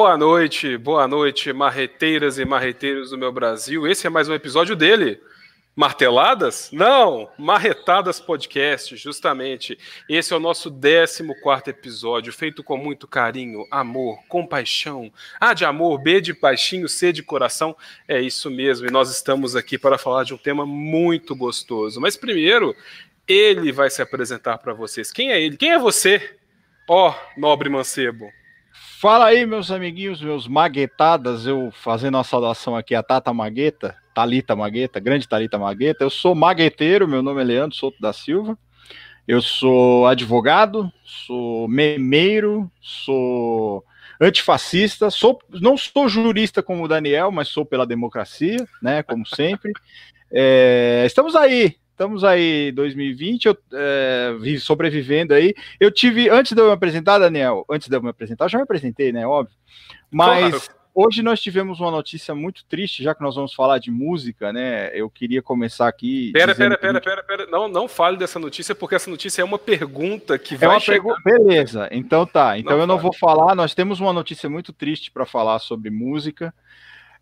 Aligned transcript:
Boa 0.00 0.16
noite, 0.16 0.76
boa 0.76 1.08
noite, 1.08 1.52
marreteiras 1.52 2.38
e 2.38 2.44
marreteiros 2.44 3.10
do 3.10 3.18
meu 3.18 3.32
Brasil. 3.32 3.84
Esse 3.84 4.06
é 4.06 4.10
mais 4.10 4.28
um 4.28 4.32
episódio 4.32 4.76
dele. 4.76 5.20
Marteladas? 5.74 6.70
Não, 6.70 7.28
Marretadas 7.36 8.20
Podcast, 8.20 8.96
justamente. 8.96 9.76
Esse 10.08 10.32
é 10.32 10.36
o 10.36 10.40
nosso 10.40 10.70
14 10.70 11.24
episódio, 11.66 12.32
feito 12.32 12.62
com 12.62 12.76
muito 12.76 13.08
carinho, 13.08 13.66
amor, 13.72 14.20
compaixão. 14.28 15.12
A 15.40 15.52
de 15.52 15.64
amor, 15.64 15.98
B 16.00 16.20
de 16.20 16.32
paixinho, 16.32 16.88
C 16.88 17.12
de 17.12 17.24
coração. 17.24 17.76
É 18.06 18.20
isso 18.20 18.48
mesmo, 18.52 18.86
e 18.86 18.92
nós 18.92 19.10
estamos 19.10 19.56
aqui 19.56 19.76
para 19.76 19.98
falar 19.98 20.22
de 20.22 20.32
um 20.32 20.38
tema 20.38 20.64
muito 20.64 21.34
gostoso. 21.34 22.00
Mas 22.00 22.16
primeiro, 22.16 22.72
ele 23.26 23.72
vai 23.72 23.90
se 23.90 24.00
apresentar 24.00 24.58
para 24.58 24.72
vocês. 24.72 25.10
Quem 25.10 25.32
é 25.32 25.42
ele? 25.42 25.56
Quem 25.56 25.72
é 25.72 25.78
você? 25.78 26.38
Ó, 26.88 27.10
oh, 27.10 27.40
nobre 27.40 27.68
mancebo. 27.68 28.30
Fala 29.00 29.26
aí, 29.26 29.46
meus 29.46 29.70
amiguinhos, 29.70 30.20
meus 30.20 30.48
maguetadas, 30.48 31.46
eu 31.46 31.70
fazendo 31.70 32.16
uma 32.16 32.24
saudação 32.24 32.74
aqui 32.74 32.96
a 32.96 33.02
Tata 33.02 33.32
Magueta, 33.32 33.96
Talita 34.12 34.56
Magueta, 34.56 34.98
grande 34.98 35.28
Talita 35.28 35.56
Magueta. 35.56 36.02
Eu 36.02 36.10
sou 36.10 36.34
magueteiro, 36.34 37.06
meu 37.06 37.22
nome 37.22 37.40
é 37.40 37.44
Leandro 37.44 37.76
Souto 37.76 38.00
da 38.00 38.12
Silva. 38.12 38.58
Eu 39.28 39.40
sou 39.40 40.04
advogado, 40.04 40.92
sou 41.04 41.68
memeiro, 41.68 42.68
sou 42.80 43.84
antifascista, 44.20 45.10
sou, 45.10 45.38
não 45.48 45.76
sou 45.76 46.08
jurista 46.08 46.60
como 46.60 46.82
o 46.82 46.88
Daniel, 46.88 47.30
mas 47.30 47.46
sou 47.46 47.64
pela 47.64 47.86
democracia, 47.86 48.66
né, 48.82 49.04
como 49.04 49.24
sempre. 49.24 49.70
É, 50.32 51.04
estamos 51.06 51.36
aí, 51.36 51.76
estamos 51.98 52.22
aí 52.22 52.70
2020, 52.72 53.46
eu 53.46 53.58
é, 53.72 54.36
sobrevivendo 54.60 55.34
aí. 55.34 55.52
Eu 55.80 55.90
tive, 55.90 56.30
antes 56.30 56.52
de 56.52 56.60
eu 56.60 56.66
me 56.66 56.72
apresentar, 56.72 57.18
Daniel, 57.18 57.66
antes 57.68 57.88
de 57.88 57.96
eu 57.96 58.00
me 58.00 58.08
apresentar, 58.08 58.44
eu 58.44 58.48
já 58.48 58.58
me 58.58 58.62
apresentei, 58.62 59.10
né? 59.12 59.26
Óbvio. 59.26 59.56
Mas 60.08 60.50
claro. 60.50 60.64
hoje 60.94 61.22
nós 61.24 61.40
tivemos 61.40 61.80
uma 61.80 61.90
notícia 61.90 62.36
muito 62.36 62.64
triste, 62.66 63.02
já 63.02 63.16
que 63.16 63.20
nós 63.20 63.34
vamos 63.34 63.52
falar 63.52 63.78
de 63.78 63.90
música, 63.90 64.52
né? 64.52 64.90
Eu 64.94 65.10
queria 65.10 65.42
começar 65.42 65.88
aqui. 65.88 66.30
Pera, 66.32 66.54
pera, 66.54 66.78
pera, 66.78 67.00
pera, 67.00 67.22
pera. 67.24 67.46
Não, 67.46 67.66
não 67.66 67.88
fale 67.88 68.16
dessa 68.16 68.38
notícia, 68.38 68.76
porque 68.76 68.94
essa 68.94 69.10
notícia 69.10 69.42
é 69.42 69.44
uma 69.44 69.58
pergunta 69.58 70.38
que 70.38 70.54
é 70.54 70.58
vai 70.58 70.78
chegar. 70.78 71.16
Beleza, 71.24 71.88
então 71.90 72.24
tá. 72.24 72.56
Então 72.56 72.74
não 72.74 72.80
eu 72.80 72.86
não 72.86 72.98
vou 72.98 73.12
falar. 73.12 73.56
Nós 73.56 73.74
temos 73.74 73.98
uma 73.98 74.12
notícia 74.12 74.48
muito 74.48 74.72
triste 74.72 75.10
para 75.10 75.26
falar 75.26 75.58
sobre 75.58 75.90
música. 75.90 76.54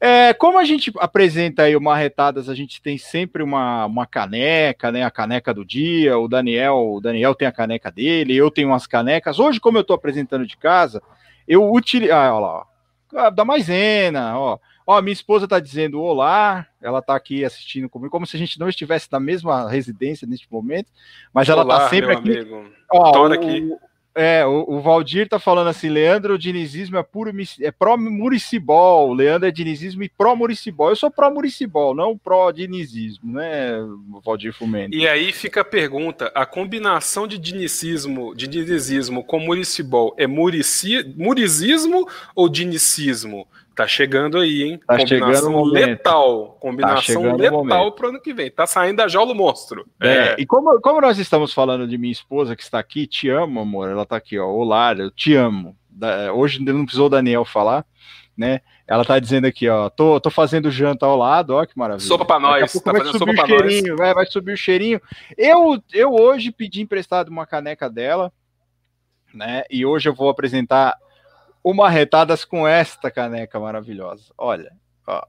É, 0.01 0.35
como 0.35 0.59
a 0.59 0.65
gente 0.65 0.93
apresenta 0.99 1.63
aí 1.63 1.75
o 1.75 1.81
Marretadas, 1.81 2.49
a 2.49 2.55
gente 2.55 2.83
tem 2.83 2.99
sempre 2.99 3.43
uma, 3.43 3.87
uma 3.87 4.07
caneca, 4.07 4.93
né? 4.93 5.03
A 5.03 5.11
caneca 5.11 5.55
do 5.55 5.65
dia. 5.65 6.19
O 6.19 6.29
Daniel, 6.29 6.77
o 6.77 7.01
Daniel 7.01 7.35
tem 7.35 7.49
a 7.49 7.53
caneca 7.53 7.91
dele, 7.91 8.37
eu 8.37 8.51
tenho 8.51 8.69
umas 8.69 8.87
canecas. 8.87 9.39
Hoje, 9.39 9.61
como 9.61 9.79
eu 9.79 9.83
estou 9.83 9.97
apresentando 9.97 10.47
de 10.47 10.57
casa, 10.57 11.03
eu 11.49 11.73
utilizo. 11.73 12.13
Ah, 12.13 12.35
olha 12.35 12.47
lá, 12.47 12.67
ó. 13.15 13.31
Da 13.31 13.45
maisena, 13.45 14.39
ó. 14.39 14.59
Ó, 14.87 15.03
minha 15.03 15.13
esposa 15.13 15.47
está 15.47 15.59
dizendo 15.59 16.01
olá, 16.01 16.65
ela 16.81 17.01
está 17.01 17.17
aqui 17.17 17.45
assistindo 17.45 17.89
comigo, 17.89 18.09
como 18.09 18.25
se 18.25 18.37
a 18.37 18.39
gente 18.39 18.57
não 18.57 18.69
estivesse 18.69 19.09
na 19.11 19.19
mesma 19.19 19.69
residência 19.69 20.29
neste 20.29 20.47
momento, 20.49 20.93
mas 21.35 21.49
ela 21.49 21.63
está 21.63 21.89
sempre 21.89 22.13
aqui. 22.13 22.39
Amigo. 22.39 22.71
Ó, 22.93 23.27
o, 23.27 23.33
aqui. 23.33 23.69
É, 24.19 24.47
o, 24.47 24.81
Valdir 24.81 25.29
tá 25.29 25.39
falando 25.39 25.69
assim, 25.69 25.91
Leandro, 25.91 26.35
o 26.35 26.39
dinizismo 26.39 26.97
é 26.97 27.03
puro 27.03 27.31
é 27.61 27.71
pró-muricibol, 27.71 29.13
Leandro 29.13 29.47
é 29.47 29.51
dinizismo 29.51 30.03
e 30.03 30.09
pró-muricibol. 30.09 30.89
Eu 30.89 30.97
sou 30.97 31.11
pró-muricibol, 31.11 31.95
não 31.95 32.17
pró-dinizismo, 32.17 33.31
né, 33.31 33.77
Valdir 34.25 34.55
Fumento? 34.55 34.97
E 34.97 35.07
aí 35.07 35.33
fica 35.33 35.61
a 35.61 35.65
pergunta, 35.65 36.33
a 36.35 36.47
combinação 36.47 37.27
de 37.27 37.37
dinicismo, 37.37 38.35
de 38.35 38.47
dinizismo 38.47 39.23
com 39.23 39.39
muricibol 39.39 40.15
é 40.17 40.27
murici, 40.27 41.05
murizismo 41.15 42.09
ou 42.35 42.49
dinicismo? 42.49 43.47
Tá 43.77 43.87
chegando 43.87 44.39
aí, 44.39 44.63
hein? 44.63 44.81
Tá 44.87 44.97
combinação 44.97 45.51
chegando 45.51 45.65
letal. 45.65 46.47
Tá 46.47 46.61
combinação 46.61 47.23
tá 47.23 47.37
letal 47.37 47.93
pro 47.93 48.09
ano 48.09 48.21
que 48.23 48.33
vem. 48.33 48.51
Tá 48.51 48.67
saindo 48.67 48.97
da 48.97 49.07
jaula 49.07 49.35
monstro. 49.35 49.87
É, 50.01 50.09
é. 50.09 50.37
E 50.39 50.47
como, 50.47 50.81
como 50.81 50.99
nós 50.99 51.19
estamos 51.19 51.53
falando 51.53 51.87
de 51.87 51.99
minha 51.99 52.11
esposa 52.11 52.57
que 52.57 52.63
está 52.63 52.79
aqui, 52.79 53.07
te 53.07 53.29
amo, 53.29 53.61
amor. 53.61 53.91
Ela 53.91 54.07
tá 54.07 54.17
aqui, 54.17 54.39
ó. 54.39 54.49
Olá, 54.49 54.95
eu 54.95 55.11
te 55.11 55.35
amo. 55.35 55.77
Da, 55.91 56.33
hoje 56.33 56.59
não 56.65 56.87
precisou 56.87 57.09
o 57.09 57.11
Daniel 57.11 57.45
falar, 57.45 57.85
né? 58.35 58.63
Ela 58.89 59.05
tá 59.05 59.19
dizendo 59.19 59.47
aqui, 59.47 59.69
ó. 59.69 59.91
Tô, 59.91 60.19
tô 60.21 60.31
fazendo 60.31 60.71
janta 60.71 61.05
ao 61.05 61.19
lado, 61.19 61.51
ó, 61.51 61.67
que 61.67 61.77
maravilha. 61.77 62.09
Sopa 62.09 62.25
pra 62.25 62.41
nós. 62.41 62.73
Tá 62.81 62.93
vai 62.93 63.05
subir 63.05 63.43
o 63.43 63.47
cheirinho, 63.47 63.97
vai, 63.97 64.15
vai 64.15 64.27
subir 64.27 64.53
o 64.55 64.57
cheirinho. 64.57 65.01
Eu, 65.37 65.83
eu 65.93 66.15
hoje 66.15 66.51
pedi 66.51 66.81
emprestado 66.81 67.29
uma 67.29 67.45
caneca 67.45 67.91
dela, 67.91 68.33
né? 69.35 69.65
E 69.71 69.85
hoje 69.85 70.09
eu 70.09 70.15
vou 70.15 70.31
apresentar 70.31 70.97
uma 71.69 71.91
retadas 71.91 72.45
com 72.45 72.65
esta 72.65 73.11
caneca 73.11 73.59
maravilhosa. 73.59 74.33
Olha, 74.39 74.73
ó. 75.05 75.27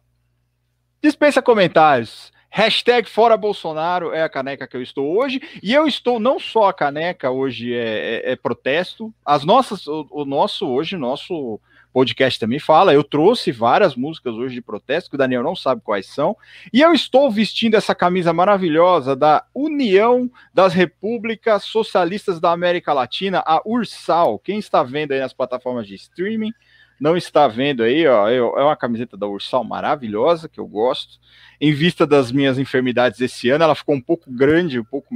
Dispensa 1.01 1.41
comentários. 1.41 2.31
Hashtag 2.51 3.09
Fora 3.09 3.35
Bolsonaro 3.35 4.13
é 4.13 4.21
a 4.21 4.29
caneca 4.29 4.67
que 4.67 4.77
eu 4.77 4.81
estou 4.83 5.17
hoje. 5.17 5.41
E 5.63 5.73
eu 5.73 5.87
estou, 5.87 6.19
não 6.19 6.39
só 6.39 6.69
a 6.69 6.73
caneca 6.73 7.31
hoje 7.31 7.73
é, 7.73 8.17
é, 8.17 8.31
é 8.33 8.35
protesto. 8.35 9.11
As 9.25 9.43
nossas, 9.43 9.87
o, 9.87 10.07
o 10.11 10.25
nosso 10.25 10.67
hoje, 10.67 10.95
nosso 10.95 11.59
podcast 11.93 12.39
também 12.39 12.59
fala. 12.59 12.93
Eu 12.93 13.03
trouxe 13.03 13.51
várias 13.51 13.95
músicas 13.95 14.33
hoje 14.33 14.55
de 14.55 14.61
protesto, 14.61 15.09
que 15.09 15.15
o 15.15 15.17
Daniel 15.17 15.43
não 15.43 15.55
sabe 15.55 15.81
quais 15.83 16.07
são. 16.07 16.35
E 16.71 16.81
eu 16.81 16.93
estou 16.93 17.31
vestindo 17.31 17.75
essa 17.75 17.95
camisa 17.95 18.31
maravilhosa 18.31 19.15
da 19.15 19.43
União 19.53 20.29
das 20.53 20.73
Repúblicas 20.73 21.63
Socialistas 21.63 22.39
da 22.39 22.51
América 22.51 22.93
Latina, 22.93 23.43
a 23.45 23.61
URSAL. 23.65 24.39
Quem 24.39 24.59
está 24.59 24.83
vendo 24.83 25.11
aí 25.11 25.19
nas 25.19 25.33
plataformas 25.33 25.87
de 25.87 25.95
streaming, 25.95 26.53
não 26.99 27.15
está 27.15 27.47
vendo 27.47 27.83
aí, 27.83 28.07
ó, 28.07 28.27
é 28.27 28.41
uma 28.41 28.75
camiseta 28.75 29.15
da 29.15 29.27
Ursal 29.27 29.63
maravilhosa, 29.63 30.49
que 30.49 30.59
eu 30.59 30.67
gosto. 30.67 31.19
Em 31.59 31.71
vista 31.71 32.05
das 32.05 32.31
minhas 32.31 32.57
enfermidades 32.57 33.19
esse 33.19 33.49
ano, 33.49 33.63
ela 33.63 33.75
ficou 33.75 33.95
um 33.95 34.01
pouco 34.01 34.31
grande, 34.31 34.79
um 34.79 34.83
pouco, 34.83 35.09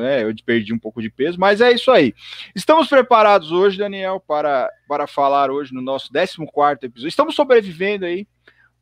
é, 0.00 0.24
eu 0.24 0.34
perdi 0.44 0.72
um 0.72 0.78
pouco 0.78 1.02
de 1.02 1.10
peso, 1.10 1.38
mas 1.38 1.60
é 1.60 1.72
isso 1.72 1.90
aí. 1.90 2.14
Estamos 2.54 2.88
preparados 2.88 3.50
hoje, 3.52 3.78
Daniel, 3.78 4.22
para, 4.26 4.70
para 4.88 5.06
falar 5.06 5.50
hoje 5.50 5.72
no 5.74 5.82
nosso 5.82 6.12
14 6.12 6.78
episódio. 6.82 7.08
Estamos 7.08 7.34
sobrevivendo 7.34 8.04
aí. 8.04 8.26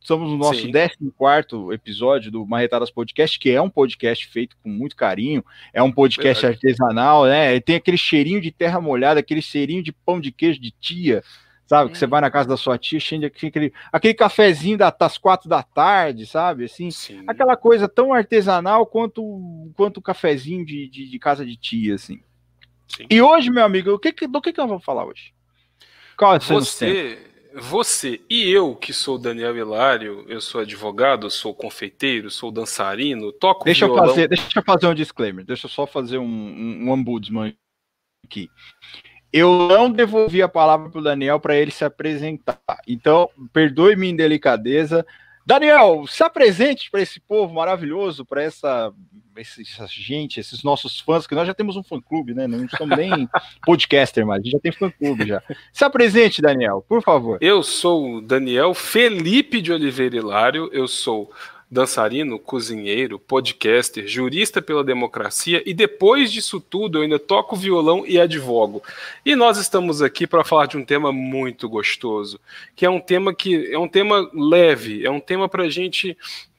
Estamos 0.01 0.31
no 0.31 0.37
nosso 0.37 0.71
14 0.71 1.75
episódio 1.75 2.31
do 2.31 2.47
Marretadas 2.47 2.91
Podcast, 2.91 3.39
que 3.39 3.51
é 3.51 3.61
um 3.61 3.71
podcast 3.71 4.27
feito 4.29 4.57
com 4.63 4.69
muito 4.69 4.95
carinho, 4.95 5.45
é 5.75 5.83
um 5.83 5.91
podcast 5.91 6.43
Verdade. 6.43 6.65
artesanal, 6.65 7.25
né? 7.25 7.59
Tem 7.61 7.77
aquele 7.77 7.99
cheirinho 7.99 8.41
de 8.41 8.53
terra 8.53 8.81
molhada, 8.81 9.21
aquele 9.21 9.43
cheirinho 9.43 9.83
de 9.83 9.91
pão 9.91 10.21
de 10.21 10.31
queijo 10.31 10.61
de 10.61 10.71
tia, 10.71 11.25
sabe? 11.67 11.91
Que 11.91 11.99
você 11.99 12.07
vai 12.07 12.21
na 12.21 12.31
casa 12.31 12.49
da 12.49 12.57
sua 12.57 12.79
tia, 12.79 12.99
de 12.99 13.27
aquele, 13.27 13.73
aquele 13.93 14.15
cafezinho 14.15 14.79
das 14.79 15.19
quatro 15.19 15.49
da 15.49 15.63
tarde, 15.63 16.27
sabe? 16.27 16.65
Assim, 16.65 16.91
Sim. 16.91 17.25
aquela 17.27 17.57
coisa 17.57 17.89
tão 17.89 18.13
artesanal 18.13 18.87
quanto 18.87 19.71
quanto 19.77 19.99
o 19.99 20.03
cafezinho 20.03 20.65
de, 20.65 20.89
de, 20.89 21.11
de, 21.11 21.19
casa 21.19 21.45
de 21.45 21.57
tia, 21.57 21.97
assim. 21.97 22.21
Sim. 22.89 23.07
E 23.11 23.21
hoje, 23.21 23.51
meu 23.51 23.65
amigo, 23.65 23.91
o 23.91 23.99
que, 23.99 24.13
do 24.27 24.41
que, 24.41 24.53
que 24.53 24.61
eu 24.61 24.69
vou 24.69 24.81
falar 24.81 25.05
hoje? 25.05 25.35
Qual 26.17 26.35
é 26.35 26.39
você, 26.39 27.19
você 27.53 28.21
e 28.31 28.49
eu, 28.49 28.75
que 28.75 28.93
sou 28.93 29.19
Daniel 29.19 29.57
Hilário, 29.57 30.25
eu 30.29 30.41
sou 30.41 30.61
advogado, 30.61 31.29
sou 31.31 31.55
confeiteiro, 31.55 32.31
sou 32.31 32.51
dançarino, 32.51 33.33
toco 33.33 33.65
deixa 33.65 33.87
violão. 33.87 34.05
Eu 34.05 34.11
fazer, 34.11 34.29
deixa 34.29 34.59
eu 34.59 34.63
fazer 34.63 34.87
um 34.87 34.95
disclaimer, 34.95 35.45
deixa 35.45 35.67
eu 35.67 35.71
só 35.71 35.87
fazer 35.87 36.19
um, 36.19 36.25
um, 36.25 36.93
um 36.93 37.53
aqui 38.25 38.49
eu 39.37 39.69
não 39.69 39.91
devolvi 39.91 40.41
a 40.41 40.49
palavra 40.49 40.89
para 40.89 40.99
o 40.99 41.05
Daniel 41.05 41.39
para 41.39 41.57
ele 41.57 41.71
se 41.71 41.85
apresentar. 41.85 42.59
Então, 42.89 43.29
perdoe 43.53 43.95
minha 43.95 44.13
indelicadeza. 44.13 45.07
Daniel, 45.45 46.07
se 46.09 46.25
apresente 46.25 46.91
para 46.91 47.03
esse 47.03 47.21
povo 47.21 47.55
maravilhoso, 47.55 48.25
para 48.25 48.43
essa, 48.43 48.93
essa 49.37 49.87
gente, 49.87 50.41
esses 50.41 50.63
nossos 50.65 50.99
fãs, 50.99 51.27
que 51.27 51.35
nós 51.35 51.47
já 51.47 51.55
temos 51.55 51.77
um 51.77 51.83
fã-clube, 51.83 52.35
né? 52.35 52.47
Não 52.47 52.67
somos 52.71 52.97
nem 52.97 53.29
podcaster 53.65 54.27
mais, 54.27 54.41
a 54.41 54.43
gente 54.43 54.53
já 54.53 54.59
tem 54.59 54.73
fã-clube 54.73 55.27
já. 55.27 55.43
Se 55.73 55.85
apresente, 55.85 56.41
Daniel, 56.41 56.85
por 56.89 57.03
favor. 57.03 57.39
Eu 57.41 57.63
sou 57.63 58.17
o 58.17 58.21
Daniel 58.21 58.75
Felipe 58.75 59.61
de 59.61 59.71
Oliveira 59.71 60.17
Hilário, 60.17 60.71
eu 60.73 60.89
sou 60.89 61.31
dançarino, 61.71 62.39
cozinheiro, 62.39 63.19
podcaster, 63.19 64.07
jurista 64.07 64.63
pela 64.63 64.85
democracia 64.85 65.63
e 65.67 65.75
depois 65.75 66.33
disso 66.33 66.61
tudo 66.61 66.99
eu 66.99 67.03
ainda 67.03 67.19
toco 67.19 67.57
violão 67.57 68.05
e 68.07 68.21
advogo. 68.21 68.83
E 69.25 69.35
nós 69.35 69.59
estamos 69.59 70.01
aqui 70.01 70.27
para 70.27 70.45
falar 70.45 70.67
de 70.67 70.77
um 70.77 70.85
tema 70.85 71.13
muito 71.13 71.69
gostoso, 71.69 72.41
que 72.75 72.87
é 72.87 72.91
um 72.91 73.01
tema 73.01 73.35
que 73.35 73.73
é 73.73 73.79
um 73.79 73.89
tema 73.89 74.31
leve, 74.33 75.05
é 75.05 75.11
um 75.11 75.21
tema 75.21 75.49
para 75.49 75.69
gente 75.69 76.17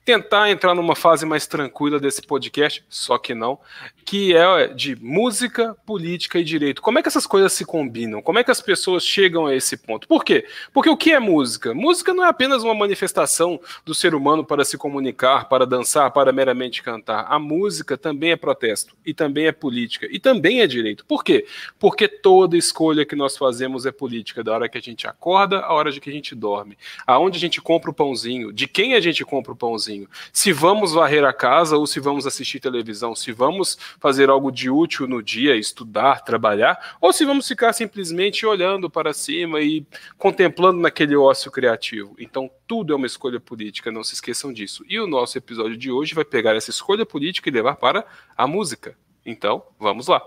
tentar 0.07 0.50
entrar 0.50 0.74
numa 0.74 0.95
fase 0.95 1.25
mais 1.25 1.45
tranquila 1.45 2.00
desse 2.00 2.21
podcast, 2.21 2.81
só 2.88 3.18
que 3.18 3.36
não, 3.36 3.59
que 4.06 4.33
é 4.33 4.69
de 4.69 4.95
música, 4.95 5.75
política 5.86 6.39
e 6.39 6.45
direito. 6.45 6.81
Como 6.81 6.98
é 6.98 7.01
que 7.01 7.09
essas 7.09 7.27
coisas 7.27 7.51
se 7.51 7.65
combinam? 7.65 8.21
Como 8.21 8.39
é 8.39 8.44
que 8.44 8.50
as 8.50 8.62
pessoas 8.62 9.04
chegam 9.04 9.45
a 9.45 9.54
esse 9.54 9.75
ponto? 9.75 10.07
Por 10.07 10.24
quê? 10.24 10.48
Porque 10.71 10.89
o 10.89 10.95
que 10.95 11.12
é 11.12 11.19
música? 11.19 11.74
Música 11.74 12.13
não 12.13 12.24
é 12.24 12.30
apenas 12.30 12.63
uma 12.63 12.74
manifestação 12.74 13.59
do 13.83 13.94
ser 13.94 14.15
humano 14.15 14.45
para 14.45 14.63
se 14.63 14.77
comunicar, 14.77 15.50
para 15.50 15.65
dançar, 15.65 16.09
para 16.12 16.31
meramente 16.31 16.81
cantar. 16.81 17.25
A 17.27 17.38
música 17.38 17.98
também 17.98 18.31
é 18.31 18.38
protesto, 18.38 18.95
e 19.06 19.13
também 19.13 19.48
é 19.48 19.51
política, 19.51 20.07
e 20.09 20.21
também 20.21 20.62
é 20.62 20.68
direito. 20.68 21.06
Por 21.06 21.21
quê? 21.21 21.45
Porque 21.77 22.07
toda 22.07 22.56
escolha 22.56 23.06
que 23.06 23.13
nós 23.13 23.36
fazemos 23.36 23.86
é 23.86 23.92
política, 23.92 24.42
da 24.42 24.54
hora 24.54 24.69
que 24.69 24.77
a 24.77 24.81
gente 24.81 25.06
acorda, 25.06 25.59
a 25.59 25.74
hora 25.74 25.92
de 25.92 26.00
que 26.00 26.09
a 26.09 26.13
gente 26.13 26.33
dorme. 26.33 26.77
Aonde 27.06 27.36
a 27.36 27.42
gente 27.42 27.59
compra 27.59 27.92
o 27.92 27.94
pãozinho, 27.94 28.54
de 28.54 28.69
quem 28.69 28.94
a 28.94 29.01
gente 29.01 29.25
compra 29.25 29.51
o 29.51 29.56
pãozinho. 29.56 29.96
Se 30.33 30.51
vamos 30.51 30.94
varrer 30.94 31.23
a 31.23 31.33
casa 31.33 31.77
ou 31.77 31.88
se 31.88 31.99
vamos 31.99 32.27
assistir 32.27 32.59
televisão, 32.59 33.15
se 33.15 33.31
vamos 33.31 33.77
fazer 33.99 34.29
algo 34.29 34.51
de 34.51 34.69
útil 34.69 35.07
no 35.07 35.23
dia, 35.23 35.55
estudar, 35.55 36.23
trabalhar, 36.23 36.97
ou 36.99 37.13
se 37.13 37.25
vamos 37.25 37.47
ficar 37.47 37.73
simplesmente 37.73 38.45
olhando 38.45 38.89
para 38.89 39.13
cima 39.13 39.61
e 39.61 39.85
contemplando 40.17 40.79
naquele 40.79 41.15
ócio 41.15 41.51
criativo. 41.51 42.15
Então, 42.19 42.49
tudo 42.67 42.94
é 42.94 42.95
uma 42.95 43.07
escolha 43.07 43.39
política, 43.39 43.91
não 43.91 44.03
se 44.03 44.13
esqueçam 44.13 44.51
disso. 44.51 44.83
E 44.88 44.99
o 44.99 45.07
nosso 45.07 45.38
episódio 45.38 45.77
de 45.77 45.89
hoje 45.89 46.13
vai 46.13 46.25
pegar 46.25 46.55
essa 46.55 46.69
escolha 46.69 47.05
política 47.05 47.49
e 47.49 47.51
levar 47.51 47.75
para 47.75 48.05
a 48.35 48.45
música. 48.45 48.97
Então, 49.25 49.63
vamos 49.79 50.07
lá. 50.07 50.21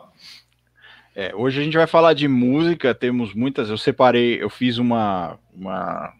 É, 1.14 1.34
hoje 1.34 1.61
a 1.61 1.64
gente 1.64 1.76
vai 1.76 1.87
falar 1.87 2.14
de 2.14 2.28
música, 2.28 2.94
temos 2.94 3.34
muitas, 3.34 3.69
eu 3.69 3.76
separei, 3.76 4.40
eu 4.40 4.49
fiz 4.49 4.78
uma, 4.78 5.38
uma 5.52 6.14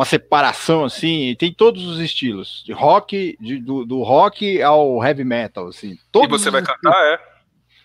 uma 0.00 0.06
separação 0.06 0.82
assim, 0.82 1.36
tem 1.38 1.52
todos 1.52 1.86
os 1.86 2.00
estilos, 2.00 2.62
de 2.64 2.72
rock, 2.72 3.36
de, 3.38 3.58
do, 3.58 3.84
do, 3.84 4.02
rock 4.02 4.62
ao 4.62 5.04
heavy 5.04 5.24
metal, 5.24 5.68
assim. 5.68 5.98
e 6.14 6.26
você 6.26 6.50
vai 6.50 6.62
cantar, 6.62 6.96
é? 7.12 7.30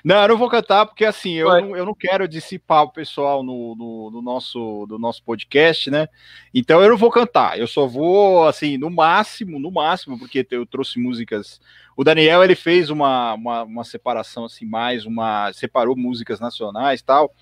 Não, 0.02 0.22
eu 0.22 0.28
não 0.30 0.38
vou 0.38 0.48
cantar 0.48 0.86
porque 0.86 1.04
assim, 1.04 1.34
eu 1.34 1.50
não, 1.50 1.76
eu 1.76 1.86
não 1.86 1.94
quero 1.94 2.26
dissipar 2.26 2.84
o 2.84 2.92
pessoal 2.92 3.44
no, 3.44 3.76
no, 3.76 4.12
no, 4.12 4.22
nosso, 4.22 4.86
do 4.88 4.98
nosso 4.98 5.22
podcast, 5.24 5.92
né? 5.92 6.08
Então 6.54 6.82
eu 6.82 6.90
não 6.90 6.98
vou 6.98 7.12
cantar, 7.12 7.60
eu 7.60 7.68
só 7.68 7.86
vou, 7.86 8.48
assim, 8.48 8.78
no 8.78 8.90
máximo, 8.90 9.60
no 9.60 9.70
máximo, 9.70 10.18
porque 10.18 10.48
eu 10.52 10.66
trouxe 10.66 10.98
músicas. 11.00 11.60
O 11.98 12.04
Daniel 12.04 12.44
ele 12.44 12.56
fez 12.56 12.90
uma, 12.90 13.34
uma, 13.34 13.64
uma 13.64 13.84
separação 13.84 14.46
assim, 14.46 14.66
mais 14.66 15.06
uma. 15.06 15.52
separou 15.52 15.98
músicas 15.98 16.40
nacionais 16.40 17.02
tal. 17.02 17.34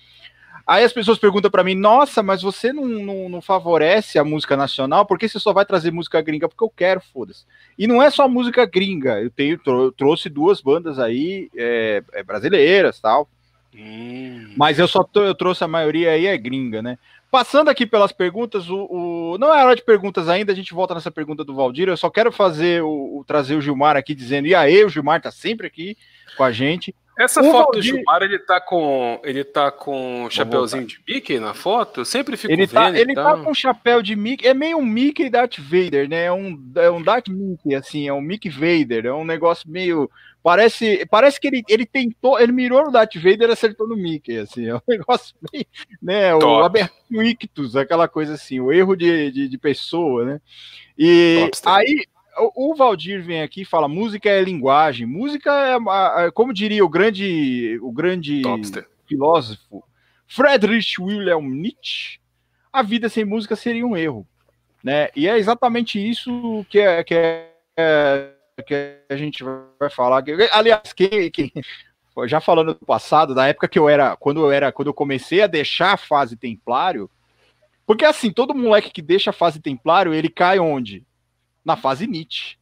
Aí 0.66 0.84
as 0.84 0.92
pessoas 0.92 1.18
perguntam 1.18 1.50
para 1.50 1.64
mim, 1.64 1.74
nossa, 1.74 2.22
mas 2.22 2.42
você 2.42 2.72
não, 2.72 2.86
não, 2.86 3.28
não, 3.28 3.42
favorece 3.42 4.18
a 4.18 4.24
música 4.24 4.56
nacional, 4.56 5.04
por 5.04 5.18
que 5.18 5.28
você 5.28 5.38
só 5.38 5.52
vai 5.52 5.64
trazer 5.64 5.90
música 5.90 6.20
gringa? 6.22 6.48
Porque 6.48 6.64
eu 6.64 6.72
quero, 6.74 7.00
foda-se. 7.00 7.44
E 7.78 7.86
não 7.86 8.02
é 8.02 8.10
só 8.10 8.28
música 8.28 8.64
gringa, 8.64 9.20
eu 9.20 9.30
tenho 9.30 9.60
eu 9.66 9.92
trouxe 9.92 10.28
duas 10.28 10.60
bandas 10.60 10.98
aí 10.98 11.50
é, 11.56 12.02
é 12.12 12.22
brasileiras 12.22 13.00
tal. 13.00 13.28
Hum. 13.74 14.54
Mas 14.56 14.78
eu 14.78 14.86
só 14.86 15.06
eu 15.14 15.34
trouxe 15.34 15.64
a 15.64 15.68
maioria 15.68 16.10
aí 16.10 16.26
é 16.26 16.38
gringa, 16.38 16.80
né? 16.80 16.98
Passando 17.34 17.68
aqui 17.68 17.84
pelas 17.84 18.12
perguntas, 18.12 18.70
o, 18.70 18.86
o, 18.88 19.38
não 19.38 19.52
é 19.52 19.64
hora 19.64 19.74
de 19.74 19.82
perguntas 19.82 20.28
ainda, 20.28 20.52
a 20.52 20.54
gente 20.54 20.72
volta 20.72 20.94
nessa 20.94 21.10
pergunta 21.10 21.42
do 21.42 21.52
Valdir. 21.52 21.88
Eu 21.88 21.96
só 21.96 22.08
quero 22.08 22.30
fazer 22.30 22.80
o, 22.84 23.18
o 23.18 23.24
trazer 23.26 23.56
o 23.56 23.60
Gilmar 23.60 23.96
aqui 23.96 24.14
dizendo, 24.14 24.46
e 24.46 24.54
aí, 24.54 24.84
o 24.84 24.88
Gilmar 24.88 25.20
tá 25.20 25.32
sempre 25.32 25.66
aqui 25.66 25.96
com 26.36 26.44
a 26.44 26.52
gente. 26.52 26.94
Essa 27.18 27.40
o 27.40 27.44
foto 27.44 27.52
Valdir... 27.52 27.80
do 27.80 27.82
Gilmar, 27.82 28.22
ele 28.22 28.38
tá 28.38 28.60
com 28.60 29.20
ele 29.22 29.44
tá 29.44 29.70
com 29.70 30.28
chapéuzinho 30.30 30.86
de 30.86 31.00
Mickey 31.06 31.38
na 31.38 31.54
foto? 31.54 32.00
Eu 32.00 32.04
sempre 32.04 32.36
fico 32.36 32.52
ele 32.52 32.66
tá, 32.66 32.86
vendo. 32.86 32.96
Ele 32.96 33.12
então... 33.12 33.24
tá 33.24 33.44
com 33.44 33.54
chapéu 33.54 34.02
de 34.02 34.16
Mickey, 34.16 34.46
é 34.46 34.54
meio 34.54 34.78
um 34.78 34.84
Mickey 34.84 35.30
Darth 35.30 35.58
Vader, 35.58 36.08
né? 36.08 36.24
É 36.24 36.32
um, 36.32 36.72
é 36.74 36.90
um 36.90 37.02
Darth 37.02 37.28
Mickey, 37.28 37.74
assim, 37.74 38.08
é 38.08 38.12
um 38.12 38.20
Mickey 38.20 38.48
Vader, 38.48 39.06
é 39.06 39.12
um 39.12 39.24
negócio 39.24 39.70
meio. 39.70 40.10
Parece, 40.42 41.06
parece 41.10 41.40
que 41.40 41.46
ele, 41.46 41.62
ele 41.68 41.86
tentou, 41.86 42.38
ele 42.38 42.52
mirou 42.52 42.84
no 42.84 42.90
Darth 42.90 43.14
Vader 43.14 43.48
e 43.48 43.52
acertou 43.52 43.88
no 43.88 43.96
Mickey, 43.96 44.36
assim, 44.38 44.66
é 44.66 44.74
um 44.74 44.80
negócio 44.86 45.34
meio, 45.50 45.66
né, 46.02 46.32
Top. 46.32 46.44
o 46.44 46.64
aberto 46.64 46.94
ictus, 47.22 47.74
aquela 47.76 48.08
coisa 48.08 48.34
assim, 48.34 48.60
o 48.60 48.70
erro 48.70 48.94
de, 48.94 49.30
de, 49.30 49.48
de 49.48 49.58
pessoa, 49.58 50.24
né, 50.26 50.40
e 50.98 51.48
Top, 51.50 51.62
aí, 51.64 52.04
o 52.38 52.74
Valdir 52.74 53.22
vem 53.22 53.42
aqui 53.42 53.62
e 53.62 53.66
fala: 53.66 53.88
música 53.88 54.28
é 54.28 54.42
linguagem. 54.42 55.06
Música 55.06 55.50
é, 56.18 56.30
como 56.30 56.52
diria 56.52 56.84
o 56.84 56.88
grande, 56.88 57.78
o 57.82 57.92
grande 57.92 58.42
filósofo 59.06 59.84
Friedrich 60.26 61.00
Wilhelm 61.00 61.48
Nietzsche, 61.48 62.18
a 62.72 62.82
vida 62.82 63.08
sem 63.08 63.24
música 63.24 63.54
seria 63.54 63.86
um 63.86 63.96
erro. 63.96 64.26
Né? 64.82 65.08
E 65.16 65.28
é 65.28 65.38
exatamente 65.38 65.98
isso 65.98 66.64
que, 66.68 66.78
é, 66.78 67.02
que, 67.04 67.14
é, 67.14 68.30
que 68.66 68.98
a 69.08 69.16
gente 69.16 69.42
vai 69.78 69.88
falar. 69.88 70.22
Aliás, 70.52 70.92
quem, 70.92 71.30
quem, 71.30 71.52
já 72.26 72.40
falando 72.40 72.74
do 72.74 72.84
passado, 72.84 73.34
da 73.34 73.46
época 73.46 73.68
que 73.68 73.78
eu 73.78 73.88
era, 73.88 74.16
quando 74.16 74.40
eu 74.40 74.52
era, 74.52 74.70
quando 74.70 74.88
eu 74.88 74.94
comecei 74.94 75.42
a 75.42 75.46
deixar 75.46 75.94
a 75.94 75.96
fase 75.96 76.36
templário, 76.36 77.10
porque 77.86 78.04
assim, 78.04 78.30
todo 78.30 78.54
moleque 78.54 78.90
que 78.90 79.02
deixa 79.02 79.30
a 79.30 79.32
fase 79.32 79.60
templário, 79.60 80.12
ele 80.12 80.28
cai 80.28 80.58
onde? 80.58 81.04
Na 81.64 81.76
fase 81.76 82.06
Nietzsche. 82.06 82.56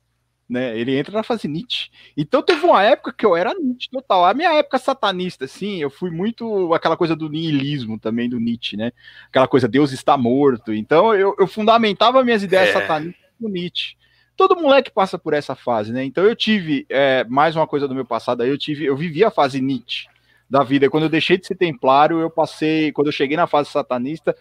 Né? 0.52 0.78
Ele 0.78 0.94
entra 0.96 1.14
na 1.14 1.22
fase 1.22 1.48
Nietzsche. 1.48 1.90
Então 2.14 2.42
teve 2.42 2.64
uma 2.66 2.82
época 2.82 3.12
que 3.12 3.24
eu 3.24 3.34
era 3.34 3.54
Nietzsche 3.54 3.88
total. 3.90 4.26
A 4.26 4.34
minha 4.34 4.52
época 4.52 4.78
satanista, 4.78 5.46
assim, 5.46 5.80
eu 5.80 5.88
fui 5.88 6.10
muito 6.10 6.74
aquela 6.74 6.96
coisa 6.96 7.16
do 7.16 7.28
niilismo 7.28 7.98
também 7.98 8.28
do 8.28 8.38
Nietzsche, 8.38 8.76
né? 8.76 8.92
Aquela 9.28 9.48
coisa 9.48 9.66
Deus 9.66 9.92
está 9.92 10.14
morto. 10.16 10.74
Então 10.74 11.14
eu, 11.14 11.34
eu 11.38 11.46
fundamentava 11.46 12.22
minhas 12.22 12.42
ideias 12.42 12.68
é. 12.68 12.72
satanistas 12.74 13.24
no 13.40 13.48
Nietzsche. 13.48 13.96
Todo 14.36 14.60
moleque 14.60 14.90
passa 14.90 15.18
por 15.18 15.32
essa 15.32 15.54
fase, 15.54 15.90
né? 15.90 16.04
Então 16.04 16.24
eu 16.24 16.36
tive 16.36 16.84
é, 16.90 17.24
mais 17.24 17.56
uma 17.56 17.66
coisa 17.66 17.88
do 17.88 17.94
meu 17.94 18.04
passado 18.04 18.42
aí, 18.42 18.50
eu 18.50 18.58
tive, 18.58 18.84
eu 18.84 18.96
vivi 18.96 19.24
a 19.24 19.30
fase 19.30 19.58
Nietzsche 19.60 20.06
da 20.50 20.62
vida. 20.62 20.90
Quando 20.90 21.04
eu 21.04 21.08
deixei 21.08 21.38
de 21.38 21.46
ser 21.46 21.54
templário, 21.54 22.20
eu 22.20 22.28
passei, 22.28 22.92
quando 22.92 23.06
eu 23.06 23.12
cheguei 23.12 23.38
na 23.38 23.46
fase 23.46 23.70
satanista, 23.70 24.36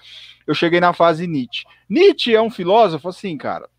eu 0.46 0.54
cheguei 0.54 0.82
na 0.82 0.92
fase 0.92 1.26
Nietzsche. 1.26 1.64
Nietzsche 1.90 2.36
é 2.36 2.42
um 2.42 2.50
filósofo 2.50 3.08
assim, 3.08 3.38
cara 3.38 3.70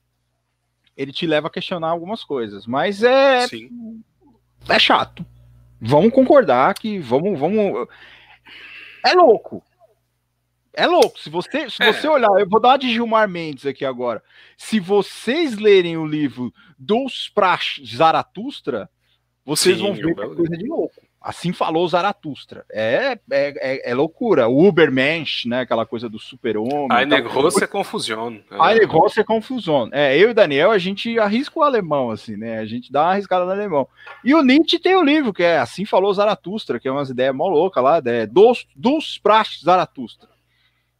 ele 0.96 1.12
te 1.12 1.26
leva 1.26 1.48
a 1.48 1.50
questionar 1.50 1.88
algumas 1.88 2.24
coisas, 2.24 2.66
mas 2.66 3.02
é 3.02 3.46
Sim. 3.48 4.02
é 4.68 4.78
chato. 4.78 5.24
Vamos 5.80 6.12
concordar 6.12 6.74
que 6.74 6.98
vamos 6.98 7.38
vamos 7.38 7.88
é 9.04 9.14
louco. 9.14 9.62
É 10.74 10.86
louco. 10.86 11.18
Se 11.18 11.28
você 11.28 11.68
se 11.68 11.82
é. 11.82 11.92
você 11.92 12.08
olhar, 12.08 12.30
eu 12.38 12.48
vou 12.48 12.60
dar 12.60 12.76
de 12.76 12.90
Gilmar 12.90 13.28
Mendes 13.28 13.66
aqui 13.66 13.84
agora. 13.84 14.22
Se 14.56 14.80
vocês 14.80 15.58
lerem 15.58 15.96
o 15.96 16.06
livro 16.06 16.52
Dos 16.78 17.28
Prax 17.28 17.80
Zaratustra, 17.84 18.88
vocês 19.44 19.76
Sim, 19.76 19.82
vão 19.82 19.94
ver 19.94 20.14
que 20.14 20.20
é 20.20 20.26
coisa 20.26 20.56
de 20.56 20.66
louco. 20.66 21.01
Assim 21.22 21.52
falou 21.52 21.86
Zaratustra. 21.86 22.64
É, 22.70 23.18
é, 23.30 23.54
é, 23.56 23.90
é, 23.90 23.94
loucura. 23.94 24.48
O 24.48 24.66
Ubermensch, 24.66 25.46
né? 25.46 25.60
Aquela 25.60 25.86
coisa 25.86 26.08
do 26.08 26.18
super-homem. 26.18 26.88
A 26.90 27.04
negócio 27.06 27.62
é 27.62 27.66
confusão. 27.66 28.40
A 28.50 28.74
negócio 28.74 29.20
é 29.20 29.24
confusão. 29.24 29.88
É, 29.92 30.18
eu 30.18 30.30
e 30.30 30.34
Daniel, 30.34 30.72
a 30.72 30.78
gente 30.78 31.18
arrisca 31.18 31.58
o 31.58 31.62
alemão, 31.62 32.10
assim, 32.10 32.36
né? 32.36 32.58
A 32.58 32.66
gente 32.66 32.90
dá 32.90 33.02
uma 33.02 33.12
arriscada 33.12 33.44
no 33.44 33.52
alemão. 33.52 33.86
E 34.24 34.34
o 34.34 34.42
Nietzsche 34.42 34.78
tem 34.78 34.96
o 34.96 35.04
livro, 35.04 35.32
que 35.32 35.42
é 35.42 35.58
Assim 35.58 35.84
Falou 35.84 36.12
Zaratustra, 36.12 36.80
que 36.80 36.88
é 36.88 36.92
umas 36.92 37.10
ideias 37.10 37.34
mó 37.34 37.48
loucas 37.48 37.84
lá, 37.84 38.00
né? 38.00 38.26
dos, 38.26 38.66
dos 38.74 39.18
praxes 39.18 39.62
Zaratustra. 39.62 40.28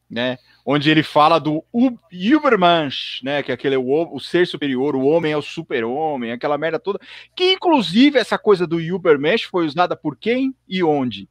Né? 0.09 0.39
Onde 0.65 0.91
ele 0.91 1.03
fala 1.03 1.39
do 1.39 1.65
Übermensch, 2.11 3.21
né, 3.23 3.43
que 3.43 3.51
é 3.51 3.55
aquele 3.55 3.77
o, 3.77 4.15
o, 4.15 4.21
ser 4.21 4.47
superior, 4.47 4.95
o 4.95 5.05
homem 5.05 5.33
é 5.33 5.37
o 5.37 5.43
super-homem, 5.43 6.33
aquela 6.33 6.57
merda 6.57 6.79
toda, 6.79 7.01
que 7.35 7.53
inclusive 7.53 8.19
essa 8.19 8.39
coisa 8.39 8.67
do 8.67 8.81
Übermensch 8.81 9.45
foi 9.45 9.67
usada 9.67 9.97
por 9.97 10.17
quem 10.17 10.55
e 10.69 10.83
onde. 10.83 11.29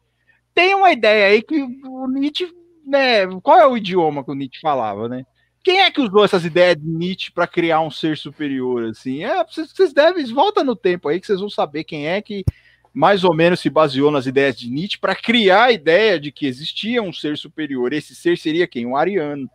Tem 0.53 0.75
uma 0.75 0.91
ideia 0.91 1.27
aí 1.27 1.41
que 1.41 1.61
o 1.85 2.07
Nietzsche, 2.07 2.53
né, 2.85 3.25
qual 3.41 3.57
é 3.57 3.65
o 3.65 3.77
idioma 3.77 4.23
que 4.23 4.31
o 4.31 4.35
Nietzsche 4.35 4.59
falava, 4.59 5.07
né? 5.07 5.25
Quem 5.63 5.81
é 5.81 5.91
que 5.91 6.01
usou 6.01 6.25
essas 6.25 6.43
ideias 6.43 6.75
de 6.75 6.87
Nietzsche 6.87 7.31
para 7.31 7.45
criar 7.45 7.81
um 7.81 7.91
ser 7.91 8.17
superior 8.17 8.83
assim? 8.85 9.23
É, 9.23 9.43
vocês, 9.45 9.71
vocês 9.71 9.93
devem 9.93 10.25
volta 10.33 10.63
no 10.63 10.75
tempo 10.75 11.07
aí 11.07 11.19
que 11.19 11.27
vocês 11.27 11.39
vão 11.39 11.49
saber 11.49 11.83
quem 11.83 12.07
é 12.07 12.19
que 12.19 12.43
mais 12.93 13.23
ou 13.23 13.33
menos 13.33 13.59
se 13.59 13.69
baseou 13.69 14.11
nas 14.11 14.25
ideias 14.25 14.57
de 14.57 14.69
Nietzsche 14.69 14.99
para 14.99 15.15
criar 15.15 15.65
a 15.65 15.71
ideia 15.71 16.19
de 16.19 16.31
que 16.31 16.45
existia 16.45 17.01
um 17.01 17.13
ser 17.13 17.37
superior. 17.37 17.93
Esse 17.93 18.13
ser 18.13 18.37
seria 18.37 18.67
quem? 18.67 18.85
Um 18.85 18.97
ariano. 18.97 19.49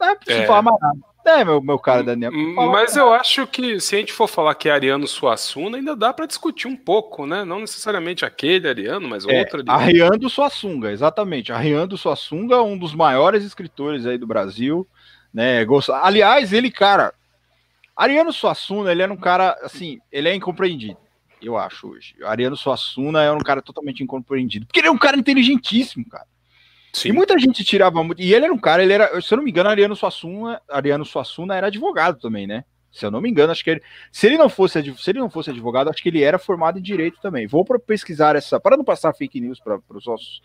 Não 0.00 0.10
é 0.10 0.14
preciso 0.14 0.42
é. 0.42 0.46
falar 0.46 0.62
mais 0.62 0.80
nada. 0.80 0.98
É, 1.24 1.44
meu, 1.44 1.60
meu 1.60 1.78
cara 1.78 2.02
Daniel. 2.02 2.32
Mas 2.32 2.96
eu 2.96 3.12
acho 3.12 3.46
que 3.46 3.78
se 3.78 3.94
a 3.94 3.98
gente 3.98 4.12
for 4.12 4.26
falar 4.26 4.56
que 4.56 4.68
é 4.68 4.72
Ariano 4.72 5.06
Suassuna, 5.06 5.76
ainda 5.76 5.94
dá 5.94 6.12
para 6.12 6.26
discutir 6.26 6.66
um 6.66 6.74
pouco, 6.74 7.26
né? 7.26 7.44
Não 7.44 7.60
necessariamente 7.60 8.24
aquele 8.24 8.66
Ariano, 8.66 9.08
mas 9.08 9.24
é, 9.28 9.38
outro 9.38 9.60
Ariano. 9.60 9.80
Ariano 9.80 10.28
Suassuna, 10.28 10.90
exatamente. 10.90 11.52
Ariano 11.52 11.96
Suassuna, 11.96 12.60
um 12.62 12.76
dos 12.76 12.92
maiores 12.92 13.44
escritores 13.44 14.04
aí 14.04 14.18
do 14.18 14.26
Brasil, 14.26 14.84
né? 15.32 15.64
Aliás, 16.02 16.52
ele, 16.52 16.72
cara, 16.72 17.14
Ariano 17.96 18.32
Suassuna, 18.32 18.90
ele 18.90 19.02
era 19.02 19.12
um 19.12 19.16
cara, 19.16 19.56
assim, 19.62 20.00
ele 20.10 20.28
é 20.28 20.34
incompreendido 20.34 20.98
eu 21.46 21.56
acho 21.56 21.88
hoje. 21.88 22.14
O 22.20 22.26
Ariano 22.26 22.56
Suassuna 22.56 23.22
é 23.22 23.30
um 23.30 23.38
cara 23.38 23.62
totalmente 23.62 24.02
incompreendido, 24.02 24.66
porque 24.66 24.80
ele 24.80 24.88
é 24.88 24.90
um 24.90 24.98
cara 24.98 25.16
inteligentíssimo, 25.16 26.08
cara. 26.08 26.26
Sim. 26.92 27.08
E 27.08 27.12
muita 27.12 27.38
gente 27.38 27.64
tirava 27.64 28.02
muito. 28.04 28.20
E 28.20 28.34
ele 28.34 28.44
era 28.44 28.52
um 28.52 28.58
cara, 28.58 28.82
ele 28.82 28.92
era, 28.92 29.20
se 29.20 29.32
eu 29.32 29.36
não 29.36 29.44
me 29.44 29.50
engano, 29.50 29.70
Ariano 29.70 29.96
Suassuna, 29.96 30.60
Ariano 30.68 31.04
Suassuna 31.04 31.56
era 31.56 31.68
advogado 31.68 32.20
também, 32.20 32.46
né? 32.46 32.64
Se 32.92 33.06
eu 33.06 33.10
não 33.10 33.22
me 33.22 33.30
engano, 33.30 33.50
acho 33.50 33.64
que 33.64 33.70
ele. 33.70 33.82
Se 34.12 34.26
ele 34.26 34.36
não 34.36 34.50
fosse, 34.50 34.94
se 34.98 35.10
ele 35.10 35.18
não 35.18 35.30
fosse 35.30 35.48
advogado, 35.48 35.88
acho 35.88 36.02
que 36.02 36.10
ele 36.10 36.22
era 36.22 36.38
formado 36.38 36.78
em 36.78 36.82
direito 36.82 37.18
também. 37.22 37.46
Vou 37.46 37.64
pesquisar 37.80 38.36
essa. 38.36 38.60
Para 38.60 38.76
não 38.76 38.84
passar 38.84 39.14
fake 39.14 39.40
news 39.40 39.58
para 39.58 39.80
os 39.88 40.06
nossos 40.06 40.42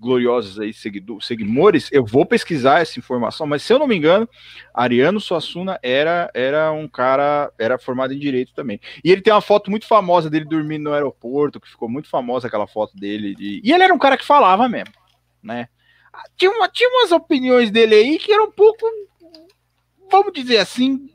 gloriosos 0.00 0.58
aí 0.58 0.72
seguidores, 0.72 1.90
eu 1.92 2.04
vou 2.04 2.24
pesquisar 2.24 2.80
essa 2.80 2.98
informação, 2.98 3.46
mas 3.46 3.62
se 3.62 3.72
eu 3.72 3.78
não 3.78 3.86
me 3.86 3.94
engano, 3.94 4.28
Ariano 4.72 5.20
Suassuna 5.20 5.78
era, 5.82 6.30
era 6.34 6.72
um 6.72 6.88
cara, 6.88 7.52
era 7.58 7.78
formado 7.78 8.14
em 8.14 8.18
direito 8.18 8.54
também. 8.54 8.80
E 9.04 9.12
ele 9.12 9.20
tem 9.20 9.32
uma 9.32 9.42
foto 9.42 9.70
muito 9.70 9.86
famosa 9.86 10.30
dele 10.30 10.46
dormindo 10.46 10.84
no 10.84 10.94
aeroporto, 10.94 11.60
que 11.60 11.68
ficou 11.68 11.88
muito 11.88 12.08
famosa 12.08 12.48
aquela 12.48 12.66
foto 12.66 12.96
dele. 12.96 13.34
De... 13.34 13.60
E 13.62 13.72
ele 13.72 13.84
era 13.84 13.94
um 13.94 13.98
cara 13.98 14.16
que 14.16 14.24
falava 14.24 14.68
mesmo, 14.68 14.94
né? 15.42 15.68
Tinha, 16.36 16.50
uma, 16.50 16.68
tinha 16.68 16.88
umas 16.88 17.12
opiniões 17.12 17.70
dele 17.70 17.94
aí 17.94 18.18
que 18.18 18.32
eram 18.32 18.46
um 18.46 18.50
pouco, 18.50 18.86
vamos 20.10 20.32
dizer 20.32 20.56
assim. 20.56 21.10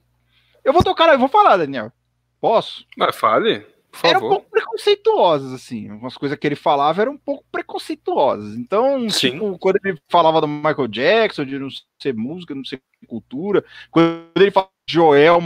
Eu 0.63 0.71
vou 0.71 0.83
tocar, 0.83 1.11
eu 1.11 1.19
vou 1.19 1.27
falar, 1.27 1.57
Daniel. 1.57 1.91
Posso? 2.39 2.85
Mas 2.95 3.15
fale. 3.15 3.65
Eram 4.03 4.25
um 4.25 4.29
pouco 4.29 4.49
preconceituosas, 4.49 5.53
assim. 5.53 5.89
Umas 5.89 6.17
coisas 6.17 6.37
que 6.37 6.47
ele 6.47 6.55
falava 6.55 7.01
eram 7.01 7.13
um 7.13 7.17
pouco 7.17 7.43
preconceituosas. 7.51 8.55
Então, 8.55 9.09
Sim. 9.09 9.31
tipo, 9.31 9.57
quando 9.57 9.79
ele 9.83 9.97
falava 10.09 10.41
do 10.41 10.47
Michael 10.47 10.87
Jackson, 10.87 11.45
de 11.45 11.57
não 11.57 11.69
ser 12.01 12.13
música, 12.13 12.55
não 12.55 12.65
ser 12.65 12.81
cultura, 13.07 13.63
quando 13.91 14.25
ele 14.35 14.51
falava 14.51 14.71
de 14.87 14.93
Joel, 14.93 15.41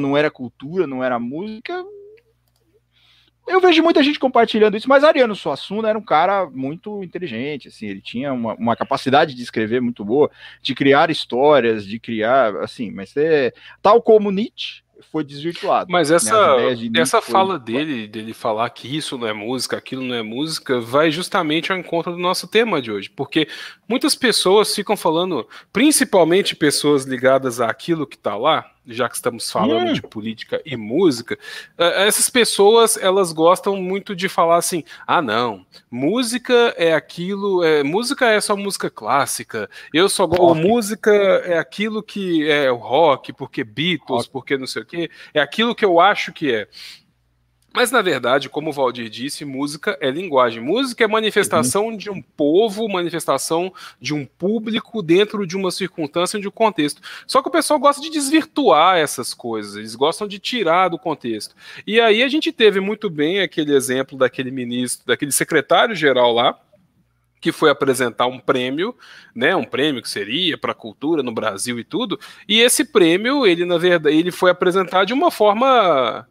não 0.00 0.16
era 0.16 0.30
cultura, 0.30 0.86
não 0.86 1.02
era 1.02 1.18
música. 1.18 1.84
Eu 3.46 3.60
vejo 3.60 3.80
muita 3.80 4.02
gente 4.02 4.18
compartilhando 4.18 4.76
isso, 4.76 4.88
mas 4.88 5.04
Ariano 5.04 5.36
Suassuna 5.36 5.88
era 5.88 5.98
um 5.98 6.04
cara 6.04 6.50
muito 6.50 7.04
inteligente, 7.04 7.68
assim, 7.68 7.86
ele 7.86 8.02
tinha 8.02 8.32
uma, 8.32 8.54
uma 8.54 8.74
capacidade 8.74 9.34
de 9.34 9.42
escrever 9.42 9.80
muito 9.80 10.04
boa, 10.04 10.28
de 10.60 10.74
criar 10.74 11.10
histórias, 11.10 11.86
de 11.86 12.00
criar, 12.00 12.56
assim, 12.56 12.90
mas 12.90 13.16
é 13.16 13.52
tal 13.80 14.02
como 14.02 14.32
Nietzsche, 14.32 14.82
foi 15.10 15.24
desvirtuado. 15.24 15.90
Mas 15.90 16.10
essa, 16.10 16.56
de 16.74 17.00
essa 17.00 17.20
fala 17.20 17.56
foi... 17.56 17.64
dele, 17.64 18.06
dele 18.06 18.32
falar 18.32 18.68
que 18.70 18.96
isso 18.96 19.16
não 19.18 19.26
é 19.26 19.32
música, 19.32 19.76
aquilo 19.76 20.02
não 20.02 20.14
é 20.14 20.22
música, 20.22 20.80
vai 20.80 21.10
justamente 21.10 21.72
ao 21.72 21.78
encontro 21.78 22.12
do 22.12 22.18
nosso 22.18 22.48
tema 22.48 22.80
de 22.80 22.90
hoje. 22.90 23.10
Porque 23.10 23.48
muitas 23.88 24.14
pessoas 24.14 24.74
ficam 24.74 24.96
falando, 24.96 25.46
principalmente 25.72 26.56
pessoas 26.56 27.04
ligadas 27.04 27.60
àquilo 27.60 28.06
que 28.06 28.16
está 28.16 28.36
lá, 28.36 28.70
já 28.86 29.08
que 29.08 29.16
estamos 29.16 29.50
falando 29.50 29.90
hum. 29.90 29.92
de 29.92 30.02
política 30.02 30.60
e 30.64 30.76
música, 30.76 31.38
eh, 31.76 32.06
essas 32.06 32.30
pessoas 32.30 32.96
elas 32.96 33.32
gostam 33.32 33.76
muito 33.76 34.14
de 34.14 34.28
falar 34.28 34.56
assim: 34.56 34.84
ah, 35.06 35.20
não, 35.20 35.66
música 35.90 36.74
é 36.76 36.94
aquilo, 36.94 37.62
é, 37.62 37.82
música 37.82 38.26
é 38.26 38.40
só 38.40 38.56
música 38.56 38.88
clássica, 38.88 39.68
eu 39.92 40.08
só 40.08 40.26
gosto, 40.26 40.54
música 40.54 41.10
é 41.10 41.58
aquilo 41.58 42.02
que 42.02 42.48
é 42.50 42.70
o 42.70 42.76
rock, 42.76 43.32
porque 43.32 43.64
Beatles, 43.64 44.08
rock. 44.08 44.30
porque 44.30 44.58
não 44.58 44.66
sei 44.66 44.82
o 44.82 44.86
quê, 44.86 45.10
é 45.34 45.40
aquilo 45.40 45.74
que 45.74 45.84
eu 45.84 46.00
acho 46.00 46.32
que 46.32 46.54
é. 46.54 46.68
Mas, 47.76 47.90
na 47.90 48.00
verdade, 48.00 48.48
como 48.48 48.70
o 48.70 48.72
Valdir 48.72 49.10
disse, 49.10 49.44
música 49.44 49.98
é 50.00 50.10
linguagem. 50.10 50.62
Música 50.62 51.04
é 51.04 51.06
manifestação 51.06 51.88
uhum. 51.88 51.96
de 51.98 52.08
um 52.08 52.22
povo, 52.22 52.88
manifestação 52.88 53.70
de 54.00 54.14
um 54.14 54.24
público 54.24 55.02
dentro 55.02 55.46
de 55.46 55.58
uma 55.58 55.70
circunstância, 55.70 56.40
de 56.40 56.48
um 56.48 56.50
contexto. 56.50 57.02
Só 57.26 57.42
que 57.42 57.48
o 57.48 57.52
pessoal 57.52 57.78
gosta 57.78 58.00
de 58.00 58.08
desvirtuar 58.08 58.96
essas 58.96 59.34
coisas, 59.34 59.76
eles 59.76 59.94
gostam 59.94 60.26
de 60.26 60.38
tirar 60.38 60.88
do 60.88 60.98
contexto. 60.98 61.54
E 61.86 62.00
aí 62.00 62.22
a 62.22 62.28
gente 62.28 62.50
teve 62.50 62.80
muito 62.80 63.10
bem 63.10 63.40
aquele 63.40 63.74
exemplo 63.74 64.16
daquele 64.16 64.50
ministro, 64.50 65.06
daquele 65.06 65.30
secretário-geral 65.30 66.32
lá, 66.32 66.58
que 67.42 67.52
foi 67.52 67.68
apresentar 67.68 68.26
um 68.26 68.38
prêmio, 68.38 68.94
né, 69.34 69.54
um 69.54 69.64
prêmio 69.64 70.00
que 70.00 70.08
seria 70.08 70.56
para 70.56 70.72
a 70.72 70.74
cultura 70.74 71.22
no 71.22 71.30
Brasil 71.30 71.78
e 71.78 71.84
tudo. 71.84 72.18
E 72.48 72.58
esse 72.58 72.86
prêmio, 72.86 73.46
ele 73.46 73.66
na 73.66 73.76
verdade, 73.76 74.16
ele 74.16 74.30
foi 74.30 74.50
apresentado 74.50 75.06
de 75.08 75.12
uma 75.12 75.30
forma 75.30 76.26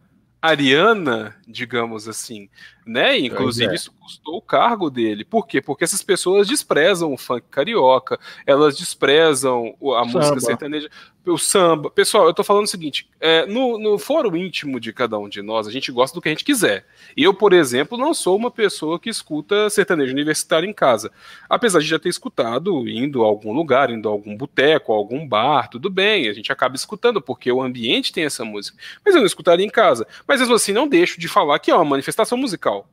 ariana, 0.45 1.35
digamos 1.47 2.07
assim, 2.07 2.49
né? 2.85 3.17
Inclusive 3.17 3.71
é. 3.71 3.75
isso 3.75 3.91
custou 3.93 4.37
o 4.37 4.41
cargo 4.41 4.89
dele. 4.89 5.25
Por 5.25 5.47
quê? 5.47 5.61
Porque 5.61 5.83
essas 5.83 6.03
pessoas 6.03 6.47
desprezam 6.47 7.13
o 7.13 7.17
funk 7.17 7.45
carioca, 7.49 8.19
elas 8.45 8.77
desprezam 8.77 9.75
a 9.81 10.05
Samba. 10.05 10.19
música 10.19 10.39
sertaneja 10.39 10.89
o 11.25 11.37
samba. 11.37 11.89
Pessoal, 11.89 12.27
eu 12.27 12.33
tô 12.33 12.43
falando 12.43 12.65
o 12.65 12.69
seguinte: 12.69 13.07
é, 13.19 13.45
no, 13.45 13.77
no 13.77 13.97
foro 13.97 14.35
íntimo 14.35 14.79
de 14.79 14.93
cada 14.93 15.17
um 15.17 15.27
de 15.27 15.41
nós, 15.41 15.67
a 15.67 15.71
gente 15.71 15.91
gosta 15.91 16.15
do 16.15 16.21
que 16.21 16.29
a 16.29 16.31
gente 16.31 16.43
quiser. 16.43 16.85
Eu, 17.15 17.33
por 17.33 17.53
exemplo, 17.53 17.97
não 17.97 18.13
sou 18.13 18.35
uma 18.37 18.51
pessoa 18.51 18.99
que 18.99 19.09
escuta 19.09 19.69
sertanejo 19.69 20.13
universitário 20.13 20.69
em 20.69 20.73
casa. 20.73 21.11
Apesar 21.49 21.79
de 21.79 21.85
já 21.85 21.99
ter 21.99 22.09
escutado 22.09 22.87
indo 22.87 23.23
a 23.23 23.25
algum 23.25 23.53
lugar, 23.53 23.89
indo 23.89 24.07
a 24.07 24.11
algum 24.11 24.35
boteco, 24.35 24.93
a 24.93 24.95
algum 24.95 25.27
bar, 25.27 25.69
tudo 25.69 25.89
bem, 25.89 26.27
a 26.27 26.33
gente 26.33 26.51
acaba 26.51 26.75
escutando, 26.75 27.21
porque 27.21 27.51
o 27.51 27.61
ambiente 27.61 28.13
tem 28.13 28.25
essa 28.25 28.45
música. 28.45 28.77
Mas 29.03 29.15
eu 29.15 29.21
não 29.21 29.27
escutaria 29.27 29.65
em 29.65 29.69
casa. 29.69 30.07
Mas 30.27 30.39
mesmo 30.39 30.55
assim, 30.55 30.73
não 30.73 30.87
deixo 30.87 31.19
de 31.19 31.27
falar 31.27 31.59
que 31.59 31.71
é 31.71 31.75
uma 31.75 31.85
manifestação 31.85 32.37
musical 32.37 32.87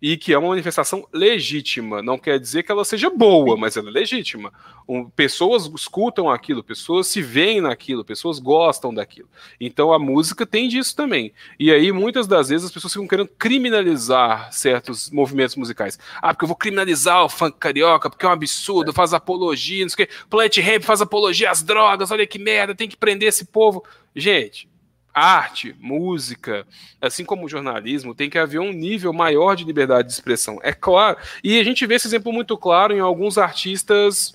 e 0.00 0.16
que 0.16 0.32
é 0.32 0.38
uma 0.38 0.48
manifestação 0.48 1.06
legítima. 1.12 2.02
Não 2.02 2.18
quer 2.18 2.38
dizer 2.38 2.62
que 2.62 2.70
ela 2.70 2.84
seja 2.84 3.10
boa, 3.10 3.56
mas 3.56 3.76
ela 3.76 3.88
é 3.88 3.92
legítima. 3.92 4.52
Um, 4.86 5.08
pessoas 5.08 5.66
escutam 5.74 6.28
aquilo, 6.28 6.62
pessoas 6.62 7.06
se 7.06 7.22
veem 7.22 7.60
naquilo, 7.60 8.04
pessoas 8.04 8.38
gostam 8.38 8.92
daquilo. 8.92 9.28
Então 9.58 9.92
a 9.92 9.98
música 9.98 10.44
tem 10.44 10.68
disso 10.68 10.94
também. 10.94 11.32
E 11.58 11.72
aí, 11.72 11.90
muitas 11.90 12.26
das 12.26 12.50
vezes, 12.50 12.66
as 12.66 12.72
pessoas 12.72 12.92
ficam 12.92 13.08
querendo 13.08 13.30
criminalizar 13.38 14.52
certos 14.52 15.10
movimentos 15.10 15.56
musicais. 15.56 15.98
Ah, 16.20 16.34
porque 16.34 16.44
eu 16.44 16.48
vou 16.48 16.56
criminalizar 16.56 17.24
o 17.24 17.28
funk 17.28 17.56
carioca, 17.58 18.10
porque 18.10 18.26
é 18.26 18.28
um 18.28 18.32
absurdo, 18.32 18.92
faz 18.92 19.14
apologia, 19.14 19.84
não 19.84 19.88
sei 19.88 20.04
o 20.04 20.08
quê. 20.08 20.14
Plant 20.28 20.56
Rap 20.58 20.82
faz 20.82 21.00
apologia 21.00 21.50
às 21.50 21.62
drogas, 21.62 22.10
olha 22.10 22.26
que 22.26 22.38
merda, 22.38 22.74
tem 22.74 22.88
que 22.88 22.96
prender 22.96 23.28
esse 23.28 23.46
povo. 23.46 23.82
Gente, 24.14 24.68
arte, 25.14 25.76
música, 25.78 26.66
assim 27.00 27.24
como 27.24 27.48
jornalismo, 27.48 28.14
tem 28.14 28.28
que 28.28 28.38
haver 28.38 28.58
um 28.58 28.72
nível 28.72 29.12
maior 29.12 29.54
de 29.54 29.64
liberdade 29.64 30.08
de 30.08 30.14
expressão. 30.14 30.58
É 30.62 30.72
claro. 30.72 31.16
E 31.42 31.60
a 31.60 31.64
gente 31.64 31.86
vê 31.86 31.94
esse 31.94 32.08
exemplo 32.08 32.32
muito 32.32 32.58
claro 32.58 32.92
em 32.92 33.00
alguns 33.00 33.38
artistas 33.38 34.34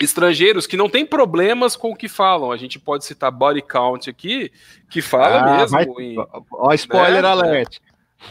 estrangeiros 0.00 0.66
que 0.66 0.76
não 0.76 0.88
têm 0.88 1.04
problemas 1.04 1.76
com 1.76 1.90
o 1.90 1.96
que 1.96 2.08
falam. 2.08 2.50
A 2.50 2.56
gente 2.56 2.78
pode 2.78 3.04
citar 3.04 3.30
Body 3.30 3.62
Count 3.62 4.08
aqui, 4.08 4.50
que 4.88 5.02
fala 5.02 5.40
ah, 5.40 5.56
mesmo. 5.58 5.76
Vai, 5.76 5.84
em, 5.84 6.16
ó, 6.52 6.72
spoiler 6.72 7.22
né? 7.22 7.28
alert. 7.28 7.78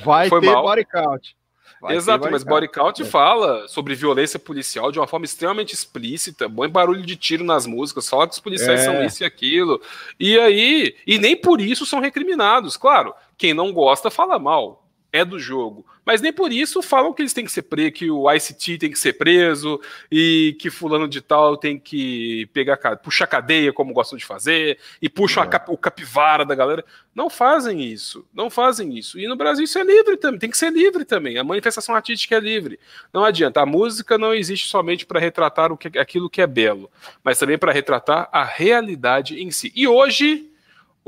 Vai 0.03 0.29
Foi 0.29 0.41
ter 0.41 0.47
mal. 0.47 0.63
Body 0.63 0.85
Count. 0.85 1.35
Vai 1.81 1.95
Exato, 1.95 2.29
mas 2.31 2.43
body 2.43 2.67
count 2.67 3.01
é. 3.01 3.05
fala 3.05 3.67
sobre 3.67 3.93
violência 3.93 4.39
policial 4.39 4.91
de 4.91 4.99
uma 4.99 5.05
forma 5.05 5.25
extremamente 5.25 5.73
explícita, 5.73 6.49
bom 6.49 6.67
barulho 6.67 7.05
de 7.05 7.15
tiro 7.15 7.43
nas 7.43 7.67
músicas, 7.67 8.09
fala 8.09 8.27
que 8.27 8.33
os 8.33 8.39
policiais 8.39 8.81
é. 8.81 8.83
são 8.83 9.05
isso 9.05 9.23
e 9.23 9.25
aquilo. 9.25 9.79
E 10.19 10.39
aí, 10.39 10.95
e 11.05 11.19
nem 11.19 11.35
por 11.35 11.61
isso 11.61 11.85
são 11.85 11.99
recriminados. 11.99 12.77
Claro, 12.77 13.13
quem 13.37 13.53
não 13.53 13.71
gosta 13.71 14.09
fala 14.09 14.39
mal, 14.39 14.86
é 15.17 15.25
do 15.25 15.39
jogo. 15.39 15.85
Mas 16.05 16.21
nem 16.21 16.31
por 16.31 16.53
isso 16.53 16.81
falam 16.81 17.13
que 17.13 17.21
eles 17.21 17.33
têm 17.33 17.43
que 17.43 17.51
ser 17.51 17.63
presos, 17.63 17.91
que 17.99 18.09
o 18.09 18.31
ICT 18.31 18.77
tem 18.77 18.91
que 18.91 18.97
ser 18.97 19.13
preso 19.13 19.79
e 20.09 20.55
que 20.59 20.69
fulano 20.69 21.07
de 21.07 21.19
tal 21.19 21.57
tem 21.57 21.77
que 21.77 22.47
pegar 22.53 22.77
puxar 22.97 23.27
cadeia, 23.27 23.73
como 23.73 23.93
gostam 23.93 24.17
de 24.17 24.25
fazer, 24.25 24.79
e 25.01 25.09
puxa 25.09 25.41
é. 25.41 25.47
cap, 25.47 25.69
o 25.69 25.77
capivara 25.77 26.45
da 26.45 26.55
galera. 26.55 26.85
Não 27.13 27.29
fazem 27.29 27.83
isso. 27.83 28.25
Não 28.33 28.49
fazem 28.49 28.97
isso. 28.97 29.19
E 29.19 29.27
no 29.27 29.35
Brasil 29.35 29.65
isso 29.65 29.77
é 29.79 29.83
livre 29.83 30.15
também, 30.15 30.39
tem 30.39 30.49
que 30.49 30.57
ser 30.57 30.71
livre 30.71 31.03
também. 31.03 31.37
A 31.37 31.43
manifestação 31.43 31.93
artística 31.93 32.35
é 32.35 32.39
livre. 32.39 32.79
Não 33.11 33.25
adianta. 33.25 33.61
A 33.61 33.65
música 33.65 34.17
não 34.17 34.33
existe 34.33 34.69
somente 34.69 35.05
para 35.05 35.19
retratar 35.19 35.71
o 35.71 35.77
que, 35.77 35.99
aquilo 35.99 36.29
que 36.29 36.41
é 36.41 36.47
belo, 36.47 36.89
mas 37.23 37.37
também 37.37 37.57
para 37.57 37.73
retratar 37.73 38.29
a 38.31 38.43
realidade 38.45 39.41
em 39.41 39.51
si. 39.51 39.73
E 39.75 39.87
hoje 39.87 40.49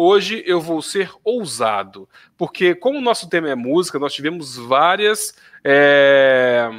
Hoje 0.02 0.42
eu 0.48 0.62
vou 0.62 0.82
ser 0.82 1.12
ousado, 1.26 2.08
porque 2.38 2.74
como 2.74 3.00
o 3.00 3.02
nosso 3.02 3.30
tema 3.30 3.50
é 3.50 3.56
música, 3.56 4.00
nós 4.00 4.14
tivemos 4.14 4.56
várias. 4.56 5.36
É 5.62 6.70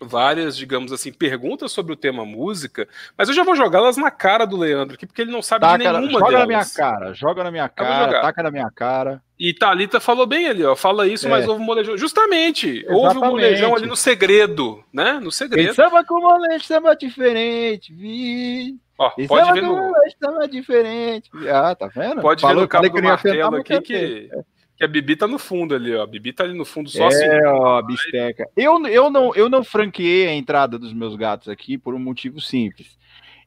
várias, 0.00 0.56
digamos 0.56 0.92
assim, 0.92 1.12
perguntas 1.12 1.72
sobre 1.72 1.92
o 1.92 1.96
tema 1.96 2.24
música, 2.24 2.88
mas 3.16 3.28
eu 3.28 3.34
já 3.34 3.42
vou 3.42 3.56
jogá-las 3.56 3.96
na 3.96 4.12
cara 4.12 4.44
do 4.44 4.56
Leandro 4.56 4.94
aqui, 4.94 5.04
porque 5.04 5.22
ele 5.22 5.32
não 5.32 5.42
sabe 5.42 5.62
taca, 5.62 5.76
de 5.76 5.84
nenhuma 5.84 6.12
joga 6.12 6.24
delas. 6.26 6.40
na 6.40 6.46
minha 6.46 6.64
cara, 6.64 7.12
joga 7.12 7.44
na 7.44 7.50
minha 7.50 7.68
cara, 7.68 8.20
taca 8.20 8.42
na 8.44 8.50
minha 8.52 8.70
cara. 8.70 9.20
E 9.36 9.52
Thalita 9.52 9.98
falou 9.98 10.24
bem 10.24 10.46
ali, 10.46 10.64
ó, 10.64 10.76
fala 10.76 11.08
isso, 11.08 11.26
é. 11.26 11.30
mas 11.30 11.48
houve 11.48 11.60
um 11.60 11.64
molejão. 11.64 11.98
Justamente, 11.98 12.68
Exatamente. 12.68 12.96
houve 12.96 13.18
um 13.18 13.30
molejão 13.30 13.74
ali 13.74 13.86
no 13.86 13.96
segredo, 13.96 14.84
né? 14.92 15.18
No 15.20 15.32
segredo. 15.32 15.74
samba 15.74 16.04
com 16.04 16.20
molejo, 16.20 16.64
samba 16.64 16.94
diferente, 16.94 17.92
vi. 17.92 18.78
Ó, 18.98 19.10
pode 19.28 19.52
ver 19.52 19.62
no... 19.62 19.92
Samba 20.22 20.48
diferente. 20.48 21.30
Ah, 21.48 21.74
tá 21.74 21.86
vendo? 21.86 22.20
Pode 22.20 22.40
Falou, 22.40 22.56
ver 22.56 22.62
no 22.62 22.68
cabo 22.68 22.88
do 22.88 23.02
martelo 23.02 23.56
aqui 23.56 23.80
que... 23.80 24.30
É 24.32 24.58
que 24.78 24.84
a 24.84 24.88
Bibi 24.88 25.16
tá 25.16 25.26
no 25.26 25.40
fundo 25.40 25.74
ali, 25.74 25.92
ó. 25.92 26.04
A 26.04 26.06
Bibi 26.06 26.32
tá 26.32 26.44
ali 26.44 26.56
no 26.56 26.64
fundo 26.64 26.88
só 26.88 27.02
é, 27.02 27.06
assim. 27.08 27.24
É, 27.24 27.48
ó, 27.48 27.78
a 27.78 27.82
bisteca. 27.82 28.48
Eu, 28.56 28.86
eu, 28.86 29.10
não, 29.10 29.34
eu 29.34 29.48
não 29.48 29.64
franqueei 29.64 30.28
a 30.28 30.32
entrada 30.32 30.78
dos 30.78 30.92
meus 30.92 31.16
gatos 31.16 31.48
aqui 31.48 31.76
por 31.76 31.94
um 31.94 31.98
motivo 31.98 32.40
simples. 32.40 32.96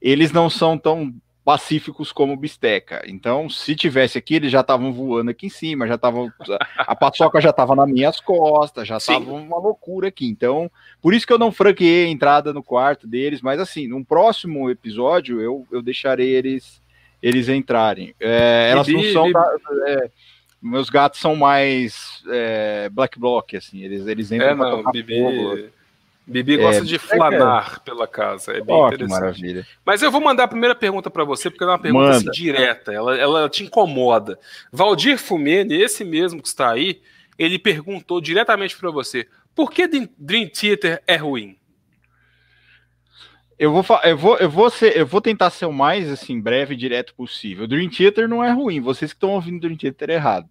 Eles 0.01 0.33
não 0.33 0.49
são 0.49 0.77
tão 0.77 1.13
pacíficos 1.43 2.11
como 2.11 2.37
bisteca. 2.37 3.03
Então, 3.07 3.49
se 3.49 3.75
tivesse 3.75 4.17
aqui, 4.17 4.35
eles 4.35 4.51
já 4.51 4.61
estavam 4.61 4.93
voando 4.93 5.31
aqui 5.31 5.47
em 5.47 5.49
cima, 5.49 5.87
já 5.87 5.95
estavam. 5.95 6.31
A 6.77 6.95
paçoca 6.95 7.41
já 7.41 7.49
estava 7.49 7.75
nas 7.75 7.89
minhas 7.89 8.19
costas, 8.19 8.87
já 8.87 8.97
estava 8.97 9.31
uma 9.31 9.57
loucura 9.57 10.09
aqui. 10.09 10.27
Então, 10.27 10.69
por 11.01 11.13
isso 11.13 11.25
que 11.25 11.33
eu 11.33 11.39
não 11.39 11.51
franqueei 11.51 12.05
a 12.05 12.09
entrada 12.09 12.53
no 12.53 12.63
quarto 12.63 13.07
deles. 13.07 13.41
Mas, 13.41 13.59
assim, 13.59 13.87
num 13.87 14.03
próximo 14.03 14.69
episódio, 14.69 15.41
eu, 15.41 15.65
eu 15.71 15.81
deixarei 15.81 16.29
eles 16.29 16.81
eles 17.21 17.49
entrarem. 17.49 18.15
É, 18.19 18.69
elas 18.71 18.87
não 18.87 19.03
são. 19.13 19.31
Da, 19.31 19.55
é, 19.87 20.09
meus 20.61 20.89
gatos 20.89 21.19
são 21.19 21.35
mais 21.35 22.23
é, 22.29 22.89
black 22.89 23.19
block, 23.19 23.55
assim, 23.55 23.81
eles, 23.83 24.05
eles 24.07 24.31
entram 24.31 24.49
é, 24.49 24.55
não, 24.55 24.91
Bibi, 24.91 25.19
fogo. 25.19 25.69
Bibi 26.31 26.57
gosta 26.57 26.81
é, 26.81 26.85
de 26.85 26.97
flanar 26.97 27.81
pela 27.81 28.07
casa, 28.07 28.51
é 28.51 28.61
bem 28.61 28.75
oh, 28.75 28.87
interessante. 28.87 29.19
maravilha. 29.19 29.67
Mas 29.85 30.01
eu 30.01 30.09
vou 30.09 30.21
mandar 30.21 30.45
a 30.45 30.47
primeira 30.47 30.73
pergunta 30.73 31.09
para 31.09 31.23
você, 31.23 31.49
porque 31.49 31.63
é 31.63 31.67
uma 31.67 31.79
pergunta 31.79 32.11
assim, 32.11 32.31
direta, 32.31 32.91
ela, 32.91 33.17
ela 33.17 33.49
te 33.49 33.63
incomoda. 33.63 34.39
Valdir 34.71 35.17
Fumene, 35.17 35.75
esse 35.75 36.03
mesmo 36.03 36.41
que 36.41 36.47
está 36.47 36.71
aí, 36.71 37.01
ele 37.37 37.59
perguntou 37.59 38.21
diretamente 38.21 38.77
para 38.77 38.89
você: 38.89 39.27
por 39.53 39.71
que 39.71 39.87
Dream 40.17 40.47
Theater 40.47 41.03
é 41.05 41.15
ruim? 41.15 41.57
Eu 43.59 43.71
vou, 43.71 43.99
eu 44.03 44.17
vou, 44.17 44.37
eu 44.37 44.49
vou, 44.49 44.69
ser, 44.71 44.97
eu 44.97 45.05
vou 45.05 45.21
tentar 45.21 45.51
ser 45.51 45.67
o 45.67 45.71
mais 45.71 46.09
assim 46.09 46.41
breve 46.41 46.73
e 46.73 46.77
direto 46.77 47.13
possível. 47.13 47.67
Dream 47.67 47.89
Theater 47.89 48.27
não 48.27 48.43
é 48.43 48.51
ruim, 48.51 48.81
vocês 48.81 49.11
que 49.11 49.17
estão 49.17 49.31
ouvindo 49.31 49.59
Dream 49.59 49.77
Theater 49.77 50.09
é 50.09 50.13
errado. 50.13 50.49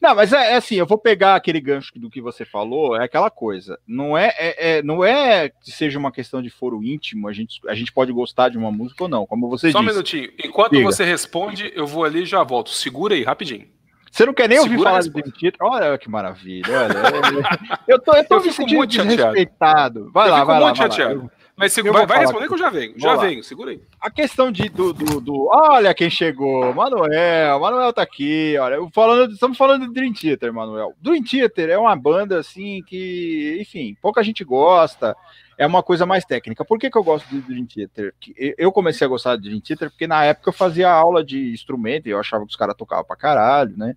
Não, 0.00 0.14
mas 0.14 0.32
é, 0.32 0.52
é, 0.52 0.56
assim, 0.56 0.76
eu 0.76 0.86
vou 0.86 0.98
pegar 0.98 1.34
aquele 1.34 1.60
gancho 1.60 1.92
do 1.96 2.08
que 2.08 2.20
você 2.20 2.44
falou, 2.44 2.96
é 2.96 3.04
aquela 3.04 3.30
coisa. 3.30 3.78
Não 3.86 4.16
é, 4.16 4.32
é, 4.38 4.78
é, 4.78 4.82
não 4.82 5.04
é 5.04 5.48
que 5.48 5.72
seja 5.72 5.98
uma 5.98 6.12
questão 6.12 6.40
de 6.40 6.50
foro 6.50 6.82
íntimo, 6.82 7.28
a 7.28 7.32
gente, 7.32 7.60
a 7.68 7.74
gente 7.74 7.92
pode 7.92 8.12
gostar 8.12 8.48
de 8.48 8.58
uma 8.58 8.70
música 8.70 9.04
ou 9.04 9.08
não, 9.08 9.26
como 9.26 9.48
você 9.48 9.72
Só 9.72 9.78
disse. 9.78 9.78
Só 9.78 9.80
um 9.80 9.94
minutinho. 9.94 10.30
Enquanto 10.44 10.72
Diga. 10.72 10.84
você 10.84 11.04
responde, 11.04 11.72
eu 11.74 11.86
vou 11.86 12.04
ali 12.04 12.22
e 12.22 12.26
já 12.26 12.42
volto. 12.42 12.70
Segura 12.70 13.14
aí, 13.14 13.24
rapidinho. 13.24 13.66
Você 14.10 14.24
não 14.24 14.32
quer 14.32 14.48
nem 14.48 14.58
ouvir 14.58 14.82
falar 14.82 15.00
de 15.00 15.10
Theater? 15.10 15.58
Olha 15.60 15.98
que 15.98 16.08
maravilha. 16.08 16.64
Olha, 16.68 17.68
eu 17.86 17.98
tô, 17.98 18.16
eu 18.16 18.24
tô 18.26 18.36
eu 18.36 18.42
me 18.42 18.52
sentindo 18.52 18.76
muito 18.78 18.90
desrespeitado. 18.90 20.10
Vai 20.12 20.28
eu 20.28 20.32
lá, 20.32 20.44
vai 20.44 20.60
lá. 20.60 20.72
Vai 20.72 20.88
lá. 20.88 21.30
Mas 21.58 21.72
se, 21.72 21.82
vai, 21.82 22.06
vai 22.06 22.20
responder 22.20 22.46
que 22.46 22.54
eu 22.54 22.58
já 22.58 22.70
venho. 22.70 22.94
Já 22.96 23.14
lá. 23.14 23.26
venho, 23.26 23.42
segura 23.42 23.72
aí. 23.72 23.80
A 24.00 24.08
questão 24.08 24.52
de, 24.52 24.68
do, 24.68 24.92
do, 24.92 25.20
do, 25.20 25.48
Olha 25.50 25.92
quem 25.92 26.08
chegou, 26.08 26.72
Manuel. 26.72 27.58
Manuel 27.58 27.92
tá 27.92 28.00
aqui. 28.00 28.56
Olha, 28.56 28.78
falando, 28.92 29.32
estamos 29.32 29.58
falando 29.58 29.88
de 29.88 29.92
Dream 29.92 30.12
Theater, 30.12 30.52
Manuel. 30.52 30.94
Dream 31.02 31.20
Theater 31.24 31.70
é 31.70 31.76
uma 31.76 31.96
banda 31.96 32.38
assim 32.38 32.80
que, 32.86 33.58
enfim, 33.60 33.96
pouca 34.00 34.22
gente 34.22 34.44
gosta. 34.44 35.16
É 35.58 35.66
uma 35.66 35.82
coisa 35.82 36.06
mais 36.06 36.24
técnica. 36.24 36.64
Por 36.64 36.78
que, 36.78 36.88
que 36.88 36.96
eu 36.96 37.02
gosto 37.02 37.28
de 37.28 37.40
Dream 37.40 37.66
Theater? 37.66 38.14
Eu 38.56 38.70
comecei 38.70 39.04
a 39.04 39.10
gostar 39.10 39.34
de 39.34 39.42
Dream 39.48 39.60
Theater 39.60 39.90
porque 39.90 40.06
na 40.06 40.24
época 40.24 40.50
eu 40.50 40.54
fazia 40.54 40.88
aula 40.88 41.24
de 41.24 41.52
instrumento 41.52 42.06
e 42.06 42.10
eu 42.10 42.20
achava 42.20 42.44
que 42.44 42.50
os 42.50 42.56
caras 42.56 42.76
tocavam 42.76 43.04
pra 43.04 43.16
caralho, 43.16 43.76
né? 43.76 43.96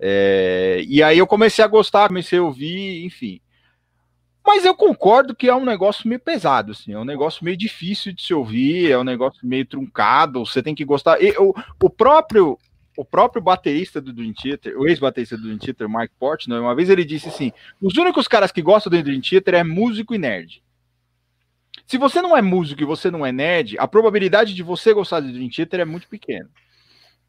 É, 0.00 0.82
e 0.88 1.02
aí 1.02 1.18
eu 1.18 1.26
comecei 1.26 1.62
a 1.62 1.68
gostar, 1.68 2.08
comecei 2.08 2.38
a 2.38 2.42
ouvir, 2.42 3.04
enfim. 3.04 3.38
Mas 4.44 4.64
eu 4.64 4.74
concordo 4.74 5.34
que 5.34 5.48
é 5.48 5.54
um 5.54 5.64
negócio 5.64 6.08
meio 6.08 6.20
pesado, 6.20 6.72
assim, 6.72 6.92
é 6.92 6.98
um 6.98 7.04
negócio 7.04 7.44
meio 7.44 7.56
difícil 7.56 8.12
de 8.12 8.22
se 8.22 8.34
ouvir, 8.34 8.90
é 8.90 8.98
um 8.98 9.04
negócio 9.04 9.46
meio 9.46 9.64
truncado, 9.64 10.44
você 10.44 10.62
tem 10.62 10.74
que 10.74 10.84
gostar. 10.84 11.22
E, 11.22 11.32
o, 11.38 11.54
o 11.80 11.88
próprio 11.88 12.58
o 12.96 13.04
próprio 13.04 13.42
baterista 13.42 14.00
do 14.00 14.12
Dream 14.12 14.34
Theater, 14.34 14.78
o 14.78 14.86
ex-baterista 14.86 15.36
do 15.36 15.44
Dream 15.44 15.58
Theater, 15.58 15.88
Mike 15.88 16.14
Portnoy, 16.18 16.60
uma 16.60 16.74
vez 16.74 16.90
ele 16.90 17.04
disse 17.04 17.28
assim: 17.28 17.52
os 17.80 17.96
únicos 17.96 18.28
caras 18.28 18.52
que 18.52 18.60
gostam 18.60 18.90
do 18.90 19.02
Dream 19.02 19.20
Theater 19.20 19.54
é 19.54 19.64
músico 19.64 20.14
e 20.14 20.18
nerd. 20.18 20.62
Se 21.86 21.98
você 21.98 22.20
não 22.20 22.36
é 22.36 22.42
músico 22.42 22.82
e 22.82 22.86
você 22.86 23.10
não 23.10 23.24
é 23.24 23.32
nerd, 23.32 23.78
a 23.78 23.88
probabilidade 23.88 24.54
de 24.54 24.62
você 24.62 24.92
gostar 24.92 25.20
do 25.20 25.32
Dream 25.32 25.48
Theater 25.48 25.80
é 25.80 25.84
muito 25.84 26.08
pequena. 26.08 26.48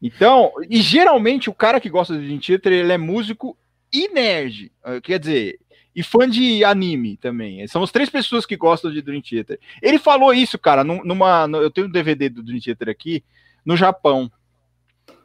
Então, 0.02 0.52
e 0.68 0.82
geralmente 0.82 1.48
o 1.48 1.54
cara 1.54 1.80
que 1.80 1.88
gosta 1.88 2.14
do 2.14 2.20
Dream 2.20 2.38
Theater, 2.38 2.72
ele 2.72 2.92
é 2.92 2.98
músico 2.98 3.56
e 3.92 4.08
nerd. 4.08 4.70
Quer 5.02 5.18
dizer, 5.18 5.58
e 5.94 6.02
fã 6.02 6.28
de 6.28 6.64
anime 6.64 7.16
também. 7.16 7.66
São 7.68 7.82
as 7.82 7.92
três 7.92 8.10
pessoas 8.10 8.44
que 8.44 8.56
gostam 8.56 8.90
de 8.90 9.00
Dream 9.00 9.22
Theater. 9.22 9.60
Ele 9.80 9.98
falou 9.98 10.34
isso, 10.34 10.58
cara, 10.58 10.82
numa. 10.82 11.48
eu 11.54 11.70
tenho 11.70 11.86
um 11.86 11.90
DVD 11.90 12.28
do 12.28 12.42
Dream 12.42 12.60
Theater 12.60 12.88
aqui, 12.88 13.22
no 13.64 13.76
Japão. 13.76 14.30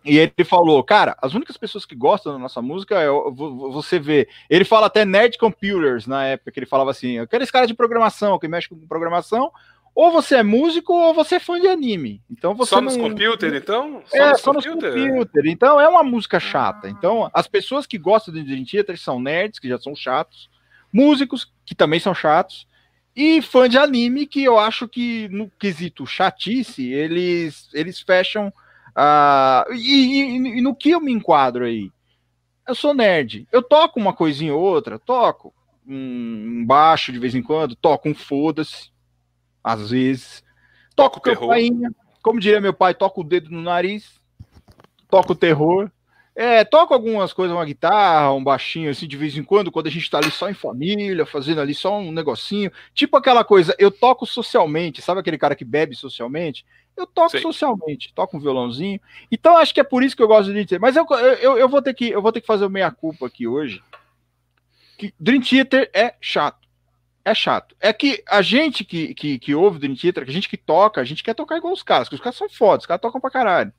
E 0.05 0.17
ele 0.17 0.45
falou, 0.45 0.81
cara, 0.83 1.17
as 1.21 1.33
únicas 1.33 1.57
pessoas 1.57 1.85
que 1.85 1.95
gostam 1.95 2.31
da 2.31 2.39
nossa 2.39 2.61
música 2.61 2.99
é 2.99 3.07
você 3.09 3.99
vê. 3.99 4.29
Ele 4.49 4.63
fala 4.63 4.87
até 4.87 5.03
Nerd 5.03 5.37
Computers 5.37 6.07
na 6.07 6.25
época, 6.25 6.51
que 6.51 6.59
ele 6.59 6.65
falava 6.65 6.91
assim: 6.91 7.19
aqueles 7.19 7.51
caras 7.51 7.67
de 7.67 7.73
programação 7.73 8.39
que 8.39 8.47
mexe 8.47 8.69
com 8.69 8.87
programação, 8.87 9.51
ou 9.93 10.11
você 10.11 10.37
é 10.37 10.43
músico 10.43 10.93
ou 10.93 11.13
você 11.13 11.35
é 11.35 11.39
fã 11.39 11.59
de 11.59 11.67
anime. 11.67 12.21
Então 12.31 12.55
você 12.55 12.69
só 12.69 12.81
nos 12.81 12.95
não... 12.95 13.09
computer, 13.09 13.53
então? 13.53 14.01
Só 14.05 14.17
é, 14.17 14.31
nos 14.31 14.41
só 14.41 14.53
computer? 14.53 14.95
nos 14.95 15.05
computer. 15.05 15.47
Então 15.47 15.81
é 15.81 15.87
uma 15.87 16.03
música 16.03 16.39
chata. 16.39 16.87
Então 16.87 17.29
as 17.33 17.47
pessoas 17.47 17.85
que 17.85 17.97
gostam 17.97 18.33
de 18.33 18.43
Dream 18.43 18.63
Theater 18.63 18.97
são 18.97 19.19
nerds, 19.19 19.59
que 19.59 19.67
já 19.67 19.77
são 19.77 19.95
chatos 19.95 20.49
músicos, 20.91 21.51
que 21.65 21.75
também 21.75 21.99
são 21.99 22.13
chatos, 22.13 22.67
e 23.15 23.41
fã 23.41 23.67
de 23.67 23.77
anime, 23.77 24.25
que 24.25 24.43
eu 24.43 24.57
acho 24.57 24.87
que 24.87 25.27
no 25.29 25.49
quesito 25.59 26.05
chatice, 26.05 26.91
eles, 26.91 27.69
eles 27.73 27.99
fecham. 27.99 28.47
Uh, 28.89 29.73
e, 29.73 30.21
e, 30.21 30.57
e, 30.57 30.61
no 30.61 30.75
que 30.75 30.91
eu 30.91 31.01
me 31.01 31.11
enquadro 31.11 31.65
aí? 31.65 31.91
Eu 32.67 32.75
sou 32.75 32.93
nerd. 32.93 33.47
Eu 33.51 33.61
toco 33.61 33.99
uma 33.99 34.13
coisinha 34.13 34.53
ou 34.53 34.61
outra, 34.61 34.99
toco 34.99 35.53
um 35.85 36.63
baixo 36.65 37.11
de 37.11 37.19
vez 37.19 37.33
em 37.33 37.41
quando, 37.41 37.75
toco 37.75 38.07
um 38.07 38.13
foda-se, 38.13 38.91
às 39.63 39.89
vezes. 39.89 40.43
Toco 40.95 41.19
campainha, 41.19 41.91
como 42.21 42.39
diria 42.39 42.61
meu 42.61 42.73
pai, 42.73 42.93
toco 42.93 43.21
o 43.21 43.23
dedo 43.23 43.49
no 43.49 43.61
nariz, 43.61 44.19
toco 45.09 45.33
terror. 45.33 45.91
É, 46.41 46.63
toco 46.63 46.93
algumas 46.93 47.33
coisas, 47.33 47.53
uma 47.53 47.65
guitarra, 47.65 48.31
um 48.31 48.41
baixinho, 48.41 48.89
assim, 48.89 49.05
de 49.05 49.17
vez 49.17 49.35
em 49.35 49.43
quando, 49.43 49.69
quando 49.69 49.87
a 49.87 49.91
gente 49.91 50.09
tá 50.09 50.19
ali 50.19 50.31
só 50.31 50.49
em 50.49 50.53
família, 50.53 51.25
fazendo 51.25 51.59
ali 51.59 51.73
só 51.73 51.99
um 51.99 52.13
negocinho. 52.13 52.71
Tipo 52.93 53.17
aquela 53.17 53.43
coisa, 53.43 53.75
eu 53.77 53.91
toco 53.91 54.25
socialmente, 54.25 55.01
sabe 55.01 55.19
aquele 55.19 55.37
cara 55.37 55.53
que 55.53 55.65
bebe 55.65 55.97
socialmente? 55.97 56.65
Eu 56.95 57.05
toco 57.05 57.31
Sim. 57.31 57.41
socialmente, 57.41 58.13
toco 58.13 58.37
um 58.37 58.39
violãozinho. 58.39 59.01
Então 59.29 59.57
acho 59.57 59.73
que 59.73 59.81
é 59.81 59.83
por 59.83 60.01
isso 60.01 60.15
que 60.15 60.23
eu 60.23 60.29
gosto 60.29 60.45
de 60.45 60.53
Dream 60.53 60.65
Theater. 60.65 60.79
Mas 60.79 60.95
eu, 60.95 61.05
eu, 61.41 61.57
eu, 61.57 61.67
vou 61.67 61.81
ter 61.81 61.93
que, 61.93 62.09
eu 62.09 62.21
vou 62.21 62.31
ter 62.31 62.39
que 62.39 62.47
fazer 62.47 62.63
o 62.63 62.69
meia-culpa 62.69 63.27
aqui 63.27 63.45
hoje. 63.45 63.83
Que 64.97 65.13
Dream 65.19 65.41
Theater 65.41 65.91
é 65.93 66.15
chato. 66.21 66.69
É 67.25 67.35
chato. 67.35 67.75
É 67.81 67.91
que 67.91 68.23
a 68.25 68.41
gente 68.41 68.85
que, 68.85 69.13
que, 69.13 69.39
que 69.39 69.53
ouve 69.53 69.77
Dream 69.77 69.93
Theater, 69.93 70.23
que 70.23 70.31
a 70.31 70.33
gente 70.33 70.47
que 70.47 70.55
toca, 70.55 71.01
a 71.01 71.03
gente 71.03 71.21
quer 71.21 71.33
tocar 71.33 71.57
igual 71.57 71.73
os 71.73 71.83
caras, 71.83 72.07
porque 72.07 72.15
os 72.15 72.21
caras 72.21 72.37
são 72.37 72.47
fodas, 72.47 72.83
os 72.83 72.87
caras 72.87 73.01
tocam 73.01 73.19
pra 73.19 73.29
caralho. 73.29 73.73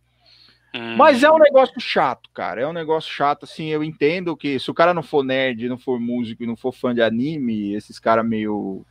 Mas 0.96 1.22
é 1.22 1.30
um 1.30 1.38
negócio 1.38 1.80
chato, 1.80 2.30
cara. 2.33 2.61
É 2.61 2.66
um 2.66 2.72
negócio 2.72 3.11
chato, 3.11 3.44
assim. 3.44 3.68
Eu 3.68 3.83
entendo 3.83 4.37
que 4.37 4.59
se 4.59 4.70
o 4.70 4.74
cara 4.74 4.94
não 4.94 5.02
for 5.02 5.24
nerd, 5.24 5.68
não 5.68 5.78
for 5.78 5.98
músico 5.98 6.42
e 6.42 6.46
não 6.46 6.56
for 6.56 6.72
fã 6.72 6.94
de 6.94 7.02
anime, 7.02 7.74
esses 7.74 7.98
caras 7.98 8.24
meio 8.24 8.85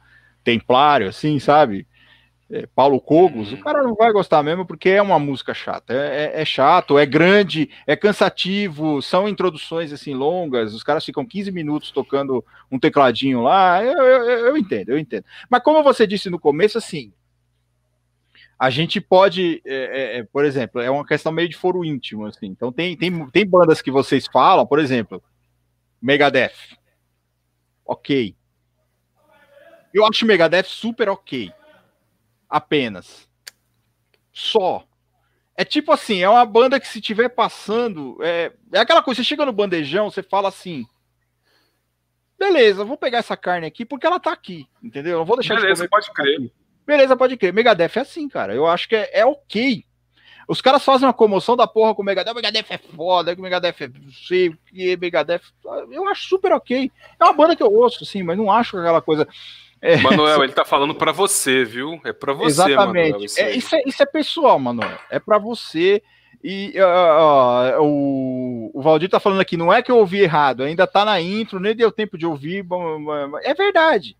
templário, 0.43 1.07
assim, 1.07 1.39
sabe? 1.39 1.87
É, 2.51 2.65
Paulo 2.73 2.99
Cogos, 2.99 3.51
o 3.51 3.55
uhum. 3.55 3.61
cara 3.61 3.83
não 3.83 3.93
vai 3.93 4.11
gostar 4.11 4.41
mesmo 4.41 4.65
porque 4.65 4.89
é 4.89 5.01
uma 5.01 5.19
música 5.19 5.53
chata. 5.53 5.93
É, 5.93 6.33
é, 6.35 6.41
é, 6.41 6.45
chato, 6.45 6.97
é 6.97 7.05
grande, 7.05 7.69
é 7.85 7.95
cansativo, 7.95 9.03
são 9.03 9.29
introduções 9.29 9.93
assim 9.93 10.15
longas, 10.15 10.73
os 10.73 10.81
caras 10.81 11.05
ficam 11.05 11.23
15 11.23 11.51
minutos 11.51 11.91
tocando 11.91 12.43
um 12.71 12.79
tecladinho 12.79 13.43
lá. 13.43 13.83
Eu, 13.83 14.03
eu, 14.03 14.47
eu 14.47 14.57
entendo, 14.57 14.89
eu 14.89 14.97
entendo. 14.97 15.25
Mas 15.47 15.61
como 15.61 15.83
você 15.83 16.07
disse 16.07 16.27
no 16.27 16.39
começo, 16.39 16.79
assim, 16.79 17.13
a 18.59 18.69
gente 18.69 18.99
pode, 18.99 19.61
é, 19.65 19.73
é, 19.73 20.17
é, 20.17 20.23
por 20.25 20.43
exemplo, 20.43 20.81
é 20.81 20.91
uma 20.91 21.07
questão 21.07 21.31
meio 21.31 21.47
de 21.47 21.55
foro 21.55 21.85
íntimo, 21.85 22.25
assim. 22.25 22.47
Então 22.47 22.73
tem, 22.73 22.97
tem, 22.97 23.29
tem 23.29 23.45
bandas 23.45 23.81
que 23.81 23.89
vocês 23.89 24.27
falam, 24.27 24.67
por 24.67 24.79
exemplo, 24.79 25.23
Megadeth. 26.01 26.77
Ok. 27.85 28.35
Eu 29.93 30.05
acho 30.05 30.25
Megadeth 30.25 30.65
super 30.65 31.07
ok. 31.07 31.53
Apenas. 32.49 33.29
Só. 34.33 34.85
É 35.55 35.63
tipo 35.63 35.93
assim, 35.93 36.21
é 36.21 36.29
uma 36.29 36.45
banda 36.45 36.79
que 36.81 36.87
se 36.87 36.99
tiver 36.99 37.29
passando, 37.29 38.17
é, 38.21 38.51
é 38.73 38.79
aquela 38.79 39.01
coisa, 39.01 39.21
você 39.21 39.25
chega 39.25 39.45
no 39.45 39.53
bandejão, 39.53 40.09
você 40.09 40.23
fala 40.23 40.47
assim, 40.49 40.85
beleza, 42.37 42.85
vou 42.85 42.97
pegar 42.97 43.17
essa 43.19 43.35
carne 43.35 43.67
aqui 43.67 43.85
porque 43.85 44.07
ela 44.07 44.19
tá 44.19 44.31
aqui, 44.31 44.67
entendeu? 44.81 45.13
Eu 45.13 45.17
não 45.19 45.25
vou 45.25 45.35
deixar 45.35 45.55
beleza, 45.55 45.83
de 45.83 45.89
pode 45.89 46.11
crer. 46.13 46.35
Aqui. 46.37 46.58
Beleza, 46.89 47.15
pode 47.15 47.37
crer. 47.37 47.53
Megadeth 47.53 47.97
é 47.97 47.99
assim, 47.99 48.27
cara. 48.27 48.51
Eu 48.51 48.65
acho 48.65 48.89
que 48.89 48.95
é, 48.95 49.19
é 49.19 49.23
ok. 49.23 49.85
Os 50.47 50.59
caras 50.59 50.83
fazem 50.83 51.07
uma 51.07 51.13
comoção 51.13 51.55
da 51.55 51.67
porra 51.67 51.93
com 51.93 52.01
o 52.01 52.05
Megadeth. 52.05 52.31
O 52.31 52.35
Megadeth 52.35 52.65
é 52.67 52.79
foda, 52.79 53.35
o 53.37 53.41
Megadeth 53.43 53.75
é 53.81 53.87
não 53.87 54.11
sei 54.11 54.49
o 54.49 54.57
que, 54.65 54.97
Megadeth. 54.97 55.41
Eu 55.91 56.07
acho 56.07 56.27
super 56.27 56.51
ok. 56.51 56.91
É 57.19 57.23
uma 57.23 57.33
banda 57.33 57.55
que 57.55 57.61
eu 57.61 57.71
ouço, 57.71 58.03
sim, 58.07 58.23
mas 58.23 58.35
não 58.39 58.51
acho 58.51 58.75
aquela 58.75 59.03
coisa. 59.03 59.27
É, 59.79 59.97
Manuel, 59.97 60.41
ele 60.43 60.51
tá 60.51 60.65
falando 60.65 60.95
para 60.95 61.11
você, 61.11 61.63
viu? 61.63 62.01
É 62.03 62.11
para 62.11 62.33
você, 62.33 62.47
Exatamente. 62.47 63.11
Manuel, 63.11 63.23
isso, 63.23 63.39
é, 63.39 63.55
isso, 63.55 63.75
é, 63.75 63.83
isso 63.85 64.01
é 64.01 64.05
pessoal, 64.07 64.57
Manuel. 64.57 64.97
É 65.11 65.19
para 65.19 65.37
você. 65.37 66.01
E 66.43 66.73
uh, 66.75 67.81
uh, 67.81 67.83
o, 67.83 68.71
o 68.73 68.81
Valdir 68.81 69.09
tá 69.09 69.19
falando 69.19 69.41
aqui, 69.41 69.55
não 69.55 69.71
é 69.71 69.83
que 69.83 69.91
eu 69.91 69.97
ouvi 69.97 70.21
errado, 70.21 70.63
ainda 70.63 70.87
tá 70.87 71.05
na 71.05 71.21
intro, 71.21 71.59
nem 71.59 71.75
deu 71.75 71.91
tempo 71.91 72.17
de 72.17 72.25
ouvir. 72.25 72.65
É 73.43 73.53
verdade 73.53 74.17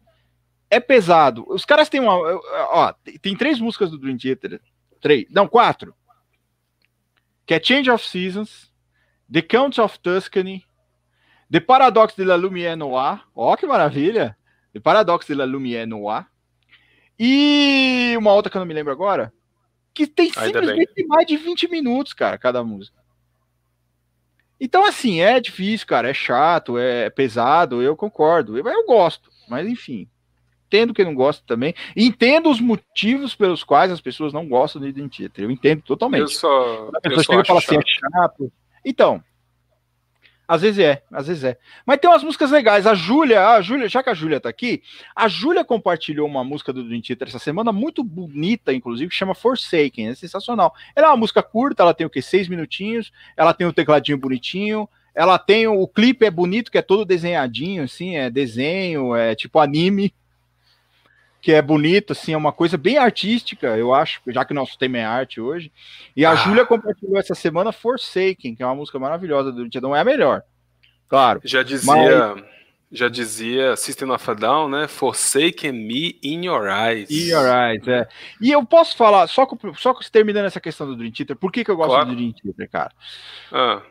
é 0.70 0.80
pesado. 0.80 1.46
Os 1.48 1.66
caras 1.66 1.90
têm 1.90 2.00
uma. 2.00 2.16
Ó, 2.16 2.94
tem 3.22 3.36
três 3.36 3.60
músicas 3.60 3.90
do 3.90 3.98
Dream 3.98 4.18
Theater. 4.18 4.62
Três. 5.02 5.26
Não, 5.30 5.48
quatro. 5.48 5.96
Que 7.46 7.54
é 7.56 7.64
Change 7.64 7.90
of 7.90 8.06
Seasons, 8.06 8.72
The 9.32 9.42
Count 9.42 9.82
of 9.82 10.00
Tuscany, 10.00 10.64
The 11.52 11.60
Paradox 11.60 12.16
de 12.16 12.24
la 12.24 12.36
Lumière 12.36 12.76
Noire. 12.76 13.22
Ó, 13.36 13.56
que 13.56 13.66
maravilha! 13.66 14.38
The 14.74 14.80
Paradox 14.80 15.26
de 15.26 15.34
la 15.34 15.46
Lumière 15.46 15.88
Noire. 15.88 16.28
E 17.18 18.16
uma 18.18 18.34
outra 18.34 18.52
que 18.52 18.58
eu 18.58 18.60
não 18.60 18.68
me 18.68 18.74
lembro 18.74 18.94
agora. 18.94 19.34
que 19.94 20.08
tem 20.08 20.32
simplesmente 20.32 21.06
mais 21.08 21.26
de 21.28 21.36
20 21.36 21.70
minutos, 21.70 22.14
cara, 22.14 22.38
cada 22.38 22.64
música. 22.64 22.98
Então, 24.60 24.86
assim, 24.86 25.22
é 25.22 25.40
difícil, 25.40 25.88
cara, 25.88 26.10
é 26.10 26.14
chato, 26.14 26.78
é 26.78 27.10
pesado, 27.10 27.82
eu 27.82 27.96
concordo. 27.96 28.58
Eu, 28.58 28.66
eu 28.66 28.86
gosto, 28.86 29.30
mas 29.48 29.68
enfim. 29.68 30.10
Entendo 30.70 30.94
que 30.94 31.04
não 31.04 31.16
gosto 31.16 31.44
também. 31.48 31.74
Entendo 31.98 32.48
os 32.48 32.62
motivos 32.62 33.34
pelos 33.34 33.64
quais 33.64 33.92
as 33.92 34.00
pessoas 34.00 34.32
não 34.32 34.48
gostam 34.48 34.80
Dream 34.80 35.10
Theater. 35.10 35.46
Eu 35.46 35.52
entendo 35.52 35.82
totalmente. 35.82 36.22
Eu 36.22 36.28
só. 36.28 36.92
A 36.94 37.02
pessoa 37.02 37.24
chega 37.24 37.42
e 37.42 37.48
fala 37.48 37.60
assim, 37.60 37.76
é 37.76 37.82
chato. 37.84 38.52
Então, 38.86 39.24
às 40.48 40.62
vezes 40.62 40.80
é, 40.80 41.02
às 41.12 41.26
vezes 41.26 41.44
é. 41.44 41.58
Mas 41.84 41.98
tem 41.98 42.08
umas 42.08 42.24
músicas 42.24 42.52
legais. 42.52 42.86
A 42.86 42.94
Júlia, 42.94 43.50
a 43.50 43.62
Júlia, 43.62 43.90
já 43.90 44.04
que 44.04 44.12
a 44.12 44.14
Júlia 44.14 44.40
tá 44.40 44.48
aqui, 44.48 44.84
a 45.16 45.28
Júlia 45.28 45.66
compartilhou 45.66 46.28
uma 46.28 46.44
música 46.44 46.72
do 46.72 46.84
Dream 46.84 47.02
Theater 47.02 47.30
essa 47.30 47.40
semana, 47.40 47.72
muito 47.72 48.04
bonita, 48.04 48.72
inclusive, 48.72 49.10
que 49.10 49.16
chama 49.16 49.34
Forsaken. 49.34 50.10
É 50.10 50.16
sensacional. 50.16 50.76
Ela 50.96 51.08
é 51.08 51.10
uma 51.10 51.18
música 51.18 51.42
curta, 51.42 51.82
ela 51.82 51.96
tem 51.96 52.06
o 52.06 52.10
quê? 52.12 52.22
Seis 52.22 52.48
minutinhos, 52.48 53.12
ela 53.36 53.56
tem 53.56 53.66
o 53.66 53.74
tecladinho 53.74 54.20
bonitinho, 54.20 54.88
ela 55.16 55.40
tem 55.40 55.68
o, 55.68 55.82
o 55.82 55.88
clipe 55.88 56.26
é 56.26 56.32
bonito, 56.32 56.72
que 56.72 56.78
é 56.78 56.84
todo 56.84 57.06
desenhadinho, 57.06 57.84
assim, 57.84 58.16
é 58.18 58.30
desenho, 58.30 59.16
é 59.16 59.34
tipo 59.34 59.58
anime 59.58 60.14
que 61.42 61.52
é 61.52 61.62
bonito, 61.62 62.12
assim, 62.12 62.34
é 62.34 62.38
uma 62.38 62.52
coisa 62.52 62.78
bem 62.78 62.98
artística, 62.98 63.68
eu 63.78 63.94
acho, 63.94 64.22
já 64.28 64.44
que 64.44 64.54
nosso 64.54 64.78
tema 64.78 64.98
é 64.98 65.06
arte 65.06 65.40
hoje. 65.40 65.72
E 66.16 66.26
a 66.26 66.32
ah. 66.32 66.36
Júlia 66.36 66.66
compartilhou 66.66 67.18
essa 67.18 67.34
semana 67.34 67.72
Forsaken, 67.72 68.56
que 68.56 68.64
é 68.64 68.66
uma 68.66 68.76
música 68.76 69.00
maravilhosa 69.00 69.52
do 69.52 69.68
Dia, 69.68 69.82
não 69.82 69.96
é 69.96 70.02
a 70.02 70.06
melhor, 70.06 70.44
claro. 71.08 71.40
Já 71.44 71.64
dizia, 71.64 72.36
mas... 72.36 72.44
já 72.92 73.08
dizia 73.08 73.76
System 73.78 74.12
of 74.12 74.30
a 74.30 74.34
Down, 74.34 74.70
né? 74.70 74.88
Forsaken 74.88 75.72
me 75.72 76.20
in 76.22 76.46
your 76.46 76.68
eyes. 76.68 77.10
In 77.10 77.30
your 77.30 77.48
eyes, 77.48 77.88
é. 77.88 78.08
E 78.42 78.52
eu 78.52 78.66
posso 78.66 78.98
falar, 78.98 79.28
só, 79.28 79.48
só 79.76 79.94
terminando 80.12 80.46
essa 80.46 80.60
questão 80.60 80.88
do 80.88 80.96
Dream 80.96 81.12
Theater, 81.12 81.38
por 81.38 81.52
que, 81.52 81.64
que 81.64 81.72
eu 81.72 81.78
gosto 81.78 81.92
claro. 81.92 82.10
do 82.10 82.16
Dream 82.16 82.34
Theater, 82.34 82.70
cara? 82.70 82.92
Ah 83.52 83.82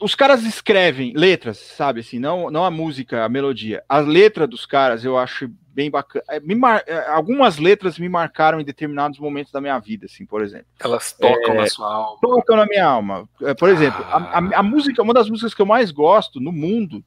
os 0.00 0.14
caras 0.14 0.44
escrevem 0.44 1.12
letras, 1.14 1.58
sabe 1.58 2.00
assim, 2.00 2.18
não, 2.18 2.50
não 2.50 2.64
a 2.64 2.70
música, 2.70 3.24
a 3.24 3.28
melodia. 3.28 3.82
A 3.88 3.98
letra 3.98 4.46
dos 4.46 4.66
caras 4.66 5.04
eu 5.04 5.18
acho 5.18 5.50
bem 5.72 5.90
bacana. 5.90 6.24
É, 6.28 6.40
me 6.40 6.54
mar... 6.54 6.82
É, 6.86 7.08
algumas 7.08 7.58
letras 7.58 7.98
me 7.98 8.08
marcaram 8.08 8.60
em 8.60 8.64
determinados 8.64 9.18
momentos 9.18 9.52
da 9.52 9.60
minha 9.60 9.78
vida, 9.78 10.06
assim, 10.06 10.24
por 10.24 10.42
exemplo. 10.42 10.66
Elas 10.78 11.12
tocam 11.12 11.54
é, 11.54 11.58
na 11.58 11.66
sua 11.66 11.92
alma. 11.92 12.18
Tocam 12.20 12.56
na 12.56 12.66
minha 12.66 12.84
alma. 12.84 13.28
Por 13.58 13.68
exemplo, 13.68 14.04
ah. 14.08 14.16
a, 14.16 14.38
a, 14.38 14.58
a, 14.60 14.62
música, 14.62 15.02
uma 15.02 15.14
das 15.14 15.28
músicas 15.28 15.54
que 15.54 15.62
eu 15.62 15.66
mais 15.66 15.90
gosto 15.90 16.40
no 16.40 16.52
mundo 16.52 17.04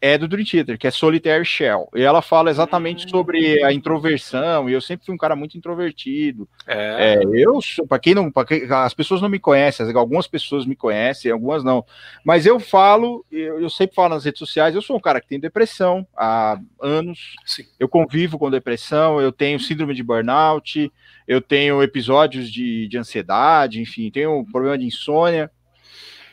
é 0.00 0.16
do 0.16 0.28
Dream 0.28 0.44
Theater, 0.44 0.78
que 0.78 0.86
é 0.86 0.90
Solitaire 0.90 1.44
Shell. 1.44 1.88
E 1.94 2.02
ela 2.02 2.22
fala 2.22 2.50
exatamente 2.50 3.06
hum. 3.06 3.08
sobre 3.08 3.62
a 3.64 3.72
introversão, 3.72 4.68
e 4.68 4.72
eu 4.72 4.80
sempre 4.80 5.04
fui 5.04 5.14
um 5.14 5.18
cara 5.18 5.34
muito 5.34 5.58
introvertido. 5.58 6.48
É. 6.66 7.14
é 7.14 7.24
eu, 7.32 7.58
para 7.88 7.98
quem 7.98 8.14
não, 8.14 8.30
quem, 8.30 8.64
as 8.70 8.94
pessoas 8.94 9.20
não 9.20 9.28
me 9.28 9.38
conhecem, 9.38 9.90
algumas 9.94 10.26
pessoas 10.26 10.64
me 10.64 10.76
conhecem, 10.76 11.30
algumas 11.30 11.64
não. 11.64 11.84
Mas 12.24 12.46
eu 12.46 12.60
falo, 12.60 13.24
eu, 13.30 13.60
eu, 13.60 13.70
sempre 13.70 13.96
falo 13.96 14.10
nas 14.10 14.24
redes 14.24 14.38
sociais, 14.38 14.74
eu 14.74 14.82
sou 14.82 14.96
um 14.96 15.00
cara 15.00 15.20
que 15.20 15.28
tem 15.28 15.40
depressão 15.40 16.06
há 16.16 16.58
anos. 16.80 17.34
Sim. 17.44 17.64
Eu 17.78 17.88
convivo 17.88 18.38
com 18.38 18.50
depressão, 18.50 19.20
eu 19.20 19.32
tenho 19.32 19.58
síndrome 19.58 19.94
de 19.94 20.02
burnout, 20.02 20.92
eu 21.26 21.40
tenho 21.40 21.82
episódios 21.82 22.50
de, 22.50 22.86
de 22.88 22.98
ansiedade, 22.98 23.80
enfim, 23.80 24.10
tenho 24.10 24.46
problema 24.50 24.78
de 24.78 24.86
insônia. 24.86 25.50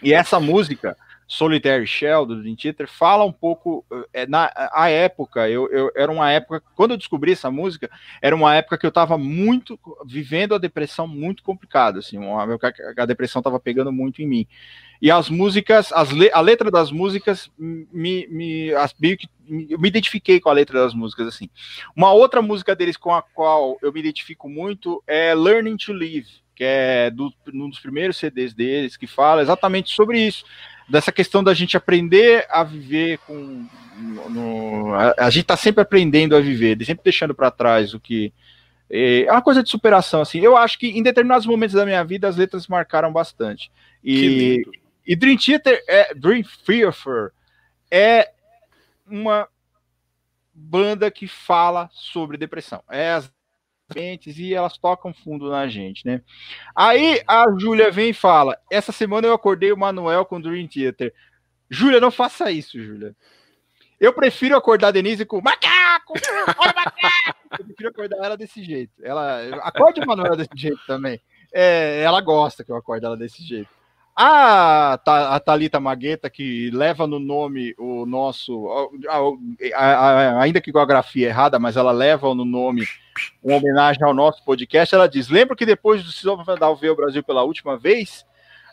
E 0.04 0.14
essa 0.14 0.40
música, 0.40 0.96
Solitary 1.28 1.88
Shell 1.88 2.26
do 2.26 2.56
Theater 2.56 2.88
fala 2.88 3.24
um 3.24 3.32
pouco 3.32 3.84
é, 4.14 4.28
na 4.28 4.52
a 4.72 4.90
época 4.90 5.50
eu, 5.50 5.70
eu, 5.72 5.92
era 5.96 6.12
uma 6.12 6.32
época 6.32 6.62
quando 6.76 6.92
eu 6.92 6.98
descobri 6.98 7.32
essa 7.32 7.50
música 7.50 7.90
era 8.22 8.36
uma 8.36 8.56
época 8.56 8.78
que 8.78 8.86
eu 8.86 8.90
estava 8.90 9.18
muito 9.18 9.80
vivendo 10.06 10.54
a 10.54 10.60
depressão 10.60 11.08
muito 11.08 11.42
complicada 11.42 12.00
assim 12.00 12.18
uma, 12.18 12.46
a 12.98 13.06
depressão 13.06 13.40
estava 13.40 13.60
pegando 13.60 13.92
muito 13.92 14.22
em 14.22 14.28
mim. 14.28 14.48
E 15.02 15.12
as 15.12 15.30
músicas 15.30 15.92
as 15.92 16.10
a 16.32 16.42
letra 16.42 16.70
das 16.70 16.92
músicas 16.92 17.52
me 17.58 18.28
me, 18.28 18.74
as, 18.74 18.96
me, 19.00 19.18
eu 19.70 19.80
me 19.80 19.88
identifiquei 19.88 20.40
com 20.40 20.50
a 20.50 20.54
letra 20.54 20.80
das 20.80 20.94
músicas 20.94 21.28
assim. 21.28 21.50
Uma 21.96 22.14
outra 22.14 22.42
música 22.42 22.76
deles 22.76 22.98
com 22.98 23.14
a 23.14 23.22
qual 23.22 23.78
eu 23.82 23.92
me 23.92 24.00
identifico 24.00 24.48
muito 24.48 25.04
é 25.08 25.34
Learning 25.34 25.78
to 25.78 25.92
Live 25.92 26.46
que 26.56 26.64
é 26.64 27.12
do, 27.12 27.34
um 27.54 27.70
dos 27.70 27.80
primeiros 27.80 28.16
CDs 28.16 28.54
deles 28.54 28.96
que 28.96 29.06
fala 29.06 29.42
exatamente 29.42 29.94
sobre 29.94 30.26
isso 30.26 30.46
dessa 30.88 31.12
questão 31.12 31.44
da 31.44 31.54
gente 31.54 31.76
aprender 31.76 32.46
a 32.50 32.64
viver 32.64 33.20
com. 33.20 33.68
No, 34.30 34.94
a, 34.94 35.14
a, 35.20 35.30
gente 35.30 35.44
está 35.44 35.56
sempre 35.56 35.82
aprendendo 35.82 36.36
a 36.36 36.42
viver, 36.42 36.78
sempre 36.84 37.04
deixando 37.04 37.34
para 37.34 37.52
trás 37.52 37.94
o 37.94 38.00
que. 38.00 38.34
É 38.90 39.32
uma 39.32 39.42
coisa 39.42 39.64
de 39.64 39.70
superação, 39.70 40.22
assim. 40.22 40.40
Eu 40.40 40.56
acho 40.56 40.78
que 40.78 40.88
em 40.88 41.02
determinados 41.02 41.48
momentos 41.48 41.76
da 41.76 41.86
minha 41.86 42.04
vida 42.04 42.28
as 42.28 42.36
letras 42.36 42.68
marcaram 42.68 43.12
bastante. 43.12 43.72
E, 44.04 44.64
e 45.08 45.16
Dream 45.16 45.38
Theater, 45.38 45.84
é, 45.88 46.14
Dream 46.14 46.44
Theater 46.66 47.32
é 47.90 48.32
uma 49.08 49.48
banda 50.54 51.10
que 51.10 51.28
fala 51.28 51.90
sobre 51.92 52.38
depressão. 52.38 52.84
É 52.90 53.12
as 53.12 53.32
e 53.96 54.54
elas 54.54 54.78
tocam 54.78 55.14
fundo 55.14 55.50
na 55.50 55.68
gente, 55.68 56.06
né? 56.06 56.22
Aí 56.76 57.22
a 57.28 57.46
Júlia 57.58 57.92
vem 57.92 58.10
e 58.10 58.14
fala: 58.14 58.58
Essa 58.72 58.92
semana 58.92 59.28
eu 59.28 59.34
acordei 59.34 59.72
o 59.72 59.78
Manuel 59.78 60.26
com 60.26 60.38
o 60.38 60.42
Dream 60.42 60.68
Theater. 60.68 61.14
Júlia, 61.70 62.00
não 62.00 62.12
faça 62.12 62.52
isso, 62.52 62.82
Júlia. 62.82 63.16
Eu 64.00 64.14
prefiro 64.14 64.56
acordar 64.56 64.90
a 64.90 64.92
Denise 64.92 65.26
com 65.26 65.42
macaco! 65.42 66.14
Olha 66.58 66.74
macaco! 66.74 67.40
Eu 67.60 67.66
prefiro 67.66 67.90
acordar 67.90 68.18
ela 68.18 68.38
desse 68.38 68.64
jeito. 68.64 68.94
Ela 69.02 69.42
acorde 69.64 70.02
o 70.02 70.06
Manuel 70.06 70.36
desse 70.36 70.56
jeito 70.56 70.80
também. 70.86 71.20
É, 71.54 72.02
ela 72.02 72.20
gosta 72.22 72.64
que 72.64 72.72
eu 72.72 72.76
acorde 72.76 73.06
ela 73.06 73.16
desse 73.16 73.42
jeito. 73.44 73.70
A, 74.16 74.94
a 74.94 75.40
Thalita 75.42 75.78
Magueta, 75.78 76.30
que 76.30 76.72
leva 76.72 77.06
no 77.06 77.20
nome 77.20 77.76
o 77.78 78.06
nosso. 78.06 78.70
A, 79.10 79.18
a, 79.76 80.42
ainda 80.42 80.62
que 80.62 80.72
com 80.72 80.80
a 80.80 80.86
grafia 80.86 81.28
errada, 81.28 81.60
mas 81.60 81.76
ela 81.76 81.92
leva 81.92 82.34
no 82.34 82.46
nome 82.46 82.88
uma 83.44 83.58
homenagem 83.58 84.04
ao 84.04 84.14
nosso 84.14 84.42
podcast. 84.46 84.96
Ela 84.96 85.10
diz: 85.10 85.28
Lembra 85.28 85.56
que 85.56 85.66
depois 85.66 86.02
do 86.02 86.12
Cisoma 86.14 86.46
Vandal 86.46 86.78
ver 86.78 86.92
o 86.92 86.96
Brasil 86.96 87.22
pela 87.24 87.44
última 87.44 87.78
vez, 87.78 88.26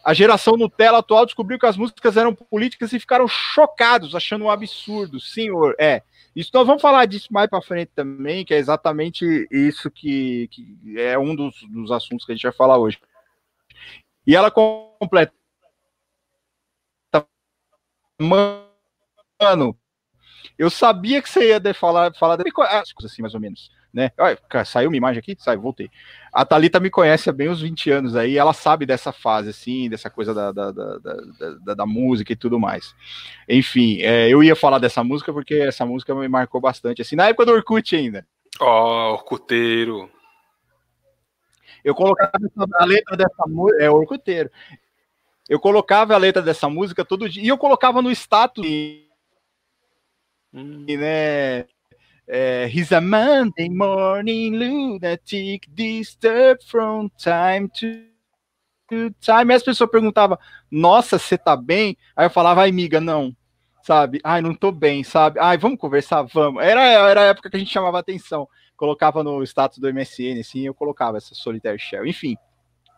a 0.04 0.14
geração 0.14 0.56
Nutella 0.56 0.98
atual 0.98 1.26
descobriu 1.26 1.58
que 1.58 1.66
as 1.66 1.76
músicas 1.76 2.16
eram 2.16 2.32
políticas 2.32 2.92
e 2.92 3.00
ficaram 3.00 3.26
chocados, 3.26 4.14
achando 4.14 4.44
um 4.44 4.50
absurdo. 4.50 5.18
Senhor, 5.18 5.74
é. 5.76 6.02
Isso 6.36 6.50
nós 6.54 6.66
vamos 6.66 6.80
falar 6.80 7.04
disso 7.06 7.28
mais 7.32 7.50
para 7.50 7.60
frente 7.60 7.90
também, 7.94 8.44
que 8.44 8.54
é 8.54 8.58
exatamente 8.58 9.46
isso 9.50 9.90
que, 9.90 10.48
que 10.52 11.00
é 11.00 11.18
um 11.18 11.34
dos, 11.34 11.62
dos 11.68 11.90
assuntos 11.90 12.24
que 12.24 12.32
a 12.32 12.34
gente 12.34 12.44
vai 12.44 12.52
falar 12.52 12.78
hoje. 12.78 12.98
E 14.26 14.36
ela 14.36 14.50
completa. 14.50 15.32
Mano, 18.20 19.76
eu 20.56 20.70
sabia 20.70 21.20
que 21.20 21.28
você 21.28 21.48
ia 21.48 21.74
falar, 21.74 22.14
falar 22.14 22.36
de 22.36 22.44
assim, 23.04 23.22
mais 23.22 23.34
ou 23.34 23.40
menos. 23.40 23.70
Né? 23.92 24.10
Olha, 24.18 24.38
saiu 24.64 24.88
uma 24.88 24.96
imagem 24.96 25.18
aqui? 25.18 25.36
Sai, 25.38 25.56
voltei. 25.56 25.90
A 26.32 26.46
Thalita 26.46 26.80
me 26.80 26.88
conhece 26.88 27.28
há 27.28 27.32
bem 27.32 27.50
uns 27.50 27.60
20 27.60 27.90
anos 27.90 28.16
aí, 28.16 28.38
ela 28.38 28.54
sabe 28.54 28.86
dessa 28.86 29.12
fase, 29.12 29.50
assim, 29.50 29.90
dessa 29.90 30.08
coisa 30.08 30.32
da, 30.32 30.50
da, 30.50 30.70
da, 30.70 30.96
da, 31.62 31.74
da 31.74 31.86
música 31.86 32.32
e 32.32 32.36
tudo 32.36 32.58
mais. 32.58 32.94
Enfim, 33.46 34.00
é, 34.00 34.30
eu 34.30 34.42
ia 34.42 34.56
falar 34.56 34.78
dessa 34.78 35.04
música 35.04 35.30
porque 35.30 35.54
essa 35.54 35.84
música 35.84 36.14
me 36.14 36.26
marcou 36.26 36.60
bastante, 36.60 37.02
assim, 37.02 37.16
na 37.16 37.28
época 37.28 37.44
do 37.44 37.52
Orkut 37.52 37.94
ainda. 37.94 38.26
Ó, 38.60 39.10
oh, 39.10 39.12
Orkuteiro. 39.14 40.10
Eu 41.84 41.94
colocava 41.94 42.32
a 42.74 42.84
letra 42.84 43.16
dessa 43.16 43.46
música. 43.46 43.82
É 43.82 43.90
orcuteiro. 43.90 44.50
Eu 45.48 45.58
colocava 45.58 46.14
a 46.14 46.18
letra 46.18 46.40
dessa 46.40 46.68
música 46.68 47.04
todo 47.04 47.28
dia. 47.28 47.42
E 47.42 47.48
eu 47.48 47.58
colocava 47.58 48.00
no 48.00 48.10
status. 48.10 48.64
Hum. 50.52 50.84
né? 50.86 51.64
É, 52.26 52.70
He's 52.72 52.92
a 52.92 53.00
Monday 53.00 53.68
morning 53.68 54.56
lunatic, 54.56 55.66
disturbed 55.68 56.64
from 56.64 57.10
time 57.18 57.68
to 57.68 59.10
time. 59.20 59.52
E 59.52 59.54
as 59.54 59.62
pessoas 59.62 59.90
perguntavam, 59.90 60.38
nossa, 60.70 61.18
você 61.18 61.36
tá 61.36 61.56
bem? 61.56 61.96
Aí 62.14 62.26
eu 62.26 62.30
falava, 62.30 62.62
ai, 62.62 62.70
amiga, 62.70 63.00
não. 63.00 63.34
Sabe? 63.82 64.20
Ai, 64.22 64.40
não 64.40 64.54
tô 64.54 64.70
bem, 64.70 65.02
sabe? 65.02 65.40
Ai, 65.40 65.58
vamos 65.58 65.78
conversar, 65.78 66.22
vamos. 66.22 66.62
Era, 66.62 66.82
era 66.82 67.20
a 67.22 67.24
época 67.24 67.50
que 67.50 67.56
a 67.56 67.58
gente 67.58 67.72
chamava 67.72 67.98
atenção 67.98 68.48
colocava 68.82 69.22
no 69.22 69.44
status 69.44 69.78
do 69.78 69.94
MSN, 69.94 70.40
assim, 70.40 70.66
eu 70.66 70.74
colocava 70.74 71.16
essa 71.16 71.36
Solitaire 71.36 71.78
Shell. 71.78 72.04
Enfim, 72.04 72.36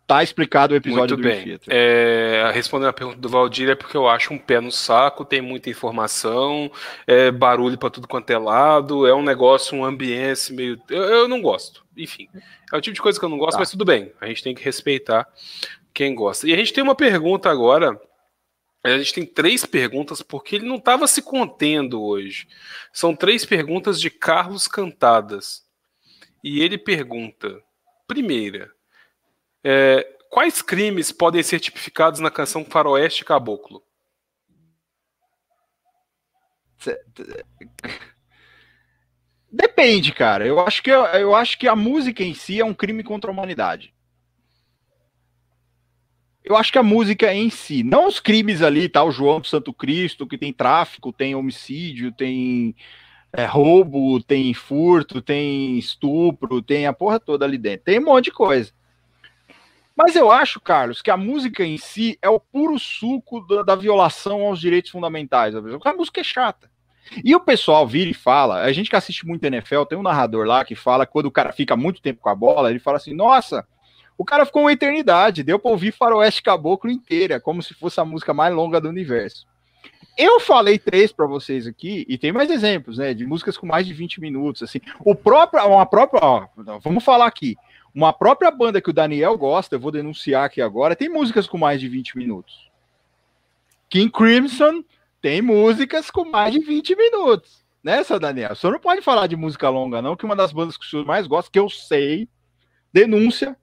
tá 0.06 0.22
explicado 0.22 0.72
o 0.72 0.76
episódio 0.78 1.18
Muito 1.18 1.28
do 1.28 1.44
bem. 1.44 1.60
É, 1.68 2.50
respondendo 2.54 2.88
a 2.88 2.92
pergunta 2.94 3.18
do 3.18 3.28
Valdir, 3.28 3.68
é 3.68 3.74
porque 3.74 3.94
eu 3.94 4.08
acho 4.08 4.32
um 4.32 4.38
pé 4.38 4.62
no 4.62 4.72
saco, 4.72 5.26
tem 5.26 5.42
muita 5.42 5.68
informação, 5.68 6.72
é 7.06 7.30
barulho 7.30 7.76
para 7.76 7.90
tudo 7.90 8.08
quanto 8.08 8.30
é 8.30 8.38
lado, 8.38 9.06
é 9.06 9.14
um 9.14 9.22
negócio, 9.22 9.76
um 9.76 9.84
ambiente 9.84 10.54
meio. 10.54 10.80
Eu, 10.88 11.02
eu, 11.02 11.28
não 11.28 11.42
gosto. 11.42 11.84
Enfim, 11.94 12.28
é 12.72 12.76
o 12.78 12.80
tipo 12.80 12.94
de 12.94 13.02
coisa 13.02 13.18
que 13.18 13.24
eu 13.26 13.28
não 13.28 13.36
gosto, 13.36 13.52
tá. 13.52 13.58
mas 13.58 13.70
tudo 13.70 13.84
bem. 13.84 14.10
A 14.22 14.26
gente 14.26 14.42
tem 14.42 14.54
que 14.54 14.64
respeitar 14.64 15.28
quem 15.92 16.14
gosta. 16.14 16.48
E 16.48 16.54
a 16.54 16.56
gente 16.56 16.72
tem 16.72 16.82
uma 16.82 16.94
pergunta 16.94 17.50
agora. 17.50 18.00
A 18.82 18.96
gente 18.96 19.12
tem 19.12 19.26
três 19.26 19.66
perguntas, 19.66 20.22
porque 20.22 20.56
ele 20.56 20.66
não 20.66 20.76
estava 20.76 21.06
se 21.06 21.20
contendo 21.20 22.02
hoje. 22.02 22.48
São 22.90 23.14
três 23.14 23.44
perguntas 23.44 24.00
de 24.00 24.08
Carlos 24.08 24.66
Cantadas. 24.66 25.63
E 26.44 26.60
ele 26.60 26.76
pergunta: 26.78 27.62
primeira, 28.06 28.70
É, 29.64 30.18
quais 30.30 30.62
crimes 30.62 31.12
podem 31.12 31.42
ser 31.42 31.60
tipificados 31.60 32.20
na 32.20 32.30
canção 32.30 32.64
Faroeste 32.64 33.24
Caboclo? 33.24 33.82
Depende, 39.50 40.12
cara. 40.12 40.46
Eu 40.46 40.60
acho 40.60 40.82
que 40.82 40.90
eu 40.90 41.34
acho 41.34 41.58
que 41.58 41.68
a 41.68 41.76
música 41.76 42.22
em 42.22 42.34
si 42.34 42.60
é 42.60 42.64
um 42.64 42.74
crime 42.74 43.02
contra 43.02 43.30
a 43.30 43.32
humanidade. 43.32 43.94
Eu 46.44 46.56
acho 46.56 46.70
que 46.70 46.78
a 46.78 46.82
música 46.82 47.32
em 47.32 47.48
si, 47.48 47.82
não 47.82 48.06
os 48.06 48.20
crimes 48.20 48.60
ali, 48.60 48.86
tá? 48.88 49.02
O 49.02 49.10
João 49.10 49.40
do 49.40 49.46
Santo 49.46 49.72
Cristo, 49.72 50.26
que 50.26 50.36
tem 50.36 50.52
tráfico, 50.52 51.10
tem 51.12 51.34
homicídio, 51.34 52.12
tem 52.12 52.76
é, 53.36 53.44
roubo, 53.44 54.22
tem 54.22 54.54
furto, 54.54 55.20
tem 55.20 55.76
estupro, 55.76 56.62
tem 56.62 56.86
a 56.86 56.92
porra 56.92 57.18
toda 57.18 57.44
ali 57.44 57.58
dentro. 57.58 57.84
Tem 57.84 57.98
um 57.98 58.04
monte 58.04 58.26
de 58.26 58.30
coisa. 58.30 58.72
Mas 59.96 60.14
eu 60.14 60.30
acho, 60.30 60.60
Carlos, 60.60 61.02
que 61.02 61.10
a 61.10 61.16
música 61.16 61.64
em 61.64 61.76
si 61.76 62.16
é 62.22 62.28
o 62.28 62.38
puro 62.38 62.78
suco 62.78 63.40
da, 63.40 63.62
da 63.62 63.74
violação 63.74 64.42
aos 64.42 64.60
direitos 64.60 64.92
fundamentais. 64.92 65.54
A 65.54 65.60
música 65.92 66.20
é 66.20 66.24
chata. 66.24 66.70
E 67.24 67.34
o 67.34 67.40
pessoal 67.40 67.86
vira 67.86 68.10
e 68.10 68.14
fala, 68.14 68.62
a 68.62 68.72
gente 68.72 68.88
que 68.88 68.96
assiste 68.96 69.26
muito 69.26 69.44
NFL, 69.44 69.82
tem 69.82 69.98
um 69.98 70.02
narrador 70.02 70.46
lá 70.46 70.64
que 70.64 70.74
fala 70.74 71.04
quando 71.04 71.26
o 71.26 71.30
cara 71.30 71.52
fica 71.52 71.76
muito 71.76 72.00
tempo 72.00 72.20
com 72.20 72.28
a 72.28 72.34
bola, 72.34 72.70
ele 72.70 72.78
fala 72.78 72.96
assim: 72.96 73.14
nossa, 73.14 73.66
o 74.16 74.24
cara 74.24 74.46
ficou 74.46 74.62
uma 74.62 74.72
eternidade, 74.72 75.42
deu 75.42 75.58
pra 75.58 75.70
ouvir 75.70 75.92
Faroeste 75.92 76.42
Caboclo 76.42 76.90
inteira, 76.90 77.40
como 77.40 77.62
se 77.62 77.74
fosse 77.74 78.00
a 78.00 78.04
música 78.04 78.32
mais 78.32 78.54
longa 78.54 78.80
do 78.80 78.88
universo. 78.88 79.46
Eu 80.16 80.38
falei 80.38 80.78
três 80.78 81.12
para 81.12 81.26
vocês 81.26 81.66
aqui, 81.66 82.06
e 82.08 82.16
tem 82.16 82.32
mais 82.32 82.50
exemplos, 82.50 82.98
né, 82.98 83.12
de 83.12 83.26
músicas 83.26 83.56
com 83.56 83.66
mais 83.66 83.86
de 83.86 83.92
20 83.92 84.20
minutos, 84.20 84.62
assim. 84.62 84.80
O 85.00 85.14
próprio, 85.14 85.66
uma 85.66 85.84
própria, 85.86 86.20
ó, 86.22 86.46
vamos 86.82 87.02
falar 87.02 87.26
aqui, 87.26 87.56
uma 87.94 88.12
própria 88.12 88.50
banda 88.50 88.80
que 88.80 88.90
o 88.90 88.92
Daniel 88.92 89.36
gosta, 89.36 89.74
eu 89.74 89.80
vou 89.80 89.90
denunciar 89.90 90.44
aqui 90.44 90.60
agora, 90.60 90.94
tem 90.94 91.08
músicas 91.08 91.46
com 91.46 91.58
mais 91.58 91.80
de 91.80 91.88
20 91.88 92.16
minutos. 92.16 92.70
King 93.88 94.10
Crimson 94.10 94.84
tem 95.20 95.42
músicas 95.42 96.10
com 96.10 96.24
mais 96.24 96.52
de 96.52 96.60
20 96.60 96.96
minutos. 96.96 97.64
Né, 97.82 98.02
seu 98.02 98.18
Daniel? 98.18 98.52
O 98.52 98.56
senhor 98.56 98.72
não 98.72 98.80
pode 98.80 99.02
falar 99.02 99.26
de 99.26 99.36
música 99.36 99.68
longa, 99.68 100.00
não, 100.00 100.16
que 100.16 100.24
uma 100.24 100.34
das 100.34 100.52
bandas 100.52 100.76
que 100.76 100.86
o 100.86 100.88
senhor 100.88 101.04
mais 101.04 101.26
gosta, 101.26 101.50
que 101.50 101.58
eu 101.58 101.68
sei, 101.68 102.28
denúncia, 102.92 103.56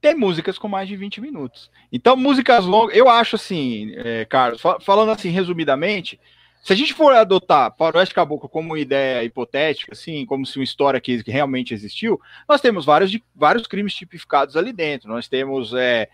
tem 0.00 0.14
músicas 0.14 0.58
com 0.58 0.68
mais 0.68 0.88
de 0.88 0.96
20 0.96 1.20
minutos. 1.20 1.70
Então, 1.92 2.16
músicas 2.16 2.64
longas, 2.64 2.96
eu 2.96 3.08
acho 3.08 3.36
assim, 3.36 3.92
é, 3.96 4.24
Carlos, 4.24 4.60
falando 4.80 5.10
assim 5.10 5.30
resumidamente, 5.30 6.18
se 6.66 6.72
a 6.72 6.76
gente 6.76 6.94
for 6.94 7.12
adotar 7.12 7.72
Faroeste 7.78 8.12
Caboclo 8.12 8.48
como 8.48 8.76
ideia 8.76 9.22
hipotética, 9.22 9.92
assim, 9.92 10.26
como 10.26 10.44
se 10.44 10.58
uma 10.58 10.64
história 10.64 11.00
que 11.00 11.22
realmente 11.24 11.72
existiu, 11.72 12.20
nós 12.48 12.60
temos 12.60 12.84
vários, 12.84 13.16
vários 13.32 13.68
crimes 13.68 13.94
tipificados 13.94 14.56
ali 14.56 14.72
dentro. 14.72 15.08
Nós 15.08 15.28
temos 15.28 15.72
é, 15.72 16.08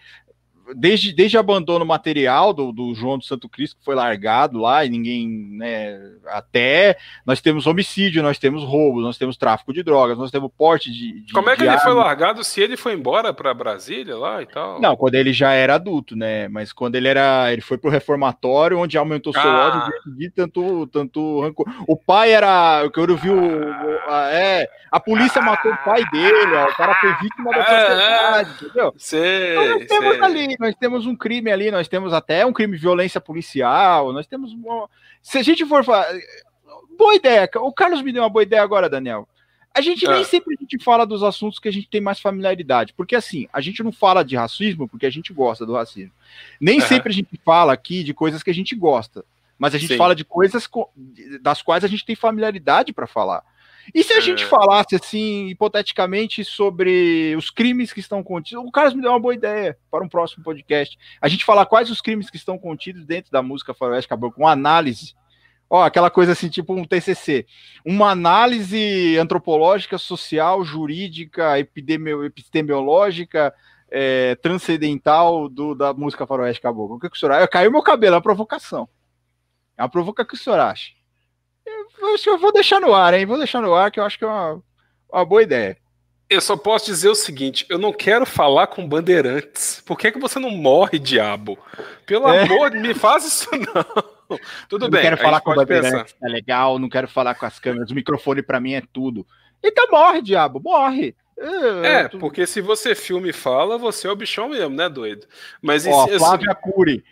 desde, 0.75 1.12
desde 1.12 1.37
abandono 1.37 1.85
material 1.85 2.53
do, 2.53 2.72
do 2.72 2.94
João 2.94 3.18
do 3.18 3.25
Santo 3.25 3.48
Cristo, 3.48 3.77
que 3.77 3.85
foi 3.85 3.94
largado 3.94 4.59
lá 4.59 4.85
e 4.85 4.88
ninguém, 4.88 5.29
né, 5.29 6.01
até 6.27 6.96
nós 7.27 7.40
temos 7.40 7.66
homicídio, 7.66 8.22
nós 8.22 8.38
temos 8.38 8.62
roubo, 8.62 9.01
nós 9.01 9.18
temos 9.18 9.37
tráfico 9.37 9.72
de 9.72 9.83
drogas, 9.83 10.18
nós 10.18 10.31
temos 10.31 10.51
porte 10.57 10.90
de. 10.90 11.22
de 11.22 11.33
Como 11.33 11.51
é 11.51 11.57
que 11.57 11.62
ele 11.62 11.70
arma. 11.70 11.83
foi 11.83 11.94
largado 11.94 12.44
se 12.44 12.61
ele 12.61 12.77
foi 12.77 12.94
embora 12.94 13.33
para 13.33 13.53
Brasília 13.55 14.16
lá 14.16 14.42
e 14.42 14.46
tal? 14.46 14.81
Não, 14.81 14.96
quando 14.96 15.14
ele 15.14 15.33
já 15.33 15.53
era 15.53 15.75
adulto, 15.75 16.16
né? 16.16 16.48
Mas 16.48 16.72
quando 16.72 16.94
ele 16.96 17.09
era, 17.09 17.53
ele 17.53 17.62
foi 17.62 17.79
pro 17.79 17.90
reformatório, 17.90 18.79
onde 18.79 18.96
aumentou 18.96 19.33
seu 19.33 19.42
ah. 19.42 19.66
ódio 19.68 20.16
de 20.16 20.31
tanto, 20.31 20.87
tanto 20.88 21.40
rancor. 21.40 21.66
O 21.87 21.96
pai 21.96 22.33
era, 22.33 22.88
que 22.88 23.01
eu 23.01 23.16
vi 23.16 23.31
o, 23.31 23.70
a, 24.09 24.31
é, 24.31 24.68
a 24.90 25.01
polícia 25.01 25.40
ah. 25.40 25.44
matou 25.44 25.72
o 25.72 25.85
pai 25.85 26.03
dele, 26.11 26.55
ó, 26.55 26.64
o 26.66 26.77
cara 26.77 26.94
foi 26.94 27.14
vítima 27.16 27.51
da 27.51 27.59
é, 27.59 27.64
sociedade, 27.64 28.51
é, 28.51 28.64
entendeu? 28.64 28.94
Sei, 28.96 29.53
então, 29.53 29.79
nós 29.79 29.87
temos 29.87 30.12
sei. 30.12 30.22
ali 30.22 30.51
nós 30.58 30.74
temos 30.74 31.06
um 31.06 31.16
crime 31.16 31.50
ali, 31.50 31.70
nós 31.70 31.88
temos 31.88 32.12
até 32.12 32.44
um 32.44 32.52
crime 32.52 32.76
de 32.76 32.82
violência 32.82 33.20
policial, 33.20 34.12
nós 34.12 34.26
temos. 34.26 34.52
Uma... 34.52 34.88
Se 35.22 35.38
a 35.38 35.42
gente 35.42 35.64
for 35.66 35.84
falar. 35.84 36.06
Boa 36.96 37.14
ideia. 37.14 37.48
O 37.56 37.72
Carlos 37.72 38.02
me 38.02 38.12
deu 38.12 38.22
uma 38.22 38.28
boa 38.28 38.42
ideia 38.42 38.62
agora, 38.62 38.88
Daniel. 38.88 39.26
A 39.74 39.80
gente 39.80 40.06
nem 40.06 40.20
ah. 40.20 40.24
sempre 40.24 40.54
a 40.54 40.60
gente 40.60 40.82
fala 40.82 41.06
dos 41.06 41.22
assuntos 41.22 41.58
que 41.58 41.68
a 41.68 41.72
gente 41.72 41.88
tem 41.88 42.00
mais 42.00 42.20
familiaridade, 42.20 42.92
porque 42.92 43.16
assim, 43.16 43.48
a 43.52 43.60
gente 43.60 43.82
não 43.82 43.90
fala 43.90 44.22
de 44.22 44.36
racismo 44.36 44.86
porque 44.86 45.06
a 45.06 45.10
gente 45.10 45.32
gosta 45.32 45.64
do 45.64 45.72
racismo. 45.72 46.12
Nem 46.60 46.80
uhum. 46.80 46.86
sempre 46.86 47.10
a 47.10 47.14
gente 47.14 47.40
fala 47.42 47.72
aqui 47.72 48.04
de 48.04 48.12
coisas 48.12 48.42
que 48.42 48.50
a 48.50 48.54
gente 48.54 48.74
gosta, 48.76 49.24
mas 49.58 49.74
a 49.74 49.78
gente 49.78 49.94
Sim. 49.94 49.96
fala 49.96 50.14
de 50.14 50.24
coisas 50.24 50.68
das 51.40 51.62
quais 51.62 51.84
a 51.84 51.88
gente 51.88 52.04
tem 52.04 52.14
familiaridade 52.14 52.92
para 52.92 53.06
falar. 53.06 53.42
E 53.94 54.02
se 54.02 54.12
a 54.12 54.18
é. 54.18 54.20
gente 54.20 54.44
falasse, 54.44 54.94
assim, 54.94 55.48
hipoteticamente, 55.48 56.44
sobre 56.44 57.34
os 57.36 57.50
crimes 57.50 57.92
que 57.92 58.00
estão 58.00 58.22
contidos? 58.22 58.64
O 58.64 58.70
Carlos 58.70 58.94
me 58.94 59.02
deu 59.02 59.10
uma 59.10 59.20
boa 59.20 59.34
ideia 59.34 59.76
para 59.90 60.04
um 60.04 60.08
próximo 60.08 60.44
podcast. 60.44 60.96
A 61.20 61.28
gente 61.28 61.44
falar 61.44 61.66
quais 61.66 61.90
os 61.90 62.00
crimes 62.00 62.30
que 62.30 62.36
estão 62.36 62.58
contidos 62.58 63.04
dentro 63.04 63.30
da 63.30 63.42
música 63.42 63.74
Faroeste 63.74 64.08
Caboclo, 64.08 64.36
com 64.36 64.48
análise. 64.48 65.14
Ó, 65.68 65.82
aquela 65.82 66.10
coisa 66.10 66.32
assim, 66.32 66.48
tipo 66.48 66.74
um 66.74 66.84
TCC. 66.84 67.46
Uma 67.84 68.10
análise 68.10 69.16
antropológica, 69.18 69.96
social, 69.98 70.62
jurídica, 70.64 71.58
epidemiológica, 71.58 73.54
é, 73.90 74.34
transcendental 74.36 75.48
do, 75.48 75.74
da 75.74 75.92
música 75.92 76.26
Faroeste 76.26 76.62
Caboclo. 76.62 76.96
O 76.96 77.00
que, 77.00 77.10
que 77.10 77.16
o 77.16 77.18
senhor 77.18 77.32
acha? 77.32 77.48
Caiu 77.48 77.70
meu 77.70 77.82
cabelo, 77.82 78.14
é 78.14 78.16
uma 78.16 78.22
provocação. 78.22 78.88
É 79.76 79.82
uma 79.82 79.88
provocação 79.88 80.28
que 80.28 80.34
o 80.34 80.38
senhor 80.38 80.58
acha. 80.58 80.92
Eu, 81.98 82.38
vou 82.38 82.52
deixar 82.52 82.81
no 82.81 82.94
ar, 82.94 83.14
hein? 83.14 83.26
Vou 83.26 83.38
deixar 83.38 83.61
no 83.61 83.74
ar, 83.74 83.90
que 83.90 84.00
eu 84.00 84.05
acho 84.05 84.18
que 84.18 84.24
é 84.24 84.28
uma, 84.28 84.62
uma 85.12 85.24
boa 85.24 85.42
ideia. 85.42 85.76
Eu 86.28 86.40
só 86.40 86.57
posso 86.57 86.87
dizer 86.87 87.09
o 87.09 87.14
seguinte: 87.14 87.66
eu 87.68 87.78
não 87.78 87.92
quero 87.92 88.24
falar 88.24 88.66
com 88.66 88.88
bandeirantes. 88.88 89.83
Por 89.85 89.98
que, 89.98 90.11
que 90.11 90.18
você 90.18 90.38
não 90.38 90.50
morre, 90.50 90.98
diabo? 90.98 91.59
Pelo 92.07 92.28
é. 92.28 92.42
amor, 92.42 92.70
me 92.72 92.94
faz 92.94 93.26
isso 93.26 93.48
não. 93.52 94.38
Tudo 94.68 94.87
eu 94.87 94.90
bem. 94.90 95.02
Não 95.02 95.11
quero 95.11 95.22
falar 95.22 95.40
com 95.40 95.55
bandeirantes, 95.55 96.14
é 96.22 96.28
legal. 96.28 96.78
Não 96.78 96.88
quero 96.88 97.07
falar 97.07 97.35
com 97.35 97.44
as 97.44 97.59
câmeras. 97.59 97.90
O 97.90 97.94
microfone 97.94 98.42
para 98.42 98.61
mim 98.61 98.72
é 98.72 98.83
tudo. 98.92 99.26
Então 99.62 99.87
morre, 99.90 100.22
diabo, 100.22 100.59
morre. 100.59 101.14
É, 101.38 102.08
porque 102.08 102.46
se 102.46 102.60
você 102.60 102.94
filme 102.94 103.30
e 103.30 103.32
fala, 103.32 103.78
você 103.78 104.06
é 104.06 104.10
o 104.10 104.16
bichão 104.16 104.48
mesmo, 104.48 104.76
né, 104.76 104.88
doido? 104.88 105.26
Mas 105.60 105.86
Ó, 105.86 106.06
esse, 106.06 106.18
Flávia 106.18 106.52
esse... 106.52 106.72
Cury, 106.72 107.04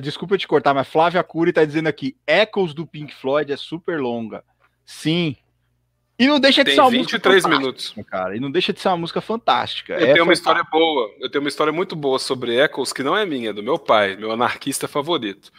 desculpa 0.00 0.36
te 0.36 0.46
cortar, 0.46 0.74
mas 0.74 0.88
Flávia 0.88 1.22
Cury 1.22 1.52
tá 1.52 1.64
dizendo 1.64 1.88
aqui: 1.88 2.16
Echoes 2.26 2.74
do 2.74 2.86
Pink 2.86 3.14
Floyd 3.14 3.52
é 3.52 3.56
super 3.56 3.98
longa. 4.00 4.44
Sim. 4.84 5.36
E 6.18 6.26
não 6.26 6.38
deixa 6.38 6.62
de 6.62 6.66
Tem 6.70 6.74
ser 6.74 6.80
uma 6.82 6.90
23 6.90 7.34
música 7.44 7.58
minutos. 7.58 7.94
cara. 8.06 8.36
E 8.36 8.40
não 8.40 8.50
deixa 8.50 8.72
de 8.72 8.80
ser 8.80 8.88
uma 8.88 8.98
música 8.98 9.20
fantástica. 9.20 9.94
Eu 9.94 10.06
é 10.06 10.12
tenho 10.12 10.24
uma 10.24 10.32
história 10.32 10.62
boa. 10.70 11.10
Eu 11.18 11.30
tenho 11.30 11.42
uma 11.42 11.48
história 11.48 11.72
muito 11.72 11.96
boa 11.96 12.18
sobre 12.18 12.62
Echoes, 12.62 12.92
que 12.92 13.02
não 13.02 13.16
é 13.16 13.24
minha, 13.24 13.50
é 13.50 13.52
do 13.52 13.62
meu 13.62 13.78
pai, 13.78 14.16
meu 14.16 14.30
anarquista 14.30 14.86
favorito. 14.86 15.50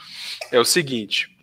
É 0.51 0.59
o 0.59 0.65
seguinte: 0.65 1.35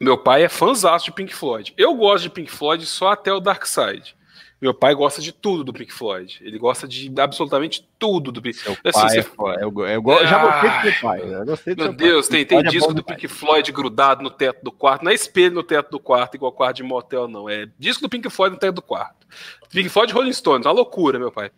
meu 0.00 0.18
pai 0.18 0.44
é 0.44 0.48
fãzão 0.48 0.96
de 0.98 1.10
Pink 1.10 1.34
Floyd. 1.34 1.72
Eu 1.76 1.94
gosto 1.94 2.24
de 2.24 2.30
Pink 2.30 2.50
Floyd 2.50 2.84
só 2.84 3.12
até 3.12 3.32
o 3.32 3.40
Dark 3.40 3.64
Side. 3.66 4.14
Meu 4.60 4.72
pai 4.72 4.94
gosta 4.94 5.20
de 5.20 5.32
tudo 5.32 5.62
do 5.62 5.72
Pink 5.72 5.92
Floyd. 5.92 6.40
Ele 6.42 6.58
gosta 6.58 6.88
de 6.88 7.12
absolutamente 7.20 7.86
tudo 7.98 8.32
do 8.32 8.40
Pink 8.40 8.58
Floyd. 8.58 8.80
Assim, 8.84 9.08
você... 9.08 9.18
é, 9.18 9.64
eu, 9.64 9.72
eu, 9.86 10.02
eu, 10.02 10.26
já 10.26 10.42
gostei 10.42 10.70
do 10.70 10.82
seu 10.82 11.00
pai. 11.02 11.20
Eu 11.22 11.44
gostei 11.44 11.74
do 11.74 11.84
Meu 11.84 11.92
Deus, 11.92 12.28
pai. 12.28 12.36
tem, 12.38 12.46
tem 12.46 12.58
é 12.58 12.62
disco 12.70 12.90
é 12.90 12.94
do 12.94 13.04
Pink 13.04 13.28
Floyd 13.28 13.70
grudado 13.70 14.22
no 14.22 14.30
teto 14.30 14.64
do 14.64 14.72
quarto. 14.72 15.04
Não 15.04 15.10
é 15.10 15.14
espelho 15.14 15.54
no 15.54 15.62
teto 15.62 15.90
do 15.90 16.00
quarto, 16.00 16.36
igual 16.36 16.52
quarto 16.52 16.76
de 16.76 16.82
motel, 16.82 17.28
não. 17.28 17.48
É 17.48 17.68
disco 17.78 18.02
do 18.02 18.08
Pink 18.08 18.30
Floyd 18.30 18.54
no 18.54 18.58
teto 18.58 18.76
do 18.76 18.82
quarto. 18.82 19.26
Pink 19.70 19.88
Floyd 19.88 20.12
Rolling 20.12 20.32
Stones, 20.32 20.66
uma 20.66 20.72
loucura, 20.72 21.18
meu 21.18 21.30
pai. 21.30 21.50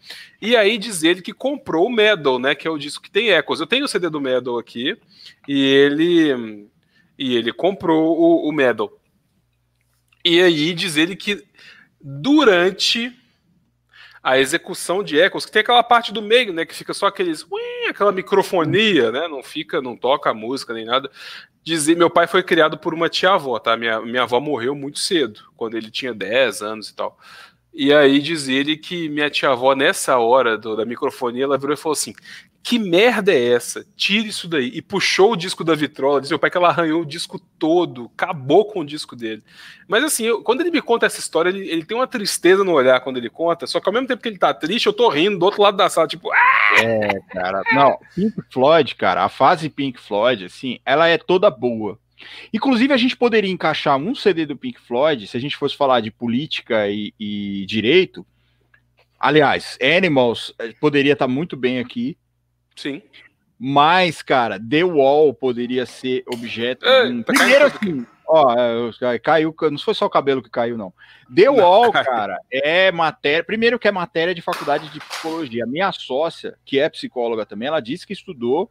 E 0.42 0.56
aí 0.56 0.76
diz 0.76 1.04
ele 1.04 1.22
que 1.22 1.32
comprou 1.32 1.86
o 1.86 1.90
Medal, 1.90 2.38
né? 2.38 2.54
Que 2.54 2.66
é 2.66 2.70
o 2.70 2.78
disco 2.78 3.02
que 3.02 3.10
tem 3.10 3.28
Echoes. 3.28 3.60
Eu 3.60 3.66
tenho 3.66 3.84
o 3.84 3.88
CD 3.88 4.10
do 4.10 4.20
Medal 4.20 4.58
aqui. 4.58 4.96
E 5.46 5.64
ele. 5.64 6.68
E 7.16 7.36
ele 7.36 7.52
comprou 7.52 8.18
o, 8.18 8.48
o 8.48 8.52
Medal. 8.52 8.90
E 10.24 10.42
aí 10.42 10.74
diz 10.74 10.96
ele 10.96 11.16
que 11.16 11.44
durante 12.00 13.12
a 14.22 14.38
execução 14.38 15.02
de 15.02 15.18
ecos, 15.18 15.46
que 15.46 15.52
tem 15.52 15.60
aquela 15.60 15.82
parte 15.82 16.12
do 16.12 16.20
meio, 16.20 16.52
né, 16.52 16.66
que 16.66 16.74
fica 16.74 16.92
só 16.92 17.06
aqueles, 17.06 17.46
aquela 17.88 18.12
microfonia, 18.12 19.10
né, 19.10 19.28
não 19.28 19.42
fica, 19.42 19.80
não 19.80 19.96
toca 19.96 20.30
a 20.30 20.34
música 20.34 20.74
nem 20.74 20.84
nada. 20.84 21.10
Dizer, 21.62 21.96
meu 21.96 22.10
pai 22.10 22.26
foi 22.26 22.42
criado 22.42 22.78
por 22.78 22.94
uma 22.94 23.08
tia-avó, 23.08 23.58
tá? 23.58 23.76
Minha, 23.76 24.00
minha 24.00 24.22
avó 24.22 24.40
morreu 24.40 24.74
muito 24.74 24.98
cedo, 24.98 25.40
quando 25.56 25.76
ele 25.76 25.90
tinha 25.90 26.14
10 26.14 26.62
anos 26.62 26.88
e 26.88 26.94
tal. 26.94 27.18
E 27.80 27.94
aí 27.94 28.18
diz 28.18 28.48
ele 28.48 28.76
que 28.76 29.08
minha 29.08 29.30
tia-avó, 29.30 29.72
nessa 29.72 30.18
hora 30.18 30.58
do, 30.58 30.74
da 30.74 30.84
microfonia, 30.84 31.44
ela 31.44 31.56
virou 31.56 31.74
e 31.74 31.76
falou 31.76 31.92
assim: 31.92 32.12
que 32.60 32.76
merda 32.76 33.32
é 33.32 33.52
essa? 33.52 33.86
Tire 33.96 34.28
isso 34.28 34.48
daí. 34.48 34.72
E 34.74 34.82
puxou 34.82 35.32
o 35.32 35.36
disco 35.36 35.62
da 35.62 35.76
vitrola. 35.76 36.20
Diz 36.20 36.28
meu 36.28 36.40
pai 36.40 36.50
que 36.50 36.56
ela 36.56 36.70
arranhou 36.70 37.02
o 37.02 37.06
disco 37.06 37.38
todo, 37.56 38.10
acabou 38.16 38.64
com 38.64 38.80
o 38.80 38.84
disco 38.84 39.14
dele. 39.14 39.44
Mas 39.86 40.02
assim, 40.02 40.24
eu, 40.24 40.42
quando 40.42 40.60
ele 40.60 40.72
me 40.72 40.82
conta 40.82 41.06
essa 41.06 41.20
história, 41.20 41.50
ele, 41.50 41.70
ele, 41.70 41.84
tem 41.84 41.96
uma 41.96 42.08
tristeza 42.08 42.64
no 42.64 42.72
olhar 42.72 42.98
quando 43.00 43.16
ele 43.16 43.30
conta, 43.30 43.64
só 43.64 43.78
que 43.78 43.88
ao 43.88 43.92
mesmo 43.92 44.08
tempo 44.08 44.20
que 44.20 44.28
ele 44.28 44.38
tá 44.38 44.52
triste, 44.52 44.86
eu 44.86 44.92
tô 44.92 45.08
rindo 45.08 45.38
do 45.38 45.44
outro 45.44 45.62
lado 45.62 45.76
da 45.76 45.88
sala, 45.88 46.08
tipo. 46.08 46.32
Ah! 46.32 46.82
É, 46.82 47.20
cara. 47.32 47.62
Não, 47.72 47.96
Pink 48.12 48.42
Floyd, 48.52 48.96
cara, 48.96 49.24
a 49.24 49.28
fase 49.28 49.70
Pink 49.70 50.00
Floyd, 50.00 50.46
assim, 50.46 50.80
ela 50.84 51.06
é 51.06 51.16
toda 51.16 51.48
boa. 51.48 51.96
Inclusive, 52.52 52.92
a 52.92 52.96
gente 52.96 53.16
poderia 53.16 53.50
encaixar 53.50 53.96
um 53.96 54.14
CD 54.14 54.46
do 54.46 54.56
Pink 54.56 54.80
Floyd, 54.80 55.26
se 55.26 55.36
a 55.36 55.40
gente 55.40 55.56
fosse 55.56 55.76
falar 55.76 56.00
de 56.00 56.10
política 56.10 56.88
e, 56.88 57.12
e 57.18 57.64
direito, 57.66 58.26
Aliás, 59.18 59.76
Animals 59.82 60.54
eh, 60.58 60.72
poderia 60.80 61.14
estar 61.14 61.26
tá 61.26 61.32
muito 61.32 61.56
bem 61.56 61.80
aqui. 61.80 62.16
Sim. 62.76 63.02
Mas, 63.58 64.22
cara, 64.22 64.60
The 64.60 64.84
Wall 64.84 65.34
poderia 65.34 65.84
ser 65.84 66.22
objeto. 66.32 66.86
É, 66.86 67.04
um... 67.06 67.24
Primeiro, 67.24 67.66
assim, 67.66 68.06
ó, 68.28 68.54
é, 69.02 69.18
caiu, 69.18 69.52
não 69.62 69.78
foi 69.78 69.94
só 69.94 70.06
o 70.06 70.10
cabelo 70.10 70.40
que 70.40 70.48
caiu, 70.48 70.78
não. 70.78 70.92
The 71.34 71.50
Wall, 71.50 71.90
cara, 71.90 72.38
é 72.52 72.92
matéria. 72.92 73.42
Primeiro 73.42 73.78
que 73.78 73.88
é 73.88 73.92
matéria 73.92 74.32
de 74.32 74.40
faculdade 74.40 74.88
de 74.90 75.00
psicologia. 75.00 75.66
Minha 75.66 75.90
sócia, 75.90 76.56
que 76.64 76.78
é 76.78 76.88
psicóloga 76.88 77.44
também, 77.44 77.66
ela 77.66 77.80
disse 77.80 78.06
que 78.06 78.12
estudou 78.12 78.70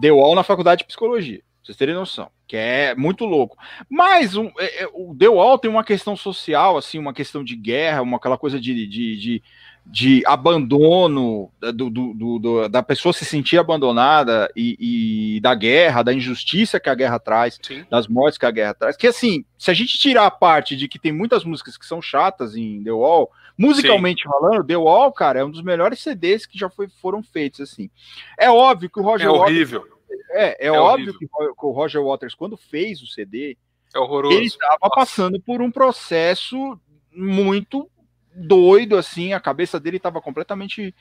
The 0.00 0.12
Wall 0.12 0.36
na 0.36 0.44
faculdade 0.44 0.82
de 0.82 0.86
psicologia. 0.86 1.42
Vocês 1.66 1.76
terem 1.76 1.96
noção. 1.96 2.30
Que 2.46 2.56
é 2.56 2.94
muito 2.94 3.24
louco. 3.24 3.58
Mas 3.90 4.36
um, 4.36 4.52
é, 4.56 4.84
é, 4.84 4.88
o 4.94 5.16
The 5.18 5.28
Wall 5.28 5.58
tem 5.58 5.68
uma 5.68 5.82
questão 5.82 6.16
social, 6.16 6.76
assim, 6.76 6.96
uma 6.96 7.12
questão 7.12 7.42
de 7.42 7.56
guerra, 7.56 8.02
uma, 8.02 8.18
aquela 8.18 8.38
coisa 8.38 8.60
de, 8.60 8.86
de, 8.86 9.16
de 9.16 9.42
de 9.88 10.22
abandono 10.26 11.48
do, 11.60 11.88
do, 11.88 12.38
do, 12.40 12.68
da 12.68 12.82
pessoa 12.82 13.12
se 13.12 13.24
sentir 13.24 13.56
abandonada 13.56 14.50
e, 14.56 15.36
e, 15.36 15.40
da 15.40 15.54
guerra, 15.54 16.02
da 16.02 16.12
injustiça 16.12 16.80
que 16.80 16.90
a 16.90 16.94
guerra 16.94 17.20
traz, 17.20 17.56
Sim. 17.62 17.84
das 17.88 18.08
mortes 18.08 18.36
que 18.36 18.44
a 18.44 18.50
guerra 18.50 18.74
traz. 18.74 18.96
Que 18.96 19.06
assim, 19.06 19.44
se 19.56 19.70
a 19.70 19.74
gente 19.74 19.96
tirar 19.96 20.26
a 20.26 20.30
parte 20.30 20.76
de 20.76 20.88
que 20.88 20.98
tem 20.98 21.12
muitas 21.12 21.44
músicas 21.44 21.78
que 21.78 21.86
são 21.86 22.02
chatas 22.02 22.56
em 22.56 22.82
The 22.82 22.90
Wall, 22.90 23.30
musicalmente 23.56 24.24
Sim. 24.24 24.28
falando, 24.28 24.66
The 24.66 24.76
Wall, 24.76 25.12
cara, 25.12 25.38
é 25.38 25.44
um 25.44 25.50
dos 25.50 25.62
melhores 25.62 26.00
CDs 26.00 26.46
que 26.46 26.58
já 26.58 26.68
foi, 26.68 26.88
foram 26.88 27.22
feitos 27.22 27.60
assim. 27.60 27.88
É 28.36 28.50
óbvio 28.50 28.90
que 28.90 28.98
o 28.98 29.04
Roger 29.04 29.28
é 29.28 29.30
horrível. 29.30 29.82
Waters, 29.82 29.95
é, 30.30 30.66
é, 30.66 30.66
é 30.66 30.72
óbvio 30.72 31.18
que, 31.18 31.26
que 31.26 31.66
o 31.66 31.70
Roger 31.70 32.02
Waters 32.02 32.34
quando 32.34 32.56
fez 32.56 33.02
o 33.02 33.06
CD, 33.06 33.56
é. 34.32 34.36
Ele 34.36 34.46
estava 34.46 34.90
passando 34.90 35.40
por 35.40 35.62
um 35.62 35.70
processo 35.70 36.78
muito 37.12 37.88
doido, 38.34 38.96
assim, 38.96 39.32
a 39.32 39.40
cabeça 39.40 39.80
dele 39.80 39.96
estava 39.96 40.20
completamente 40.20 40.94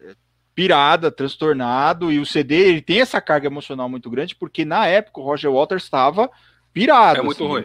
eh, 0.00 0.14
pirada, 0.54 1.10
transtornado, 1.10 2.10
e 2.10 2.18
o 2.18 2.26
CD 2.26 2.68
ele 2.68 2.82
tem 2.82 3.00
essa 3.00 3.20
carga 3.20 3.46
emocional 3.46 3.88
muito 3.88 4.10
grande, 4.10 4.34
porque 4.34 4.64
na 4.64 4.86
época 4.86 5.20
o 5.20 5.24
Roger 5.24 5.52
Waters 5.52 5.84
estava 5.84 6.28
pirado. 6.72 7.20
É 7.20 7.22
muito 7.22 7.44
assim, 7.44 7.52
ruim. 7.52 7.64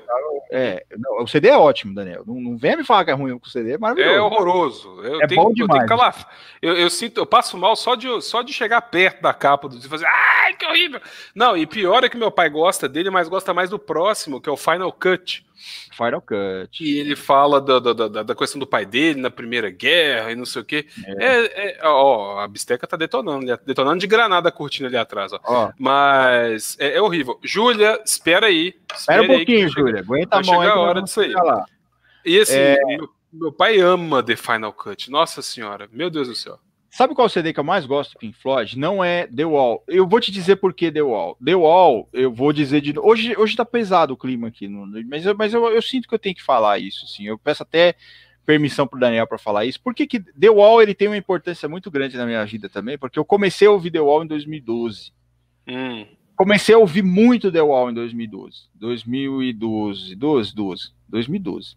É, 0.51 0.83
não, 0.97 1.23
o 1.23 1.27
CD 1.27 1.49
é 1.49 1.57
ótimo, 1.57 1.93
Daniel. 1.93 2.23
Não, 2.25 2.35
não 2.41 2.57
venha 2.57 2.77
me 2.77 2.83
falar 2.83 3.05
que 3.05 3.11
é 3.11 3.13
ruim 3.13 3.37
com 3.37 3.45
o 3.45 3.49
CD, 3.49 3.73
é 3.73 3.77
maravilhoso. 3.77 4.15
É 4.15 4.21
horroroso. 4.21 5.01
Eu 5.03 5.21
é 5.21 5.27
tenho, 5.27 5.43
bom 5.43 5.53
demais. 5.53 5.81
Eu, 5.81 5.87
calar, 5.87 6.29
eu, 6.59 6.75
eu, 6.75 6.89
sinto, 6.89 7.19
eu 7.19 7.25
passo 7.25 7.55
mal 7.55 7.75
só 7.75 7.93
de, 7.93 8.21
só 8.21 8.41
de 8.41 8.51
chegar 8.51 8.81
perto 8.81 9.21
da 9.21 9.31
capa 9.31 9.69
do 9.69 9.79
fazer, 9.87 10.07
ai, 10.07 10.55
que 10.55 10.65
horrível. 10.65 10.99
Não, 11.35 11.55
e 11.55 11.67
pior 11.67 12.03
é 12.03 12.09
que 12.09 12.17
meu 12.17 12.31
pai 12.31 12.49
gosta 12.49 12.89
dele, 12.89 13.11
mas 13.11 13.29
gosta 13.29 13.53
mais 13.53 13.69
do 13.69 13.77
próximo, 13.77 14.41
que 14.41 14.49
é 14.49 14.51
o 14.51 14.57
Final 14.57 14.91
Cut. 14.91 15.45
Final 15.91 16.21
Cut. 16.21 16.83
E 16.83 16.99
ele 16.99 17.15
fala 17.15 17.59
da, 17.59 17.79
da, 17.79 17.93
da, 17.93 18.23
da, 18.23 18.35
questão 18.35 18.59
do 18.59 18.67
pai 18.67 18.85
dele 18.85 19.19
na 19.19 19.29
Primeira 19.29 19.69
Guerra 19.69 20.31
e 20.31 20.35
não 20.35 20.45
sei 20.45 20.61
o 20.61 20.65
quê. 20.65 20.85
É. 21.05 21.25
É, 21.25 21.69
é, 21.69 21.79
ó, 21.83 22.39
a 22.39 22.47
bisteca 22.47 22.87
tá 22.87 22.95
detonando, 22.95 23.45
detonando 23.65 23.99
de 23.99 24.07
granada 24.07 24.49
a 24.49 24.51
cortina 24.51 24.87
ali 24.87 24.97
atrás. 24.97 25.33
Ó. 25.33 25.39
ó. 25.43 25.71
Mas 25.77 26.77
é, 26.79 26.97
é, 26.97 27.01
horrível. 27.01 27.39
Júlia, 27.43 28.01
espera 28.05 28.47
aí. 28.47 28.73
Espera 28.95 29.23
um 29.23 29.27
pouquinho, 29.27 29.69
Júlia. 29.69 29.99
Aguenta 29.99 30.37
a 30.37 30.43
mão 30.43 30.61
aí. 30.61 30.67
a 30.67 30.75
hora 30.75 31.01
disso 31.01 31.21
aí. 31.21 31.31
Lá. 31.31 31.65
E 32.25 32.39
assim, 32.39 32.57
é. 32.57 32.77
meu, 32.85 33.09
meu 33.31 33.51
pai 33.51 33.79
ama 33.79 34.23
The 34.23 34.35
Final 34.35 34.73
Cut. 34.73 35.11
Nossa 35.11 35.41
senhora, 35.41 35.89
meu 35.91 36.09
Deus 36.09 36.27
do 36.27 36.35
céu. 36.35 36.59
Sabe 36.91 37.13
qual 37.13 37.29
CD 37.29 37.53
que 37.53 37.59
eu 37.59 37.63
mais 37.63 37.85
gosto 37.85 38.13
do 38.13 38.19
Pink 38.19 38.37
Floyd? 38.37 38.77
Não 38.77 39.03
é 39.03 39.27
The 39.27 39.45
Wall. 39.45 39.83
Eu 39.87 40.07
vou 40.07 40.19
te 40.19 40.31
dizer 40.31 40.55
por 40.55 40.73
que 40.73 40.91
The 40.91 41.01
Wall. 41.01 41.37
The 41.43 41.55
Wall, 41.55 42.09
eu 42.11 42.33
vou 42.33 42.51
dizer 42.51 42.81
de 42.81 42.97
hoje 42.97 43.35
hoje 43.37 43.55
tá 43.55 43.63
pesado 43.63 44.13
o 44.13 44.17
clima 44.17 44.47
aqui, 44.47 44.67
mas, 44.67 45.25
eu, 45.25 45.35
mas 45.35 45.53
eu, 45.53 45.67
eu, 45.67 45.81
sinto 45.81 46.07
que 46.07 46.15
eu 46.15 46.19
tenho 46.19 46.35
que 46.35 46.43
falar 46.43 46.79
isso, 46.79 47.05
assim. 47.05 47.25
Eu 47.25 47.37
peço 47.37 47.61
até 47.63 47.95
permissão 48.45 48.87
pro 48.87 48.99
Daniel 48.99 49.27
para 49.27 49.37
falar 49.37 49.65
isso. 49.65 49.79
Por 49.79 49.93
que, 49.93 50.07
que 50.07 50.19
The 50.19 50.49
Wall 50.49 50.81
ele 50.81 50.95
tem 50.95 51.07
uma 51.07 51.17
importância 51.17 51.69
muito 51.69 51.91
grande 51.91 52.17
na 52.17 52.25
minha 52.25 52.43
vida 52.45 52.67
também? 52.67 52.97
Porque 52.97 53.19
eu 53.19 53.25
comecei 53.25 53.67
a 53.67 53.71
ouvir 53.71 53.91
The 53.91 54.01
Wall 54.01 54.23
em 54.23 54.27
2012. 54.27 55.11
Hum. 55.67 56.07
Comecei 56.35 56.73
a 56.73 56.79
ouvir 56.79 57.03
muito 57.03 57.51
The 57.51 57.61
Wall 57.61 57.91
em 57.91 57.93
2012. 57.93 58.69
2012, 58.73 60.15
12, 60.15 60.55
12, 60.55 60.93
2012. 61.07 61.75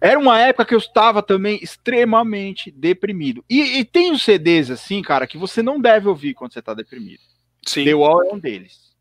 Era 0.00 0.18
uma 0.18 0.38
época 0.40 0.64
que 0.64 0.74
eu 0.74 0.78
estava 0.78 1.22
também 1.22 1.58
extremamente 1.62 2.70
deprimido. 2.70 3.44
E, 3.48 3.78
e, 3.78 3.84
tem 3.84 4.12
os 4.12 4.22
CDs 4.22 4.70
assim, 4.70 5.02
cara, 5.02 5.26
que 5.26 5.36
você 5.36 5.62
não 5.62 5.80
deve 5.80 6.08
ouvir 6.08 6.34
quando 6.34 6.52
você 6.52 6.60
está 6.60 6.72
deprimido. 6.72 7.20
Sim. 7.66 7.84
The 7.84 7.94
Wall 7.94 8.22
é 8.24 8.34
um 8.34 8.38
deles. 8.38 8.92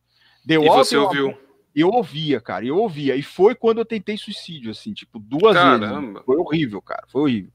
The 0.47 0.55
e 0.55 0.57
Wall 0.57 0.83
você 0.83 0.97
ouviu? 0.97 1.27
Uma... 1.27 1.37
Eu 1.75 1.89
ouvia, 1.89 2.41
cara, 2.41 2.65
eu 2.65 2.77
ouvia. 2.77 3.15
E 3.15 3.21
foi 3.21 3.53
quando 3.53 3.77
eu 3.77 3.85
tentei 3.85 4.17
suicídio, 4.17 4.71
assim, 4.71 4.93
tipo, 4.93 5.19
duas 5.19 5.53
Caramba. 5.53 6.01
vezes. 6.01 6.25
Foi 6.25 6.37
horrível, 6.37 6.81
cara, 6.81 7.03
foi 7.07 7.21
horrível. 7.21 7.51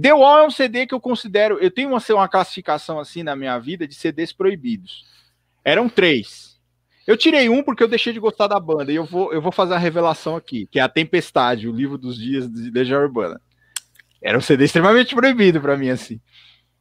The 0.00 0.14
Wall 0.14 0.38
é 0.38 0.46
um 0.46 0.50
CD 0.50 0.86
que 0.86 0.94
eu 0.94 1.00
considero. 1.00 1.58
Eu 1.58 1.72
tenho 1.72 1.88
uma, 1.88 2.00
uma 2.10 2.28
classificação 2.28 3.00
assim 3.00 3.24
na 3.24 3.34
minha 3.34 3.58
vida 3.58 3.88
de 3.88 3.94
CDs 3.96 4.32
proibidos. 4.32 5.04
Eram 5.64 5.88
três. 5.88 6.53
Eu 7.06 7.16
tirei 7.16 7.48
um 7.48 7.62
porque 7.62 7.82
eu 7.82 7.88
deixei 7.88 8.12
de 8.12 8.20
gostar 8.20 8.46
da 8.46 8.58
banda 8.58 8.90
e 8.90 8.96
eu 8.96 9.04
vou, 9.04 9.32
eu 9.32 9.40
vou 9.42 9.52
fazer 9.52 9.74
a 9.74 9.78
revelação 9.78 10.36
aqui, 10.36 10.66
que 10.70 10.78
é 10.78 10.82
A 10.82 10.88
Tempestade, 10.88 11.68
o 11.68 11.72
livro 11.72 11.98
dos 11.98 12.16
dias 12.16 12.50
de 12.50 12.70
Legião 12.70 13.02
Urbana. 13.02 13.40
Era 14.22 14.38
um 14.38 14.40
CD 14.40 14.64
extremamente 14.64 15.14
proibido 15.14 15.60
para 15.60 15.76
mim, 15.76 15.90
assim. 15.90 16.18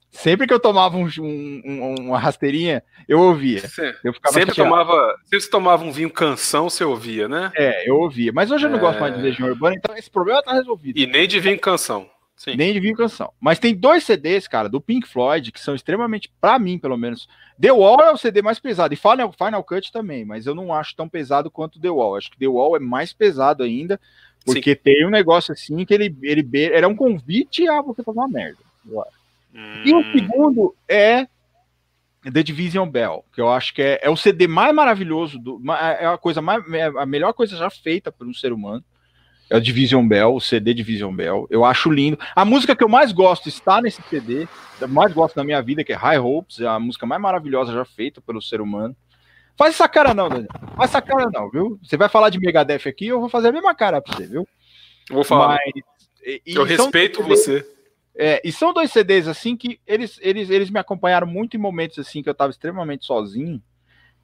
Sempre 0.10 0.46
que 0.46 0.54
eu 0.54 0.60
tomava 0.60 0.96
um, 0.96 1.10
um, 1.20 1.96
uma 2.02 2.20
rasteirinha, 2.20 2.84
eu 3.08 3.20
ouvia. 3.20 3.64
Eu 4.04 4.14
sempre, 4.32 4.54
tomava, 4.54 5.16
sempre 5.26 5.50
tomava 5.50 5.84
um 5.84 5.92
vinho 5.92 6.10
canção, 6.10 6.70
você 6.70 6.84
ouvia, 6.84 7.28
né? 7.28 7.52
É, 7.56 7.90
eu 7.90 7.98
ouvia. 7.98 8.32
Mas 8.32 8.52
hoje 8.52 8.68
eu 8.68 8.70
não 8.70 8.78
é... 8.78 8.82
gosto 8.82 9.00
mais 9.00 9.16
de 9.16 9.22
Legião 9.22 9.50
Urbana, 9.50 9.76
então 9.76 9.98
esse 9.98 10.12
problema 10.12 10.44
tá 10.44 10.54
resolvido. 10.54 10.98
E 11.00 11.08
nem 11.08 11.28
de 11.28 11.40
vinho 11.40 11.60
canção. 11.60 12.08
Sim. 12.44 12.58
Nem 12.58 12.74
de 12.74 12.80
vinho 12.82 12.94
canção. 12.94 13.32
Mas 13.40 13.58
tem 13.58 13.74
dois 13.74 14.04
CDs, 14.04 14.50
cara, 14.50 14.68
do 14.68 14.82
Pink 14.82 15.08
Floyd, 15.08 15.50
que 15.50 15.62
são 15.62 15.74
extremamente, 15.74 16.30
para 16.42 16.60
mim, 16.60 16.78
pelo 16.78 16.98
menos. 16.98 17.26
The 17.60 17.72
Wall 17.72 18.02
é 18.02 18.12
o 18.12 18.18
CD 18.18 18.42
mais 18.42 18.60
pesado, 18.60 18.94
e 18.94 18.98
Final, 18.98 19.32
Final 19.32 19.64
Cut 19.64 19.94
também, 19.94 20.26
mas 20.26 20.46
eu 20.46 20.54
não 20.54 20.74
acho 20.74 20.94
tão 20.94 21.08
pesado 21.08 21.50
quanto 21.50 21.80
The 21.80 21.90
Wall. 21.90 22.18
Acho 22.18 22.30
que 22.30 22.38
The 22.38 22.48
Wall 22.48 22.76
é 22.76 22.80
mais 22.80 23.14
pesado 23.14 23.64
ainda, 23.64 23.98
porque 24.46 24.72
Sim. 24.72 24.82
tem 24.84 25.08
um 25.08 25.10
negócio 25.10 25.54
assim 25.54 25.86
que 25.86 25.94
ele, 25.94 26.14
ele 26.22 26.46
era 26.66 26.86
um 26.86 26.96
convite 26.96 27.66
a 27.66 27.82
você 27.82 28.04
fazer 28.04 28.20
uma 28.20 28.28
merda. 28.28 28.60
Hum. 28.86 29.84
E 29.86 29.94
o 29.94 30.00
hum. 30.00 30.12
segundo 30.12 30.76
é 30.86 31.26
The 32.30 32.44
Division 32.44 32.90
Bell, 32.90 33.24
que 33.34 33.40
eu 33.40 33.50
acho 33.50 33.74
que 33.74 33.82
é, 33.82 34.00
é 34.02 34.10
o 34.10 34.18
CD 34.18 34.48
mais 34.48 34.76
maravilhoso, 34.76 35.40
do, 35.40 35.62
é 35.72 36.08
a 36.08 36.18
coisa 36.18 36.42
mais, 36.42 36.62
é 36.74 36.88
a 36.88 37.06
melhor 37.06 37.32
coisa 37.32 37.56
já 37.56 37.70
feita 37.70 38.12
por 38.12 38.28
um 38.28 38.34
ser 38.34 38.52
humano. 38.52 38.84
É 39.54 39.58
o 39.58 39.62
Division 39.62 40.08
Bell, 40.08 40.34
o 40.34 40.42
CD 40.42 40.74
Division 40.74 41.16
Bell. 41.16 41.46
Eu 41.48 41.64
acho 41.64 41.92
lindo. 41.92 42.18
A 42.36 42.44
música 42.44 42.76
que 42.76 42.84
eu 42.84 42.90
mais 42.90 43.12
gosto 43.12 43.48
está 43.48 43.80
nesse 43.80 44.02
CD, 44.10 44.48
eu 44.82 44.88
mais 44.88 45.14
gosto 45.14 45.36
da 45.36 45.44
minha 45.44 45.62
vida, 45.62 45.84
que 45.84 45.94
é 45.94 45.96
High 45.96 46.18
Hopes, 46.18 46.60
é 46.60 46.66
a 46.66 46.80
música 46.80 47.06
mais 47.06 47.22
maravilhosa 47.22 47.72
já 47.72 47.86
feita 47.86 48.20
pelo 48.20 48.42
ser 48.42 48.62
humano. 48.62 48.96
Faz 49.56 49.76
essa 49.76 49.88
cara 49.88 50.12
não, 50.12 50.28
Daniel. 50.28 50.50
Faz 50.76 50.90
essa 50.90 51.04
cara 51.04 51.30
não, 51.32 51.52
viu? 51.52 51.80
Você 51.84 51.96
vai 51.96 52.10
falar 52.10 52.32
de 52.32 52.40
Megadeth 52.40 52.88
aqui, 52.88 53.06
eu 53.06 53.20
vou 53.20 53.30
fazer 53.30 53.50
a 53.50 53.52
mesma 53.52 53.76
cara 53.76 54.02
pra 54.02 54.16
você, 54.16 54.26
viu? 54.26 54.48
vou 55.12 55.24
falar. 55.24 55.60
Mas, 55.64 55.84
e, 56.26 56.42
eu 56.48 56.64
respeito 56.64 57.22
CDs, 57.22 57.40
você. 57.40 57.72
É, 58.16 58.42
e 58.44 58.52
são 58.52 58.74
dois 58.74 58.92
CDs 58.92 59.28
assim 59.28 59.56
que 59.56 59.80
eles, 59.86 60.18
eles, 60.24 60.50
eles 60.50 60.72
me 60.72 60.80
acompanharam 60.80 61.28
muito 61.28 61.56
em 61.56 61.60
momentos 61.60 62.00
assim 62.00 62.24
que 62.24 62.30
eu 62.30 62.34
tava 62.34 62.50
extremamente 62.50 63.06
sozinho. 63.06 63.62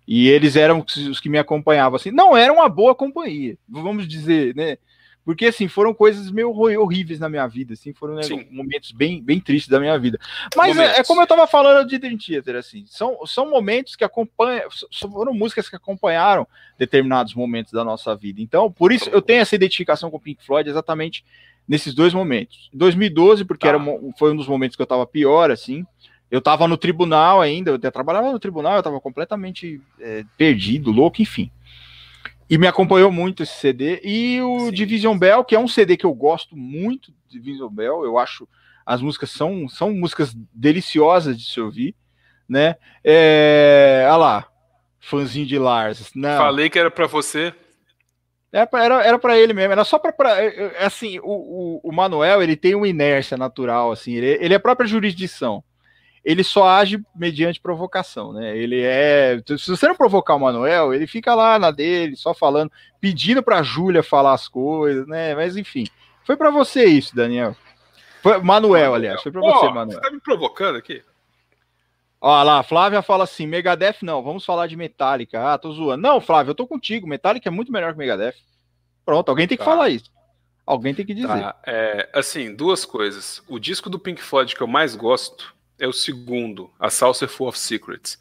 E 0.08 0.28
eles 0.28 0.56
eram 0.56 0.84
os 1.08 1.20
que 1.20 1.30
me 1.30 1.38
acompanhavam 1.38 1.98
assim. 1.98 2.10
Não 2.10 2.36
era 2.36 2.52
uma 2.52 2.68
boa 2.68 2.96
companhia, 2.96 3.56
vamos 3.70 4.08
dizer, 4.08 4.56
né? 4.56 4.80
Porque, 5.26 5.46
assim, 5.46 5.68
foram 5.68 5.94
coisas 5.94 6.32
meio 6.32 6.50
horríveis 6.52 7.20
na 7.20 7.30
minha 7.30 7.46
vida, 7.46 7.74
assim, 7.74 7.94
foram 7.94 8.16
né, 8.16 8.22
momentos 8.50 8.92
bem, 8.92 9.22
bem 9.22 9.40
tristes 9.40 9.70
da 9.70 9.80
minha 9.80 9.98
vida. 10.00 10.20
Mas 10.56 10.78
é, 10.78 11.00
é, 11.00 11.04
como 11.04 11.22
eu 11.22 11.28
tava 11.28 11.46
falando 11.46 11.88
de 11.88 11.98
Dream 12.00 12.18
Theater, 12.18 12.56
assim, 12.56 12.84
são, 12.88 13.18
são 13.28 13.50
momentos 13.50 13.96
que 13.96 14.04
acompanham, 14.04 14.68
foram 15.12 15.34
músicas 15.34 15.70
que 15.70 15.76
acompanharam 15.76 16.48
determinados 16.80 17.36
momentos 17.36 17.72
da 17.72 17.84
nossa 17.84 18.16
vida. 18.16 18.42
Então, 18.42 18.72
por 18.72 18.92
isso 18.92 19.10
eu 19.10 19.22
tenho 19.22 19.42
essa 19.42 19.56
identificação 19.56 20.10
com 20.10 20.18
o 20.18 20.22
Pink 20.22 20.44
Floyd 20.44 20.68
exatamente 20.68 21.24
nesses 21.68 21.94
dois 21.94 22.14
momentos. 22.14 22.70
2012, 22.74 23.46
porque 23.46 23.68
tá. 23.68 23.76
era, 23.76 23.80
foi 24.18 24.34
um 24.34 24.36
dos 24.36 24.48
momentos 24.48 24.76
que 24.76 24.82
eu 24.82 24.88
tava 24.88 25.06
pior, 25.06 25.52
assim, 25.52 25.86
eu 26.32 26.42
tava 26.42 26.68
no 26.68 26.78
tribunal 26.78 27.42
ainda, 27.42 27.72
eu 27.72 27.92
trabalhava 27.92 28.32
no 28.32 28.40
tribunal, 28.40 28.78
eu 28.78 28.84
tava 28.84 29.00
completamente 29.00 29.82
é, 30.00 30.24
perdido, 30.38 30.92
louco, 30.92 31.22
enfim. 31.22 31.52
E 32.50 32.58
me 32.58 32.66
acompanhou 32.66 33.12
muito 33.12 33.44
esse 33.44 33.54
CD. 33.54 34.02
E 34.04 34.42
o 34.42 34.66
Sim. 34.66 34.72
Division 34.72 35.18
Bell, 35.18 35.44
que 35.44 35.56
é 35.56 35.60
um 35.60 35.68
CD 35.68 35.96
que 35.96 36.06
eu 36.06 36.14
gosto 36.14 36.58
muito, 36.58 37.14
Division 37.30 37.70
Bell, 37.70 38.04
eu 38.04 38.18
acho 38.18 38.48
as 38.86 39.04
músicas 39.04 39.30
são, 39.30 39.70
são 39.70 39.94
músicas 39.94 40.34
deliciosas 40.52 41.38
de 41.38 41.48
se 41.48 41.62
ouvir, 41.62 41.96
né? 42.48 42.76
É, 43.04 44.02
olha 44.08 44.18
lá, 44.18 44.48
fãzinho 45.00 45.46
de 45.46 45.60
Lars. 45.60 46.10
Não. 46.16 46.38
Falei 46.38 46.72
que 46.72 46.80
era 46.80 46.90
para 46.90 47.06
você. 47.06 47.54
É 48.52 48.68
era 48.74 49.04
era 49.04 49.20
para 49.20 49.38
ele 49.38 49.54
mesmo, 49.54 49.74
era 49.74 49.84
só 49.84 50.00
para 50.00 50.42
é, 50.42 50.74
é, 50.80 50.84
assim, 50.84 51.20
o, 51.20 51.24
o, 51.24 51.82
o, 51.84 51.92
Manuel, 51.92 52.42
ele 52.42 52.56
tem 52.56 52.74
uma 52.74 52.88
inércia 52.88 53.38
natural 53.38 53.92
assim, 53.92 54.14
ele, 54.14 54.44
ele 54.44 54.56
é 54.56 54.58
a 54.58 54.60
própria 54.60 54.88
jurisdição 54.88 55.64
ele 56.30 56.44
só 56.44 56.70
age 56.70 57.04
mediante 57.16 57.60
provocação, 57.60 58.32
né? 58.32 58.56
Ele 58.56 58.84
é. 58.84 59.42
Se 59.58 59.72
você 59.72 59.88
não 59.88 59.96
provocar 59.96 60.36
o 60.36 60.40
Manuel, 60.40 60.94
ele 60.94 61.08
fica 61.08 61.34
lá 61.34 61.58
na 61.58 61.72
dele, 61.72 62.16
só 62.16 62.36
falando, 62.36 62.72
pedindo 63.02 63.42
para 63.42 63.58
a 63.58 63.64
Júlia 63.64 64.04
falar 64.04 64.34
as 64.34 64.48
coisas, 64.48 65.08
né? 65.08 65.34
Mas 65.34 65.58
enfim, 65.58 65.88
foi 66.24 66.38
para 66.38 66.52
você 66.52 66.86
isso, 66.86 67.16
Daniel. 67.16 67.56
Foi 68.22 68.40
Manuel, 68.44 68.94
aliás. 68.94 69.24
Foi 69.24 69.32
pra 69.32 69.42
você, 69.42 69.66
oh, 69.66 69.74
Manuel. 69.74 69.98
Você 69.98 70.08
tá 70.08 70.12
me 70.12 70.20
provocando 70.20 70.76
aqui? 70.76 71.02
Olha 72.22 72.44
lá, 72.44 72.62
Flávia 72.62 73.02
fala 73.02 73.24
assim: 73.24 73.48
Megadeth 73.48 74.04
não, 74.04 74.22
vamos 74.22 74.46
falar 74.46 74.68
de 74.68 74.78
Metallica. 74.78 75.52
Ah, 75.52 75.58
tô 75.58 75.72
zoando. 75.72 76.04
Não, 76.04 76.22
Flávia, 76.22 76.52
eu 76.52 76.56
tô 76.56 76.68
contigo. 76.68 77.08
Metallica 77.08 77.50
é 77.50 77.52
muito 77.52 77.72
melhor 77.72 77.94
que 77.94 77.98
Megadeth. 77.98 78.36
Pronto, 79.04 79.30
alguém 79.30 79.48
tem 79.48 79.58
que 79.58 79.66
tá. 79.66 79.72
falar 79.72 79.90
isso. 79.90 80.12
Alguém 80.64 80.94
tem 80.94 81.04
que 81.04 81.16
dizer. 81.16 81.28
Tá. 81.28 81.56
É, 81.66 82.08
assim, 82.14 82.54
duas 82.54 82.86
coisas. 82.86 83.42
O 83.48 83.58
disco 83.58 83.90
do 83.90 83.98
Pink 83.98 84.22
Floyd 84.22 84.56
que 84.56 84.62
eu 84.62 84.68
mais 84.68 84.96
gosto 84.96 85.58
é 85.80 85.88
o 85.88 85.94
segundo, 85.94 86.70
A 86.80 86.90
Saucer 86.90 87.28
Full 87.28 87.48
of 87.48 87.60
Secrets. 87.60 88.20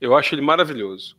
Eu 0.00 0.16
acho 0.16 0.34
ele 0.34 0.42
maravilhoso. 0.42 1.16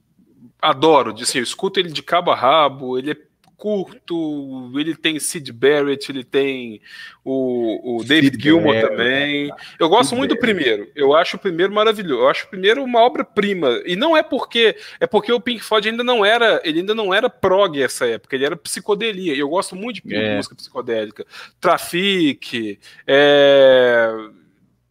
Adoro, 0.61 1.13
assim, 1.19 1.39
eu 1.39 1.43
escuto 1.43 1.79
ele 1.79 1.91
de 1.91 2.03
cabo 2.03 2.31
a 2.31 2.35
rabo, 2.35 2.97
ele 2.97 3.11
é 3.11 3.17
curto, 3.59 4.71
ele 4.79 4.95
tem 4.95 5.19
Sid 5.19 5.51
Barrett, 5.51 6.09
ele 6.09 6.23
tem 6.23 6.81
o, 7.25 7.97
o 7.97 8.03
David 8.05 8.35
Sid 8.35 8.43
Gilmour 8.43 8.73
Barrett, 8.73 8.89
também. 8.89 9.51
Eu 9.77 9.89
gosto 9.89 10.09
Sid 10.09 10.17
muito 10.17 10.35
Barrett. 10.35 10.53
do 10.53 10.61
primeiro. 10.61 10.91
Eu 10.95 11.13
acho 11.13 11.35
o 11.35 11.39
primeiro 11.39 11.73
maravilhoso. 11.73 12.21
Eu 12.21 12.29
acho 12.29 12.45
o 12.45 12.49
primeiro 12.49 12.81
uma 12.81 13.01
obra-prima. 13.01 13.81
E 13.85 13.97
não 13.97 14.15
é 14.15 14.23
porque 14.23 14.77
é 14.99 15.05
porque 15.05 15.31
o 15.31 15.41
Pink 15.41 15.61
Floyd 15.61 15.89
ainda 15.89 16.05
não 16.05 16.23
era, 16.23 16.61
ele 16.63 16.79
ainda 16.79 16.95
não 16.95 17.13
era 17.13 17.29
prog 17.29 17.81
essa 17.81 18.07
época, 18.07 18.35
ele 18.35 18.45
era 18.45 18.55
psicodelia. 18.55 19.33
E 19.33 19.39
eu 19.39 19.49
gosto 19.49 19.75
muito 19.75 20.01
de 20.07 20.15
é. 20.15 20.37
música 20.37 20.55
psicodélica. 20.55 21.25
Trafic, 21.59 22.79
é 23.05 24.09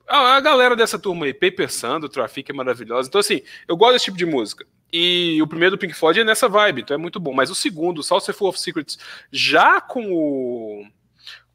a, 0.09 0.41
galera 0.41 0.75
dessa 0.75 0.99
turma 0.99 1.27
aí, 1.27 1.35
Paper 1.35 1.71
Sando, 1.71 2.09
Traffic 2.09 2.51
é 2.51 2.55
maravilhosa. 2.55 3.09
Então, 3.09 3.21
assim, 3.21 3.43
eu 3.67 3.77
gosto 3.77 3.93
desse 3.95 4.07
tipo 4.07 4.17
de 4.17 4.27
música. 4.27 4.67
E 4.93 5.41
o 5.43 5.47
primeiro 5.47 5.77
do 5.77 5.79
Pink 5.79 5.95
Floyd 5.95 6.21
é 6.21 6.25
nessa 6.25 6.49
vibe, 6.49 6.81
então 6.83 6.95
é 6.95 6.99
muito 6.99 7.21
bom. 7.21 7.33
Mas 7.35 7.51
o 7.51 7.55
segundo, 7.55 8.03
Saucer 8.03 8.35
Full 8.35 8.49
of 8.49 8.61
Secrets, 8.61 8.99
já 9.31 9.81
com 9.81 10.13
o. 10.13 10.87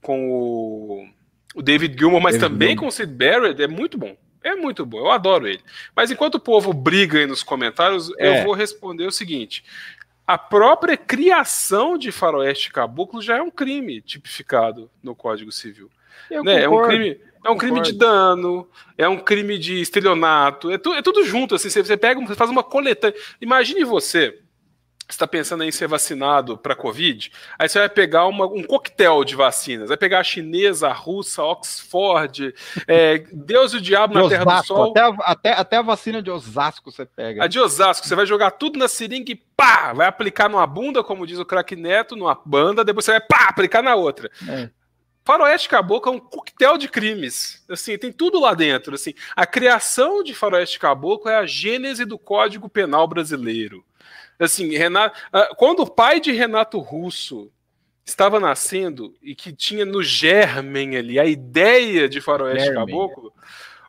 com 0.01 0.29
o, 0.29 1.07
o 1.55 1.61
David 1.61 1.97
Gilmour, 1.97 2.21
mas 2.21 2.35
David 2.35 2.49
também 2.51 2.69
Gilmour. 2.69 2.83
com 2.83 2.87
o 2.89 2.91
Sid 2.91 3.11
Barrett, 3.11 3.61
é 3.61 3.67
muito 3.67 3.97
bom. 3.97 4.15
É 4.43 4.55
muito 4.55 4.85
bom, 4.85 4.99
eu 4.99 5.09
adoro 5.09 5.47
ele. 5.47 5.61
Mas 5.95 6.11
enquanto 6.11 6.35
o 6.35 6.39
povo 6.39 6.73
briga 6.73 7.17
aí 7.17 7.25
nos 7.25 7.41
comentários, 7.41 8.11
é. 8.19 8.41
eu 8.41 8.43
vou 8.43 8.53
responder 8.53 9.05
o 9.05 9.11
seguinte: 9.11 9.63
a 10.27 10.37
própria 10.37 10.97
criação 10.97 11.97
de 11.97 12.11
faroeste 12.11 12.71
caboclo 12.71 13.21
já 13.21 13.37
é 13.37 13.41
um 13.41 13.49
crime 13.49 14.01
tipificado 14.01 14.91
no 15.01 15.15
Código 15.15 15.51
Civil. 15.51 15.89
Né? 16.29 16.63
É 16.63 16.69
um 16.69 16.83
crime 16.83 17.19
é 17.43 17.49
um 17.49 17.57
crime 17.57 17.81
de 17.81 17.93
dano, 17.93 18.67
é 18.97 19.07
um 19.07 19.17
crime 19.17 19.57
de 19.57 19.81
estelionato, 19.81 20.71
é, 20.71 20.77
tu, 20.77 20.93
é 20.93 21.01
tudo 21.01 21.25
junto, 21.25 21.55
assim, 21.55 21.69
você, 21.69 21.83
você 21.83 21.97
pega, 21.97 22.19
você 22.25 22.35
faz 22.35 22.49
uma 22.49 22.63
coletânea. 22.63 23.17
Imagine 23.41 23.83
você, 23.83 24.39
está 25.09 25.27
pensando 25.27 25.63
em 25.63 25.71
ser 25.71 25.87
vacinado 25.87 26.57
para 26.57 26.75
Covid, 26.75 27.31
aí 27.57 27.67
você 27.67 27.79
vai 27.79 27.89
pegar 27.89 28.25
uma, 28.25 28.45
um 28.45 28.63
coquetel 28.63 29.23
de 29.23 29.35
vacinas, 29.35 29.89
vai 29.89 29.97
pegar 29.97 30.19
a 30.19 30.23
chinesa, 30.23 30.87
a 30.87 30.93
russa, 30.93 31.41
a 31.41 31.45
Oxford, 31.45 32.53
é, 32.87 33.19
Deus 33.31 33.73
e 33.73 33.77
o 33.77 33.81
Diabo 33.81 34.13
de 34.13 34.19
na 34.19 34.25
Osasco, 34.25 34.43
Terra 34.45 34.61
do 34.61 34.67
Sol. 34.67 34.91
Até 34.91 35.01
a, 35.01 35.07
até, 35.19 35.51
até 35.51 35.77
a 35.77 35.81
vacina 35.81 36.21
de 36.21 36.31
Osasco 36.31 36.91
você 36.91 37.05
pega. 37.05 37.43
A 37.43 37.47
de 37.47 37.59
Osasco, 37.59 38.07
você 38.07 38.15
vai 38.15 38.25
jogar 38.25 38.51
tudo 38.51 38.79
na 38.79 38.87
seringa 38.87 39.31
e 39.31 39.35
pá, 39.35 39.93
vai 39.93 40.07
aplicar 40.07 40.49
numa 40.49 40.65
bunda, 40.65 41.03
como 41.03 41.27
diz 41.27 41.39
o 41.39 41.45
craque 41.45 41.75
Neto, 41.75 42.15
numa 42.15 42.39
banda, 42.45 42.83
depois 42.83 43.05
você 43.05 43.11
vai 43.11 43.21
pá, 43.21 43.47
aplicar 43.49 43.81
na 43.81 43.95
outra. 43.95 44.31
É. 44.47 44.69
Faroeste 45.26 45.69
Caboclo 45.69 46.11
é 46.11 46.15
um 46.15 46.19
coquetel 46.19 46.78
de 46.78 46.88
crimes. 46.88 47.63
Assim, 47.69 47.97
tem 47.97 48.11
tudo 48.11 48.39
lá 48.39 48.53
dentro. 48.53 48.95
Assim, 48.95 49.13
a 49.36 49.45
criação 49.45 50.21
de 50.21 50.34
Faroeste 50.34 50.78
Caboclo 50.80 51.30
é 51.32 51.36
a 51.36 51.45
gênese 51.45 52.03
do 52.03 52.19
Código 52.19 52.67
Penal 52.67 53.07
brasileiro. 53.07 53.86
Assim, 54.38 54.76
Renato, 54.76 55.19
ah, 55.32 55.49
quando 55.55 55.82
o 55.82 55.89
pai 55.89 56.19
de 56.19 56.32
Renato 56.32 56.80
Russo 56.80 57.51
estava 58.05 58.39
nascendo 58.39 59.15
e 59.21 59.34
que 59.34 59.53
tinha 59.53 59.86
no 59.86 60.03
germen 60.03 60.97
ali 60.97 61.17
a 61.17 61.26
ideia 61.26 62.09
de 62.09 62.19
Faroeste 62.19 62.65
germen. 62.65 62.86
Caboclo, 62.86 63.34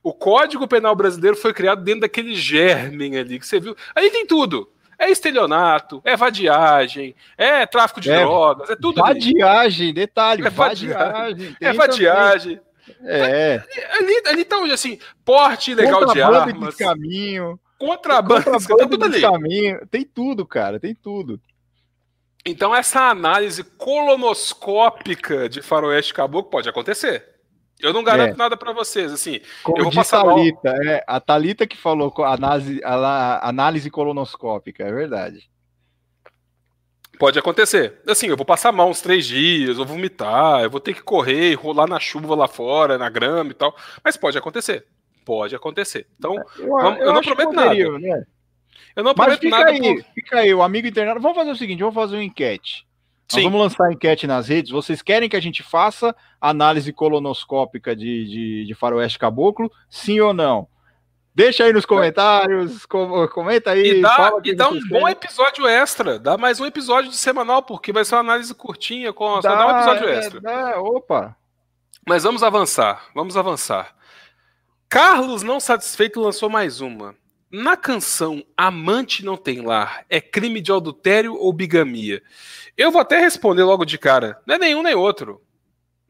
o 0.02 0.12
Código 0.12 0.68
Penal 0.68 0.94
brasileiro 0.94 1.36
foi 1.36 1.52
criado 1.52 1.82
dentro 1.82 2.02
daquele 2.02 2.34
germen 2.34 3.18
ali 3.18 3.40
que 3.40 3.46
você 3.46 3.58
viu. 3.58 3.76
Ali 3.94 4.10
tem 4.10 4.26
tudo. 4.26 4.70
É 5.04 5.10
estelionato, 5.10 6.00
é 6.02 6.16
vadiagem, 6.16 7.14
é 7.36 7.66
tráfico 7.66 8.00
de 8.00 8.10
é, 8.10 8.20
drogas, 8.20 8.70
é 8.70 8.76
tudo. 8.76 9.00
Vadiagem, 9.02 9.88
ali. 9.88 9.92
detalhe, 9.92 10.46
é 10.46 10.50
vadiagem. 10.50 11.56
É 11.60 11.72
vadiagem. 11.72 12.60
É. 13.02 13.62
Ali, 13.92 14.22
ali 14.26 14.44
tá 14.44 14.58
onde, 14.58 14.72
assim, 14.72 14.98
porte 15.24 15.72
ilegal 15.72 16.06
de 16.06 16.22
armas. 16.22 16.74
De 16.74 16.84
caminho. 16.84 17.60
Contrabando, 17.78 18.44
contrabando 18.44 18.78
tá 18.78 18.88
tudo 18.88 19.04
ali. 19.04 19.20
Caminho. 19.20 19.86
Tem 19.90 20.04
tudo, 20.04 20.46
cara, 20.46 20.80
tem 20.80 20.94
tudo. 20.94 21.38
Então 22.46 22.74
essa 22.74 23.08
análise 23.08 23.62
colonoscópica 23.62 25.48
de 25.48 25.60
faroeste 25.60 26.14
caboclo 26.14 26.50
pode 26.50 26.68
acontecer. 26.68 27.33
Eu 27.80 27.92
não 27.92 28.04
garanto 28.04 28.34
é. 28.34 28.36
nada 28.36 28.56
para 28.56 28.72
vocês, 28.72 29.12
assim. 29.12 29.40
Como 29.62 29.78
eu 29.78 29.84
vou 29.84 29.92
passar 29.92 30.22
Thalita, 30.22 30.72
mal... 30.72 30.82
é, 30.84 31.04
a 31.06 31.20
Talita 31.20 31.66
que 31.66 31.76
falou 31.76 32.12
análise, 32.24 32.80
a 32.84 33.48
análise 33.48 33.90
colonoscópica, 33.90 34.84
é 34.84 34.92
verdade. 34.92 35.50
Pode 37.18 37.38
acontecer. 37.38 38.00
Assim, 38.08 38.26
eu 38.26 38.36
vou 38.36 38.46
passar 38.46 38.72
mal 38.72 38.88
uns 38.88 39.00
três 39.00 39.26
dias, 39.26 39.76
vou 39.76 39.86
vomitar, 39.86 40.62
eu 40.62 40.70
vou 40.70 40.80
ter 40.80 40.94
que 40.94 41.02
correr, 41.02 41.54
rolar 41.54 41.86
na 41.86 42.00
chuva 42.00 42.34
lá 42.34 42.48
fora, 42.48 42.98
na 42.98 43.08
grama 43.08 43.50
e 43.50 43.54
tal. 43.54 43.76
Mas 44.02 44.16
pode 44.16 44.36
acontecer. 44.36 44.86
Pode 45.24 45.54
acontecer. 45.54 46.06
Então, 46.18 46.36
eu, 46.58 46.68
vamos, 46.68 47.00
eu, 47.00 47.06
eu 47.06 47.12
não 47.12 47.22
prometo 47.22 47.50
poderia, 47.50 47.90
nada. 47.90 47.98
Né? 47.98 48.24
Eu 48.96 49.04
não 49.04 49.14
prometo 49.14 49.30
Mas 49.30 49.40
fica 49.40 49.58
nada. 49.58 49.70
Aí, 49.70 49.80
por... 49.80 50.12
Fica 50.14 50.38
aí, 50.38 50.54
o 50.54 50.62
amigo 50.62 50.86
internado. 50.86 51.20
Vamos 51.20 51.36
fazer 51.36 51.50
o 51.50 51.56
seguinte: 51.56 51.80
vamos 51.80 51.94
fazer 51.94 52.16
uma 52.16 52.24
enquete. 52.24 52.86
Nós 53.32 53.42
vamos 53.42 53.60
lançar 53.60 53.92
enquete 53.92 54.26
nas 54.26 54.48
redes. 54.48 54.70
Vocês 54.70 55.02
querem 55.02 55.28
que 55.28 55.36
a 55.36 55.40
gente 55.40 55.62
faça 55.62 56.14
análise 56.40 56.92
colonoscópica 56.92 57.96
de, 57.96 58.24
de, 58.26 58.64
de 58.66 58.74
faroeste 58.74 59.18
caboclo? 59.18 59.70
Sim 59.88 60.20
ou 60.20 60.34
não? 60.34 60.68
Deixa 61.34 61.64
aí 61.64 61.72
nos 61.72 61.84
comentários, 61.84 62.86
comenta 62.86 63.72
aí. 63.72 63.98
E 63.98 64.02
dá, 64.02 64.32
e 64.44 64.54
dá 64.54 64.68
um 64.68 64.74
querem. 64.74 64.88
bom 64.88 65.08
episódio 65.08 65.66
extra. 65.66 66.16
Dá 66.16 66.38
mais 66.38 66.60
um 66.60 66.66
episódio 66.66 67.10
de 67.10 67.16
semanal, 67.16 67.60
porque 67.60 67.92
vai 67.92 68.04
ser 68.04 68.14
uma 68.14 68.20
análise 68.20 68.54
curtinha, 68.54 69.12
com 69.12 69.40
dá, 69.40 69.42
só 69.42 69.56
dá 69.56 69.66
um 69.66 69.76
episódio 69.76 70.08
é, 70.08 70.18
extra. 70.18 70.80
Opa. 70.80 71.36
Mas 72.06 72.22
vamos 72.22 72.42
avançar, 72.44 73.06
vamos 73.14 73.36
avançar. 73.36 73.96
Carlos, 74.88 75.42
não 75.42 75.58
satisfeito, 75.58 76.20
lançou 76.20 76.48
mais 76.48 76.80
uma. 76.80 77.16
Na 77.56 77.76
canção 77.76 78.44
Amante 78.56 79.24
Não 79.24 79.36
Tem 79.36 79.60
Lar, 79.60 80.04
é 80.10 80.20
crime 80.20 80.60
de 80.60 80.72
adultério 80.72 81.36
ou 81.36 81.52
bigamia? 81.52 82.20
Eu 82.76 82.90
vou 82.90 83.00
até 83.00 83.20
responder 83.20 83.62
logo 83.62 83.84
de 83.84 83.96
cara. 83.96 84.40
Não 84.44 84.56
é 84.56 84.58
nenhum 84.58 84.82
nem 84.82 84.96
outro. 84.96 85.40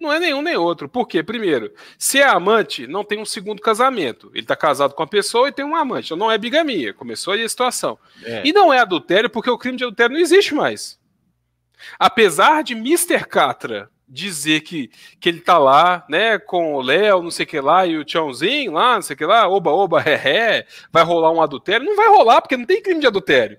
Não 0.00 0.10
é 0.10 0.18
nenhum 0.18 0.40
nem 0.40 0.56
outro. 0.56 0.88
Por 0.88 1.06
quê? 1.06 1.22
Primeiro, 1.22 1.70
se 1.98 2.18
é 2.18 2.26
amante, 2.26 2.86
não 2.86 3.04
tem 3.04 3.20
um 3.20 3.26
segundo 3.26 3.60
casamento. 3.60 4.30
Ele 4.32 4.40
está 4.40 4.56
casado 4.56 4.94
com 4.94 5.02
a 5.02 5.06
pessoa 5.06 5.50
e 5.50 5.52
tem 5.52 5.66
um 5.66 5.76
amante. 5.76 6.06
Então 6.06 6.16
não 6.16 6.32
é 6.32 6.38
bigamia. 6.38 6.94
Começou 6.94 7.34
aí 7.34 7.42
a 7.42 7.48
situação. 7.48 7.98
É. 8.22 8.40
E 8.42 8.50
não 8.50 8.72
é 8.72 8.78
adultério 8.78 9.28
porque 9.28 9.50
o 9.50 9.58
crime 9.58 9.76
de 9.76 9.84
adultério 9.84 10.14
não 10.14 10.22
existe 10.22 10.54
mais. 10.54 10.98
Apesar 11.98 12.62
de 12.62 12.72
Mr. 12.72 13.26
Catra 13.26 13.90
dizer 14.14 14.60
que, 14.60 14.90
que 15.18 15.28
ele 15.28 15.40
tá 15.40 15.58
lá, 15.58 16.04
né, 16.08 16.38
com 16.38 16.74
o 16.74 16.80
Léo, 16.80 17.22
não 17.22 17.30
sei 17.30 17.44
o 17.44 17.48
que 17.48 17.60
lá, 17.60 17.84
e 17.84 17.98
o 17.98 18.04
Tchãozinho 18.04 18.72
lá, 18.72 18.94
não 18.94 19.02
sei 19.02 19.14
o 19.14 19.16
que 19.16 19.26
lá, 19.26 19.48
oba, 19.48 19.72
oba, 19.72 20.00
ré, 20.00 20.14
ré, 20.14 20.66
vai 20.92 21.02
rolar 21.02 21.32
um 21.32 21.42
adultério. 21.42 21.84
Não 21.84 21.96
vai 21.96 22.08
rolar, 22.08 22.40
porque 22.40 22.56
não 22.56 22.64
tem 22.64 22.80
crime 22.80 23.00
de 23.00 23.06
adultério 23.06 23.58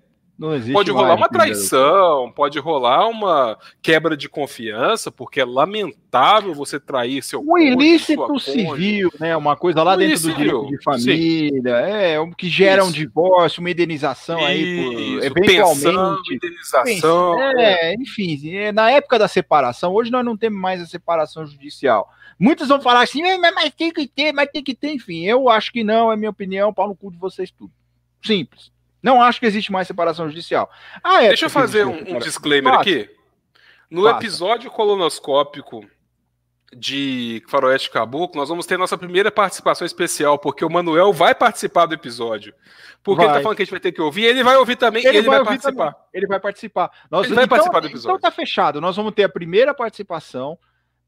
pode 0.74 0.92
rolar 0.92 1.16
uma 1.16 1.30
traição, 1.30 2.32
pode 2.32 2.60
rolar 2.60 3.08
uma 3.08 3.58
quebra 3.82 4.18
de 4.18 4.28
confiança, 4.28 5.10
porque 5.10 5.40
é 5.40 5.46
lamentável 5.46 6.54
você 6.54 6.80
trair 6.80 7.24
seu 7.24 7.42
Um 7.42 7.58
ilícito 7.58 8.40
civil, 8.40 9.12
né? 9.20 9.36
Uma 9.38 9.56
coisa 9.56 9.82
lá 9.82 9.96
um 9.96 9.98
dentro 9.98 10.22
do 10.22 10.34
direito 10.34 10.68
de 10.68 10.84
família, 10.84 11.86
Sim. 11.86 11.92
é, 11.92 12.20
o 12.20 12.32
que 12.32 12.50
gera 12.50 12.82
Isso. 12.82 12.90
um 12.90 12.94
divórcio, 12.94 13.62
uma 13.62 13.72
indenização 13.72 14.38
Isso. 14.40 14.48
aí, 14.48 14.84
por, 14.84 15.24
eventualmente. 15.24 15.84
Pensão, 15.84 16.18
indenização. 16.32 17.42
É, 17.58 17.94
enfim, 17.96 18.56
é, 18.56 18.72
na 18.72 18.92
época 18.92 19.18
da 19.18 19.28
separação, 19.28 19.94
hoje 19.94 20.12
nós 20.12 20.26
não 20.26 20.36
temos 20.36 20.60
mais 20.60 20.82
a 20.82 20.86
separação 20.86 21.46
judicial. 21.46 22.10
Muitos 22.38 22.68
vão 22.68 22.82
falar 22.82 23.04
assim, 23.04 23.22
mas, 23.22 23.54
mas 23.54 23.74
tem 23.74 23.92
que 23.92 24.06
ter, 24.06 24.34
mas 24.34 24.50
tem 24.52 24.62
que 24.62 24.76
ter, 24.76 24.92
enfim. 24.92 25.26
Eu 25.26 25.50
acho 25.50 25.72
que 25.72 25.84
não, 25.84 26.12
é 26.12 26.18
minha 26.18 26.30
opinião, 26.30 26.74
pau 26.74 26.88
no 26.88 26.96
cu 26.96 27.10
de 27.10 27.18
vocês 27.18 27.50
tudo. 27.52 27.72
Simples. 28.22 28.75
Não 29.06 29.22
acho 29.22 29.40
que 29.40 29.46
existe 29.46 29.72
mais 29.72 29.86
separação 29.86 30.28
judicial. 30.28 30.68
Ah, 31.04 31.24
é, 31.24 31.28
Deixa 31.28 31.46
eu 31.46 31.50
fazer 31.52 31.86
um, 31.86 32.16
um 32.16 32.18
disclaimer 32.18 32.74
aqui. 32.74 33.08
No 33.88 34.10
episódio 34.10 34.72
colonoscópico 34.72 35.86
de 36.76 37.44
Faroeste 37.48 37.92
Caboclo, 37.92 38.40
nós 38.40 38.50
vamos 38.50 38.66
ter 38.66 38.80
nossa 38.80 38.98
primeira 38.98 39.32
participação 39.32 39.86
especial, 39.86 40.40
porque 40.40 40.66
o 40.66 40.72
Manuel 40.72 41.14
vai 41.14 41.36
participar 41.36 41.86
do 41.86 41.94
episódio. 41.94 42.52
Porque 43.04 43.18
vai. 43.18 43.28
ele 43.28 43.38
tá 43.38 43.44
falando 43.44 43.58
que 43.58 43.62
a 43.62 43.66
gente 43.66 43.72
vai 43.72 43.80
ter 43.80 43.92
que 43.92 44.02
ouvir, 44.02 44.24
ele 44.24 44.44
vai 44.44 44.58
ouvir 44.58 44.76
também 44.76 45.06
ele, 45.06 45.20
ele 45.20 45.28
vai, 45.28 45.38
vai 45.38 45.46
participar. 45.46 45.92
Também. 45.92 46.08
Ele 46.12 46.26
vai 46.26 46.40
participar. 46.40 46.92
Nós, 47.12 47.28
ele 47.28 47.36
vai 47.36 47.44
então, 47.44 47.58
participar 47.58 47.80
do 47.82 47.88
episódio. 47.88 48.18
Então 48.18 48.20
tá 48.20 48.36
fechado. 48.36 48.82
Nós 48.82 48.96
vamos 48.96 49.14
ter 49.14 49.26
a 49.26 49.30
primeira 49.30 49.72
participação 49.72 50.58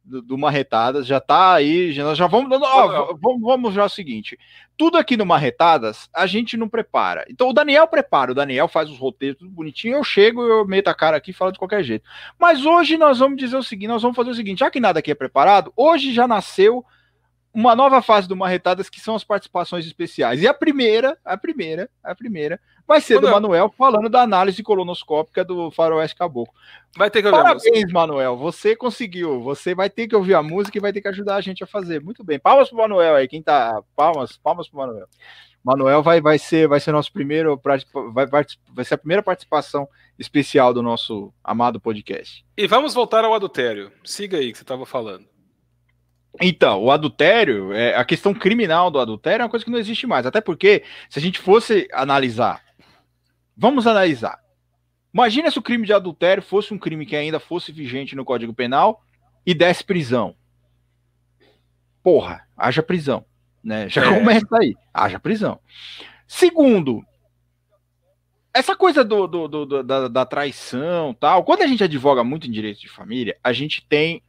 do, 0.08 0.22
do 0.22 0.38
Marretadas, 0.38 1.06
já 1.06 1.20
tá 1.20 1.54
aí, 1.54 1.92
já, 1.92 2.04
nós 2.04 2.18
já 2.18 2.28
vamos, 2.28 2.50
ó, 2.62 3.14
vamos, 3.22 3.42
vamos 3.42 3.74
já 3.74 3.86
o 3.86 3.90
seguinte, 3.90 4.40
tudo 4.78 4.98
aqui 4.98 5.18
no 5.18 5.26
Marretadas 5.26 6.10
a 6.14 6.26
gente 6.26 6.56
não 6.56 6.70
prepara, 6.70 7.26
então 7.30 7.50
o 7.50 7.54
Daniel 7.54 7.88
prepara, 7.88 8.32
o 8.32 8.36
Daniel 8.36 8.68
faz 8.68 8.90
os 8.90 8.98
roteiros 8.98 9.38
tudo 9.38 9.52
bonitinho, 9.52 9.98
eu 9.98 10.04
chego, 10.04 10.42
eu 10.42 10.66
meto 10.66 10.88
a 10.88 10.96
cara 10.96 11.18
aqui 11.18 11.32
e 11.32 11.34
falo 11.34 11.52
de 11.52 11.60
qualquer 11.60 11.84
jeito, 11.84 12.08
mas 12.40 12.66
hoje 12.66 12.98
nós 12.98 13.20
vamos 13.20 13.38
dizer 13.38 13.58
o 13.58 13.64
seguinte, 13.64 13.90
nós 13.90 14.02
vamos 14.02 14.16
fazer 14.16 14.32
o 14.32 14.36
seguinte, 14.36 14.60
já 14.60 14.72
que 14.72 14.80
nada 14.80 15.00
aqui 15.00 15.12
é 15.12 15.16
preparado, 15.16 15.74
hoje 15.76 16.14
já 16.14 16.28
nasceu 16.28 16.86
uma 17.58 17.76
nova 17.76 18.04
fase 18.04 18.28
do 18.28 18.36
Marretadas 18.36 18.88
que 18.88 19.00
são 19.00 19.16
as 19.16 19.24
participações 19.24 19.84
especiais. 19.84 20.44
E 20.44 20.48
a 20.48 20.54
primeira, 20.54 21.18
a 21.26 21.36
primeira, 21.36 21.90
a 22.04 22.14
primeira, 22.14 22.60
vai 22.88 23.02
ser 23.02 23.16
Manuel. 23.16 23.32
do 23.32 23.42
Manuel 23.42 23.74
falando 23.76 24.10
da 24.10 24.22
análise 24.22 24.62
colonoscópica 24.62 25.44
do 25.44 25.72
Faroeste 25.72 26.16
Caboclo. 26.16 26.54
Vai 26.96 27.10
ter 27.10 27.24
que 27.24 27.28
ouvir 27.28 27.42
Parabéns, 27.42 27.92
Manuel. 27.92 28.38
Você 28.38 28.76
conseguiu. 28.76 29.42
Você 29.42 29.74
vai 29.74 29.90
ter 29.90 30.08
que 30.08 30.16
ouvir 30.16 30.36
a 30.36 30.44
música 30.44 30.78
e 30.78 30.82
vai 30.82 30.94
ter 30.94 31.02
que 31.02 31.08
ajudar 31.08 31.36
a 31.36 31.42
gente 31.42 31.64
a 31.64 31.68
fazer. 31.68 32.00
Muito 32.00 32.24
bem. 32.24 32.38
Palmas 32.38 32.70
pro 32.70 32.78
Manuel 32.78 33.16
aí. 33.16 33.28
Quem 33.28 33.42
tá. 33.42 33.82
Palmas, 33.96 34.38
palmas 34.38 34.70
pro 34.70 34.78
Manuel. 34.78 35.08
Manuel 35.64 36.04
vai, 36.04 36.22
vai 36.22 36.38
ser 36.38 36.68
vai 36.68 36.80
ser 36.80 36.92
nosso 36.92 37.12
primeiro 37.12 37.60
vai, 37.64 37.80
vai, 38.28 38.46
vai 38.72 38.86
ser 38.86 38.94
a 38.94 38.98
primeira 39.00 39.24
participação 39.24 39.90
especial 40.18 40.76
do 40.76 40.84
nosso 40.84 41.34
amado 41.44 41.82
podcast. 41.82 42.46
E 42.56 42.68
vamos 42.68 42.94
voltar 42.94 43.26
ao 43.26 43.34
adultério. 43.34 43.92
Siga 44.04 44.38
aí 44.38 44.52
que 44.52 44.60
você 44.60 44.64
estava 44.64 44.86
falando. 44.86 45.26
Então, 46.40 46.84
o 46.84 46.92
adultério, 46.92 47.74
é, 47.74 47.96
a 47.96 48.06
questão 48.06 48.34
criminal 48.34 48.92
do 48.92 49.00
adultério 49.00 49.42
é 49.42 49.46
uma 49.46 49.50
coisa 49.50 49.66
que 49.66 49.72
não 49.72 49.80
existe 49.80 50.06
mais. 50.06 50.26
Até 50.26 50.42
porque, 50.42 50.84
se 51.10 51.20
a 51.20 51.22
gente 51.22 51.40
fosse 51.40 51.88
analisar, 51.92 52.62
vamos 53.56 53.88
analisar. 53.88 54.40
Imagina 55.14 55.50
se 55.50 55.58
o 55.58 55.64
crime 55.64 55.86
de 55.86 55.94
adultério 55.94 56.44
fosse 56.44 56.74
um 56.74 56.78
crime 56.78 57.06
que 57.06 57.16
ainda 57.16 57.40
fosse 57.40 57.72
vigente 57.72 58.16
no 58.16 58.26
Código 58.26 58.54
Penal 58.54 59.02
e 59.46 59.54
desse 59.54 59.84
prisão. 59.84 60.36
Porra, 62.04 62.48
haja 62.56 62.84
prisão. 62.84 63.26
Né? 63.64 63.90
Já 63.90 64.06
é. 64.06 64.20
começa 64.20 64.48
aí, 64.54 64.76
haja 64.94 65.20
prisão. 65.20 65.60
Segundo, 66.28 67.04
essa 68.54 68.76
coisa 68.76 69.04
do, 69.04 69.28
do, 69.28 69.48
do 69.48 69.84
da, 69.84 70.08
da, 70.08 70.26
traição 70.26 71.14
tal, 71.14 71.44
quando 71.44 71.62
a 71.62 71.68
gente 71.68 71.84
advoga 71.84 72.24
muito 72.24 72.48
em 72.48 72.52
direito 72.52 72.80
de 72.80 72.90
família, 72.90 73.38
a 73.44 73.54
gente 73.54 73.86
tem 73.88 74.22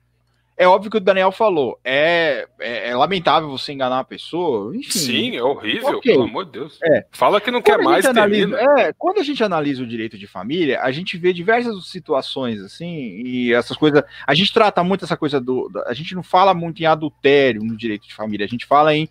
é 0.58 0.66
óbvio 0.66 0.90
que 0.90 0.96
o 0.96 1.00
Daniel 1.00 1.30
falou. 1.30 1.78
É, 1.84 2.48
é, 2.58 2.88
é 2.88 2.96
lamentável 2.96 3.48
você 3.48 3.72
enganar 3.72 4.00
a 4.00 4.04
pessoa. 4.04 4.76
Enfim, 4.76 4.98
Sim, 4.98 5.36
é 5.36 5.42
horrível, 5.42 5.98
okay. 5.98 6.12
pelo 6.12 6.24
amor 6.24 6.46
de 6.46 6.50
Deus. 6.50 6.80
É. 6.82 7.06
Fala 7.12 7.40
que 7.40 7.48
não 7.48 7.62
quando 7.62 7.78
quer 7.78 7.84
mais, 7.84 8.04
analisa, 8.04 8.56
é, 8.56 8.92
Quando 8.92 9.20
a 9.20 9.22
gente 9.22 9.42
analisa 9.44 9.84
o 9.84 9.86
direito 9.86 10.18
de 10.18 10.26
família, 10.26 10.82
a 10.82 10.90
gente 10.90 11.16
vê 11.16 11.32
diversas 11.32 11.86
situações, 11.86 12.60
assim, 12.60 13.22
e 13.24 13.54
essas 13.54 13.76
coisas. 13.76 14.02
A 14.26 14.34
gente 14.34 14.52
trata 14.52 14.82
muito 14.82 15.04
essa 15.04 15.16
coisa 15.16 15.40
do. 15.40 15.70
A 15.86 15.94
gente 15.94 16.12
não 16.16 16.24
fala 16.24 16.52
muito 16.52 16.82
em 16.82 16.86
adultério 16.86 17.62
no 17.62 17.76
direito 17.76 18.08
de 18.08 18.14
família, 18.14 18.44
a 18.44 18.48
gente 18.48 18.66
fala 18.66 18.92
em 18.92 19.08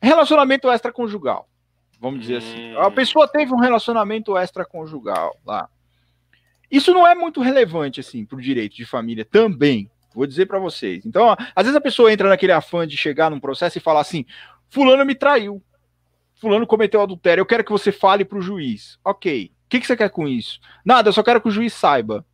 relacionamento 0.00 0.70
extraconjugal. 0.70 1.46
Vamos 2.00 2.20
dizer 2.20 2.38
assim. 2.38 2.72
hum. 2.72 2.78
assim. 2.78 2.86
A 2.86 2.90
pessoa 2.90 3.28
teve 3.28 3.52
um 3.52 3.60
relacionamento 3.60 4.36
extraconjugal 4.38 5.36
lá. 5.44 5.68
Isso 6.70 6.94
não 6.94 7.06
é 7.06 7.14
muito 7.14 7.42
relevante, 7.42 8.00
assim, 8.00 8.24
para 8.24 8.38
o 8.38 8.40
direito 8.40 8.74
de 8.74 8.86
família 8.86 9.26
também. 9.26 9.90
Vou 10.14 10.26
dizer 10.26 10.46
para 10.46 10.58
vocês. 10.58 11.04
Então, 11.04 11.34
às 11.54 11.64
vezes 11.64 11.76
a 11.76 11.80
pessoa 11.80 12.12
entra 12.12 12.28
naquele 12.28 12.52
afã 12.52 12.86
de 12.86 12.96
chegar 12.96 13.30
num 13.30 13.40
processo 13.40 13.78
e 13.78 13.80
falar 13.80 14.00
assim: 14.00 14.24
Fulano 14.70 15.04
me 15.04 15.14
traiu. 15.14 15.62
Fulano 16.34 16.66
cometeu 16.66 17.00
adultério. 17.00 17.40
Eu 17.40 17.46
quero 17.46 17.64
que 17.64 17.72
você 17.72 17.90
fale 17.90 18.24
para 18.24 18.38
o 18.38 18.42
juiz. 18.42 18.98
Ok. 19.04 19.52
O 19.66 19.68
que, 19.68 19.80
que 19.80 19.86
você 19.86 19.96
quer 19.96 20.10
com 20.10 20.28
isso? 20.28 20.60
Nada, 20.84 21.08
eu 21.08 21.12
só 21.12 21.22
quero 21.22 21.40
que 21.40 21.48
o 21.48 21.50
juiz 21.50 21.72
saiba. 21.72 22.24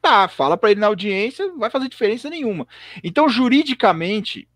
Tá, 0.00 0.28
fala 0.28 0.56
para 0.56 0.70
ele 0.70 0.80
na 0.80 0.86
audiência, 0.86 1.46
não 1.46 1.58
vai 1.58 1.70
fazer 1.70 1.88
diferença 1.88 2.28
nenhuma. 2.28 2.68
Então, 3.02 3.28
juridicamente, 3.28 4.46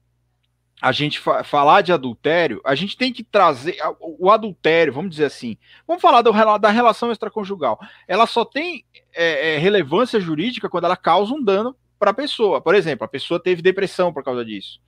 a 0.81 0.93
gente 0.93 1.19
fa 1.19 1.43
falar 1.43 1.81
de 1.81 1.93
adultério, 1.93 2.61
a 2.65 2.75
gente 2.75 2.97
tem 2.97 3.13
que 3.13 3.25
trazer 3.25 3.77
o 4.01 4.31
adultério, 4.31 4.93
vamos 4.93 5.11
dizer 5.11 5.25
assim. 5.25 5.57
Vamos 5.87 6.03
falar 6.03 6.23
do, 6.23 6.31
da 6.59 6.71
relação 6.71 7.11
extraconjugal. 7.11 7.81
Ela 8.07 8.27
só 8.27 8.45
tem 8.45 8.85
é, 9.15 9.55
é, 9.55 9.59
relevância 9.59 10.21
jurídica 10.21 10.69
quando 10.69 10.85
ela 10.85 10.97
causa 10.97 11.33
um 11.33 11.43
dano 11.43 11.75
para 11.99 12.11
a 12.11 12.15
pessoa. 12.15 12.61
Por 12.61 12.75
exemplo, 12.75 13.05
a 13.05 13.09
pessoa 13.09 13.41
teve 13.43 13.63
depressão 13.63 14.13
por 14.13 14.23
causa 14.23 14.45
disso. 14.45 14.81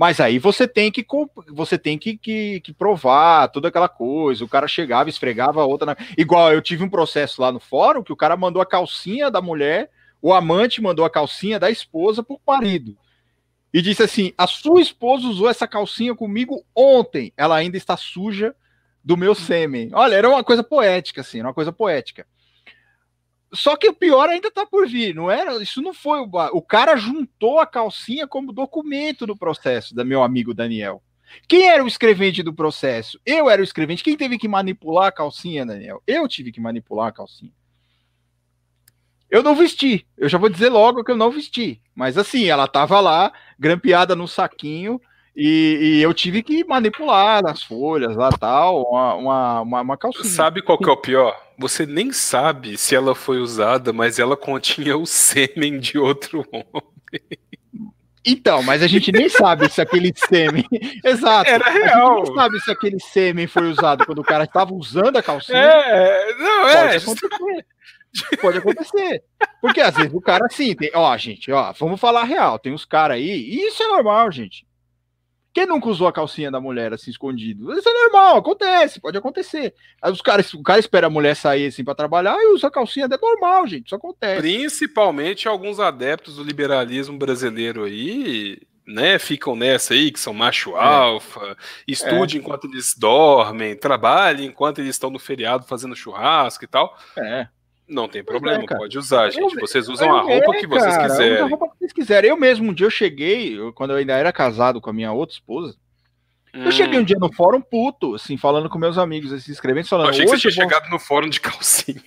Mas 0.00 0.18
aí 0.18 0.38
você 0.38 0.66
tem 0.66 0.90
que 0.90 1.04
você 1.48 1.76
tem 1.76 1.98
que, 1.98 2.16
que, 2.16 2.60
que, 2.60 2.72
provar 2.72 3.48
toda 3.48 3.68
aquela 3.68 3.88
coisa. 3.88 4.42
O 4.42 4.48
cara 4.48 4.66
chegava, 4.66 5.10
esfregava 5.10 5.60
a 5.60 5.66
outra. 5.66 5.86
Na... 5.86 5.96
Igual 6.16 6.52
eu 6.52 6.62
tive 6.62 6.82
um 6.82 6.88
processo 6.88 7.42
lá 7.42 7.52
no 7.52 7.60
fórum 7.60 8.02
que 8.02 8.12
o 8.12 8.16
cara 8.16 8.36
mandou 8.36 8.62
a 8.62 8.66
calcinha 8.66 9.30
da 9.30 9.42
mulher, 9.42 9.90
o 10.22 10.32
amante 10.32 10.80
mandou 10.80 11.04
a 11.04 11.10
calcinha 11.10 11.58
da 11.58 11.70
esposa 11.70 12.22
pro 12.22 12.40
marido. 12.46 12.96
E 13.74 13.82
disse 13.82 14.02
assim: 14.02 14.32
a 14.38 14.46
sua 14.46 14.80
esposa 14.80 15.28
usou 15.28 15.50
essa 15.50 15.68
calcinha 15.68 16.14
comigo 16.14 16.64
ontem. 16.74 17.32
Ela 17.36 17.56
ainda 17.56 17.76
está 17.76 17.94
suja 17.96 18.54
do 19.04 19.16
meu 19.16 19.34
sêmen. 19.34 19.90
Olha, 19.92 20.14
era 20.14 20.28
uma 20.28 20.42
coisa 20.42 20.62
poética, 20.62 21.20
assim, 21.20 21.40
uma 21.40 21.54
coisa 21.54 21.72
poética. 21.72 22.26
Só 23.52 23.76
que 23.76 23.88
o 23.88 23.94
pior 23.94 24.28
ainda 24.28 24.50
tá 24.50 24.64
por 24.64 24.88
vir, 24.88 25.14
não 25.14 25.30
era? 25.30 25.60
Isso 25.62 25.82
não 25.82 25.92
foi 25.92 26.20
o. 26.20 26.28
O 26.52 26.62
cara 26.62 26.96
juntou 26.96 27.58
a 27.58 27.66
calcinha 27.66 28.26
como 28.26 28.52
documento 28.52 29.26
do 29.26 29.36
processo, 29.36 29.94
da 29.94 30.04
meu 30.04 30.22
amigo 30.22 30.54
Daniel. 30.54 31.02
Quem 31.48 31.68
era 31.68 31.82
o 31.82 31.88
escrevente 31.88 32.42
do 32.42 32.52
processo? 32.52 33.20
Eu 33.24 33.48
era 33.50 33.60
o 33.60 33.64
escrevente. 33.64 34.04
Quem 34.04 34.16
teve 34.16 34.38
que 34.38 34.48
manipular 34.48 35.08
a 35.08 35.12
calcinha, 35.12 35.66
Daniel? 35.66 36.02
Eu 36.06 36.26
tive 36.28 36.52
que 36.52 36.60
manipular 36.60 37.08
a 37.08 37.12
calcinha. 37.12 37.52
Eu 39.28 39.42
não 39.42 39.54
vesti. 39.54 40.06
Eu 40.16 40.28
já 40.28 40.38
vou 40.38 40.48
dizer 40.48 40.68
logo 40.68 41.04
que 41.04 41.10
eu 41.10 41.16
não 41.16 41.30
vesti. 41.30 41.80
Mas 41.94 42.18
assim, 42.18 42.46
ela 42.46 42.66
tava 42.66 43.00
lá, 43.00 43.32
grampeada 43.58 44.16
no 44.16 44.26
saquinho, 44.26 45.00
e, 45.42 45.78
e, 45.80 46.02
eu 46.02 46.12
tive 46.12 46.42
que 46.42 46.62
manipular 46.64 47.42
as 47.46 47.62
folhas 47.62 48.14
lá 48.14 48.28
tal, 48.28 48.82
uma, 48.82 49.14
uma, 49.14 49.60
uma, 49.62 49.80
uma 49.80 49.96
calcinha. 49.96 50.24
Sabe 50.24 50.60
qual 50.60 50.76
que 50.76 50.88
é 50.88 50.92
o 50.92 50.96
pior? 50.98 51.34
Você 51.58 51.86
nem 51.86 52.12
sabe 52.12 52.76
se 52.76 52.94
ela 52.94 53.14
foi 53.14 53.38
usada, 53.38 53.90
mas 53.90 54.18
ela 54.18 54.36
continha 54.36 54.98
o 54.98 55.06
sêmen 55.06 55.78
de 55.80 55.98
outro 55.98 56.44
homem. 56.52 57.22
Então, 58.22 58.62
mas 58.62 58.82
a 58.82 58.86
gente 58.86 59.10
nem 59.10 59.30
sabe 59.30 59.70
se 59.70 59.80
aquele 59.80 60.12
sêmen. 60.14 60.66
Exato. 61.02 61.48
Era 61.48 61.70
real. 61.70 62.12
A 62.12 62.16
gente 62.18 62.26
nem 62.26 62.34
sabe 62.34 62.60
se 62.60 62.70
aquele 62.70 63.00
sêmen 63.00 63.46
foi 63.46 63.70
usado 63.70 64.04
quando 64.04 64.18
o 64.18 64.24
cara 64.24 64.44
estava 64.44 64.74
usando 64.74 65.16
a 65.16 65.22
calcinha. 65.22 65.58
É, 65.58 66.34
não, 66.34 66.68
é. 66.68 67.00
Pode 67.00 67.18
acontecer. 67.18 67.66
Pode 68.42 68.58
acontecer. 68.58 69.22
Porque 69.62 69.80
às 69.80 69.94
vezes 69.94 70.12
o 70.12 70.20
cara 70.20 70.44
assim, 70.44 70.74
tem, 70.74 70.90
ó, 70.94 71.16
gente, 71.16 71.50
ó, 71.50 71.72
vamos 71.72 71.98
falar 71.98 72.24
real. 72.24 72.58
Tem 72.58 72.74
uns 72.74 72.84
caras 72.84 73.16
aí, 73.16 73.26
e 73.26 73.66
isso 73.66 73.82
é 73.82 73.86
normal, 73.86 74.30
gente. 74.30 74.66
Quem 75.52 75.66
nunca 75.66 75.88
usou 75.88 76.06
a 76.06 76.12
calcinha 76.12 76.50
da 76.50 76.60
mulher 76.60 76.92
assim 76.92 77.10
escondido? 77.10 77.72
Isso 77.76 77.88
é 77.88 77.92
normal, 77.92 78.36
acontece, 78.36 79.00
pode 79.00 79.18
acontecer. 79.18 79.74
Aí 80.00 80.12
os 80.12 80.22
caras, 80.22 80.54
o 80.54 80.62
cara 80.62 80.78
espera 80.78 81.08
a 81.08 81.10
mulher 81.10 81.34
sair 81.34 81.66
assim 81.66 81.82
para 81.82 81.94
trabalhar 81.94 82.36
e 82.40 82.54
usa 82.54 82.68
a 82.68 82.70
calcinha, 82.70 83.06
é 83.06 83.18
normal, 83.20 83.66
gente, 83.66 83.86
isso 83.86 83.94
acontece. 83.94 84.40
Principalmente 84.40 85.48
alguns 85.48 85.80
adeptos 85.80 86.36
do 86.36 86.44
liberalismo 86.44 87.18
brasileiro 87.18 87.84
aí, 87.84 88.58
né, 88.86 89.18
ficam 89.18 89.56
nessa 89.56 89.94
aí, 89.94 90.10
que 90.12 90.20
são 90.20 90.32
macho 90.32 90.76
é. 90.76 90.80
alfa, 90.80 91.56
estude 91.86 92.36
é. 92.36 92.40
enquanto 92.40 92.66
eles 92.66 92.94
dormem, 92.96 93.76
trabalhem 93.76 94.46
enquanto 94.46 94.78
eles 94.80 94.94
estão 94.94 95.10
no 95.10 95.18
feriado 95.18 95.64
fazendo 95.64 95.96
churrasco 95.96 96.64
e 96.64 96.68
tal. 96.68 96.96
É. 97.18 97.48
Não 97.90 98.08
tem 98.08 98.22
problema, 98.22 98.62
é, 98.62 98.66
pode 98.66 98.96
usar, 98.96 99.28
gente. 99.30 99.56
Vocês 99.56 99.88
usam 99.88 100.14
a 100.14 100.22
roupa 100.22 100.52
que 100.52 100.66
vocês 100.66 100.96
cara, 100.96 101.08
quiserem. 101.08 101.38
a 101.38 101.46
roupa 101.46 101.68
que 101.68 101.78
vocês 101.78 101.92
quiserem. 101.92 102.30
Eu 102.30 102.36
mesmo, 102.36 102.70
um 102.70 102.72
dia 102.72 102.86
eu 102.86 102.90
cheguei, 102.90 103.58
eu, 103.58 103.72
quando 103.72 103.90
eu 103.90 103.96
ainda 103.96 104.16
era 104.16 104.32
casado 104.32 104.80
com 104.80 104.90
a 104.90 104.92
minha 104.92 105.12
outra 105.12 105.34
esposa, 105.34 105.76
hum. 106.54 106.62
eu 106.64 106.70
cheguei 106.70 107.00
um 107.00 107.04
dia 107.04 107.18
no 107.18 107.32
fórum 107.32 107.60
puto, 107.60 108.14
assim, 108.14 108.36
falando 108.36 108.70
com 108.70 108.78
meus 108.78 108.96
amigos, 108.96 109.32
assim, 109.32 109.50
escrevendo, 109.50 109.88
falando. 109.88 110.06
Eu 110.06 110.10
achei 110.10 110.24
que 110.24 110.30
você 110.30 110.48
tinha 110.48 110.54
vou... 110.54 110.72
chegado 110.72 110.88
no 110.88 111.00
fórum 111.00 111.28
de 111.28 111.40
calcinha. 111.40 112.00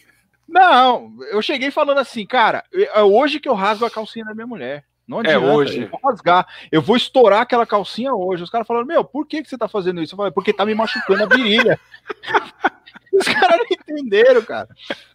Não, 0.48 1.12
eu 1.32 1.42
cheguei 1.42 1.70
falando 1.70 1.98
assim, 1.98 2.26
cara, 2.26 2.64
é 2.72 3.02
hoje 3.02 3.42
que 3.42 3.50
eu 3.50 3.54
rasgo 3.54 3.86
a 3.86 3.92
calcinha 3.92 4.24
da 4.24 4.34
minha 4.34 4.48
mulher. 4.48 4.86
Não 5.06 5.18
é 5.18 5.22
adianta, 5.22 5.46
é 5.46 5.52
hoje. 5.52 5.82
Eu 5.82 5.90
vou 5.90 6.00
rasgar, 6.02 6.48
eu 6.72 6.82
vou 6.82 6.96
estourar 6.96 7.42
aquela 7.42 7.66
calcinha 7.66 8.14
hoje. 8.14 8.44
Os 8.44 8.50
caras 8.50 8.66
falaram, 8.66 8.86
meu, 8.86 9.04
por 9.04 9.28
que, 9.28 9.44
que 9.44 9.50
você 9.50 9.58
tá 9.58 9.68
fazendo 9.68 10.02
isso? 10.02 10.14
Eu 10.14 10.18
falei, 10.18 10.32
porque 10.32 10.54
tá 10.54 10.66
me 10.66 10.74
machucando 10.74 11.24
a 11.24 11.26
virilha. 11.26 11.78
Os 13.14 13.28
caras 13.28 13.58
não 13.58 13.66
entenderam, 13.70 14.42
cara. 14.42 14.68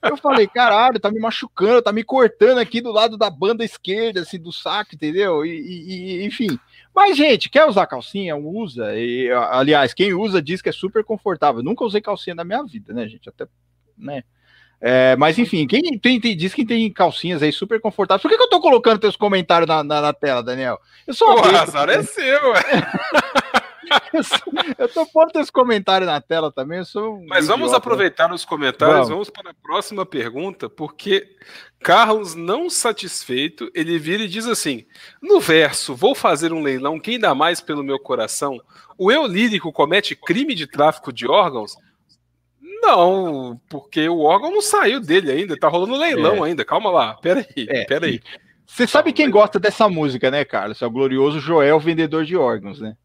Eu 0.02 0.16
falei, 0.16 0.46
caralho, 0.46 1.00
tá 1.00 1.10
me 1.10 1.18
machucando, 1.18 1.82
tá 1.82 1.92
me 1.92 2.04
cortando 2.04 2.58
aqui 2.58 2.80
do 2.80 2.92
lado 2.92 3.16
da 3.16 3.28
banda 3.28 3.64
esquerda, 3.64 4.20
assim, 4.20 4.38
do 4.38 4.52
saco, 4.52 4.94
entendeu? 4.94 5.44
E, 5.44 6.20
e 6.20 6.24
enfim. 6.24 6.58
Mas, 6.94 7.16
gente, 7.16 7.50
quer 7.50 7.66
usar 7.66 7.86
calcinha? 7.86 8.36
Usa. 8.36 8.96
E, 8.96 9.30
aliás, 9.30 9.92
quem 9.92 10.14
usa 10.14 10.40
diz 10.40 10.62
que 10.62 10.68
é 10.68 10.72
super 10.72 11.04
confortável. 11.04 11.62
nunca 11.62 11.84
usei 11.84 12.00
calcinha 12.00 12.34
na 12.34 12.44
minha 12.44 12.62
vida, 12.64 12.92
né, 12.94 13.08
gente? 13.08 13.28
Até, 13.28 13.46
né? 13.96 14.22
É, 14.80 15.16
mas 15.16 15.36
enfim, 15.38 15.66
quem 15.66 15.98
tem, 15.98 16.20
tem, 16.20 16.36
diz 16.36 16.54
que 16.54 16.64
tem 16.64 16.92
calcinhas 16.92 17.42
aí 17.42 17.52
super 17.52 17.80
confortáveis. 17.80 18.22
Por 18.22 18.30
que, 18.30 18.36
que 18.36 18.42
eu 18.42 18.48
tô 18.48 18.60
colocando 18.60 19.00
teus 19.00 19.16
comentários 19.16 19.66
na, 19.66 19.82
na, 19.82 20.00
na 20.00 20.12
tela, 20.12 20.42
Daniel? 20.42 20.78
Eu 21.06 21.14
sou 21.14 21.34
o 21.34 21.56
azar 21.56 21.88
é 21.88 22.02
seu, 22.04 22.52
eu 24.78 24.88
tô 24.88 25.06
pondo 25.06 25.30
esse 25.36 25.52
comentário 25.52 26.06
na 26.06 26.20
tela 26.20 26.52
também. 26.52 26.80
Um 26.96 27.26
Mas 27.26 27.46
vamos 27.46 27.68
idiota. 27.68 27.76
aproveitar 27.76 28.32
os 28.32 28.44
comentários, 28.44 29.08
vamos. 29.08 29.10
vamos 29.10 29.30
para 29.30 29.50
a 29.50 29.54
próxima 29.54 30.04
pergunta, 30.04 30.68
porque 30.68 31.26
Carlos, 31.80 32.34
não 32.34 32.68
satisfeito, 32.68 33.70
ele 33.74 33.98
vira 33.98 34.22
e 34.22 34.28
diz 34.28 34.46
assim: 34.46 34.86
no 35.22 35.40
verso, 35.40 35.94
vou 35.94 36.14
fazer 36.14 36.52
um 36.52 36.62
leilão, 36.62 36.98
quem 36.98 37.18
dá 37.18 37.34
mais 37.34 37.60
pelo 37.60 37.84
meu 37.84 37.98
coração? 37.98 38.60
O 38.96 39.12
eu 39.12 39.26
lírico 39.26 39.72
comete 39.72 40.16
crime 40.16 40.54
de 40.54 40.66
tráfico 40.66 41.12
de 41.12 41.26
órgãos? 41.26 41.76
Não, 42.80 43.60
porque 43.68 44.08
o 44.08 44.20
órgão 44.20 44.50
não 44.50 44.62
saiu 44.62 45.00
dele 45.00 45.30
ainda, 45.30 45.58
tá 45.58 45.68
rolando 45.68 45.96
leilão 45.96 46.44
é. 46.44 46.48
ainda. 46.48 46.64
Calma 46.64 46.90
lá, 46.90 47.14
peraí, 47.14 47.46
é. 47.68 47.84
peraí. 47.84 48.20
Você 48.66 48.86
sabe 48.86 49.12
quem 49.12 49.30
gosta 49.30 49.58
dessa 49.58 49.88
música, 49.88 50.30
né, 50.30 50.44
Carlos? 50.44 50.80
É 50.82 50.86
o 50.86 50.90
glorioso 50.90 51.40
Joel, 51.40 51.80
vendedor 51.80 52.24
de 52.24 52.36
órgãos, 52.36 52.80
né? 52.80 52.96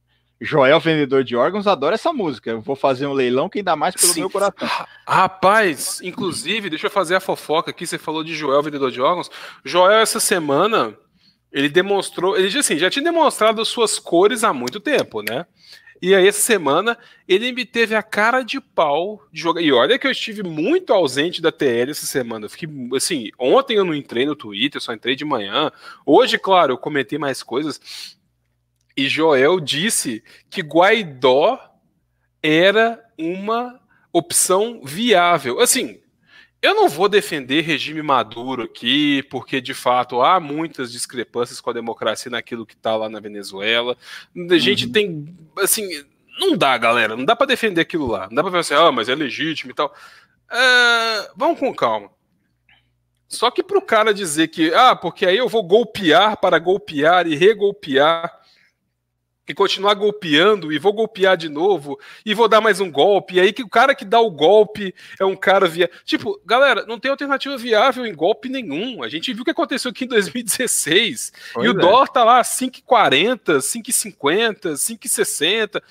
Joel, 0.41 0.79
vendedor 0.79 1.23
de 1.23 1.35
órgãos, 1.35 1.67
adora 1.67 1.95
essa 1.95 2.11
música. 2.11 2.51
Eu 2.51 2.61
vou 2.61 2.75
fazer 2.75 3.05
um 3.07 3.13
leilão 3.13 3.47
quem 3.47 3.63
dá 3.63 3.75
mais 3.75 3.95
pelo 3.95 4.13
Sim. 4.13 4.21
meu 4.21 4.29
coração. 4.29 4.67
Rapaz, 5.07 6.01
inclusive, 6.03 6.69
deixa 6.69 6.87
eu 6.87 6.91
fazer 6.91 7.15
a 7.15 7.19
fofoca 7.19 7.71
aqui. 7.71 7.87
Você 7.87 7.97
falou 7.97 8.23
de 8.23 8.35
Joel, 8.35 8.61
vendedor 8.61 8.91
de 8.91 8.99
órgãos. 8.99 9.31
Joel, 9.63 9.99
essa 10.01 10.19
semana, 10.19 10.97
ele 11.51 11.69
demonstrou. 11.69 12.37
Ele 12.37 12.57
assim, 12.57 12.77
já 12.77 12.89
tinha 12.89 13.03
demonstrado 13.03 13.63
suas 13.63 13.97
cores 13.99 14.43
há 14.43 14.51
muito 14.51 14.79
tempo, 14.79 15.21
né? 15.21 15.45
E 16.03 16.13
aí, 16.13 16.27
essa 16.27 16.41
semana, 16.41 16.97
ele 17.25 17.53
me 17.53 17.63
teve 17.63 17.95
a 17.95 18.03
cara 18.03 18.43
de 18.43 18.59
pau 18.59 19.25
de 19.31 19.39
jogar. 19.39 19.61
E 19.61 19.71
olha 19.71 19.97
que 19.97 20.05
eu 20.05 20.11
estive 20.11 20.43
muito 20.43 20.91
ausente 20.91 21.41
da 21.41 21.49
TL 21.49 21.91
essa 21.91 22.05
semana. 22.05 22.45
Eu 22.45 22.49
fiquei, 22.49 22.67
assim, 22.93 23.31
ontem 23.39 23.77
eu 23.77 23.85
não 23.85 23.95
entrei 23.95 24.25
no 24.25 24.35
Twitter, 24.35 24.81
só 24.81 24.91
entrei 24.91 25.15
de 25.15 25.23
manhã. 25.23 25.71
Hoje, 26.05 26.37
claro, 26.37 26.73
eu 26.73 26.77
comentei 26.77 27.17
mais 27.17 27.41
coisas. 27.41 28.17
E 28.95 29.07
Joel 29.07 29.59
disse 29.59 30.23
que 30.49 30.61
Guaidó 30.61 31.59
era 32.41 33.03
uma 33.17 33.79
opção 34.11 34.81
viável. 34.83 35.59
Assim, 35.59 35.99
eu 36.61 36.75
não 36.75 36.87
vou 36.87 37.09
defender 37.09 37.61
regime 37.61 38.01
Maduro 38.01 38.63
aqui, 38.63 39.23
porque 39.23 39.59
de 39.59 39.73
fato 39.73 40.21
há 40.21 40.39
muitas 40.39 40.91
discrepâncias 40.91 41.59
com 41.59 41.69
a 41.71 41.73
democracia 41.73 42.31
naquilo 42.31 42.65
que 42.65 42.75
está 42.75 42.95
lá 42.95 43.09
na 43.09 43.19
Venezuela. 43.19 43.97
A 44.49 44.57
gente 44.57 44.85
uhum. 44.85 44.91
tem, 44.91 45.37
assim, 45.57 46.05
não 46.39 46.55
dá, 46.55 46.77
galera, 46.77 47.17
não 47.17 47.25
dá 47.25 47.35
para 47.35 47.47
defender 47.47 47.81
aquilo 47.81 48.07
lá. 48.07 48.27
Não 48.27 48.35
dá 48.35 48.43
para 48.43 48.51
pensar, 48.51 48.75
assim, 48.75 48.87
ah, 48.87 48.91
mas 48.91 49.09
é 49.09 49.15
legítimo 49.15 49.71
e 49.71 49.73
tal. 49.73 49.93
É, 50.51 51.31
vamos 51.35 51.59
com 51.59 51.73
calma. 51.73 52.09
Só 53.27 53.49
que 53.49 53.63
para 53.63 53.79
o 53.79 53.81
cara 53.81 54.13
dizer 54.13 54.47
que, 54.49 54.73
ah, 54.73 54.95
porque 54.95 55.25
aí 55.25 55.37
eu 55.37 55.49
vou 55.49 55.63
golpear 55.63 56.37
para 56.37 56.59
golpear 56.59 57.25
e 57.25 57.35
regolpear 57.35 58.42
e 59.47 59.53
continuar 59.53 59.93
golpeando 59.95 60.71
e 60.71 60.79
vou 60.79 60.93
golpear 60.93 61.35
de 61.35 61.49
novo 61.49 61.99
e 62.25 62.33
vou 62.33 62.47
dar 62.47 62.61
mais 62.61 62.79
um 62.79 62.89
golpe. 62.89 63.35
E 63.35 63.39
aí 63.39 63.51
que 63.51 63.63
o 63.63 63.69
cara 63.69 63.93
que 63.93 64.05
dá 64.05 64.19
o 64.19 64.31
golpe 64.31 64.95
é 65.19 65.25
um 65.25 65.35
cara 65.35 65.67
via. 65.67 65.89
Tipo, 66.05 66.39
galera, 66.45 66.85
não 66.85 66.99
tem 66.99 67.11
alternativa 67.11 67.57
viável 67.57 68.05
em 68.05 68.15
golpe 68.15 68.47
nenhum. 68.47 69.03
A 69.03 69.09
gente 69.09 69.33
viu 69.33 69.41
o 69.41 69.45
que 69.45 69.51
aconteceu 69.51 69.91
aqui 69.91 70.05
em 70.05 70.07
2016. 70.07 71.33
Pois 71.53 71.65
e 71.65 71.69
o 71.69 71.77
é. 71.77 71.81
dólar 71.81 72.07
tá 72.07 72.23
lá 72.23 72.41
5,40, 72.41 73.57
5,50, 73.57 74.73
5,60. 74.73 75.81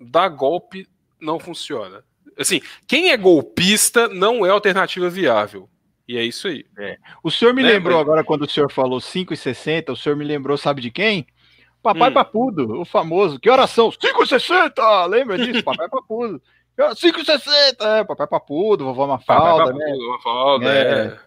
Dar 0.00 0.28
golpe 0.28 0.88
não 1.20 1.38
funciona. 1.38 2.04
Assim, 2.36 2.60
quem 2.88 3.10
é 3.10 3.16
golpista 3.16 4.08
não 4.08 4.44
é 4.44 4.50
alternativa 4.50 5.08
viável. 5.08 5.68
E 6.06 6.18
é 6.18 6.24
isso 6.24 6.48
aí. 6.48 6.66
É. 6.76 6.98
O 7.22 7.30
senhor 7.30 7.54
me 7.54 7.62
né, 7.62 7.70
lembrou 7.70 7.96
mas... 7.96 8.02
agora 8.02 8.24
quando 8.24 8.42
o 8.42 8.50
senhor 8.50 8.70
falou 8.70 8.98
5,60, 8.98 9.92
o 9.92 9.96
senhor 9.96 10.16
me 10.16 10.24
lembrou, 10.24 10.58
sabe 10.58 10.82
de 10.82 10.90
quem? 10.90 11.26
Papai 11.84 12.08
hum. 12.08 12.14
Papudo, 12.14 12.80
o 12.80 12.84
famoso. 12.86 13.38
Que 13.38 13.50
horas 13.50 13.68
são? 13.68 13.90
5,60! 13.90 15.06
Lembra 15.06 15.36
disso? 15.36 15.62
Papai 15.62 15.86
Papudo. 15.86 16.40
5,60! 16.78 17.76
É, 17.82 18.04
Papai 18.04 18.26
Papudo, 18.26 18.86
vovó 18.86 19.06
Mafalda, 19.06 19.66
Papai 19.66 19.74
né? 19.74 19.84
Papudo, 19.84 20.08
Mafalda, 20.08 20.72
é. 20.72 20.80
é. 20.80 21.18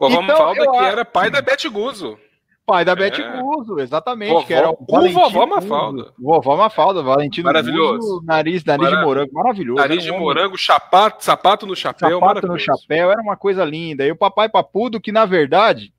Vovó 0.00 0.22
então, 0.22 0.22
Mafalda 0.22 0.70
que 0.72 0.76
era 0.78 1.04
pai 1.04 1.30
da 1.30 1.40
Bete 1.40 1.68
Guzo. 1.68 2.18
Pai 2.66 2.84
da 2.84 2.92
é. 2.92 2.96
Bete 2.96 3.22
Guzo, 3.22 3.78
exatamente. 3.78 4.32
Vovó, 4.32 4.44
que 4.44 4.54
era 4.54 4.70
o, 4.70 4.76
o 4.76 5.10
vovó 5.12 5.46
Mafalda. 5.46 6.12
Vovó 6.18 6.56
Mafalda, 6.56 7.00
Valentino 7.00 7.46
Maravilhoso. 7.46 7.98
Guzo, 7.98 8.22
nariz, 8.24 8.64
nariz 8.64 8.88
de 8.88 8.96
morango, 8.96 9.32
maravilhoso. 9.32 9.80
Nariz 9.80 10.02
de 10.02 10.10
um 10.10 10.18
morango, 10.18 10.58
sapato, 10.58 11.24
sapato 11.24 11.64
no 11.64 11.76
chapéu, 11.76 12.18
Sapato 12.18 12.48
no 12.48 12.58
chapéu, 12.58 13.12
era 13.12 13.22
uma 13.22 13.36
coisa 13.36 13.64
linda. 13.64 14.04
E 14.04 14.10
o 14.10 14.16
Papai 14.16 14.48
Papudo, 14.48 15.00
que 15.00 15.12
na 15.12 15.24
verdade, 15.24 15.94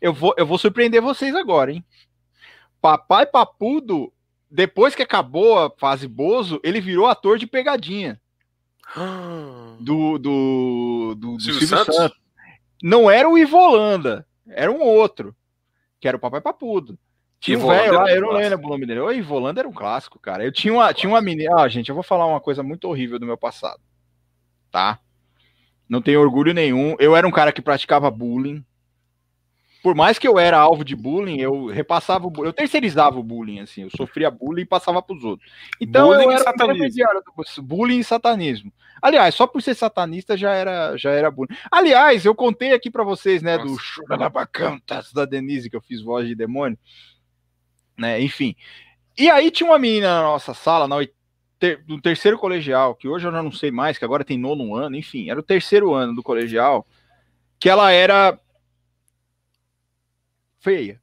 eu 0.00 0.14
vou, 0.14 0.32
eu 0.36 0.46
vou 0.46 0.56
surpreender 0.56 1.02
vocês 1.02 1.34
agora, 1.34 1.72
hein? 1.72 1.84
Papai 2.80 3.26
Papudo, 3.26 4.12
depois 4.50 4.94
que 4.94 5.02
acabou 5.02 5.58
a 5.58 5.70
fase 5.70 6.08
Bozo, 6.08 6.60
ele 6.64 6.80
virou 6.80 7.06
ator 7.06 7.38
de 7.38 7.46
pegadinha. 7.46 8.20
Do, 9.78 10.18
do, 10.18 11.14
do, 11.14 11.36
do 11.36 11.40
Silvio, 11.40 11.66
Santos? 11.66 11.94
Santos. 11.94 12.18
Não 12.82 13.10
era 13.10 13.28
o 13.28 13.38
Ivolanda, 13.38 14.26
era 14.48 14.72
um 14.72 14.80
outro, 14.80 15.34
que 16.00 16.08
era 16.08 16.16
o 16.16 16.20
Papai 16.20 16.40
Papudo. 16.40 16.98
Tinha 17.38 17.58
um 17.58 17.66
velho 17.66 17.94
lá, 17.94 18.10
eu 18.10 18.20
não 18.20 18.32
lembro 18.32 18.66
o 18.66 18.68
nome 18.68 18.84
dele. 18.84 19.00
O 19.00 19.12
Ivolanda 19.12 19.60
era 19.60 19.68
um 19.68 19.72
clássico, 19.72 20.18
cara. 20.18 20.44
Eu 20.44 20.52
tinha 20.52 20.74
uma, 20.74 20.92
tinha 20.92 21.08
uma 21.08 21.22
menina. 21.22 21.56
Ah, 21.56 21.68
gente, 21.68 21.88
eu 21.88 21.94
vou 21.94 22.04
falar 22.04 22.26
uma 22.26 22.40
coisa 22.40 22.62
muito 22.62 22.86
horrível 22.86 23.18
do 23.18 23.24
meu 23.24 23.36
passado. 23.36 23.80
Tá? 24.70 24.98
Não 25.88 26.02
tenho 26.02 26.20
orgulho 26.20 26.52
nenhum. 26.52 26.96
Eu 26.98 27.16
era 27.16 27.26
um 27.26 27.30
cara 27.30 27.50
que 27.50 27.62
praticava 27.62 28.10
bullying 28.10 28.64
por 29.82 29.94
mais 29.94 30.18
que 30.18 30.28
eu 30.28 30.38
era 30.38 30.58
alvo 30.58 30.84
de 30.84 30.94
bullying, 30.94 31.40
eu 31.40 31.66
repassava 31.66 32.26
o 32.26 32.30
bullying, 32.30 32.48
eu 32.48 32.52
terceirizava 32.52 33.18
o 33.18 33.22
bullying, 33.22 33.60
assim, 33.60 33.82
eu 33.82 33.90
sofria 33.96 34.30
bullying 34.30 34.62
e 34.62 34.66
passava 34.66 35.00
para 35.00 35.16
os 35.16 35.24
outros. 35.24 35.50
Então 35.80 36.08
bullying 36.08 36.24
eu 36.24 36.30
era 36.32 36.50
intermediário 36.50 37.22
do 37.22 37.62
bullying 37.62 37.98
e 37.98 38.04
satanismo. 38.04 38.72
Aliás, 39.00 39.34
só 39.34 39.46
por 39.46 39.62
ser 39.62 39.74
satanista 39.74 40.36
já 40.36 40.52
era, 40.52 40.96
já 40.96 41.10
era 41.10 41.30
bullying. 41.30 41.56
Aliás, 41.70 42.24
eu 42.24 42.34
contei 42.34 42.72
aqui 42.72 42.90
para 42.90 43.02
vocês, 43.02 43.42
né, 43.42 43.56
Nossa. 43.56 43.68
do 43.68 43.78
Churalabacantas 43.78 45.12
da 45.12 45.24
Denise, 45.24 45.70
que 45.70 45.76
eu 45.76 45.80
fiz 45.80 46.02
voz 46.02 46.28
de 46.28 46.34
demônio, 46.34 46.78
né, 47.96 48.20
enfim. 48.20 48.54
E 49.16 49.30
aí 49.30 49.50
tinha 49.50 49.68
uma 49.68 49.78
menina 49.78 50.08
na 50.08 50.22
nossa 50.22 50.52
sala, 50.52 50.86
na 50.86 50.96
no 51.86 52.00
terceiro 52.00 52.38
colegial, 52.38 52.94
que 52.94 53.06
hoje 53.06 53.26
eu 53.26 53.32
já 53.32 53.42
não 53.42 53.52
sei 53.52 53.70
mais, 53.70 53.98
que 53.98 54.04
agora 54.04 54.24
tem 54.24 54.38
nono 54.38 54.74
ano, 54.74 54.96
enfim, 54.96 55.28
era 55.28 55.38
o 55.38 55.42
terceiro 55.42 55.92
ano 55.92 56.14
do 56.14 56.22
colegial, 56.22 56.86
que 57.58 57.68
ela 57.68 57.92
era 57.92 58.38
feia. 60.60 61.00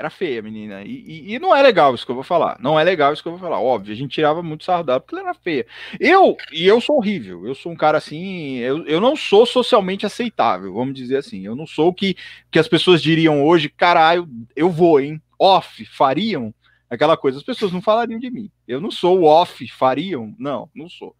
Era 0.00 0.08
feia, 0.08 0.40
menina. 0.40 0.82
E, 0.82 0.92
e, 0.92 1.34
e, 1.34 1.38
não 1.38 1.54
é 1.54 1.60
legal 1.60 1.94
isso 1.94 2.06
que 2.06 2.10
eu 2.10 2.14
vou 2.14 2.24
falar. 2.24 2.58
Não 2.58 2.80
é 2.80 2.82
legal 2.82 3.12
isso 3.12 3.22
que 3.22 3.28
eu 3.28 3.32
vou 3.32 3.40
falar. 3.40 3.60
Óbvio, 3.60 3.92
a 3.92 3.96
gente 3.96 4.14
tirava 4.14 4.42
muito 4.42 4.64
sarro 4.64 4.82
dela 4.82 4.98
porque 4.98 5.14
ela 5.14 5.28
era 5.28 5.34
feia. 5.34 5.66
Eu, 5.98 6.38
e 6.50 6.66
eu 6.66 6.80
sou 6.80 6.96
horrível. 6.96 7.46
Eu 7.46 7.54
sou 7.54 7.70
um 7.70 7.76
cara 7.76 7.98
assim. 7.98 8.56
Eu, 8.56 8.86
eu 8.86 8.98
não 8.98 9.14
sou 9.14 9.44
socialmente 9.44 10.06
aceitável, 10.06 10.72
vamos 10.72 10.94
dizer 10.94 11.18
assim. 11.18 11.44
Eu 11.44 11.54
não 11.54 11.66
sou 11.66 11.88
o 11.88 11.94
que, 11.94 12.16
que 12.50 12.58
as 12.58 12.66
pessoas 12.66 13.02
diriam 13.02 13.44
hoje, 13.44 13.68
caralho, 13.68 14.26
eu 14.56 14.70
vou, 14.70 14.98
hein? 15.00 15.20
Off, 15.38 15.84
fariam 15.84 16.54
aquela 16.88 17.14
coisa. 17.14 17.36
As 17.36 17.44
pessoas 17.44 17.70
não 17.70 17.82
falariam 17.82 18.18
de 18.18 18.30
mim. 18.30 18.50
Eu 18.66 18.80
não 18.80 18.90
sou 18.90 19.24
off, 19.24 19.68
fariam. 19.68 20.34
Não, 20.38 20.70
não 20.74 20.88
sou. 20.88 21.14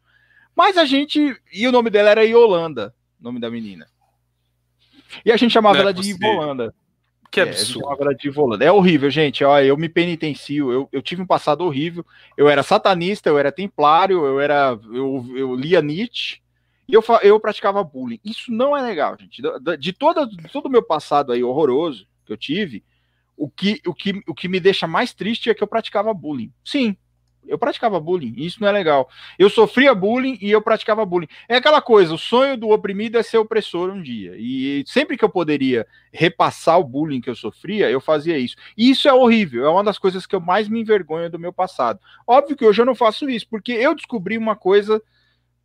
Mas 0.56 0.78
a 0.78 0.86
gente. 0.86 1.36
E 1.52 1.68
o 1.68 1.72
nome 1.72 1.90
dela 1.90 2.08
era 2.08 2.24
Yolanda, 2.24 2.94
nome 3.20 3.38
da 3.38 3.50
menina. 3.50 3.86
E 5.24 5.32
a 5.32 5.36
gente 5.36 5.52
chamava 5.52 5.78
é 5.78 5.80
ela 5.80 5.94
de 5.94 6.10
Ivolanda. 6.10 6.74
Que 7.30 7.40
absurdo. 7.40 8.10
É, 8.10 8.14
de. 8.14 8.64
É 8.64 8.72
horrível, 8.72 9.08
gente. 9.08 9.44
Olha, 9.44 9.64
eu 9.64 9.76
me 9.76 9.88
penitencio. 9.88 10.72
Eu, 10.72 10.88
eu 10.90 11.00
tive 11.00 11.22
um 11.22 11.26
passado 11.26 11.64
horrível. 11.64 12.04
Eu 12.36 12.48
era 12.48 12.62
satanista, 12.62 13.28
eu 13.28 13.38
era 13.38 13.52
templário, 13.52 14.26
eu 14.26 14.40
era. 14.40 14.76
Eu, 14.92 15.24
eu 15.36 15.54
lia 15.54 15.80
Nietzsche 15.80 16.40
e 16.88 16.94
eu, 16.94 17.04
eu 17.22 17.38
praticava 17.38 17.84
bullying. 17.84 18.18
Isso 18.24 18.50
não 18.50 18.76
é 18.76 18.82
legal, 18.82 19.16
gente. 19.18 19.40
De, 19.40 19.76
de, 19.76 19.92
toda, 19.92 20.26
de 20.26 20.48
todo 20.50 20.66
o 20.66 20.70
meu 20.70 20.82
passado 20.82 21.32
aí 21.32 21.42
horroroso 21.44 22.04
que 22.26 22.32
eu 22.32 22.36
tive, 22.36 22.82
o 23.36 23.48
que, 23.48 23.80
o, 23.86 23.94
que, 23.94 24.20
o 24.26 24.34
que 24.34 24.48
me 24.48 24.58
deixa 24.58 24.88
mais 24.88 25.14
triste 25.14 25.48
é 25.48 25.54
que 25.54 25.62
eu 25.62 25.68
praticava 25.68 26.12
bullying. 26.12 26.52
Sim, 26.64 26.96
eu 27.46 27.58
praticava 27.58 27.98
bullying, 27.98 28.34
isso 28.36 28.60
não 28.60 28.68
é 28.68 28.72
legal. 28.72 29.08
Eu 29.38 29.50
sofria 29.50 29.94
bullying 29.94 30.38
e 30.40 30.50
eu 30.50 30.62
praticava 30.62 31.04
bullying. 31.04 31.28
É 31.48 31.56
aquela 31.56 31.80
coisa, 31.80 32.14
o 32.14 32.18
sonho 32.18 32.56
do 32.56 32.70
oprimido 32.70 33.18
é 33.18 33.22
ser 33.22 33.38
opressor 33.38 33.90
um 33.90 34.02
dia. 34.02 34.34
E 34.36 34.84
sempre 34.86 35.16
que 35.16 35.24
eu 35.24 35.28
poderia 35.28 35.86
repassar 36.12 36.78
o 36.78 36.84
bullying 36.84 37.20
que 37.20 37.30
eu 37.30 37.34
sofria, 37.34 37.90
eu 37.90 38.00
fazia 38.00 38.38
isso. 38.38 38.56
E 38.76 38.90
isso 38.90 39.08
é 39.08 39.12
horrível, 39.12 39.64
é 39.64 39.70
uma 39.70 39.84
das 39.84 39.98
coisas 39.98 40.26
que 40.26 40.34
eu 40.34 40.40
mais 40.40 40.68
me 40.68 40.80
envergonho 40.80 41.30
do 41.30 41.38
meu 41.38 41.52
passado. 41.52 41.98
Óbvio 42.26 42.56
que 42.56 42.64
hoje 42.64 42.82
eu 42.82 42.86
não 42.86 42.94
faço 42.94 43.28
isso, 43.28 43.46
porque 43.48 43.72
eu 43.72 43.94
descobri 43.94 44.36
uma 44.38 44.54
coisa 44.56 45.02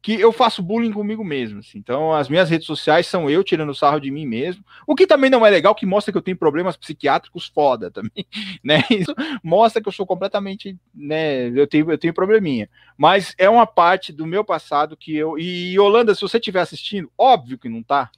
que 0.05 0.21
eu 0.21 0.31
faço 0.31 0.61
bullying 0.61 0.91
comigo 0.91 1.23
mesmo. 1.23 1.61
Assim. 1.61 1.79
Então, 1.79 2.13
as 2.13 2.29
minhas 2.29 2.47
redes 2.47 2.67
sociais 2.67 3.07
são 3.07 3.27
eu 3.27 3.43
tirando 3.43 3.73
sarro 3.73 3.99
de 3.99 4.11
mim 4.11 4.23
mesmo. 4.23 4.63
O 4.85 4.93
que 4.93 5.07
também 5.07 5.31
não 5.31 5.43
é 5.43 5.49
legal, 5.49 5.73
que 5.73 5.83
mostra 5.83 6.11
que 6.11 6.17
eu 6.19 6.21
tenho 6.21 6.37
problemas 6.37 6.77
psiquiátricos 6.77 7.47
foda 7.47 7.89
também, 7.89 8.23
né? 8.63 8.83
Isso 8.91 9.15
mostra 9.43 9.81
que 9.81 9.87
eu 9.87 9.91
sou 9.91 10.05
completamente, 10.05 10.77
né? 10.93 11.47
Eu 11.47 11.65
tenho, 11.65 11.89
eu 11.89 11.97
tenho 11.97 12.13
probleminha. 12.13 12.69
Mas 12.95 13.33
é 13.35 13.49
uma 13.49 13.65
parte 13.65 14.13
do 14.13 14.27
meu 14.27 14.45
passado 14.45 14.95
que 14.95 15.15
eu. 15.15 15.39
E 15.39 15.79
Holanda, 15.79 16.13
se 16.13 16.21
você 16.21 16.37
estiver 16.37 16.61
assistindo, 16.61 17.11
óbvio 17.17 17.57
que 17.57 17.67
não 17.67 17.81
tá. 17.81 18.11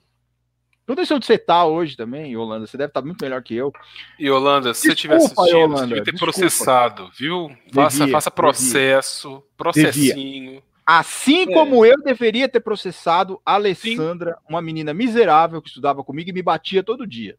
Não 0.86 1.06
sei 1.06 1.16
onde 1.16 1.26
você 1.26 1.38
tá 1.38 1.66
hoje 1.66 1.96
também, 1.96 2.36
Holanda. 2.36 2.68
Você 2.68 2.78
deve 2.78 2.90
estar 2.90 3.00
tá 3.02 3.06
muito 3.06 3.22
melhor 3.22 3.42
que 3.42 3.56
eu. 3.56 3.72
E 4.20 4.30
Holanda, 4.30 4.74
se 4.74 4.90
Desculpa, 4.90 4.90
você 4.90 4.94
estiver 4.94 5.16
assistindo, 5.16 5.58
Yolanda, 5.58 5.78
você 5.78 5.86
devia 5.88 6.04
ter 6.04 6.12
Desculpa. 6.12 6.34
processado, 6.34 7.12
viu? 7.18 7.50
Faça, 7.74 8.00
devia, 8.00 8.12
faça 8.12 8.32
processo, 8.32 9.30
devia. 9.30 9.44
processinho. 9.56 10.46
Devia. 10.46 10.67
Assim 10.90 11.42
é. 11.42 11.54
como 11.54 11.86
eu 11.86 12.02
deveria 12.02 12.48
ter 12.48 12.62
processado 12.62 13.42
a 13.46 13.56
Alessandra, 13.56 14.36
Sim. 14.36 14.46
uma 14.48 14.62
menina 14.62 14.94
miserável 14.94 15.62
que 15.62 15.68
estudava 15.68 16.02
comigo 16.02 16.30
e 16.30 16.34
me 16.34 16.42
batia 16.42 16.82
todo 16.82 17.06
dia. 17.06 17.38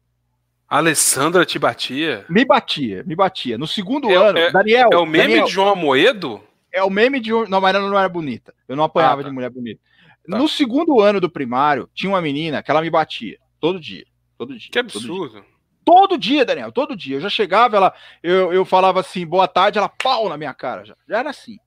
A 0.67 0.77
Alessandra 0.77 1.43
te 1.43 1.57
batia? 1.57 2.27
Me 2.29 2.45
batia, 2.45 3.03
me 3.07 3.15
batia. 3.15 3.57
No 3.57 3.65
segundo 3.65 4.07
é, 4.07 4.13
ano, 4.13 4.37
é, 4.37 4.51
Daniel. 4.51 4.89
É 4.93 4.97
o 4.97 5.05
meme 5.05 5.23
Daniel, 5.29 5.45
de 5.45 5.51
João 5.51 5.69
Amoedo? 5.69 6.43
É 6.71 6.83
o 6.83 6.91
meme 6.91 7.19
de. 7.19 7.31
Não, 7.31 7.59
mas 7.59 7.73
ela 7.73 7.89
não 7.89 7.97
era 7.97 8.07
bonita. 8.07 8.53
Eu 8.67 8.75
não 8.75 8.83
apanhava 8.83 9.21
ah, 9.21 9.23
tá. 9.23 9.29
de 9.29 9.33
mulher 9.33 9.49
bonita. 9.49 9.81
Tá. 10.29 10.37
No 10.37 10.47
segundo 10.47 11.01
ano 11.01 11.19
do 11.19 11.27
primário, 11.27 11.89
tinha 11.91 12.11
uma 12.11 12.21
menina 12.21 12.61
que 12.61 12.69
ela 12.69 12.83
me 12.83 12.89
batia. 12.91 13.39
Todo 13.59 13.79
dia. 13.79 14.05
Todo 14.37 14.55
dia. 14.55 14.69
Que 14.71 14.77
absurdo. 14.77 15.07
Todo 15.07 15.31
dia, 15.31 15.43
todo 15.83 16.17
dia 16.19 16.45
Daniel, 16.45 16.71
todo 16.71 16.95
dia. 16.95 17.17
Eu 17.17 17.21
já 17.21 17.29
chegava, 17.29 17.77
ela, 17.77 17.93
eu, 18.21 18.53
eu 18.53 18.63
falava 18.63 18.99
assim, 18.99 19.25
boa 19.25 19.47
tarde, 19.47 19.79
ela 19.79 19.89
pau 19.89 20.29
na 20.29 20.37
minha 20.37 20.53
cara. 20.53 20.85
Já, 20.85 20.95
já 21.07 21.17
era 21.17 21.31
assim. 21.31 21.57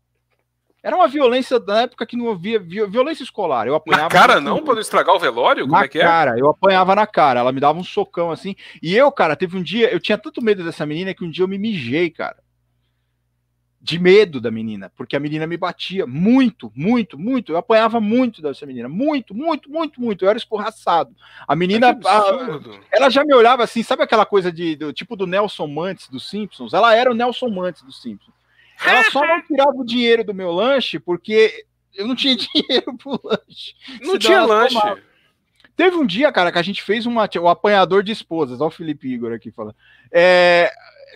Era 0.83 0.97
uma 0.97 1.07
violência 1.07 1.61
da 1.61 1.83
época 1.83 2.05
que 2.05 2.17
não 2.17 2.29
havia 2.29 2.59
violência 2.59 3.23
escolar. 3.23 3.69
Eu 3.69 3.77
apanhava. 3.77 4.03
Na 4.03 4.11
cara, 4.11 4.41
não, 4.41 4.65
para 4.65 4.75
não 4.75 4.81
estragar 4.81 5.15
o 5.15 5.19
velório? 5.19 5.63
Como 5.65 5.77
na 5.79 5.85
é 5.85 5.89
que 5.89 6.01
é? 6.01 6.03
cara, 6.03 6.37
eu 6.37 6.49
apanhava 6.49 6.97
na 6.97 7.07
cara. 7.07 7.39
Ela 7.39 7.53
me 7.53 7.61
dava 7.61 7.79
um 7.79 7.85
socão 7.85 8.33
assim. 8.33 8.57
E 8.83 8.97
eu, 8.97 9.11
cara, 9.13 9.37
teve 9.37 9.57
um 9.57 9.63
dia, 9.63 9.93
eu 9.93 10.01
tinha 10.01 10.19
tanto 10.19 10.43
medo 10.43 10.65
dessa 10.65 10.85
menina 10.85 11.15
que 11.15 11.25
um 11.25 11.31
dia 11.31 11.45
eu 11.45 11.49
me 11.49 11.57
mijei, 11.57 12.11
cara. 12.11 12.43
De 13.81 13.99
medo 13.99 14.41
da 14.41 14.49
menina, 14.51 14.93
porque 14.97 15.17
a 15.17 15.21
menina 15.21 15.45
me 15.45 15.57
batia 15.57 16.07
muito, 16.07 16.73
muito, 16.75 17.19
muito. 17.19 17.53
Eu 17.53 17.57
apanhava 17.57 18.01
muito 18.01 18.41
dessa 18.41 18.65
menina, 18.65 18.89
muito, 18.89 19.35
muito, 19.35 19.71
muito, 19.71 20.01
muito. 20.01 20.25
Eu 20.25 20.29
era 20.29 20.39
escorraçado. 20.39 21.15
A 21.47 21.57
menina, 21.57 21.91
a, 21.91 22.61
ela 22.93 23.11
já 23.11 23.25
me 23.25 23.35
olhava 23.35 23.65
assim, 23.65 23.83
sabe 23.83 24.03
aquela 24.05 24.25
coisa 24.25 24.53
de 24.53 24.77
do, 24.77 24.93
tipo 24.93 25.17
do 25.17 25.27
Nelson 25.27 25.67
Mantes 25.67 26.09
dos 26.09 26.29
Simpsons? 26.29 26.73
Ela 26.73 26.95
era 26.95 27.11
o 27.11 27.15
Nelson 27.15 27.49
Mantes 27.49 27.83
dos 27.83 28.01
Simpsons. 28.01 28.42
Ela 28.85 29.11
só 29.11 29.27
não 29.27 29.43
tirava 29.43 29.73
o 29.77 29.85
dinheiro 29.85 30.25
do 30.25 30.35
meu 30.35 30.51
lanche 30.51 30.99
porque 30.99 31.65
eu 31.95 32.07
não 32.07 32.15
tinha 32.15 32.35
dinheiro 32.37 32.97
pro 32.97 33.21
lanche. 33.23 33.75
Não 34.01 34.19
tinha 34.19 34.45
lanche. 34.45 34.75
Tomava. 34.75 35.01
Teve 35.75 35.97
um 35.97 36.07
dia, 36.07 36.31
cara, 36.31 36.53
que 36.53 36.59
a 36.59 36.63
gente 36.63 36.83
fez 36.83 37.07
uma, 37.07 37.29
o 37.41 37.49
apanhador 37.49 38.03
de 38.03 38.13
esposas. 38.13 38.61
Olha 38.61 38.69
o 38.69 38.71
Felipe 38.71 39.09
Igor 39.09 39.33
aqui 39.33 39.51
falando. 39.51 39.75
É, 40.11 40.71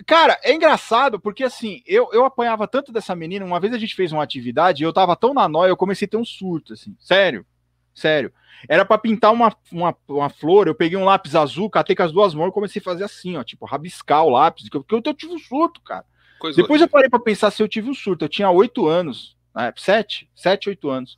cara, 0.05 0.39
é 0.43 0.53
engraçado 0.53 1.19
porque 1.19 1.43
assim, 1.43 1.81
eu, 1.85 2.09
eu 2.11 2.25
apanhava 2.25 2.67
tanto 2.67 2.91
dessa 2.91 3.15
menina. 3.15 3.45
Uma 3.45 3.59
vez 3.59 3.73
a 3.73 3.77
gente 3.77 3.95
fez 3.95 4.11
uma 4.11 4.23
atividade 4.23 4.81
e 4.81 4.85
eu 4.85 4.93
tava 4.93 5.15
tão 5.15 5.33
na 5.33 5.47
noia, 5.47 5.69
eu 5.69 5.77
comecei 5.77 6.05
a 6.05 6.09
ter 6.09 6.17
um 6.17 6.25
surto, 6.25 6.73
assim. 6.73 6.95
Sério, 6.99 7.45
sério. 7.93 8.33
Era 8.67 8.83
para 8.83 8.97
pintar 8.97 9.31
uma, 9.31 9.55
uma, 9.71 9.95
uma, 10.07 10.29
flor, 10.29 10.67
eu 10.67 10.73
peguei 10.73 10.97
um 10.97 11.05
lápis 11.05 11.35
azul, 11.35 11.69
catei 11.69 11.95
com 11.95 12.01
as 12.01 12.11
duas 12.11 12.33
mãos 12.33 12.49
e 12.49 12.53
comecei 12.53 12.79
a 12.79 12.83
fazer 12.83 13.03
assim, 13.03 13.37
ó, 13.37 13.43
tipo, 13.43 13.65
rabiscar 13.65 14.23
o 14.23 14.31
lápis, 14.31 14.67
porque 14.67 14.95
eu, 14.95 15.01
eu 15.05 15.13
tive 15.13 15.33
um 15.33 15.37
surto, 15.37 15.79
cara. 15.81 16.05
Coisa 16.39 16.55
Depois 16.55 16.81
horrível. 16.81 16.85
eu 16.85 16.89
parei 16.89 17.09
para 17.09 17.19
pensar 17.19 17.51
se 17.51 17.61
eu 17.61 17.67
tive 17.67 17.89
um 17.89 17.93
surto. 17.93 18.25
Eu 18.25 18.29
tinha 18.29 18.49
oito 18.49 18.87
anos, 18.87 19.35
né? 19.55 19.73
sete, 19.75 20.29
sete, 20.35 20.69
oito 20.69 20.89
anos. 20.89 21.17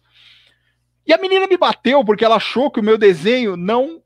E 1.05 1.13
a 1.13 1.17
menina 1.17 1.47
me 1.47 1.57
bateu 1.57 2.03
porque 2.05 2.23
ela 2.23 2.35
achou 2.35 2.69
que 2.69 2.79
o 2.79 2.83
meu 2.83 2.97
desenho 2.97 3.57
não 3.57 4.01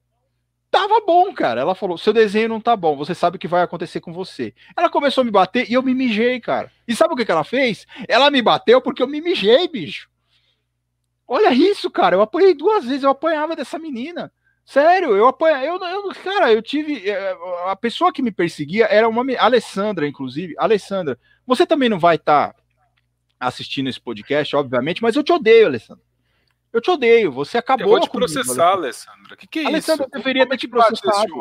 tava 0.72 1.01
bom, 1.05 1.34
cara. 1.34 1.61
Ela 1.61 1.76
falou: 1.76 1.97
seu 1.97 2.11
desenho 2.11 2.49
não 2.49 2.59
tá 2.59 2.76
bom, 2.76 2.95
você 2.95 3.14
sabe 3.14 3.38
o 3.38 3.39
que 3.39 3.47
vai 3.47 3.61
acontecer 3.61 4.01
com 4.01 4.11
você. 4.11 4.53
Ela 4.76 4.89
começou 4.89 5.22
a 5.22 5.26
me 5.26 5.32
bater 5.32 5.70
e 5.70 5.74
eu 5.74 5.84
me 5.84 5.93
mijei, 5.93 6.39
cara. 6.39 6.72
E 6.88 6.95
sabe 6.95 7.14
o 7.14 7.18
que, 7.18 7.26
que 7.26 7.32
ela 7.32 7.43
fez? 7.43 7.86
Ela 8.07 8.32
me 8.32 8.41
bateu 8.41 8.82
porque 8.82 9.03
eu 9.03 9.07
me 9.07 9.22
mijei, 9.22 9.68
bicho. 9.68 10.09
Olha 11.28 11.53
isso, 11.53 11.89
cara. 11.91 12.16
Eu 12.16 12.22
apanhei 12.22 12.53
duas 12.53 12.86
vezes, 12.86 13.03
eu 13.03 13.09
apanhava 13.09 13.55
dessa 13.55 13.78
menina. 13.78 14.32
Sério, 14.66 15.16
eu 15.16 15.28
apanhei. 15.28 15.70
Eu, 15.70 15.78
eu, 15.78 16.09
cara, 16.24 16.51
eu 16.51 16.61
tive. 16.61 17.09
Eh, 17.09 17.38
a 17.66 17.76
pessoa 17.76 18.14
que 18.14 18.22
me 18.22 18.32
perseguia 18.32 18.86
era 18.86 19.07
uma. 19.07 19.24
Alessandra, 19.38 20.07
inclusive. 20.07 20.55
Alessandra, 20.57 21.20
você 21.45 21.66
também 21.66 21.89
não 21.89 21.99
vai 21.99 22.16
estar 22.16 22.53
tá 22.53 22.64
assistindo 23.39 23.89
esse 23.89 23.99
podcast, 23.99 24.55
obviamente, 24.55 25.01
mas 25.01 25.16
eu 25.16 25.24
te 25.24 25.34
odeio, 25.34 25.68
Alessandra. 25.68 26.03
Eu 26.72 26.82
te 26.82 26.89
odeio. 26.89 27.32
Você 27.32 27.57
acabou. 27.57 27.86
Eu 27.86 27.89
vou 27.91 27.99
te 27.99 28.09
processar, 28.09 28.72
Alessandra. 28.72 29.34
O 29.34 29.38
que, 29.38 29.47
que 29.47 29.59
é 29.59 29.66
Alessandra, 29.66 30.05
isso? 30.05 30.16
eu 30.16 30.20
deveria 30.20 30.47
ter 30.47 30.57
te 30.57 30.68
processado. 30.68 31.34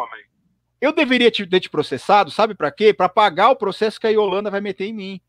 Eu 0.80 0.92
deveria 0.92 1.30
te, 1.30 1.46
ter 1.46 1.60
te 1.60 1.70
processado, 1.70 2.28
sabe 2.30 2.56
para 2.56 2.72
quê? 2.72 2.92
Para 2.92 3.08
pagar 3.08 3.50
o 3.50 3.56
processo 3.56 4.00
que 4.00 4.06
a 4.08 4.10
Yolanda 4.10 4.50
vai 4.50 4.60
meter 4.60 4.86
em 4.86 4.92
mim. 4.92 5.20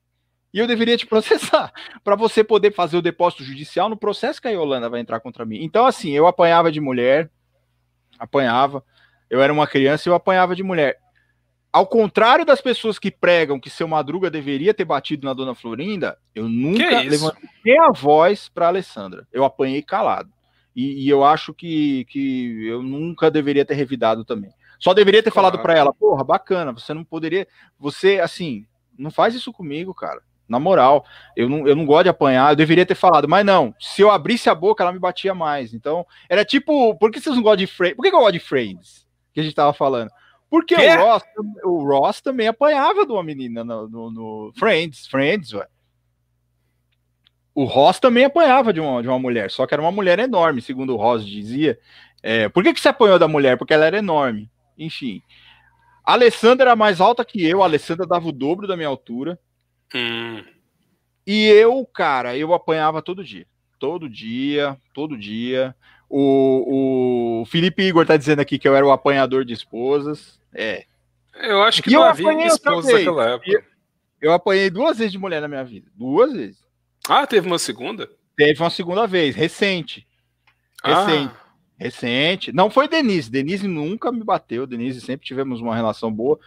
E 0.51 0.57
eu 0.57 0.65
deveria 0.65 0.97
te 0.97 1.05
processar 1.07 1.71
para 2.03 2.15
você 2.15 2.43
poder 2.43 2.73
fazer 2.73 2.97
o 2.97 3.01
depósito 3.03 3.43
judicial 3.43 3.87
no 3.87 3.95
processo 3.95 4.41
que 4.41 4.47
a 4.47 4.51
Yolanda 4.51 4.89
vai 4.89 4.99
entrar 4.99 5.19
contra 5.19 5.45
mim. 5.45 5.63
Então, 5.63 5.85
assim, 5.85 6.11
eu 6.11 6.25
apanhava 6.25 6.71
de 6.71 6.81
mulher, 6.81 7.29
apanhava. 8.23 8.83
Eu 9.29 9.41
era 9.41 9.51
uma 9.51 9.67
criança 9.67 10.07
e 10.07 10.09
eu 10.09 10.15
apanhava 10.15 10.55
de 10.55 10.63
mulher. 10.63 10.97
Ao 11.71 11.87
contrário 11.87 12.45
das 12.45 12.61
pessoas 12.61 12.99
que 12.99 13.09
pregam 13.09 13.59
que 13.59 13.69
seu 13.69 13.87
Madruga 13.87 14.29
deveria 14.29 14.73
ter 14.73 14.85
batido 14.85 15.25
na 15.25 15.33
dona 15.33 15.55
Florinda, 15.55 16.17
eu 16.35 16.47
nunca 16.47 17.01
levantei 17.01 17.77
a 17.79 17.91
voz 17.91 18.47
para 18.47 18.67
Alessandra. 18.67 19.27
Eu 19.31 19.43
apanhei 19.43 19.81
calado. 19.81 20.31
E, 20.75 21.05
e, 21.05 21.09
eu 21.09 21.23
acho 21.23 21.53
que, 21.53 22.05
que 22.05 22.67
eu 22.67 22.81
nunca 22.81 23.29
deveria 23.29 23.65
ter 23.65 23.75
revidado 23.75 24.23
também. 24.23 24.51
Só 24.79 24.93
deveria 24.93 25.21
ter 25.21 25.31
claro. 25.31 25.47
falado 25.47 25.61
para 25.63 25.77
ela, 25.77 25.93
porra, 25.93 26.23
bacana, 26.23 26.71
você 26.71 26.93
não 26.93 27.03
poderia. 27.03 27.47
Você, 27.79 28.19
assim, 28.19 28.65
não 28.97 29.11
faz 29.11 29.35
isso 29.35 29.51
comigo, 29.53 29.93
cara. 29.93 30.21
Na 30.47 30.59
moral, 30.59 31.05
eu 31.35 31.47
não, 31.47 31.67
eu 31.67 31.75
não 31.75 31.85
gosto 31.85 32.03
de 32.03 32.09
apanhar, 32.09 32.51
eu 32.51 32.55
deveria 32.55 32.85
ter 32.85 32.95
falado, 32.95 33.27
mas 33.27 33.45
não, 33.45 33.73
se 33.79 34.01
eu 34.01 34.11
abrisse 34.11 34.49
a 34.49 34.55
boca, 34.55 34.83
ela 34.83 34.91
me 34.91 34.99
batia 34.99 35.33
mais. 35.33 35.73
Então, 35.73 36.05
era 36.29 36.43
tipo, 36.43 36.95
por 36.95 37.11
que 37.11 37.19
vocês 37.19 37.35
não 37.35 37.41
gostam 37.41 37.57
de 37.57 37.67
Friends? 37.67 37.95
Por 37.95 38.03
que, 38.03 38.09
que 38.09 38.15
eu 38.15 38.19
gosto 38.19 38.33
de 38.33 38.39
Friends? 38.39 39.07
Que 39.33 39.39
a 39.39 39.43
gente 39.43 39.55
tava 39.55 39.73
falando. 39.73 40.11
Porque 40.49 40.75
o 40.75 40.97
Ross, 40.97 41.23
o 41.63 41.83
Ross 41.83 42.21
também 42.21 42.47
apanhava 42.47 43.05
de 43.05 43.11
uma 43.11 43.23
menina 43.23 43.63
no, 43.63 43.89
no, 43.89 44.11
no 44.11 44.53
Friends, 44.55 45.07
Friends, 45.07 45.53
ué. 45.53 45.67
O 47.55 47.65
Ross 47.65 47.99
também 47.99 48.25
apanhava 48.25 48.71
de 48.71 48.79
uma, 48.79 49.01
de 49.01 49.07
uma 49.07 49.17
mulher, 49.17 49.49
só 49.49 49.65
que 49.65 49.73
era 49.73 49.81
uma 49.81 49.91
mulher 49.91 50.19
enorme, 50.19 50.61
segundo 50.61 50.93
o 50.93 50.97
Ross 50.97 51.25
dizia. 51.25 51.79
É, 52.21 52.49
por 52.49 52.63
que, 52.63 52.73
que 52.73 52.79
você 52.79 52.89
apanhou 52.89 53.17
da 53.17 53.27
mulher? 53.27 53.57
Porque 53.57 53.73
ela 53.73 53.85
era 53.85 53.97
enorme. 53.97 54.49
Enfim. 54.77 55.21
A 56.05 56.13
Alessandra 56.13 56.69
era 56.69 56.75
mais 56.75 57.01
alta 57.01 57.25
que 57.25 57.43
eu, 57.43 57.61
a 57.63 57.65
Alessandra 57.65 58.05
dava 58.05 58.27
o 58.27 58.31
dobro 58.31 58.67
da 58.67 58.75
minha 58.75 58.87
altura. 58.87 59.39
Hum. 59.93 60.43
E 61.25 61.45
eu, 61.47 61.85
cara, 61.85 62.37
eu 62.37 62.53
apanhava 62.53 63.01
todo 63.01 63.23
dia. 63.23 63.45
Todo 63.79 64.09
dia, 64.09 64.77
todo 64.93 65.17
dia. 65.17 65.75
O, 66.09 67.41
o 67.41 67.45
Felipe 67.45 67.83
Igor 67.83 68.05
tá 68.05 68.17
dizendo 68.17 68.39
aqui 68.39 68.59
que 68.59 68.67
eu 68.67 68.75
era 68.75 68.85
o 68.85 68.91
apanhador 68.91 69.43
de 69.43 69.53
esposas. 69.53 70.39
É. 70.53 70.85
Eu 71.35 71.63
acho 71.63 71.81
que 71.81 71.89
e 71.89 71.93
não 71.93 72.03
havia 72.03 72.45
esposa 72.45 72.91
naquela 72.91 73.31
época. 73.31 73.65
Eu 74.21 74.31
apanhei 74.31 74.69
duas 74.69 74.97
vezes 74.97 75.11
de 75.11 75.17
mulher 75.17 75.41
na 75.41 75.47
minha 75.47 75.63
vida. 75.63 75.89
Duas 75.95 76.31
vezes. 76.31 76.63
Ah, 77.09 77.27
teve 77.27 77.47
uma 77.47 77.59
segunda? 77.59 78.09
Teve 78.37 78.61
uma 78.61 78.69
segunda 78.69 79.05
vez, 79.05 79.35
recente. 79.35 80.07
Ah. 80.81 81.05
Recente. 81.05 81.33
Ah. 81.35 81.43
Recente. 81.75 82.53
Não 82.53 82.69
foi 82.69 82.87
Denise. 82.87 83.29
Denise 83.29 83.67
nunca 83.67 84.11
me 84.11 84.23
bateu. 84.23 84.65
Denise 84.65 85.01
sempre 85.01 85.25
tivemos 85.25 85.59
uma 85.59 85.75
relação 85.75 86.11
boa. 86.11 86.39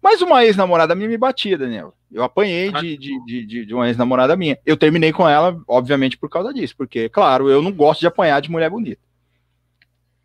Mas 0.00 0.22
uma 0.22 0.44
ex-namorada 0.44 0.94
minha 0.94 1.08
me 1.08 1.18
batia, 1.18 1.58
Daniel. 1.58 1.94
Eu 2.14 2.22
apanhei 2.22 2.70
ah. 2.72 2.80
de, 2.80 2.96
de, 2.96 3.44
de, 3.44 3.66
de 3.66 3.74
uma 3.74 3.88
ex-namorada 3.88 4.36
minha. 4.36 4.56
Eu 4.64 4.76
terminei 4.76 5.12
com 5.12 5.28
ela, 5.28 5.60
obviamente, 5.66 6.16
por 6.16 6.30
causa 6.30 6.54
disso. 6.54 6.76
Porque, 6.76 7.08
claro, 7.08 7.50
eu 7.50 7.60
não 7.60 7.72
gosto 7.72 8.00
de 8.00 8.06
apanhar 8.06 8.40
de 8.40 8.48
mulher 8.48 8.70
bonita. 8.70 9.02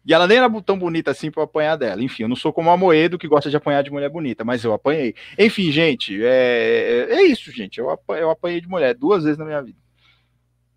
E 0.06 0.14
ela 0.14 0.28
nem 0.28 0.38
era 0.38 0.50
tão 0.62 0.78
bonita 0.78 1.10
assim 1.10 1.32
para 1.32 1.44
apanhar 1.44 1.76
dela. 1.76 2.04
Enfim, 2.04 2.24
eu 2.24 2.30
não 2.30 2.36
sou 2.36 2.54
como 2.54 2.70
a 2.70 2.78
Moedo 2.78 3.18
que 3.18 3.28
gosta 3.28 3.50
de 3.50 3.58
apanhar 3.58 3.82
de 3.82 3.92
mulher 3.92 4.10
bonita, 4.10 4.46
mas 4.46 4.64
eu 4.64 4.72
apanhei. 4.72 5.16
Enfim, 5.38 5.72
gente, 5.72 6.24
é, 6.24 7.08
é, 7.10 7.16
é 7.16 7.24
isso, 7.24 7.52
gente. 7.52 7.80
Eu 7.80 7.90
apanhei 8.30 8.62
de 8.62 8.68
mulher 8.68 8.94
duas 8.94 9.24
vezes 9.24 9.40
na 9.40 9.46
minha 9.46 9.62
vida. 9.62 9.78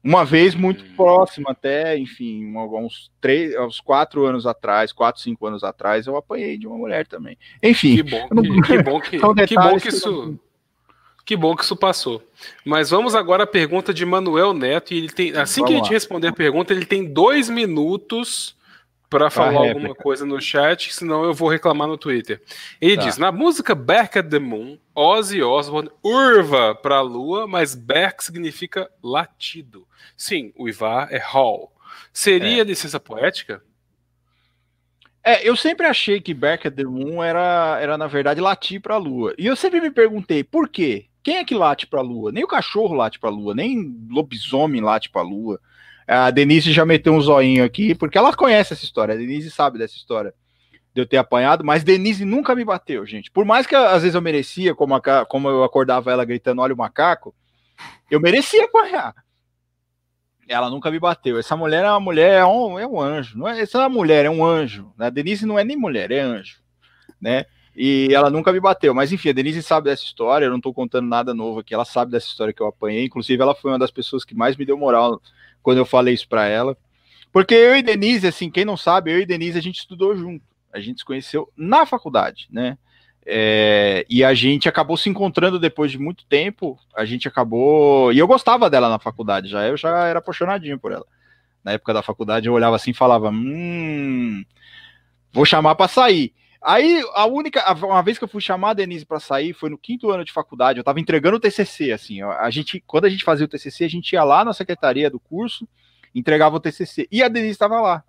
Uma 0.02 0.24
vez 0.24 0.54
muito 0.54 0.82
hum. 0.82 0.96
próxima, 0.96 1.50
até, 1.50 1.96
enfim, 1.96 2.52
uns 2.56 3.12
três, 3.20 3.54
uns 3.60 3.80
quatro 3.80 4.24
anos 4.24 4.46
atrás, 4.46 4.92
quatro, 4.92 5.20
cinco 5.20 5.46
anos 5.46 5.62
atrás, 5.62 6.06
eu 6.06 6.16
apanhei 6.16 6.58
de 6.58 6.66
uma 6.66 6.76
mulher 6.76 7.06
também. 7.06 7.38
Enfim. 7.62 7.96
Que 7.96 8.02
bom 8.02 8.28
que, 8.28 8.34
não... 8.34 8.42
que, 8.62 8.82
bom 8.82 9.00
que, 9.00 9.10
que, 9.46 9.54
bom 9.54 9.76
que 9.78 9.88
isso. 9.88 10.40
Que 11.24 11.36
bom 11.36 11.54
que 11.54 11.64
isso 11.64 11.76
passou. 11.76 12.22
Mas 12.64 12.90
vamos 12.90 13.14
agora 13.14 13.44
à 13.44 13.46
pergunta 13.46 13.94
de 13.94 14.04
Manuel 14.04 14.52
Neto. 14.52 14.92
E 14.92 14.98
ele 14.98 15.08
tem, 15.08 15.36
assim 15.36 15.60
vamos 15.60 15.68
que 15.68 15.74
a 15.74 15.78
gente 15.78 15.90
lá. 15.90 15.92
responder 15.92 16.28
a 16.28 16.32
pergunta, 16.32 16.72
ele 16.72 16.84
tem 16.84 17.04
dois 17.04 17.48
minutos 17.48 18.56
para 19.12 19.28
falar 19.28 19.68
alguma 19.68 19.94
coisa 19.94 20.24
no 20.24 20.40
chat, 20.40 20.92
senão 20.92 21.22
eu 21.22 21.34
vou 21.34 21.48
reclamar 21.48 21.86
no 21.86 21.98
Twitter. 21.98 22.40
Ele 22.80 22.96
tá. 22.96 23.02
diz: 23.02 23.18
na 23.18 23.30
música 23.30 23.74
Back 23.74 24.18
at 24.18 24.28
the 24.28 24.38
Moon, 24.38 24.78
Ozzy 24.94 25.42
Osbourne 25.42 25.90
urva 26.02 26.74
para 26.74 26.96
a 26.96 27.02
lua, 27.02 27.46
mas 27.46 27.74
Back 27.74 28.24
significa 28.24 28.90
latido. 29.02 29.86
Sim, 30.16 30.52
o 30.56 30.68
Ivar 30.68 31.12
é 31.12 31.18
Hall. 31.18 31.70
Seria 32.12 32.62
é. 32.62 32.64
licença 32.64 32.98
poética? 32.98 33.62
É, 35.24 35.48
eu 35.48 35.56
sempre 35.56 35.86
achei 35.86 36.20
que 36.20 36.34
Back 36.34 36.66
at 36.66 36.74
the 36.74 36.84
Moon 36.84 37.22
era, 37.22 37.78
era 37.80 37.98
na 37.98 38.06
verdade, 38.06 38.40
latir 38.40 38.80
para 38.80 38.94
a 38.94 38.98
lua. 38.98 39.34
E 39.38 39.46
eu 39.46 39.54
sempre 39.54 39.80
me 39.80 39.90
perguntei, 39.90 40.42
por 40.42 40.68
quê? 40.68 41.06
Quem 41.22 41.36
é 41.36 41.44
que 41.44 41.54
late 41.54 41.86
para 41.86 42.00
a 42.00 42.02
lua? 42.02 42.32
Nem 42.32 42.44
o 42.44 42.48
cachorro 42.48 42.94
late 42.94 43.18
para 43.18 43.30
a 43.30 43.32
lua, 43.32 43.54
nem 43.54 43.96
lobisomem 44.10 44.80
late 44.80 45.08
para 45.10 45.22
a 45.22 45.24
lua. 45.24 45.60
A 46.06 46.30
Denise 46.30 46.72
já 46.72 46.84
meteu 46.84 47.12
um 47.12 47.20
zoinho 47.20 47.64
aqui, 47.64 47.94
porque 47.94 48.18
ela 48.18 48.34
conhece 48.34 48.72
essa 48.72 48.84
história. 48.84 49.14
A 49.14 49.16
Denise 49.16 49.50
sabe 49.50 49.78
dessa 49.78 49.94
história 49.94 50.34
de 50.94 51.00
eu 51.00 51.06
ter 51.06 51.16
apanhado, 51.16 51.64
mas 51.64 51.84
Denise 51.84 52.24
nunca 52.24 52.54
me 52.54 52.64
bateu, 52.64 53.06
gente. 53.06 53.30
Por 53.30 53.44
mais 53.44 53.66
que 53.66 53.74
às 53.74 54.02
vezes 54.02 54.14
eu 54.14 54.20
merecia, 54.20 54.74
como, 54.74 54.94
a, 54.94 55.24
como 55.24 55.48
eu 55.48 55.64
acordava 55.64 56.10
ela 56.10 56.24
gritando, 56.24 56.60
olha 56.60 56.74
o 56.74 56.76
macaco, 56.76 57.34
eu 58.10 58.20
merecia 58.20 58.64
apanhar. 58.64 59.14
Ela 60.48 60.68
nunca 60.68 60.90
me 60.90 60.98
bateu. 60.98 61.38
Essa 61.38 61.56
mulher 61.56 61.84
é 61.84 61.88
uma 61.88 62.00
mulher, 62.00 62.40
é 62.40 62.44
um, 62.44 62.78
é 62.78 62.86
um 62.86 63.00
anjo. 63.00 63.38
Não 63.38 63.48
é, 63.48 63.60
essa 63.60 63.78
é 63.78 63.80
uma 63.80 63.88
mulher, 63.88 64.26
é 64.26 64.30
um 64.30 64.44
anjo. 64.44 64.92
A 64.98 65.08
Denise 65.08 65.46
não 65.46 65.58
é 65.58 65.64
nem 65.64 65.76
mulher, 65.76 66.10
é 66.10 66.20
anjo. 66.20 66.60
Né? 67.20 67.46
E 67.74 68.08
ela 68.12 68.30
nunca 68.30 68.52
me 68.52 68.60
bateu. 68.60 68.94
Mas 68.94 69.12
enfim, 69.12 69.30
a 69.30 69.32
Denise 69.32 69.62
sabe 69.62 69.88
dessa 69.88 70.04
história, 70.04 70.44
eu 70.44 70.50
não 70.50 70.58
estou 70.58 70.74
contando 70.74 71.08
nada 71.08 71.32
novo 71.32 71.60
aqui. 71.60 71.72
Ela 71.74 71.84
sabe 71.84 72.10
dessa 72.10 72.26
história 72.26 72.52
que 72.52 72.62
eu 72.62 72.66
apanhei. 72.66 73.04
Inclusive, 73.04 73.42
ela 73.42 73.54
foi 73.54 73.70
uma 73.70 73.78
das 73.78 73.90
pessoas 73.90 74.24
que 74.24 74.34
mais 74.34 74.56
me 74.56 74.64
deu 74.64 74.76
moral 74.76 75.20
quando 75.62 75.78
eu 75.78 75.86
falei 75.86 76.14
isso 76.14 76.28
para 76.28 76.46
ela. 76.46 76.76
Porque 77.32 77.54
eu 77.54 77.74
e 77.74 77.82
Denise, 77.82 78.26
assim, 78.26 78.50
quem 78.50 78.64
não 78.64 78.76
sabe, 78.76 79.10
eu 79.10 79.20
e 79.20 79.26
Denise 79.26 79.58
a 79.58 79.62
gente 79.62 79.78
estudou 79.78 80.14
junto. 80.14 80.44
A 80.72 80.80
gente 80.80 80.98
se 80.98 81.04
conheceu 81.04 81.50
na 81.56 81.86
faculdade, 81.86 82.46
né? 82.50 82.76
É, 83.24 84.04
e 84.10 84.24
a 84.24 84.34
gente 84.34 84.68
acabou 84.68 84.96
se 84.96 85.08
encontrando 85.08 85.58
depois 85.58 85.90
de 85.90 85.98
muito 85.98 86.26
tempo. 86.26 86.78
A 86.94 87.04
gente 87.04 87.28
acabou. 87.28 88.12
E 88.12 88.18
eu 88.18 88.26
gostava 88.26 88.68
dela 88.68 88.88
na 88.88 88.98
faculdade, 88.98 89.48
já 89.48 89.66
eu 89.66 89.76
já 89.76 90.06
era 90.06 90.18
apaixonadinho 90.18 90.78
por 90.78 90.92
ela. 90.92 91.06
Na 91.64 91.72
época 91.72 91.94
da 91.94 92.02
faculdade 92.02 92.48
eu 92.48 92.52
olhava 92.52 92.76
assim 92.76 92.90
e 92.90 92.94
falava: 92.94 93.30
Hum, 93.30 94.44
vou 95.32 95.44
chamar 95.44 95.74
para 95.74 95.88
sair. 95.88 96.34
Aí, 96.64 97.02
a 97.14 97.26
única, 97.26 97.72
uma 97.84 98.02
vez 98.02 98.18
que 98.18 98.24
eu 98.24 98.28
fui 98.28 98.40
chamar 98.40 98.70
a 98.70 98.74
Denise 98.74 99.04
para 99.04 99.18
sair, 99.18 99.52
foi 99.52 99.68
no 99.68 99.76
quinto 99.76 100.10
ano 100.10 100.24
de 100.24 100.32
faculdade, 100.32 100.78
eu 100.78 100.84
tava 100.84 101.00
entregando 101.00 101.36
o 101.36 101.40
TCC, 101.40 101.90
assim, 101.90 102.22
a 102.22 102.48
gente, 102.50 102.82
quando 102.86 103.06
a 103.06 103.10
gente 103.10 103.24
fazia 103.24 103.44
o 103.44 103.48
TCC, 103.48 103.84
a 103.84 103.88
gente 103.88 104.12
ia 104.12 104.22
lá 104.22 104.44
na 104.44 104.52
secretaria 104.52 105.10
do 105.10 105.18
curso, 105.18 105.66
entregava 106.14 106.56
o 106.56 106.60
TCC, 106.60 107.08
e 107.10 107.20
a 107.20 107.28
Denise 107.28 107.52
estava 107.52 107.80
lá. 107.80 108.04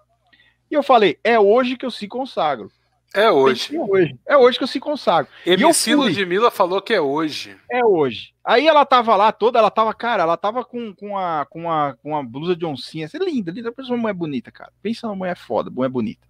E 0.70 0.76
eu 0.76 0.84
falei, 0.84 1.18
é 1.24 1.40
hoje 1.40 1.76
que 1.76 1.86
eu 1.86 1.92
se 1.92 2.08
consagro. 2.08 2.72
É 3.14 3.30
hoje. 3.30 3.76
É 3.76 3.80
hoje, 3.80 4.20
é 4.28 4.38
hoje 4.38 4.58
que 4.58 4.64
eu 4.64 4.68
se 4.68 4.80
consagro. 4.80 5.32
MC 5.46 5.94
Ludmilla 5.94 6.50
falou 6.50 6.82
que 6.82 6.94
é 6.94 7.02
hoje. 7.02 7.56
É 7.72 7.86
hoje. 7.86 8.34
Aí 8.44 8.68
ela 8.68 8.86
tava 8.86 9.16
lá 9.16 9.32
toda, 9.32 9.60
ela 9.60 9.70
tava, 9.70 9.94
cara, 9.94 10.24
ela 10.24 10.36
tava 10.36 10.66
com, 10.66 10.94
com, 10.96 11.18
a, 11.18 11.46
com, 11.48 11.72
a, 11.72 11.94
com 11.94 12.10
uma 12.10 12.24
blusa 12.24 12.56
de 12.56 12.66
oncinha, 12.66 13.06
assim, 13.06 13.20
linda, 13.20 13.52
linda, 13.52 13.72
pensa 13.72 13.90
uma 13.92 13.98
mulher 13.98 14.14
bonita, 14.14 14.52
cara. 14.52 14.72
Pensa 14.82 15.08
uma 15.08 15.16
mulher 15.16 15.38
foda, 15.38 15.70
mulher 15.70 15.90
bonita. 15.90 16.28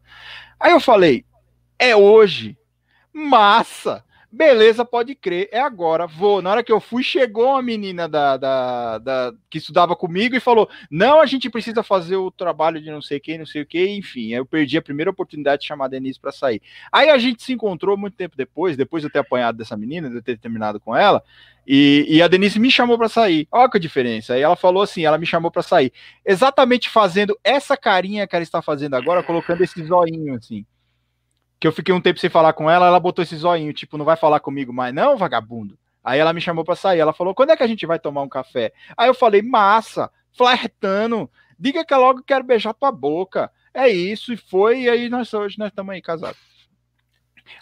Aí 0.60 0.72
eu 0.74 0.80
falei, 0.80 1.26
é 1.78 1.96
hoje. 1.96 2.58
Massa. 3.14 4.04
Beleza, 4.36 4.84
pode 4.84 5.14
crer, 5.14 5.48
é 5.52 5.60
agora, 5.60 6.08
vou. 6.08 6.42
Na 6.42 6.50
hora 6.50 6.64
que 6.64 6.72
eu 6.72 6.80
fui, 6.80 7.04
chegou 7.04 7.52
uma 7.52 7.62
menina 7.62 8.10
da, 8.10 8.36
da, 8.36 8.98
da, 8.98 9.34
que 9.48 9.60
estudava 9.60 9.96
comigo 9.96 10.36
e 10.36 10.40
falou: 10.40 10.68
Não, 10.90 11.22
a 11.22 11.28
gente 11.28 11.52
precisa 11.52 11.84
fazer 11.84 12.16
o 12.16 12.32
trabalho 12.32 12.82
de 12.82 12.90
não 12.90 13.00
sei 13.00 13.20
quem, 13.20 13.38
não 13.38 13.46
sei 13.46 13.62
o 13.62 13.66
que, 13.66 13.88
enfim. 13.90 14.34
Aí 14.34 14.40
eu 14.40 14.46
perdi 14.46 14.76
a 14.76 14.82
primeira 14.82 15.12
oportunidade 15.12 15.62
de 15.62 15.68
chamar 15.68 15.86
a 15.86 15.90
Denise 15.90 16.20
para 16.20 16.32
sair. 16.32 16.64
Aí 16.92 17.12
a 17.12 17.18
gente 17.20 17.44
se 17.44 17.54
encontrou 17.54 17.96
muito 17.96 18.18
tempo 18.18 18.36
depois, 18.36 18.76
depois 18.76 19.04
de 19.04 19.08
eu 19.08 19.12
ter 19.12 19.20
apanhado 19.20 19.56
dessa 19.56 19.78
menina, 19.78 20.10
de 20.10 20.16
eu 20.16 20.24
ter 20.24 20.40
terminado 20.40 20.80
com 20.80 20.96
ela, 20.96 21.24
e, 21.68 22.08
e 22.10 22.20
a 22.20 22.28
Denise 22.28 22.60
me 22.60 22.72
chamou 22.72 22.98
para 22.98 23.10
sair. 23.10 23.48
Olha 23.52 23.70
que 23.70 23.78
diferença. 23.78 24.34
Aí 24.34 24.42
ela 24.42 24.56
falou 24.56 24.82
assim: 24.82 25.06
ela 25.06 25.20
me 25.20 25.28
chamou 25.28 25.52
para 25.52 25.62
sair, 25.62 25.94
exatamente 26.26 26.90
fazendo 26.90 27.38
essa 27.44 27.78
carinha 27.78 28.26
que 28.26 28.36
ela 28.36 28.42
está 28.42 28.64
fazendo 28.64 28.96
agora, 28.96 29.22
colocando 29.22 29.62
esse 29.62 29.84
zoinho 29.86 30.34
assim 30.34 30.66
que 31.64 31.68
eu 31.68 31.72
fiquei 31.72 31.96
um 31.96 32.02
tempo 32.02 32.20
sem 32.20 32.30
falar 32.30 32.52
com 32.52 32.70
ela, 32.70 32.88
ela 32.88 33.00
botou 33.00 33.24
esse 33.24 33.38
zoinho, 33.38 33.72
tipo, 33.72 33.98
não 33.98 34.04
vai 34.04 34.18
falar 34.18 34.42
comigo 34.42 34.74
mais, 34.74 34.94
não, 34.94 35.16
vagabundo. 35.16 35.80
Aí 36.04 36.20
ela 36.20 36.34
me 36.34 36.42
chamou 36.42 36.66
para 36.66 36.76
sair, 36.76 37.00
ela 37.00 37.14
falou, 37.14 37.34
quando 37.34 37.52
é 37.52 37.56
que 37.56 37.64
a 37.64 37.68
gente 37.68 37.86
vai 37.86 37.98
tomar 37.98 38.22
um 38.22 38.28
café? 38.28 38.74
Aí 38.98 39.08
eu 39.08 39.14
falei, 39.14 39.42
massa, 39.42 40.12
flertando, 40.34 41.32
diga 41.58 41.86
que 41.86 41.96
logo 41.96 42.22
quero 42.22 42.44
beijar 42.44 42.74
tua 42.74 42.92
boca. 42.92 43.50
É 43.74 43.88
isso, 43.88 44.34
e 44.34 44.36
foi, 44.36 44.82
e 44.82 44.90
aí 44.90 45.08
nós 45.08 45.34
hoje 45.34 45.58
nós 45.58 45.70
estamos 45.70 45.94
aí 45.94 46.02
casados. 46.02 46.38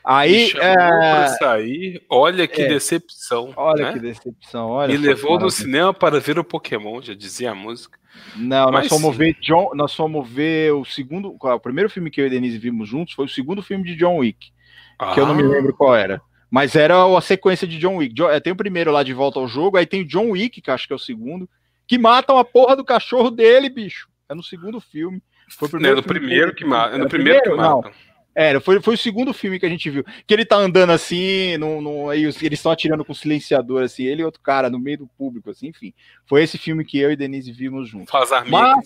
Aí, 0.04 0.52
é... 0.56 1.28
sair, 1.38 2.02
olha 2.10 2.48
que 2.48 2.62
é. 2.62 2.68
decepção. 2.68 3.54
Olha 3.56 3.86
né? 3.86 3.94
que 3.94 4.00
decepção. 4.00 4.70
Olha 4.70 4.92
Me 4.92 4.98
levou 4.98 5.40
no 5.40 5.50
cinema 5.50 5.94
para 5.94 6.20
ver 6.20 6.40
o 6.40 6.44
Pokémon, 6.44 7.02
já 7.02 7.14
dizia 7.14 7.52
a 7.52 7.56
música. 7.56 8.00
Não, 8.36 8.72
Mas... 8.72 8.84
nós 8.84 8.88
fomos 8.88 9.16
ver 9.16 9.36
John, 9.42 9.72
nós 9.74 9.94
fomos 9.96 10.28
ver 10.30 10.74
o 10.74 10.84
segundo, 10.84 11.36
o 11.40 11.60
primeiro 11.60 11.90
filme 11.90 12.10
que 12.10 12.20
eu 12.20 12.28
e 12.28 12.30
Denise 12.30 12.58
vimos 12.58 12.90
juntos 12.90 13.14
foi 13.14 13.26
o 13.26 13.30
segundo 13.30 13.62
filme 13.62 13.84
de 13.84 13.96
John 13.96 14.18
Wick, 14.18 14.52
ah. 15.00 15.14
que 15.14 15.20
eu 15.20 15.26
não 15.26 15.36
me 15.36 15.44
ah. 15.44 15.48
lembro 15.48 15.74
qual 15.74 15.96
era. 15.96 16.22
Mas 16.50 16.76
era 16.76 17.06
a 17.18 17.22
sequência 17.22 17.66
de 17.66 17.78
John 17.78 17.96
Wick. 17.96 18.22
É, 18.24 18.40
tem 18.42 18.52
o 18.52 18.58
primeiro 18.58 18.92
lá 18.92 19.04
de 19.04 19.14
volta 19.14 19.40
ao 19.40 19.48
jogo, 19.48 19.78
aí 19.78 19.86
tem 19.86 20.02
o 20.02 20.08
John 20.08 20.32
Wick, 20.32 20.62
que 20.62 20.70
acho 20.70 20.86
que 20.86 20.92
é 20.92 20.96
o 20.96 21.00
segundo, 21.00 21.50
que 21.88 21.98
matam 21.98 22.38
a 22.38 22.44
porra 22.44 22.76
do 22.76 22.84
cachorro 22.84 23.32
dele, 23.32 23.70
bicho. 23.70 24.10
É 24.28 24.36
no 24.36 24.44
segundo 24.44 24.82
filme. 24.82 25.22
Foi 25.50 25.68
o 25.68 25.72
primeiro, 25.72 25.98
é 25.98 26.02
no 26.02 26.08
primeiro 26.08 26.52
que, 26.52 26.64
que 26.64 26.66
mata. 26.66 26.96
É 26.96 26.98
no 26.98 27.08
primeiro, 27.08 27.42
primeiro 27.42 27.62
que 27.64 27.70
mata. 27.70 27.90
Não. 27.90 28.11
É, 28.34 28.58
foi, 28.60 28.82
foi 28.82 28.96
o 28.96 28.98
segundo 28.98 29.34
filme 29.34 29.60
que 29.60 29.66
a 29.66 29.70
gente 29.70 29.90
viu. 29.90 30.04
Que 30.26 30.34
ele 30.34 30.46
tá 30.46 30.56
andando 30.56 30.92
assim, 30.92 31.58
no, 31.58 31.82
no, 31.82 32.10
aí 32.10 32.24
eles 32.24 32.42
estão 32.42 32.72
atirando 32.72 33.04
com 33.04 33.14
silenciador, 33.14 33.84
assim, 33.84 34.04
ele 34.04 34.22
e 34.22 34.26
outro 34.26 34.42
cara 34.42 34.70
no 34.70 34.80
meio 34.80 35.00
do 35.00 35.08
público, 35.08 35.50
assim, 35.50 35.68
enfim. 35.68 35.94
Foi 36.26 36.42
esse 36.42 36.58
filme 36.58 36.86
que 36.86 36.98
eu 36.98 37.12
e 37.12 37.16
Denise 37.16 37.52
vimos 37.52 37.90
juntos. 37.90 38.10
Faz 38.10 38.32
arminho, 38.32 38.82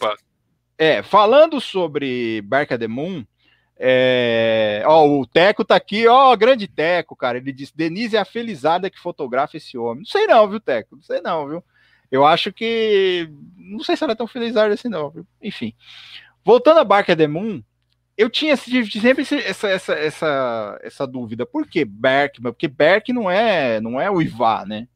É, 0.77 1.03
falando 1.03 1.61
sobre 1.61 2.41
Barca 2.41 2.77
the 2.77 2.87
Moon, 2.87 3.23
é, 3.77 4.81
ó, 4.85 5.05
o 5.05 5.27
Teco 5.27 5.65
tá 5.65 5.75
aqui, 5.75 6.07
ó, 6.07 6.35
grande 6.35 6.67
Teco, 6.67 7.15
cara. 7.15 7.37
Ele 7.37 7.51
disse: 7.51 7.75
Denise 7.75 8.15
é 8.15 8.19
a 8.19 8.25
felizada 8.25 8.89
que 8.89 8.99
fotografa 8.99 9.57
esse 9.57 9.77
homem. 9.77 9.99
Não 9.99 10.05
sei 10.05 10.25
não, 10.25 10.49
viu, 10.49 10.59
Teco? 10.59 10.95
Não 10.95 11.03
sei 11.03 11.21
não, 11.21 11.47
viu? 11.47 11.63
Eu 12.09 12.25
acho 12.25 12.53
que. 12.53 13.29
Não 13.57 13.83
sei 13.83 13.97
se 13.97 14.03
ela 14.03 14.13
é 14.13 14.15
tão 14.15 14.27
felizarda 14.27 14.73
assim, 14.73 14.87
não, 14.87 15.09
viu? 15.09 15.27
Enfim. 15.41 15.73
Voltando 16.43 16.79
a 16.79 16.83
Barca 16.83 17.15
the 17.15 17.27
Moon, 17.27 17.61
eu 18.17 18.29
tinha 18.29 18.55
sempre 18.55 19.23
essa, 19.23 19.67
essa, 19.67 19.93
essa, 19.93 20.79
essa 20.81 21.07
dúvida. 21.07 21.45
Por 21.45 21.67
que 21.67 21.83
Berk? 21.83 22.41
Porque 22.41 22.67
Berk 22.67 23.11
não 23.11 23.29
é, 23.29 23.81
não 23.81 23.99
é 23.99 24.09
o 24.09 24.21
Ivá, 24.21 24.65
né? 24.65 24.87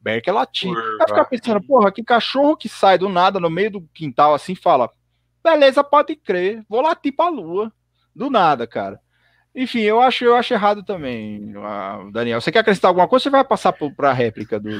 Berk 0.00 0.28
é 0.28 0.32
latim. 0.32 0.72
Vai 0.72 1.08
ficar 1.08 1.24
pensando, 1.24 1.62
porra, 1.62 1.92
que 1.92 2.02
cachorro 2.02 2.56
que 2.56 2.68
sai 2.68 2.98
do 2.98 3.08
nada 3.08 3.40
no 3.40 3.50
meio 3.50 3.70
do 3.70 3.88
quintal 3.94 4.34
assim 4.34 4.54
fala: 4.54 4.90
beleza, 5.42 5.82
pode 5.82 6.16
crer, 6.16 6.64
vou 6.68 6.80
latir 6.82 7.14
pra 7.14 7.28
lua. 7.28 7.72
Do 8.14 8.30
nada, 8.30 8.66
cara. 8.66 9.00
Enfim, 9.54 9.80
eu 9.80 10.00
acho, 10.00 10.24
eu 10.24 10.34
acho 10.34 10.54
errado 10.54 10.82
também, 10.82 11.52
Daniel. 12.12 12.40
Você 12.40 12.50
quer 12.50 12.60
acrescentar 12.60 12.88
alguma 12.88 13.08
coisa? 13.08 13.24
Você 13.24 13.30
vai 13.30 13.44
passar 13.44 13.72
para 13.72 14.10
a 14.10 14.14
réplica 14.14 14.58
do. 14.58 14.70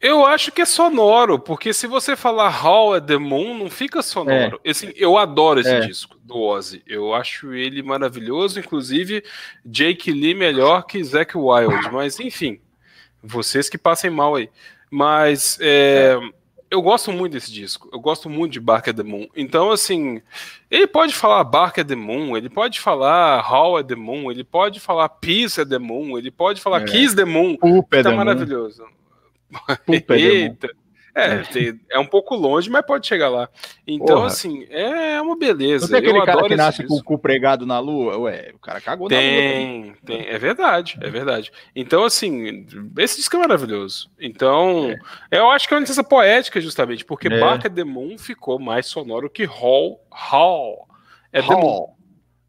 Eu 0.00 0.24
acho 0.24 0.50
que 0.50 0.62
é 0.62 0.64
sonoro, 0.64 1.38
porque 1.38 1.74
se 1.74 1.86
você 1.86 2.16
falar 2.16 2.64
How 2.64 2.94
at 2.94 3.04
the 3.04 3.18
Moon, 3.18 3.58
não 3.58 3.68
fica 3.68 4.00
sonoro. 4.00 4.58
É. 4.64 4.70
Assim, 4.70 4.92
eu 4.96 5.18
adoro 5.18 5.60
esse 5.60 5.68
é. 5.68 5.80
disco 5.80 6.16
do 6.24 6.38
Ozzy. 6.38 6.82
Eu 6.86 7.12
acho 7.12 7.52
ele 7.52 7.82
maravilhoso, 7.82 8.58
inclusive 8.58 9.22
Jake 9.64 10.10
Lee 10.10 10.34
melhor 10.34 10.86
que 10.86 11.04
Zack 11.04 11.36
Wild. 11.36 11.92
Mas 11.92 12.18
enfim, 12.18 12.60
vocês 13.22 13.68
que 13.68 13.76
passem 13.76 14.08
mal 14.08 14.36
aí. 14.36 14.48
Mas 14.90 15.58
é, 15.60 16.18
eu 16.70 16.80
gosto 16.80 17.12
muito 17.12 17.32
desse 17.32 17.52
disco. 17.52 17.90
Eu 17.92 18.00
gosto 18.00 18.30
muito 18.30 18.52
de 18.52 18.60
Bark 18.60 18.88
at 18.88 18.96
the 18.96 19.02
Moon. 19.02 19.28
Então, 19.36 19.70
assim, 19.70 20.22
ele 20.70 20.86
pode 20.86 21.14
falar 21.14 21.44
Bark 21.44 21.78
at 21.78 21.86
the 21.86 21.94
Moon, 21.94 22.36
ele 22.38 22.48
pode 22.48 22.80
falar 22.80 23.52
How 23.52 23.76
at 23.76 23.86
the 23.86 23.96
Moon, 23.96 24.30
ele 24.30 24.44
pode 24.44 24.80
falar 24.80 25.10
Peace 25.10 25.60
at 25.60 25.68
the 25.68 25.78
Moon, 25.78 26.16
ele 26.16 26.30
pode 26.30 26.60
falar 26.60 26.82
é. 26.82 26.84
Kiss 26.84 27.14
the 27.14 27.26
Moon. 27.26 27.58
Tá 28.02 28.12
maravilhoso. 28.12 28.82
Moon. 28.82 28.99
Eita! 30.10 30.68
É, 31.14 31.34
é. 31.34 31.38
Tem, 31.42 31.80
é 31.90 31.98
um 31.98 32.06
pouco 32.06 32.34
longe, 32.34 32.70
mas 32.70 32.84
pode 32.86 33.06
chegar 33.06 33.28
lá. 33.28 33.48
Então, 33.86 34.16
Porra. 34.16 34.26
assim, 34.26 34.64
é 34.70 35.20
uma 35.20 35.36
beleza. 35.36 35.84
Não 35.84 35.90
tem 35.90 35.98
aquele 35.98 36.18
Eu 36.18 36.24
cara 36.24 36.48
que 36.48 36.56
nasce 36.56 36.84
com 36.84 36.94
o 36.94 37.02
cu 37.02 37.18
pregado 37.18 37.66
na 37.66 37.78
lua? 37.78 38.16
Ué, 38.18 38.52
o 38.54 38.58
cara 38.58 38.80
cagou 38.80 39.08
tem, 39.08 39.80
na 39.80 39.86
lua. 39.86 39.96
Tem, 40.04 40.26
é 40.26 40.38
verdade, 40.38 40.98
é 41.00 41.10
verdade. 41.10 41.52
Então, 41.74 42.04
assim, 42.04 42.66
esse 42.98 43.16
disco 43.16 43.36
é 43.36 43.40
maravilhoso. 43.40 44.10
Então, 44.20 44.90
é. 45.30 45.38
eu 45.38 45.50
acho 45.50 45.66
que 45.66 45.74
é 45.74 45.76
uma 45.76 45.80
licença 45.80 46.04
poética, 46.04 46.60
justamente, 46.60 47.04
porque 47.04 47.28
é. 47.28 47.40
Barca 47.40 47.68
the 47.68 47.84
Moon 47.84 48.16
ficou 48.16 48.58
mais 48.58 48.86
sonoro 48.86 49.28
que 49.28 49.44
Hall. 49.44 50.00
Hall. 50.10 50.88
É 51.32 51.40
Hall. 51.40 51.56
The 51.56 51.62
Moon. 51.62 51.96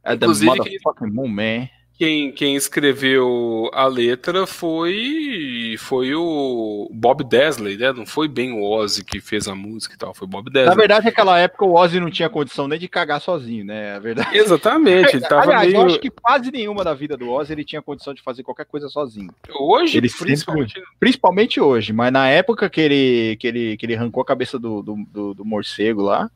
É 0.03 0.13
Inclusive, 0.13 0.51
the 0.51 0.57
motherfucking 0.57 1.11
Moon, 1.11 1.27
man. 1.27 1.67
Quem, 2.01 2.31
quem 2.31 2.55
escreveu 2.55 3.69
a 3.71 3.85
letra 3.85 4.47
foi 4.47 5.75
foi 5.77 6.15
o 6.15 6.89
Bob 6.91 7.23
Desley, 7.23 7.77
né? 7.77 7.93
Não 7.93 8.07
foi 8.07 8.27
bem 8.27 8.51
o 8.53 8.63
Ozzy 8.63 9.05
que 9.05 9.21
fez 9.21 9.47
a 9.47 9.53
música 9.53 9.93
e 9.93 9.97
tal, 9.99 10.11
foi 10.11 10.27
Bob 10.27 10.49
Desley. 10.49 10.65
Na 10.65 10.73
verdade, 10.73 11.05
naquela 11.05 11.37
época 11.37 11.63
o 11.63 11.75
Ozzy 11.75 11.99
não 11.99 12.09
tinha 12.09 12.27
condição 12.27 12.67
nem 12.67 12.79
de 12.79 12.87
cagar 12.87 13.21
sozinho, 13.21 13.63
né? 13.63 13.93
A 13.93 13.99
verdade. 13.99 14.35
Exatamente. 14.35 15.15
Ele 15.15 15.27
tava 15.27 15.43
Aliás, 15.43 15.67
meio... 15.67 15.75
eu 15.75 15.85
acho 15.85 15.99
que 15.99 16.09
quase 16.09 16.49
nenhuma 16.49 16.83
da 16.83 16.95
vida 16.95 17.15
do 17.15 17.29
Ozzy 17.29 17.53
ele 17.53 17.63
tinha 17.63 17.83
condição 17.83 18.15
de 18.15 18.23
fazer 18.23 18.41
qualquer 18.41 18.65
coisa 18.65 18.89
sozinho. 18.89 19.31
Hoje, 19.59 19.99
ele 19.99 20.09
principalmente... 20.09 20.73
Sempre, 20.73 20.89
principalmente 20.99 21.61
hoje, 21.61 21.93
mas 21.93 22.11
na 22.11 22.27
época 22.27 22.67
que 22.67 22.81
ele, 22.81 23.37
que 23.39 23.45
ele, 23.45 23.77
que 23.77 23.85
ele 23.85 23.95
arrancou 23.95 24.23
a 24.23 24.25
cabeça 24.25 24.57
do, 24.57 24.81
do, 24.81 24.95
do, 25.13 25.33
do 25.35 25.45
morcego 25.45 26.01
lá, 26.01 26.31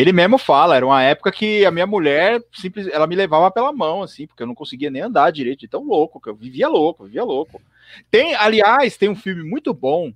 ele 0.00 0.12
mesmo 0.12 0.38
fala, 0.38 0.76
era 0.76 0.86
uma 0.86 1.02
época 1.02 1.32
que 1.32 1.66
a 1.66 1.72
minha 1.72 1.86
mulher 1.86 2.40
simples, 2.52 2.86
ela 2.86 3.06
me 3.06 3.16
levava 3.16 3.50
pela 3.50 3.72
mão, 3.72 4.00
assim, 4.00 4.28
porque 4.28 4.42
eu 4.42 4.46
não 4.46 4.54
conseguia 4.54 4.90
nem 4.90 5.02
andar 5.02 5.32
direito, 5.32 5.60
de 5.60 5.68
tão 5.68 5.82
louco, 5.82 6.20
que 6.20 6.28
eu 6.28 6.36
vivia 6.36 6.68
louco, 6.68 7.04
vivia 7.04 7.24
louco. 7.24 7.60
Tem, 8.08 8.32
aliás, 8.36 8.96
tem 8.96 9.08
um 9.08 9.16
filme 9.16 9.42
muito 9.42 9.74
bom 9.74 10.12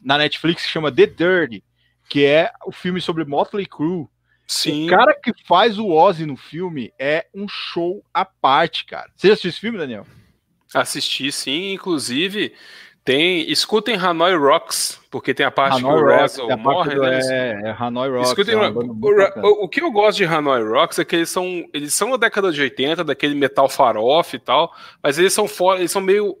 na 0.00 0.16
Netflix 0.16 0.62
que 0.62 0.70
chama 0.70 0.90
The 0.90 1.04
Dirty, 1.04 1.62
que 2.08 2.24
é 2.24 2.50
o 2.66 2.72
filme 2.72 2.98
sobre 2.98 3.26
Motley 3.26 3.66
Crue. 3.66 4.08
Sim. 4.46 4.86
O 4.86 4.90
cara 4.90 5.14
que 5.14 5.32
faz 5.44 5.78
o 5.78 5.90
Ozzy 5.90 6.24
no 6.24 6.36
filme 6.36 6.90
é 6.98 7.26
um 7.34 7.46
show 7.46 8.02
à 8.12 8.24
parte, 8.24 8.86
cara. 8.86 9.10
Você 9.14 9.28
já 9.28 9.34
assistiu 9.34 9.50
esse 9.50 9.60
filme, 9.60 9.76
Daniel? 9.76 10.06
Assisti, 10.74 11.30
sim. 11.30 11.74
Inclusive, 11.74 12.54
tem, 13.04 13.50
escutem 13.50 13.96
Hanoi 13.96 14.34
Rocks, 14.34 14.98
porque 15.10 15.34
tem 15.34 15.44
a 15.44 15.50
parte 15.50 15.76
Hanoi 15.76 15.98
que 15.98 16.02
o 16.02 16.06
Razzle 16.06 16.56
morre, 16.56 16.94
né? 16.94 17.20
É, 17.22 17.68
é 17.68 17.76
Hanoi 17.78 18.08
Rocks. 18.08 18.28
Escutem, 18.30 18.54
é 18.54 18.68
o, 19.42 19.64
o, 19.64 19.68
que 19.68 19.82
eu 19.82 19.92
gosto 19.92 20.16
de 20.16 20.24
Hanoi 20.24 20.64
Rocks 20.64 20.98
é 20.98 21.04
que 21.04 21.16
eles 21.16 21.28
são, 21.28 21.68
eles 21.74 21.92
são 21.92 22.10
da 22.12 22.16
década 22.16 22.50
de 22.50 22.62
80, 22.62 23.04
daquele 23.04 23.34
metal 23.34 23.68
farofa 23.68 24.36
e 24.36 24.38
tal, 24.38 24.72
mas 25.02 25.18
eles 25.18 25.34
são 25.34 25.46
fora, 25.46 25.80
eles 25.80 25.92
são 25.92 26.00
meio 26.00 26.34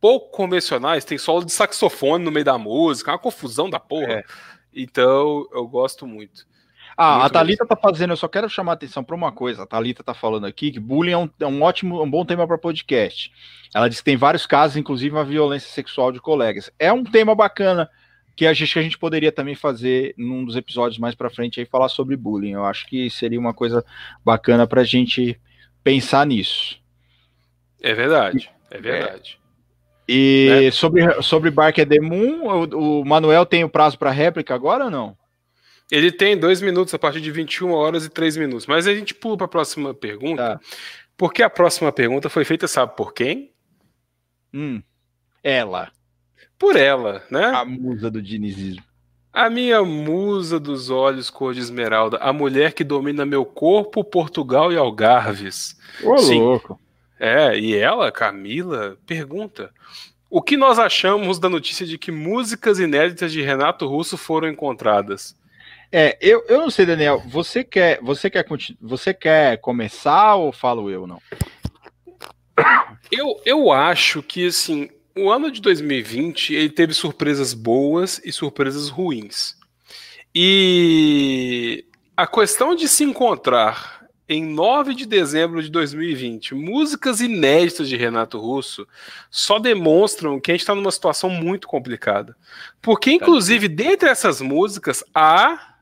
pouco 0.00 0.32
convencionais, 0.32 1.04
tem 1.04 1.16
solo 1.16 1.44
de 1.44 1.52
saxofone 1.52 2.24
no 2.24 2.32
meio 2.32 2.44
da 2.44 2.58
música, 2.58 3.12
uma 3.12 3.18
confusão 3.18 3.70
da 3.70 3.78
porra. 3.78 4.14
É. 4.14 4.24
Então, 4.74 5.46
eu 5.52 5.68
gosto 5.68 6.04
muito. 6.04 6.47
Ah, 7.00 7.20
Muito 7.20 7.26
a 7.26 7.30
Thalita 7.30 7.62
mesmo. 7.62 7.76
tá 7.76 7.76
fazendo, 7.76 8.10
eu 8.10 8.16
só 8.16 8.26
quero 8.26 8.50
chamar 8.50 8.72
a 8.72 8.74
atenção 8.74 9.04
para 9.04 9.14
uma 9.14 9.30
coisa. 9.30 9.62
A 9.62 9.66
Thalita 9.66 10.02
tá 10.02 10.12
falando 10.12 10.46
aqui 10.46 10.72
que 10.72 10.80
bullying 10.80 11.12
é 11.12 11.16
um, 11.16 11.30
é 11.38 11.46
um 11.46 11.62
ótimo, 11.62 12.02
um 12.02 12.10
bom 12.10 12.24
tema 12.24 12.44
para 12.44 12.58
podcast. 12.58 13.32
Ela 13.72 13.88
disse 13.88 14.00
que 14.00 14.06
tem 14.06 14.16
vários 14.16 14.46
casos, 14.46 14.76
inclusive 14.76 15.14
uma 15.14 15.24
violência 15.24 15.70
sexual 15.70 16.10
de 16.10 16.18
colegas. 16.20 16.72
É 16.76 16.92
um 16.92 17.04
tema 17.04 17.36
bacana 17.36 17.88
que 18.34 18.44
a 18.44 18.52
gente, 18.52 18.72
que 18.72 18.78
a 18.80 18.82
gente 18.82 18.98
poderia 18.98 19.30
também 19.30 19.54
fazer 19.54 20.12
num 20.18 20.44
dos 20.44 20.56
episódios 20.56 20.98
mais 20.98 21.14
para 21.14 21.30
frente 21.30 21.60
aí 21.60 21.66
falar 21.66 21.88
sobre 21.88 22.16
bullying. 22.16 22.54
Eu 22.54 22.64
acho 22.64 22.84
que 22.88 23.08
seria 23.10 23.38
uma 23.38 23.54
coisa 23.54 23.84
bacana 24.24 24.66
para 24.66 24.80
a 24.80 24.84
gente 24.84 25.40
pensar 25.84 26.26
nisso. 26.26 26.80
É 27.80 27.94
verdade, 27.94 28.50
é 28.72 28.80
verdade. 28.80 29.38
É. 30.08 30.12
E 30.12 30.62
né? 30.64 30.70
sobre, 30.72 31.22
sobre 31.22 31.50
Bark 31.52 31.76
Moon, 32.00 32.42
o, 32.44 33.00
o 33.00 33.04
Manuel 33.04 33.46
tem 33.46 33.62
o 33.62 33.68
prazo 33.68 33.96
para 33.96 34.10
réplica 34.10 34.52
agora 34.52 34.86
ou 34.86 34.90
não? 34.90 35.17
Ele 35.90 36.12
tem 36.12 36.36
dois 36.36 36.60
minutos 36.60 36.92
a 36.92 36.98
partir 36.98 37.20
de 37.20 37.30
21 37.30 37.72
horas 37.72 38.04
e 38.04 38.10
três 38.10 38.36
minutos. 38.36 38.66
Mas 38.66 38.86
a 38.86 38.94
gente 38.94 39.14
pula 39.14 39.36
para 39.36 39.46
a 39.46 39.48
próxima 39.48 39.94
pergunta. 39.94 40.58
Tá. 40.58 40.60
Porque 41.16 41.42
a 41.42 41.50
próxima 41.50 41.90
pergunta 41.90 42.28
foi 42.28 42.44
feita, 42.44 42.68
sabe 42.68 42.94
por 42.96 43.12
quem? 43.12 43.50
Hum, 44.52 44.82
ela. 45.42 45.90
Por 46.58 46.76
ela, 46.76 47.24
né? 47.30 47.46
A 47.46 47.64
musa 47.64 48.10
do 48.10 48.22
dinizismo. 48.22 48.82
A 49.32 49.48
minha 49.48 49.82
musa 49.84 50.58
dos 50.58 50.90
olhos 50.90 51.30
cor 51.30 51.54
de 51.54 51.60
esmeralda, 51.60 52.16
a 52.18 52.32
mulher 52.32 52.72
que 52.72 52.82
domina 52.82 53.26
meu 53.26 53.44
corpo, 53.44 54.02
Portugal 54.02 54.72
e 54.72 54.76
Algarves. 54.76 55.76
Ô, 56.02 56.18
Sim. 56.18 56.40
louco. 56.40 56.80
É, 57.20 57.58
e 57.58 57.76
ela, 57.76 58.10
Camila, 58.12 58.96
pergunta: 59.06 59.72
o 60.30 60.40
que 60.40 60.56
nós 60.56 60.78
achamos 60.78 61.38
da 61.38 61.48
notícia 61.48 61.86
de 61.86 61.98
que 61.98 62.12
músicas 62.12 62.78
inéditas 62.78 63.32
de 63.32 63.42
Renato 63.42 63.86
Russo 63.86 64.16
foram 64.16 64.48
encontradas? 64.48 65.36
É, 65.90 66.18
eu, 66.20 66.44
eu 66.48 66.58
não 66.58 66.70
sei, 66.70 66.84
Daniel. 66.84 67.22
Você 67.26 67.64
quer, 67.64 67.98
você 68.02 68.28
quer, 68.28 68.44
você 68.80 69.14
quer 69.14 69.58
começar 69.58 70.34
ou 70.34 70.52
falo 70.52 70.90
eu 70.90 71.06
não? 71.06 71.20
Eu, 73.10 73.40
eu 73.44 73.72
acho 73.72 74.22
que 74.22 74.46
assim, 74.46 74.90
o 75.16 75.30
ano 75.30 75.50
de 75.50 75.60
2020 75.60 76.54
ele 76.54 76.68
teve 76.68 76.92
surpresas 76.92 77.54
boas 77.54 78.20
e 78.24 78.32
surpresas 78.32 78.88
ruins. 78.88 79.56
E 80.34 81.86
a 82.16 82.26
questão 82.26 82.74
de 82.74 82.86
se 82.86 83.02
encontrar 83.02 83.98
em 84.28 84.44
9 84.44 84.94
de 84.94 85.06
dezembro 85.06 85.62
de 85.62 85.70
2020, 85.70 86.54
músicas 86.54 87.20
inéditas 87.20 87.88
de 87.88 87.96
Renato 87.96 88.38
Russo 88.38 88.86
só 89.30 89.58
demonstram 89.58 90.38
que 90.38 90.50
a 90.50 90.54
gente 90.54 90.60
está 90.60 90.74
numa 90.74 90.92
situação 90.92 91.30
muito 91.30 91.66
complicada. 91.66 92.36
Porque, 92.82 93.10
inclusive, 93.10 93.68
dentre 93.68 94.10
essas 94.10 94.42
músicas, 94.42 95.02
há 95.14 95.76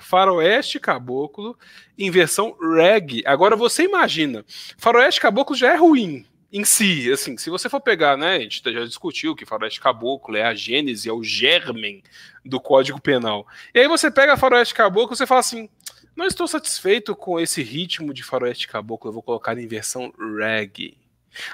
Faroeste 0.00 0.80
Caboclo 0.80 1.56
em 1.98 2.10
versão 2.10 2.56
reggae. 2.60 3.22
Agora 3.26 3.54
você 3.54 3.84
imagina, 3.84 4.44
Faroeste 4.76 5.20
Caboclo 5.20 5.54
já 5.54 5.72
é 5.72 5.76
ruim 5.76 6.26
em 6.52 6.64
si, 6.64 7.10
assim, 7.12 7.36
se 7.36 7.48
você 7.48 7.68
for 7.68 7.80
pegar, 7.80 8.16
né, 8.16 8.36
a 8.36 8.40
gente 8.40 8.60
já 8.64 8.84
discutiu 8.84 9.36
que 9.36 9.46
Faroeste 9.46 9.80
Caboclo 9.80 10.36
é 10.36 10.42
a 10.42 10.54
gênese, 10.54 11.08
é 11.08 11.12
o 11.12 11.22
germen 11.22 12.02
do 12.44 12.60
Código 12.60 13.00
Penal. 13.00 13.46
E 13.72 13.78
aí 13.78 13.86
você 13.86 14.10
pega 14.10 14.36
Faroeste 14.36 14.74
Caboclo 14.74 15.14
e 15.14 15.16
você 15.16 15.26
fala 15.26 15.40
assim, 15.40 15.68
não 16.16 16.26
estou 16.26 16.48
satisfeito 16.48 17.14
com 17.14 17.38
esse 17.38 17.62
ritmo 17.62 18.12
de 18.12 18.24
Faroeste 18.24 18.66
Caboclo, 18.66 19.08
eu 19.08 19.14
vou 19.14 19.22
colocar 19.22 19.56
em 19.56 19.66
versão 19.68 20.12
reggae. 20.38 20.98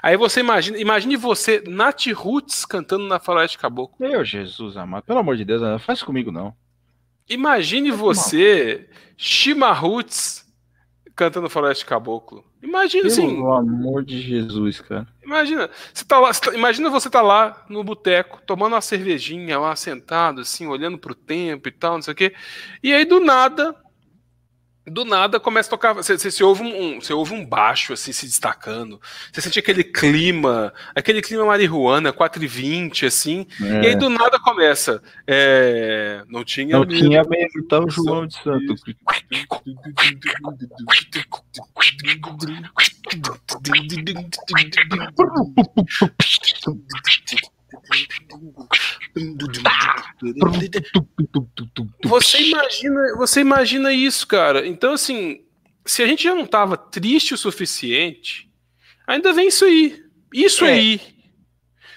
Aí 0.03 0.16
você 0.16 0.40
imagina, 0.40 0.78
imagine 0.78 1.16
você, 1.16 1.62
Nath 1.66 2.07
Roots, 2.14 2.64
cantando 2.64 3.07
na 3.07 3.20
Faroeste 3.20 3.59
Caboclo. 3.59 3.97
Meu 4.01 4.24
Jesus 4.24 4.76
amado, 4.78 5.05
pelo 5.05 5.18
amor 5.18 5.36
de 5.36 5.44
Deus, 5.44 5.61
não 5.61 5.78
faz 5.78 6.03
comigo 6.03 6.32
não. 6.32 6.55
Imagine 7.28 7.90
você, 7.90 8.88
Shima 9.16 9.72
Roots, 9.72 10.46
cantando 11.14 11.50
Faroeste 11.50 11.84
Caboclo. 11.84 12.44
Imagina 12.62 13.06
assim. 13.06 13.36
Pelo 13.36 13.52
amor 13.52 14.04
de 14.04 14.20
Jesus, 14.20 14.80
cara. 14.80 15.06
Imagina, 15.24 15.70
você 15.92 16.04
tá 16.04 16.18
lá, 16.18 16.32
você 16.32 16.40
tá, 16.40 16.54
imagina 16.54 16.90
você 16.90 17.08
tá 17.08 17.22
lá 17.22 17.64
no 17.68 17.82
boteco, 17.82 18.40
tomando 18.46 18.74
uma 18.74 18.80
cervejinha 18.80 19.58
lá, 19.58 19.74
sentado, 19.74 20.42
assim, 20.42 20.66
olhando 20.66 20.98
pro 20.98 21.14
tempo 21.14 21.68
e 21.68 21.72
tal, 21.72 21.94
não 21.94 22.02
sei 22.02 22.12
o 22.12 22.16
quê. 22.16 22.34
E 22.82 22.92
aí, 22.92 23.04
do 23.04 23.20
nada, 23.20 23.74
do 24.87 25.05
nada 25.05 25.41
começa 25.41 25.68
a 25.68 25.70
tocar. 25.70 25.93
Você, 25.93 26.16
você, 26.16 26.30
você, 26.30 26.45
ouve 26.45 26.62
um, 26.62 27.01
você 27.01 27.12
ouve 27.12 27.34
um 27.34 27.45
baixo 27.45 27.93
assim 27.93 28.12
se 28.12 28.26
destacando. 28.26 29.01
Você 29.32 29.41
sente 29.41 29.59
aquele 29.59 29.82
clima, 29.82 30.72
aquele 30.95 31.20
clima 31.20 31.45
marihuana, 31.45 32.12
4,20, 32.12 33.07
assim. 33.07 33.47
É. 33.61 33.82
E 33.82 33.87
aí 33.89 33.97
do 33.97 34.09
nada 34.09 34.39
começa. 34.39 35.03
É, 35.26 36.22
não 36.28 36.45
tinha 36.45 36.78
Não 36.78 36.84
mesmo, 36.84 37.09
tinha 37.09 37.24
mesmo, 37.24 37.61
então 37.61 37.89
João 37.89 38.26
de 38.26 38.34
Santo. 38.34 38.74
Você 52.04 52.42
imagina, 52.42 53.16
você 53.16 53.40
imagina 53.40 53.92
isso, 53.92 54.26
cara. 54.26 54.66
Então, 54.66 54.92
assim, 54.92 55.44
se 55.84 56.02
a 56.02 56.06
gente 56.06 56.24
já 56.24 56.34
não 56.34 56.46
tava 56.46 56.76
triste 56.76 57.34
o 57.34 57.38
suficiente, 57.38 58.50
ainda 59.06 59.32
vem 59.32 59.48
isso 59.48 59.64
aí. 59.64 60.02
Isso 60.34 60.64
é. 60.64 60.72
aí. 60.72 61.00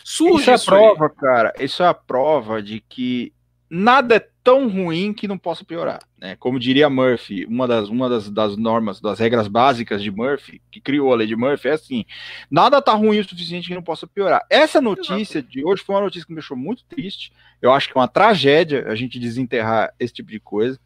Surge 0.03 0.41
isso 0.41 0.49
é 0.49 0.53
a 0.53 0.59
prova, 0.59 1.05
aí. 1.05 1.15
cara. 1.15 1.53
Isso 1.59 1.83
é 1.83 1.87
a 1.87 1.93
prova 1.93 2.61
de 2.61 2.79
que 2.79 3.33
nada 3.69 4.15
é 4.15 4.27
tão 4.43 4.67
ruim 4.67 5.13
que 5.13 5.27
não 5.27 5.37
possa 5.37 5.63
piorar. 5.63 5.99
Né? 6.17 6.35
Como 6.37 6.59
diria 6.59 6.89
Murphy, 6.89 7.45
uma, 7.45 7.67
das, 7.67 7.87
uma 7.87 8.09
das, 8.09 8.29
das 8.29 8.57
normas, 8.57 8.99
das 8.99 9.19
regras 9.19 9.47
básicas 9.47 10.01
de 10.01 10.09
Murphy, 10.09 10.59
que 10.71 10.81
criou 10.81 11.13
a 11.13 11.15
lei 11.15 11.27
de 11.27 11.35
Murphy, 11.35 11.67
é 11.67 11.73
assim: 11.73 12.05
nada 12.49 12.81
tá 12.81 12.93
ruim 12.93 13.19
o 13.19 13.23
suficiente 13.23 13.67
que 13.67 13.75
não 13.75 13.83
possa 13.83 14.07
piorar. 14.07 14.43
Essa 14.49 14.81
notícia 14.81 15.41
de 15.41 15.63
hoje 15.63 15.83
foi 15.83 15.95
uma 15.95 16.01
notícia 16.01 16.25
que 16.25 16.31
me 16.31 16.39
deixou 16.39 16.57
muito 16.57 16.83
triste. 16.85 17.31
Eu 17.61 17.71
acho 17.71 17.87
que 17.87 17.97
é 17.97 18.01
uma 18.01 18.07
tragédia 18.07 18.85
a 18.87 18.95
gente 18.95 19.19
desenterrar 19.19 19.93
esse 19.99 20.13
tipo 20.13 20.31
de 20.31 20.39
coisa. 20.39 20.79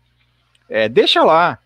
É, 0.68 0.90
deixa 0.90 1.24
lá, 1.24 1.60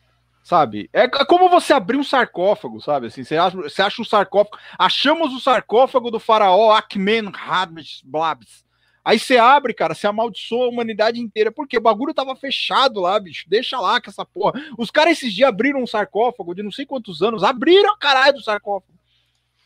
sabe? 0.43 0.89
É, 0.93 1.03
é 1.03 1.25
como 1.25 1.49
você 1.49 1.73
abrir 1.73 1.97
um 1.97 2.03
sarcófago, 2.03 2.79
sabe? 2.79 3.07
Assim, 3.07 3.23
você 3.23 3.37
acha, 3.37 3.57
você 3.57 3.81
acha 3.81 4.01
um 4.01 4.05
sarcófago. 4.05 4.57
Achamos 4.77 5.33
o 5.33 5.39
sarcófago 5.39 6.11
do 6.11 6.19
faraó 6.19 6.71
Akmen 6.71 7.31
Hadmes 7.33 8.01
Blabs 8.03 8.66
Aí 9.07 9.17
você 9.17 9.37
abre, 9.37 9.73
cara, 9.73 9.95
você 9.95 10.05
amaldiçoa 10.05 10.65
a 10.65 10.67
humanidade 10.67 11.17
inteira. 11.17 11.49
Porque 11.49 11.77
o 11.77 11.81
bagulho 11.81 12.13
tava 12.13 12.35
fechado 12.35 12.99
lá, 12.99 13.17
bicho. 13.17 13.45
Deixa 13.47 13.79
lá 13.79 14.01
com 14.01 14.09
essa 14.09 14.25
porra. 14.25 14.61
Os 14.77 14.91
caras 14.91 15.13
esses 15.13 15.33
dias 15.33 15.47
abriram 15.47 15.81
um 15.81 15.87
sarcófago 15.87 16.53
de 16.53 16.61
não 16.61 16.73
sei 16.73 16.85
quantos 16.85 17.21
anos. 17.21 17.41
Abriram 17.41 17.93
a 17.93 17.97
caralho 17.97 18.33
do 18.33 18.43
sarcófago. 18.43 18.91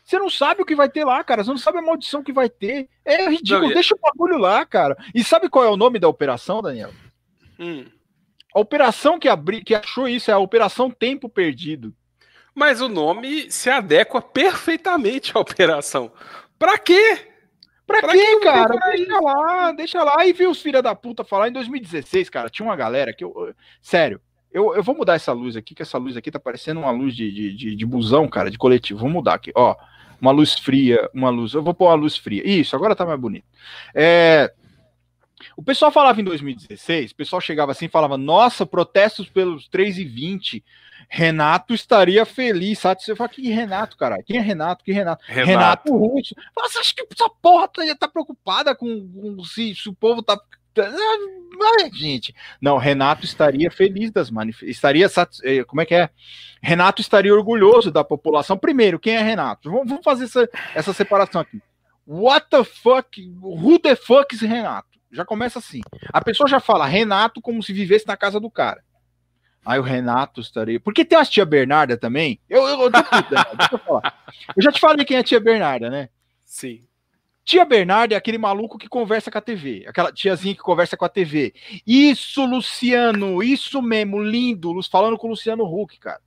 Você 0.04 0.16
não 0.16 0.30
sabe 0.30 0.62
o 0.62 0.64
que 0.64 0.76
vai 0.76 0.88
ter 0.88 1.04
lá, 1.04 1.24
cara. 1.24 1.42
Você 1.42 1.50
não 1.50 1.58
sabe 1.58 1.78
a 1.78 1.82
maldição 1.82 2.22
que 2.22 2.32
vai 2.32 2.48
ter. 2.48 2.88
É 3.04 3.28
ridículo. 3.28 3.66
Não, 3.66 3.74
Deixa 3.74 3.96
o 3.96 3.98
bagulho 3.98 4.38
lá, 4.38 4.64
cara. 4.64 4.96
E 5.12 5.24
sabe 5.24 5.48
qual 5.48 5.64
é 5.64 5.68
o 5.68 5.76
nome 5.76 5.98
da 5.98 6.06
operação, 6.06 6.62
Daniel? 6.62 6.92
Hum. 7.58 7.84
A 8.54 8.60
operação 8.60 9.18
que, 9.18 9.28
abri, 9.28 9.64
que 9.64 9.74
achou 9.74 10.06
isso 10.06 10.30
é 10.30 10.34
a 10.34 10.38
Operação 10.38 10.88
Tempo 10.88 11.28
Perdido. 11.28 11.92
Mas 12.54 12.80
o 12.80 12.88
nome 12.88 13.50
se 13.50 13.68
adequa 13.68 14.22
perfeitamente 14.22 15.32
à 15.36 15.40
operação. 15.40 16.12
Pra 16.60 16.78
quê? 16.78 17.31
Pra, 17.92 18.08
pra 18.08 18.12
quê, 18.12 18.40
cara? 18.40 18.76
Deixa 18.90 19.20
lá, 19.20 19.72
deixa 19.72 20.02
lá. 20.02 20.16
Aí 20.18 20.32
viu 20.32 20.50
os 20.50 20.60
filha 20.60 20.82
da 20.82 20.94
puta 20.94 21.22
falar 21.24 21.48
em 21.48 21.52
2016, 21.52 22.30
cara. 22.30 22.48
Tinha 22.48 22.66
uma 22.66 22.76
galera 22.76 23.12
que 23.12 23.24
eu. 23.24 23.54
Sério, 23.80 24.20
eu, 24.52 24.74
eu 24.74 24.82
vou 24.82 24.94
mudar 24.94 25.14
essa 25.14 25.32
luz 25.32 25.56
aqui, 25.56 25.74
que 25.74 25.82
essa 25.82 25.98
luz 25.98 26.16
aqui 26.16 26.30
tá 26.30 26.38
parecendo 26.38 26.80
uma 26.80 26.90
luz 26.90 27.14
de, 27.14 27.30
de, 27.32 27.54
de, 27.54 27.76
de 27.76 27.86
busão, 27.86 28.28
cara, 28.28 28.50
de 28.50 28.58
coletivo. 28.58 29.00
Vou 29.00 29.08
mudar 29.08 29.34
aqui, 29.34 29.52
ó. 29.54 29.76
Uma 30.20 30.30
luz 30.30 30.54
fria, 30.58 31.10
uma 31.12 31.30
luz. 31.30 31.54
Eu 31.54 31.62
vou 31.62 31.74
pôr 31.74 31.86
uma 31.86 31.94
luz 31.94 32.16
fria. 32.16 32.42
Isso, 32.46 32.76
agora 32.76 32.94
tá 32.94 33.04
mais 33.04 33.18
bonito. 33.18 33.46
É. 33.94 34.52
O 35.56 35.62
pessoal 35.62 35.90
falava 35.90 36.20
em 36.20 36.24
2016, 36.24 37.10
o 37.10 37.16
pessoal 37.16 37.40
chegava 37.40 37.72
assim 37.72 37.86
e 37.86 37.88
falava: 37.88 38.16
Nossa, 38.16 38.64
protestos 38.64 39.28
pelos 39.28 39.68
3 39.68 39.98
e 39.98 40.04
20 40.04 40.64
Renato 41.14 41.74
estaria 41.74 42.24
feliz, 42.24 42.78
sabe? 42.78 43.02
Você 43.02 43.14
fala, 43.14 43.28
que 43.28 43.50
Renato, 43.50 43.98
cara? 43.98 44.22
Quem 44.22 44.38
é 44.38 44.40
Renato? 44.40 44.82
Que 44.82 44.92
Renato? 44.92 45.22
Renato, 45.26 45.46
Renato 45.46 45.94
Russo. 45.94 46.34
Você 46.56 46.78
acha 46.78 46.94
que 46.94 47.06
essa 47.12 47.28
porra 47.28 47.68
tá, 47.68 47.82
tá 48.00 48.08
preocupada 48.08 48.74
com, 48.74 49.06
com 49.12 49.44
se, 49.44 49.74
se, 49.74 49.90
o 49.90 49.92
povo 49.92 50.22
tá. 50.22 50.40
Ai, 50.74 51.90
gente, 51.92 52.34
não, 52.58 52.78
Renato 52.78 53.26
estaria 53.26 53.70
feliz 53.70 54.10
das 54.10 54.30
manifestações. 54.30 54.74
Estaria. 54.74 55.06
Eh, 55.44 55.64
como 55.64 55.82
é 55.82 55.84
que 55.84 55.94
é? 55.94 56.08
Renato 56.62 57.02
estaria 57.02 57.34
orgulhoso 57.34 57.90
da 57.90 58.02
população. 58.02 58.56
Primeiro, 58.56 58.98
quem 58.98 59.14
é 59.14 59.22
Renato? 59.22 59.70
Vamos, 59.70 59.90
vamos 59.90 60.04
fazer 60.04 60.24
essa, 60.24 60.48
essa 60.74 60.94
separação 60.94 61.42
aqui. 61.42 61.60
What 62.06 62.46
the 62.48 62.64
fuck? 62.64 63.20
Who 63.38 63.78
the 63.78 63.94
fuck 63.96 64.34
is 64.34 64.40
Renato? 64.40 64.88
Já 65.10 65.26
começa 65.26 65.58
assim. 65.58 65.82
A 66.10 66.22
pessoa 66.22 66.48
já 66.48 66.58
fala 66.58 66.86
Renato 66.86 67.42
como 67.42 67.62
se 67.62 67.74
vivesse 67.74 68.06
na 68.06 68.16
casa 68.16 68.40
do 68.40 68.50
cara. 68.50 68.82
Aí 69.64 69.78
o 69.78 69.82
Renato 69.82 70.40
estaria. 70.40 70.80
Porque 70.80 71.04
tem 71.04 71.18
a 71.18 71.24
tia 71.24 71.44
Bernarda 71.44 71.96
também. 71.96 72.40
Eu, 72.48 72.66
eu, 72.66 72.80
eu, 72.82 72.90
deixa 72.90 73.72
eu, 73.72 73.78
falar. 73.78 74.24
eu 74.56 74.62
já 74.62 74.72
te 74.72 74.80
falei 74.80 75.04
quem 75.04 75.16
é 75.16 75.20
a 75.20 75.24
tia 75.24 75.38
Bernarda, 75.38 75.88
né? 75.88 76.08
Sim. 76.44 76.80
Tia 77.44 77.64
Bernarda 77.64 78.14
é 78.14 78.18
aquele 78.18 78.38
maluco 78.38 78.78
que 78.78 78.88
conversa 78.88 79.30
com 79.30 79.38
a 79.38 79.40
TV, 79.40 79.84
aquela 79.88 80.12
tiazinha 80.12 80.54
que 80.54 80.60
conversa 80.60 80.96
com 80.96 81.04
a 81.04 81.08
TV. 81.08 81.52
Isso, 81.86 82.44
Luciano, 82.44 83.42
isso 83.42 83.82
mesmo, 83.82 84.22
lindo, 84.22 84.80
falando 84.88 85.18
com 85.18 85.26
o 85.26 85.30
Luciano 85.30 85.64
Huck, 85.64 85.98
cara. 85.98 86.20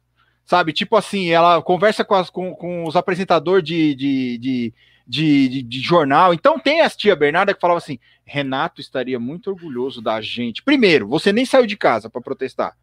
Sabe, 0.46 0.74
tipo 0.74 0.96
assim, 0.96 1.30
ela 1.30 1.62
conversa 1.62 2.04
com, 2.04 2.16
as, 2.16 2.30
com, 2.30 2.54
com 2.54 2.84
os 2.86 2.96
apresentadores 2.96 3.64
de, 3.64 3.96
de, 3.96 4.38
de, 4.38 4.74
de, 5.08 5.64
de 5.64 5.80
jornal. 5.80 6.34
Então 6.34 6.60
tem 6.60 6.82
a 6.82 6.90
tia 6.90 7.16
Bernarda 7.16 7.54
que 7.54 7.62
falava 7.62 7.78
assim: 7.78 7.98
Renato 8.26 8.82
estaria 8.82 9.20
muito 9.20 9.50
orgulhoso 9.50 10.02
da 10.02 10.22
gente. 10.22 10.62
Primeiro, 10.62 11.08
você 11.08 11.32
nem 11.32 11.46
saiu 11.46 11.66
de 11.66 11.78
casa 11.78 12.10
para 12.10 12.22
protestar. 12.22 12.76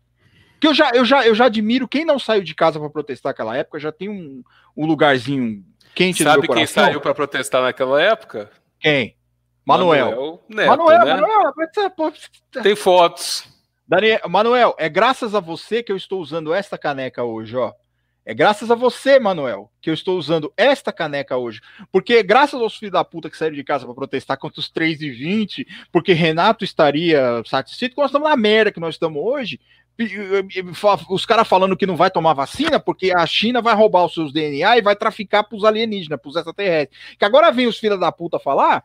Que 0.63 0.69
eu 0.69 0.75
já, 0.75 0.93
eu, 0.95 1.05
já, 1.05 1.27
eu 1.27 1.35
já 1.35 1.47
admiro 1.47 1.89
quem 1.89 2.05
não 2.05 2.21
saiu 2.21 2.45
de 2.45 2.55
casa 2.55 2.79
para 2.79 2.89
protestar 2.89 3.31
naquela 3.31 3.57
época, 3.57 3.81
já 3.81 3.91
tem 3.91 4.09
um, 4.09 4.45
um 4.77 4.87
lugarzinho 4.87 5.65
quente 5.93 6.23
Sabe 6.23 6.47
quem 6.47 6.65
saiu 6.69 7.01
para 7.01 7.13
protestar 7.13 7.63
naquela 7.63 8.01
época? 8.01 8.49
Quem? 8.79 9.17
Manuel. 9.67 10.11
Manuel, 10.11 10.43
Neto, 10.49 10.69
Manuel, 10.69 11.05
né? 11.05 11.15
Manuel, 11.17 11.53
Tem 12.63 12.77
fotos. 12.77 13.45
Daniel, 13.89 14.21
Manuel, 14.29 14.77
é 14.79 14.89
graças 14.89 15.35
a 15.35 15.41
você 15.41 15.83
que 15.83 15.91
eu 15.91 15.97
estou 15.97 16.21
usando 16.21 16.55
esta 16.55 16.79
caneca 16.79 17.25
hoje, 17.25 17.57
ó. 17.57 17.73
É 18.25 18.33
graças 18.33 18.71
a 18.71 18.77
você, 18.77 19.19
Manuel, 19.19 19.71
que 19.81 19.91
eu 19.91 19.95
estou 19.95 20.17
usando 20.17 20.53
esta 20.57 20.93
caneca 20.93 21.37
hoje. 21.37 21.61
Porque 21.91 22.23
graças 22.23 22.61
aos 22.61 22.77
filhos 22.77 22.93
da 22.93 23.05
puta 23.05 23.29
que 23.29 23.37
saíram 23.37 23.57
de 23.57 23.65
casa 23.65 23.85
para 23.85 23.95
protestar 23.95 24.39
contra 24.39 24.61
os 24.61 24.71
3 24.71 25.01
e 25.03 25.11
20, 25.11 25.67
porque 25.91 26.13
Renato 26.13 26.65
estaria 26.65 27.43
satisfeito, 27.45 27.97
nós 27.97 28.07
estamos 28.07 28.29
na 28.29 28.37
merda 28.37 28.71
que 28.71 28.79
nós 28.79 28.95
estamos 28.95 29.21
hoje, 29.21 29.59
os 31.09 31.27
caras 31.27 31.47
falando 31.47 31.77
que 31.77 31.87
não 31.87 31.97
vai 31.97 32.11
tomar 32.11 32.33
vacina 32.33 32.81
porque 32.81 33.13
a 33.13 33.27
China 33.27 33.61
vai 33.61 33.75
roubar 33.75 34.05
os 34.05 34.15
seus 34.15 34.33
DNA 34.33 34.79
e 34.79 34.83
vai 34.83 34.97
traficar 34.97 35.43
pros 35.45 35.65
alienígenas, 35.65 36.21
pros 36.21 36.37
extraterrestres. 36.37 36.99
Que 37.19 37.25
agora 37.25 37.51
vem 37.51 37.67
os 37.67 37.79
filhos 37.79 38.01
da 38.01 38.11
puta 38.11 38.39
falar, 38.39 38.85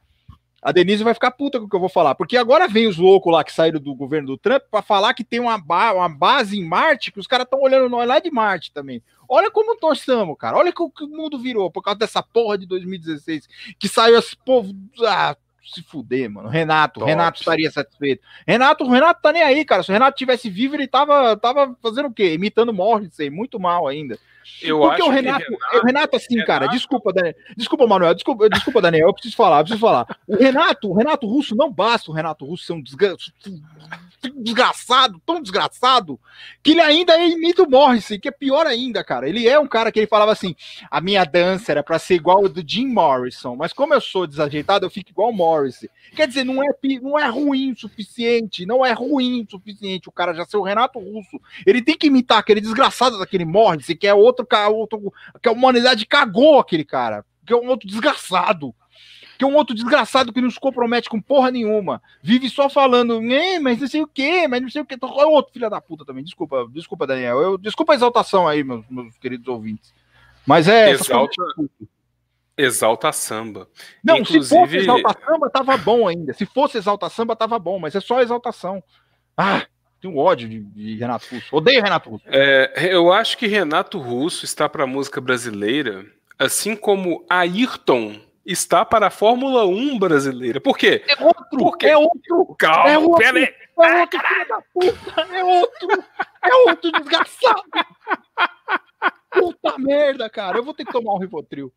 a 0.68 0.72
Denise 0.74 1.02
vai 1.02 1.14
ficar 1.14 1.32
puta 1.32 1.60
com 1.60 1.66
o 1.66 1.70
que 1.70 1.76
eu 1.78 1.80
vou 1.80 1.88
falar, 1.88 2.14
porque 2.14 2.36
agora 2.36 2.68
vem 2.68 2.88
os 2.88 2.98
loucos 2.98 3.32
lá 3.32 3.42
que 3.42 3.54
saíram 3.54 3.80
do 3.80 3.96
governo 3.96 4.28
do 4.28 4.38
Trump 4.38 4.64
para 4.70 4.82
falar 4.82 5.14
que 5.14 5.24
tem 5.24 5.40
uma, 5.40 5.58
ba 5.58 5.94
uma 5.94 6.10
base 6.10 6.60
em 6.60 6.66
Marte, 6.66 7.10
que 7.10 7.22
os 7.22 7.26
caras 7.26 7.46
estão 7.46 7.62
olhando 7.62 7.88
nós 7.88 8.06
lá 8.06 8.20
de 8.20 8.30
Marte 8.30 8.74
também. 8.74 9.02
Olha 9.30 9.50
como 9.50 9.78
estamos, 9.94 10.36
cara. 10.38 10.58
Olha 10.58 10.74
que 10.74 10.84
o 10.84 10.92
mundo 11.08 11.40
virou 11.40 11.72
por 11.72 11.82
causa 11.82 11.98
dessa 11.98 12.22
porra 12.22 12.58
de 12.58 12.66
2016, 12.66 13.48
que 13.80 13.88
saiu 13.88 14.20
esse 14.20 14.36
povo. 14.36 14.74
Ah, 15.06 15.38
se 15.64 15.82
fuder, 15.82 16.30
mano. 16.30 16.50
Renato, 16.50 17.00
Top. 17.00 17.10
Renato 17.10 17.40
estaria 17.40 17.72
satisfeito. 17.72 18.22
Renato, 18.46 18.84
o 18.84 18.90
Renato 18.90 19.22
tá 19.22 19.32
nem 19.32 19.44
aí, 19.44 19.64
cara. 19.64 19.84
Se 19.84 19.90
o 19.90 19.94
Renato 19.94 20.18
tivesse 20.18 20.50
vivo, 20.50 20.76
ele 20.76 20.86
tava, 20.86 21.38
tava 21.38 21.78
fazendo 21.82 22.10
o 22.10 22.14
quê? 22.14 22.34
Imitando 22.34 22.74
Morrissey, 22.74 23.30
muito 23.30 23.58
mal 23.58 23.88
ainda. 23.88 24.20
Eu 24.62 24.80
Porque 24.80 25.04
o 25.04 25.10
Renato, 25.10 25.46
Renato, 25.46 25.78
o 25.78 25.86
Renato 25.86 26.16
assim, 26.16 26.34
Renato... 26.36 26.48
cara, 26.48 26.68
desculpa, 26.68 27.14
Daniel, 27.14 27.36
desculpa, 27.56 27.86
Manuel, 27.88 28.14
desculpa, 28.14 28.50
desculpa, 28.50 28.82
Daniel, 28.82 29.08
eu 29.08 29.14
preciso 29.14 29.36
falar, 29.36 29.60
eu 29.60 29.64
preciso 29.64 29.82
falar. 29.82 30.18
O 30.28 30.36
Renato, 30.36 30.90
o 30.90 30.94
Renato 30.94 31.28
Russo 31.28 31.56
não 31.56 31.72
basta 31.72 32.10
o 32.10 32.14
Renato 32.14 32.46
Russo 32.46 32.66
ser 32.66 32.74
um 32.74 32.82
desgraçado 32.82 33.34
desgraçado, 34.36 35.22
tão 35.26 35.42
desgraçado, 35.42 36.20
que 36.64 36.72
ele 36.72 36.82
ainda 36.82 37.18
imita 37.18 37.64
o 37.64 37.70
Morrison, 37.70 38.20
que 38.20 38.28
é 38.28 38.32
pior 38.32 38.66
ainda, 38.66 39.04
cara. 39.04 39.28
Ele 39.28 39.48
é 39.48 39.60
um 39.60 39.68
cara 39.68 39.92
que 39.92 40.00
ele 40.00 40.08
falava 40.08 40.32
assim: 40.32 40.56
a 40.90 41.02
minha 41.02 41.24
dança 41.24 41.72
era 41.72 41.84
para 41.84 42.00
ser 42.00 42.16
igual 42.16 42.46
a 42.46 42.48
do 42.48 42.64
Jim 42.66 42.88
Morrison, 42.88 43.56
mas 43.56 43.74
como 43.74 43.94
eu 43.94 44.02
sou 44.02 44.28
desajeitado, 44.28 44.86
eu 44.86 44.90
fico 44.90 45.12
igual 45.12 45.30
o 45.30 45.34
Morrison. 45.34 45.88
Quer 46.16 46.28
dizer, 46.28 46.44
não 46.44 46.64
é, 46.64 46.68
não 47.02 47.20
é 47.20 47.28
ruim 47.28 47.72
o 47.72 47.78
suficiente, 47.78 48.66
não 48.66 48.86
é 48.86 48.94
ruim 48.94 49.44
o 49.44 49.52
suficiente 49.52 50.08
o 50.08 50.12
cara 50.12 50.34
já 50.34 50.46
ser 50.46 50.58
o 50.58 50.64
Renato 50.64 51.00
Russo. 51.00 51.40
Ele 51.66 51.82
tem 51.82 51.98
que 51.98 52.08
imitar 52.08 52.40
aquele 52.40 52.62
desgraçado 52.62 53.20
daquele 53.20 53.46
Morrison, 53.46 53.96
que 53.96 54.08
é 54.08 54.14
outro, 54.14 54.48
outro 54.72 55.14
que 55.42 55.50
a 55.50 55.52
humanidade 55.52 56.06
cagou 56.06 56.60
aquele 56.60 56.84
cara, 56.84 57.26
que 57.46 57.54
é 57.54 57.56
um 57.56 57.68
outro 57.68 57.88
desgraçado 57.88 58.74
que 59.38 59.44
é 59.44 59.48
um 59.48 59.56
outro 59.56 59.76
desgraçado 59.76 60.34
que 60.34 60.42
não 60.42 60.50
se 60.50 60.60
compromete 60.60 61.10
com 61.10 61.22
porra 61.22 61.52
nenhuma. 61.52 62.02
Vive 62.22 62.50
só 62.50 62.70
falando, 62.70 63.22
mas 63.62 63.80
não 63.80 63.88
sei 63.88 64.02
o 64.02 64.08
quê, 64.08 64.48
mas 64.48 64.62
não 64.62 64.70
sei 64.70 64.82
o 64.82 64.86
quê. 64.86 64.96
É 65.00 65.26
outro 65.26 65.54
filho 65.54 65.70
da 65.70 65.80
puta 65.80 66.04
também. 66.04 66.24
Desculpa, 66.24 66.68
desculpa, 66.72 67.06
Daniel. 67.06 67.40
Eu, 67.40 67.58
desculpa 67.58 67.94
a 67.94 67.96
exaltação 67.96 68.48
aí, 68.48 68.64
meus, 68.64 68.84
meus 68.90 69.16
queridos 69.18 69.48
ouvintes. 69.48 69.94
Mas 70.46 70.68
é. 70.68 70.90
Exalta, 70.90 71.36
exalta 72.58 73.12
samba. 73.12 73.70
Não, 74.04 74.18
Inclusive... 74.18 74.44
se 74.44 74.56
fosse 74.56 74.78
exalta 74.78 75.16
samba, 75.24 75.50
tava 75.50 75.78
bom 75.78 76.08
ainda. 76.08 76.34
Se 76.34 76.46
fosse 76.46 76.78
exalta 76.78 77.10
samba, 77.10 77.36
tava 77.36 77.60
bom, 77.60 77.78
mas 77.78 77.94
é 77.96 78.00
só 78.00 78.22
exaltação. 78.22 78.84
Ah, 79.38 79.68
tenho 80.02 80.18
ódio 80.18 80.50
de, 80.50 80.62
de, 80.62 80.96
Renato 80.96 81.28
Russo. 81.32 81.56
Odeio 81.56 81.84
Renato 81.84 82.10
Russo. 82.10 82.26
É, 82.28 82.90
eu 82.92 83.14
acho 83.14 83.38
que 83.38 83.46
Renato 83.46 84.00
Russo 84.00 84.46
está 84.46 84.68
para 84.68 84.84
a 84.84 84.88
música 84.88 85.22
brasileira, 85.22 86.06
assim 86.40 86.76
como 86.76 87.24
Ayrton 87.30 88.27
está 88.48 88.86
para 88.86 89.08
a 89.08 89.12
Fórmula 89.12 89.66
1 89.66 90.00
brasileira. 90.00 90.62
Por 90.62 90.78
quê? 90.78 91.04
É 91.08 91.24
outro, 91.24 91.58
Porque... 91.60 91.86
é 91.86 91.98
outro. 91.98 92.56
Calma, 92.58 92.90
é 92.90 92.98
outro, 92.98 93.18
pera 93.18 93.38
aí. 93.38 93.44
É 93.80 94.02
outro, 94.02 94.20
filho 94.20 94.48
da 94.48 94.62
puta, 94.74 95.22
é 95.22 95.44
outro, 95.44 96.04
é 96.44 96.56
outro 96.70 96.92
desgraçado. 96.94 97.64
Puta 99.30 99.78
merda, 99.78 100.30
cara, 100.30 100.58
eu 100.58 100.64
vou 100.64 100.74
ter 100.74 100.86
que 100.86 100.92
tomar 100.92 101.14
um 101.14 101.20
Rivotril. 101.20 101.72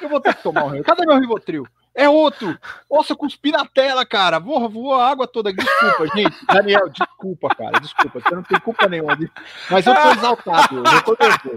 Eu 0.00 0.08
vou 0.08 0.20
ter 0.20 0.34
que 0.34 0.42
tomar 0.42 0.64
um 0.64 0.68
Rivotril. 0.68 0.84
Cadê 0.84 1.06
meu 1.06 1.20
Rivotril? 1.20 1.66
É 1.94 2.08
outro. 2.08 2.58
Nossa, 2.90 3.14
cuspi 3.14 3.52
na 3.52 3.64
tela, 3.66 4.04
cara. 4.04 4.40
Voa, 4.40 4.68
voou 4.68 4.94
a 4.94 5.08
água 5.08 5.28
toda. 5.28 5.52
Desculpa, 5.52 6.08
gente. 6.16 6.44
Daniel, 6.46 6.88
desculpa, 6.88 7.48
cara. 7.54 7.78
Desculpa. 7.80 8.20
Você 8.20 8.34
não 8.34 8.42
tem 8.42 8.58
culpa 8.58 8.88
nenhuma. 8.88 9.16
Mas 9.70 9.86
eu 9.86 9.94
tô 9.94 10.10
exaltado. 10.10 10.76
Eu 10.76 11.02
tô 11.02 11.16
nervoso. 11.20 11.56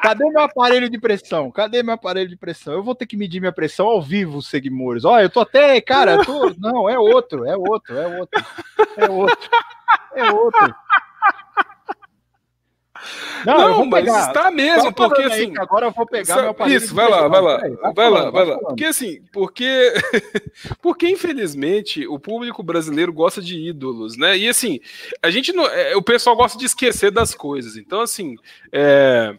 Cadê 0.00 0.24
meu 0.30 0.42
aparelho 0.42 0.88
de 0.88 0.98
pressão? 0.98 1.50
Cadê 1.50 1.82
meu 1.82 1.94
aparelho 1.94 2.28
de 2.28 2.36
pressão? 2.36 2.74
Eu 2.74 2.82
vou 2.82 2.94
ter 2.94 3.06
que 3.06 3.16
medir 3.16 3.40
minha 3.40 3.52
pressão 3.52 3.86
ao 3.86 4.00
vivo, 4.00 4.42
Seguimores. 4.42 5.04
Olha, 5.04 5.24
eu 5.24 5.30
tô 5.30 5.40
até, 5.40 5.80
cara, 5.80 6.24
tô... 6.24 6.54
não, 6.58 6.88
é 6.88 6.98
outro, 6.98 7.44
é 7.44 7.56
outro, 7.56 7.96
é 7.96 8.06
outro. 8.06 8.44
É 8.96 9.10
outro. 9.10 9.50
É 10.14 10.30
outro. 10.30 10.74
Não, 13.44 13.68
não 13.70 13.86
mas 13.86 14.04
pegar. 14.04 14.26
está 14.26 14.50
mesmo, 14.50 14.92
porque 14.92 15.22
assim. 15.22 15.52
Agora 15.58 15.86
eu 15.86 15.92
vou 15.92 16.06
pegar 16.06 16.36
meu 16.36 16.50
aparelho. 16.50 16.76
Isso, 16.76 16.94
vai 16.94 17.08
lá, 17.08 17.28
vai 17.28 17.40
lá, 17.40 17.58
vai 17.94 18.10
lá, 18.10 18.30
vai 18.30 18.44
lá. 18.44 18.58
Porque 18.58 18.84
assim, 18.84 19.20
porque, 19.32 19.92
porque 20.82 21.08
infelizmente 21.08 22.06
o 22.06 22.18
público 22.18 22.62
brasileiro 22.62 23.12
gosta 23.12 23.40
de 23.40 23.56
ídolos, 23.68 24.16
né? 24.16 24.36
E 24.36 24.48
assim, 24.48 24.80
a 25.22 25.30
gente 25.30 25.52
não, 25.52 25.66
é, 25.66 25.96
o 25.96 26.02
pessoal 26.02 26.36
gosta 26.36 26.58
de 26.58 26.64
esquecer 26.64 27.10
das 27.10 27.34
coisas. 27.34 27.76
Então 27.76 28.00
assim, 28.00 28.36
é, 28.72 29.36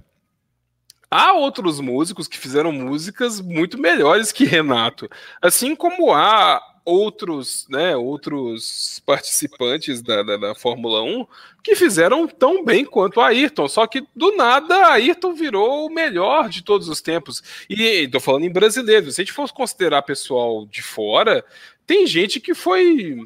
Há 1.09 1.33
outros 1.33 1.79
músicos 1.79 2.27
que 2.27 2.37
fizeram 2.37 2.71
músicas 2.71 3.39
muito 3.39 3.79
melhores 3.79 4.31
que 4.31 4.43
Renato, 4.43 5.09
assim 5.41 5.75
como 5.75 6.13
há 6.13 6.61
outros, 6.83 7.67
né, 7.69 7.97
outros 7.97 9.01
participantes 9.05 10.01
da, 10.01 10.23
da, 10.23 10.37
da, 10.37 10.55
Fórmula 10.55 11.03
1 11.03 11.27
que 11.61 11.75
fizeram 11.75 12.25
tão 12.25 12.63
bem 12.63 12.85
quanto 12.85 13.19
Ayrton, 13.19 13.67
só 13.67 13.85
que 13.85 14.05
do 14.15 14.37
nada 14.37 14.93
Ayrton 14.93 15.33
virou 15.33 15.85
o 15.85 15.93
melhor 15.93 16.47
de 16.47 16.63
todos 16.63 16.87
os 16.87 17.01
tempos. 17.01 17.43
E 17.69 18.05
estou 18.05 18.21
falando 18.21 18.45
em 18.45 18.51
brasileiro, 18.51 19.11
se 19.11 19.19
a 19.19 19.23
gente 19.25 19.33
fosse 19.33 19.53
considerar 19.53 20.01
pessoal 20.03 20.65
de 20.65 20.81
fora, 20.81 21.43
tem 21.85 22.07
gente 22.07 22.39
que 22.39 22.53
foi 22.53 23.17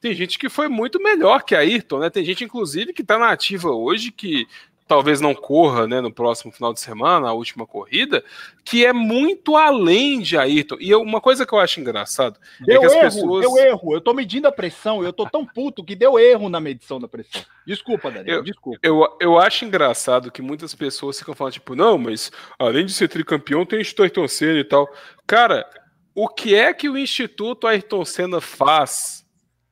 tem 0.00 0.14
gente 0.14 0.38
que 0.38 0.48
foi 0.48 0.66
muito 0.66 0.98
melhor 1.02 1.42
que 1.42 1.54
a 1.54 1.58
Ayrton, 1.58 1.98
né? 1.98 2.08
Tem 2.08 2.24
gente, 2.24 2.42
inclusive, 2.42 2.94
que 2.94 3.02
está 3.02 3.18
na 3.18 3.30
ativa 3.30 3.70
hoje, 3.70 4.10
que 4.10 4.46
talvez 4.90 5.20
não 5.20 5.36
corra 5.36 5.86
né, 5.86 6.00
no 6.00 6.12
próximo 6.12 6.50
final 6.50 6.72
de 6.72 6.80
semana, 6.80 7.28
a 7.28 7.32
última 7.32 7.64
corrida, 7.64 8.24
que 8.64 8.84
é 8.84 8.92
muito 8.92 9.56
além 9.56 10.20
de 10.20 10.36
Ayrton. 10.36 10.78
E 10.80 10.90
eu, 10.90 11.00
uma 11.00 11.20
coisa 11.20 11.46
que 11.46 11.52
eu 11.52 11.60
acho 11.60 11.78
engraçado 11.78 12.40
deu 12.58 12.78
é 12.78 12.80
que 12.80 12.86
as 12.86 12.92
erro, 12.94 13.02
pessoas. 13.02 13.40
Deu 13.46 13.56
erro, 13.56 13.94
eu 13.94 14.00
tô 14.00 14.12
medindo 14.12 14.48
a 14.48 14.52
pressão, 14.52 15.04
eu 15.04 15.12
tô 15.12 15.30
tão 15.30 15.46
puto 15.46 15.84
que 15.84 15.94
deu 15.94 16.18
erro 16.18 16.48
na 16.48 16.58
medição 16.58 16.98
da 16.98 17.06
pressão. 17.06 17.40
Desculpa, 17.64 18.10
Daniel, 18.10 18.38
eu, 18.38 18.42
desculpa. 18.42 18.80
Eu, 18.82 19.16
eu 19.20 19.38
acho 19.38 19.64
engraçado 19.64 20.28
que 20.28 20.42
muitas 20.42 20.74
pessoas 20.74 21.20
ficam 21.20 21.36
falando, 21.36 21.52
tipo, 21.52 21.76
não, 21.76 21.96
mas 21.96 22.32
além 22.58 22.84
de 22.84 22.92
ser 22.92 23.06
tricampeão, 23.06 23.64
tem 23.64 23.80
Instituto 23.80 24.02
Ayrton 24.02 24.26
Senna 24.26 24.58
e 24.58 24.64
tal. 24.64 24.92
Cara, 25.24 25.70
o 26.16 26.26
que 26.26 26.52
é 26.56 26.74
que 26.74 26.88
o 26.88 26.98
Instituto 26.98 27.68
Ayrton 27.68 28.04
Senna 28.04 28.40
faz? 28.40 29.19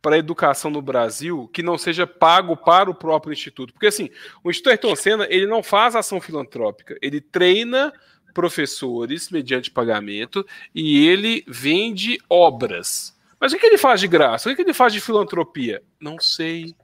Para 0.08 0.16
a 0.16 0.18
educação 0.18 0.70
no 0.70 0.80
Brasil 0.80 1.50
que 1.52 1.62
não 1.62 1.76
seja 1.76 2.06
pago 2.06 2.56
para 2.56 2.90
o 2.90 2.94
próprio 2.94 3.30
instituto. 3.30 3.74
Porque 3.74 3.88
assim, 3.88 4.08
o 4.42 4.48
Instituto 4.48 4.70
Ayrton 4.70 4.96
Senna, 4.96 5.26
ele 5.28 5.46
não 5.46 5.62
faz 5.62 5.94
ação 5.94 6.18
filantrópica, 6.18 6.96
ele 7.02 7.20
treina 7.20 7.92
professores 8.32 9.28
mediante 9.28 9.70
pagamento 9.70 10.46
e 10.74 11.06
ele 11.06 11.44
vende 11.46 12.18
obras. 12.26 13.14
Mas 13.38 13.52
o 13.52 13.58
que 13.58 13.66
ele 13.66 13.76
faz 13.76 14.00
de 14.00 14.08
graça? 14.08 14.50
O 14.50 14.56
que 14.56 14.62
ele 14.62 14.72
faz 14.72 14.94
de 14.94 15.00
filantropia? 15.02 15.82
Não 16.00 16.18
sei. 16.18 16.74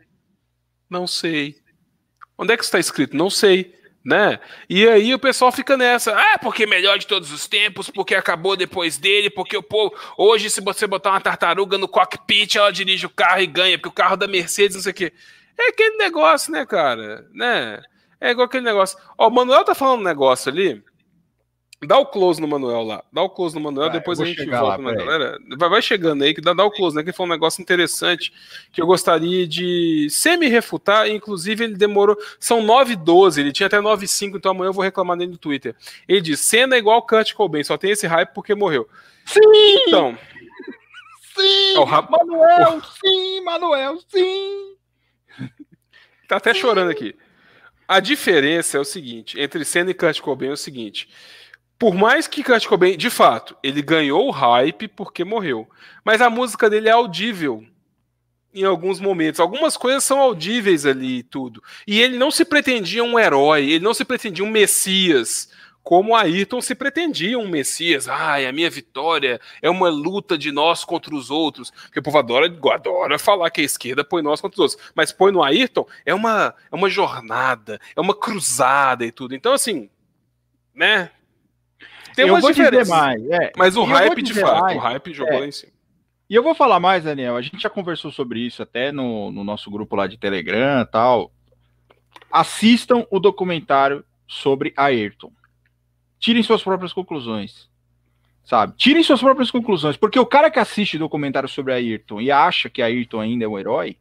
Não 0.91 1.07
sei. 1.07 1.57
Onde 2.37 2.53
é 2.53 2.59
que 2.59 2.65
está 2.65 2.79
escrito? 2.79 3.17
Não 3.17 3.31
sei 3.31 3.75
né? 4.05 4.39
E 4.69 4.87
aí 4.87 5.15
o 5.15 5.19
pessoal 5.19 5.51
fica 5.51 5.77
nessa, 5.77 6.13
ah, 6.13 6.39
porque 6.39 6.67
melhor 6.67 6.99
de 6.99 7.07
todos 7.07 7.33
os 7.33 7.49
tempos, 7.49 7.89
porque 7.89 8.15
acabou 8.15 8.57
depois 8.57 8.99
dele, 8.99 9.31
porque 9.31 9.57
o 9.57 9.63
povo, 9.63 9.95
hoje 10.19 10.51
se 10.51 10.61
você 10.61 10.87
botar 10.87 11.11
uma 11.11 11.21
tartaruga 11.21 11.79
no 11.79 11.89
cockpit, 11.89 12.57
ela 12.57 12.71
dirige 12.71 13.07
o 13.07 13.11
carro 13.11 13.41
e 13.41 13.47
ganha, 13.47 13.79
porque 13.79 13.89
o 13.89 13.93
carro 13.93 14.17
da 14.17 14.29
Mercedes, 14.29 14.77
não 14.77 14.83
sei 14.83 14.93
o 14.93 14.95
quê. 14.95 15.13
É 15.59 15.69
aquele 15.69 15.97
negócio, 15.97 16.53
né, 16.53 16.67
cara? 16.67 17.27
Né? 17.33 17.83
É 18.21 18.31
igual 18.31 18.47
aquele 18.47 18.65
negócio. 18.65 18.99
Ó, 19.17 19.29
o 19.29 19.31
Manuel 19.31 19.65
tá 19.65 19.75
falando 19.75 20.01
um 20.01 20.05
negócio 20.05 20.51
ali 20.51 20.83
Dá 21.83 21.99
o 21.99 22.07
close 22.07 22.41
no 22.41 22.49
Manuel 22.49 22.83
lá. 22.83 23.05
Dá 23.13 23.23
o 23.23 23.29
close 23.29 23.55
no 23.55 23.61
Manuel, 23.61 23.91
vai, 23.91 23.99
depois 23.99 24.21
a 24.21 24.25
gente 24.25 24.45
volta 24.47 24.77
lá, 24.77 24.79
na 24.79 24.95
galera. 24.95 25.39
Vai, 25.57 25.69
vai, 25.69 25.83
chegando 25.83 26.23
aí, 26.23 26.33
que 26.33 26.41
dá, 26.41 26.53
dá 26.53 26.65
o 26.65 26.71
close, 26.71 26.97
né? 26.97 27.03
Que 27.03 27.13
foi 27.13 27.27
um 27.27 27.29
negócio 27.29 27.61
interessante 27.61 28.33
que 28.73 28.81
eu 28.81 28.87
gostaria 28.87 29.47
de 29.47 30.09
semi-refutar. 30.11 31.09
Inclusive, 31.09 31.65
ele 31.65 31.77
demorou. 31.77 32.17
São 32.39 32.63
9,12, 32.63 33.39
ele 33.39 33.53
tinha 33.53 33.67
até 33.67 33.79
9,5, 33.79 34.37
então 34.37 34.53
amanhã 34.53 34.69
eu 34.69 34.73
vou 34.73 34.85
reclamar 34.85 35.17
dele 35.17 35.33
no 35.33 35.39
Twitter. 35.39 35.75
Ele 36.09 36.21
diz: 36.21 36.41
cena 36.41 36.77
é 36.77 36.79
igual 36.79 37.07
Kurt 37.07 37.35
Cobain, 37.35 37.65
só 37.65 37.77
tem 37.77 37.91
esse 37.91 38.07
hype 38.07 38.31
porque 38.33 38.55
morreu. 38.55 38.89
Sim! 39.27 39.41
Então. 39.87 40.17
Sim! 41.37 41.75
É 41.75 41.79
o 41.81 41.85
rap... 41.85 42.11
Manuel, 42.11 42.81
sim, 43.05 43.41
Manuel, 43.43 43.99
sim! 44.09 44.77
Tá 46.29 46.37
até 46.37 46.55
sim. 46.55 46.61
chorando 46.61 46.91
aqui. 46.91 47.15
A 47.87 48.01
diferença 48.01 48.79
é 48.79 48.81
o 48.81 48.85
seguinte: 48.85 49.39
entre 49.39 49.65
Senna 49.65 49.91
e 49.91 49.95
Kurt 49.95 50.21
Cobain 50.21 50.49
é 50.49 50.53
o 50.53 50.57
seguinte 50.57 51.09
por 51.85 51.93
mais 51.93 52.27
que 52.27 52.43
Kurt 52.43 52.67
Cobain, 52.67 52.97
de 52.97 53.11
fato, 53.11 53.55
ele 53.63 53.83
ganhou 53.83 54.27
o 54.27 54.31
hype 54.31 54.89
porque 54.89 55.23
morreu, 55.23 55.69
mas 56.03 56.23
a 56.23 56.31
música 56.31 56.71
dele 56.71 56.89
é 56.89 56.93
audível 56.93 57.63
em 58.55 58.65
alguns 58.65 58.99
momentos. 58.99 59.39
Algumas 59.39 59.77
coisas 59.77 60.03
são 60.03 60.19
audíveis 60.19 60.87
ali 60.87 61.19
e 61.19 61.23
tudo. 61.23 61.63
E 61.87 62.01
ele 62.01 62.17
não 62.17 62.31
se 62.31 62.43
pretendia 62.43 63.05
um 63.05 63.19
herói, 63.19 63.69
ele 63.69 63.85
não 63.85 63.93
se 63.93 64.03
pretendia 64.03 64.43
um 64.43 64.51
messias, 64.51 65.51
como 65.83 66.17
Ayrton 66.17 66.63
se 66.63 66.75
pretendia 66.75 67.39
um 67.39 67.49
messias. 67.49 68.09
Ai, 68.09 68.47
a 68.47 68.53
minha 68.53 68.71
vitória 68.71 69.39
é 69.61 69.69
uma 69.69 69.91
luta 69.91 70.39
de 70.39 70.51
nós 70.51 70.87
contra 70.87 71.15
os 71.15 71.31
outros. 71.31 71.71
Porque 71.71 72.01
o 72.01 72.03
povo 72.03 72.17
adora, 72.17 72.47
adora 72.73 73.19
falar 73.19 73.51
que 73.51 73.61
a 73.61 73.65
esquerda 73.65 74.03
põe 74.03 74.23
nós 74.23 74.41
contra 74.41 74.55
os 74.55 74.73
outros. 74.73 74.93
Mas 74.95 75.13
põe 75.13 75.31
no 75.31 75.43
Ayrton 75.43 75.87
é 76.07 76.15
uma, 76.15 76.55
é 76.73 76.75
uma 76.75 76.89
jornada, 76.89 77.79
é 77.95 78.01
uma 78.01 78.15
cruzada 78.15 79.05
e 79.05 79.13
tudo. 79.13 79.35
Então, 79.35 79.53
assim, 79.53 79.91
né? 80.75 81.11
Tem 82.15 82.27
eu 82.27 82.41
vou 82.41 82.53
dizer 82.53 82.87
mais. 82.87 83.23
É, 83.31 83.53
mas 83.57 83.77
o 83.77 83.85
hype, 83.85 84.23
de 84.23 84.35
fato, 84.35 84.61
mais, 84.63 84.77
o 84.77 84.81
hype 84.81 85.15
jogou 85.15 85.35
é, 85.35 85.41
lá 85.41 85.47
em 85.47 85.53
cima. 85.53 85.73
E 86.29 86.35
eu 86.35 86.43
vou 86.43 86.55
falar 86.55 86.81
mais, 86.81 87.05
Daniel. 87.05 87.37
A 87.37 87.43
gente 87.43 87.61
já 87.61 87.69
conversou 87.69 88.11
sobre 88.11 88.41
isso 88.41 88.63
até 88.63 88.91
no, 88.91 89.31
no 89.31 89.45
nosso 89.45 89.71
grupo 89.71 89.95
lá 89.97 90.07
de 90.07 90.17
Telegram 90.17 90.81
e 90.81 90.87
tal. 90.87 91.33
Assistam 92.31 93.07
o 93.11 93.21
documentário 93.21 94.05
sobre 94.27 94.73
Ayrton. 94.77 95.31
Tirem 96.19 96.43
suas 96.43 96.63
próprias 96.63 96.93
conclusões. 96.93 97.69
Sabe? 98.45 98.75
Tirem 98.77 99.03
suas 99.03 99.21
próprias 99.21 99.51
conclusões. 99.51 99.97
Porque 99.97 100.19
o 100.19 100.27
cara 100.27 100.51
que 100.51 100.59
assiste 100.59 100.99
documentário 100.99 101.49
sobre 101.49 101.73
Ayrton 101.73 102.21
e 102.21 102.31
acha 102.31 102.71
que 102.71 102.83
Ayrton 102.83 103.21
ainda 103.21 103.45
é 103.45 103.49
um 103.49 103.59
herói, 103.59 103.97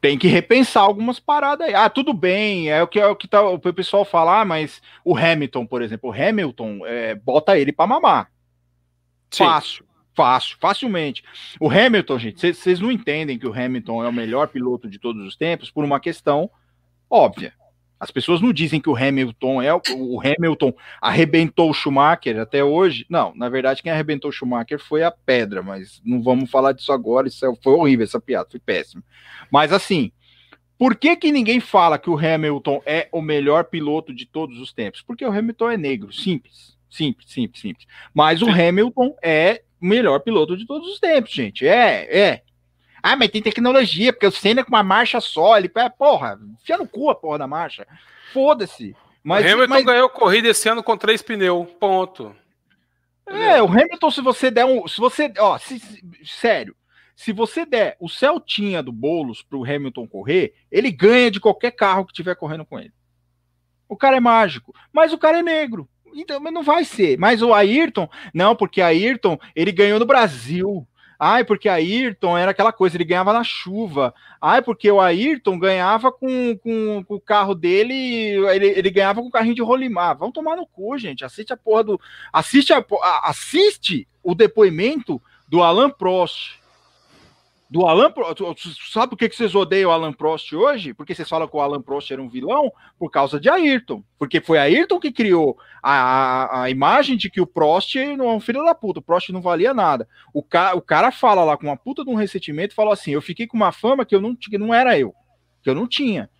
tem 0.00 0.16
que 0.18 0.28
repensar 0.28 0.82
algumas 0.82 1.18
paradas 1.18 1.66
aí. 1.66 1.74
Ah, 1.74 1.90
tudo 1.90 2.12
bem, 2.12 2.70
é 2.70 2.82
o 2.82 2.86
que, 2.86 3.00
é 3.00 3.06
o, 3.06 3.16
que 3.16 3.26
tá, 3.26 3.42
o 3.42 3.58
pessoal 3.58 4.04
falar, 4.04 4.42
ah, 4.42 4.44
mas 4.44 4.80
o 5.04 5.16
Hamilton, 5.16 5.66
por 5.66 5.82
exemplo, 5.82 6.10
o 6.10 6.12
Hamilton, 6.12 6.86
é, 6.86 7.14
bota 7.14 7.58
ele 7.58 7.72
para 7.72 7.86
mamar. 7.86 8.30
Sim. 9.30 9.44
Fácil, 9.44 9.84
fácil, 10.14 10.56
facilmente. 10.60 11.22
O 11.60 11.68
Hamilton, 11.68 12.18
gente, 12.18 12.54
vocês 12.54 12.80
não 12.80 12.92
entendem 12.92 13.38
que 13.38 13.46
o 13.46 13.52
Hamilton 13.52 14.04
é 14.04 14.08
o 14.08 14.12
melhor 14.12 14.48
piloto 14.48 14.88
de 14.88 14.98
todos 14.98 15.26
os 15.26 15.36
tempos 15.36 15.70
por 15.70 15.84
uma 15.84 16.00
questão 16.00 16.50
óbvia. 17.10 17.52
As 18.00 18.10
pessoas 18.10 18.40
não 18.40 18.52
dizem 18.52 18.80
que 18.80 18.88
o 18.88 18.96
Hamilton 18.96 19.60
é 19.60 19.74
o 19.74 20.20
Hamilton 20.20 20.72
arrebentou 21.00 21.70
o 21.70 21.74
Schumacher 21.74 22.38
até 22.38 22.62
hoje. 22.62 23.04
Não, 23.08 23.34
na 23.34 23.48
verdade 23.48 23.82
quem 23.82 23.90
arrebentou 23.90 24.30
o 24.30 24.32
Schumacher 24.32 24.78
foi 24.78 25.02
a 25.02 25.10
pedra, 25.10 25.62
mas 25.62 26.00
não 26.04 26.22
vamos 26.22 26.50
falar 26.50 26.72
disso 26.72 26.92
agora, 26.92 27.26
isso 27.26 27.44
é, 27.44 27.52
foi 27.62 27.72
horrível 27.72 28.04
essa 28.04 28.20
piada, 28.20 28.48
foi 28.50 28.60
péssimo. 28.60 29.02
Mas 29.50 29.72
assim, 29.72 30.12
por 30.78 30.94
que 30.94 31.16
que 31.16 31.32
ninguém 31.32 31.58
fala 31.58 31.98
que 31.98 32.08
o 32.08 32.16
Hamilton 32.16 32.80
é 32.86 33.08
o 33.10 33.20
melhor 33.20 33.64
piloto 33.64 34.14
de 34.14 34.24
todos 34.24 34.60
os 34.60 34.72
tempos? 34.72 35.02
Porque 35.02 35.24
o 35.24 35.32
Hamilton 35.32 35.70
é 35.70 35.76
negro, 35.76 36.12
simples, 36.12 36.78
simples, 36.88 37.32
simples, 37.32 37.60
simples. 37.60 37.86
Mas 38.14 38.42
o 38.42 38.48
Hamilton 38.48 39.16
é 39.20 39.62
o 39.82 39.86
melhor 39.86 40.20
piloto 40.20 40.56
de 40.56 40.64
todos 40.64 40.88
os 40.88 41.00
tempos, 41.00 41.32
gente. 41.32 41.66
É, 41.66 42.16
é. 42.16 42.42
Ah, 43.02 43.16
mas 43.16 43.30
tem 43.30 43.42
tecnologia, 43.42 44.12
porque 44.12 44.26
o 44.26 44.32
Senna 44.32 44.64
com 44.64 44.70
uma 44.70 44.82
marcha 44.82 45.20
só, 45.20 45.56
ele, 45.56 45.70
é, 45.76 45.88
porra, 45.88 46.38
enfia 46.60 46.78
no 46.78 46.86
cu 46.86 47.10
a 47.10 47.14
porra 47.14 47.38
da 47.38 47.46
marcha. 47.46 47.86
Foda-se. 48.32 48.94
Mas, 49.22 49.44
o 49.44 49.48
Hamilton 49.48 49.74
mas... 49.74 49.84
ganhou 49.84 50.08
corrida 50.08 50.48
esse 50.48 50.68
ano 50.68 50.82
com 50.82 50.96
três 50.96 51.22
pneus, 51.22 51.68
ponto. 51.78 52.34
É, 53.26 53.62
o 53.62 53.66
Hamilton, 53.66 54.10
se 54.10 54.20
você 54.20 54.50
der 54.50 54.64
um. 54.64 54.88
Se 54.88 54.98
você. 54.98 55.32
Ó, 55.38 55.58
se, 55.58 55.80
sério. 56.24 56.74
Se 57.14 57.32
você 57.32 57.66
der 57.66 57.96
o 57.98 58.08
Celtinha 58.08 58.82
do 58.82 58.92
Boulos 58.92 59.42
pro 59.42 59.64
Hamilton 59.64 60.06
correr, 60.06 60.54
ele 60.70 60.90
ganha 60.90 61.30
de 61.30 61.40
qualquer 61.40 61.72
carro 61.72 62.04
que 62.04 62.12
estiver 62.12 62.36
correndo 62.36 62.64
com 62.64 62.78
ele. 62.78 62.92
O 63.88 63.96
cara 63.96 64.16
é 64.16 64.20
mágico, 64.20 64.72
mas 64.92 65.12
o 65.12 65.18
cara 65.18 65.40
é 65.40 65.42
negro. 65.42 65.88
Então, 66.14 66.40
não 66.40 66.62
vai 66.62 66.84
ser. 66.84 67.18
Mas 67.18 67.42
o 67.42 67.52
Ayrton, 67.52 68.08
não, 68.32 68.54
porque 68.54 68.80
Ayrton, 68.80 69.38
ele 69.54 69.72
ganhou 69.72 69.98
no 69.98 70.06
Brasil. 70.06 70.86
Ai, 71.18 71.44
porque 71.44 71.68
Ayrton 71.68 72.38
era 72.38 72.52
aquela 72.52 72.72
coisa, 72.72 72.96
ele 72.96 73.04
ganhava 73.04 73.32
na 73.32 73.42
chuva. 73.42 74.14
Ai, 74.40 74.62
porque 74.62 74.88
o 74.88 75.00
Ayrton 75.00 75.58
ganhava 75.58 76.12
com, 76.12 76.56
com, 76.58 77.02
com 77.02 77.14
o 77.16 77.20
carro 77.20 77.56
dele, 77.56 77.94
ele, 77.94 78.66
ele, 78.66 78.90
ganhava 78.90 79.20
com 79.20 79.26
o 79.26 79.30
carrinho 79.30 79.56
de 79.56 79.62
rolimar. 79.62 80.16
Vamos 80.16 80.32
tomar 80.32 80.54
no 80.54 80.64
cu, 80.64 80.96
gente. 80.96 81.24
Assiste 81.24 81.52
a 81.52 81.56
porra 81.56 81.82
do. 81.82 82.00
Assiste, 82.32 82.72
a, 82.72 82.84
assiste 83.24 84.06
o 84.22 84.32
depoimento 84.32 85.20
do 85.48 85.60
Alan 85.60 85.90
Prost 85.90 86.58
do 87.70 87.86
Alan 87.86 88.10
Prost. 88.10 88.40
Sabe 88.90 89.10
por 89.10 89.18
que 89.18 89.30
vocês 89.30 89.54
odeiam 89.54 89.90
o 89.90 89.92
Alan 89.92 90.12
Prost 90.12 90.52
hoje? 90.54 90.94
Porque 90.94 91.14
vocês 91.14 91.28
falam 91.28 91.46
que 91.46 91.56
o 91.56 91.60
Alan 91.60 91.82
Prost 91.82 92.10
era 92.10 92.22
um 92.22 92.28
vilão 92.28 92.72
por 92.98 93.10
causa 93.10 93.38
de 93.38 93.48
Ayrton. 93.48 94.02
Porque 94.18 94.40
foi 94.40 94.58
Ayrton 94.58 94.98
que 94.98 95.12
criou 95.12 95.58
a, 95.82 95.92
a, 95.92 96.62
a 96.62 96.70
imagem 96.70 97.16
de 97.16 97.28
que 97.28 97.40
o 97.40 97.46
Prost 97.46 97.94
não 98.16 98.30
é 98.30 98.32
um 98.32 98.40
filho 98.40 98.64
da 98.64 98.74
puta, 98.74 99.00
o 99.00 99.02
Prost 99.02 99.28
não 99.30 99.42
valia 99.42 99.74
nada. 99.74 100.08
O, 100.32 100.42
ca, 100.42 100.74
o 100.74 100.80
cara 100.80 101.12
fala 101.12 101.44
lá 101.44 101.56
com 101.56 101.66
uma 101.66 101.76
puta 101.76 102.04
de 102.04 102.10
um 102.10 102.14
ressentimento 102.14 102.72
e 102.72 102.76
falou 102.76 102.92
assim: 102.92 103.10
eu 103.10 103.22
fiquei 103.22 103.46
com 103.46 103.56
uma 103.56 103.72
fama 103.72 104.04
que 104.04 104.14
eu 104.14 104.20
não, 104.20 104.34
que 104.34 104.56
não 104.56 104.72
era 104.72 104.98
eu, 104.98 105.14
que 105.62 105.68
eu 105.68 105.74
não 105.74 105.86
tinha. 105.86 106.30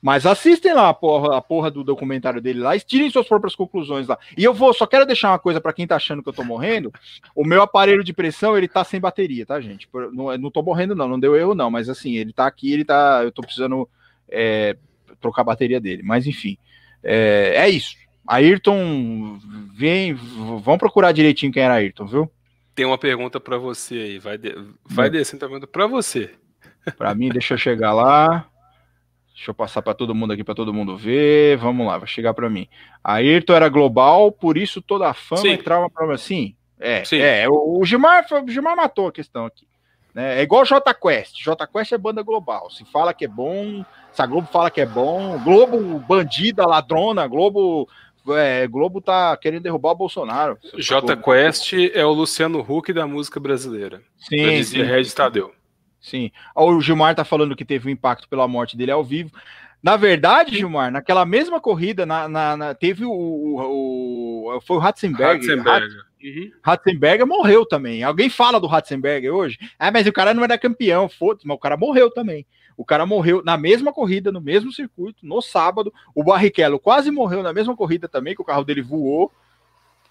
Mas 0.00 0.24
assistem 0.24 0.72
lá 0.74 0.88
a 0.88 0.94
porra, 0.94 1.36
a 1.36 1.42
porra 1.42 1.70
do 1.70 1.82
documentário 1.82 2.40
dele 2.40 2.60
lá 2.60 2.76
e 2.76 2.80
tirem 2.80 3.10
suas 3.10 3.26
próprias 3.26 3.56
conclusões 3.56 4.06
lá. 4.06 4.16
E 4.36 4.44
eu 4.44 4.54
vou, 4.54 4.72
só 4.72 4.86
quero 4.86 5.04
deixar 5.04 5.30
uma 5.30 5.38
coisa 5.38 5.60
para 5.60 5.72
quem 5.72 5.88
tá 5.88 5.96
achando 5.96 6.22
que 6.22 6.28
eu 6.28 6.32
tô 6.32 6.44
morrendo: 6.44 6.92
o 7.34 7.44
meu 7.44 7.62
aparelho 7.62 8.04
de 8.04 8.12
pressão 8.12 8.56
ele 8.56 8.68
tá 8.68 8.84
sem 8.84 9.00
bateria, 9.00 9.44
tá, 9.44 9.60
gente? 9.60 9.88
Não, 10.12 10.38
não 10.38 10.50
tô 10.50 10.62
morrendo, 10.62 10.94
não, 10.94 11.08
não 11.08 11.18
deu 11.18 11.34
erro, 11.34 11.54
não, 11.54 11.70
mas 11.70 11.88
assim, 11.88 12.14
ele 12.14 12.32
tá 12.32 12.46
aqui, 12.46 12.72
ele 12.72 12.84
tá. 12.84 13.22
Eu 13.24 13.32
tô 13.32 13.42
precisando 13.42 13.88
é, 14.28 14.76
trocar 15.20 15.42
a 15.42 15.46
bateria 15.46 15.80
dele. 15.80 16.02
Mas 16.04 16.26
enfim, 16.26 16.56
é, 17.02 17.54
é 17.56 17.68
isso. 17.68 17.96
Ayrton, 18.26 19.38
vem, 19.74 20.14
vamos 20.14 20.78
procurar 20.78 21.12
direitinho 21.12 21.50
quem 21.50 21.62
era 21.62 21.74
Ayrton, 21.74 22.06
viu? 22.06 22.30
Tem 22.74 22.86
uma 22.86 22.98
pergunta 22.98 23.40
para 23.40 23.58
você 23.58 23.94
aí, 23.94 24.18
vai, 24.18 24.38
de, 24.38 24.54
vai 24.84 25.08
hum. 25.08 25.12
descendo 25.12 25.44
a 25.44 25.48
pergunta 25.48 25.66
para 25.66 25.86
você. 25.86 26.30
Para 26.96 27.14
mim, 27.14 27.30
deixa 27.30 27.54
eu 27.54 27.58
chegar 27.58 27.92
lá. 27.92 28.46
Deixa 29.38 29.52
eu 29.52 29.54
passar 29.54 29.82
para 29.82 29.94
todo 29.94 30.16
mundo 30.16 30.32
aqui, 30.32 30.42
para 30.42 30.56
todo 30.56 30.74
mundo 30.74 30.96
ver. 30.96 31.56
Vamos 31.58 31.86
lá, 31.86 31.96
vai 31.96 32.08
chegar 32.08 32.34
para 32.34 32.50
mim. 32.50 32.66
Ayrton 33.04 33.54
era 33.54 33.68
global, 33.68 34.32
por 34.32 34.58
isso 34.58 34.82
toda 34.82 35.08
a 35.08 35.14
fama 35.14 35.42
Sim. 35.42 35.50
entrava 35.50 35.88
para 35.88 36.12
assim. 36.12 36.56
É, 36.76 37.04
Sim. 37.04 37.18
é. 37.18 37.48
O, 37.48 37.78
o, 37.78 37.84
Gilmar, 37.84 38.26
o 38.32 38.50
Gilmar 38.50 38.74
matou 38.74 39.06
a 39.06 39.12
questão 39.12 39.46
aqui. 39.46 39.64
Né? 40.12 40.40
É 40.40 40.42
igual 40.42 40.64
J 40.64 40.92
Quest. 40.92 41.36
J 41.40 41.68
Quest 41.68 41.92
é 41.92 41.98
banda 41.98 42.20
global. 42.20 42.68
Se 42.68 42.84
fala 42.86 43.14
que 43.14 43.26
é 43.26 43.28
bom, 43.28 43.84
se 44.10 44.20
a 44.20 44.26
Globo 44.26 44.48
fala 44.50 44.72
que 44.72 44.80
é 44.80 44.86
bom, 44.86 45.38
Globo 45.44 46.00
bandida, 46.00 46.66
ladrona, 46.66 47.24
Globo 47.28 47.88
é, 48.30 48.66
Globo 48.66 49.00
tá 49.00 49.36
querendo 49.36 49.62
derrubar 49.62 49.92
o 49.92 49.98
Bolsonaro. 49.98 50.58
J 50.76 51.16
Quest 51.16 51.74
é 51.94 52.04
o 52.04 52.10
Luciano 52.10 52.58
Huck 52.58 52.92
da 52.92 53.06
música 53.06 53.38
brasileira. 53.38 54.02
Sim. 54.18 54.38
Já 54.38 54.50
dizia 54.50 54.84
Regis 54.84 55.14
Tadeu. 55.14 55.52
Sim. 56.00 56.30
O 56.54 56.80
Gilmar 56.80 57.14
tá 57.14 57.24
falando 57.24 57.56
que 57.56 57.64
teve 57.64 57.88
um 57.88 57.92
impacto 57.92 58.28
pela 58.28 58.48
morte 58.48 58.76
dele 58.76 58.92
ao 58.92 59.04
vivo. 59.04 59.30
Na 59.82 59.96
verdade, 59.96 60.56
Gilmar, 60.56 60.90
naquela 60.90 61.24
mesma 61.24 61.60
corrida, 61.60 62.04
na, 62.04 62.28
na, 62.28 62.56
na 62.56 62.74
teve 62.74 63.04
o, 63.04 63.12
o, 63.12 64.56
o, 64.56 64.60
Foi 64.60 64.76
o 64.76 64.80
Ratzenberger. 64.80 65.56
Ratzenberger. 65.56 66.08
Uhum. 66.22 66.50
Ratzenberger 66.62 67.26
morreu 67.26 67.64
também. 67.64 68.02
Alguém 68.02 68.28
fala 68.28 68.58
do 68.58 68.66
Ratzenberger 68.66 69.32
hoje? 69.32 69.58
Ah, 69.78 69.90
mas 69.90 70.06
o 70.06 70.12
cara 70.12 70.34
não 70.34 70.42
era 70.42 70.58
campeão, 70.58 71.08
foda-se, 71.08 71.46
mas 71.46 71.56
o 71.56 71.60
cara 71.60 71.76
morreu 71.76 72.10
também. 72.10 72.44
O 72.76 72.84
cara 72.84 73.06
morreu 73.06 73.42
na 73.44 73.56
mesma 73.56 73.92
corrida, 73.92 74.32
no 74.32 74.40
mesmo 74.40 74.72
circuito, 74.72 75.24
no 75.24 75.40
sábado. 75.40 75.92
O 76.14 76.24
Barrichello 76.24 76.78
quase 76.78 77.10
morreu 77.10 77.42
na 77.42 77.52
mesma 77.52 77.76
corrida 77.76 78.08
também, 78.08 78.34
que 78.34 78.42
o 78.42 78.44
carro 78.44 78.64
dele 78.64 78.82
voou. 78.82 79.32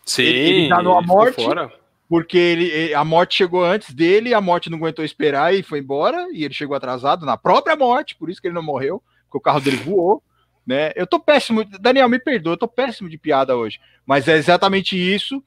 Sim, 0.05 0.23
ele, 0.23 0.39
ele 0.39 0.69
tá 0.69 0.81
numa 0.81 1.01
morte. 1.01 1.43
Fora 1.43 1.71
porque 2.09 2.37
ele, 2.37 2.93
a 2.93 3.03
morte 3.03 3.35
chegou 3.35 3.63
antes 3.63 3.93
dele, 3.93 4.33
a 4.33 4.39
morte 4.39 4.69
não 4.69 4.77
aguentou 4.77 5.03
esperar 5.03 5.53
e 5.53 5.61
foi 5.61 5.79
embora, 5.79 6.27
e 6.31 6.43
ele 6.43 6.53
chegou 6.53 6.75
atrasado 6.75 7.25
na 7.25 7.37
própria 7.37 7.75
morte, 7.75 8.15
por 8.15 8.29
isso 8.29 8.41
que 8.41 8.47
ele 8.47 8.55
não 8.55 8.63
morreu, 8.63 9.03
porque 9.23 9.37
o 9.37 9.41
carro 9.41 9.59
dele 9.59 9.77
voou, 9.77 10.23
né? 10.65 10.91
Eu 10.95 11.05
tô 11.05 11.19
péssimo, 11.19 11.65
Daniel, 11.79 12.07
me 12.07 12.19
perdoa, 12.19 12.53
eu 12.53 12.57
tô 12.57 12.67
péssimo 12.67 13.09
de 13.09 13.17
piada 13.17 13.55
hoje, 13.55 13.79
mas 14.05 14.27
é 14.27 14.37
exatamente 14.37 14.95
isso. 14.97 15.43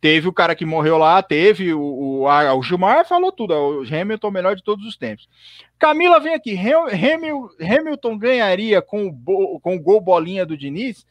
Teve 0.00 0.28
o 0.28 0.32
cara 0.32 0.54
que 0.54 0.64
morreu 0.64 0.96
lá, 0.96 1.22
teve 1.22 1.74
o, 1.74 1.80
o, 1.82 2.28
a, 2.28 2.54
o 2.54 2.62
Gilmar 2.62 3.06
falou 3.06 3.30
tudo, 3.30 3.52
o 3.52 3.82
Hamilton 3.82 4.28
é 4.28 4.30
o 4.30 4.32
melhor 4.32 4.56
de 4.56 4.64
todos 4.64 4.86
os 4.86 4.96
tempos. 4.96 5.28
Camila 5.78 6.18
vem 6.18 6.32
aqui, 6.32 6.56
Hamilton, 6.58 7.50
Hamilton 7.60 8.18
ganharia 8.18 8.80
com 8.80 9.08
o, 9.08 9.60
com 9.60 9.76
o 9.76 9.80
gol 9.80 10.00
bolinha 10.00 10.46
do 10.46 10.56
Diniz? 10.56 11.06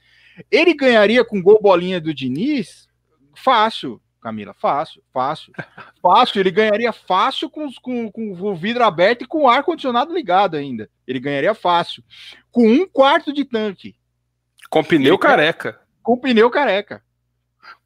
Ele 0.50 0.74
ganharia 0.74 1.24
com 1.24 1.42
gol 1.42 1.62
bolinha 1.62 2.02
do 2.02 2.14
Diniz? 2.14 2.88
Fácil, 3.36 4.02
Camila, 4.22 4.54
fácil, 4.54 5.02
fácil. 5.14 5.54
Fácil, 6.02 6.40
ele 6.40 6.52
ganharia 6.52 6.94
fácil 6.94 7.50
com, 7.50 7.70
com, 7.82 8.12
com 8.12 8.32
o 8.32 8.56
vidro 8.56 8.84
aberto 8.84 9.24
e 9.24 9.28
com 9.28 9.44
o 9.44 9.48
ar-condicionado 9.50 10.14
ligado 10.14 10.56
ainda. 10.56 10.90
Ele 11.06 11.20
ganharia 11.20 11.54
fácil. 11.54 12.04
Com 12.52 12.66
um 12.66 12.88
quarto 12.88 13.34
de 13.34 13.44
tanque. 13.44 13.96
Com 14.70 14.84
pneu 14.84 15.16
ele 15.16 15.18
careca. 15.18 15.80
Com 16.02 16.18
pneu 16.18 16.50
careca. 16.50 17.04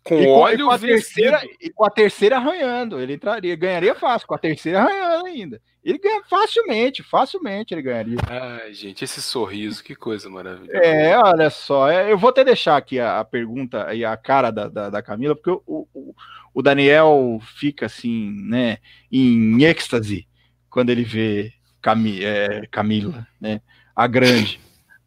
Com 0.03 0.15
e 0.15 0.27
óleo 0.27 0.65
com, 0.65 0.71
a 0.71 0.79
terceira 0.79 1.41
E 1.61 1.69
com 1.69 1.85
a 1.85 1.89
terceira 1.89 2.35
arranhando. 2.35 2.99
Ele 2.99 3.13
entraria, 3.13 3.55
ganharia 3.55 3.95
fácil, 3.95 4.27
com 4.27 4.35
a 4.35 4.37
terceira 4.37 4.81
arranhando 4.81 5.25
ainda. 5.25 5.61
Ele 5.83 5.97
ganha 5.97 6.21
facilmente, 6.29 7.03
facilmente 7.03 7.73
ele 7.73 7.81
ganharia. 7.81 8.17
Ai, 8.27 8.73
gente, 8.73 9.03
esse 9.03 9.21
sorriso, 9.21 9.83
que 9.83 9.95
coisa 9.95 10.29
maravilhosa. 10.29 10.77
É, 10.77 11.17
olha 11.17 11.49
só, 11.49 11.89
é, 11.89 12.11
eu 12.11 12.17
vou 12.17 12.29
até 12.29 12.43
deixar 12.43 12.77
aqui 12.77 12.99
a, 12.99 13.19
a 13.19 13.25
pergunta 13.25 13.93
e 13.93 14.03
a 14.03 14.15
cara 14.15 14.49
da, 14.49 14.69
da, 14.69 14.89
da 14.89 15.01
Camila, 15.01 15.35
porque 15.35 15.51
o, 15.51 15.87
o, 15.93 16.15
o, 16.53 16.61
Daniel 16.61 17.39
fica 17.57 17.85
assim, 17.85 18.31
né, 18.47 18.77
em 19.11 19.61
êxtase 19.63 20.25
quando 20.69 20.89
ele 20.89 21.03
vê 21.03 21.51
Cami, 21.81 22.23
é, 22.23 22.65
Camila, 22.71 23.27
né, 23.39 23.61
a 23.93 24.07
grande. 24.07 24.61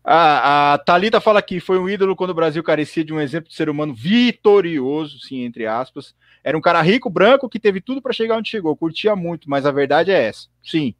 A, 0.08 0.74
a 0.74 0.78
Thalita 0.78 1.20
fala 1.20 1.42
que 1.42 1.58
foi 1.58 1.80
um 1.80 1.88
ídolo 1.88 2.14
quando 2.14 2.30
o 2.30 2.34
Brasil 2.34 2.62
carecia 2.62 3.04
de 3.04 3.12
um 3.12 3.20
exemplo 3.20 3.48
de 3.48 3.56
ser 3.56 3.68
humano 3.68 3.92
vitorioso, 3.92 5.18
sim, 5.18 5.42
entre 5.42 5.66
aspas. 5.66 6.14
Era 6.44 6.56
um 6.56 6.60
cara 6.60 6.80
rico, 6.80 7.10
branco, 7.10 7.48
que 7.48 7.58
teve 7.58 7.80
tudo 7.80 8.00
para 8.00 8.12
chegar 8.12 8.36
onde 8.36 8.48
chegou, 8.48 8.76
curtia 8.76 9.16
muito, 9.16 9.50
mas 9.50 9.66
a 9.66 9.72
verdade 9.72 10.12
é 10.12 10.28
essa. 10.28 10.46
Sim. 10.62 10.94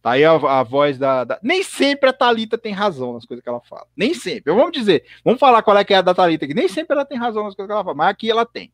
Tá 0.00 0.12
aí 0.12 0.24
a, 0.24 0.34
a 0.34 0.62
voz 0.62 0.96
da, 0.96 1.24
da, 1.24 1.40
Nem 1.42 1.64
sempre 1.64 2.10
a 2.10 2.12
Thalita 2.12 2.56
tem 2.56 2.72
razão 2.72 3.12
nas 3.12 3.24
coisas 3.24 3.42
que 3.42 3.48
ela 3.48 3.60
fala. 3.60 3.88
Nem 3.96 4.14
sempre. 4.14 4.54
Vamos 4.54 4.70
dizer, 4.70 5.04
vamos 5.24 5.40
falar 5.40 5.60
qual 5.60 5.76
é 5.76 5.82
que 5.82 5.92
é 5.92 5.96
a 5.96 6.02
da 6.02 6.14
Thalita 6.14 6.44
aqui. 6.44 6.54
Nem 6.54 6.68
sempre 6.68 6.94
ela 6.94 7.04
tem 7.04 7.18
razão 7.18 7.42
nas 7.42 7.56
coisas 7.56 7.68
que 7.68 7.72
ela 7.72 7.82
fala, 7.82 7.96
mas 7.96 8.08
aqui 8.10 8.30
ela 8.30 8.46
tem 8.46 8.72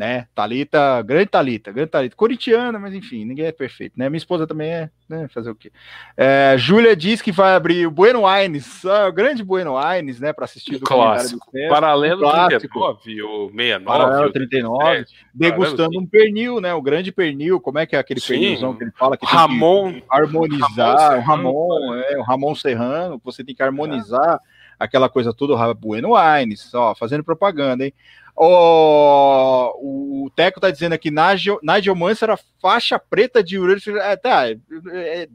né? 0.00 0.26
Talita, 0.34 1.02
grande 1.02 1.26
Talita, 1.26 1.70
grande 1.70 1.90
Talita, 1.90 2.16
corintiana, 2.16 2.78
mas 2.78 2.94
enfim, 2.94 3.22
ninguém 3.26 3.44
é 3.44 3.52
perfeito, 3.52 3.98
né? 3.98 4.08
Minha 4.08 4.16
esposa 4.16 4.46
também 4.46 4.70
é, 4.70 4.90
né? 5.06 5.28
Fazer 5.28 5.50
o 5.50 5.54
quê? 5.54 5.70
É, 6.16 6.54
Júlia 6.56 6.96
diz 6.96 7.20
que 7.20 7.30
vai 7.30 7.54
abrir 7.54 7.86
o 7.86 7.90
Bueno 7.90 8.26
Aires, 8.26 8.82
o 8.82 9.12
grande 9.12 9.44
Bueno 9.44 9.76
Aires, 9.76 10.18
né? 10.18 10.32
Para 10.32 10.46
assistir 10.46 10.76
o 10.76 10.80
clássico, 10.80 11.52
paralelo 11.68 12.22
clássico, 12.22 12.96
39 12.96 13.22
ou 13.22 13.50
69, 13.50 13.84
paralelo 13.84 14.32
39, 14.32 14.86
é, 14.86 15.04
degustando 15.34 16.00
um 16.00 16.06
pernil, 16.06 16.62
né? 16.62 16.72
O 16.72 16.80
grande 16.80 17.12
pernil, 17.12 17.60
como 17.60 17.78
é 17.78 17.84
que 17.84 17.94
é 17.94 17.98
aquele 17.98 18.20
Sim, 18.20 18.28
pernilzão 18.28 18.74
que 18.74 18.84
ele 18.84 18.92
fala 18.92 19.18
que 19.18 19.26
Ramon, 19.26 19.92
que 19.92 20.04
harmonizar, 20.08 21.22
Ramon, 21.22 21.50
o 21.50 21.68
Ramon, 21.68 21.94
é, 21.96 22.16
o 22.16 22.22
Ramon 22.22 22.54
Serrano, 22.54 23.20
você 23.22 23.44
tem 23.44 23.54
que 23.54 23.62
harmonizar. 23.62 24.40
É 24.56 24.60
aquela 24.80 25.10
coisa 25.10 25.34
toda, 25.34 25.74
Bueno 25.74 26.16
Aires, 26.16 26.72
ó, 26.72 26.94
fazendo 26.94 27.22
propaganda, 27.22 27.84
hein? 27.84 27.92
O, 28.36 30.24
o 30.26 30.30
Teco 30.30 30.60
tá 30.60 30.70
dizendo 30.70 30.94
aqui, 30.94 31.10
Nigel, 31.10 31.58
Nigel 31.62 31.94
Mansell 31.94 32.30
era 32.30 32.40
faixa 32.60 32.98
preta 32.98 33.42
de 33.42 33.58
Uranus. 33.58 33.86
É, 33.86 34.16
tá, 34.16 34.48
é, 34.48 34.56
é, 34.92 35.28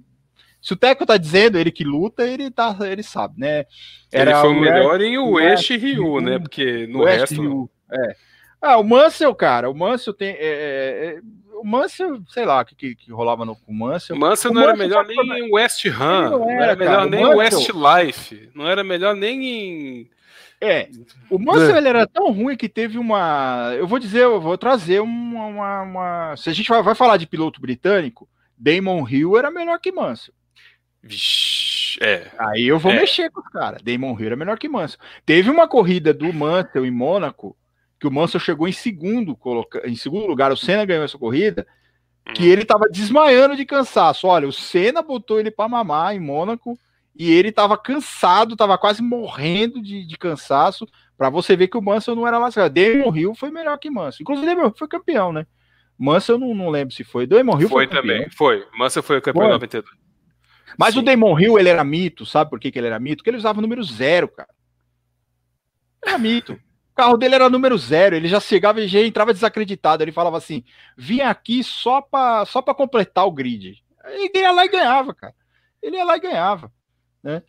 se 0.62 0.74
o 0.74 0.76
Teco 0.76 1.06
tá 1.06 1.18
dizendo, 1.18 1.60
ele 1.60 1.72
que 1.72 1.84
luta, 1.84 2.28
ele, 2.28 2.50
tá, 2.50 2.76
ele 2.82 3.04
sabe, 3.04 3.40
né? 3.40 3.66
Era 4.12 4.32
ele 4.32 4.40
foi 4.40 4.50
o 4.50 4.60
melhor 4.60 5.02
em 5.02 5.18
West 5.18 5.70
Ryu, 5.70 6.22
né? 6.22 6.40
Porque 6.40 6.88
no 6.88 7.04
West 7.04 7.20
resto... 7.20 7.42
Ryu, 7.42 7.70
é. 7.92 8.16
Ah, 8.62 8.78
o 8.78 8.84
Mansell, 8.84 9.36
cara, 9.36 9.70
o 9.70 9.76
Mansell 9.76 10.14
tem... 10.14 10.30
É, 10.30 10.38
é, 10.40 11.16
é 11.18 11.20
o 11.56 11.64
Mansell, 11.64 12.22
sei 12.30 12.46
lá, 12.46 12.62
o 12.62 12.66
que, 12.66 12.76
que, 12.76 12.96
que, 12.96 13.12
rolava 13.12 13.46
no 13.46 13.56
com 13.56 13.72
o 13.72 13.76
Mansell. 13.76 14.16
O 14.16 14.20
Mansell 14.20 14.54
não 14.54 14.62
era 14.62 14.76
melhor 14.76 15.06
nem 15.06 15.18
em 15.18 15.54
West 15.54 15.86
Ham, 15.86 16.32
não 16.32 16.50
era, 16.50 16.76
melhor 16.76 17.10
nem 17.10 17.22
em 17.22 17.36
West 17.36 17.70
Life, 17.70 18.50
não 18.54 18.68
era 18.68 18.84
melhor 18.84 19.16
nem 19.16 19.46
em 19.46 20.10
é, 20.66 20.90
o 21.30 21.40
Mansell 21.40 21.78
ele 21.78 21.88
era 21.88 22.08
tão 22.08 22.32
ruim 22.32 22.58
que 22.58 22.70
teve 22.70 22.98
uma. 22.98 23.74
Eu 23.78 23.88
vou 23.88 24.00
dizer, 24.00 24.24
eu 24.24 24.42
vou 24.42 24.58
trazer 24.58 25.02
uma. 25.02 25.46
uma, 25.46 25.82
uma... 25.82 26.38
Se 26.38 26.50
a 26.50 26.54
gente 26.54 26.70
vai, 26.70 26.82
vai, 26.82 26.96
falar 26.96 27.18
de 27.18 27.28
piloto 27.28 27.62
britânico, 27.62 28.28
Damon 28.58 29.08
Hill 29.08 29.38
era 29.38 29.52
melhor 29.52 29.80
que 29.80 29.92
Mansell. 29.92 30.34
Vixe, 31.02 32.00
é. 32.02 32.28
Aí 32.38 32.68
eu 32.68 32.80
vou 32.80 32.92
é. 32.92 33.00
mexer 33.00 33.30
com 33.30 33.42
os 33.42 33.48
caras. 33.48 33.82
Damon 33.82 34.18
Hill 34.20 34.28
era 34.28 34.36
melhor 34.36 34.58
que 34.58 34.68
Mansell. 34.68 35.00
Teve 35.26 35.50
uma 35.50 35.68
corrida 35.68 36.14
do 36.14 36.34
Mansell 36.34 36.86
em 36.86 36.92
Mônaco, 36.92 37.56
que 38.00 38.08
o 38.08 38.12
Mansell 38.12 38.40
chegou 38.40 38.68
em 38.68 38.74
segundo, 38.74 39.36
coloca... 39.36 39.88
em 39.88 39.96
segundo 39.96 40.26
lugar, 40.26 40.52
o 40.52 40.58
Senna 40.58 40.86
ganhou 40.86 41.06
essa 41.06 41.18
corrida, 41.18 41.66
que 42.34 42.44
hum. 42.44 42.52
ele 42.52 42.66
tava 42.66 42.90
desmaiando 42.90 43.56
de 43.56 43.66
cansaço. 43.66 44.28
Olha, 44.28 44.48
o 44.48 44.54
Senna 44.54 45.02
botou 45.02 45.40
ele 45.40 45.52
para 45.52 45.70
mamar 45.70 46.16
em 46.16 46.20
Mônaco 46.20 46.78
e 47.18 47.32
ele 47.32 47.50
estava 47.50 47.78
cansado, 47.78 48.54
estava 48.54 48.78
quase 48.78 49.02
morrendo 49.02 49.82
de, 49.82 50.06
de 50.06 50.18
cansaço, 50.18 50.86
para 51.18 51.30
você 51.30 51.56
ver 51.56 51.70
que 51.70 51.78
o 51.78 51.82
Mansell 51.82 52.16
não 52.16 52.28
era 52.28 52.38
lascado. 52.38 52.74
Damon 52.74 53.16
Hill 53.16 53.34
foi 53.34 53.50
melhor 53.50 53.78
que 53.80 53.90
Mansell. 53.90 54.22
Inclusive, 54.22 54.48
Damon 54.48 54.68
Hill 54.68 54.76
foi 54.78 54.88
campeão, 54.88 55.32
né? 55.32 55.48
Mansell 55.98 56.36
eu 56.36 56.40
não, 56.40 56.54
não 56.54 56.70
lembro 56.70 56.94
se 56.94 57.06
foi. 57.06 57.26
Damon 57.26 57.54
Hill 57.54 57.70
foi, 57.70 57.88
foi 57.88 57.88
também, 57.88 58.30
foi. 58.30 58.68
Mansell 58.78 59.02
foi 59.02 59.18
o 59.18 59.22
campeão 59.22 59.48
em 59.48 59.52
92. 59.52 59.96
Mas 60.78 60.94
Sim. 60.94 61.00
o 61.00 61.04
Damon 61.04 61.40
Hill, 61.40 61.58
ele 61.58 61.70
era 61.70 61.86
mito, 61.86 62.26
sabe 62.26 62.50
por 62.50 62.60
que, 62.60 62.70
que 62.70 62.78
ele 62.78 62.88
era 62.88 63.00
mito? 63.00 63.18
Porque 63.18 63.30
ele 63.30 63.38
usava 63.38 63.60
o 63.60 63.62
número 63.62 63.82
zero, 63.82 64.28
cara. 64.28 64.50
Era 66.06 66.18
mito. 66.18 66.54
O 66.92 66.96
carro 66.96 67.16
dele 67.16 67.36
era 67.36 67.50
número 67.50 67.78
zero, 67.78 68.16
ele 68.16 68.28
já 68.28 68.42
chegava 68.42 68.82
e 68.82 68.88
já 68.88 69.00
entrava 69.00 69.34
desacreditado. 69.34 70.04
Ele 70.04 70.12
falava 70.12 70.38
assim: 70.38 70.66
vim 70.98 71.22
aqui 71.22 71.64
só 71.64 72.02
para 72.02 72.46
só 72.46 72.62
pra 72.62 72.76
completar 72.76 73.26
o 73.26 73.32
grid. 73.32 73.82
Ele 74.06 74.32
ia 74.36 74.52
lá 74.52 74.66
e 74.66 74.70
ganhava, 74.70 75.14
cara. 75.14 75.34
Ele 75.82 75.96
ia 75.96 76.04
lá 76.04 76.18
e 76.18 76.20
ganhava 76.20 76.72
né? 77.26 77.42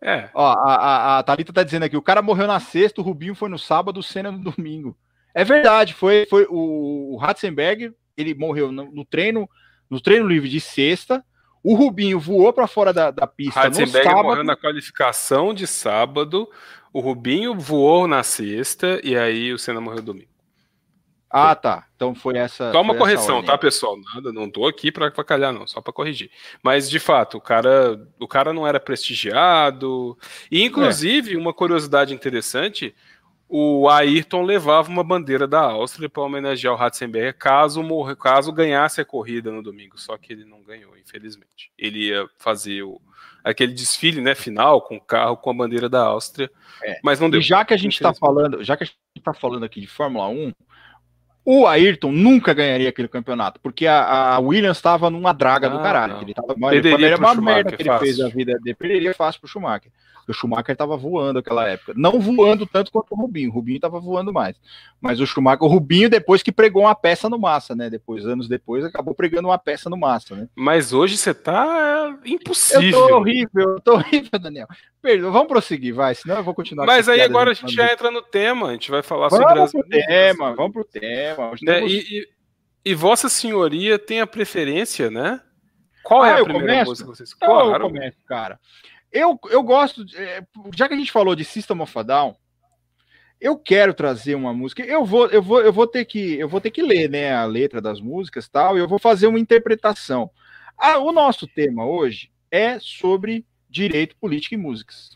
É. 0.00 0.30
Ó, 0.32 0.46
a, 0.46 0.74
a, 0.74 1.18
a 1.18 1.22
Thalita 1.22 1.52
tá 1.52 1.62
dizendo 1.62 1.82
aqui: 1.82 1.96
o 1.96 2.02
cara 2.02 2.22
morreu 2.22 2.46
na 2.46 2.60
sexta, 2.60 3.00
o 3.00 3.04
Rubinho 3.04 3.34
foi 3.34 3.50
no 3.50 3.58
sábado, 3.58 4.00
o 4.00 4.02
Senna 4.02 4.32
no 4.32 4.38
domingo. 4.38 4.96
É 5.34 5.44
verdade, 5.44 5.92
foi, 5.92 6.26
foi 6.30 6.46
o, 6.48 7.14
o 7.14 7.16
Ratzenberg, 7.16 7.92
ele 8.16 8.34
morreu 8.34 8.72
no, 8.72 8.90
no, 8.90 9.04
treino, 9.04 9.48
no 9.88 10.00
treino 10.00 10.26
livre 10.26 10.48
de 10.48 10.60
sexta. 10.60 11.22
O 11.62 11.74
Rubinho 11.74 12.18
voou 12.18 12.52
para 12.52 12.66
fora 12.66 12.92
da, 12.92 13.10
da 13.10 13.26
pista 13.26 13.60
Ratzenberg 13.60 13.98
no 13.98 14.04
sábado. 14.04 14.24
morreu 14.24 14.44
na 14.44 14.56
qualificação 14.56 15.52
de 15.52 15.66
sábado. 15.66 16.48
O 16.92 17.00
Rubinho 17.00 17.54
voou 17.54 18.08
na 18.08 18.22
sexta 18.22 19.00
e 19.04 19.16
aí 19.16 19.52
o 19.52 19.58
Senna 19.58 19.80
morreu 19.80 20.02
domingo. 20.02 20.29
Ah, 21.30 21.54
tá. 21.54 21.86
Então 21.94 22.12
foi 22.12 22.36
essa. 22.36 22.72
Só 22.72 22.80
uma 22.80 22.96
correção, 22.96 23.42
tá, 23.42 23.56
pessoal? 23.56 23.96
Nada, 24.14 24.32
não 24.32 24.50
tô 24.50 24.66
aqui 24.66 24.90
para 24.90 25.10
calhar, 25.10 25.52
não, 25.52 25.66
só 25.66 25.80
para 25.80 25.92
corrigir. 25.92 26.28
Mas 26.60 26.90
de 26.90 26.98
fato, 26.98 27.36
o 27.36 27.40
cara, 27.40 28.04
o 28.18 28.26
cara 28.26 28.52
não 28.52 28.66
era 28.66 28.80
prestigiado. 28.80 30.18
E 30.50 30.64
inclusive, 30.64 31.34
é. 31.34 31.38
uma 31.38 31.54
curiosidade 31.54 32.12
interessante, 32.12 32.92
o 33.48 33.88
Ayrton 33.88 34.42
levava 34.42 34.88
uma 34.88 35.02
bandeira 35.02 35.46
da 35.46 35.60
Áustria 35.60 36.08
para 36.08 36.22
homenagear 36.22 36.72
o 36.72 36.76
Ratzenberger 36.76 37.36
caso 37.36 37.82
morre, 37.82 38.14
caso 38.16 38.52
ganhasse 38.52 39.00
a 39.00 39.04
corrida 39.04 39.52
no 39.52 39.62
domingo, 39.62 39.98
só 40.00 40.16
que 40.16 40.32
ele 40.32 40.44
não 40.44 40.62
ganhou, 40.62 40.96
infelizmente. 40.96 41.72
Ele 41.76 42.08
ia 42.08 42.28
fazer 42.38 42.84
o, 42.84 43.00
aquele 43.42 43.72
desfile, 43.72 44.20
né, 44.20 44.36
final 44.36 44.80
com 44.82 44.96
o 44.96 45.00
carro 45.00 45.36
com 45.36 45.50
a 45.50 45.54
bandeira 45.54 45.88
da 45.88 46.00
Áustria, 46.02 46.50
é. 46.82 47.00
mas 47.02 47.18
não 47.18 47.28
deu. 47.28 47.40
E 47.40 47.42
já 47.42 47.64
que 47.64 47.74
a 47.74 47.76
gente 47.76 47.94
está 47.94 48.14
falando, 48.14 48.62
já 48.62 48.76
que 48.76 48.84
a 48.84 48.86
gente 48.86 48.96
está 49.16 49.34
falando 49.34 49.64
aqui 49.64 49.80
de 49.80 49.88
Fórmula 49.88 50.28
1, 50.28 50.52
o 51.44 51.66
Ayrton 51.66 52.12
nunca 52.12 52.52
ganharia 52.52 52.88
aquele 52.88 53.08
campeonato, 53.08 53.58
porque 53.60 53.86
a, 53.86 54.34
a 54.34 54.38
Williams 54.38 54.76
estava 54.76 55.08
numa 55.08 55.32
draga 55.32 55.68
ah, 55.68 55.70
do 55.70 55.78
caralho. 55.80 56.14
Não. 56.14 56.22
Ele 56.22 56.34
tava, 56.34 56.54
perderia 56.54 57.16
uma 57.16 57.34
merda 57.34 57.72
que 57.76 57.82
ele 57.82 57.88
fácil. 57.88 58.06
fez 58.06 58.20
a 58.20 58.28
vida 58.28 58.58
dele. 58.58 58.76
Perderia 58.76 59.14
fácil 59.14 59.40
pro 59.40 59.50
Schumacher. 59.50 59.90
O 60.30 60.34
Schumacher 60.34 60.72
estava 60.72 60.96
voando 60.96 61.34
naquela 61.34 61.68
época. 61.68 61.92
Não 61.96 62.20
voando 62.20 62.66
tanto 62.66 62.90
quanto 62.90 63.12
o 63.12 63.16
Rubinho. 63.16 63.50
O 63.50 63.52
Rubinho 63.52 63.76
estava 63.76 63.98
voando 63.98 64.32
mais. 64.32 64.56
Mas 65.00 65.20
o 65.20 65.26
Schumacher, 65.26 65.64
o 65.64 65.68
Rubinho, 65.68 66.08
depois 66.08 66.42
que 66.42 66.52
pregou 66.52 66.82
uma 66.82 66.94
peça 66.94 67.28
no 67.28 67.38
Massa, 67.38 67.74
né? 67.74 67.90
Depois, 67.90 68.24
anos 68.24 68.48
depois, 68.48 68.84
acabou 68.84 69.14
pregando 69.14 69.48
uma 69.48 69.58
peça 69.58 69.90
no 69.90 69.96
Massa, 69.96 70.36
né? 70.36 70.48
Mas 70.54 70.92
hoje 70.92 71.16
você 71.16 71.34
tá 71.34 72.18
impossível. 72.24 73.00
Eu 73.00 73.08
tô 73.08 73.16
horrível, 73.16 73.70
eu 73.70 73.80
tô 73.80 73.94
horrível, 73.94 74.38
Daniel. 74.38 74.68
Perdão, 75.02 75.32
vamos 75.32 75.48
prosseguir, 75.48 75.94
vai, 75.94 76.14
senão 76.14 76.36
eu 76.36 76.44
vou 76.44 76.54
continuar. 76.54 76.84
Mas 76.86 77.08
aí 77.08 77.20
agora 77.22 77.50
a 77.50 77.54
gente 77.54 77.72
já 77.72 77.90
entra 77.90 78.10
no 78.10 78.20
tema, 78.20 78.68
a 78.68 78.72
gente 78.72 78.90
vai 78.90 79.02
falar 79.02 79.28
vamos 79.28 79.46
sobre 79.46 79.62
as. 79.62 79.72
Pro 79.72 79.88
tema, 79.88 80.54
vamos 80.54 80.72
pro 80.72 80.84
tema. 80.84 81.52
Né? 81.62 81.86
E, 81.86 81.98
e, 81.98 82.28
e, 82.84 82.94
Vossa 82.94 83.28
Senhoria 83.28 83.98
tem 83.98 84.20
a 84.20 84.26
preferência, 84.26 85.10
né? 85.10 85.40
Qual 86.02 86.24
é 86.24 86.34
ah, 86.34 86.38
é 86.38 86.40
a 86.40 86.44
primeira 86.44 86.66
começo? 86.66 86.90
música 86.90 87.10
que 87.10 87.16
vocês 87.16 87.34
Claro. 87.34 87.84
Eu 87.84 87.88
começo, 87.88 88.18
cara. 88.26 88.58
Eu, 89.12 89.38
eu 89.50 89.62
gosto, 89.62 90.04
é, 90.14 90.42
já 90.74 90.86
que 90.86 90.94
a 90.94 90.96
gente 90.96 91.10
falou 91.10 91.34
de 91.34 91.44
System 91.44 91.80
of 91.80 91.98
a 91.98 92.02
Down, 92.02 92.36
eu 93.40 93.56
quero 93.56 93.94
trazer 93.94 94.34
uma 94.34 94.52
música. 94.52 94.84
Eu 94.84 95.04
vou, 95.04 95.26
eu 95.28 95.42
vou, 95.42 95.60
eu 95.62 95.72
vou 95.72 95.86
ter 95.86 96.04
que, 96.04 96.38
eu 96.38 96.48
vou 96.48 96.60
ter 96.60 96.70
que 96.70 96.82
ler, 96.82 97.08
né, 97.08 97.34
a 97.34 97.44
letra 97.44 97.80
das 97.80 98.00
músicas, 98.00 98.48
tal. 98.48 98.76
E 98.76 98.80
eu 98.80 98.88
vou 98.88 98.98
fazer 98.98 99.26
uma 99.26 99.40
interpretação. 99.40 100.30
Ah, 100.76 100.98
o 100.98 101.10
nosso 101.10 101.46
tema 101.46 101.86
hoje 101.86 102.30
é 102.50 102.78
sobre 102.78 103.44
direito, 103.68 104.16
política 104.16 104.54
e 104.54 104.58
músicas, 104.58 105.10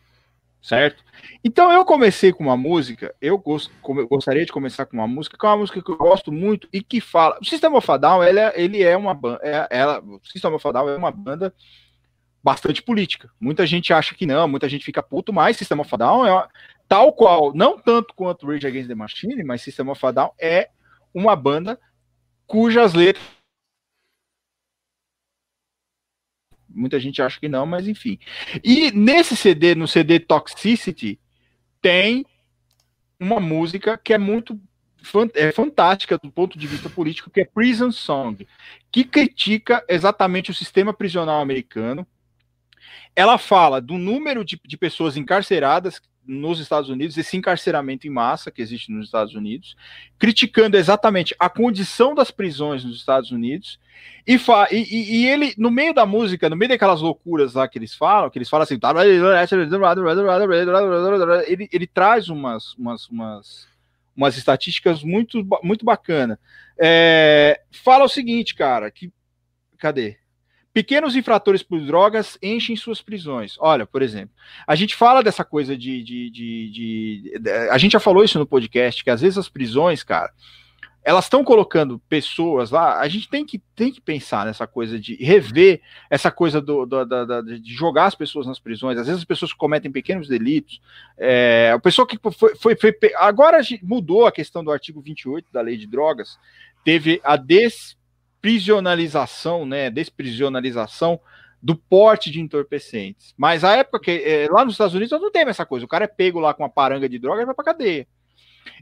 certo? 0.63 1.05
Então 1.45 1.71
eu 1.71 1.85
comecei 1.85 2.33
com 2.33 2.45
uma 2.45 2.57
música. 2.57 3.15
Eu 3.21 3.37
gost, 3.39 3.71
gostaria 4.09 4.45
de 4.45 4.53
começar 4.53 4.87
com 4.87 4.97
uma 4.97 5.07
música 5.07 5.37
que 5.39 5.45
é 5.45 5.49
uma 5.49 5.59
música 5.59 5.83
que 5.83 5.91
eu 5.91 5.97
gosto 5.97 6.33
muito 6.33 6.69
e 6.73 6.83
que 6.83 7.01
fala. 7.01 7.39
O 7.41 7.45
System 7.45 7.75
of 7.75 7.91
a 7.91 7.97
Down, 7.97 8.25
ele 8.25 8.41
é, 8.41 8.53
ele 8.57 8.83
é 8.83 8.97
uma. 8.97 9.19
É, 9.43 9.69
ela, 9.71 10.01
o 10.01 10.21
é 10.89 10.97
uma 10.97 11.11
banda 11.11 11.55
bastante 12.45 12.83
política. 12.83 13.31
Muita 13.41 13.67
gente 13.67 13.93
acha 13.93 14.15
que 14.15 14.27
não, 14.27 14.47
muita 14.47 14.69
gente 14.69 14.85
fica 14.85 15.03
puto, 15.03 15.33
mas 15.33 15.57
System 15.57 15.81
of 15.81 15.97
Down 15.97 16.27
é 16.27 16.49
tal 16.87 17.13
qual, 17.15 17.55
não 17.55 17.79
tanto 17.79 18.13
quanto 18.15 18.47
Rage 18.47 18.67
Against 18.67 18.89
the 18.89 18.95
Machine, 18.95 19.43
mas 19.43 19.63
System 19.63 19.89
of 19.89 20.01
Down 20.13 20.31
é 20.39 20.69
uma 21.15 21.35
banda 21.35 21.81
cujas 22.47 22.93
letras 22.93 23.25
muita 26.69 26.99
gente 26.99 27.23
acha 27.23 27.39
que 27.39 27.49
não, 27.49 27.65
mas 27.65 27.87
enfim. 27.87 28.19
E 28.63 28.91
nesse 28.91 29.37
CD, 29.37 29.77
no 29.77 29.87
CD 29.87 30.19
Toxicity, 30.19 31.21
tem 31.81 32.27
uma 33.19 33.39
música 33.39 33.97
que 33.97 34.13
é 34.13 34.19
muito 34.19 34.61
é 35.35 35.53
fantástica 35.53 36.19
do 36.19 36.33
ponto 36.33 36.59
de 36.59 36.67
vista 36.67 36.89
político, 36.89 37.31
que 37.31 37.43
é 37.43 37.45
Prison 37.45 37.93
Song, 37.93 38.47
que 38.91 39.05
critica 39.05 39.85
exatamente 39.89 40.51
o 40.51 40.55
sistema 40.55 40.95
prisional 40.95 41.41
americano. 41.41 42.07
Ela 43.17 43.39
fala 43.39 43.81
do 43.81 43.97
número 43.99 44.45
de, 44.45 44.61
de 44.65 44.77
pessoas 44.77 45.17
encarceradas 45.17 46.01
nos 46.27 46.59
Estados 46.59 46.89
Unidos, 46.89 47.19
esse 47.19 47.37
encarceramento 47.37 48.07
em 48.07 48.11
massa 48.11 48.51
que 48.51 48.63
existe 48.63 48.91
nos 48.91 49.07
Estados 49.07 49.35
Unidos, 49.35 49.77
criticando 50.19 50.77
exatamente 50.77 51.37
a 51.39 51.51
condição 51.51 52.15
das 52.15 52.31
prisões 52.31 52.83
nos 52.83 52.97
Estados 52.97 53.31
Unidos, 53.31 53.79
e, 54.27 54.41
e, 54.73 55.17
e, 55.17 55.27
ele, 55.27 55.55
no 55.59 55.71
meio 55.71 55.93
da 55.93 56.07
música, 56.07 56.49
no 56.49 56.57
meio 56.57 56.71
daquelas 56.71 57.03
loucuras 57.03 57.53
lá 57.53 57.69
que 57.69 57.79
eles 57.79 57.95
falam, 57.95 58.31
que 58.31 58.39
eles 58.39 58.49
falam 58.49 58.63
assim, 58.63 58.79
ele, 61.47 61.69
ele 61.71 61.87
traz 61.87 62.31
umas, 62.31 62.73
umas, 62.75 63.07
umas 63.09 63.75
umas 64.17 64.37
estatísticas 64.37 65.03
muito, 65.03 65.47
muito 65.63 65.85
bacana. 65.85 66.39
É, 66.79 67.61
fala 67.71 68.05
o 68.05 68.09
seguinte, 68.09 68.55
cara, 68.55 68.91
que 68.91 69.13
cadê? 69.79 70.19
Pequenos 70.75 71.15
infratores 71.15 71.63
por 71.63 71.81
drogas 71.81 72.37
enchem 72.43 72.75
suas 72.75 73.01
prisões. 73.01 73.57
Olha, 73.61 73.87
por 73.87 74.03
exemplo, 74.03 74.35
a 74.67 74.75
gente 74.75 74.97
fala 74.97 75.23
dessa 75.23 75.45
coisa 75.45 75.77
de, 75.79 76.03
de, 76.03 76.31
de, 76.31 76.71
de, 77.39 77.49
A 77.71 77.79
gente 77.79 77.93
já 77.93 78.01
falou 78.01 78.25
isso 78.25 78.41
no 78.41 78.47
podcast, 78.47 79.05
que 79.05 79.09
às 79.09 79.21
vezes 79.21 79.39
as 79.39 79.49
prisões, 79.49 80.03
cara, 80.03 80.33
elas 81.05 81.27
estão 81.27 81.45
colocando 81.45 82.01
pessoas 82.09 82.73
lá, 82.73 82.99
a 82.99 83.07
gente 83.07 83.29
tem 83.29 83.47
que, 83.47 83.61
tem 83.77 83.93
que 83.93 84.01
pensar 84.01 84.45
nessa 84.47 84.67
coisa 84.67 84.99
de 84.99 85.15
rever 85.23 85.81
essa 86.11 86.29
coisa 86.29 86.61
do, 86.61 86.85
do, 86.85 87.05
do, 87.05 87.27
do 87.27 87.61
de 87.61 87.73
jogar 87.73 88.07
as 88.07 88.17
pessoas 88.17 88.45
nas 88.45 88.59
prisões. 88.59 88.99
Às 88.99 89.07
vezes 89.07 89.21
as 89.21 89.27
pessoas 89.27 89.53
cometem 89.53 89.93
pequenos 89.93 90.27
delitos. 90.27 90.81
É, 91.17 91.71
a 91.73 91.79
pessoa 91.79 92.05
que 92.05 92.19
foi, 92.33 92.57
foi, 92.57 92.75
foi, 92.75 92.97
Agora 93.17 93.61
mudou 93.81 94.27
a 94.27 94.33
questão 94.33 94.65
do 94.65 94.73
artigo 94.73 95.01
28 95.01 95.53
da 95.53 95.61
lei 95.61 95.77
de 95.77 95.87
drogas, 95.87 96.37
teve 96.85 97.21
a 97.23 97.37
desprisionalização, 98.45 99.65
né? 99.65 99.91
Desprisionalização 99.91 101.19
do 101.63 101.75
porte 101.75 102.31
de 102.31 102.41
entorpecentes. 102.41 103.35
Mas 103.39 103.65
a 103.65 103.75
época 103.75 104.01
que 104.01 104.11
é, 104.11 104.47
lá 104.51 104.65
nos 104.65 104.75
Estados 104.75 104.95
Unidos 104.95 105.19
não 105.19 105.31
tem 105.31 105.49
essa 105.49 105.65
coisa. 105.65 105.87
O 105.87 105.89
cara 105.89 106.05
é 106.05 106.09
pego 106.09 106.39
lá 106.39 106.53
com 106.53 106.63
uma 106.63 106.69
paranga 106.69 107.09
de 107.09 107.19
droga 107.19 107.43
e 107.43 107.47
vai 107.47 107.55
pra 107.55 107.65
cadeia. 107.65 108.07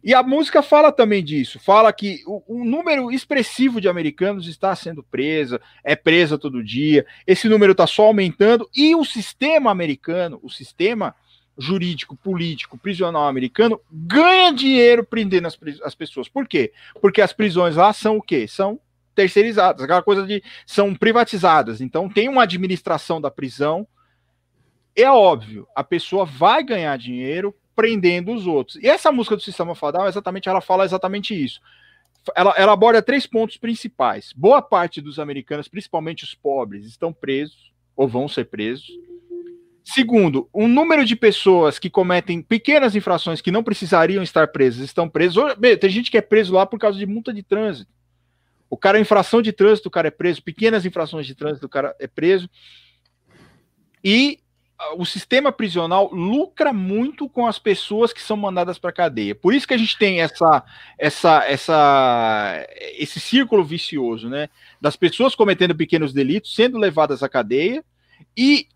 E 0.02 0.12
a 0.14 0.22
música 0.22 0.62
fala 0.62 0.90
também 0.90 1.22
disso, 1.24 1.59
fala 1.59 1.93
que 1.93 2.22
o, 2.24 2.64
número 2.64 3.10
expressivo 3.10 3.80
de 3.80 3.89
americanos 3.89 4.47
está 4.47 4.74
sendo 4.76 5.02
preso, 5.02 5.60
é 5.82 5.97
presa 5.97 6.39
todo 6.39 6.62
dia, 6.62 7.05
esse 7.26 7.48
número 7.48 7.72
está 7.72 7.84
só 7.86 8.05
aumentando, 8.05 8.68
e 8.74 8.94
o 8.94 9.05
sistema 9.05 9.72
americano, 9.72 10.39
o 10.40 10.48
sistema 10.48 11.14
jurídico, 11.59 12.16
político, 12.16 12.78
prisional 12.78 13.26
americano, 13.26 13.80
ganha 13.90 14.52
dinheiro 14.52 15.05
prendendo 15.05 15.47
as, 15.47 15.59
as 15.82 15.94
pessoas. 15.97 16.28
Por 16.28 16.47
quê? 16.47 16.72
Porque 17.01 17.20
as 17.20 17.32
prisões 17.32 17.74
lá 17.74 17.93
são 17.93 18.18
o 18.18 18.22
quê? 18.22 18.47
São 18.47 18.80
terceirizadas, 19.14 19.82
aquela 19.82 20.02
coisa 20.02 20.26
de 20.26 20.43
são 20.66 20.94
privatizadas. 20.94 21.80
Então 21.80 22.09
tem 22.09 22.28
uma 22.28 22.43
administração 22.43 23.20
da 23.20 23.30
prisão. 23.30 23.86
É 24.94 25.10
óbvio, 25.10 25.66
a 25.74 25.82
pessoa 25.82 26.24
vai 26.24 26.62
ganhar 26.62 26.97
dinheiro 26.98 27.55
prendendo 27.74 28.32
os 28.32 28.47
outros. 28.47 28.76
E 28.76 28.86
essa 28.86 29.10
música 29.10 29.36
do 29.36 29.43
Sistema 29.43 29.74
Fadal, 29.74 30.06
exatamente, 30.06 30.48
ela 30.48 30.60
fala 30.60 30.84
exatamente 30.84 31.34
isso. 31.34 31.60
Ela, 32.36 32.55
ela 32.56 32.72
aborda 32.72 33.02
três 33.02 33.26
pontos 33.26 33.56
principais. 33.56 34.32
Boa 34.36 34.62
parte 34.62 35.01
dos 35.01 35.18
americanos, 35.18 35.68
principalmente 35.68 36.24
os 36.24 36.34
pobres, 36.34 36.86
estão 36.86 37.12
presos 37.12 37.72
ou 37.97 38.06
vão 38.06 38.28
ser 38.28 38.44
presos. 38.44 38.86
Segundo, 39.84 40.48
o 40.52 40.68
número 40.68 41.05
de 41.05 41.16
pessoas 41.16 41.78
que 41.78 41.90
cometem 41.90 42.40
pequenas 42.40 42.94
infrações 42.94 43.40
que 43.40 43.51
não 43.51 43.64
precisariam 43.64 44.22
estar 44.22 44.47
presas 44.48 44.84
estão 44.84 45.09
presos. 45.09 45.43
Tem 45.80 45.90
gente 45.90 46.10
que 46.10 46.18
é 46.18 46.22
preso 46.22 46.55
lá 46.55 46.64
por 46.64 46.78
causa 46.78 46.98
de 46.98 47.06
multa 47.06 47.32
de 47.32 47.43
trânsito. 47.43 47.90
O 48.73 48.77
cara, 48.78 48.99
infração 48.99 49.43
de 49.43 49.53
trânsito, 49.53 49.89
o 49.89 49.90
cara 49.90 50.09
é 50.09 50.11
preso. 50.11 50.43
Pequenas 50.43 50.86
infrações 50.86 51.27
de 51.27 51.35
trânsito, 51.35 51.66
o 51.66 51.69
cara 51.69 51.94
é 52.01 52.07
preso. 52.07 52.49
E 54.03 54.39
o 54.97 55.05
sistema 55.05 55.53
prisional 55.53 56.11
lucra 56.11 56.73
muito 56.73 57.28
com 57.28 57.47
as 57.47 57.59
pessoas 57.59 58.15
que 58.15 58.23
são 58.23 58.35
mandadas 58.35 58.78
para 58.78 58.90
cadeia. 58.90 59.35
Por 59.35 59.53
isso 59.53 59.69
que 59.69 59.74
a 59.74 59.77
gente 59.77 59.99
tem 59.99 60.23
essa, 60.23 60.65
essa, 60.99 61.44
essa, 61.44 62.66
esse 62.97 63.20
círculo 63.20 63.62
vicioso, 63.62 64.31
né? 64.31 64.49
Das 64.81 64.97
pessoas 64.97 65.35
cometendo 65.35 65.77
pequenos 65.77 66.15
delitos, 66.15 66.55
sendo 66.55 66.78
levadas 66.78 67.23
à 67.23 67.28
cadeia 67.28 67.85
e 68.35 68.69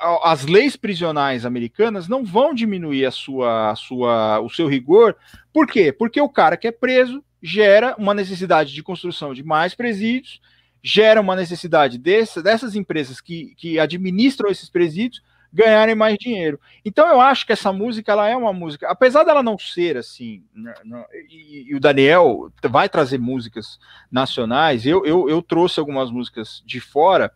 as 0.00 0.46
leis 0.46 0.74
prisionais 0.74 1.46
americanas 1.46 2.08
não 2.08 2.24
vão 2.24 2.52
diminuir 2.52 3.06
a 3.06 3.12
sua, 3.12 3.70
a 3.70 3.76
sua, 3.76 4.40
o 4.40 4.50
seu 4.50 4.66
rigor. 4.66 5.16
Por 5.52 5.68
quê? 5.68 5.92
Porque 5.92 6.20
o 6.20 6.28
cara 6.28 6.56
que 6.56 6.66
é 6.66 6.72
preso 6.72 7.22
gera 7.42 7.94
uma 7.98 8.14
necessidade 8.14 8.72
de 8.72 8.82
construção 8.82 9.32
de 9.32 9.42
mais 9.42 9.74
presídios, 9.74 10.40
gera 10.82 11.20
uma 11.20 11.36
necessidade 11.36 11.98
dessas 11.98 12.74
empresas 12.74 13.20
que, 13.20 13.54
que 13.56 13.78
administram 13.78 14.50
esses 14.50 14.70
presídios 14.70 15.22
ganharem 15.52 15.94
mais 15.94 16.16
dinheiro. 16.18 16.60
Então 16.84 17.08
eu 17.08 17.20
acho 17.20 17.46
que 17.46 17.52
essa 17.52 17.72
música 17.72 18.12
ela 18.12 18.28
é 18.28 18.36
uma 18.36 18.52
música, 18.52 18.88
apesar 18.88 19.24
dela 19.24 19.42
não 19.42 19.58
ser 19.58 19.96
assim, 19.96 20.44
né, 20.54 20.74
não, 20.84 21.04
e, 21.30 21.70
e, 21.70 21.74
o 21.74 21.80
Daniel 21.80 22.52
vai 22.64 22.88
trazer 22.88 23.18
músicas 23.18 23.78
nacionais, 24.10 24.84
eu, 24.84 25.04
eu, 25.06 25.28
eu 25.28 25.42
trouxe 25.42 25.80
algumas 25.80 26.10
músicas 26.10 26.62
de 26.66 26.80
fora, 26.80 27.32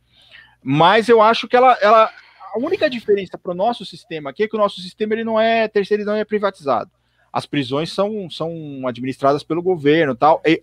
mas 0.63 1.09
eu 1.09 1.23
acho 1.23 1.49
que 1.49 1.57
ela, 1.57 1.77
ela 1.81 2.11
a 2.55 2.59
única 2.59 2.89
diferença 2.89 3.39
para 3.39 3.53
o 3.53 3.57
nosso 3.57 3.85
sistema 3.85 4.31
aqui 4.31 4.43
é 4.43 4.49
que 4.49 4.57
o 4.57 4.61
nosso 4.61 4.81
sistema 4.81 5.15
ele 5.15 5.25
não 5.25 5.41
é 5.41 5.67
terceirizado, 5.67 6.19
é 6.19 6.25
privatizado. 6.25 6.91
As 7.33 7.47
prisões 7.47 7.93
são, 7.93 8.29
são 8.31 8.87
administradas 8.87 9.43
pelo 9.43 9.63
governo, 9.63 10.15
tal. 10.15 10.43
E, 10.45 10.61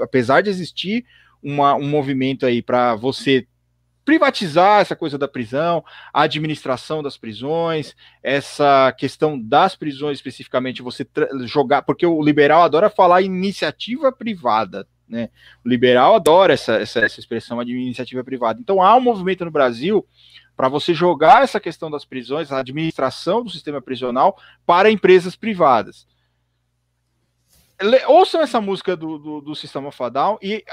apesar 0.00 0.40
de 0.40 0.50
existir 0.50 1.04
uma, 1.42 1.74
um 1.74 1.86
movimento 1.86 2.46
aí 2.46 2.62
para 2.62 2.94
você 2.94 3.46
privatizar 4.06 4.80
essa 4.80 4.94
coisa 4.94 5.18
da 5.18 5.26
prisão, 5.26 5.84
a 6.14 6.22
administração 6.22 7.02
das 7.02 7.18
prisões, 7.18 7.94
essa 8.22 8.92
questão 8.96 9.38
das 9.38 9.74
prisões 9.74 10.18
especificamente, 10.18 10.80
você 10.80 11.04
jogar, 11.44 11.82
porque 11.82 12.06
o 12.06 12.22
liberal 12.22 12.62
adora 12.62 12.88
falar 12.88 13.22
iniciativa 13.22 14.12
privada, 14.12 14.86
né? 15.08 15.30
O 15.64 15.68
liberal 15.68 16.14
adora 16.14 16.54
essa, 16.54 16.74
essa, 16.74 17.00
essa 17.00 17.20
expressão 17.20 17.62
de 17.64 17.72
iniciativa 17.72 18.22
privada. 18.24 18.60
Então 18.60 18.82
há 18.82 18.94
um 18.96 19.00
movimento 19.00 19.44
no 19.44 19.50
Brasil 19.50 20.06
para 20.56 20.68
você 20.68 20.94
jogar 20.94 21.42
essa 21.42 21.60
questão 21.60 21.90
das 21.90 22.04
prisões, 22.04 22.50
a 22.50 22.58
administração 22.58 23.44
do 23.44 23.50
sistema 23.50 23.80
prisional 23.80 24.38
para 24.64 24.90
empresas 24.90 25.36
privadas 25.36 26.06
ouçam 28.08 28.40
essa 28.40 28.60
música 28.60 28.96
do, 28.96 29.18
do, 29.18 29.40
do 29.40 29.54
Sistema 29.54 29.92
Fadal 29.92 30.38
e, 30.42 30.64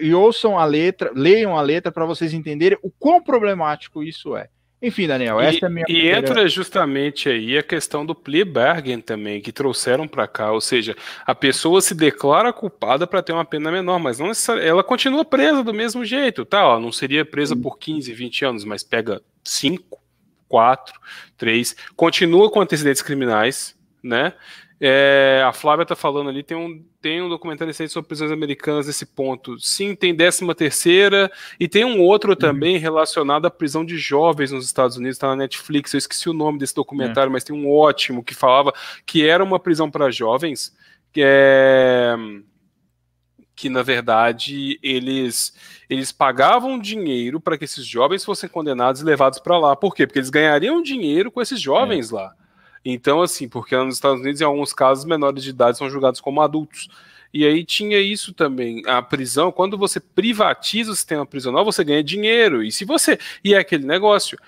e, 0.00 0.14
ouçam 0.14 0.58
a 0.58 0.64
letra, 0.64 1.10
leiam 1.14 1.56
a 1.56 1.62
letra 1.62 1.90
para 1.90 2.04
vocês 2.04 2.32
entenderem 2.32 2.78
o 2.82 2.90
quão 2.90 3.22
problemático 3.22 4.02
isso 4.02 4.36
é. 4.36 4.48
Enfim, 4.84 5.06
Daniel, 5.06 5.40
essa 5.40 5.56
e, 5.56 5.60
é 5.62 5.66
a 5.66 5.70
minha. 5.70 5.86
E 5.88 6.08
entra 6.08 6.46
justamente 6.46 7.30
aí 7.30 7.56
a 7.56 7.62
questão 7.62 8.04
do 8.04 8.14
plea 8.14 8.44
bargain 8.44 9.00
também, 9.00 9.40
que 9.40 9.50
trouxeram 9.50 10.06
para 10.06 10.28
cá, 10.28 10.52
ou 10.52 10.60
seja, 10.60 10.94
a 11.24 11.34
pessoa 11.34 11.80
se 11.80 11.94
declara 11.94 12.52
culpada 12.52 13.06
para 13.06 13.22
ter 13.22 13.32
uma 13.32 13.46
pena 13.46 13.72
menor, 13.72 13.98
mas 13.98 14.18
não 14.18 14.30
ela 14.60 14.84
continua 14.84 15.24
presa 15.24 15.64
do 15.64 15.72
mesmo 15.72 16.04
jeito, 16.04 16.44
tá? 16.44 16.58
Ela 16.58 16.78
não 16.78 16.92
seria 16.92 17.24
presa 17.24 17.56
por 17.56 17.78
15, 17.78 18.12
20 18.12 18.44
anos, 18.44 18.64
mas 18.66 18.82
pega 18.82 19.22
5, 19.42 19.98
4, 20.48 21.00
3, 21.38 21.76
continua 21.96 22.50
com 22.50 22.60
antecedentes 22.60 23.00
criminais, 23.00 23.74
né? 24.02 24.34
É, 24.80 25.42
a 25.46 25.52
Flávia 25.52 25.86
tá 25.86 25.94
falando 25.94 26.28
ali, 26.28 26.42
tem 26.42 26.56
um, 26.56 26.84
tem 27.00 27.22
um 27.22 27.28
documentário 27.28 27.70
recente 27.70 27.92
sobre 27.92 28.08
prisões 28.08 28.32
americanas 28.32 28.86
nesse 28.86 29.06
ponto. 29.06 29.58
Sim, 29.58 29.94
tem 29.94 30.14
13 30.14 30.52
terceira 30.54 31.30
e 31.58 31.68
tem 31.68 31.84
um 31.84 32.00
outro 32.00 32.30
uhum. 32.30 32.36
também 32.36 32.76
relacionado 32.76 33.46
à 33.46 33.50
prisão 33.50 33.84
de 33.84 33.96
jovens 33.96 34.50
nos 34.50 34.66
Estados 34.66 34.96
Unidos, 34.96 35.16
tá 35.18 35.28
na 35.28 35.36
Netflix, 35.36 35.94
eu 35.94 35.98
esqueci 35.98 36.28
o 36.28 36.34
nome 36.34 36.58
desse 36.58 36.74
documentário, 36.74 37.30
é. 37.30 37.32
mas 37.32 37.44
tem 37.44 37.54
um 37.54 37.70
ótimo 37.70 38.22
que 38.22 38.34
falava 38.34 38.72
que 39.06 39.26
era 39.26 39.44
uma 39.44 39.60
prisão 39.60 39.90
para 39.90 40.10
jovens, 40.10 40.74
que 41.12 41.22
é 41.24 42.16
que 43.56 43.68
na 43.68 43.82
verdade 43.82 44.80
eles 44.82 45.54
eles 45.88 46.10
pagavam 46.10 46.76
dinheiro 46.76 47.40
para 47.40 47.56
que 47.56 47.64
esses 47.64 47.86
jovens 47.86 48.24
fossem 48.24 48.48
condenados 48.48 49.00
e 49.00 49.04
levados 49.04 49.38
para 49.38 49.56
lá. 49.56 49.76
Por 49.76 49.94
quê? 49.94 50.06
Porque 50.06 50.18
eles 50.18 50.30
ganhariam 50.30 50.82
dinheiro 50.82 51.30
com 51.30 51.40
esses 51.40 51.60
jovens 51.60 52.10
é. 52.10 52.16
lá. 52.16 52.34
Então, 52.84 53.22
assim, 53.22 53.48
porque 53.48 53.76
nos 53.76 53.94
Estados 53.94 54.20
Unidos, 54.20 54.40
em 54.40 54.44
alguns 54.44 54.72
casos, 54.72 55.04
menores 55.04 55.42
de 55.42 55.50
idade 55.50 55.78
são 55.78 55.88
julgados 55.88 56.20
como 56.20 56.42
adultos. 56.42 56.88
E 57.32 57.44
aí 57.44 57.64
tinha 57.64 57.98
isso 57.98 58.32
também. 58.32 58.82
A 58.86 59.02
prisão, 59.02 59.50
quando 59.50 59.76
você 59.76 59.98
privatiza 59.98 60.92
o 60.92 60.94
sistema 60.94 61.26
prisional, 61.26 61.64
você 61.64 61.82
ganha 61.82 62.04
dinheiro. 62.04 62.62
E 62.62 62.70
se 62.70 62.84
você. 62.84 63.18
E 63.42 63.54
é 63.54 63.58
aquele 63.58 63.84
negócio. 63.84 64.38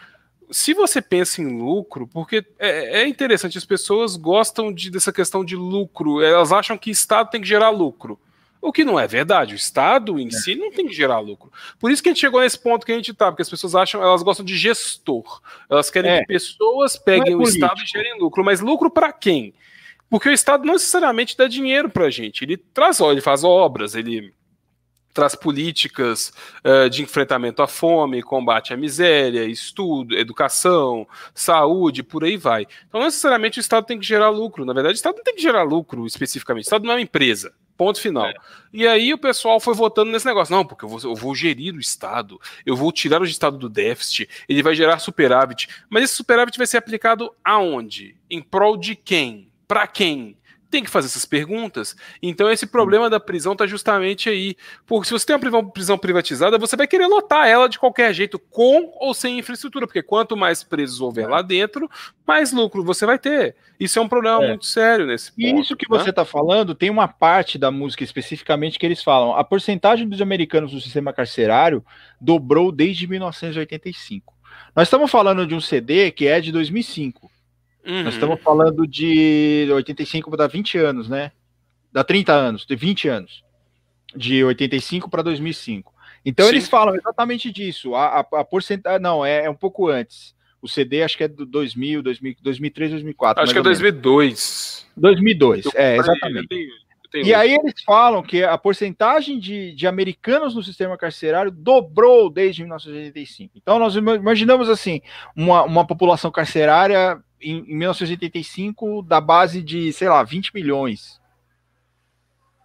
Se 0.51 0.73
você 0.73 1.03
pensa 1.03 1.43
em 1.43 1.59
lucro, 1.59 2.07
porque 2.07 2.45
é, 2.59 3.03
é 3.03 3.09
interessante, 3.09 3.59
as 3.59 3.65
pessoas 3.65 4.15
gostam 4.15 4.73
de, 4.73 4.93
dessa 4.93 5.13
questão 5.13 5.45
de 5.45 5.57
lucro, 5.57 6.23
elas 6.23 6.53
acham 6.53 6.79
que 6.79 6.89
Estado 6.89 7.31
tem 7.31 7.41
que 7.41 7.49
gerar 7.49 7.71
lucro. 7.71 8.21
O 8.67 8.73
que 8.73 8.85
não 8.85 8.99
é 8.99 9.07
verdade. 9.07 9.55
O 9.55 9.57
Estado 9.57 10.19
em 10.19 10.27
é. 10.27 10.31
si 10.33 10.57
não 10.57 10.73
tem 10.73 10.89
que 10.89 10.93
gerar 10.93 11.21
lucro. 11.21 11.53
Por 11.79 11.89
isso 11.89 12.03
que 12.03 12.09
a 12.09 12.13
gente 12.13 12.21
chegou 12.21 12.41
nesse 12.41 12.59
ponto 12.59 12.85
que 12.85 12.91
a 12.91 12.97
gente 12.97 13.13
está, 13.13 13.31
porque 13.31 13.43
as 13.43 13.49
pessoas 13.49 13.77
acham, 13.77 14.03
elas 14.03 14.25
gostam 14.25 14.45
de 14.45 14.57
gestor. 14.57 15.41
Elas 15.71 15.89
querem 15.89 16.11
é. 16.11 16.21
que 16.21 16.27
pessoas 16.27 16.97
peguem 16.97 17.35
é 17.35 17.37
o 17.37 17.43
Estado 17.43 17.81
e 17.81 17.87
gerem 17.87 18.19
lucro. 18.19 18.45
Mas 18.45 18.61
lucro 18.61 18.91
para 18.91 19.13
quem? 19.13 19.55
Porque 20.11 20.29
o 20.29 20.33
Estado 20.33 20.65
não 20.65 20.73
necessariamente 20.73 21.37
dá 21.37 21.47
dinheiro 21.47 21.89
para 21.89 22.07
a 22.07 22.11
gente. 22.11 22.43
Ele 22.43 22.57
traz, 22.57 22.99
ele 22.99 23.21
faz 23.21 23.45
obras, 23.45 23.95
ele 23.95 24.35
traz 25.15 25.37
políticas 25.37 26.33
uh, 26.65 26.91
de 26.91 27.05
enfrentamento 27.05 27.63
à 27.63 27.69
fome, 27.69 28.21
combate 28.21 28.75
à 28.75 28.77
miséria, 28.77 29.45
estudo, 29.45 30.19
educação, 30.19 31.07
saúde, 31.33 32.03
por 32.03 32.25
aí 32.25 32.37
vai. 32.37 32.67
Então, 32.89 32.99
não 32.99 33.07
necessariamente 33.07 33.59
o 33.59 33.63
Estado 33.63 33.87
tem 33.87 33.97
que 33.97 34.05
gerar 34.05 34.29
lucro. 34.31 34.65
Na 34.65 34.73
verdade, 34.73 34.95
o 34.95 34.97
Estado 34.97 35.19
não 35.19 35.25
tem 35.25 35.37
que 35.37 35.43
gerar 35.43 35.63
lucro 35.63 36.05
especificamente. 36.05 36.65
O 36.65 36.67
Estado 36.67 36.85
não 36.85 36.91
é 36.91 36.97
uma 36.97 37.01
empresa. 37.01 37.55
Ponto 37.77 38.01
final. 38.01 38.27
É. 38.27 38.35
E 38.73 38.87
aí 38.87 39.13
o 39.13 39.19
pessoal 39.19 39.61
foi 39.61 39.75
votando 39.75 40.11
nesse 40.11 40.27
negócio. 40.27 40.55
Não, 40.55 40.65
porque 40.65 40.85
eu 40.85 40.89
vou, 40.89 40.99
eu 41.03 41.15
vou, 41.15 41.35
gerir 41.35 41.75
o 41.75 41.81
Estado, 41.81 42.41
eu 42.65 42.75
vou 42.75 42.91
tirar 42.91 43.21
o 43.21 43.25
Estado 43.25 43.59
do 43.59 43.69
déficit, 43.69 44.29
ele 44.49 44.63
vai 44.63 44.75
gerar 44.75 44.99
superávit. 44.99 45.69
Mas 45.89 46.05
esse 46.05 46.15
superávit 46.15 46.57
vai 46.57 46.67
ser 46.67 46.79
aplicado 46.79 47.33
aonde? 47.45 48.17
Em 48.31 48.43
prol 48.43 48.77
de 48.77 48.97
quem? 48.97 49.51
Para 49.69 49.87
quem? 49.87 50.37
Tem 50.71 50.83
que 50.83 50.91
fazer 50.91 51.07
essas 51.07 51.25
perguntas. 51.25 51.97
Então 52.23 52.51
esse 52.51 52.67
problema 52.67 53.09
da 53.09 53.21
prisão 53.21 53.53
está 53.53 53.67
justamente 53.67 54.29
aí. 54.29 54.57
Porque 54.87 55.07
se 55.07 55.13
você 55.13 55.27
tem 55.27 55.37
uma 55.37 55.71
prisão 55.71 55.97
privatizada, 55.97 56.59
você 56.59 56.77
vai 56.77 56.87
querer 56.87 57.07
lotar 57.07 57.47
ela 57.47 57.69
de 57.69 57.79
qualquer 57.79 58.13
jeito, 58.13 58.39
com 58.39 58.93
ou 59.01 59.15
sem 59.15 59.39
infraestrutura, 59.39 59.87
porque 59.87 60.03
quanto 60.03 60.37
mais 60.37 60.63
presos 60.63 61.01
houver 61.01 61.29
lá 61.29 61.43
dentro, 61.43 61.89
mais 62.27 62.53
lucro 62.53 62.85
você 62.85 63.07
vai 63.07 63.19
ter. 63.19 63.57
Isso 63.79 63.99
é 63.99 64.03
um 64.03 64.09
problema 64.09 64.45
é. 64.45 64.49
muito 64.49 64.67
sério 64.67 65.07
nesse 65.07 65.31
ponto. 65.31 65.41
E 65.41 65.61
isso 65.61 65.77
que 65.77 65.91
né? 65.91 65.99
você 65.99 66.11
está 66.11 66.25
falando, 66.25 66.75
tem 66.75 66.91
uma 66.91 67.09
parte 67.09 67.59
da 67.59 67.71
música 67.71 68.03
especificamente 68.03 68.79
que 68.79 68.87
eles 68.87 69.03
falam. 69.03 69.37
A 69.37 69.45
porcentagem 69.45 70.09
dos 70.09 70.21
americanos 70.21 70.73
no 70.73 70.81
sistema 70.81 71.13
carcerário 71.13 71.85
dobrou 72.21 72.73
desde 72.73 73.07
1985. 73.07 74.35
Nós 74.75 74.89
estamos 74.89 75.11
falando 75.11 75.47
de 75.47 75.55
um 75.55 75.61
CD 75.61 76.11
que 76.11 76.27
é 76.27 76.41
de 76.41 76.51
2005. 76.53 77.31
Uhum. 77.87 78.03
Nós 78.03 78.15
estamos 78.15 78.41
falando 78.41 78.87
de 78.87 79.69
85 79.73 80.31
para 80.31 80.47
20 80.47 80.79
anos, 80.79 81.09
né? 81.09 81.31
Dá 81.93 82.03
30 82.03 82.33
anos, 82.33 82.67
de 82.67 82.75
20 82.75 83.09
anos. 83.09 83.45
De 84.15 84.43
85 84.45 85.09
para 85.09 85.23
2005. 85.23 85.95
Então 86.25 86.47
Sim. 86.47 86.53
eles 86.53 86.69
falam 86.69 86.97
exatamente 86.97 87.53
disso. 87.53 87.95
A, 87.95 88.21
a, 88.21 88.41
a 88.41 88.45
porcentagem. 88.45 89.01
Não, 89.01 89.25
é, 89.25 89.45
é, 89.45 89.51
um 89.51 89.55
pouco 89.55 89.89
antes. 89.89 90.35
O 90.61 90.69
CD 90.69 91.03
acho 91.03 91.17
que 91.17 91.25
é 91.25 91.29
do 91.29 91.47
2000, 91.47 92.03
2000 92.03 92.37
2003, 92.43 92.91
2004. 92.91 93.43
Acho 93.45 93.53
que 93.53 93.59
é 93.59 93.63
2002. 93.63 94.87
2002, 94.97 95.67
é, 95.75 95.97
exatamente. 95.97 96.69
E 97.15 97.33
aí 97.33 97.55
eles 97.55 97.83
falam 97.85 98.23
que 98.23 98.43
a 98.43 98.59
porcentagem 98.59 99.39
de, 99.39 99.73
de 99.75 99.87
americanos 99.87 100.55
no 100.55 100.63
sistema 100.63 100.99
carcerário 100.99 101.51
dobrou 101.51 102.29
desde 102.29 102.63
1985. 102.63 103.53
Então 103.57 103.79
nós 103.79 103.95
imaginamos 103.95 104.69
assim, 104.69 105.01
uma, 105.35 105.63
uma 105.63 105.87
população 105.87 106.31
carcerária 106.31 107.23
em, 107.41 107.59
em 107.59 107.77
1985 107.77 109.03
da 109.03 109.21
base 109.21 109.63
de, 109.63 109.93
sei 109.93 110.09
lá, 110.09 110.23
20 110.23 110.53
milhões. 110.55 111.21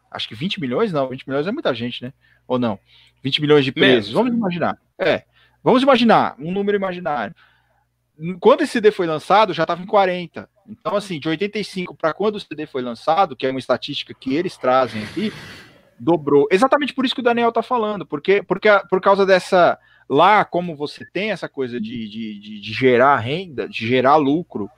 Acho 0.10 0.28
que 0.28 0.36
20 0.36 0.60
milhões 0.60 0.92
não, 0.92 1.10
20 1.10 1.28
milhões 1.28 1.48
é 1.48 1.52
muita 1.52 1.74
gente, 1.74 2.04
né? 2.04 2.14
Ou 2.48 2.60
não? 2.60 2.80
20 3.24 3.42
milhões 3.42 3.64
de 3.64 3.72
presos. 3.72 4.12
Vamos 4.12 4.34
imaginar. 4.34 4.78
É. 4.98 5.24
Vamos 5.64 5.84
imaginar, 5.84 6.36
um 6.40 6.52
número 6.52 6.76
imaginário. 6.76 7.36
Quando 8.40 8.62
esse 8.62 8.74
CD 8.74 8.92
foi 8.92 9.08
lançado, 9.08 9.54
já 9.54 9.64
estava 9.64 9.82
em 9.82 9.86
40. 9.86 10.50
Então, 10.68 10.96
assim, 10.96 11.20
de 11.20 11.30
85 11.30 11.96
para 11.96 12.14
quando 12.14 12.36
o 12.36 12.40
CD 12.40 12.66
foi 12.66 12.82
lançado, 12.82 13.36
que 13.36 13.46
é 13.46 13.50
uma 13.50 13.60
estatística 13.60 14.14
que 14.14 14.36
eles 14.36 14.58
trazem 14.58 15.04
aqui, 15.04 15.32
dobrou. 16.00 16.48
Exatamente 16.52 16.94
por 16.94 17.06
isso 17.06 17.16
que 17.16 17.22
o 17.22 17.24
Daniel 17.24 17.50
está 17.50 17.62
falando, 17.62 18.06
porque, 18.06 18.44
porque 18.44 18.68
por 18.90 19.02
causa 19.02 19.26
dessa 19.26 19.78
Lá, 20.14 20.44
como 20.44 20.76
você 20.76 21.06
tem 21.06 21.32
essa 21.32 21.48
coisa 21.48 21.80
de, 21.80 22.10
de, 22.10 22.38
de, 22.38 22.60
de 22.60 22.74
gerar 22.74 23.16
renda, 23.16 23.66
de 23.70 23.88
gerar 23.88 24.18
lucro, 24.18 24.70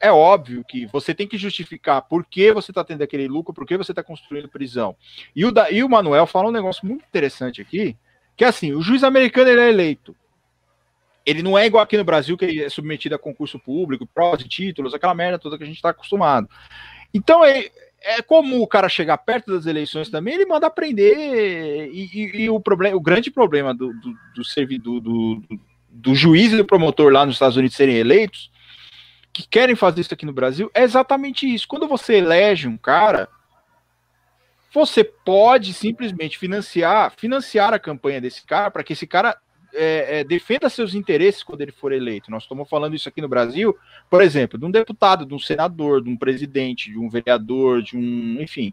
é 0.00 0.10
óbvio 0.10 0.64
que 0.64 0.86
você 0.86 1.14
tem 1.14 1.28
que 1.28 1.38
justificar 1.38 2.02
por 2.02 2.26
que 2.26 2.52
você 2.52 2.72
está 2.72 2.82
tendo 2.82 3.02
aquele 3.02 3.28
lucro, 3.28 3.54
por 3.54 3.64
que 3.64 3.76
você 3.76 3.92
está 3.92 4.02
construindo 4.02 4.48
prisão. 4.48 4.96
E 5.36 5.44
o, 5.44 5.52
da, 5.52 5.70
e 5.70 5.84
o 5.84 5.88
Manuel 5.88 6.26
fala 6.26 6.48
um 6.48 6.52
negócio 6.52 6.84
muito 6.84 7.04
interessante 7.04 7.62
aqui, 7.62 7.96
que 8.36 8.44
é 8.44 8.48
assim, 8.48 8.72
o 8.72 8.82
juiz 8.82 9.04
americano 9.04 9.50
ele 9.50 9.60
é 9.60 9.68
eleito. 9.68 10.16
Ele 11.24 11.44
não 11.44 11.56
é 11.56 11.66
igual 11.66 11.84
aqui 11.84 11.96
no 11.96 12.02
Brasil, 12.02 12.36
que 12.36 12.60
é 12.60 12.68
submetido 12.68 13.14
a 13.14 13.20
concurso 13.20 13.56
público, 13.56 14.04
provas 14.04 14.40
e 14.40 14.48
títulos, 14.48 14.94
aquela 14.94 15.14
merda 15.14 15.38
toda 15.38 15.56
que 15.56 15.62
a 15.62 15.66
gente 15.66 15.76
está 15.76 15.90
acostumado. 15.90 16.48
Então, 17.14 17.44
é, 17.44 17.70
é 18.02 18.22
comum 18.22 18.62
o 18.62 18.66
cara 18.66 18.88
chegar 18.88 19.18
perto 19.18 19.52
das 19.52 19.66
eleições 19.66 20.08
também, 20.08 20.34
ele 20.34 20.46
manda 20.46 20.66
aprender. 20.66 21.90
E, 21.92 22.10
e, 22.12 22.42
e 22.42 22.50
o, 22.50 22.58
problema, 22.58 22.96
o 22.96 23.00
grande 23.00 23.30
problema 23.30 23.74
do, 23.74 23.92
do, 23.92 24.14
do 24.34 24.44
servidor, 24.44 25.00
do, 25.00 25.42
do 25.88 26.14
juiz 26.14 26.52
e 26.52 26.56
do 26.56 26.64
promotor 26.64 27.12
lá 27.12 27.26
nos 27.26 27.34
Estados 27.34 27.56
Unidos 27.56 27.76
serem 27.76 27.96
eleitos, 27.96 28.50
que 29.32 29.46
querem 29.46 29.76
fazer 29.76 30.00
isso 30.00 30.14
aqui 30.14 30.24
no 30.24 30.32
Brasil, 30.32 30.70
é 30.74 30.82
exatamente 30.82 31.52
isso. 31.52 31.68
Quando 31.68 31.86
você 31.86 32.14
elege 32.14 32.66
um 32.66 32.76
cara, 32.76 33.28
você 34.72 35.04
pode 35.04 35.74
simplesmente 35.74 36.38
financiar, 36.38 37.12
financiar 37.16 37.74
a 37.74 37.78
campanha 37.78 38.20
desse 38.20 38.44
cara 38.44 38.70
para 38.70 38.82
que 38.82 38.92
esse 38.92 39.06
cara 39.06 39.36
é, 39.74 40.20
é, 40.20 40.24
defenda 40.24 40.68
seus 40.68 40.94
interesses 40.94 41.42
quando 41.42 41.60
ele 41.60 41.72
for 41.72 41.92
eleito. 41.92 42.30
Nós 42.30 42.42
estamos 42.42 42.68
falando 42.68 42.94
isso 42.94 43.08
aqui 43.08 43.20
no 43.20 43.28
Brasil, 43.28 43.76
por 44.08 44.22
exemplo, 44.22 44.58
de 44.58 44.64
um 44.64 44.70
deputado, 44.70 45.26
de 45.26 45.34
um 45.34 45.38
senador, 45.38 46.02
de 46.02 46.10
um 46.10 46.16
presidente, 46.16 46.90
de 46.90 46.98
um 46.98 47.08
vereador, 47.08 47.82
de 47.82 47.96
um. 47.96 48.40
Enfim. 48.40 48.72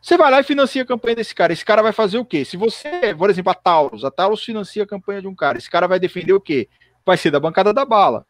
Você 0.00 0.16
vai 0.16 0.30
lá 0.30 0.40
e 0.40 0.44
financia 0.44 0.82
a 0.82 0.86
campanha 0.86 1.16
desse 1.16 1.34
cara. 1.34 1.52
Esse 1.52 1.64
cara 1.64 1.82
vai 1.82 1.92
fazer 1.92 2.18
o 2.18 2.24
quê? 2.24 2.44
Se 2.44 2.56
você, 2.56 3.14
por 3.16 3.30
exemplo, 3.30 3.50
a 3.50 3.54
Taurus, 3.54 4.04
a 4.04 4.10
Taurus 4.10 4.44
financia 4.44 4.84
a 4.84 4.86
campanha 4.86 5.20
de 5.20 5.26
um 5.26 5.34
cara, 5.34 5.58
esse 5.58 5.68
cara 5.68 5.88
vai 5.88 5.98
defender 5.98 6.32
o 6.32 6.40
quê? 6.40 6.68
Vai 7.04 7.16
ser 7.16 7.30
da 7.30 7.40
bancada 7.40 7.72
da 7.72 7.84
bala. 7.84 8.24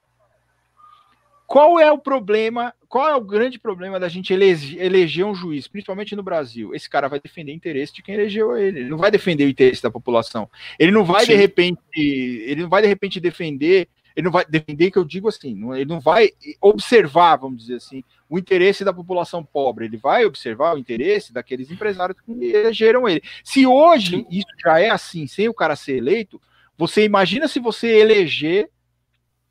Qual 1.48 1.80
é 1.80 1.90
o 1.90 1.96
problema? 1.96 2.74
Qual 2.90 3.08
é 3.08 3.16
o 3.16 3.22
grande 3.22 3.58
problema 3.58 3.98
da 3.98 4.06
gente 4.06 4.34
eleger, 4.34 4.82
eleger 4.82 5.24
um 5.24 5.34
juiz, 5.34 5.66
principalmente 5.66 6.14
no 6.14 6.22
Brasil? 6.22 6.74
Esse 6.74 6.90
cara 6.90 7.08
vai 7.08 7.18
defender 7.18 7.52
o 7.52 7.54
interesse 7.54 7.94
de 7.94 8.02
quem 8.02 8.16
elegeu 8.16 8.54
ele. 8.54 8.80
Ele 8.80 8.90
não 8.90 8.98
vai 8.98 9.10
defender 9.10 9.46
o 9.46 9.48
interesse 9.48 9.82
da 9.82 9.90
população. 9.90 10.46
Ele 10.78 10.92
não 10.92 11.06
vai 11.06 11.24
Sim. 11.24 11.32
de 11.32 11.38
repente, 11.38 11.80
ele 11.96 12.60
não 12.60 12.68
vai 12.68 12.82
de 12.82 12.88
repente 12.88 13.18
defender, 13.18 13.88
ele 14.14 14.26
não 14.26 14.30
vai 14.30 14.44
defender 14.44 14.90
que 14.90 14.98
eu 14.98 15.04
digo 15.06 15.26
assim, 15.26 15.58
ele 15.72 15.86
não 15.86 16.00
vai 16.00 16.32
observar, 16.60 17.36
vamos 17.36 17.60
dizer 17.62 17.76
assim, 17.76 18.04
o 18.28 18.38
interesse 18.38 18.84
da 18.84 18.92
população 18.92 19.42
pobre. 19.42 19.86
Ele 19.86 19.96
vai 19.96 20.26
observar 20.26 20.74
o 20.74 20.78
interesse 20.78 21.32
daqueles 21.32 21.70
empresários 21.70 22.20
que 22.20 22.30
elegeram 22.30 23.08
ele. 23.08 23.22
Se 23.42 23.66
hoje 23.66 24.26
isso 24.30 24.52
já 24.62 24.78
é 24.80 24.90
assim, 24.90 25.26
sem 25.26 25.48
o 25.48 25.54
cara 25.54 25.76
ser 25.76 25.96
eleito, 25.96 26.38
você 26.76 27.04
imagina 27.04 27.48
se 27.48 27.58
você 27.58 27.86
eleger 28.00 28.68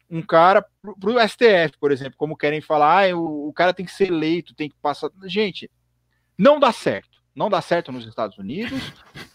um 0.10 0.22
cara 0.22 0.66
para 1.00 1.10
o 1.10 1.28
STF, 1.28 1.78
por 1.80 1.92
exemplo, 1.92 2.16
como 2.18 2.38
querem 2.38 2.62
falar, 2.62 3.10
ah, 3.10 3.18
o, 3.18 3.50
o, 3.50 3.54
cara 3.54 3.74
tem 3.74 3.86
que 3.86 3.92
ser 3.92 4.08
eleito, 4.08 4.56
tem 4.56 4.70
que 4.70 4.76
passar. 4.82 5.10
Gente, 5.26 5.70
não 6.38 6.60
dá 6.60 6.72
certo. 6.72 7.18
Não 7.36 7.52
dá 7.52 7.62
certo 7.62 7.92
nos 7.92 8.08
Estados 8.08 8.36
Unidos, 8.40 8.82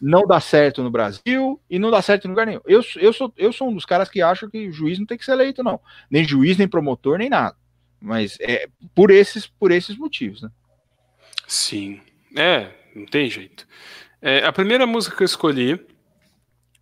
não 0.00 0.26
dá 0.26 0.40
certo 0.40 0.82
no 0.82 0.90
Brasil 0.90 1.60
e 1.70 1.78
não 1.78 1.88
dá 1.88 2.02
certo 2.02 2.24
em 2.24 2.30
lugar 2.30 2.46
nenhum. 2.46 2.60
Eu, 2.66 2.82
eu, 2.96 3.12
sou, 3.12 3.32
eu 3.36 3.52
sou 3.52 3.68
um 3.68 3.74
dos 3.74 3.84
caras 3.84 4.08
que 4.08 4.20
acho 4.20 4.50
que 4.50 4.72
juiz 4.72 4.98
não 4.98 5.06
tem 5.06 5.16
que 5.16 5.24
ser 5.24 5.32
eleito, 5.32 5.62
não. 5.62 5.80
Nem 6.10 6.24
juiz, 6.24 6.58
nem 6.58 6.66
promotor, 6.66 7.18
nem 7.18 7.30
nada. 7.30 7.56
Mas 8.00 8.36
é 8.40 8.68
por 8.92 9.12
esses, 9.12 9.46
por 9.46 9.70
esses 9.70 9.96
motivos, 9.96 10.42
né? 10.42 10.50
Sim. 11.46 12.00
É, 12.36 12.72
não 12.96 13.06
tem 13.06 13.30
jeito. 13.30 13.68
É, 14.20 14.44
a 14.44 14.52
primeira 14.52 14.84
música 14.84 15.16
que 15.16 15.22
eu 15.22 15.26
escolhi 15.26 15.80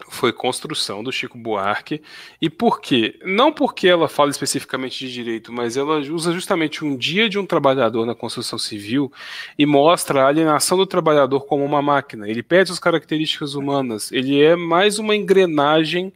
foi 0.09 0.33
Construção 0.33 1.03
do 1.03 1.13
Chico 1.13 1.37
Buarque. 1.37 2.03
E 2.41 2.49
por 2.49 2.81
quê? 2.81 3.19
Não 3.25 3.53
porque 3.53 3.89
ela 3.89 4.09
fala 4.09 4.31
especificamente 4.31 4.99
de 4.99 5.13
direito, 5.13 5.53
mas 5.53 5.77
ela 5.77 5.99
usa 5.99 6.33
justamente 6.33 6.85
um 6.85 6.97
dia 6.97 7.29
de 7.29 7.39
um 7.39 7.47
trabalhador 7.47 8.07
na 8.07 8.15
construção 8.15 8.59
civil 8.59 9.13
e 9.59 9.67
mostra 9.67 10.23
a 10.23 10.29
alienação 10.29 10.79
do 10.79 10.87
trabalhador 10.87 11.47
como 11.47 11.65
uma 11.65 11.83
máquina. 11.83 12.29
Ele 12.29 12.43
perde 12.43 12.73
as 12.73 12.79
características 12.79 13.55
humanas. 13.55 14.11
Ele 14.13 14.43
é 14.43 14.57
mais 14.57 14.99
uma 14.99 15.15
engrenagem 15.17 16.13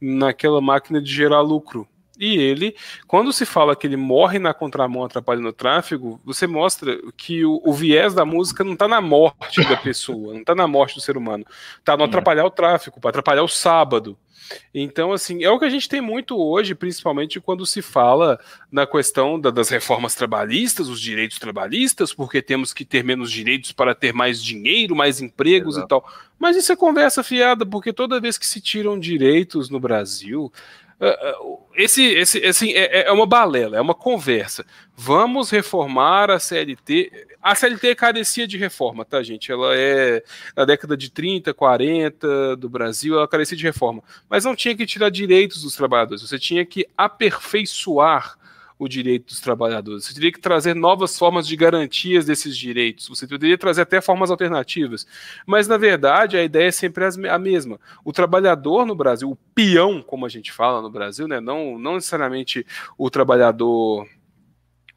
naquela 0.00 0.60
máquina 0.60 1.00
de 1.00 1.12
gerar 1.12 1.40
lucro. 1.40 1.88
E 2.18 2.36
ele, 2.36 2.76
quando 3.06 3.32
se 3.32 3.44
fala 3.44 3.74
que 3.74 3.86
ele 3.86 3.96
morre 3.96 4.38
na 4.38 4.54
contramão 4.54 5.04
atrapalhando 5.04 5.48
o 5.48 5.52
tráfego, 5.52 6.20
você 6.24 6.46
mostra 6.46 6.98
que 7.16 7.44
o, 7.44 7.60
o 7.64 7.72
viés 7.72 8.14
da 8.14 8.24
música 8.24 8.62
não 8.62 8.74
está 8.74 8.86
na 8.86 9.00
morte 9.00 9.62
da 9.68 9.76
pessoa, 9.76 10.32
não 10.32 10.40
está 10.40 10.54
na 10.54 10.68
morte 10.68 10.94
do 10.94 11.00
ser 11.00 11.16
humano, 11.16 11.44
está 11.78 11.96
no 11.96 12.04
é. 12.04 12.06
atrapalhar 12.06 12.44
o 12.44 12.50
tráfego, 12.50 13.00
para 13.00 13.10
atrapalhar 13.10 13.42
o 13.42 13.48
sábado. 13.48 14.16
Então, 14.72 15.12
assim, 15.12 15.42
é 15.42 15.50
o 15.50 15.58
que 15.58 15.64
a 15.64 15.70
gente 15.70 15.88
tem 15.88 16.00
muito 16.00 16.36
hoje, 16.36 16.74
principalmente 16.74 17.40
quando 17.40 17.64
se 17.64 17.80
fala 17.80 18.38
na 18.70 18.86
questão 18.86 19.40
da, 19.40 19.50
das 19.50 19.68
reformas 19.68 20.14
trabalhistas, 20.14 20.88
os 20.88 21.00
direitos 21.00 21.38
trabalhistas, 21.38 22.12
porque 22.12 22.42
temos 22.42 22.72
que 22.72 22.84
ter 22.84 23.02
menos 23.02 23.30
direitos 23.30 23.72
para 23.72 23.94
ter 23.94 24.12
mais 24.12 24.42
dinheiro, 24.42 24.94
mais 24.94 25.20
empregos 25.20 25.76
Exato. 25.76 25.86
e 25.86 25.88
tal. 25.88 26.12
Mas 26.38 26.56
isso 26.56 26.72
é 26.72 26.76
conversa 26.76 27.22
fiada, 27.22 27.64
porque 27.64 27.92
toda 27.92 28.20
vez 28.20 28.36
que 28.36 28.46
se 28.46 28.60
tiram 28.60 28.98
direitos 28.98 29.70
no 29.70 29.80
Brasil, 29.80 30.52
ah, 31.00 31.06
ah, 31.06 31.56
esse, 31.74 32.02
esse, 32.02 32.44
assim, 32.44 32.72
é, 32.72 33.08
é, 33.08 33.12
uma 33.12 33.26
balela, 33.26 33.76
é 33.76 33.80
uma 33.80 33.94
conversa. 33.94 34.64
Vamos 34.96 35.50
reformar 35.50 36.30
a 36.30 36.38
CLT. 36.38 37.10
A 37.42 37.54
CLT 37.54 37.94
carecia 37.94 38.46
de 38.46 38.56
reforma, 38.56 39.04
tá, 39.04 39.22
gente? 39.22 39.50
Ela 39.50 39.76
é 39.76 40.22
na 40.56 40.64
década 40.64 40.96
de 40.96 41.10
30, 41.10 41.52
40 41.52 42.56
do 42.56 42.68
Brasil, 42.68 43.16
ela 43.16 43.28
carecia 43.28 43.56
de 43.56 43.64
reforma. 43.64 44.02
Mas 44.28 44.44
não 44.44 44.54
tinha 44.54 44.76
que 44.76 44.86
tirar 44.86 45.10
direitos 45.10 45.62
dos 45.62 45.74
trabalhadores, 45.74 46.22
você 46.22 46.38
tinha 46.38 46.64
que 46.64 46.86
aperfeiçoar 46.96 48.38
o 48.78 48.88
direito 48.88 49.26
dos 49.26 49.40
trabalhadores. 49.40 50.04
Você 50.04 50.14
teria 50.14 50.32
que 50.32 50.40
trazer 50.40 50.74
novas 50.74 51.16
formas 51.16 51.46
de 51.46 51.56
garantias 51.56 52.26
desses 52.26 52.56
direitos. 52.56 53.08
Você 53.08 53.26
poderia 53.26 53.56
trazer 53.56 53.82
até 53.82 54.00
formas 54.00 54.30
alternativas. 54.30 55.06
Mas, 55.46 55.68
na 55.68 55.76
verdade, 55.76 56.36
a 56.36 56.42
ideia 56.42 56.68
é 56.68 56.72
sempre 56.72 57.04
a 57.04 57.38
mesma. 57.38 57.78
O 58.04 58.12
trabalhador 58.12 58.84
no 58.84 58.94
Brasil, 58.94 59.30
o 59.30 59.36
peão, 59.54 60.02
como 60.02 60.26
a 60.26 60.28
gente 60.28 60.52
fala 60.52 60.82
no 60.82 60.90
Brasil, 60.90 61.28
né? 61.28 61.40
não, 61.40 61.78
não 61.78 61.94
necessariamente 61.94 62.66
o 62.98 63.08
trabalhador 63.10 64.06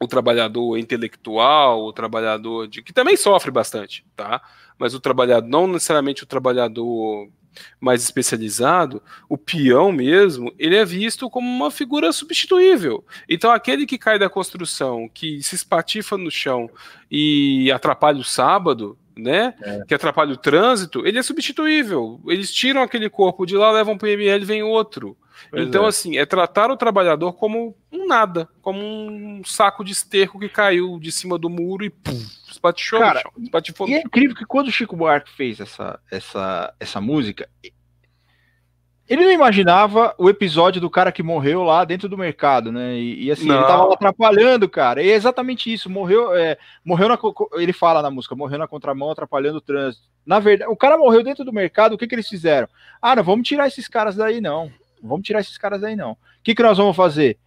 o 0.00 0.06
trabalhador 0.06 0.78
intelectual, 0.78 1.84
o 1.84 1.92
trabalhador 1.92 2.68
de 2.68 2.82
que 2.82 2.92
também 2.92 3.16
sofre 3.16 3.50
bastante, 3.50 4.06
tá? 4.14 4.40
Mas 4.78 4.94
o 4.94 5.00
trabalhador, 5.00 5.48
não 5.48 5.66
necessariamente 5.66 6.22
o 6.22 6.26
trabalhador 6.26 7.28
mais 7.80 8.02
especializado, 8.02 9.02
o 9.28 9.36
peão 9.36 9.92
mesmo, 9.92 10.52
ele 10.58 10.76
é 10.76 10.84
visto 10.84 11.28
como 11.30 11.48
uma 11.48 11.70
figura 11.70 12.12
substituível. 12.12 13.04
Então, 13.28 13.50
aquele 13.50 13.86
que 13.86 13.98
cai 13.98 14.18
da 14.18 14.28
construção, 14.28 15.08
que 15.12 15.42
se 15.42 15.54
espatifa 15.54 16.16
no 16.16 16.30
chão 16.30 16.70
e 17.10 17.70
atrapalha 17.70 18.18
o 18.18 18.24
sábado, 18.24 18.98
né? 19.16 19.54
É. 19.60 19.84
Que 19.86 19.94
atrapalha 19.94 20.32
o 20.32 20.36
trânsito, 20.36 21.06
ele 21.06 21.18
é 21.18 21.22
substituível. 21.22 22.20
Eles 22.26 22.52
tiram 22.52 22.82
aquele 22.82 23.10
corpo 23.10 23.44
de 23.44 23.56
lá, 23.56 23.70
levam 23.70 23.98
para 23.98 24.06
o 24.06 24.10
IML, 24.10 24.44
vem 24.44 24.62
outro. 24.62 25.16
Pois 25.50 25.66
então, 25.66 25.84
é. 25.84 25.88
assim, 25.88 26.16
é 26.18 26.26
tratar 26.26 26.70
o 26.70 26.76
trabalhador 26.76 27.32
como 27.32 27.76
um 27.92 28.06
nada, 28.06 28.48
como 28.62 28.80
um 28.80 29.42
saco 29.44 29.84
de 29.84 29.92
esterco 29.92 30.38
que 30.38 30.48
caiu 30.48 30.98
de 30.98 31.10
cima 31.12 31.38
do 31.38 31.48
muro 31.48 31.84
e 31.84 31.90
pum, 31.90 32.20
Cara, 33.00 33.22
E 33.90 33.94
é 33.94 34.00
incrível 34.00 34.36
que 34.36 34.44
quando 34.44 34.68
o 34.68 34.72
Chico 34.72 34.96
Buarque 34.96 35.30
fez 35.30 35.60
essa, 35.60 36.00
essa, 36.10 36.74
essa 36.80 37.00
música, 37.00 37.48
ele 39.08 39.24
não 39.24 39.32
imaginava 39.32 40.14
o 40.18 40.28
episódio 40.28 40.82
do 40.82 40.90
cara 40.90 41.10
que 41.10 41.22
morreu 41.22 41.62
lá 41.62 41.82
dentro 41.84 42.10
do 42.10 42.18
mercado, 42.18 42.70
né? 42.70 42.94
E, 42.98 43.24
e 43.24 43.30
assim, 43.30 43.46
não. 43.46 43.56
ele 43.56 43.66
tava 43.66 43.94
atrapalhando, 43.94 44.68
cara. 44.68 45.02
E 45.02 45.10
é 45.10 45.14
exatamente 45.14 45.72
isso. 45.72 45.88
Morreu, 45.88 46.36
é, 46.36 46.58
morreu 46.84 47.08
na, 47.08 47.18
ele 47.54 47.72
fala 47.72 48.02
na 48.02 48.10
música, 48.10 48.36
morreu 48.36 48.58
na 48.58 48.68
contramão, 48.68 49.10
atrapalhando 49.10 49.58
o 49.58 49.62
trânsito. 49.62 50.06
Na 50.26 50.38
verdade, 50.38 50.70
o 50.70 50.76
cara 50.76 50.98
morreu 50.98 51.22
dentro 51.24 51.42
do 51.42 51.52
mercado, 51.52 51.94
o 51.94 51.98
que, 51.98 52.06
que 52.06 52.14
eles 52.14 52.28
fizeram? 52.28 52.68
Ah, 53.00 53.16
não 53.16 53.24
vamos 53.24 53.48
tirar 53.48 53.66
esses 53.66 53.88
caras 53.88 54.14
daí, 54.14 54.42
não. 54.42 54.70
Vamos 55.02 55.26
tirar 55.26 55.40
esses 55.40 55.56
caras 55.56 55.80
daí, 55.80 55.96
não. 55.96 56.12
O 56.12 56.18
que, 56.44 56.54
que 56.54 56.62
nós 56.62 56.76
vamos 56.76 56.94
fazer? 56.94 57.38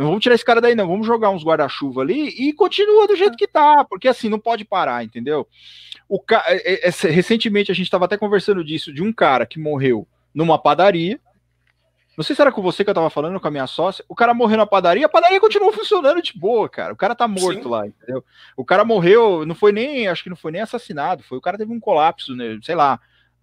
Não 0.00 0.06
vamos 0.06 0.22
tirar 0.22 0.34
esse 0.34 0.44
cara 0.44 0.62
daí, 0.62 0.74
não. 0.74 0.88
Vamos 0.88 1.06
jogar 1.06 1.28
uns 1.28 1.44
guarda-chuva 1.44 2.00
ali 2.00 2.28
e 2.28 2.54
continua 2.54 3.06
do 3.06 3.14
jeito 3.14 3.36
que 3.36 3.46
tá, 3.46 3.84
porque 3.84 4.08
assim, 4.08 4.30
não 4.30 4.38
pode 4.38 4.64
parar, 4.64 5.04
entendeu? 5.04 5.46
O 6.08 6.18
ca... 6.18 6.42
É, 6.46 6.86
é, 6.86 6.88
é, 6.88 7.10
recentemente 7.10 7.70
a 7.70 7.74
gente 7.74 7.84
estava 7.84 8.06
até 8.06 8.16
conversando 8.16 8.64
disso, 8.64 8.94
de 8.94 9.02
um 9.02 9.12
cara 9.12 9.44
que 9.44 9.60
morreu 9.60 10.08
numa 10.34 10.58
padaria. 10.58 11.20
Não 12.16 12.24
sei 12.24 12.34
se 12.34 12.40
era 12.40 12.50
com 12.50 12.62
você 12.62 12.82
que 12.82 12.88
eu 12.88 12.94
tava 12.94 13.10
falando, 13.10 13.38
com 13.38 13.46
a 13.46 13.50
minha 13.50 13.66
sócia. 13.66 14.02
O 14.08 14.14
cara 14.14 14.32
morreu 14.32 14.56
na 14.56 14.66
padaria, 14.66 15.04
a 15.04 15.08
padaria 15.08 15.38
continuou 15.38 15.70
funcionando 15.70 16.22
de 16.22 16.32
boa, 16.38 16.66
cara. 16.66 16.94
O 16.94 16.96
cara 16.96 17.14
tá 17.14 17.28
morto 17.28 17.64
Sim. 17.64 17.68
lá, 17.68 17.86
entendeu? 17.86 18.24
O 18.56 18.64
cara 18.64 18.86
morreu, 18.86 19.44
não 19.44 19.54
foi 19.54 19.70
nem, 19.70 20.08
acho 20.08 20.22
que 20.22 20.30
não 20.30 20.36
foi 20.36 20.50
nem 20.50 20.62
assassinado, 20.62 21.22
foi 21.22 21.36
o 21.36 21.42
cara 21.42 21.58
teve 21.58 21.72
um 21.72 21.80
colapso, 21.80 22.34
né? 22.34 22.58
Sei 22.62 22.74
lá, 22.74 22.98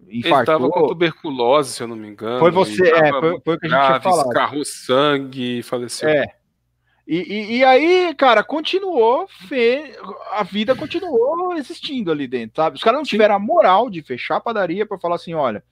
infartou. 0.08 0.38
Ele 0.38 0.46
tava 0.46 0.70
com 0.70 0.88
tuberculose, 0.88 1.72
se 1.72 1.82
eu 1.84 1.86
não 1.86 1.96
me 1.96 2.08
engano. 2.08 2.40
Foi 2.40 2.50
você, 2.50 2.90
é, 2.90 3.10
foi, 3.10 3.40
foi 3.44 3.54
o 3.54 3.58
que 3.58 3.66
a 3.66 3.68
gente 3.68 3.78
grave, 3.78 4.00
tinha 4.00 4.00
falado. 4.00 4.26
Escarrou 4.26 4.64
sangue 4.64 5.58
e 5.58 5.62
faleceu. 5.62 6.08
É. 6.08 6.37
E, 7.08 7.16
e, 7.16 7.56
e, 7.56 7.64
aí, 7.64 8.14
cara, 8.14 8.44
continuou, 8.44 9.26
fe... 9.26 9.96
a 10.30 10.42
vida 10.42 10.74
continuou 10.74 11.54
existindo 11.56 12.12
ali 12.12 12.28
dentro, 12.28 12.56
sabe? 12.56 12.76
Os 12.76 12.82
caras 12.82 12.98
não 12.98 13.04
tiveram 13.04 13.34
a 13.34 13.38
moral 13.38 13.88
de 13.88 14.02
fechar 14.02 14.36
a 14.36 14.40
padaria 14.40 14.84
para 14.84 14.98
falar 14.98 15.14
assim, 15.14 15.32
olha, 15.32 15.64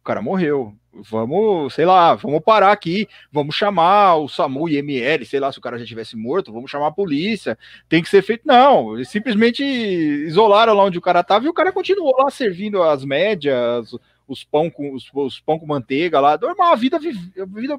o 0.00 0.02
cara 0.02 0.22
morreu, 0.22 0.74
vamos, 0.90 1.74
sei 1.74 1.84
lá, 1.84 2.14
vamos 2.14 2.40
parar 2.40 2.72
aqui, 2.72 3.06
vamos 3.30 3.54
chamar 3.54 4.16
o 4.16 4.26
SAMU 4.28 4.66
e 4.66 4.78
ML, 4.78 5.26
sei 5.26 5.40
lá, 5.40 5.52
se 5.52 5.58
o 5.58 5.60
cara 5.60 5.78
já 5.78 5.84
tivesse 5.84 6.16
morto, 6.16 6.50
vamos 6.50 6.70
chamar 6.70 6.86
a 6.86 6.92
polícia, 6.92 7.58
tem 7.86 8.02
que 8.02 8.08
ser 8.08 8.22
feito. 8.22 8.44
Não, 8.46 8.94
eles 8.94 9.10
simplesmente 9.10 9.62
isolaram 9.62 10.72
lá 10.72 10.84
onde 10.84 10.96
o 10.96 11.02
cara 11.02 11.22
tava 11.22 11.44
e 11.44 11.50
o 11.50 11.54
cara 11.54 11.70
continuou 11.70 12.16
lá 12.18 12.30
servindo 12.30 12.82
as 12.82 13.04
médias, 13.04 13.94
os 14.26 14.42
pão 14.42 14.70
com, 14.70 14.94
os, 14.94 15.10
os 15.12 15.38
pão 15.38 15.58
com 15.58 15.66
manteiga 15.66 16.18
lá, 16.18 16.38
normal, 16.38 16.72
a 16.72 16.76
vida, 16.76 16.96
a 16.96 17.44
vida... 17.44 17.78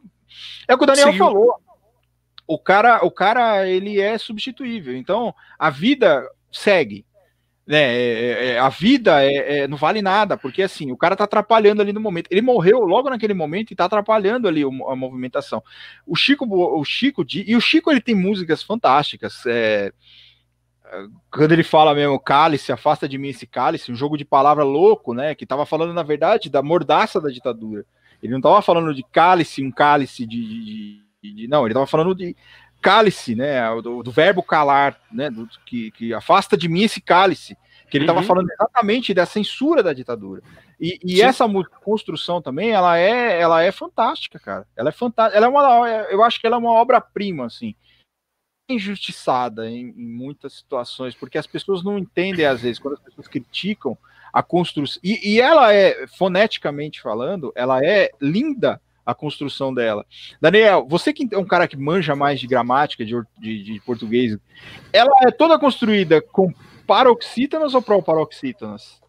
É 0.68 0.76
o 0.76 0.78
que 0.78 0.84
o 0.84 0.88
Daniel 0.88 1.12
falou 1.14 1.56
o 2.48 2.58
cara, 2.58 3.04
o 3.06 3.12
cara 3.12 3.68
ele 3.68 4.00
é 4.00 4.18
substituível. 4.18 4.96
Então 4.96 5.34
a 5.58 5.70
vida 5.70 6.28
segue. 6.52 7.06
Né, 7.66 7.78
é, 7.78 7.96
é, 7.96 8.46
é, 8.48 8.60
a 8.60 8.68
vida 8.68 9.24
é, 9.24 9.60
é, 9.60 9.68
não 9.70 9.78
vale 9.78 10.02
nada, 10.02 10.36
porque 10.36 10.62
assim, 10.62 10.92
o 10.92 10.98
cara 10.98 11.16
tá 11.16 11.24
atrapalhando 11.24 11.82
ali 11.82 11.94
no 11.94 12.02
momento. 12.02 12.28
Ele 12.30 12.42
morreu 12.42 12.82
logo 12.82 13.10
naquele 13.10 13.34
momento 13.34 13.72
e 13.72 13.76
tá 13.76 13.86
atrapalhando 13.86 14.50
ali 14.50 14.64
a 14.64 14.96
movimentação. 14.96 15.64
O 16.06 16.14
Chico, 16.16 16.46
o 16.46 16.84
Chico, 16.84 17.26
e 17.34 17.56
o 17.56 17.62
Chico 17.62 17.90
ele 17.90 18.02
tem 18.02 18.16
músicas 18.16 18.62
fantásticas. 18.62 19.46
É, 19.46 19.94
quando 21.32 21.54
ele 21.54 21.64
fala 21.64 21.96
mesmo, 21.96 22.20
cálice, 22.20 22.72
afasta 22.72 23.08
de 23.08 23.18
mim 23.18 23.30
esse 23.30 23.48
cálice, 23.48 23.92
um 23.92 23.96
jogo 23.96 24.18
de 24.18 24.26
palavra 24.26 24.64
louco, 24.64 25.14
né? 25.14 25.34
Que 25.34 25.46
tava 25.46 25.66
falando, 25.66 25.94
na 25.94 26.04
verdade, 26.04 26.50
da 26.50 26.62
mordaça 26.62 27.22
da 27.22 27.30
ditadura. 27.30 27.86
Ele 28.22 28.34
não 28.34 28.42
tava 28.42 28.62
falando 28.62 28.94
de 28.94 29.04
cálice, 29.04 29.64
um 29.64 29.72
cálice 29.72 30.26
de, 30.26 30.66
de 30.66 31.04
de, 31.32 31.48
não, 31.48 31.62
ele 31.62 31.72
estava 31.72 31.88
falando 31.88 32.14
de 32.16 32.36
cálice, 32.82 33.36
né? 33.36 33.64
Do, 33.82 34.04
do 34.04 34.12
verbo 34.12 34.44
calar, 34.44 35.00
né? 35.12 35.30
Do, 35.30 35.48
que, 35.66 35.92
que, 35.92 36.14
afasta 36.14 36.58
de 36.58 36.68
mim 36.68 36.84
esse 36.84 37.00
cálice. 37.00 37.58
Que 37.90 37.98
ele 37.98 38.06
estava 38.06 38.22
uhum. 38.22 38.26
falando 38.26 38.52
exatamente 38.52 39.14
da 39.14 39.26
censura 39.26 39.84
da 39.84 39.94
ditadura. 39.94 40.42
E, 40.80 41.00
e 41.04 41.22
essa 41.22 41.46
construção 41.84 42.42
também, 42.42 42.72
ela 42.72 42.98
é, 42.98 43.40
ela 43.40 43.62
é 43.62 43.72
fantástica, 43.72 44.40
cara. 44.40 44.68
Ela 44.76 44.90
é 44.90 44.92
fantástica. 44.92 45.38
Ela 45.38 45.46
é 45.46 45.50
uma, 45.50 45.88
eu 46.10 46.24
acho 46.24 46.42
que 46.42 46.48
ela 46.48 46.56
é 46.56 46.60
uma 46.60 46.72
obra-prima, 46.72 47.46
assim 47.46 47.76
injustiçada 48.70 49.70
em, 49.70 49.90
em, 49.90 50.10
muitas 50.10 50.54
situações, 50.54 51.14
porque 51.14 51.38
as 51.38 51.46
pessoas 51.46 51.84
não 51.84 51.98
entendem, 51.98 52.46
às 52.46 52.62
vezes, 52.62 52.80
quando 52.80 52.96
as 52.96 53.00
pessoas 53.02 53.28
criticam 53.28 53.98
a 54.32 54.42
construção. 54.42 55.00
E, 55.04 55.34
e, 55.34 55.42
ela 55.42 55.74
é, 55.74 56.08
foneticamente 56.08 57.02
falando, 57.02 57.52
ela 57.56 57.86
é 57.86 58.10
linda 58.20 58.82
a 59.06 59.14
construção 59.14 59.74
dela. 59.74 60.06
Daniel, 60.40 60.86
você 60.88 61.12
que 61.12 61.28
é 61.32 61.38
um 61.38 61.46
cara 61.46 61.68
que 61.68 61.78
manja 61.78 62.16
mais 62.16 62.40
de 62.40 62.48
gramática, 62.48 63.06
de, 63.06 63.16
de, 63.38 63.64
de 63.64 63.82
português, 63.82 64.38
ela 64.92 65.12
é 65.24 65.32
toda 65.32 65.60
construída 65.60 66.22
com 66.22 66.54
paroxítonas 66.88 67.74
ou 67.74 67.82
proparoxítonas? 67.82 69.03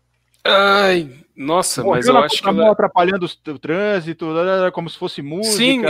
Ai, 0.46 1.24
nossa, 1.36 1.82
mas 1.82 2.06
eu 2.06 2.16
acho 2.18 2.40
que 2.40 2.48
ela... 2.48 2.70
atrapalhando 2.70 3.26
o 3.26 3.58
trânsito, 3.58 4.26
como 4.72 4.88
se 4.88 4.96
fosse 4.96 5.20
música. 5.20 5.56
Sim, 5.56 5.82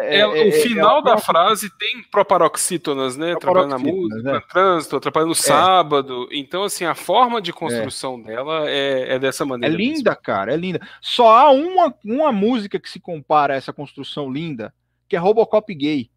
é, 0.00 0.20
é, 0.20 0.26
o 0.26 0.34
é, 0.34 0.50
final 0.50 1.00
é 1.00 1.02
da 1.02 1.18
frase 1.18 1.70
tem 1.78 2.02
proparoxítonas, 2.10 3.16
né? 3.16 3.32
Atrapalhando 3.32 3.74
a 3.76 3.78
música, 3.78 4.36
é. 4.36 4.40
trânsito, 4.40 4.96
atrapalhando 4.96 5.32
o 5.32 5.36
é. 5.36 5.36
sábado. 5.36 6.28
Então, 6.32 6.64
assim, 6.64 6.84
a 6.84 6.96
forma 6.96 7.40
de 7.40 7.52
construção 7.52 8.20
dela 8.20 8.64
é, 8.66 9.18
dessa 9.20 9.44
maneira. 9.44 9.72
É 9.72 9.78
linda, 9.78 10.10
mesmo. 10.10 10.22
cara, 10.22 10.52
é 10.52 10.56
linda. 10.56 10.80
Só 11.00 11.36
há 11.36 11.50
uma, 11.52 11.94
uma 12.04 12.32
música 12.32 12.80
que 12.80 12.90
se 12.90 12.98
compara 12.98 13.54
a 13.54 13.56
essa 13.56 13.72
construção 13.72 14.32
linda, 14.32 14.74
que 15.06 15.14
é 15.14 15.18
Robocop 15.18 15.72
Gay, 15.72 16.10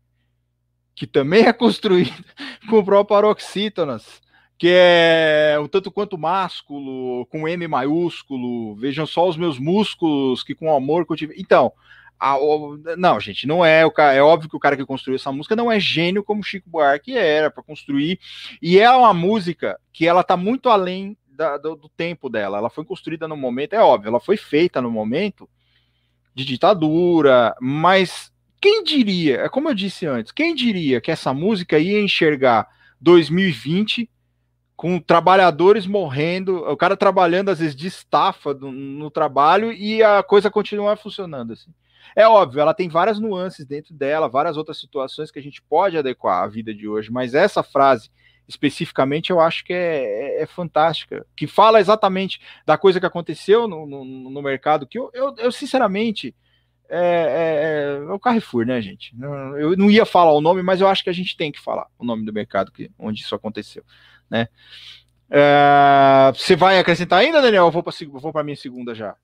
que 0.95 1.05
também 1.05 1.45
é 1.45 1.53
construída 1.53 2.15
com 2.67 2.83
proparoxítonas 2.83 4.21
que 4.61 4.69
é 4.69 5.57
o 5.59 5.67
tanto 5.67 5.89
quanto 5.89 6.19
másculo, 6.19 7.25
com 7.31 7.47
M 7.47 7.67
maiúsculo, 7.67 8.75
vejam 8.75 9.07
só 9.07 9.27
os 9.27 9.35
meus 9.35 9.57
músculos, 9.57 10.43
que 10.43 10.53
com 10.53 10.71
amor 10.71 11.03
que 11.03 11.13
eu 11.13 11.17
tive. 11.17 11.33
Então, 11.35 11.73
a, 12.19 12.37
o, 12.37 12.77
não, 12.95 13.19
gente, 13.19 13.47
não 13.47 13.65
é 13.65 13.83
o 13.83 13.91
é 13.97 14.21
óbvio 14.21 14.47
que 14.47 14.55
o 14.55 14.59
cara 14.59 14.77
que 14.77 14.85
construiu 14.85 15.15
essa 15.15 15.31
música 15.31 15.55
não 15.55 15.71
é 15.71 15.79
gênio 15.79 16.23
como 16.23 16.43
Chico 16.43 16.69
Buarque 16.69 17.17
era 17.17 17.49
para 17.49 17.63
construir, 17.63 18.19
e 18.61 18.77
é 18.77 18.87
uma 18.91 19.15
música 19.15 19.79
que 19.91 20.05
ela 20.05 20.23
tá 20.23 20.37
muito 20.37 20.69
além 20.69 21.17
da, 21.27 21.57
do, 21.57 21.75
do 21.75 21.89
tempo 21.89 22.29
dela. 22.29 22.59
Ela 22.59 22.69
foi 22.69 22.85
construída 22.85 23.27
no 23.27 23.35
momento, 23.35 23.73
é 23.73 23.81
óbvio, 23.81 24.09
ela 24.09 24.19
foi 24.19 24.37
feita 24.37 24.79
no 24.79 24.91
momento 24.91 25.49
de 26.35 26.45
ditadura, 26.45 27.55
mas 27.59 28.31
quem 28.61 28.83
diria, 28.83 29.37
é 29.37 29.49
como 29.49 29.69
eu 29.69 29.73
disse 29.73 30.05
antes, 30.05 30.31
quem 30.31 30.53
diria 30.53 31.01
que 31.01 31.09
essa 31.09 31.33
música 31.33 31.79
ia 31.79 31.99
enxergar 31.99 32.67
2020 33.01 34.07
com 34.81 34.99
trabalhadores 34.99 35.85
morrendo, 35.85 36.57
o 36.57 36.75
cara 36.75 36.97
trabalhando 36.97 37.49
às 37.49 37.59
vezes 37.59 37.75
de 37.75 37.85
estafa 37.85 38.51
no, 38.51 38.71
no 38.71 39.11
trabalho 39.11 39.71
e 39.71 40.01
a 40.01 40.23
coisa 40.23 40.49
continua 40.49 40.95
funcionando 40.95 41.53
assim. 41.53 41.71
É 42.15 42.27
óbvio, 42.27 42.61
ela 42.61 42.73
tem 42.73 42.89
várias 42.89 43.19
nuances 43.19 43.63
dentro 43.63 43.93
dela, 43.93 44.27
várias 44.27 44.57
outras 44.57 44.79
situações 44.79 45.29
que 45.29 45.37
a 45.37 45.41
gente 45.41 45.61
pode 45.61 45.99
adequar 45.99 46.41
à 46.41 46.47
vida 46.47 46.73
de 46.73 46.87
hoje, 46.87 47.11
mas 47.11 47.35
essa 47.35 47.61
frase 47.61 48.09
especificamente 48.47 49.29
eu 49.29 49.39
acho 49.39 49.63
que 49.63 49.71
é, 49.71 50.39
é, 50.39 50.41
é 50.41 50.45
fantástica, 50.47 51.27
que 51.35 51.45
fala 51.45 51.79
exatamente 51.79 52.41
da 52.65 52.75
coisa 52.75 52.99
que 52.99 53.05
aconteceu 53.05 53.67
no, 53.67 53.85
no, 53.85 54.03
no 54.03 54.41
mercado, 54.41 54.87
que 54.87 54.97
eu, 54.97 55.11
eu, 55.13 55.35
eu 55.37 55.51
sinceramente 55.51 56.33
é, 56.89 56.97
é, 56.97 58.07
é, 58.09 58.11
o 58.11 58.19
Carrefour, 58.19 58.65
né, 58.65 58.81
gente? 58.81 59.15
Eu 59.59 59.77
não 59.77 59.91
ia 59.91 60.07
falar 60.07 60.33
o 60.33 60.41
nome, 60.41 60.63
mas 60.63 60.81
eu 60.81 60.87
acho 60.87 61.03
que 61.03 61.09
a 61.09 61.13
gente 61.13 61.37
tem 61.37 61.51
que 61.51 61.61
falar 61.61 61.85
o 61.99 62.03
nome 62.03 62.25
do 62.25 62.33
mercado 62.33 62.71
que, 62.71 62.89
onde 62.97 63.21
isso 63.21 63.35
aconteceu, 63.35 63.83
né? 64.31 64.47
É, 65.29 66.31
você 66.33 66.55
vai 66.55 66.79
acrescentar 66.79 67.19
ainda, 67.19 67.41
Daniel? 67.41 67.65
Eu 67.65 67.71
vou 67.71 67.83
para 67.83 68.41
a 68.41 68.43
minha 68.43 68.55
segunda 68.57 68.95
já. 68.95 69.15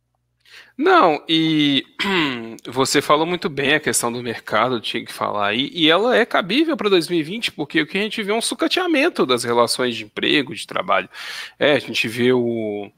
Não, 0.78 1.24
e 1.28 1.84
você 2.68 3.02
falou 3.02 3.26
muito 3.26 3.50
bem 3.50 3.74
a 3.74 3.80
questão 3.80 4.12
do 4.12 4.22
mercado, 4.22 4.80
tinha 4.80 5.04
que 5.04 5.12
falar 5.12 5.48
aí, 5.48 5.72
e 5.74 5.90
ela 5.90 6.16
é 6.16 6.26
cabível 6.26 6.78
para 6.78 6.90
2020, 6.90 7.52
porque 7.54 7.82
o 7.82 7.88
que 7.88 7.98
a 7.98 8.02
gente 8.02 8.22
vê 8.22 8.32
é 8.32 8.36
um 8.36 8.42
sucateamento 8.42 9.26
das 9.26 9.44
relações 9.44 9.96
de 9.96 10.06
emprego, 10.06 10.54
de 10.54 10.68
trabalho. 10.68 11.10
É, 11.58 11.74
a 11.74 11.80
gente 11.80 12.08
vê 12.08 12.32
o, 12.32 12.92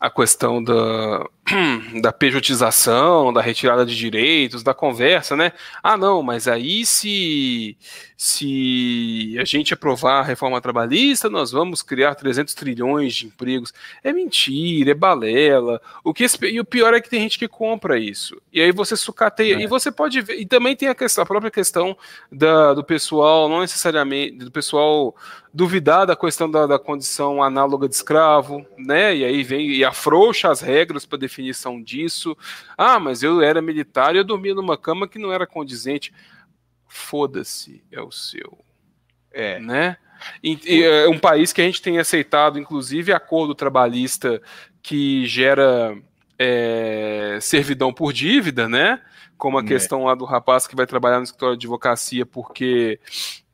a 0.00 0.08
questão 0.08 0.64
da, 0.64 1.26
da 2.00 2.10
pejotização, 2.10 3.30
da 3.30 3.42
retirada 3.42 3.84
de 3.84 3.94
direitos, 3.94 4.62
da 4.62 4.72
conversa, 4.72 5.36
né? 5.36 5.52
Ah, 5.82 5.94
não, 5.94 6.22
mas 6.22 6.48
aí 6.48 6.86
se, 6.86 7.76
se 8.16 9.36
a 9.38 9.44
gente 9.44 9.74
aprovar 9.74 10.20
a 10.20 10.22
reforma 10.22 10.58
trabalhista, 10.58 11.28
nós 11.28 11.52
vamos 11.52 11.82
criar 11.82 12.14
300 12.14 12.54
trilhões 12.54 13.14
de 13.14 13.26
empregos. 13.26 13.74
É 14.02 14.10
mentira, 14.10 14.92
é 14.92 14.94
balela. 14.94 15.82
O 16.02 16.14
que, 16.14 16.24
e 16.44 16.58
o 16.58 16.64
pior 16.64 16.94
é 16.94 17.00
que 17.00 17.10
tem 17.10 17.20
gente 17.20 17.38
que 17.38 17.46
compra 17.46 17.98
isso. 17.98 18.40
E 18.50 18.58
aí 18.58 18.72
você 18.72 18.96
sucateia. 18.96 19.56
É. 19.56 19.60
E 19.60 19.66
você 19.66 19.92
pode 19.92 20.22
ver. 20.22 20.40
E 20.40 20.46
também 20.46 20.74
tem 20.74 20.88
a, 20.88 20.94
questão, 20.94 21.22
a 21.22 21.26
própria 21.26 21.50
questão 21.50 21.94
da, 22.32 22.72
do 22.72 22.82
pessoal, 22.82 23.50
não 23.50 23.60
necessariamente, 23.60 24.38
do 24.38 24.50
pessoal 24.50 25.14
duvidar 25.52 26.06
da 26.06 26.14
questão 26.14 26.50
da, 26.50 26.66
da 26.66 26.78
condição 26.78 27.42
análoga 27.42 27.88
de 27.88 27.94
escravo, 27.94 28.64
né? 28.78 29.16
E 29.16 29.24
aí 29.24 29.42
vem 29.42 29.70
e 29.70 29.84
afrouxa 29.84 30.50
as 30.50 30.60
regras 30.60 31.04
para 31.04 31.18
definição 31.18 31.82
disso. 31.82 32.36
Ah, 32.78 33.00
mas 33.00 33.22
eu 33.22 33.40
era 33.42 33.60
militar 33.60 34.14
e 34.14 34.18
eu 34.18 34.24
dormia 34.24 34.54
numa 34.54 34.78
cama 34.78 35.08
que 35.08 35.18
não 35.18 35.32
era 35.32 35.46
condizente. 35.46 36.12
Foda-se, 36.86 37.82
é 37.90 38.00
o 38.00 38.10
seu. 38.10 38.58
É. 39.32 39.58
Né? 39.60 39.96
E, 40.42 40.58
e, 40.64 40.84
é 40.84 41.08
um 41.08 41.18
país 41.18 41.52
que 41.52 41.60
a 41.60 41.64
gente 41.64 41.82
tem 41.82 41.98
aceitado, 41.98 42.58
inclusive, 42.58 43.12
acordo 43.12 43.54
trabalhista 43.54 44.40
que 44.82 45.26
gera 45.26 45.96
é, 46.38 47.38
servidão 47.40 47.92
por 47.92 48.12
dívida, 48.12 48.68
né? 48.68 49.00
Como 49.36 49.58
a 49.58 49.62
é. 49.62 49.64
questão 49.64 50.04
lá 50.04 50.14
do 50.14 50.24
rapaz 50.24 50.66
que 50.66 50.76
vai 50.76 50.86
trabalhar 50.86 51.18
no 51.18 51.24
escritório 51.24 51.56
de 51.56 51.66
advocacia 51.66 52.26
porque 52.26 53.00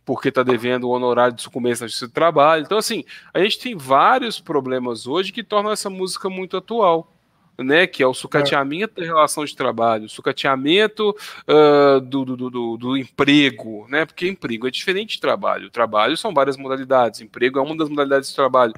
porque 0.06 0.28
está 0.28 0.42
devendo 0.44 0.84
o 0.84 0.90
honorário 0.90 1.34
de 1.34 1.42
sucumbência 1.42 1.82
na 1.84 1.88
justiça 1.88 2.06
do 2.06 2.12
trabalho. 2.12 2.62
Então, 2.62 2.78
assim, 2.78 3.04
a 3.34 3.40
gente 3.40 3.58
tem 3.58 3.76
vários 3.76 4.40
problemas 4.40 5.06
hoje 5.06 5.32
que 5.32 5.42
tornam 5.42 5.72
essa 5.72 5.90
música 5.90 6.30
muito 6.30 6.56
atual 6.56 7.12
né, 7.58 7.86
que 7.86 8.02
é 8.02 8.06
o 8.06 8.12
sucateamento 8.12 9.00
da 9.00 9.06
relação 9.06 9.42
de 9.44 9.56
trabalho, 9.56 10.04
o 10.04 10.08
sucateamento 10.10 11.16
uh, 11.48 12.00
do, 12.02 12.24
do, 12.24 12.50
do, 12.50 12.76
do, 12.76 12.96
emprego, 12.96 13.86
né, 13.88 14.04
porque 14.04 14.28
emprego 14.28 14.68
é 14.68 14.70
diferente 14.70 15.14
de 15.14 15.20
trabalho. 15.20 15.70
Trabalho 15.70 16.16
são 16.16 16.34
várias 16.34 16.56
modalidades, 16.56 17.20
emprego 17.20 17.58
é 17.58 17.62
uma 17.62 17.76
das 17.76 17.88
modalidades 17.88 18.28
de 18.28 18.36
trabalho. 18.36 18.74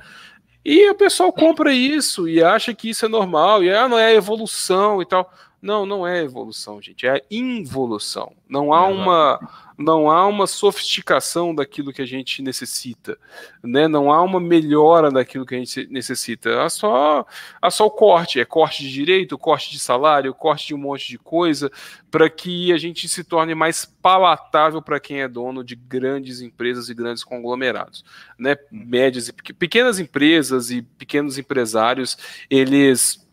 E 0.65 0.89
o 0.91 0.95
pessoal 0.95 1.33
compra 1.33 1.73
isso 1.73 2.29
e 2.29 2.43
acha 2.43 2.75
que 2.75 2.91
isso 2.91 3.05
é 3.05 3.09
normal, 3.09 3.65
e 3.65 3.71
ah, 3.75 3.89
não 3.89 3.99
é 3.99 4.15
evolução 4.15 5.03
e 5.03 5.07
tal. 5.07 5.33
Não, 5.61 5.85
não 5.85 6.07
é 6.07 6.23
evolução, 6.23 6.81
gente, 6.81 7.05
é 7.05 7.21
involução. 7.29 8.33
Não 8.49 8.73
há 8.73 8.87
uma 8.87 9.41
não 9.79 10.11
há 10.11 10.27
uma 10.27 10.49
sofisticação 10.49 11.55
daquilo 11.55 11.93
que 11.93 12.03
a 12.03 12.07
gente 12.07 12.43
necessita, 12.43 13.17
né? 13.63 13.87
Não 13.87 14.13
há 14.13 14.21
uma 14.21 14.41
melhora 14.41 15.09
daquilo 15.09 15.47
que 15.47 15.55
a 15.55 15.59
gente 15.59 15.87
necessita. 15.89 16.65
Há 16.65 16.69
só, 16.69 17.25
há 17.63 17.71
só 17.71 17.87
o 17.87 17.91
corte, 17.91 18.41
é 18.41 18.45
corte 18.45 18.83
de 18.83 18.93
direito, 18.93 19.39
corte 19.39 19.71
de 19.71 19.79
salário, 19.79 20.35
corte 20.35 20.67
de 20.67 20.75
um 20.75 20.79
monte 20.79 21.09
de 21.09 21.17
coisa, 21.17 21.71
para 22.11 22.29
que 22.29 22.73
a 22.73 22.77
gente 22.77 23.09
se 23.09 23.23
torne 23.23 23.55
mais 23.55 23.85
palatável 23.85 24.83
para 24.83 24.99
quem 24.99 25.23
é 25.23 25.29
dono 25.29 25.63
de 25.63 25.77
grandes 25.77 26.41
empresas 26.41 26.89
e 26.89 26.95
grandes 26.95 27.23
conglomerados, 27.23 28.05
né? 28.37 28.57
Médias 28.73 29.29
e 29.29 29.33
pequenas 29.33 30.01
empresas 30.01 30.73
e 30.73 30.83
pequenos 30.83 31.39
empresários, 31.39 32.19
eles 32.51 33.28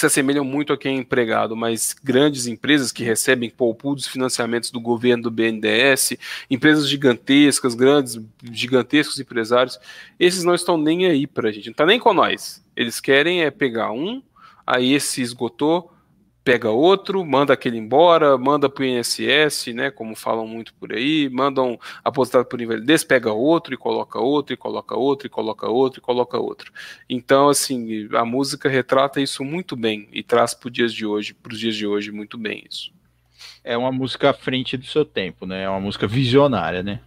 se 0.00 0.06
assemelham 0.06 0.44
muito 0.44 0.72
a 0.72 0.78
quem 0.78 0.96
é 0.96 1.00
empregado, 1.00 1.56
mas 1.56 1.94
grandes 2.02 2.46
empresas 2.46 2.92
que 2.92 3.02
recebem 3.02 3.50
poupudos 3.50 4.06
financiamentos 4.06 4.70
do 4.70 4.80
governo 4.80 5.24
do 5.24 5.30
BNDES, 5.30 6.16
empresas 6.50 6.88
gigantescas, 6.88 7.74
grandes, 7.74 8.20
gigantescos 8.52 9.18
empresários, 9.18 9.78
esses 10.18 10.44
não 10.44 10.54
estão 10.54 10.76
nem 10.76 11.06
aí 11.06 11.26
para 11.26 11.48
a 11.48 11.52
gente, 11.52 11.66
não 11.66 11.72
está 11.72 11.86
nem 11.86 11.98
com 11.98 12.12
nós. 12.12 12.64
Eles 12.76 13.00
querem 13.00 13.42
é 13.42 13.50
pegar 13.50 13.92
um, 13.92 14.22
aí 14.66 14.92
esse 14.92 15.22
esgotou, 15.22 15.92
pega 16.46 16.70
outro, 16.70 17.24
manda 17.24 17.52
aquele 17.52 17.76
embora, 17.76 18.38
manda 18.38 18.68
para 18.68 18.82
o 18.82 18.86
INSS, 18.86 19.74
né, 19.74 19.90
como 19.90 20.14
falam 20.14 20.46
muito 20.46 20.72
por 20.74 20.92
aí, 20.92 21.28
mandam 21.28 21.76
aposentado 22.04 22.44
por 22.44 22.60
invalidez, 22.60 23.02
pega 23.02 23.32
outro 23.32 23.74
e 23.74 23.76
coloca 23.76 24.20
outro, 24.20 24.54
e 24.54 24.56
coloca 24.56 24.96
outro, 24.96 25.26
e 25.26 25.28
coloca 25.28 25.68
outro, 25.68 25.98
e 25.98 26.00
coloca 26.00 26.38
outro. 26.38 26.72
Então, 27.10 27.48
assim, 27.48 28.08
a 28.14 28.24
música 28.24 28.68
retrata 28.68 29.20
isso 29.20 29.42
muito 29.42 29.74
bem 29.74 30.08
e 30.12 30.22
traz 30.22 30.54
para 30.54 30.68
os 30.68 30.72
dias 30.72 30.94
de 30.94 31.04
hoje, 31.04 31.34
para 31.34 31.52
os 31.52 31.58
dias 31.58 31.74
de 31.74 31.84
hoje, 31.84 32.12
muito 32.12 32.38
bem 32.38 32.62
isso. 32.70 32.92
É 33.64 33.76
uma 33.76 33.90
música 33.90 34.30
à 34.30 34.32
frente 34.32 34.76
do 34.76 34.86
seu 34.86 35.04
tempo, 35.04 35.46
né? 35.46 35.64
É 35.64 35.68
uma 35.68 35.80
música 35.80 36.06
visionária, 36.06 36.80
né? 36.80 37.00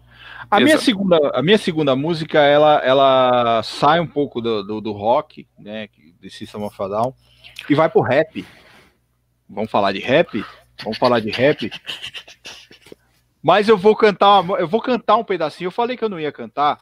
A 0.52 0.60
minha, 0.60 0.78
segunda, 0.78 1.18
a 1.34 1.42
minha 1.42 1.58
segunda 1.58 1.96
música, 1.96 2.40
ela, 2.40 2.82
ela 2.84 3.64
sai 3.64 4.02
um 4.02 4.08
pouco 4.08 4.42
do, 4.42 4.64
do, 4.64 4.82
do 4.82 4.92
rock, 4.92 5.48
né, 5.58 5.88
de 6.20 6.30
System 6.30 6.64
of 6.64 6.76
a 6.82 6.88
Down, 6.90 7.14
e 7.70 7.76
vai 7.76 7.90
pro 7.90 8.02
rap. 8.02 8.46
Vamos 9.50 9.72
falar 9.72 9.92
de 9.94 10.00
rap? 10.00 10.46
Vamos 10.84 10.98
falar 10.98 11.20
de 11.20 11.32
rap. 11.32 11.72
Mas 13.42 13.68
eu 13.68 13.78
vou 13.78 13.96
cantar, 13.96 14.48
eu 14.60 14.68
vou 14.68 14.82
cantar 14.82 15.16
um 15.16 15.24
pedacinho. 15.24 15.68
Eu 15.68 15.72
falei 15.72 15.98
que 15.98 16.04
eu 16.04 16.10
não 16.10 16.20
ia 16.20 16.32
cantar, 16.32 16.80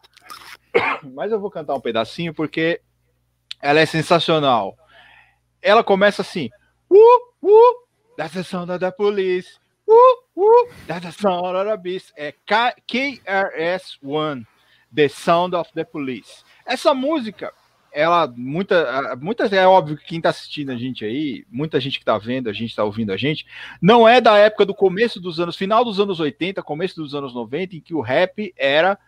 mas 1.14 1.32
eu 1.32 1.40
vou 1.40 1.50
cantar 1.50 1.76
um 1.76 1.82
pedacinho 1.82 2.34
porque 2.34 2.82
ela 3.62 3.80
é 3.80 3.86
sensacional. 3.86 4.78
Ela 5.62 5.84
começa 5.84 6.22
assim: 6.22 6.50
uh, 6.90 7.48
uh, 7.48 7.88
that's 8.18 8.34
the 8.34 8.44
sound 8.44 8.72
of 8.72 8.80
the 8.80 8.92
police. 8.92 9.60
Uh, 9.88 9.94
uh, 10.36 10.70
that's 10.88 11.06
the 11.06 11.12
sound 11.12 11.56
of 11.56 11.70
the 11.70 11.78
beast. 11.78 12.12
É 12.18 12.34
KRS-One, 12.88 14.46
The 14.94 15.08
Sound 15.08 15.56
of 15.56 15.72
the 15.74 15.86
Police. 15.86 16.44
Essa 16.66 16.94
música 16.94 17.54
ela, 17.98 18.32
muita, 18.38 19.18
muitas, 19.20 19.52
é 19.52 19.66
óbvio 19.66 19.98
que 19.98 20.06
quem 20.06 20.20
está 20.20 20.30
assistindo 20.30 20.72
a 20.72 20.78
gente 20.78 21.04
aí, 21.04 21.44
muita 21.50 21.80
gente 21.80 21.98
que 21.98 22.04
está 22.04 22.16
vendo, 22.16 22.48
a 22.48 22.54
gente 22.54 22.70
está 22.70 22.84
ouvindo 22.84 23.12
a 23.12 23.18
gente, 23.18 23.44
não 23.82 24.08
é 24.08 24.22
da 24.22 24.38
época 24.38 24.68
do 24.68 24.76
começo 24.76 25.20
dos 25.20 25.40
anos, 25.40 25.56
final 25.56 25.84
dos 25.84 26.00
anos 26.00 26.20
80, 26.20 26.62
começo 26.62 26.96
dos 26.96 27.16
anos 27.16 27.34
90, 27.34 27.76
em 27.76 27.80
que 27.80 27.96
o 27.96 28.02
rap 28.02 28.54
era 28.56 29.00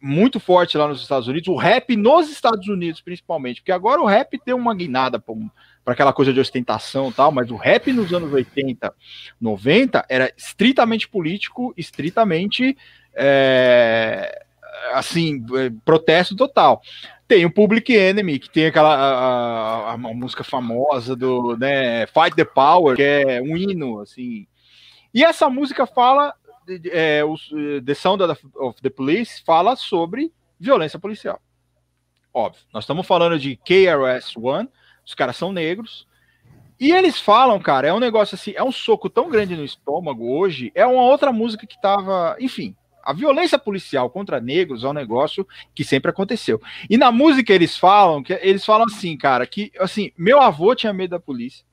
muito 0.00 0.38
forte 0.38 0.78
lá 0.78 0.86
nos 0.86 1.02
Estados 1.02 1.26
Unidos, 1.26 1.48
o 1.48 1.56
rap 1.56 1.96
nos 1.96 2.30
Estados 2.30 2.68
Unidos, 2.68 3.00
principalmente, 3.00 3.60
porque 3.60 3.72
agora 3.72 4.00
o 4.00 4.06
rap 4.06 4.38
tem 4.38 4.54
uma 4.54 4.72
guinada 4.72 5.18
para 5.18 5.34
aquela 5.92 6.12
coisa 6.12 6.32
de 6.32 6.38
ostentação 6.38 7.08
e 7.08 7.12
tal, 7.12 7.32
mas 7.32 7.50
o 7.50 7.56
rap 7.56 7.92
nos 7.92 8.14
anos 8.14 8.32
80, 8.32 8.94
90 9.40 10.06
era 10.08 10.32
estritamente 10.36 11.08
político, 11.08 11.74
estritamente 11.76 12.78
é, 13.16 14.45
assim, 14.92 15.44
é, 15.54 15.70
protesto 15.84 16.36
total. 16.36 16.80
Tem 17.28 17.44
o 17.44 17.52
Public 17.52 17.92
Enemy, 17.92 18.38
que 18.38 18.50
tem 18.50 18.66
aquela 18.66 18.94
a, 18.94 19.90
a, 19.90 19.92
a, 19.92 19.96
música 19.96 20.44
famosa 20.44 21.16
do 21.16 21.56
né, 21.56 22.06
Fight 22.06 22.36
the 22.36 22.44
Power, 22.44 22.96
que 22.96 23.02
é 23.02 23.42
um 23.42 23.56
hino, 23.56 24.00
assim. 24.00 24.46
E 25.12 25.24
essa 25.24 25.50
música 25.50 25.86
fala, 25.86 26.34
é, 26.92 27.24
o, 27.24 27.34
The 27.84 27.94
Sound 27.94 28.22
of 28.22 28.80
the 28.80 28.90
Police 28.90 29.42
fala 29.44 29.74
sobre 29.74 30.32
violência 30.58 30.98
policial. 30.98 31.40
Óbvio, 32.32 32.62
nós 32.72 32.84
estamos 32.84 33.06
falando 33.06 33.38
de 33.38 33.56
KRS-One, 33.56 34.68
os 35.04 35.14
caras 35.14 35.36
são 35.36 35.52
negros, 35.52 36.06
e 36.78 36.92
eles 36.92 37.18
falam, 37.18 37.58
cara, 37.58 37.88
é 37.88 37.92
um 37.92 37.98
negócio 37.98 38.34
assim, 38.34 38.52
é 38.54 38.62
um 38.62 38.70
soco 38.70 39.08
tão 39.08 39.30
grande 39.30 39.56
no 39.56 39.64
estômago 39.64 40.38
hoje, 40.38 40.70
é 40.74 40.86
uma 40.86 41.02
outra 41.02 41.32
música 41.32 41.66
que 41.66 41.80
tava, 41.80 42.36
enfim, 42.38 42.76
a 43.06 43.12
violência 43.12 43.56
policial 43.56 44.10
contra 44.10 44.40
negros 44.40 44.82
é 44.82 44.88
um 44.88 44.92
negócio 44.92 45.46
que 45.72 45.84
sempre 45.84 46.10
aconteceu. 46.10 46.60
E 46.90 46.96
na 46.96 47.12
música 47.12 47.52
eles 47.52 47.76
falam 47.76 48.20
que 48.20 48.32
eles 48.42 48.64
falam 48.64 48.86
assim, 48.86 49.16
cara, 49.16 49.46
que 49.46 49.70
assim, 49.78 50.10
meu 50.18 50.40
avô 50.40 50.74
tinha 50.74 50.92
medo 50.92 51.10
da 51.10 51.20
polícia. 51.20 51.64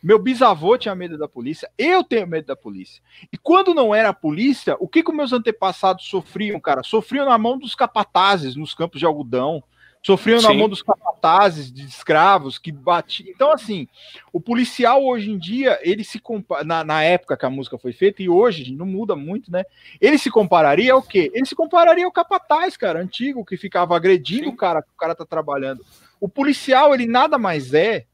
Meu 0.00 0.16
bisavô 0.16 0.78
tinha 0.78 0.94
medo 0.94 1.18
da 1.18 1.26
polícia, 1.26 1.68
eu 1.76 2.04
tenho 2.04 2.24
medo 2.24 2.46
da 2.46 2.54
polícia. 2.54 3.02
E 3.32 3.36
quando 3.36 3.74
não 3.74 3.92
era 3.92 4.10
a 4.10 4.14
polícia, 4.14 4.76
o 4.78 4.86
que, 4.86 5.02
que 5.02 5.10
meus 5.10 5.32
antepassados 5.32 6.06
sofriam, 6.06 6.60
cara? 6.60 6.84
Sofriam 6.84 7.26
na 7.26 7.36
mão 7.36 7.58
dos 7.58 7.74
capatazes 7.74 8.54
nos 8.54 8.74
campos 8.74 9.00
de 9.00 9.06
algodão, 9.06 9.60
sofriam 10.02 10.40
Sim. 10.40 10.48
na 10.48 10.54
mão 10.54 10.68
dos 10.68 10.82
capatazes, 10.82 11.72
de 11.72 11.84
escravos 11.84 12.58
que 12.58 12.72
batiam. 12.72 13.28
Então, 13.28 13.52
assim, 13.52 13.86
o 14.32 14.40
policial 14.40 15.04
hoje 15.04 15.30
em 15.30 15.38
dia, 15.38 15.78
ele 15.82 16.04
se 16.04 16.18
compara, 16.18 16.64
na, 16.64 16.84
na, 16.84 17.02
época 17.02 17.36
que 17.36 17.46
a 17.46 17.50
música 17.50 17.78
foi 17.78 17.92
feita, 17.92 18.22
e 18.22 18.28
hoje 18.28 18.72
não 18.72 18.86
muda 18.86 19.14
muito, 19.16 19.50
né? 19.50 19.64
Ele 20.00 20.18
se 20.18 20.30
compararia 20.30 20.92
ao 20.92 21.02
quê? 21.02 21.30
Ele 21.34 21.46
se 21.46 21.54
compararia 21.54 22.04
ao 22.04 22.12
capataz, 22.12 22.76
cara, 22.76 23.00
antigo, 23.00 23.44
que 23.44 23.56
ficava 23.56 23.96
agredindo 23.96 24.44
Sim. 24.44 24.50
o 24.50 24.56
cara 24.56 24.82
que 24.82 24.90
o 24.94 24.98
cara 24.98 25.14
tá 25.14 25.26
trabalhando. 25.26 25.84
O 26.20 26.28
policial, 26.28 26.94
ele 26.94 27.06
nada 27.06 27.38
mais 27.38 27.74
é, 27.74 28.06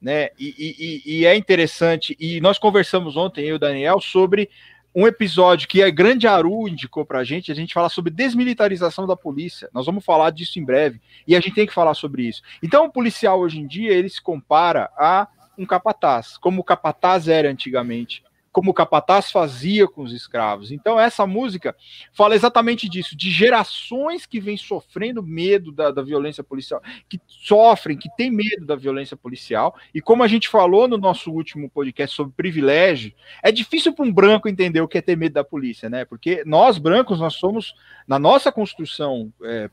né? 0.00 0.30
E, 0.38 1.02
e, 1.06 1.18
e 1.18 1.26
é 1.26 1.34
interessante, 1.36 2.16
e 2.18 2.40
nós 2.40 2.58
conversamos 2.58 3.16
ontem, 3.16 3.42
eu 3.42 3.48
e 3.48 3.52
o 3.54 3.58
Daniel, 3.58 4.00
sobre 4.00 4.48
um 4.96 5.06
episódio 5.06 5.68
que 5.68 5.82
a 5.82 5.90
Grande 5.90 6.26
Aru 6.26 6.66
indicou 6.66 7.04
pra 7.04 7.22
gente, 7.22 7.52
a 7.52 7.54
gente 7.54 7.74
fala 7.74 7.90
sobre 7.90 8.10
desmilitarização 8.10 9.06
da 9.06 9.14
polícia. 9.14 9.68
Nós 9.74 9.84
vamos 9.84 10.02
falar 10.02 10.30
disso 10.30 10.58
em 10.58 10.64
breve. 10.64 11.02
E 11.28 11.36
a 11.36 11.40
gente 11.40 11.54
tem 11.54 11.66
que 11.66 11.74
falar 11.74 11.92
sobre 11.92 12.22
isso. 12.22 12.40
Então, 12.62 12.86
o 12.86 12.90
policial 12.90 13.38
hoje 13.38 13.58
em 13.58 13.66
dia, 13.66 13.92
ele 13.92 14.08
se 14.08 14.22
compara 14.22 14.90
a 14.96 15.28
um 15.58 15.66
capataz, 15.66 16.38
como 16.38 16.62
o 16.62 16.64
capataz 16.64 17.28
era 17.28 17.50
antigamente 17.50 18.22
como 18.56 18.70
o 18.70 18.74
capataz 18.74 19.30
fazia 19.30 19.86
com 19.86 20.00
os 20.00 20.14
escravos. 20.14 20.72
Então, 20.72 20.98
essa 20.98 21.26
música 21.26 21.76
fala 22.10 22.34
exatamente 22.34 22.88
disso, 22.88 23.14
de 23.14 23.30
gerações 23.30 24.24
que 24.24 24.40
vêm 24.40 24.56
sofrendo 24.56 25.22
medo 25.22 25.70
da, 25.70 25.90
da, 25.90 26.00
violência 26.00 26.42
policial, 26.42 26.82
que 27.06 27.20
sofrem, 27.26 27.98
que 27.98 28.08
têm 28.16 28.30
medo 28.30 28.64
da 28.64 28.74
violência 28.74 29.14
policial. 29.14 29.76
E 29.92 30.00
como 30.00 30.22
a 30.22 30.26
gente 30.26 30.48
falou 30.48 30.88
no 30.88 30.96
nosso 30.96 31.30
último 31.30 31.68
podcast 31.68 32.16
sobre 32.16 32.32
privilégio, 32.34 33.12
é 33.42 33.52
difícil 33.52 33.92
para 33.92 34.06
um 34.06 34.10
branco 34.12 34.48
entender 34.48 34.80
o 34.80 34.88
que 34.88 34.96
é 34.96 35.02
ter 35.02 35.18
medo 35.18 35.34
da 35.34 35.44
polícia, 35.44 35.90
né? 35.90 36.06
Porque 36.06 36.42
nós, 36.46 36.78
brancos, 36.78 37.20
nós 37.20 37.34
somos, 37.34 37.74
na 38.08 38.18
nossa 38.18 38.50
construção 38.50 39.30
é, 39.44 39.68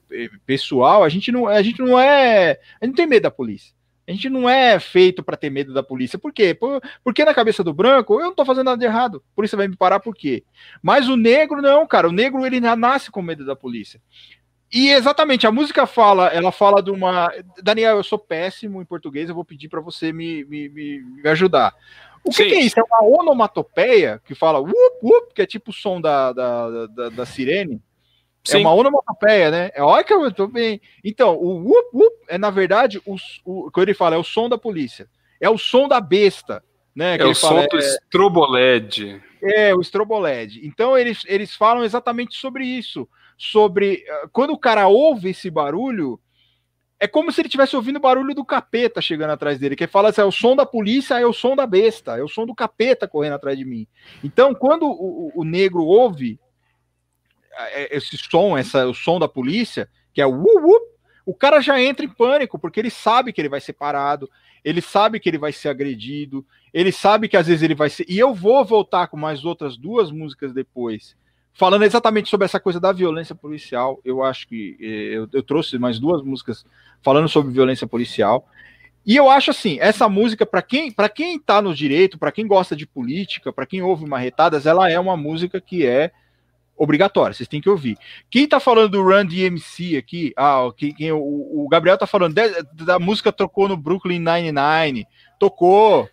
pessoal, 0.46 1.06
a 1.06 1.10
gente 1.10 1.32
não, 1.32 1.48
a 1.48 1.62
gente 1.62 1.82
não 1.82 1.98
é. 1.98 2.60
A 2.82 2.86
gente 2.86 2.90
não 2.90 2.96
tem 2.96 3.08
medo 3.08 3.24
da 3.24 3.32
polícia. 3.32 3.74
A 4.08 4.12
gente 4.12 4.30
não 4.30 4.50
é 4.50 4.80
feito 4.80 5.24
para 5.24 5.38
ter 5.38 5.50
medo 5.50 5.74
da 5.74 5.82
polícia. 5.82 6.20
Por 6.20 6.34
quê? 6.34 6.54
Por, 6.54 6.82
porque 7.04 7.24
na 7.24 7.34
cabeça 7.34 7.64
do 7.64 7.74
branco, 7.74 8.20
eu 8.20 8.26
não 8.26 8.36
tô 8.36 8.44
fazendo 8.44 8.66
nada 8.66 8.78
de 8.78 8.86
errado. 8.86 9.24
A 9.32 9.36
polícia 9.36 9.58
vai 9.58 9.68
me 9.68 9.78
parar 9.78 10.00
por 10.00 10.14
quê? 10.14 10.44
Mas 10.82 11.08
o 11.08 11.16
negro 11.16 11.62
não, 11.62 11.88
cara. 11.88 12.10
O 12.10 12.12
negro 12.12 12.46
ele 12.46 12.60
nasce 12.60 13.10
com 13.10 13.22
medo 13.22 13.46
da 13.46 13.56
polícia. 13.56 14.02
E 14.74 14.90
exatamente, 14.90 15.46
a 15.46 15.52
música 15.52 15.86
fala, 15.86 16.30
ela 16.30 16.52
fala 16.52 16.82
de 16.82 16.90
uma. 16.90 17.32
Daniel, 17.62 17.98
eu 17.98 18.04
sou 18.04 18.18
péssimo 18.18 18.82
em 18.82 18.86
português, 18.86 19.30
eu 19.30 19.36
vou 19.36 19.46
pedir 19.46 19.70
para 19.70 19.80
você 19.80 20.12
me, 20.12 20.44
me, 20.46 20.68
me, 20.68 21.30
ajudar. 21.30 21.76
O 22.24 22.32
que, 22.32 22.46
que, 22.46 22.56
é 22.56 22.62
isso? 22.62 22.80
É 22.80 22.84
uma 22.84 23.22
onomatopeia 23.22 24.20
que 24.26 24.34
fala 24.34 24.60
whoop, 24.60 24.98
whoop, 25.04 25.34
que 25.36 25.44
é 25.44 25.46
tipo 25.46 25.70
o 25.70 25.74
som 25.74 26.02
da, 26.02 26.34
da, 26.34 26.88
da, 26.88 27.10
da 27.10 27.26
sirene. 27.26 27.80
É 28.46 28.52
Sim. 28.52 28.58
É 28.58 28.60
uma 28.60 28.74
onomatopeia, 28.74 29.50
né? 29.50 29.72
É 29.74 29.82
olha 29.82 30.04
que 30.04 30.14
eu 30.14 30.32
tô 30.32 30.48
bem. 30.48 30.82
Então, 31.04 31.36
o 31.36 31.64
whoop, 31.64 31.90
whoop 31.94 32.16
é, 32.28 32.38
na 32.38 32.50
verdade, 32.50 33.02
o, 33.06 33.16
o 33.46 33.72
que 33.72 33.80
ele 33.80 33.94
fala, 33.94 34.16
é 34.16 34.18
o 34.20 34.24
som 34.24 34.50
da 34.50 34.58
polícia. 34.58 35.08
É 35.40 35.50
o 35.50 35.58
som 35.58 35.88
da 35.88 36.02
besta. 36.02 36.64
Né, 36.96 37.18
é 37.18 37.26
o 37.26 37.34
som 37.34 37.48
fala, 37.48 37.68
do 37.68 37.78
é, 37.78 37.80
estroboled. 37.80 39.22
É, 39.42 39.74
o 39.74 39.82
estroboled. 39.82 40.60
Então, 40.64 40.96
eles, 40.96 41.24
eles 41.26 41.56
falam 41.56 41.84
exatamente 41.84 42.36
sobre 42.36 42.66
isso. 42.66 43.08
Sobre. 43.38 44.06
Ah, 44.08 44.28
quando 44.32 44.52
o 44.52 44.60
cara 44.60 44.88
ouve 44.88 45.30
esse 45.30 45.50
barulho, 45.50 46.20
é 47.00 47.08
como 47.08 47.32
se 47.32 47.42
ele 47.42 47.48
estivesse 47.48 47.76
ouvindo 47.76 47.96
o 47.96 48.02
barulho 48.02 48.36
do 48.36 48.46
capeta 48.46 49.02
chegando 49.02 49.32
atrás 49.32 49.58
dele, 49.58 49.76
que 49.76 49.88
fala 49.88 50.10
assim, 50.10 50.22
é 50.22 50.26
o 50.26 50.32
som 50.32 50.56
da 50.56 50.66
polícia, 50.66 51.20
é 51.20 51.26
o 51.26 51.34
som 51.34 51.56
da 51.56 51.66
besta, 51.66 52.18
é 52.18 52.24
o 52.24 52.28
som 52.28 52.46
do 52.46 52.54
capeta 52.54 53.08
correndo 53.08 53.34
atrás 53.34 53.58
de 53.58 53.66
mim. 53.66 53.88
Então, 54.24 54.54
quando 54.54 54.86
o, 54.86 55.32
o 55.34 55.44
negro 55.44 55.84
ouve 55.84 56.40
esse 57.92 58.18
som, 58.18 58.58
essa, 58.58 58.88
o 58.88 58.94
som 58.94 59.20
da 59.20 59.28
polícia, 59.28 59.90
que 60.14 60.22
é 60.22 60.26
o 60.26 60.42
uh, 60.42 60.94
o 61.26 61.34
cara 61.34 61.62
já 61.62 61.82
entra 61.82 62.06
em 62.06 62.10
pânico, 62.10 62.60
porque 62.60 62.80
ele 62.80 62.90
sabe 62.90 63.32
que 63.32 63.40
ele 63.40 63.50
vai 63.50 63.62
ser 63.62 63.74
parado, 63.74 64.30
ele 64.64 64.82
sabe 64.82 65.20
que 65.20 65.30
ele 65.30 65.38
vai 65.38 65.52
ser 65.52 65.70
agredido, 65.70 66.46
ele 66.74 66.92
sabe 66.92 67.28
que 67.28 67.38
às 67.38 67.48
vezes 67.48 67.64
ele 67.64 67.76
vai 67.76 67.90
ser. 67.90 68.06
E 68.10 68.20
eu 68.20 68.34
vou 68.34 68.64
voltar 68.66 69.08
com 69.08 69.18
mais 69.18 69.46
outras 69.46 69.78
duas 69.78 70.12
músicas 70.12 70.54
depois, 70.54 71.16
falando 71.54 71.84
exatamente 71.84 72.30
sobre 72.30 72.46
essa 72.46 72.60
coisa 72.60 72.80
da 72.80 72.92
violência 72.92 73.36
policial. 73.36 74.02
Eu 74.04 74.24
acho 74.24 74.48
que 74.48 74.78
eh, 74.80 75.18
eu, 75.18 75.28
eu 75.32 75.44
trouxe 75.44 75.78
mais 75.78 76.00
duas 76.00 76.22
músicas 76.22 76.66
falando 77.02 77.30
sobre 77.30 77.54
violência 77.54 77.88
policial. 77.88 78.48
E 79.06 79.16
eu 79.16 79.30
acho 79.30 79.52
assim, 79.52 79.78
essa 79.82 80.08
música 80.08 80.46
para 80.46 80.62
quem 80.62 80.90
para 80.90 81.10
quem 81.10 81.38
tá 81.38 81.62
no 81.62 81.76
direito, 81.76 82.18
para 82.18 82.32
quem 82.32 82.48
gosta 82.48 82.76
de 82.76 82.88
política, 82.88 83.52
para 83.52 83.66
quem 83.66 83.82
ouve 83.82 84.06
marretadas, 84.06 84.66
ela 84.66 84.90
é 84.90 84.98
uma 84.98 85.18
música 85.18 85.60
que 85.60 85.86
é 85.86 86.12
obrigatória, 86.84 87.34
vocês 87.34 87.48
têm 87.48 87.62
que 87.62 87.70
ouvir. 87.70 87.98
Quem 88.30 88.48
tá 88.48 88.60
falando 88.60 88.90
do 88.90 89.04
Run 89.04 89.26
DMC 89.26 89.98
aqui, 89.98 90.34
ah, 90.38 90.70
quem, 90.76 90.94
quem, 90.94 91.12
o, 91.12 91.20
o, 91.20 91.68
Gabriel 91.70 91.98
tá 91.98 92.06
falando 92.06 92.36
de, 92.36 92.86
da 92.86 93.00
música 93.00 93.32
tocou 93.32 93.68
no 93.68 93.78
Brooklyn 93.78 94.20
Nine-Nine, 94.20 95.08
tocou. 95.40 96.10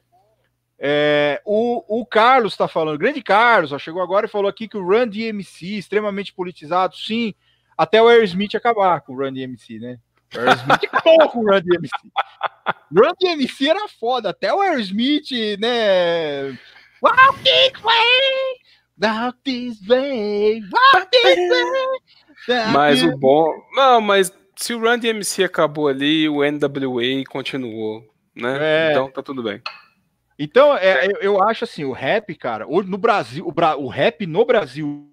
É, 0.83 1.43
o, 1.45 2.01
o 2.01 2.07
Carlos 2.07 2.57
tá 2.57 2.67
falando, 2.67 2.99
grande 2.99 3.23
Carlos, 3.23 3.71
ó, 3.71 3.79
chegou 3.79 4.03
agora 4.03 4.25
e 4.25 4.31
falou 4.31 4.49
aqui 4.49 4.67
que 4.67 4.79
o 4.79 4.85
Run 4.85 5.07
DMC, 5.09 5.77
extremamente 5.77 6.33
politizado, 6.33 6.97
sim, 6.97 7.35
até 7.77 8.01
o 8.03 8.09
Aerosmith 8.09 8.55
acabar 8.55 9.01
com 9.03 9.13
o 9.13 9.17
Run 9.17 9.33
DMC, 9.33 9.79
né? 9.79 9.99
O 10.35 10.39
Aerosmith 10.39 10.85
acabou 10.91 11.29
com 11.29 11.41
o 11.41 11.51
Run 11.51 11.61
DMC. 11.61 11.91
Run 12.97 13.13
DMC 13.21 13.69
era 13.69 13.89
foda, 13.89 14.31
até 14.31 14.55
o 14.55 14.61
Aerosmith, 14.61 15.31
né? 15.59 16.57
Walking 17.03 17.73
way, 17.83 18.60
Out 19.03 19.39
this 19.45 19.81
way, 19.87 20.63
out 20.95 21.09
this 21.11 21.37
way. 22.47 22.73
Mas 22.73 23.03
o 23.03 23.17
bom. 23.17 23.51
Não, 23.73 24.01
mas 24.01 24.33
se 24.57 24.75
o 24.75 24.81
Run 24.81 24.99
DMC 24.99 25.45
acabou 25.45 25.89
ali, 25.89 26.29
o 26.29 26.43
NWA 26.45 27.25
continuou, 27.29 28.05
né? 28.35 28.59
É. 28.61 28.91
Então 28.91 29.11
tá 29.11 29.23
tudo 29.23 29.43
bem. 29.43 29.63
Então, 30.39 30.77
é, 30.77 31.07
eu, 31.07 31.17
eu 31.21 31.43
acho 31.43 31.65
assim, 31.65 31.85
o 31.85 31.93
rap, 31.93 32.35
cara, 32.35 32.67
no 32.67 32.99
Brasil, 32.99 33.47
o, 33.47 33.53
Bra 33.53 33.77
o 33.77 33.89
rap 33.89 34.27
no 34.27 34.45
Brasil 34.45 35.11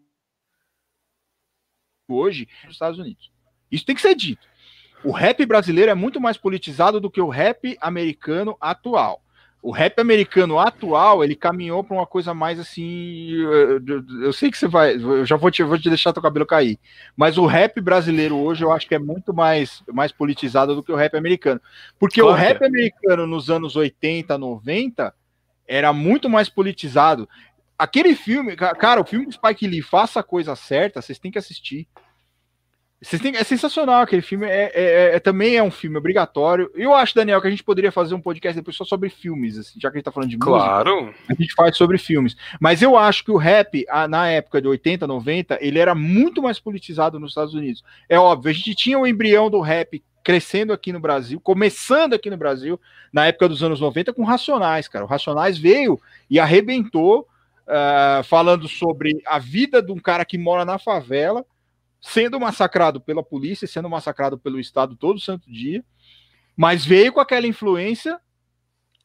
hoje, 2.09 2.47
nos 2.63 2.73
Estados 2.73 2.99
Unidos. 2.99 3.31
Isso 3.69 3.85
tem 3.85 3.95
que 3.95 4.01
ser 4.01 4.15
dito. 4.15 4.47
O 5.03 5.11
rap 5.11 5.45
brasileiro 5.45 5.91
é 5.91 5.95
muito 5.95 6.19
mais 6.19 6.37
politizado 6.37 6.99
do 6.99 7.11
que 7.11 7.21
o 7.21 7.29
rap 7.29 7.77
americano 7.81 8.57
atual 8.59 9.21
o 9.67 9.71
rap 9.71 9.99
americano 9.99 10.57
atual, 10.57 11.21
ele 11.21 11.35
caminhou 11.35 11.83
para 11.83 11.97
uma 11.97 12.07
coisa 12.07 12.33
mais 12.33 12.57
assim. 12.57 13.31
Eu, 13.31 13.81
eu, 14.21 14.31
sei 14.31 14.49
que 14.49 14.57
você 14.57 14.65
vai. 14.65 14.95
Eu 14.95 15.25
já 15.25 15.35
vou 15.35 15.51
te, 15.51 15.61
vou 15.61 15.77
te 15.77 15.89
deixar 15.89 16.13
teu 16.13 16.21
cabelo 16.21 16.45
cair. 16.45 16.79
Mas 17.17 17.37
o 17.37 17.45
rap 17.45 17.81
brasileiro 17.81 18.37
hoje 18.37 18.63
eu 18.63 18.71
acho 18.71 18.87
que 18.87 18.95
é 18.95 18.99
muito 18.99 19.33
mais, 19.33 19.83
mais 19.91 20.13
politizado 20.13 20.73
do 20.73 20.81
que 20.81 20.89
o 20.89 20.95
rap 20.95 21.17
americano. 21.17 21.59
Porque 21.99 22.21
claro. 22.21 22.33
o 22.33 22.39
rap 22.39 22.63
americano 22.63 23.27
nos 23.27 23.49
anos 23.49 23.75
80, 23.75 24.37
90 24.37 25.13
era 25.67 25.91
muito 25.91 26.29
mais 26.29 26.47
politizado. 26.47 27.27
Aquele 27.77 28.15
filme, 28.15 28.55
cara, 28.55 29.01
o 29.01 29.05
filme 29.05 29.25
do 29.25 29.33
Spike 29.33 29.67
Lee, 29.67 29.81
faça 29.81 30.21
a 30.21 30.23
coisa 30.23 30.55
certa, 30.55 31.01
vocês 31.01 31.19
têm 31.19 31.29
que 31.29 31.39
assistir. 31.39 31.89
Têm, 33.21 33.35
é 33.35 33.43
sensacional 33.43 34.01
aquele 34.01 34.23
filme. 34.23 34.47
É, 34.47 34.71
é, 34.73 34.83
é, 34.83 35.15
é, 35.15 35.19
também 35.19 35.55
é 35.55 35.61
um 35.61 35.69
filme 35.69 35.97
obrigatório. 35.97 36.71
Eu 36.73 36.95
acho, 36.95 37.13
Daniel, 37.13 37.39
que 37.39 37.47
a 37.47 37.51
gente 37.51 37.63
poderia 37.63 37.91
fazer 37.91 38.15
um 38.15 38.21
podcast 38.21 38.55
depois 38.55 38.75
só 38.75 38.83
sobre 38.83 39.07
filmes, 39.09 39.55
assim, 39.55 39.79
já 39.79 39.91
que 39.91 39.97
a 39.97 39.99
gente 39.99 40.05
tá 40.05 40.11
falando 40.11 40.31
de 40.31 40.37
claro. 40.37 41.05
música. 41.05 41.23
A 41.29 41.33
gente 41.35 41.53
faz 41.53 41.77
sobre 41.77 41.99
filmes. 41.99 42.35
Mas 42.59 42.81
eu 42.81 42.97
acho 42.97 43.23
que 43.23 43.31
o 43.31 43.37
rap, 43.37 43.85
na 44.09 44.29
época 44.29 44.59
de 44.59 44.67
80, 44.67 45.05
90, 45.05 45.59
ele 45.61 45.77
era 45.77 45.93
muito 45.93 46.41
mais 46.41 46.59
politizado 46.59 47.19
nos 47.19 47.31
Estados 47.31 47.53
Unidos. 47.53 47.83
É 48.09 48.17
óbvio, 48.17 48.49
a 48.49 48.53
gente 48.53 48.73
tinha 48.73 48.97
o 48.97 49.05
embrião 49.05 49.47
do 49.47 49.61
rap 49.61 50.03
crescendo 50.23 50.73
aqui 50.73 50.91
no 50.91 50.99
Brasil, 50.99 51.39
começando 51.39 52.13
aqui 52.13 52.29
no 52.31 52.35
Brasil, 52.35 52.79
na 53.13 53.27
época 53.27 53.47
dos 53.47 53.63
anos 53.63 53.79
90, 53.79 54.11
com 54.11 54.23
Racionais, 54.23 54.87
cara. 54.87 55.05
O 55.05 55.07
Racionais 55.07 55.57
veio 55.57 56.01
e 56.29 56.39
arrebentou, 56.39 57.27
uh, 57.67 58.23
falando 58.23 58.67
sobre 58.67 59.21
a 59.25 59.37
vida 59.37 59.83
de 59.83 59.91
um 59.91 59.99
cara 59.99 60.25
que 60.25 60.37
mora 60.37 60.65
na 60.65 60.79
favela 60.79 61.45
sendo 62.01 62.39
massacrado 62.39 63.01
pela 63.01 63.23
polícia, 63.23 63.67
sendo 63.67 63.89
massacrado 63.89 64.37
pelo 64.37 64.59
Estado 64.59 64.95
todo 64.95 65.19
santo 65.19 65.51
dia, 65.51 65.83
mas 66.55 66.85
veio 66.85 67.13
com 67.13 67.19
aquela 67.19 67.47
influência 67.47 68.19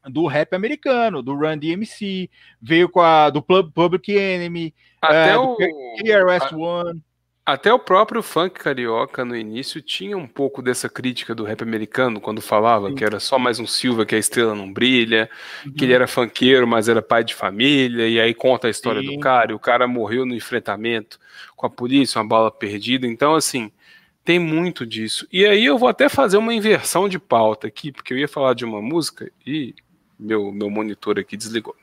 do 0.05 0.27
rap 0.27 0.55
americano, 0.55 1.23
do 1.23 1.35
Run 1.35 1.59
DMC, 1.59 2.29
veio 2.61 2.89
com 2.89 3.01
a 3.01 3.31
do 3.31 3.43
Public 3.43 4.13
Enemy, 4.13 4.75
até 5.01 5.31
é, 5.31 5.39
o 5.39 5.57
KRS 5.57 6.55
One. 6.55 7.03
Até 7.45 7.75
o 7.75 7.79
próprio 7.79 8.23
funk 8.23 8.61
carioca 8.61 9.25
no 9.25 9.37
início 9.37 9.83
tinha 9.83 10.17
um 10.17 10.29
pouco 10.29 10.63
dessa 10.63 10.89
crítica 10.89 11.35
do 11.35 11.43
rap 11.43 11.63
americano 11.63 12.21
quando 12.21 12.41
falava 12.41 12.89
Sim. 12.89 12.95
que 12.95 13.05
era 13.05 13.19
só 13.19 13.37
mais 13.37 13.59
um 13.59 13.67
Silva 13.67 14.07
que 14.07 14.15
a 14.15 14.19
estrela 14.19 14.55
não 14.55 14.73
brilha, 14.73 15.29
uhum. 15.67 15.73
que 15.73 15.85
ele 15.85 15.93
era 15.93 16.07
funkeiro, 16.07 16.69
mas 16.69 16.89
era 16.89 17.03
pai 17.03 17.25
de 17.25 17.35
família, 17.35 18.09
e 18.09 18.21
aí 18.21 18.33
conta 18.33 18.69
a 18.69 18.71
história 18.71 19.01
Sim. 19.03 19.17
do 19.17 19.19
cara, 19.19 19.51
e 19.51 19.55
o 19.57 19.59
cara 19.59 19.89
morreu 19.89 20.25
no 20.25 20.37
enfrentamento 20.37 21.19
com 21.57 21.67
a 21.67 21.71
polícia, 21.71 22.21
uma 22.21 22.29
bala 22.29 22.49
perdida. 22.49 23.09
Então, 23.09 23.35
assim, 23.35 23.73
tem 24.25 24.39
muito 24.39 24.87
disso. 24.87 25.27
E 25.33 25.45
aí 25.45 25.65
eu 25.65 25.77
vou 25.77 25.89
até 25.89 26.09
fazer 26.09 26.37
uma 26.37 26.55
inversão 26.55 27.09
de 27.09 27.19
pauta 27.19 27.67
aqui, 27.67 27.91
porque 27.91 28.15
eu 28.15 28.19
ia 28.19 28.29
falar 28.29 28.55
de 28.55 28.65
uma 28.65 28.81
música 28.81 29.33
e 29.45 29.75
meu, 30.17 30.53
meu 30.53 30.71
monitor 30.71 31.19
aqui 31.19 31.37
desligou. 31.37 31.75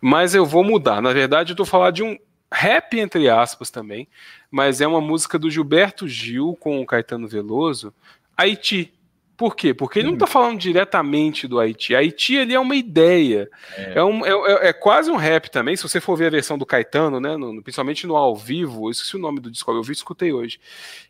Mas 0.00 0.34
eu 0.34 0.44
vou 0.44 0.64
mudar. 0.64 1.00
Na 1.00 1.12
verdade, 1.12 1.52
eu 1.52 1.56
tô 1.56 1.64
falando 1.64 1.94
de 1.94 2.02
um 2.02 2.18
rap, 2.52 2.98
entre 2.98 3.28
aspas, 3.28 3.70
também, 3.70 4.08
mas 4.50 4.80
é 4.80 4.86
uma 4.86 5.00
música 5.00 5.38
do 5.38 5.50
Gilberto 5.50 6.08
Gil 6.08 6.56
com 6.58 6.80
o 6.80 6.86
Caetano 6.86 7.28
Veloso, 7.28 7.92
Haiti. 8.36 8.92
Por 9.36 9.54
quê? 9.54 9.72
Porque 9.72 10.00
ele 10.00 10.08
não 10.08 10.14
está 10.14 10.24
hum. 10.24 10.28
falando 10.30 10.58
diretamente 10.58 11.46
do 11.46 11.60
Haiti. 11.60 11.94
Haiti 11.94 12.34
ele 12.34 12.54
é 12.54 12.58
uma 12.58 12.74
ideia. 12.74 13.48
É. 13.76 13.98
É, 13.98 14.04
um, 14.04 14.26
é, 14.26 14.30
é, 14.30 14.68
é, 14.68 14.72
quase 14.72 15.12
um 15.12 15.16
rap 15.16 15.48
também. 15.48 15.76
Se 15.76 15.84
você 15.84 16.00
for 16.00 16.16
ver 16.16 16.26
a 16.26 16.30
versão 16.30 16.58
do 16.58 16.66
Caetano, 16.66 17.20
né, 17.20 17.36
no, 17.36 17.62
principalmente 17.62 18.04
no 18.04 18.16
ao 18.16 18.34
vivo, 18.34 18.88
eu 18.88 18.90
esqueci 18.90 19.14
o 19.14 19.20
nome 19.20 19.38
do 19.38 19.48
disco, 19.48 19.70
eu 19.70 19.82
vi 19.82 19.92
escutei 19.92 20.32
hoje 20.32 20.58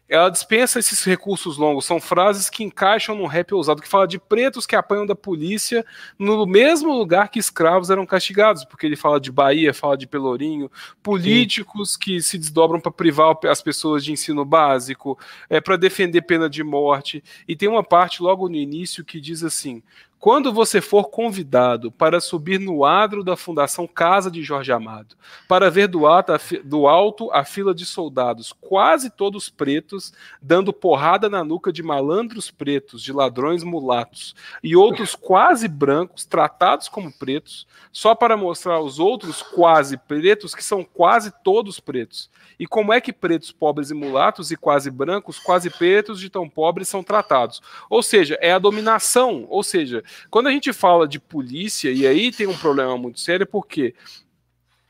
ela 0.08 0.30
dispensa 0.30 0.78
esses 0.78 1.04
recursos 1.04 1.58
longos. 1.58 1.84
São 1.84 2.00
frases 2.00 2.48
que 2.48 2.64
encaixam 2.64 3.14
num 3.14 3.26
rap 3.26 3.52
ousado, 3.52 3.82
que 3.82 3.88
fala 3.88 4.06
de 4.06 4.18
pretos 4.18 4.66
que 4.66 4.74
apanham 4.74 5.04
da 5.04 5.14
polícia 5.14 5.84
no 6.18 6.46
mesmo 6.46 6.96
lugar 6.96 7.28
que 7.28 7.38
escravos 7.38 7.90
eram 7.90 8.06
castigados, 8.06 8.64
porque 8.64 8.86
ele 8.86 8.96
fala 8.96 9.20
de 9.20 9.30
Bahia, 9.30 9.74
fala 9.74 9.96
de 9.96 10.06
Pelourinho, 10.06 10.70
políticos 11.02 11.92
Sim. 11.92 11.98
que 12.00 12.22
se 12.22 12.38
desdobram 12.38 12.80
para 12.80 12.90
privar 12.90 13.36
as 13.44 13.60
pessoas 13.60 14.02
de 14.02 14.12
ensino 14.12 14.44
básico, 14.44 15.18
é 15.50 15.60
para 15.60 15.76
defender 15.76 16.22
pena 16.22 16.48
de 16.48 16.64
morte. 16.64 17.22
E 17.46 17.54
tem 17.54 17.68
uma 17.68 17.84
parte 17.84 18.22
logo 18.22 18.48
no 18.48 18.56
início 18.56 19.04
que 19.04 19.20
diz 19.20 19.44
assim: 19.44 19.82
quando 20.20 20.52
você 20.52 20.80
for 20.80 21.10
convidado 21.10 21.92
para 21.92 22.20
subir 22.20 22.58
no 22.58 22.84
adro 22.84 23.22
da 23.22 23.36
Fundação 23.36 23.86
Casa 23.86 24.30
de 24.30 24.42
Jorge 24.42 24.72
Amado, 24.72 25.14
para 25.46 25.70
ver 25.70 25.86
do 25.86 26.06
alto, 26.06 27.30
a, 27.32 27.44
fila 27.44 27.72
de 27.72 27.86
soldados, 27.86 28.52
quase 28.60 29.10
todos 29.10 29.48
pretos, 29.48 30.12
dando 30.42 30.72
porrada 30.72 31.28
na 31.28 31.44
nuca 31.44 31.72
de 31.72 31.82
malandros 31.82 32.50
pretos, 32.50 33.02
de 33.02 33.12
ladrões 33.12 33.62
mulatos, 33.62 34.34
e 34.62 34.74
outros 34.74 35.14
quase 35.14 35.68
brancos, 35.68 36.24
tratados 36.24 36.88
como 36.88 37.12
pretos, 37.12 37.66
só 37.92 38.14
para 38.14 38.36
mostrar 38.36 38.74
aos 38.74 38.98
outros 38.98 39.40
quase 39.40 39.96
pretos 39.96 40.54
que 40.54 40.64
são 40.64 40.84
quase 40.84 41.32
todos 41.44 41.78
pretos. 41.78 42.28
E 42.58 42.66
como 42.66 42.92
é 42.92 43.00
que 43.00 43.12
pretos, 43.12 43.52
pobres 43.52 43.90
e 43.90 43.94
mulatos, 43.94 44.50
e 44.50 44.56
quase 44.56 44.90
brancos, 44.90 45.38
quase 45.38 45.70
pretos 45.70 46.18
de 46.18 46.28
tão 46.28 46.48
pobres 46.48 46.88
são 46.88 47.04
tratados? 47.04 47.62
Ou 47.88 48.02
seja, 48.02 48.36
é 48.40 48.52
a 48.52 48.58
dominação, 48.58 49.46
ou 49.48 49.62
seja, 49.62 50.02
quando 50.30 50.48
a 50.48 50.50
gente 50.50 50.72
fala 50.72 51.06
de 51.06 51.18
polícia, 51.18 51.90
e 51.90 52.06
aí 52.06 52.30
tem 52.30 52.46
um 52.46 52.56
problema 52.56 52.96
muito 52.96 53.20
sério, 53.20 53.46
porque 53.46 53.94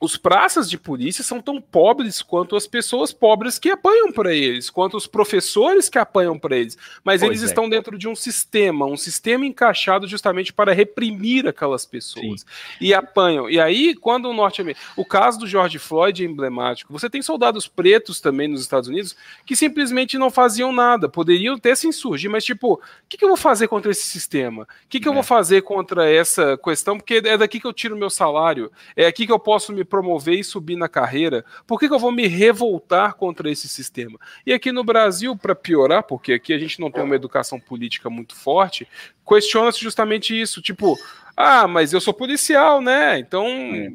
os 0.00 0.16
praças 0.16 0.70
de 0.70 0.78
polícia 0.78 1.24
são 1.24 1.40
tão 1.40 1.60
pobres 1.60 2.22
quanto 2.22 2.54
as 2.54 2.66
pessoas 2.66 3.12
pobres 3.12 3.58
que 3.58 3.70
apanham 3.70 4.12
para 4.12 4.32
eles, 4.32 4.70
quanto 4.70 4.96
os 4.96 5.06
professores 5.06 5.88
que 5.88 5.98
apanham 5.98 6.38
para 6.38 6.56
eles. 6.56 6.76
Mas 7.02 7.20
pois 7.20 7.30
eles 7.30 7.42
é. 7.42 7.46
estão 7.46 7.68
dentro 7.68 7.98
de 7.98 8.06
um 8.06 8.14
sistema, 8.14 8.86
um 8.86 8.96
sistema 8.96 9.44
encaixado 9.44 10.06
justamente 10.06 10.52
para 10.52 10.72
reprimir 10.72 11.48
aquelas 11.48 11.84
pessoas. 11.84 12.40
Sim. 12.42 12.46
E 12.80 12.94
apanham. 12.94 13.50
E 13.50 13.58
aí, 13.58 13.94
quando 13.94 14.28
o 14.28 14.34
norte 14.34 14.58
o 14.96 15.04
caso 15.04 15.38
do 15.38 15.46
George 15.46 15.78
Floyd 15.78 16.22
é 16.22 16.26
emblemático. 16.26 16.92
Você 16.92 17.08
tem 17.08 17.22
soldados 17.22 17.66
pretos 17.66 18.20
também 18.20 18.48
nos 18.48 18.60
Estados 18.60 18.88
Unidos 18.88 19.16
que 19.44 19.54
simplesmente 19.54 20.18
não 20.18 20.30
faziam 20.30 20.72
nada, 20.72 21.08
poderiam 21.08 21.54
até 21.54 21.74
se 21.74 21.86
insurgir, 21.86 22.30
mas 22.30 22.44
tipo, 22.44 22.74
o 22.74 22.80
que, 23.08 23.16
que, 23.16 23.24
eu 23.24 23.28
vou 23.28 23.36
fazer 23.36 23.68
contra 23.68 23.90
esse 23.90 24.02
sistema? 24.02 24.62
O 24.62 24.66
que, 24.88 25.00
que 25.00 25.06
é. 25.06 25.10
eu 25.10 25.14
vou 25.14 25.22
fazer 25.22 25.62
contra 25.62 26.10
essa 26.10 26.56
questão? 26.58 26.96
Porque 26.96 27.22
é 27.24 27.36
daqui 27.36 27.60
que 27.60 27.66
eu 27.66 27.72
tiro 27.72 27.96
meu 27.96 28.10
salário, 28.10 28.70
é 28.96 29.06
aqui 29.06 29.26
que 29.26 29.32
eu 29.32 29.38
posso 29.38 29.72
me 29.72 29.84
promover 29.88 30.38
e 30.38 30.44
subir 30.44 30.76
na 30.76 30.88
carreira, 30.88 31.44
por 31.66 31.78
que, 31.78 31.88
que 31.88 31.94
eu 31.94 31.98
vou 31.98 32.12
me 32.12 32.26
revoltar 32.26 33.14
contra 33.14 33.50
esse 33.50 33.68
sistema? 33.68 34.18
E 34.46 34.52
aqui 34.52 34.70
no 34.70 34.84
Brasil, 34.84 35.36
para 35.36 35.54
piorar, 35.54 36.02
porque 36.02 36.32
aqui 36.32 36.52
a 36.52 36.58
gente 36.58 36.80
não 36.80 36.90
tem 36.90 37.02
uma 37.02 37.16
educação 37.16 37.58
política 37.58 38.08
muito 38.08 38.34
forte, 38.34 38.86
questiona-se 39.26 39.80
justamente 39.80 40.38
isso, 40.38 40.62
tipo, 40.62 40.96
ah, 41.36 41.68
mas 41.68 41.92
eu 41.92 42.00
sou 42.00 42.12
policial, 42.12 42.80
né? 42.80 43.18
Então 43.18 43.46
é. 43.46 43.92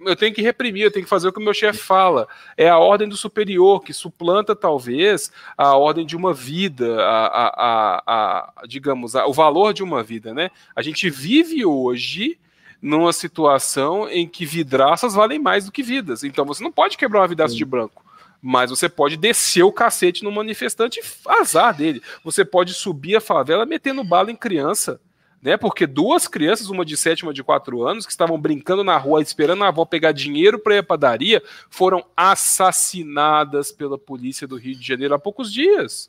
eu 0.00 0.14
tenho 0.14 0.34
que 0.34 0.42
reprimir, 0.42 0.82
eu 0.82 0.90
tenho 0.90 1.04
que 1.04 1.10
fazer 1.10 1.28
o 1.28 1.32
que 1.32 1.40
o 1.40 1.42
meu 1.42 1.54
chefe 1.54 1.78
fala. 1.78 2.28
É 2.56 2.68
a 2.68 2.78
ordem 2.78 3.08
do 3.08 3.16
superior 3.16 3.82
que 3.82 3.94
suplanta 3.94 4.54
talvez 4.54 5.32
a 5.56 5.74
ordem 5.74 6.04
de 6.04 6.14
uma 6.14 6.34
vida, 6.34 7.02
a, 7.02 7.26
a, 7.26 7.48
a, 7.56 8.52
a 8.56 8.66
digamos, 8.66 9.14
o 9.14 9.32
valor 9.32 9.72
de 9.72 9.82
uma 9.82 10.02
vida, 10.02 10.34
né? 10.34 10.50
A 10.76 10.82
gente 10.82 11.08
vive 11.08 11.64
hoje 11.64 12.38
numa 12.82 13.12
situação 13.12 14.08
em 14.08 14.26
que 14.26 14.44
vidraças 14.44 15.14
valem 15.14 15.38
mais 15.38 15.66
do 15.66 15.72
que 15.72 15.84
vidas. 15.84 16.24
Então 16.24 16.44
você 16.44 16.64
não 16.64 16.72
pode 16.72 16.98
quebrar 16.98 17.20
uma 17.20 17.28
vidraça 17.28 17.52
Sim. 17.52 17.58
de 17.58 17.64
branco. 17.64 18.04
Mas 18.42 18.70
você 18.70 18.88
pode 18.88 19.16
descer 19.16 19.62
o 19.62 19.70
cacete 19.70 20.24
no 20.24 20.32
manifestante 20.32 20.98
e 20.98 21.28
azar 21.28 21.76
dele. 21.76 22.02
Você 22.24 22.44
pode 22.44 22.74
subir 22.74 23.14
a 23.14 23.20
favela 23.20 23.64
metendo 23.64 24.02
bala 24.02 24.32
em 24.32 24.36
criança. 24.36 25.00
Né, 25.40 25.56
porque 25.56 25.88
duas 25.88 26.28
crianças, 26.28 26.70
uma 26.70 26.84
de 26.84 26.96
7 26.96 27.18
e 27.18 27.22
uma 27.24 27.34
de 27.34 27.42
4 27.42 27.82
anos, 27.82 28.06
que 28.06 28.12
estavam 28.12 28.40
brincando 28.40 28.84
na 28.84 28.96
rua 28.96 29.20
esperando 29.20 29.64
a 29.64 29.68
avó 29.68 29.84
pegar 29.84 30.12
dinheiro 30.12 30.56
para 30.56 30.76
ir 30.76 30.78
à 30.78 30.82
padaria, 30.84 31.42
foram 31.68 32.06
assassinadas 32.16 33.72
pela 33.72 33.98
polícia 33.98 34.46
do 34.46 34.54
Rio 34.54 34.76
de 34.76 34.86
Janeiro 34.86 35.14
há 35.14 35.18
poucos 35.18 35.52
dias. 35.52 36.08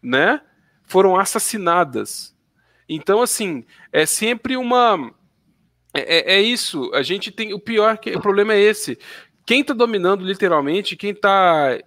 Né? 0.00 0.40
Foram 0.84 1.16
assassinadas. 1.16 2.32
Então, 2.88 3.20
assim, 3.20 3.64
é 3.92 4.06
sempre 4.06 4.56
uma 4.56 5.12
é, 5.94 6.34
é, 6.34 6.36
é, 6.36 6.42
isso. 6.42 6.90
A 6.94 7.02
gente 7.02 7.30
tem. 7.30 7.52
O 7.54 7.58
pior 7.58 7.98
que 7.98 8.10
o 8.10 8.20
problema 8.20 8.54
é 8.54 8.60
esse. 8.60 8.98
Quem 9.44 9.62
está 9.62 9.72
dominando 9.72 10.24
literalmente, 10.24 10.96
quem 10.96 11.10
está 11.10 11.78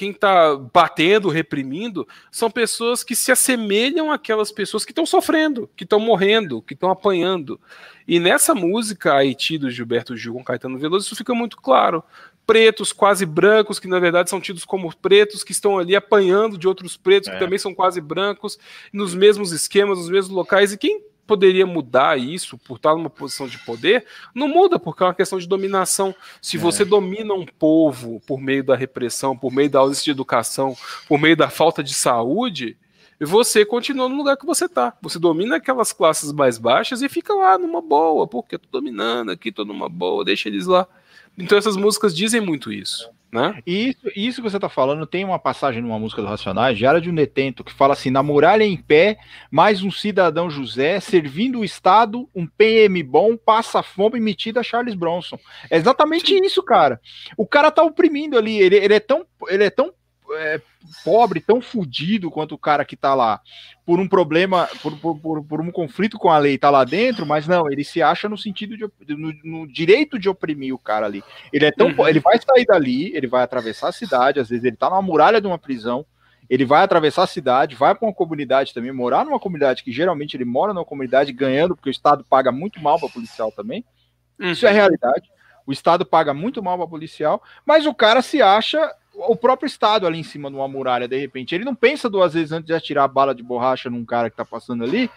quem 0.00 0.14
tá 0.14 0.56
batendo, 0.56 1.28
reprimindo, 1.28 2.08
são 2.32 2.50
pessoas 2.50 3.04
que 3.04 3.14
se 3.14 3.30
assemelham 3.30 4.10
àquelas 4.10 4.50
pessoas 4.50 4.82
que 4.82 4.92
estão 4.92 5.04
sofrendo, 5.04 5.68
que 5.76 5.84
estão 5.84 6.00
morrendo, 6.00 6.62
que 6.62 6.72
estão 6.72 6.90
apanhando. 6.90 7.60
E 8.08 8.18
nessa 8.18 8.54
música 8.54 9.12
Haiti 9.12 9.58
do 9.58 9.68
Gilberto 9.68 10.16
Gil 10.16 10.32
com 10.32 10.42
Caetano 10.42 10.78
Veloso, 10.78 11.04
isso 11.04 11.16
fica 11.16 11.34
muito 11.34 11.58
claro. 11.58 12.02
Pretos, 12.46 12.94
quase 12.94 13.26
brancos, 13.26 13.78
que 13.78 13.86
na 13.86 13.98
verdade 13.98 14.30
são 14.30 14.40
tidos 14.40 14.64
como 14.64 14.90
pretos, 14.96 15.44
que 15.44 15.52
estão 15.52 15.78
ali 15.78 15.94
apanhando 15.94 16.56
de 16.56 16.66
outros 16.66 16.96
pretos, 16.96 17.28
é. 17.28 17.32
que 17.32 17.38
também 17.38 17.58
são 17.58 17.74
quase 17.74 18.00
brancos, 18.00 18.58
nos 18.90 19.14
mesmos 19.14 19.52
esquemas, 19.52 19.98
nos 19.98 20.08
mesmos 20.08 20.34
locais. 20.34 20.72
E 20.72 20.78
quem 20.78 21.09
poderia 21.30 21.64
mudar 21.64 22.18
isso 22.18 22.58
por 22.58 22.74
estar 22.74 22.92
numa 22.96 23.08
posição 23.08 23.46
de 23.46 23.56
poder, 23.58 24.04
não 24.34 24.48
muda, 24.48 24.80
porque 24.80 25.04
é 25.04 25.06
uma 25.06 25.14
questão 25.14 25.38
de 25.38 25.46
dominação. 25.46 26.12
Se 26.42 26.56
é. 26.56 26.58
você 26.58 26.84
domina 26.84 27.32
um 27.32 27.46
povo 27.46 28.20
por 28.26 28.40
meio 28.40 28.64
da 28.64 28.74
repressão, 28.74 29.36
por 29.36 29.52
meio 29.52 29.70
da 29.70 29.78
ausência 29.78 30.02
de 30.02 30.10
educação, 30.10 30.76
por 31.06 31.20
meio 31.20 31.36
da 31.36 31.48
falta 31.48 31.84
de 31.84 31.94
saúde, 31.94 32.76
você 33.20 33.64
continua 33.64 34.08
no 34.08 34.16
lugar 34.16 34.36
que 34.36 34.44
você 34.44 34.64
está. 34.64 34.92
Você 35.00 35.20
domina 35.20 35.56
aquelas 35.56 35.92
classes 35.92 36.32
mais 36.32 36.58
baixas 36.58 37.00
e 37.00 37.08
fica 37.08 37.32
lá 37.32 37.56
numa 37.56 37.80
boa, 37.80 38.26
porque 38.26 38.56
eu 38.56 38.58
tô 38.58 38.68
dominando 38.72 39.30
aqui, 39.30 39.52
tô 39.52 39.64
numa 39.64 39.88
boa, 39.88 40.24
deixa 40.24 40.48
eles 40.48 40.66
lá. 40.66 40.84
Então 41.38 41.56
essas 41.56 41.76
músicas 41.76 42.12
dizem 42.12 42.40
muito 42.40 42.72
isso. 42.72 43.08
Né? 43.32 43.62
E 43.64 43.90
isso, 43.90 44.00
isso 44.16 44.42
que 44.42 44.50
você 44.50 44.56
está 44.56 44.68
falando, 44.68 45.06
tem 45.06 45.24
uma 45.24 45.38
passagem 45.38 45.80
numa 45.80 46.00
música 46.00 46.20
do 46.20 46.26
Racionais, 46.26 46.76
Diário 46.76 47.00
de 47.00 47.08
um 47.08 47.14
Detento, 47.14 47.62
que 47.62 47.72
fala 47.72 47.92
assim: 47.92 48.10
na 48.10 48.24
muralha 48.24 48.64
em 48.64 48.76
pé, 48.76 49.18
mais 49.50 49.84
um 49.84 49.90
cidadão 49.90 50.50
José, 50.50 50.98
servindo 50.98 51.60
o 51.60 51.64
Estado, 51.64 52.28
um 52.34 52.44
PM 52.44 53.00
bom, 53.04 53.36
passa 53.36 53.84
fome 53.84 54.18
metida 54.18 54.60
a 54.60 54.64
Charles 54.64 54.96
Bronson. 54.96 55.38
É 55.70 55.76
exatamente 55.76 56.34
isso, 56.44 56.60
cara. 56.62 57.00
O 57.36 57.46
cara 57.46 57.70
tá 57.70 57.84
oprimindo 57.84 58.36
ali, 58.36 58.58
ele, 58.58 58.76
ele 58.76 58.94
é 58.94 59.00
tão. 59.00 59.24
Ele 59.48 59.64
é 59.64 59.70
tão 59.70 59.92
é, 60.34 60.60
pobre, 61.04 61.40
tão 61.40 61.60
fudido 61.60 62.30
quanto 62.30 62.54
o 62.54 62.58
cara 62.58 62.84
que 62.84 62.96
tá 62.96 63.14
lá, 63.14 63.40
por 63.84 63.98
um 63.98 64.08
problema, 64.08 64.68
por, 64.82 64.96
por, 64.96 65.44
por, 65.44 65.60
um 65.60 65.70
conflito 65.70 66.18
com 66.18 66.30
a 66.30 66.38
lei, 66.38 66.56
tá 66.56 66.70
lá 66.70 66.84
dentro, 66.84 67.26
mas 67.26 67.46
não, 67.46 67.70
ele 67.70 67.84
se 67.84 68.02
acha 68.02 68.28
no 68.28 68.38
sentido 68.38 68.76
de 68.76 69.16
no, 69.16 69.32
no 69.44 69.66
direito 69.66 70.18
de 70.18 70.28
oprimir 70.28 70.74
o 70.74 70.78
cara 70.78 71.06
ali. 71.06 71.22
Ele 71.52 71.64
é 71.64 71.72
tão 71.72 71.88
uhum. 71.88 72.08
ele 72.08 72.20
vai 72.20 72.38
sair 72.40 72.64
dali, 72.64 73.14
ele 73.14 73.26
vai 73.26 73.42
atravessar 73.42 73.88
a 73.88 73.92
cidade, 73.92 74.40
às 74.40 74.48
vezes 74.48 74.64
ele 74.64 74.76
tá 74.76 74.88
numa 74.88 75.02
muralha 75.02 75.40
de 75.40 75.46
uma 75.46 75.58
prisão, 75.58 76.04
ele 76.48 76.64
vai 76.64 76.82
atravessar 76.82 77.24
a 77.24 77.28
cidade, 77.28 77.76
vai 77.76 77.94
para 77.94 78.06
uma 78.08 78.14
comunidade 78.14 78.74
também, 78.74 78.92
morar 78.92 79.24
numa 79.24 79.38
comunidade 79.38 79.84
que 79.84 79.92
geralmente 79.92 80.36
ele 80.36 80.44
mora 80.44 80.74
numa 80.74 80.84
comunidade 80.84 81.32
ganhando, 81.32 81.76
porque 81.76 81.88
o 81.88 81.92
Estado 81.92 82.24
paga 82.28 82.50
muito 82.50 82.80
mal 82.80 82.98
para 82.98 83.08
policial 83.08 83.52
também. 83.52 83.84
Uhum. 84.38 84.50
Isso 84.50 84.66
é 84.66 84.72
realidade. 84.72 85.30
O 85.66 85.72
Estado 85.72 86.04
paga 86.04 86.34
muito 86.34 86.62
mal 86.62 86.76
para 86.76 86.88
policial, 86.88 87.42
mas 87.64 87.86
o 87.86 87.94
cara 87.94 88.22
se 88.22 88.42
acha 88.42 88.92
o 89.14 89.36
próprio 89.36 89.66
Estado 89.66 90.06
ali 90.06 90.18
em 90.18 90.24
cima 90.24 90.50
de 90.50 90.56
uma 90.56 90.68
muralha, 90.68 91.08
de 91.08 91.18
repente. 91.18 91.54
Ele 91.54 91.64
não 91.64 91.74
pensa 91.74 92.08
duas 92.08 92.34
vezes 92.34 92.52
antes 92.52 92.66
de 92.66 92.74
atirar 92.74 93.04
a 93.04 93.08
bala 93.08 93.34
de 93.34 93.42
borracha 93.42 93.90
num 93.90 94.04
cara 94.04 94.30
que 94.30 94.36
tá 94.36 94.44
passando 94.44 94.84
ali, 94.84 95.10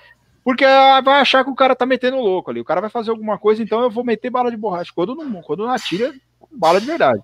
porque 0.43 0.65
vai 0.65 1.21
achar 1.21 1.43
que 1.43 1.49
o 1.49 1.55
cara 1.55 1.75
tá 1.75 1.85
metendo 1.85 2.17
louco 2.17 2.51
ali. 2.51 2.59
O 2.59 2.65
cara 2.65 2.81
vai 2.81 2.89
fazer 2.89 3.11
alguma 3.11 3.37
coisa, 3.37 3.61
então 3.61 3.81
eu 3.81 3.89
vou 3.89 4.03
meter 4.03 4.29
bala 4.29 4.51
de 4.51 4.57
borracha. 4.57 4.91
Quando 4.93 5.15
não, 5.15 5.41
quando 5.41 5.63
não 5.63 5.71
atira, 5.71 6.13
bala 6.51 6.79
de 6.79 6.87
verdade. 6.87 7.21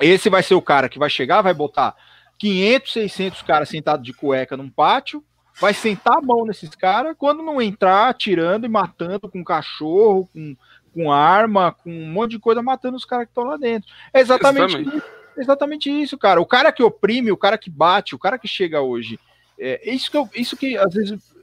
Esse 0.00 0.30
vai 0.30 0.42
ser 0.42 0.54
o 0.54 0.62
cara 0.62 0.88
que 0.88 0.98
vai 0.98 1.10
chegar, 1.10 1.42
vai 1.42 1.54
botar 1.54 1.94
500, 2.38 2.92
600 2.92 3.42
caras 3.42 3.68
sentados 3.68 4.04
de 4.04 4.12
cueca 4.12 4.56
num 4.56 4.70
pátio, 4.70 5.22
vai 5.60 5.74
sentar 5.74 6.18
a 6.18 6.22
mão 6.22 6.44
nesses 6.46 6.70
caras, 6.70 7.14
quando 7.16 7.42
não 7.42 7.62
entrar 7.62 8.08
atirando 8.08 8.66
e 8.66 8.68
matando 8.68 9.28
com 9.28 9.44
cachorro, 9.44 10.28
com, 10.32 10.56
com 10.92 11.12
arma, 11.12 11.72
com 11.72 11.90
um 11.90 12.10
monte 12.10 12.32
de 12.32 12.38
coisa, 12.40 12.62
matando 12.62 12.96
os 12.96 13.04
caras 13.04 13.26
que 13.26 13.30
estão 13.30 13.44
lá 13.44 13.56
dentro. 13.56 13.88
É 14.12 14.20
exatamente, 14.20 14.76
exatamente. 14.76 14.96
isso 14.96 15.23
exatamente 15.36 15.90
isso, 15.90 16.16
cara. 16.16 16.40
O 16.40 16.46
cara 16.46 16.72
que 16.72 16.82
oprime, 16.82 17.32
o 17.32 17.36
cara 17.36 17.58
que 17.58 17.70
bate, 17.70 18.14
o 18.14 18.18
cara 18.18 18.38
que 18.38 18.48
chega 18.48 18.80
hoje. 18.80 19.18
É, 19.58 19.90
isso, 19.90 20.10
que 20.10 20.16
eu, 20.16 20.28
isso 20.34 20.56
que 20.56 20.76
às 20.76 20.94
vezes 20.94 21.33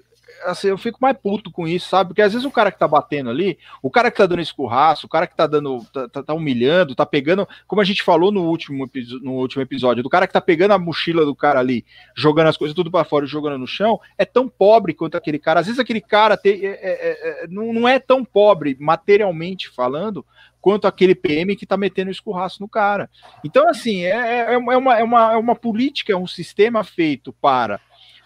assim, 0.45 0.67
eu 0.67 0.77
fico 0.77 0.99
mais 1.01 1.17
puto 1.17 1.51
com 1.51 1.67
isso, 1.67 1.89
sabe? 1.89 2.09
Porque 2.09 2.21
às 2.21 2.33
vezes 2.33 2.45
o 2.45 2.51
cara 2.51 2.71
que 2.71 2.79
tá 2.79 2.87
batendo 2.87 3.29
ali, 3.29 3.57
o 3.81 3.89
cara 3.89 4.09
que 4.11 4.17
tá 4.17 4.25
dando 4.25 4.41
escurraço, 4.41 5.05
o 5.05 5.09
cara 5.09 5.27
que 5.27 5.35
tá 5.35 5.47
dando, 5.47 5.83
tá, 5.93 6.07
tá, 6.09 6.23
tá 6.23 6.33
humilhando, 6.33 6.95
tá 6.95 7.05
pegando, 7.05 7.47
como 7.67 7.81
a 7.81 7.85
gente 7.85 8.03
falou 8.03 8.31
no 8.31 8.43
último, 8.45 8.89
no 9.21 9.33
último 9.33 9.61
episódio, 9.61 10.03
do 10.03 10.09
cara 10.09 10.27
que 10.27 10.33
tá 10.33 10.41
pegando 10.41 10.71
a 10.71 10.79
mochila 10.79 11.25
do 11.25 11.35
cara 11.35 11.59
ali, 11.59 11.85
jogando 12.15 12.47
as 12.47 12.57
coisas 12.57 12.75
tudo 12.75 12.91
para 12.91 13.05
fora 13.05 13.25
e 13.25 13.27
jogando 13.27 13.57
no 13.57 13.67
chão, 13.67 13.99
é 14.17 14.25
tão 14.25 14.47
pobre 14.47 14.93
quanto 14.93 15.15
aquele 15.15 15.39
cara. 15.39 15.59
Às 15.59 15.67
vezes 15.67 15.79
aquele 15.79 16.01
cara 16.01 16.37
te, 16.37 16.65
é, 16.65 16.79
é, 16.81 17.43
é, 17.43 17.47
não, 17.47 17.87
é 17.87 17.99
tão 17.99 18.23
pobre, 18.23 18.77
materialmente 18.79 19.69
falando, 19.69 20.25
quanto 20.61 20.87
aquele 20.87 21.15
PM 21.15 21.55
que 21.55 21.65
tá 21.65 21.75
metendo 21.75 22.11
escurraço 22.11 22.61
no 22.61 22.69
cara. 22.69 23.09
Então, 23.43 23.67
assim, 23.67 24.03
é, 24.03 24.09
é, 24.09 24.53
é, 24.53 24.57
uma, 24.57 24.73
é, 24.73 25.03
uma, 25.03 25.33
é 25.33 25.37
uma 25.37 25.55
política, 25.55 26.13
é 26.13 26.15
um 26.15 26.27
sistema 26.27 26.83
feito 26.83 27.33
para 27.33 27.79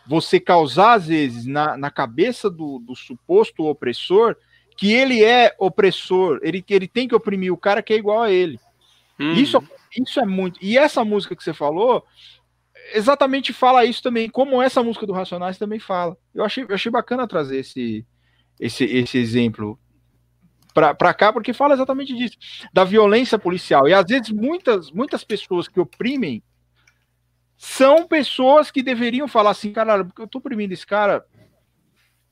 você 0.07 0.40
causar, 0.40 0.94
às 0.94 1.07
vezes, 1.07 1.45
na, 1.45 1.77
na 1.77 1.90
cabeça 1.90 2.49
do, 2.49 2.80
do 2.80 2.95
suposto 2.95 3.65
opressor, 3.65 4.36
que 4.77 4.91
ele 4.91 5.23
é 5.23 5.56
opressor, 5.57 6.40
ele, 6.44 6.64
ele 6.69 6.88
tem 6.88 7.07
que 7.07 7.15
oprimir 7.15 7.52
o 7.52 7.57
cara 7.57 7.82
que 7.82 7.94
é 7.94 7.98
igual 7.98 8.22
a 8.22 8.32
ele. 8.32 8.60
Hum. 9.19 9.34
Isso, 9.34 9.64
isso 9.98 10.19
é 10.19 10.26
muito. 10.26 10.60
E 10.61 10.77
essa 10.77 11.03
música 11.03 11.36
que 11.36 11.44
você 11.44 11.53
falou, 11.53 12.06
exatamente 12.94 13.53
fala 13.53 13.86
isso 13.86 14.03
também, 14.03 14.30
como 14.30 14.61
essa 14.61 14.84
música 14.84 15.06
do 15.06 15.14
Racionais 15.14 15.57
também 15.57 15.80
fala. 15.80 16.18
Eu 16.34 16.44
achei, 16.44 16.65
eu 16.68 16.76
achei 16.76 16.91
bacana 16.91 17.27
trazer 17.27 17.60
esse, 17.60 18.06
esse, 18.60 18.84
esse 18.84 19.18
exemplo 19.18 19.80
para 20.73 21.14
cá, 21.14 21.32
porque 21.32 21.53
fala 21.53 21.73
exatamente 21.73 22.14
disso, 22.14 22.38
da 22.73 22.84
violência 22.84 23.40
policial. 23.40 23.88
E 23.88 23.94
às 23.94 24.06
vezes 24.06 24.30
muitas, 24.30 24.91
muitas 24.91 25.23
pessoas 25.23 25.69
que 25.69 25.80
oprimem 25.80 26.44
são 27.57 28.07
pessoas 28.07 28.69
que 28.69 28.84
deveriam 28.84 29.27
falar 29.27 29.52
assim, 29.52 29.72
cara, 29.72 30.07
eu 30.19 30.27
tô 30.27 30.40
oprimindo 30.40 30.73
esse 30.73 30.86
cara, 30.86 31.26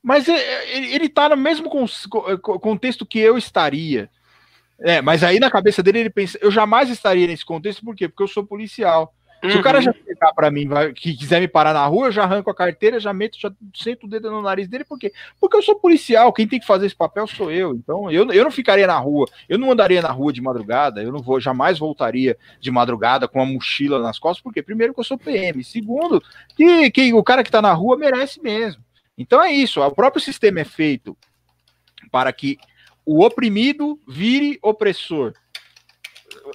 mas 0.02 0.28
ele, 0.28 0.94
ele 0.94 1.08
tá 1.08 1.30
no 1.30 1.36
mesmo 1.36 1.70
contexto 2.60 3.06
que 3.06 3.18
eu 3.18 3.38
estaria. 3.38 4.10
É, 4.80 5.00
mas 5.00 5.22
aí 5.22 5.38
na 5.38 5.50
cabeça 5.50 5.82
dele 5.82 6.00
ele 6.00 6.10
pensa, 6.10 6.38
eu 6.42 6.50
jamais 6.50 6.90
estaria 6.90 7.26
nesse 7.26 7.44
contexto, 7.44 7.84
por 7.84 7.96
quê? 7.96 8.08
Porque 8.08 8.22
eu 8.22 8.28
sou 8.28 8.44
policial. 8.44 9.14
Uhum. 9.44 9.50
Se 9.50 9.58
o 9.58 9.62
cara 9.62 9.76
uhum. 9.76 9.84
já 9.84 9.92
chegar 9.92 10.32
para 10.32 10.50
mim, 10.50 10.66
vai, 10.66 10.90
que 10.94 11.14
quiser 11.14 11.38
me 11.38 11.46
parar 11.46 11.74
na 11.74 11.84
rua, 11.86 12.06
eu 12.06 12.12
já 12.12 12.22
arranco 12.22 12.48
a 12.48 12.54
carteira, 12.54 12.98
já 12.98 13.12
meto, 13.12 13.38
já 13.38 13.52
sento 13.74 14.06
o 14.06 14.08
dedo 14.08 14.30
no 14.30 14.40
nariz 14.40 14.66
dele, 14.66 14.84
por 14.84 14.98
quê? 14.98 15.12
Porque 15.38 15.54
eu 15.54 15.62
sou 15.62 15.74
policial, 15.74 16.32
quem 16.32 16.48
tem 16.48 16.58
que 16.58 16.66
fazer 16.66 16.86
esse 16.86 16.96
papel 16.96 17.26
sou 17.26 17.52
eu. 17.52 17.74
Então, 17.74 18.10
eu, 18.10 18.32
eu 18.32 18.42
não 18.42 18.50
ficaria 18.50 18.86
na 18.86 18.98
rua, 18.98 19.26
eu 19.46 19.58
não 19.58 19.70
andaria 19.70 20.00
na 20.00 20.10
rua 20.10 20.32
de 20.32 20.40
madrugada, 20.40 21.02
eu 21.02 21.12
não 21.12 21.20
vou, 21.20 21.38
jamais 21.38 21.78
voltaria 21.78 22.38
de 22.58 22.70
madrugada 22.70 23.28
com 23.28 23.38
uma 23.38 23.52
mochila 23.52 23.98
nas 23.98 24.18
costas, 24.18 24.42
porque 24.42 24.62
primeiro 24.62 24.94
que 24.94 25.00
eu 25.00 25.04
sou 25.04 25.18
PM, 25.18 25.62
segundo, 25.62 26.22
que, 26.56 26.90
que 26.90 27.12
o 27.12 27.22
cara 27.22 27.44
que 27.44 27.50
tá 27.50 27.60
na 27.60 27.72
rua 27.74 27.98
merece 27.98 28.40
mesmo. 28.40 28.82
Então 29.18 29.42
é 29.42 29.52
isso, 29.52 29.82
o 29.82 29.90
próprio 29.90 30.22
sistema 30.22 30.60
é 30.60 30.64
feito 30.64 31.14
para 32.10 32.32
que 32.32 32.58
o 33.04 33.22
oprimido 33.22 34.00
vire 34.08 34.58
opressor 34.62 35.34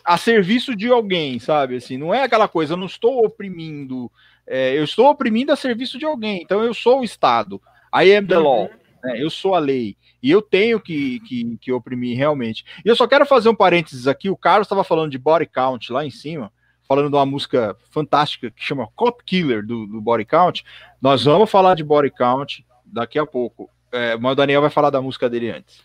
a 0.03 0.17
serviço 0.17 0.75
de 0.75 0.89
alguém, 0.89 1.39
sabe? 1.39 1.75
Assim, 1.75 1.97
não 1.97 2.13
é 2.13 2.23
aquela 2.23 2.47
coisa, 2.47 2.73
eu 2.73 2.77
não 2.77 2.85
estou 2.85 3.25
oprimindo, 3.25 4.11
é, 4.45 4.77
eu 4.77 4.83
estou 4.83 5.07
oprimindo 5.07 5.51
a 5.51 5.55
serviço 5.55 5.97
de 5.97 6.05
alguém. 6.05 6.41
Então 6.41 6.63
eu 6.63 6.73
sou 6.73 7.01
o 7.01 7.03
Estado. 7.03 7.61
I 7.93 8.15
am 8.15 8.25
the 8.25 8.37
law. 8.37 8.69
Né? 9.03 9.21
Eu 9.21 9.29
sou 9.29 9.55
a 9.55 9.59
lei. 9.59 9.95
E 10.21 10.29
eu 10.29 10.41
tenho 10.41 10.79
que, 10.79 11.19
que, 11.21 11.57
que 11.57 11.71
oprimir 11.71 12.17
realmente. 12.17 12.65
E 12.83 12.89
eu 12.89 12.95
só 12.95 13.07
quero 13.07 13.25
fazer 13.25 13.49
um 13.49 13.55
parênteses 13.55 14.07
aqui. 14.07 14.29
O 14.29 14.37
Carlos 14.37 14.65
estava 14.65 14.83
falando 14.83 15.11
de 15.11 15.17
body 15.17 15.45
count 15.45 15.91
lá 15.91 16.05
em 16.05 16.11
cima, 16.11 16.51
falando 16.87 17.09
de 17.09 17.15
uma 17.15 17.25
música 17.25 17.75
fantástica 17.89 18.51
que 18.51 18.63
chama 18.63 18.87
Cop 18.95 19.23
Killer 19.23 19.65
do, 19.65 19.87
do 19.87 20.01
Body 20.01 20.25
Count. 20.25 20.63
Nós 21.01 21.23
vamos 21.23 21.49
falar 21.49 21.75
de 21.75 21.83
body 21.83 22.11
count 22.11 22.65
daqui 22.85 23.17
a 23.17 23.25
pouco. 23.25 23.69
É, 23.91 24.17
mas 24.17 24.33
o 24.33 24.35
Daniel 24.35 24.61
vai 24.61 24.69
falar 24.69 24.89
da 24.89 25.01
música 25.01 25.29
dele 25.29 25.51
antes. 25.51 25.81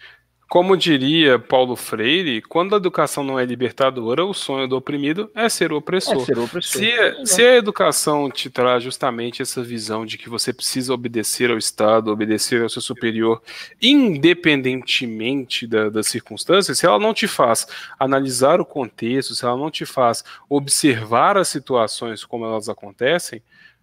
Como 0.55 0.77
diria 0.77 1.37
Paulo 1.37 1.75
Freire, 1.75 2.41
quando 2.41 2.75
a 2.75 2.77
educação 2.77 3.25
não 3.25 3.41
é 3.41 3.45
libertadora, 3.45 4.25
o 4.25 4.33
sonho 4.33 4.69
do 4.69 4.77
oprimido 4.77 5.29
é 5.35 5.49
ser 5.49 5.73
o 5.73 5.79
opressor. 5.79 6.23
É 6.23 6.25
ser 6.27 6.39
o 6.39 6.45
opressor. 6.45 6.81
Se, 6.81 7.27
se, 7.27 7.43
a 7.43 7.57
educação 7.57 8.31
te 8.31 8.49
traz 8.49 8.85
justamente 8.85 9.43
essa 9.43 9.65
visão 9.65 10.07
de 10.07 10.17
que 10.17 10.29
você 10.29 10.53
precisa 10.53 10.95
obedecer 10.95 11.51
ao 11.51 11.59
Estado, 11.59 12.13
obedecer 12.13 12.63
ao 12.63 12.69
seu 12.69 12.81
superior, 12.81 13.43
independentemente 13.83 15.67
da, 15.67 15.89
das 15.89 16.07
circunstâncias, 16.07 16.79
se 16.79 16.87
ela 16.87 17.01
não 17.01 17.13
te 17.13 17.27
faz 17.27 17.67
analisar 17.99 18.61
o 18.61 18.65
contexto, 18.65 19.35
se 19.35 19.45
ela 19.45 19.57
não 19.57 19.73
te 19.73 19.85
faz 19.85 20.23
observar 20.49 21.37
as 21.37 21.49
situações 21.49 22.25
como 22.25 22.45
elas 22.45 22.69
acontecem, 22.69 23.43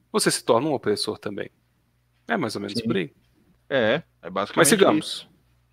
você 0.09 0.31
se 0.31 0.41
torna 0.41 0.69
um 0.69 0.73
opressor 0.73 1.17
também. 1.17 1.49
É 2.29 2.37
mais 2.37 2.55
ou 2.55 2.61
menos 2.61 2.79
Sim. 2.79 2.87
por 2.87 2.95
aí. 2.95 3.11
É, 3.69 4.01
é 4.21 4.29
basicamente. 4.29 4.55
Mas 4.55 4.67
sigamos. 4.69 5.05
Isso. 5.05 5.30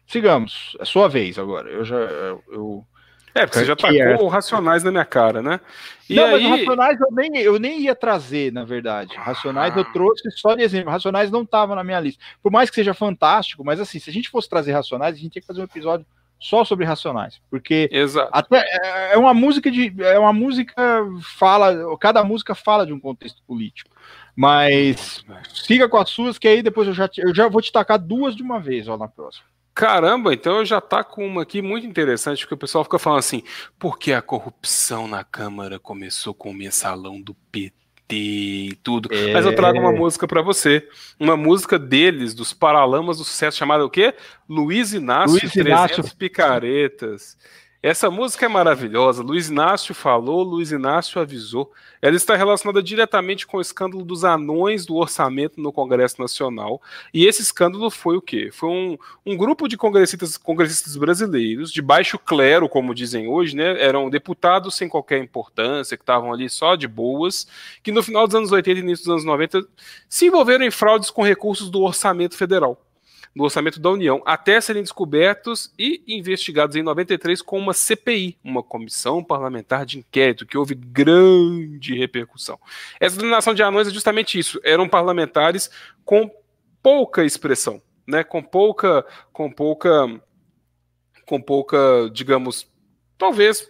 Sigamos, 0.08 0.74
é 0.80 0.86
sua 0.86 1.06
vez 1.06 1.38
agora. 1.38 1.68
Eu 1.68 1.84
já. 1.84 1.96
Eu... 1.96 2.82
É, 3.34 3.44
porque 3.44 3.58
você 3.58 3.66
já 3.66 3.76
tacou 3.76 3.94
é... 3.94 4.28
Racionais 4.30 4.82
na 4.82 4.90
minha 4.90 5.04
cara, 5.04 5.42
né? 5.42 5.60
E 6.08 6.14
não, 6.16 6.24
aí... 6.24 6.48
mas 6.48 6.60
Racionais 6.60 6.98
eu 6.98 7.12
nem, 7.12 7.36
eu 7.36 7.58
nem 7.58 7.82
ia 7.82 7.94
trazer, 7.94 8.50
na 8.50 8.64
verdade. 8.64 9.14
Racionais 9.14 9.76
ah. 9.76 9.80
eu 9.80 9.84
trouxe 9.92 10.30
só 10.30 10.54
de 10.54 10.62
exemplo. 10.62 10.90
Racionais 10.90 11.30
não 11.30 11.42
estava 11.42 11.74
na 11.74 11.84
minha 11.84 12.00
lista. 12.00 12.24
Por 12.42 12.50
mais 12.50 12.70
que 12.70 12.76
seja 12.76 12.94
fantástico, 12.94 13.62
mas 13.62 13.78
assim, 13.78 13.98
se 13.98 14.08
a 14.08 14.12
gente 14.12 14.30
fosse 14.30 14.48
trazer 14.48 14.72
Racionais, 14.72 15.14
a 15.14 15.18
gente 15.18 15.30
tinha 15.32 15.42
que 15.42 15.46
fazer 15.46 15.60
um 15.60 15.64
episódio 15.64 16.06
só 16.40 16.64
sobre 16.64 16.86
Racionais, 16.86 17.38
porque 17.50 17.88
Exato. 17.92 18.30
até 18.32 18.60
é, 18.60 19.14
é 19.14 19.18
uma 19.18 19.34
música 19.34 19.70
de 19.70 19.92
é 20.02 20.18
uma 20.18 20.32
música 20.32 21.04
fala, 21.36 21.74
cada 21.98 22.24
música 22.24 22.54
fala 22.54 22.86
de 22.86 22.94
um 22.94 23.00
contexto 23.00 23.42
político. 23.46 23.90
Mas 24.34 25.22
siga 25.52 25.88
com 25.88 25.98
as 25.98 26.08
suas 26.08 26.38
que 26.38 26.48
aí 26.48 26.62
depois 26.62 26.88
eu 26.88 26.94
já 26.94 27.10
eu 27.18 27.34
já 27.34 27.48
vou 27.48 27.60
te 27.60 27.70
tacar 27.70 27.98
duas 27.98 28.34
de 28.34 28.42
uma 28.42 28.58
vez, 28.58 28.88
ó, 28.88 28.96
na 28.96 29.08
próxima. 29.08 29.44
Caramba, 29.78 30.34
então 30.34 30.56
eu 30.56 30.64
já 30.64 30.80
tá 30.80 31.04
com 31.04 31.24
uma 31.24 31.42
aqui 31.42 31.62
muito 31.62 31.86
interessante, 31.86 32.40
porque 32.40 32.54
o 32.54 32.58
pessoal 32.58 32.82
fica 32.82 32.98
falando 32.98 33.20
assim, 33.20 33.44
porque 33.78 34.12
a 34.12 34.20
corrupção 34.20 35.06
na 35.06 35.22
Câmara 35.22 35.78
começou 35.78 36.34
com 36.34 36.50
o 36.50 36.52
mensalão 36.52 37.20
do 37.20 37.32
PT 37.52 37.78
e 38.10 38.76
tudo. 38.82 39.08
É... 39.14 39.32
Mas 39.32 39.46
eu 39.46 39.54
trago 39.54 39.78
uma 39.78 39.92
música 39.92 40.26
para 40.26 40.42
você. 40.42 40.88
Uma 41.16 41.36
música 41.36 41.78
deles, 41.78 42.34
dos 42.34 42.52
Paralamas 42.52 43.18
do 43.18 43.24
Sucesso, 43.24 43.56
chamada 43.56 43.84
o 43.84 43.88
quê? 43.88 44.16
Luiz 44.48 44.92
Inácio, 44.92 45.38
Luiz 45.40 45.54
Inácio. 45.54 46.02
Picaretas. 46.16 47.38
Essa 47.80 48.10
música 48.10 48.44
é 48.44 48.48
maravilhosa. 48.48 49.22
Luiz 49.22 49.48
Inácio 49.48 49.94
falou, 49.94 50.42
Luiz 50.42 50.72
Inácio 50.72 51.20
avisou. 51.20 51.70
Ela 52.02 52.16
está 52.16 52.34
relacionada 52.34 52.82
diretamente 52.82 53.46
com 53.46 53.58
o 53.58 53.60
escândalo 53.60 54.04
dos 54.04 54.24
anões 54.24 54.84
do 54.84 54.96
orçamento 54.96 55.60
no 55.60 55.72
Congresso 55.72 56.20
Nacional. 56.20 56.82
E 57.14 57.24
esse 57.24 57.40
escândalo 57.40 57.88
foi 57.88 58.16
o 58.16 58.20
quê? 58.20 58.50
Foi 58.52 58.68
um, 58.68 58.98
um 59.24 59.36
grupo 59.36 59.68
de 59.68 59.76
congressistas, 59.76 60.36
congressistas 60.36 60.96
brasileiros, 60.96 61.72
de 61.72 61.80
baixo 61.80 62.18
clero, 62.18 62.68
como 62.68 62.92
dizem 62.92 63.28
hoje, 63.28 63.54
né? 63.54 63.80
Eram 63.80 64.10
deputados 64.10 64.74
sem 64.74 64.88
qualquer 64.88 65.22
importância, 65.22 65.96
que 65.96 66.02
estavam 66.02 66.32
ali 66.32 66.50
só 66.50 66.74
de 66.74 66.88
boas, 66.88 67.46
que 67.80 67.92
no 67.92 68.02
final 68.02 68.26
dos 68.26 68.34
anos 68.34 68.50
80 68.50 68.76
e 68.76 68.82
início 68.82 69.04
dos 69.04 69.12
anos 69.12 69.24
90 69.24 69.64
se 70.08 70.26
envolveram 70.26 70.64
em 70.64 70.70
fraudes 70.72 71.10
com 71.10 71.22
recursos 71.22 71.70
do 71.70 71.82
orçamento 71.82 72.36
federal 72.36 72.76
no 73.34 73.44
orçamento 73.44 73.78
da 73.80 73.90
União, 73.90 74.22
até 74.24 74.60
serem 74.60 74.82
descobertos 74.82 75.72
e 75.78 76.02
investigados 76.08 76.76
em 76.76 76.82
93 76.82 77.42
com 77.42 77.58
uma 77.58 77.72
CPI, 77.72 78.36
uma 78.42 78.62
comissão 78.62 79.22
parlamentar 79.22 79.86
de 79.86 79.98
inquérito, 79.98 80.46
que 80.46 80.56
houve 80.56 80.74
grande 80.74 81.96
repercussão. 81.96 82.58
Essa 82.98 83.16
denominação 83.16 83.54
de 83.54 83.62
anões 83.62 83.88
é 83.88 83.92
justamente 83.92 84.38
isso, 84.38 84.60
eram 84.64 84.88
parlamentares 84.88 85.70
com 86.04 86.30
pouca 86.82 87.24
expressão, 87.24 87.82
né, 88.06 88.24
com 88.24 88.42
pouca, 88.42 89.04
com 89.32 89.50
pouca, 89.50 90.20
com 91.26 91.40
pouca, 91.40 92.10
digamos, 92.12 92.66
talvez 93.16 93.68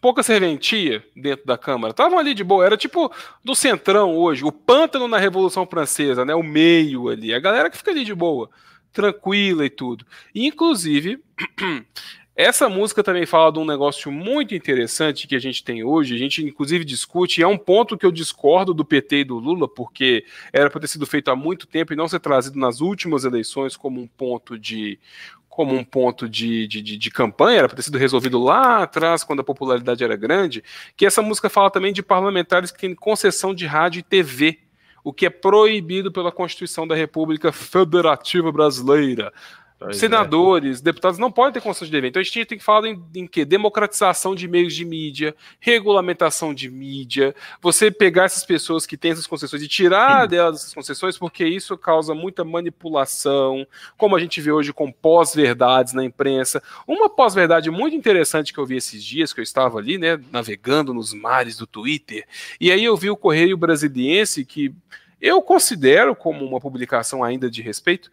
pouca 0.00 0.22
serventia 0.22 1.04
dentro 1.14 1.46
da 1.46 1.56
Câmara. 1.56 1.92
Estavam 1.92 2.18
ali 2.18 2.34
de 2.34 2.42
boa, 2.42 2.64
era 2.64 2.76
tipo 2.76 3.12
do 3.44 3.54
centrão 3.54 4.16
hoje, 4.16 4.44
o 4.44 4.50
pântano 4.50 5.06
na 5.06 5.18
Revolução 5.18 5.66
Francesa, 5.66 6.24
né? 6.24 6.34
O 6.34 6.42
meio 6.42 7.08
ali, 7.08 7.32
a 7.32 7.38
galera 7.38 7.70
que 7.70 7.76
fica 7.76 7.90
ali 7.92 8.04
de 8.04 8.14
boa 8.14 8.50
tranquila 8.96 9.66
e 9.66 9.68
tudo. 9.68 10.06
inclusive, 10.34 11.22
essa 12.34 12.66
música 12.66 13.04
também 13.04 13.26
fala 13.26 13.52
de 13.52 13.58
um 13.58 13.64
negócio 13.66 14.10
muito 14.10 14.54
interessante 14.54 15.26
que 15.26 15.36
a 15.36 15.38
gente 15.38 15.62
tem 15.62 15.84
hoje, 15.84 16.14
a 16.14 16.18
gente 16.18 16.42
inclusive 16.42 16.82
discute, 16.82 17.40
e 17.40 17.44
é 17.44 17.46
um 17.46 17.58
ponto 17.58 17.98
que 17.98 18.06
eu 18.06 18.10
discordo 18.10 18.72
do 18.72 18.86
PT 18.86 19.18
e 19.18 19.24
do 19.24 19.38
Lula, 19.38 19.68
porque 19.68 20.24
era 20.50 20.70
para 20.70 20.80
ter 20.80 20.88
sido 20.88 21.06
feito 21.06 21.30
há 21.30 21.36
muito 21.36 21.66
tempo 21.66 21.92
e 21.92 21.96
não 21.96 22.08
ser 22.08 22.20
trazido 22.20 22.58
nas 22.58 22.80
últimas 22.80 23.24
eleições 23.24 23.76
como 23.76 24.00
um 24.00 24.06
ponto 24.06 24.58
de 24.58 24.98
como 25.46 25.74
um 25.74 25.84
ponto 25.84 26.28
de, 26.28 26.66
de, 26.66 26.82
de, 26.82 26.98
de 26.98 27.10
campanha, 27.10 27.60
era 27.60 27.68
para 27.68 27.76
ter 27.76 27.82
sido 27.82 27.96
resolvido 27.96 28.38
lá 28.38 28.82
atrás, 28.82 29.24
quando 29.24 29.40
a 29.40 29.44
popularidade 29.44 30.04
era 30.04 30.14
grande, 30.14 30.62
que 30.94 31.06
essa 31.06 31.22
música 31.22 31.48
fala 31.48 31.70
também 31.70 31.94
de 31.94 32.02
parlamentares 32.02 32.70
que 32.70 32.78
têm 32.78 32.94
concessão 32.94 33.54
de 33.54 33.64
rádio 33.64 34.00
e 34.00 34.02
TV 34.02 34.65
o 35.06 35.12
que 35.12 35.24
é 35.24 35.30
proibido 35.30 36.10
pela 36.10 36.32
Constituição 36.32 36.84
da 36.84 36.96
República 36.96 37.52
Federativa 37.52 38.50
Brasileira. 38.50 39.32
Pois 39.78 39.98
Senadores, 39.98 40.80
é. 40.80 40.82
deputados 40.84 41.18
não 41.18 41.30
podem 41.30 41.52
ter 41.52 41.60
concessão 41.60 41.84
de 41.84 41.92
dever. 41.92 42.08
Então 42.08 42.20
a 42.20 42.22
gente 42.22 42.46
tem 42.46 42.56
que 42.56 42.64
falar 42.64 42.88
em, 42.88 43.02
em 43.14 43.26
que? 43.26 43.44
Democratização 43.44 44.34
de 44.34 44.48
meios 44.48 44.74
de 44.74 44.86
mídia, 44.86 45.34
regulamentação 45.60 46.54
de 46.54 46.70
mídia, 46.70 47.34
você 47.60 47.90
pegar 47.90 48.24
essas 48.24 48.42
pessoas 48.42 48.86
que 48.86 48.96
têm 48.96 49.10
essas 49.10 49.26
concessões 49.26 49.62
e 49.62 49.68
tirar 49.68 50.22
Sim. 50.22 50.28
delas 50.28 50.60
essas 50.60 50.74
concessões, 50.74 51.18
porque 51.18 51.44
isso 51.44 51.76
causa 51.76 52.14
muita 52.14 52.42
manipulação, 52.42 53.66
como 53.98 54.16
a 54.16 54.20
gente 54.20 54.40
vê 54.40 54.50
hoje 54.50 54.72
com 54.72 54.90
pós-verdades 54.90 55.92
na 55.92 56.04
imprensa. 56.04 56.62
Uma 56.86 57.10
pós-verdade 57.10 57.70
muito 57.70 57.94
interessante 57.94 58.54
que 58.54 58.58
eu 58.58 58.66
vi 58.66 58.76
esses 58.76 59.04
dias, 59.04 59.34
que 59.34 59.40
eu 59.40 59.44
estava 59.44 59.78
ali, 59.78 59.98
né, 59.98 60.18
navegando 60.32 60.94
nos 60.94 61.12
mares 61.12 61.56
do 61.58 61.66
Twitter, 61.66 62.26
e 62.58 62.72
aí 62.72 62.84
eu 62.84 62.96
vi 62.96 63.10
o 63.10 63.16
Correio 63.16 63.58
Brasiliense, 63.58 64.44
que 64.44 64.74
eu 65.20 65.40
considero 65.42 66.14
como 66.14 66.44
uma 66.44 66.60
publicação 66.60 67.24
ainda 67.24 67.50
de 67.50 67.62
respeito, 67.62 68.10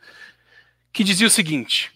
que 0.94 1.04
dizia 1.04 1.28
o 1.28 1.32
seguinte: 1.32 1.92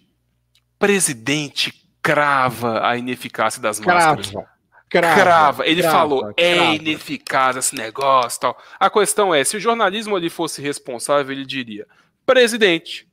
presidente 0.80 1.72
crava 2.02 2.86
a 2.86 2.98
ineficácia 2.98 3.62
das 3.62 3.80
crava, 3.80 4.18
máscaras. 4.18 4.48
Crava, 4.90 5.22
crava. 5.22 5.68
Ele 5.68 5.82
crava, 5.82 5.98
falou, 5.98 6.30
é 6.36 6.54
crava. 6.56 6.72
é 6.72 6.76
ineficaz 6.76 7.58
esse 7.58 7.76
negócio 7.76 8.40
tal. 8.40 8.58
A 8.80 8.90
questão 8.90 9.34
é, 9.36 9.44
se 9.44 9.56
o 9.56 9.60
jornalismo 9.60 10.16
ali 10.16 10.30
fosse 10.30 10.62
responsável, 10.62 11.32
ele 11.32 11.46
diria, 11.46 11.86
presidente, 12.26 13.08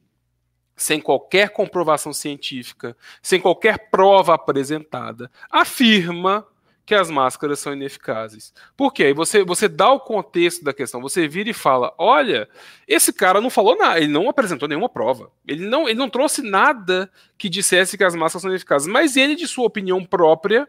sem 0.76 1.00
qualquer 1.00 1.50
comprovação 1.50 2.12
científica, 2.12 2.96
sem 3.20 3.40
qualquer 3.40 3.90
prova 3.90 4.34
apresentada, 4.34 5.30
afirma 5.50 6.46
que 6.86 6.94
as 6.94 7.10
máscaras 7.10 7.58
são 7.58 7.72
ineficazes. 7.72 8.52
Por 8.76 8.92
quê? 8.92 9.04
Aí 9.04 9.12
você, 9.14 9.42
você 9.42 9.68
dá 9.68 9.90
o 9.90 10.00
contexto 10.00 10.64
da 10.64 10.72
questão, 10.72 11.00
você 11.00 11.26
vira 11.26 11.50
e 11.50 11.54
fala: 11.54 11.94
olha, 11.98 12.48
esse 12.86 13.12
cara 13.12 13.40
não 13.40 13.50
falou 13.50 13.76
nada, 13.76 13.98
ele 13.98 14.12
não 14.12 14.28
apresentou 14.28 14.68
nenhuma 14.68 14.88
prova. 14.88 15.30
Ele 15.46 15.66
não, 15.66 15.88
ele 15.88 15.98
não 15.98 16.10
trouxe 16.10 16.42
nada 16.42 17.10
que 17.38 17.48
dissesse 17.48 17.96
que 17.96 18.04
as 18.04 18.14
máscaras 18.14 18.42
são 18.42 18.50
ineficazes, 18.50 18.88
mas 18.88 19.16
ele, 19.16 19.34
de 19.34 19.46
sua 19.46 19.66
opinião 19.66 20.04
própria, 20.04 20.68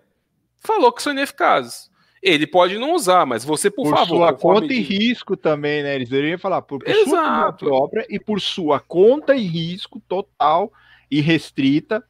falou 0.60 0.92
que 0.92 1.04
são 1.04 1.14
ineficazes. 1.14 1.94
Ele 2.22 2.48
pode 2.48 2.80
não 2.80 2.94
usar, 2.94 3.24
mas 3.26 3.46
você, 3.46 3.70
por, 3.70 3.84
por 3.84 3.92
favor. 3.92 4.08
Por 4.08 4.18
sua 4.18 4.34
conta 4.34 4.74
e 4.74 4.80
risco 4.80 5.38
também, 5.38 5.84
né? 5.84 5.94
Eles 5.94 6.10
deveriam 6.10 6.40
falar 6.40 6.62
por, 6.62 6.84
por 6.84 6.94
sua 7.06 7.54
própria 7.54 8.06
e 8.10 8.20
por 8.20 8.42
sua 8.42 8.80
conta 8.80 9.36
e 9.36 9.46
risco 9.46 10.02
total 10.08 10.72
e 11.12 11.22
restrita 11.22 12.04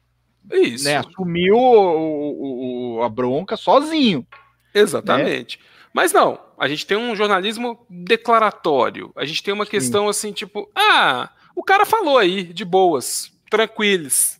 isso. 0.50 0.84
Né, 0.84 0.96
assumiu 0.96 1.56
o, 1.56 2.98
o, 2.98 3.02
a 3.02 3.08
bronca 3.08 3.56
sozinho. 3.56 4.26
Exatamente. 4.74 5.58
Né? 5.58 5.64
Mas 5.92 6.12
não, 6.12 6.38
a 6.58 6.68
gente 6.68 6.86
tem 6.86 6.96
um 6.96 7.16
jornalismo 7.16 7.84
declaratório. 7.88 9.10
A 9.16 9.24
gente 9.24 9.42
tem 9.42 9.54
uma 9.54 9.64
Sim. 9.64 9.70
questão 9.70 10.08
assim, 10.08 10.32
tipo, 10.32 10.70
ah, 10.74 11.30
o 11.54 11.62
cara 11.62 11.86
falou 11.86 12.18
aí, 12.18 12.44
de 12.44 12.64
boas, 12.64 13.32
tranquilos. 13.50 14.38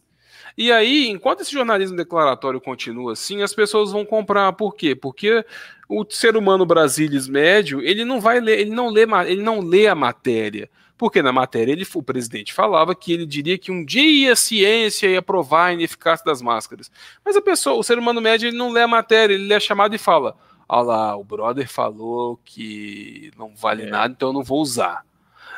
E 0.56 0.72
aí, 0.72 1.08
enquanto 1.08 1.40
esse 1.40 1.52
jornalismo 1.52 1.96
declaratório 1.96 2.60
continua 2.60 3.12
assim, 3.12 3.42
as 3.42 3.54
pessoas 3.54 3.92
vão 3.92 4.04
comprar. 4.04 4.52
Por 4.54 4.74
quê? 4.74 4.94
Porque 4.94 5.44
o 5.88 6.04
ser 6.08 6.36
humano 6.36 6.64
brasileiro 6.64 7.30
médio, 7.30 7.82
ele 7.82 8.04
não 8.04 8.20
vai 8.20 8.40
ler, 8.40 8.58
ele 8.60 8.70
não 8.70 8.88
lê, 8.88 9.06
ele 9.26 9.42
não 9.42 9.60
lê 9.60 9.86
a 9.86 9.94
matéria. 9.94 10.68
Porque 10.98 11.22
na 11.22 11.32
matéria 11.32 11.72
ele, 11.72 11.86
o 11.94 12.02
presidente 12.02 12.54
falava 12.54 12.94
que 12.94 13.12
ele 13.12 13.26
diria 13.26 13.58
que 13.58 13.70
um 13.70 13.84
dia 13.84 14.32
a 14.32 14.36
ciência 14.36 15.06
ia 15.08 15.20
provar 15.20 15.66
a 15.66 15.72
ineficácia 15.74 16.24
das 16.24 16.40
máscaras. 16.40 16.90
Mas 17.24 17.36
a 17.36 17.42
pessoa, 17.42 17.76
o 17.76 17.82
ser 17.82 17.98
humano 17.98 18.20
médio, 18.20 18.48
ele 18.48 18.56
não 18.56 18.70
lê 18.70 18.82
a 18.82 18.88
matéria, 18.88 19.34
ele 19.34 19.46
lê 19.46 19.54
a 19.54 19.60
chamada 19.60 19.94
e 19.94 19.98
fala: 19.98 20.34
Olha 20.68 20.82
lá, 20.82 21.16
o 21.16 21.22
brother 21.22 21.68
falou 21.68 22.40
que 22.44 23.30
não 23.36 23.54
vale 23.54 23.84
é. 23.84 23.90
nada, 23.90 24.14
então 24.14 24.30
eu 24.30 24.32
não 24.32 24.42
vou 24.42 24.60
usar. 24.60 25.04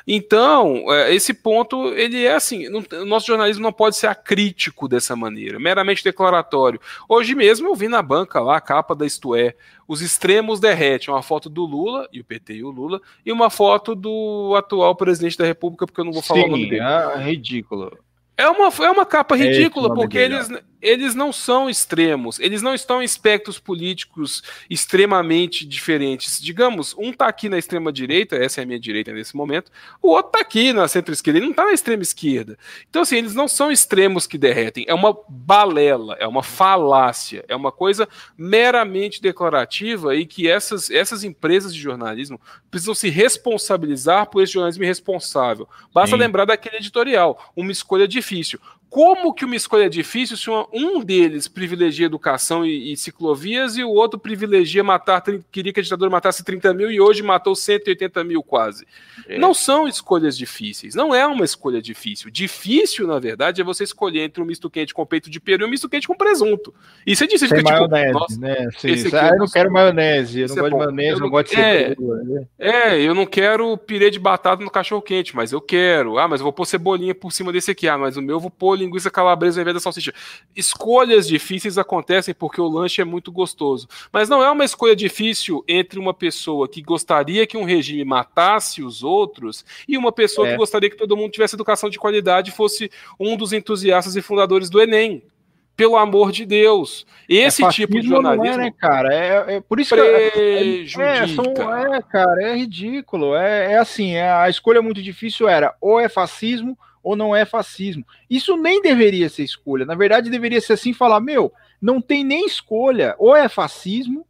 Então, 0.06 0.92
é, 0.92 1.14
esse 1.14 1.34
ponto, 1.34 1.88
ele 1.94 2.24
é 2.24 2.34
assim, 2.34 2.66
o 2.68 3.04
nosso 3.04 3.26
jornalismo 3.26 3.62
não 3.62 3.72
pode 3.72 3.96
ser 3.96 4.06
acrítico 4.06 4.88
dessa 4.88 5.14
maneira, 5.14 5.58
meramente 5.58 6.04
declaratório. 6.04 6.80
Hoje 7.08 7.34
mesmo 7.34 7.68
eu 7.68 7.74
vi 7.74 7.88
na 7.88 8.02
banca 8.02 8.40
lá 8.40 8.56
a 8.56 8.60
capa 8.60 8.94
da 8.94 9.06
Isto 9.06 9.34
É, 9.34 9.54
os 9.86 10.02
extremos 10.02 10.60
derretem, 10.60 11.12
uma 11.12 11.22
foto 11.22 11.48
do 11.48 11.64
Lula, 11.64 12.08
e 12.12 12.20
o 12.20 12.24
PT 12.24 12.54
e 12.54 12.64
o 12.64 12.70
Lula, 12.70 13.00
e 13.24 13.32
uma 13.32 13.50
foto 13.50 13.94
do 13.94 14.54
atual 14.56 14.94
presidente 14.94 15.38
da 15.38 15.46
República, 15.46 15.86
porque 15.86 16.00
eu 16.00 16.04
não 16.04 16.12
vou 16.12 16.22
falar 16.22 16.40
Sim, 16.40 16.46
o 16.46 16.50
nome 16.50 16.68
dele. 16.68 16.82
É 16.82 17.22
ridículo. 17.22 17.98
É 18.38 18.48
uma, 18.48 18.68
é 18.68 18.90
uma 18.90 19.04
capa 19.04 19.34
é 19.34 19.38
ridícula, 19.38 19.90
é 19.90 19.94
porque 19.96 20.16
eles, 20.16 20.48
eles 20.80 21.14
não 21.14 21.32
são 21.32 21.68
extremos, 21.68 22.38
eles 22.38 22.62
não 22.62 22.74
estão 22.74 23.02
em 23.02 23.05
espectros 23.05 23.59
políticos 23.59 24.42
extremamente 24.70 25.66
diferentes. 25.66 26.40
Digamos, 26.40 26.94
um 26.98 27.10
está 27.10 27.26
aqui 27.26 27.48
na 27.48 27.59
extrema 27.59 27.92
direita, 27.92 28.36
essa 28.36 28.60
é 28.60 28.64
a 28.64 28.66
minha 28.66 28.78
direita 28.78 29.12
nesse 29.12 29.36
momento, 29.36 29.70
o 30.00 30.09
outro 30.09 30.28
está 30.28 30.40
aqui 30.40 30.72
na 30.72 30.86
centro-esquerda, 30.86 31.38
ele 31.38 31.46
não 31.46 31.52
está 31.52 31.64
na 31.64 31.72
extrema 31.72 32.02
esquerda. 32.02 32.59
Então, 32.88 33.02
assim, 33.02 33.16
eles 33.16 33.34
não 33.34 33.48
são 33.48 33.72
extremos 33.72 34.26
que 34.26 34.38
derretem, 34.38 34.84
é 34.88 34.94
uma 34.94 35.16
balela, 35.28 36.16
é 36.18 36.26
uma 36.26 36.42
falácia, 36.42 37.44
é 37.48 37.56
uma 37.56 37.72
coisa 37.72 38.09
meramente 38.36 39.20
declarativa 39.20 40.14
e 40.14 40.24
que 40.24 40.48
essas, 40.48 40.90
essas 40.90 41.24
empresas 41.24 41.74
de 41.74 41.80
jornalismo 41.80 42.40
precisam 42.70 42.94
se 42.94 43.09
responsabilizar 43.09 44.26
por 44.26 44.42
esse 44.42 44.52
jornalismo 44.52 44.84
irresponsável. 44.84 45.68
Basta 45.92 46.16
Sim. 46.16 46.20
lembrar 46.20 46.44
daquele 46.44 46.76
editorial, 46.76 47.52
uma 47.56 47.72
escolha 47.72 48.06
difícil. 48.06 48.60
Como 48.90 49.35
que 49.35 49.44
uma 49.44 49.55
escolha 49.55 49.85
é 49.85 49.89
difícil 49.89 50.36
se 50.36 50.48
um 50.73 51.05
deles 51.05 51.47
privilegia 51.47 52.06
educação 52.06 52.65
e, 52.65 52.93
e 52.93 52.97
ciclovias 52.97 53.77
e 53.77 53.85
o 53.85 53.90
outro 53.90 54.19
privilegia 54.19 54.82
matar, 54.82 55.23
queria 55.52 55.73
que 55.73 55.81
a 55.81 55.82
ditadura 55.82 56.10
matasse 56.10 56.43
30 56.43 56.73
mil 56.73 56.90
e 56.90 56.98
hoje 56.98 57.23
matou 57.23 57.55
180 57.55 58.24
mil 58.24 58.43
quase? 58.43 58.86
É. 59.28 59.39
Não 59.39 59.52
são 59.52 59.86
escolhas 59.86 60.39
difíceis, 60.39 60.94
não 60.94 61.15
é 61.15 61.27
uma 61.27 61.44
escolha 61.44 61.82
difícil. 61.82 62.31
Difícil, 62.31 63.06
na 63.06 63.19
verdade, 63.19 63.60
é 63.60 63.65
você 63.65 63.85
escolher 63.85 64.23
entre 64.23 64.43
um 64.43 64.47
misto 64.47 64.70
quente 64.70 64.94
com 64.94 65.05
peito 65.05 65.28
de 65.28 65.39
peru 65.39 65.65
e 65.65 65.66
um 65.66 65.70
misto 65.70 65.89
quente 65.89 66.09
com 66.09 66.15
presunto. 66.15 66.73
Isso 67.06 67.24
é 67.24 67.27
difícil. 67.27 67.48
Sem 67.48 67.59
tipo, 67.59 67.70
maionese, 67.70 68.12
nossa, 68.12 68.40
né? 68.40 68.69
Sim, 68.78 68.90
esse 68.90 69.15
ah, 69.15 69.31
eu 69.32 69.39
não 69.39 69.47
quero 69.47 69.70
maionese, 69.70 70.40
eu 70.40 70.48
não 70.48 70.55
é 70.55 70.60
gosto 70.60 70.70
de 70.70 70.78
maionese, 70.78 71.12
eu 71.12 71.20
não, 71.20 71.31
gosto 71.31 71.51
de 71.51 71.60
é, 71.60 71.89
né? 71.98 72.47
é, 72.59 73.01
eu 73.02 73.15
não 73.15 73.27
quero 73.27 73.77
pirê 73.77 74.10
de 74.10 74.19
batata 74.19 74.65
no 74.65 74.70
cachorro 74.70 75.02
quente, 75.02 75.36
mas 75.36 75.52
eu 75.52 75.60
quero. 75.60 76.19
Ah, 76.19 76.27
mas 76.27 76.40
eu 76.40 76.44
vou 76.44 76.52
pôr 76.52 76.65
cebolinha 76.65 77.15
por 77.15 77.32
cima 77.32 77.52
desse 77.52 77.70
aqui. 77.70 77.86
Ah, 77.86 77.98
mas 77.98 78.16
o 78.16 78.23
meu 78.23 78.36
eu 78.36 78.40
vou 78.40 78.51
pôr 78.51 78.77
linguiça 78.78 79.10
calabresa 79.10 79.60
ao 79.60 79.62
invés 79.62 79.74
da 79.74 79.80
salsicha. 79.80 80.14
Escolhas 80.55 81.26
difíceis 81.26 81.78
acontecem 81.78 82.34
porque 82.34 82.60
o 82.60 82.68
lanche 82.68 83.02
é 83.02 83.05
muito 83.05 83.30
gostoso. 83.30 83.88
Mas 84.12 84.28
não 84.28 84.42
é 84.42 84.50
uma 84.50 84.64
escolha 84.64 84.96
difícil 84.96 85.64
entre 85.68 85.98
uma 85.98 86.14
pessoa 86.14 86.68
que 86.68 86.80
gostaria 86.82 87.46
que 87.46 87.56
um 87.56 87.64
regime 87.64 88.05
matasse 88.05 88.82
os 88.82 89.02
outros 89.02 89.64
e 89.86 89.98
uma 89.98 90.12
pessoa 90.12 90.48
é. 90.48 90.52
que 90.52 90.56
gostaria 90.56 90.90
que 90.90 90.96
todo 90.96 91.16
mundo 91.16 91.32
tivesse 91.32 91.55
educação 91.55 91.90
de 91.90 91.98
qualidade 91.98 92.50
e 92.50 92.55
fosse 92.55 92.90
um 93.18 93.36
dos 93.36 93.52
entusiastas 93.52 94.16
e 94.16 94.22
fundadores 94.22 94.70
do 94.70 94.80
Enem 94.80 95.22
pelo 95.78 95.96
amor 95.96 96.32
de 96.32 96.44
Deus. 96.44 97.06
Esse 97.28 97.64
é 97.64 97.68
tipo 97.68 98.00
de 98.00 98.09
jornalismo. 98.09 98.56
Não 98.56 98.62
é, 98.62 98.64
né, 98.64 98.74
cara? 98.76 99.14
É, 99.14 99.55
é 99.55 99.60
por 99.60 99.78
isso 99.78 99.94
prejudica. 99.94 100.32
que. 100.32 101.00
É, 101.00 101.26
são, 101.28 101.44
é, 101.94 102.02
cara, 102.02 102.42
é 102.42 102.56
ridículo. 102.56 103.36
É, 103.36 103.74
é 103.74 103.78
assim, 103.78 104.16
é, 104.16 104.28
a 104.28 104.48
escolha 104.48 104.82
muito 104.82 105.00
difícil 105.00 105.48
era 105.48 105.72
ou 105.80 106.00
é 106.00 106.09
fascismo 106.09 106.76
ou 107.02 107.16
não 107.16 107.34
é 107.34 107.44
fascismo. 107.44 108.04
Isso 108.28 108.56
nem 108.56 108.82
deveria 108.82 109.28
ser 109.28 109.44
escolha. 109.44 109.84
Na 109.84 109.94
verdade, 109.94 110.30
deveria 110.30 110.60
ser 110.60 110.74
assim: 110.74 110.92
falar, 110.92 111.20
meu, 111.20 111.52
não 111.80 112.00
tem 112.00 112.24
nem 112.24 112.46
escolha. 112.46 113.14
Ou 113.18 113.34
é 113.34 113.48
fascismo, 113.48 114.26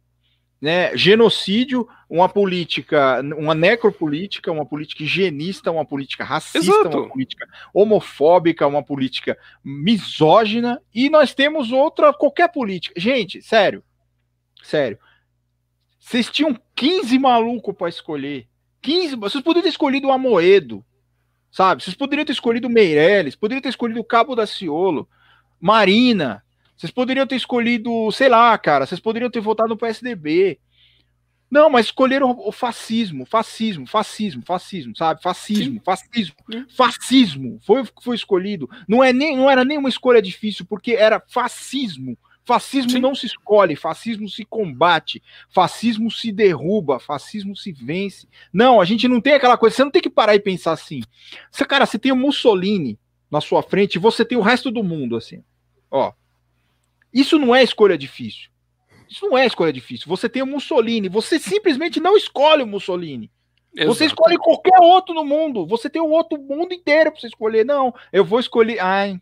né, 0.61 0.95
genocídio, 0.95 1.87
uma 2.09 2.27
política, 2.27 3.21
uma 3.37 3.55
necropolítica, 3.55 4.51
uma 4.51 4.65
política 4.65 5.03
higienista, 5.03 5.71
uma 5.71 5.85
política 5.85 6.23
racista, 6.23 6.57
Exato. 6.57 6.97
uma 6.97 7.09
política 7.09 7.47
homofóbica, 7.73 8.67
uma 8.67 8.83
política 8.83 9.37
misógina, 9.63 10.81
e 10.93 11.09
nós 11.09 11.33
temos 11.33 11.71
outra, 11.71 12.13
qualquer 12.13 12.51
política. 12.51 12.99
Gente, 12.99 13.41
sério, 13.41 13.83
sério. 14.61 14.99
Vocês 15.99 16.29
tinham 16.29 16.59
15 16.75 17.19
malucos 17.19 17.75
para 17.75 17.89
escolher. 17.89 18.47
15, 18.81 19.15
vocês 19.15 19.43
poderiam 19.43 19.63
ter 19.63 19.69
escolhido 19.69 20.07
o 20.07 20.11
Amoedo, 20.11 20.83
Sabe? 21.51 21.83
Vocês 21.83 21.95
poderiam 21.95 22.25
ter 22.25 22.31
escolhido 22.31 22.67
o 22.67 22.71
Meirelles, 22.71 23.35
poderiam 23.35 23.61
ter 23.61 23.69
escolhido 23.69 23.99
o 23.99 24.03
Cabo 24.03 24.35
da 24.35 24.45
Ciolo, 24.45 25.07
Marina. 25.59 26.43
Vocês 26.77 26.91
poderiam 26.91 27.27
ter 27.27 27.35
escolhido, 27.35 28.11
sei 28.11 28.29
lá, 28.29 28.57
cara, 28.57 28.85
vocês 28.85 29.01
poderiam 29.01 29.29
ter 29.29 29.41
votado 29.41 29.69
no 29.69 29.77
PSDB. 29.77 30.59
Não, 31.51 31.69
mas 31.69 31.87
escolheram 31.87 32.29
o 32.37 32.51
fascismo, 32.51 33.25
fascismo, 33.25 33.87
fascismo, 33.87 34.43
fascismo, 34.45 34.95
sabe? 34.95 35.21
Fascismo, 35.21 35.81
fascismo, 35.83 36.35
fascismo. 36.69 37.59
Foi 37.65 37.81
o 37.81 37.85
que 37.85 38.03
foi 38.03 38.15
escolhido. 38.15 38.69
Não, 38.87 39.03
é 39.03 39.11
nem, 39.11 39.35
não 39.35 39.49
era 39.49 39.65
nem 39.65 39.77
uma 39.77 39.89
escolha 39.89 40.21
difícil, 40.21 40.65
porque 40.69 40.91
era 40.91 41.21
fascismo. 41.27 42.15
Fascismo 42.45 42.91
Sim. 42.91 42.99
não 42.99 43.13
se 43.13 43.27
escolhe, 43.27 43.75
fascismo 43.75 44.27
se 44.27 44.43
combate, 44.43 45.21
fascismo 45.49 46.09
se 46.09 46.31
derruba, 46.31 46.99
fascismo 46.99 47.55
se 47.55 47.71
vence. 47.71 48.27
Não, 48.51 48.81
a 48.81 48.85
gente 48.85 49.07
não 49.07 49.21
tem 49.21 49.33
aquela 49.33 49.57
coisa, 49.57 49.75
você 49.75 49.83
não 49.83 49.91
tem 49.91 50.01
que 50.01 50.09
parar 50.09 50.35
e 50.35 50.39
pensar 50.39 50.71
assim. 50.71 51.01
Você, 51.51 51.63
cara, 51.63 51.85
você 51.85 51.99
tem 51.99 52.11
o 52.11 52.15
Mussolini 52.15 52.97
na 53.29 53.39
sua 53.39 53.61
frente 53.61 53.95
e 53.95 53.99
você 53.99 54.25
tem 54.25 54.37
o 54.37 54.41
resto 54.41 54.71
do 54.71 54.83
mundo 54.83 55.15
assim. 55.15 55.43
Ó. 55.91 56.11
Isso 57.13 57.37
não 57.37 57.55
é 57.55 57.63
escolha 57.63 57.97
difícil. 57.97 58.49
Isso 59.09 59.27
não 59.27 59.37
é 59.37 59.45
escolha 59.45 59.73
difícil. 59.73 60.07
Você 60.07 60.29
tem 60.29 60.41
o 60.41 60.47
Mussolini, 60.47 61.09
você 61.09 61.39
simplesmente 61.39 61.99
não 61.99 62.15
escolhe 62.15 62.63
o 62.63 62.67
Mussolini. 62.67 63.31
Exato. 63.75 63.93
Você 63.93 64.05
escolhe 64.05 64.37
qualquer 64.37 64.79
outro 64.79 65.13
no 65.13 65.23
mundo. 65.23 65.65
Você 65.65 65.89
tem 65.89 66.01
o 66.01 66.09
outro 66.09 66.39
mundo 66.39 66.73
inteiro 66.73 67.11
para 67.11 67.21
você 67.21 67.27
escolher. 67.27 67.65
Não, 67.65 67.93
eu 68.11 68.25
vou 68.25 68.39
escolher. 68.39 68.79
Ai, 68.79 69.19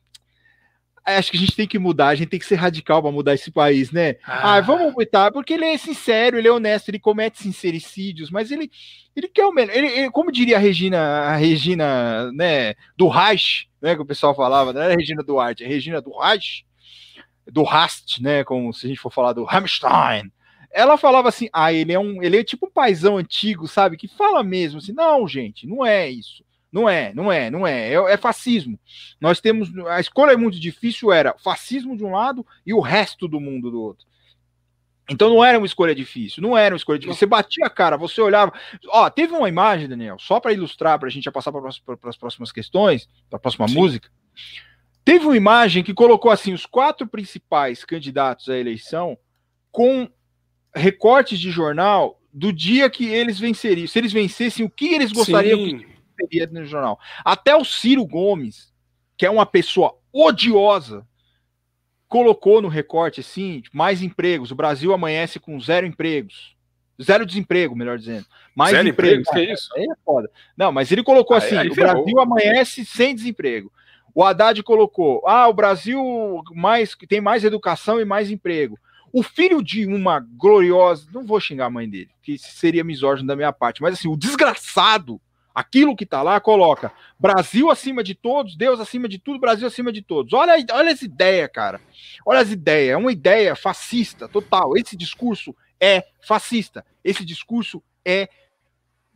acho 1.15 1.31
que 1.31 1.37
a 1.37 1.39
gente 1.39 1.55
tem 1.55 1.67
que 1.67 1.79
mudar, 1.79 2.09
a 2.09 2.15
gente 2.15 2.29
tem 2.29 2.39
que 2.39 2.45
ser 2.45 2.55
radical 2.55 3.01
para 3.01 3.11
mudar 3.11 3.33
esse 3.33 3.49
país, 3.49 3.91
né? 3.91 4.17
Ah. 4.25 4.55
ah. 4.55 4.61
vamos 4.61 4.93
mudar, 4.93 5.31
porque 5.31 5.53
ele 5.53 5.63
é 5.63 5.77
sincero, 5.77 6.37
ele 6.37 6.47
é 6.47 6.51
honesto, 6.51 6.89
ele 6.89 6.99
comete 6.99 7.41
sincericídios, 7.41 8.29
mas 8.29 8.51
ele, 8.51 8.69
ele 9.15 9.27
quer 9.27 9.45
o 9.45 9.53
melhor. 9.53 9.75
Ele, 9.75 9.87
ele, 9.87 10.11
como 10.11 10.31
diria 10.31 10.57
a 10.57 10.59
Regina, 10.59 10.99
a 10.99 11.35
Regina, 11.37 12.31
né, 12.33 12.75
do 12.97 13.07
Reich, 13.07 13.69
né, 13.81 13.95
que 13.95 14.01
o 14.01 14.05
pessoal 14.05 14.35
falava, 14.35 14.73
não 14.73 14.81
era 14.81 14.93
a 14.93 14.97
Regina 14.97 15.23
Duarte, 15.23 15.63
é 15.63 15.65
a 15.65 15.69
Regina 15.69 16.01
do 16.01 16.17
Reich, 16.17 16.65
do 17.51 17.63
Rast, 17.63 18.21
né, 18.21 18.43
como 18.43 18.73
se 18.73 18.85
a 18.85 18.89
gente 18.89 18.99
for 18.99 19.11
falar 19.11 19.33
do 19.33 19.47
Hamstein. 19.49 20.31
Ela 20.69 20.97
falava 20.97 21.29
assim: 21.29 21.47
"Ah, 21.53 21.71
ele 21.71 21.93
é 21.93 21.99
um, 21.99 22.21
ele 22.21 22.37
é 22.37 22.43
tipo 22.43 22.67
um 22.67 22.71
paizão 22.71 23.17
antigo, 23.17 23.67
sabe, 23.67 23.95
que 23.95 24.07
fala 24.07 24.43
mesmo 24.43 24.79
assim: 24.79 24.91
"Não, 24.91 25.27
gente, 25.27 25.65
não 25.65 25.85
é 25.85 26.09
isso. 26.09 26.43
Não 26.71 26.87
é, 26.87 27.13
não 27.13 27.31
é, 27.31 27.49
não 27.49 27.65
é. 27.65 27.93
é. 27.93 28.13
É, 28.13 28.17
fascismo. 28.17 28.79
Nós 29.19 29.39
temos. 29.39 29.69
A 29.87 29.99
escolha 29.99 30.31
é 30.31 30.37
muito 30.37 30.59
difícil, 30.59 31.11
era 31.11 31.37
fascismo 31.37 31.95
de 31.95 32.03
um 32.03 32.11
lado 32.11 32.45
e 32.65 32.73
o 32.73 32.79
resto 32.79 33.27
do 33.27 33.39
mundo 33.39 33.71
do 33.71 33.81
outro. 33.81 34.05
Então 35.09 35.29
não 35.29 35.43
era 35.43 35.57
uma 35.57 35.65
escolha 35.65 35.95
difícil, 35.95 36.43
não 36.43 36.57
era 36.57 36.75
uma 36.75 36.77
escolha 36.77 36.99
difícil. 36.99 37.17
Você 37.17 37.25
batia 37.25 37.65
a 37.65 37.69
cara, 37.69 37.95
você 37.95 38.19
olhava. 38.19 38.51
Ó, 38.89 39.09
teve 39.09 39.33
uma 39.33 39.47
imagem, 39.47 39.87
Daniel, 39.87 40.17
só 40.19 40.39
para 40.39 40.51
ilustrar, 40.51 40.99
para 40.99 41.07
a 41.07 41.11
gente 41.11 41.23
já 41.23 41.31
passar 41.31 41.51
para 41.51 41.69
as 42.09 42.17
próximas 42.17 42.51
questões, 42.51 43.07
para 43.29 43.37
a 43.37 43.39
próxima 43.39 43.67
Sim. 43.69 43.75
música. 43.75 44.09
Teve 45.05 45.25
uma 45.25 45.37
imagem 45.37 45.83
que 45.83 45.93
colocou 45.93 46.29
assim 46.29 46.51
os 46.51 46.65
quatro 46.65 47.07
principais 47.07 47.85
candidatos 47.85 48.49
à 48.49 48.57
eleição 48.57 49.17
com 49.71 50.09
recortes 50.75 51.39
de 51.39 51.49
jornal 51.49 52.19
do 52.33 52.51
dia 52.51 52.89
que 52.89 53.05
eles 53.05 53.39
venceriam. 53.39 53.87
Se 53.87 53.97
eles 53.97 54.11
vencessem, 54.11 54.65
o 54.65 54.69
que 54.69 54.93
eles 54.93 55.13
gostariam 55.13 55.57
Sim. 55.59 55.85
Teria 56.17 56.47
no 56.47 56.65
jornal. 56.65 56.99
Até 57.23 57.55
o 57.55 57.63
Ciro 57.63 58.05
Gomes, 58.05 58.73
que 59.15 59.25
é 59.25 59.29
uma 59.29 59.45
pessoa 59.45 59.97
odiosa, 60.11 61.05
colocou 62.07 62.61
no 62.61 62.67
recorte 62.67 63.21
assim, 63.21 63.61
mais 63.73 64.01
empregos. 64.01 64.51
O 64.51 64.55
Brasil 64.55 64.93
amanhece 64.93 65.39
com 65.39 65.59
zero 65.59 65.85
empregos. 65.85 66.55
Zero 67.01 67.25
desemprego, 67.25 67.75
melhor 67.75 67.97
dizendo. 67.97 68.25
Mais 68.55 68.71
zero 68.71 68.87
emprego, 68.87 69.23
que 69.23 69.37
é 69.37 69.53
isso? 69.53 69.69
Aí 69.75 69.83
é 69.83 69.95
foda. 70.03 70.29
Não, 70.55 70.71
mas 70.71 70.91
ele 70.91 71.03
colocou 71.03 71.35
aí, 71.35 71.43
assim: 71.43 71.57
aí 71.57 71.69
o 71.69 71.75
Brasil 71.75 72.19
amanhece 72.19 72.83
sem 72.83 73.13
desemprego. 73.13 73.71
O 74.15 74.23
Haddad 74.23 74.63
colocou: 74.63 75.21
ah, 75.27 75.47
o 75.47 75.53
Brasil 75.53 76.01
mais 76.55 76.95
tem 77.07 77.21
mais 77.21 77.43
educação 77.43 78.01
e 78.01 78.05
mais 78.05 78.31
emprego. 78.31 78.79
O 79.13 79.21
filho 79.21 79.63
de 79.63 79.85
uma 79.85 80.19
gloriosa, 80.19 81.07
não 81.13 81.23
vou 81.23 81.39
xingar 81.39 81.67
a 81.67 81.69
mãe 81.69 81.87
dele, 81.87 82.09
que 82.21 82.37
seria 82.37 82.83
misógino 82.83 83.27
da 83.27 83.35
minha 83.35 83.53
parte, 83.53 83.81
mas 83.81 83.93
assim, 83.93 84.07
o 84.07 84.17
desgraçado 84.17 85.21
Aquilo 85.57 85.95
que 85.95 86.03
está 86.03 86.21
lá 86.21 86.39
coloca 86.39 86.91
Brasil 87.19 87.71
acima 87.71 88.03
de 88.03 88.13
todos, 88.13 88.55
Deus 88.55 88.79
acima 88.79 89.09
de 89.09 89.17
tudo, 89.17 89.39
Brasil 89.39 89.65
acima 89.65 89.91
de 89.91 90.03
todos. 90.03 90.31
Olha, 90.31 90.53
olha 90.71 90.91
essa 90.91 91.03
ideia, 91.03 91.49
cara. 91.49 91.81
Olha 92.23 92.41
as 92.41 92.51
ideias. 92.51 92.93
É 92.93 92.95
uma 92.95 93.11
ideia 93.11 93.55
fascista 93.55 94.27
total. 94.27 94.77
Esse 94.77 94.95
discurso 94.95 95.55
é 95.81 96.03
fascista. 96.21 96.85
Esse 97.03 97.25
discurso 97.25 97.81
é 98.05 98.29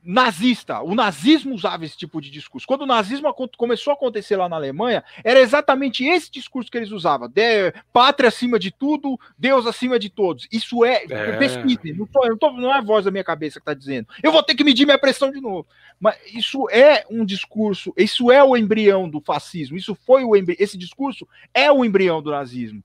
nazista. 0.04 0.82
O 0.82 0.96
nazismo 0.96 1.54
usava 1.54 1.86
esse 1.86 1.98
tipo 1.98 2.20
de 2.20 2.30
discurso. 2.30 2.68
Quando 2.68 2.82
o 2.82 2.88
nazismo 2.88 3.34
começou 3.58 3.92
a 3.92 3.94
acontecer 3.94 4.36
lá 4.36 4.50
na 4.50 4.56
Alemanha, 4.56 5.04
era 5.24 5.40
exatamente 5.40 6.04
esse 6.06 6.32
discurso 6.32 6.72
que 6.72 6.78
eles 6.78 6.92
usavam: 6.92 7.28
de, 7.28 7.72
pátria 7.94 8.28
acima 8.28 8.58
de 8.58 8.72
tudo, 8.72 9.20
Deus 9.38 9.66
acima 9.68 10.00
de 10.00 10.10
todos. 10.10 10.48
Isso 10.52 10.84
é, 10.84 11.06
é. 11.10 11.38
pesquisa, 11.38 11.82
não, 11.96 12.06
tô, 12.06 12.28
não, 12.28 12.38
tô, 12.38 12.52
não 12.52 12.74
é 12.74 12.78
a 12.78 12.82
voz 12.82 13.06
da 13.06 13.12
minha 13.12 13.24
cabeça 13.24 13.60
que 13.60 13.64
está 13.64 13.74
dizendo. 13.74 14.08
Eu 14.24 14.32
vou 14.32 14.44
ter 14.44 14.56
que 14.56 14.64
medir 14.64 14.86
minha 14.86 15.00
pressão 15.00 15.32
de 15.32 15.40
novo. 15.40 15.68
Mas 16.00 16.18
isso 16.34 16.68
é 16.70 17.06
um 17.10 17.24
discurso, 17.24 17.94
isso 17.96 18.32
é 18.32 18.44
o 18.44 18.58
embrião 18.58 19.08
do 19.08 19.22
fascismo. 19.22 19.78
Isso 19.78 19.96
foi 20.06 20.24
o 20.24 20.32
esse 20.36 20.78
discurso 20.78 21.28
é 21.54 21.72
o 21.72 21.86
embrião 21.86 22.22
do 22.22 22.32
nazismo. 22.32 22.84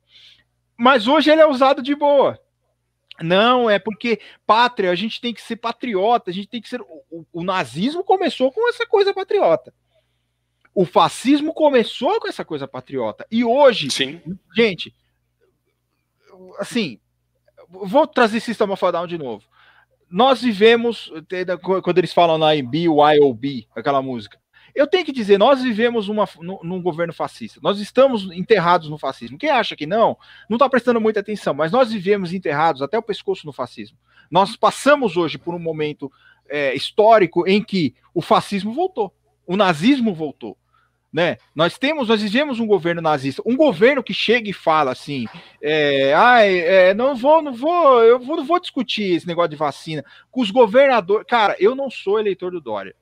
Mas 0.77 1.09
hoje 1.09 1.31
ele 1.31 1.41
é 1.41 1.47
usado 1.47 1.83
de 1.83 1.95
boa. 1.95 2.39
Não, 3.23 3.69
é 3.71 3.79
porque 3.79 4.21
pátria, 4.47 4.91
a 4.91 4.95
gente 4.95 5.21
tem 5.21 5.33
que 5.33 5.43
ser 5.43 5.57
patriota, 5.57 6.31
a 6.31 6.35
gente 6.35 6.49
tem 6.49 6.61
que 6.61 6.69
ser. 6.69 6.81
O, 6.83 7.27
o, 7.33 7.43
nazismo 7.43 8.05
começou 8.05 8.53
com 8.53 8.69
essa 8.69 8.87
coisa 8.87 9.15
patriota. 9.15 9.73
O 10.75 10.85
fascismo 10.85 11.55
começou 11.55 12.21
com 12.21 12.29
essa 12.29 12.45
coisa 12.45 12.69
patriota. 12.69 13.27
E 13.31 13.43
hoje, 13.43 13.91
Sim. 13.91 14.21
gente, 14.55 14.95
assim, 16.59 17.01
vou 17.69 18.07
trazer 18.07 18.41
Sistema 18.41 18.77
Fadal 18.77 19.07
de 19.07 19.17
novo. 19.17 19.45
Nós 20.11 20.41
vivemos, 20.41 21.11
quando 21.83 21.99
eles 21.99 22.13
falam 22.13 22.39
na 22.39 22.51
BYOB, 22.63 23.67
aquela 23.75 24.01
música, 24.01 24.39
eu 24.77 24.87
tenho 24.87 25.07
que 25.07 25.13
dizer, 25.13 25.39
nós 25.39 25.63
vivemos 25.63 26.07
uma, 26.07 26.29
num, 26.39 26.59
num 26.63 26.83
governo 26.83 27.13
fascista. 27.13 27.59
Nós 27.63 27.81
estamos 27.81 28.31
enterrados 28.31 28.91
no 28.91 28.99
fascismo. 28.99 29.39
Quem 29.39 29.49
acha 29.49 29.75
que 29.75 29.87
não, 29.87 30.19
não 30.51 30.57
está 30.57 30.69
prestando 30.69 31.01
muita 31.01 31.21
atenção, 31.21 31.55
mas 31.55 31.73
nós 31.73 31.91
vivemos 31.91 32.35
enterrados 32.35 32.83
até 32.83 32.99
o 32.99 33.03
pescoço 33.03 33.47
no 33.47 33.55
fascismo. 33.55 33.97
Nós 34.31 34.55
passamos 34.55 35.17
hoje 35.17 35.39
por 35.39 35.55
um 35.55 35.59
momento 35.59 36.13
é, 36.47 36.75
histórico 36.75 37.49
em 37.49 37.63
que 37.63 37.95
o 38.13 38.21
fascismo 38.21 38.75
voltou, 38.75 39.15
o 39.47 39.57
nazismo 39.57 40.15
voltou. 40.15 40.59
Né? 41.11 41.39
Nós 41.55 41.79
temos, 41.79 42.09
nós 42.09 42.21
vivemos 42.21 42.61
um 42.61 42.67
governo 42.67 43.01
nazista, 43.01 43.41
um 43.47 43.57
governo 43.57 44.03
que 44.03 44.13
chega 44.13 44.51
e 44.51 44.53
fala 44.53 44.93
assim, 44.93 45.25
é, 45.63 46.13
ai, 46.13 46.59
é, 46.59 46.93
não 46.93 47.17
vou, 47.17 47.41
não 47.41 47.55
vou, 47.55 48.03
eu 48.03 48.19
vou, 48.19 48.37
não 48.37 48.45
vou 48.45 48.61
discutir 48.61 49.15
esse 49.15 49.27
negócio 49.27 49.49
de 49.49 49.57
vacina 49.57 50.05
com 50.31 50.43
os 50.43 50.51
governadores. 50.51 51.27
Cara, 51.27 51.57
eu 51.59 51.75
não 51.75 51.89
sou 51.91 52.21
eleitor 52.21 52.51
do 52.51 52.61
Dória 52.61 52.95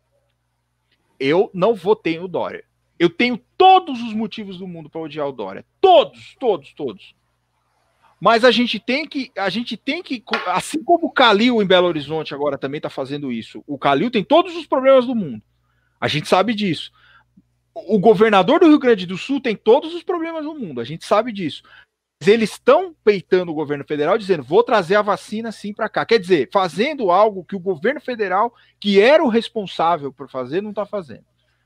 eu 1.25 1.51
não 1.55 1.75
votei 1.75 2.19
no 2.19 2.29
Dória. 2.29 2.65
Eu 2.99 3.09
tenho 3.09 3.41
todos 3.57 4.01
os 4.03 4.13
motivos 4.13 4.59
do 4.59 4.69
mundo 4.69 4.91
para 4.91 5.01
odiar 5.01 5.27
o 5.27 5.33
Dória. 5.33 5.65
Todos, 5.81 6.37
todos, 6.39 6.75
todos. 6.75 7.15
Mas 8.21 8.45
a 8.45 8.51
gente 8.51 8.79
tem 8.79 9.09
que, 9.09 9.33
a 9.37 9.49
gente 9.49 9.77
tem 9.77 10.03
que, 10.03 10.23
assim 10.47 10.85
como 10.85 11.07
o 11.07 11.11
Calil 11.11 11.63
em 11.63 11.67
Belo 11.67 11.89
Horizonte 11.89 12.35
agora 12.35 12.59
também 12.59 12.79
está 12.79 12.91
fazendo 12.91 13.33
isso. 13.33 13.65
O 13.67 13.79
Calil 13.79 14.11
tem 14.11 14.23
todos 14.23 14.55
os 14.55 14.67
problemas 14.67 15.07
do 15.07 15.15
mundo. 15.15 15.43
A 15.99 16.09
gente 16.09 16.29
sabe 16.29 16.55
disso. 16.55 16.93
O 17.75 17.99
governador 17.99 18.61
do 18.61 18.69
Rio 18.69 18.79
Grande 18.79 19.07
do 19.07 19.17
Sul 19.17 19.41
tem 19.41 19.57
todos 19.57 19.95
os 19.95 20.03
problemas 20.03 20.45
do 20.45 20.55
mundo. 20.55 20.81
A 20.81 20.85
gente 20.85 21.07
sabe 21.07 21.33
disso 21.33 21.63
eles 22.27 22.53
estão 22.53 22.95
peitando 23.05 23.51
o 23.51 23.55
governo 23.55 23.85
federal, 23.85 24.17
dizendo: 24.17 24.43
vou 24.43 24.63
trazer 24.63 24.97
a 24.97 25.03
vacina 25.03 25.53
sim 25.53 25.73
para 25.73 25.89
cá. 25.89 26.05
Quer 26.07 26.19
dizer, 26.19 26.49
fazendo 26.53 27.11
algo 27.11 27.45
que 27.45 27.57
o 27.57 27.61
governo 27.61 28.01
federal, 28.01 28.55
que 28.81 29.01
era 29.01 29.23
o 29.23 29.29
responsável 29.29 30.13
por 30.13 30.29
fazer, 30.29 30.63
não 30.63 30.71
está 30.71 30.87
fazendo. 30.87 31.25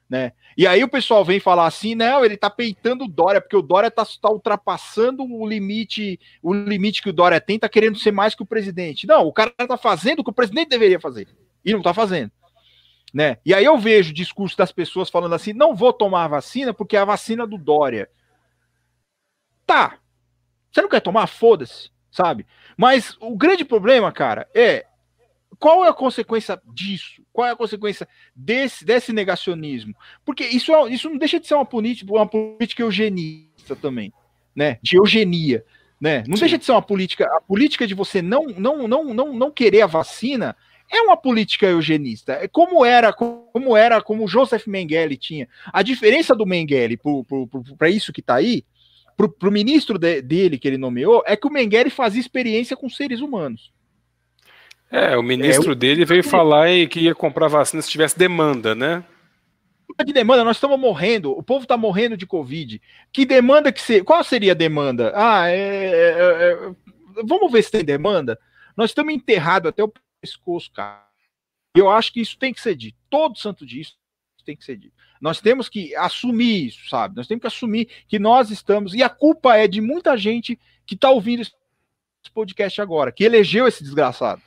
Né? 0.08 0.32
E 0.56 0.66
aí 0.66 0.82
o 0.82 0.88
pessoal 0.88 1.22
vem 1.24 1.38
falar 1.38 1.66
assim: 1.66 1.94
não, 1.94 2.24
ele 2.24 2.34
está 2.34 2.48
peitando 2.48 3.04
o 3.04 3.08
Dória, 3.08 3.40
porque 3.40 3.56
o 3.56 3.62
Dória 3.62 3.88
está 3.88 4.04
tá 4.04 4.30
ultrapassando 4.30 5.22
o 5.22 5.46
limite, 5.46 6.18
o 6.42 6.54
limite 6.54 7.02
que 7.02 7.10
o 7.10 7.12
Dória 7.12 7.40
tem, 7.40 7.56
está 7.56 7.68
querendo 7.68 7.98
ser 7.98 8.10
mais 8.10 8.34
que 8.34 8.42
o 8.42 8.46
presidente. 8.46 9.06
Não, 9.06 9.26
o 9.26 9.32
cara 9.32 9.52
está 9.58 9.76
fazendo 9.76 10.20
o 10.20 10.24
que 10.24 10.30
o 10.30 10.34
presidente 10.34 10.70
deveria 10.70 10.98
fazer. 10.98 11.28
E 11.64 11.72
não 11.72 11.80
está 11.80 11.92
fazendo. 11.92 12.32
Né? 13.12 13.38
E 13.44 13.52
aí 13.52 13.64
eu 13.64 13.78
vejo 13.78 14.10
o 14.10 14.14
discurso 14.14 14.56
das 14.56 14.72
pessoas 14.72 15.10
falando 15.10 15.34
assim: 15.34 15.52
não 15.52 15.74
vou 15.74 15.92
tomar 15.92 16.24
a 16.24 16.28
vacina 16.28 16.72
porque 16.72 16.96
é 16.96 17.00
a 17.00 17.04
vacina 17.04 17.46
do 17.46 17.58
Dória. 17.58 18.08
Tá, 19.66 19.98
você 20.78 20.82
não 20.82 20.88
quer 20.88 21.00
tomar? 21.00 21.26
Foda-se, 21.26 21.90
sabe? 22.10 22.46
Mas 22.76 23.16
o 23.20 23.36
grande 23.36 23.64
problema, 23.64 24.12
cara, 24.12 24.48
é 24.54 24.86
qual 25.58 25.84
é 25.84 25.88
a 25.88 25.92
consequência 25.92 26.60
disso? 26.72 27.22
Qual 27.32 27.46
é 27.46 27.50
a 27.50 27.56
consequência 27.56 28.06
desse, 28.34 28.84
desse 28.84 29.12
negacionismo? 29.12 29.94
Porque 30.24 30.44
isso, 30.44 30.72
é, 30.72 30.90
isso 30.92 31.10
não 31.10 31.18
deixa 31.18 31.40
de 31.40 31.48
ser 31.48 31.54
uma 31.54 31.66
política, 31.66 32.12
uma 32.12 32.26
política 32.26 32.82
eugenista 32.82 33.74
também, 33.74 34.12
né? 34.54 34.78
De 34.80 34.96
eugenia, 34.96 35.64
né? 36.00 36.22
Não 36.28 36.36
Sim. 36.36 36.42
deixa 36.42 36.58
de 36.58 36.64
ser 36.64 36.72
uma 36.72 36.82
política, 36.82 37.24
a 37.24 37.40
política 37.40 37.86
de 37.86 37.94
você 37.94 38.22
não, 38.22 38.46
não, 38.46 38.86
não, 38.86 39.12
não, 39.12 39.32
não 39.32 39.50
querer 39.50 39.82
a 39.82 39.86
vacina 39.86 40.56
é 40.90 41.02
uma 41.02 41.16
política 41.16 41.66
eugenista. 41.66 42.34
É 42.34 42.46
como 42.48 42.84
era, 42.84 43.12
como 43.12 43.76
era, 43.76 44.00
como 44.00 44.24
o 44.24 44.28
Joseph 44.28 44.66
Mengele 44.66 45.16
tinha. 45.16 45.48
A 45.72 45.82
diferença 45.82 46.34
do 46.34 46.46
Mengele 46.46 46.98
para 47.76 47.90
isso 47.90 48.12
que 48.12 48.20
está 48.20 48.36
aí 48.36 48.64
pro, 49.18 49.28
pro 49.28 49.50
ministro 49.50 49.98
de, 49.98 50.22
dele 50.22 50.56
que 50.56 50.68
ele 50.68 50.78
nomeou 50.78 51.24
é 51.26 51.36
que 51.36 51.48
o 51.48 51.50
Mengele 51.50 51.90
fazia 51.90 52.20
experiência 52.20 52.76
com 52.76 52.88
seres 52.88 53.20
humanos. 53.20 53.72
É, 54.90 55.18
o 55.18 55.22
ministro 55.22 55.72
é, 55.72 55.74
dele 55.74 56.04
veio 56.04 56.22
falar 56.22 56.68
que 56.88 57.00
ia 57.00 57.14
comprar 57.14 57.48
vacina 57.48 57.82
se 57.82 57.90
tivesse 57.90 58.16
demanda, 58.16 58.74
né? 58.74 59.04
De 60.06 60.12
demanda, 60.12 60.44
nós 60.44 60.56
estamos 60.56 60.78
morrendo, 60.78 61.32
o 61.32 61.42
povo 61.42 61.64
está 61.64 61.76
morrendo 61.76 62.16
de 62.16 62.24
Covid. 62.24 62.80
Que 63.12 63.26
demanda 63.26 63.72
que 63.72 63.80
ser? 63.80 64.04
Qual 64.04 64.22
seria 64.22 64.52
a 64.52 64.54
demanda? 64.54 65.12
Ah, 65.14 65.48
é, 65.48 65.56
é, 65.56 65.90
é, 65.90 66.52
é, 66.52 67.22
vamos 67.24 67.50
ver 67.50 67.62
se 67.64 67.72
tem 67.72 67.84
demanda. 67.84 68.38
Nós 68.76 68.90
estamos 68.90 69.12
enterrados 69.12 69.68
até 69.68 69.82
o 69.82 69.92
pescoço, 70.20 70.70
cara. 70.72 71.04
Eu 71.74 71.90
acho 71.90 72.12
que 72.12 72.20
isso 72.20 72.38
tem 72.38 72.54
que 72.54 72.60
ser 72.60 72.76
dito. 72.76 72.96
Todo 73.10 73.36
santo 73.36 73.66
dia 73.66 73.82
isso 73.82 73.96
tem 74.46 74.56
que 74.56 74.64
ser 74.64 74.76
dito. 74.76 74.94
Nós 75.20 75.40
temos 75.40 75.68
que 75.68 75.94
assumir 75.96 76.68
isso, 76.68 76.88
sabe? 76.88 77.16
Nós 77.16 77.26
temos 77.26 77.40
que 77.40 77.46
assumir 77.46 77.88
que 78.06 78.18
nós 78.18 78.50
estamos. 78.50 78.94
E 78.94 79.02
a 79.02 79.08
culpa 79.08 79.56
é 79.56 79.66
de 79.66 79.80
muita 79.80 80.16
gente 80.16 80.58
que 80.86 80.94
está 80.94 81.10
ouvindo 81.10 81.42
esse 81.42 81.52
podcast 82.32 82.80
agora, 82.80 83.12
que 83.12 83.24
elegeu 83.24 83.66
esse 83.66 83.82
desgraçado, 83.82 84.40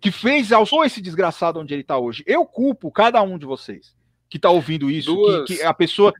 que 0.00 0.10
fez, 0.10 0.52
alçou 0.52 0.84
esse 0.84 1.00
desgraçado 1.00 1.58
onde 1.58 1.74
ele 1.74 1.82
está 1.82 1.98
hoje. 1.98 2.22
Eu 2.26 2.44
culpo 2.44 2.90
cada 2.90 3.22
um 3.22 3.38
de 3.38 3.46
vocês 3.46 3.94
que 4.28 4.36
está 4.36 4.50
ouvindo 4.50 4.90
isso, 4.90 5.14
Duas... 5.14 5.46
que, 5.46 5.56
que, 5.56 5.62
a 5.62 5.72
pessoa. 5.72 6.12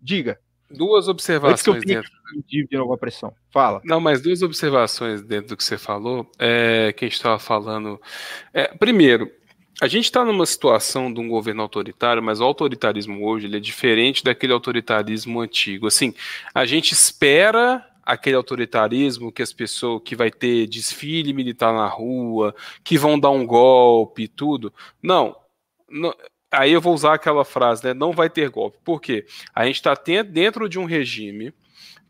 Diga. 0.00 0.38
duas 0.70 1.08
observações 1.08 1.84
dentro. 1.84 2.10
De 2.46 2.66
novo 2.72 2.92
a 2.92 2.98
pressão. 2.98 3.32
Fala. 3.50 3.80
Não, 3.84 4.00
mas 4.00 4.20
duas 4.20 4.42
observações 4.42 5.22
dentro 5.22 5.50
do 5.50 5.56
que 5.56 5.64
você 5.64 5.78
falou, 5.78 6.30
é, 6.38 6.92
que 6.92 7.04
a 7.04 7.08
gente 7.08 7.16
estava 7.16 7.38
falando. 7.38 8.00
É, 8.52 8.68
primeiro, 8.76 9.30
a 9.80 9.88
gente 9.88 10.04
está 10.04 10.24
numa 10.24 10.46
situação 10.46 11.12
de 11.12 11.20
um 11.20 11.28
governo 11.28 11.62
autoritário, 11.62 12.22
mas 12.22 12.40
o 12.40 12.44
autoritarismo 12.44 13.26
hoje 13.26 13.46
ele 13.46 13.56
é 13.56 13.60
diferente 13.60 14.22
daquele 14.22 14.52
autoritarismo 14.52 15.40
antigo. 15.40 15.86
Assim, 15.86 16.14
a 16.54 16.64
gente 16.64 16.92
espera 16.92 17.84
aquele 18.04 18.36
autoritarismo 18.36 19.32
que 19.32 19.42
as 19.42 19.52
pessoas 19.52 20.02
que 20.04 20.14
vai 20.14 20.30
ter 20.30 20.66
desfile 20.66 21.32
militar 21.32 21.72
na 21.72 21.86
rua, 21.86 22.54
que 22.84 22.98
vão 22.98 23.18
dar 23.18 23.30
um 23.30 23.46
golpe 23.46 24.24
e 24.24 24.28
tudo. 24.28 24.72
Não, 25.02 25.36
não 25.88 26.14
aí 26.50 26.72
eu 26.72 26.80
vou 26.80 26.94
usar 26.94 27.14
aquela 27.14 27.44
frase, 27.44 27.84
né? 27.84 27.94
Não 27.94 28.12
vai 28.12 28.30
ter 28.30 28.48
golpe. 28.50 28.78
Por 28.84 29.00
quê? 29.00 29.26
A 29.54 29.66
gente 29.66 29.76
está 29.76 29.94
dentro 30.22 30.68
de 30.68 30.78
um 30.78 30.84
regime 30.84 31.52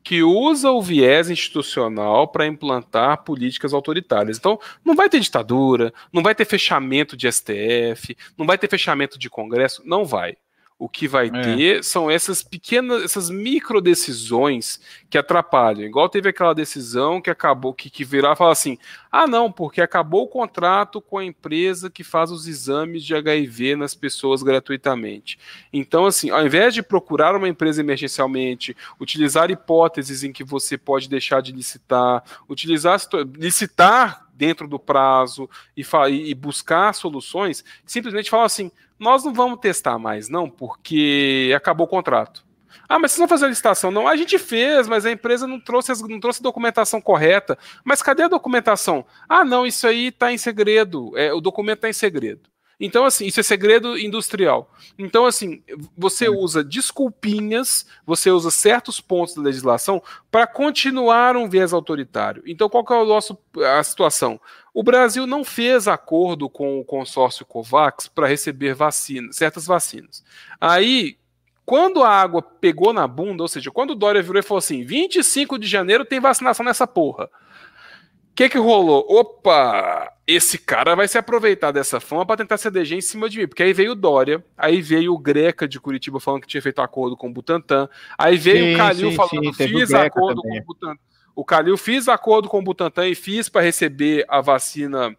que 0.04 0.22
usa 0.22 0.70
o 0.70 0.82
viés 0.82 1.30
institucional 1.30 2.28
para 2.28 2.46
implantar 2.46 3.24
políticas 3.24 3.72
autoritárias. 3.72 4.36
Então, 4.36 4.60
não 4.84 4.94
vai 4.94 5.08
ter 5.08 5.18
ditadura, 5.18 5.92
não 6.12 6.22
vai 6.22 6.34
ter 6.34 6.44
fechamento 6.44 7.16
de 7.16 7.26
STF, 7.32 8.14
não 8.36 8.46
vai 8.46 8.58
ter 8.58 8.68
fechamento 8.68 9.18
de 9.18 9.30
Congresso, 9.30 9.82
não 9.84 10.04
vai. 10.04 10.36
O 10.76 10.88
que 10.88 11.06
vai 11.06 11.28
é. 11.28 11.30
ter 11.30 11.84
são 11.84 12.10
essas 12.10 12.42
pequenas, 12.42 13.04
essas 13.04 13.30
micro 13.30 13.80
decisões 13.80 14.80
que 15.08 15.16
atrapalham. 15.16 15.86
Igual 15.86 16.08
teve 16.08 16.28
aquela 16.28 16.52
decisão 16.52 17.20
que 17.20 17.30
acabou, 17.30 17.72
que, 17.72 17.88
que 17.88 18.04
virar 18.04 18.32
e 18.32 18.36
falar 18.36 18.50
assim: 18.50 18.76
ah, 19.10 19.24
não, 19.24 19.52
porque 19.52 19.80
acabou 19.80 20.24
o 20.24 20.28
contrato 20.28 21.00
com 21.00 21.16
a 21.16 21.24
empresa 21.24 21.88
que 21.88 22.02
faz 22.02 22.32
os 22.32 22.48
exames 22.48 23.04
de 23.04 23.14
HIV 23.14 23.76
nas 23.76 23.94
pessoas 23.94 24.42
gratuitamente. 24.42 25.38
Então, 25.72 26.06
assim, 26.06 26.30
ao 26.30 26.44
invés 26.44 26.74
de 26.74 26.82
procurar 26.82 27.36
uma 27.36 27.48
empresa 27.48 27.80
emergencialmente, 27.80 28.76
utilizar 29.00 29.52
hipóteses 29.52 30.24
em 30.24 30.32
que 30.32 30.42
você 30.42 30.76
pode 30.76 31.08
deixar 31.08 31.40
de 31.40 31.52
licitar, 31.52 32.24
utilizar 32.48 33.00
licitar 33.36 34.26
dentro 34.34 34.66
do 34.66 34.78
prazo 34.78 35.48
e, 35.76 35.84
e 36.10 36.34
buscar 36.34 36.92
soluções, 36.92 37.64
simplesmente 37.86 38.28
falar 38.28 38.46
assim: 38.46 38.70
nós 39.04 39.22
não 39.22 39.34
vamos 39.34 39.60
testar 39.60 39.98
mais, 39.98 40.30
não, 40.30 40.48
porque 40.48 41.52
acabou 41.54 41.86
o 41.86 41.90
contrato. 41.90 42.42
Ah, 42.88 42.98
mas 42.98 43.12
vocês 43.12 43.18
vão 43.18 43.28
fazer 43.28 43.44
a 43.44 43.48
licitação? 43.48 43.90
Não, 43.90 44.08
a 44.08 44.16
gente 44.16 44.38
fez, 44.38 44.88
mas 44.88 45.04
a 45.04 45.10
empresa 45.10 45.46
não 45.46 45.60
trouxe, 45.60 45.92
não 46.08 46.18
trouxe 46.18 46.40
a 46.40 46.42
documentação 46.42 47.00
correta. 47.02 47.58
Mas 47.84 48.02
cadê 48.02 48.22
a 48.22 48.28
documentação? 48.28 49.04
Ah, 49.28 49.44
não, 49.44 49.66
isso 49.66 49.86
aí 49.86 50.08
está 50.08 50.32
em 50.32 50.38
segredo. 50.38 51.16
É, 51.16 51.32
o 51.34 51.40
documento 51.40 51.78
está 51.78 51.88
em 51.88 51.92
segredo. 51.92 52.48
Então, 52.78 53.04
assim, 53.04 53.26
isso 53.26 53.40
é 53.40 53.42
segredo 53.42 53.98
industrial. 53.98 54.70
Então, 54.98 55.26
assim, 55.26 55.62
você 55.96 56.28
usa 56.28 56.64
desculpinhas, 56.64 57.86
você 58.04 58.30
usa 58.30 58.50
certos 58.50 59.00
pontos 59.00 59.34
da 59.34 59.42
legislação 59.42 60.02
para 60.30 60.46
continuar 60.46 61.36
um 61.36 61.48
viés 61.48 61.72
autoritário. 61.72 62.42
Então, 62.46 62.68
qual 62.68 62.84
que 62.84 62.92
é 62.92 62.96
o 62.96 63.04
nosso, 63.04 63.38
a 63.78 63.82
situação? 63.82 64.40
O 64.72 64.82
Brasil 64.82 65.26
não 65.26 65.44
fez 65.44 65.86
acordo 65.86 66.48
com 66.48 66.80
o 66.80 66.84
consórcio 66.84 67.46
COVAX 67.46 68.08
para 68.08 68.26
receber 68.26 68.74
vacinas, 68.74 69.36
certas 69.36 69.66
vacinas. 69.66 70.24
Aí, 70.60 71.16
quando 71.64 72.02
a 72.02 72.10
água 72.10 72.42
pegou 72.42 72.92
na 72.92 73.06
bunda, 73.06 73.42
ou 73.42 73.48
seja, 73.48 73.70
quando 73.70 73.90
o 73.90 73.94
Dória 73.94 74.22
virou 74.22 74.40
e 74.40 74.42
falou 74.42 74.58
assim: 74.58 74.82
25 74.82 75.58
de 75.58 75.66
janeiro 75.66 76.04
tem 76.04 76.20
vacinação 76.20 76.64
nessa 76.64 76.86
porra. 76.86 77.24
O 77.24 78.34
que, 78.34 78.48
que 78.48 78.58
rolou? 78.58 79.06
Opa! 79.08 80.13
Esse 80.26 80.56
cara 80.56 80.94
vai 80.94 81.06
se 81.06 81.18
aproveitar 81.18 81.70
dessa 81.70 82.00
fama 82.00 82.24
para 82.24 82.38
tentar 82.38 82.56
CDG 82.56 82.96
em 82.96 83.00
cima 83.00 83.28
de 83.28 83.38
mim. 83.38 83.46
Porque 83.46 83.62
aí 83.62 83.72
veio 83.74 83.92
o 83.92 83.94
Dória, 83.94 84.42
aí 84.56 84.80
veio 84.80 85.12
o 85.12 85.18
Greca 85.18 85.68
de 85.68 85.78
Curitiba 85.78 86.18
falando 86.18 86.42
que 86.42 86.48
tinha 86.48 86.62
feito 86.62 86.80
acordo 86.80 87.16
com 87.16 87.28
o 87.28 87.32
Butantan, 87.32 87.88
aí 88.16 88.38
veio 88.38 88.64
sim, 88.64 88.74
o 88.74 88.76
Calil 88.78 89.10
sim, 89.10 89.16
falando 89.16 89.52
que 89.52 89.68
fiz 89.68 89.92
acordo 89.92 90.42
também. 90.42 90.58
com 90.58 90.64
o 90.64 90.74
Butantan. 90.74 90.98
O 91.36 91.44
Calil 91.44 91.76
fiz 91.76 92.08
acordo 92.08 92.48
com 92.48 92.58
o 92.58 92.62
Butantan 92.62 93.08
e 93.08 93.14
fiz 93.14 93.48
para 93.48 93.60
receber 93.60 94.24
a 94.28 94.40
vacina 94.40 95.14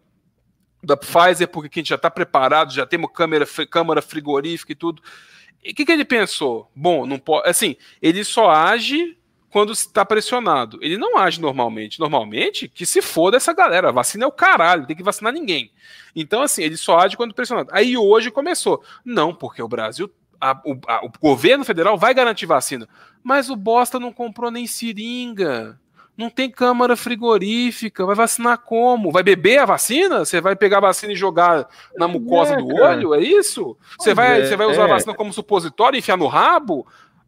da 0.82 0.96
Pfizer, 0.96 1.48
porque 1.48 1.78
a 1.78 1.80
gente 1.80 1.88
já 1.90 1.96
está 1.96 2.10
preparado, 2.10 2.72
já 2.72 2.86
temos 2.86 3.10
câmera, 3.12 3.46
câmara 3.70 4.02
frigorífica 4.02 4.72
e 4.72 4.76
tudo. 4.76 5.02
E 5.62 5.72
o 5.72 5.74
que, 5.74 5.84
que 5.84 5.92
ele 5.92 6.04
pensou? 6.04 6.70
Bom, 6.74 7.06
não 7.06 7.18
pode. 7.18 7.48
Assim, 7.48 7.76
ele 8.00 8.24
só 8.24 8.50
age 8.50 9.16
quando 9.50 9.72
está 9.72 10.04
pressionado. 10.04 10.78
Ele 10.82 10.96
não 10.96 11.16
age 11.18 11.40
normalmente. 11.40 12.00
Normalmente, 12.00 12.68
que 12.68 12.84
se 12.84 13.00
foda 13.00 13.36
essa 13.36 13.52
galera. 13.52 13.88
A 13.88 13.92
vacina 13.92 14.24
é 14.24 14.26
o 14.26 14.32
caralho, 14.32 14.86
tem 14.86 14.96
que 14.96 15.02
vacinar 15.02 15.32
ninguém. 15.32 15.70
Então, 16.14 16.42
assim, 16.42 16.62
ele 16.62 16.76
só 16.76 16.98
age 16.98 17.16
quando 17.16 17.34
pressionado. 17.34 17.70
Aí 17.72 17.96
hoje 17.96 18.30
começou. 18.30 18.82
Não, 19.04 19.34
porque 19.34 19.62
o 19.62 19.68
Brasil. 19.68 20.10
A, 20.38 20.52
o, 20.64 20.78
a, 20.86 21.06
o 21.06 21.10
governo 21.20 21.64
federal 21.64 21.96
vai 21.96 22.12
garantir 22.12 22.46
vacina. 22.46 22.88
Mas 23.22 23.48
o 23.48 23.56
bosta 23.56 23.98
não 23.98 24.12
comprou 24.12 24.50
nem 24.50 24.66
seringa. 24.66 25.78
Não 26.16 26.30
tem 26.30 26.50
câmara 26.50 26.96
frigorífica. 26.96 28.06
Vai 28.06 28.14
vacinar 28.14 28.58
como? 28.58 29.12
Vai 29.12 29.22
beber 29.22 29.58
a 29.58 29.66
vacina? 29.66 30.20
Você 30.24 30.40
vai 30.40 30.56
pegar 30.56 30.78
a 30.78 30.82
vacina 30.82 31.12
e 31.12 31.16
jogar 31.16 31.68
na 31.96 32.08
mucosa 32.08 32.54
é, 32.54 32.56
do 32.56 32.74
olho? 32.74 33.14
É 33.14 33.20
isso? 33.20 33.76
Você 33.98 34.14
vai, 34.14 34.40
é, 34.40 34.46
você 34.46 34.56
vai 34.56 34.66
usar 34.66 34.84
a 34.84 34.88
é. 34.88 34.90
vacina 34.90 35.14
como 35.14 35.32
supositório 35.32 35.96
e 35.96 35.98
enfiar 35.98 36.16
no 36.16 36.26
rabo? 36.26 36.86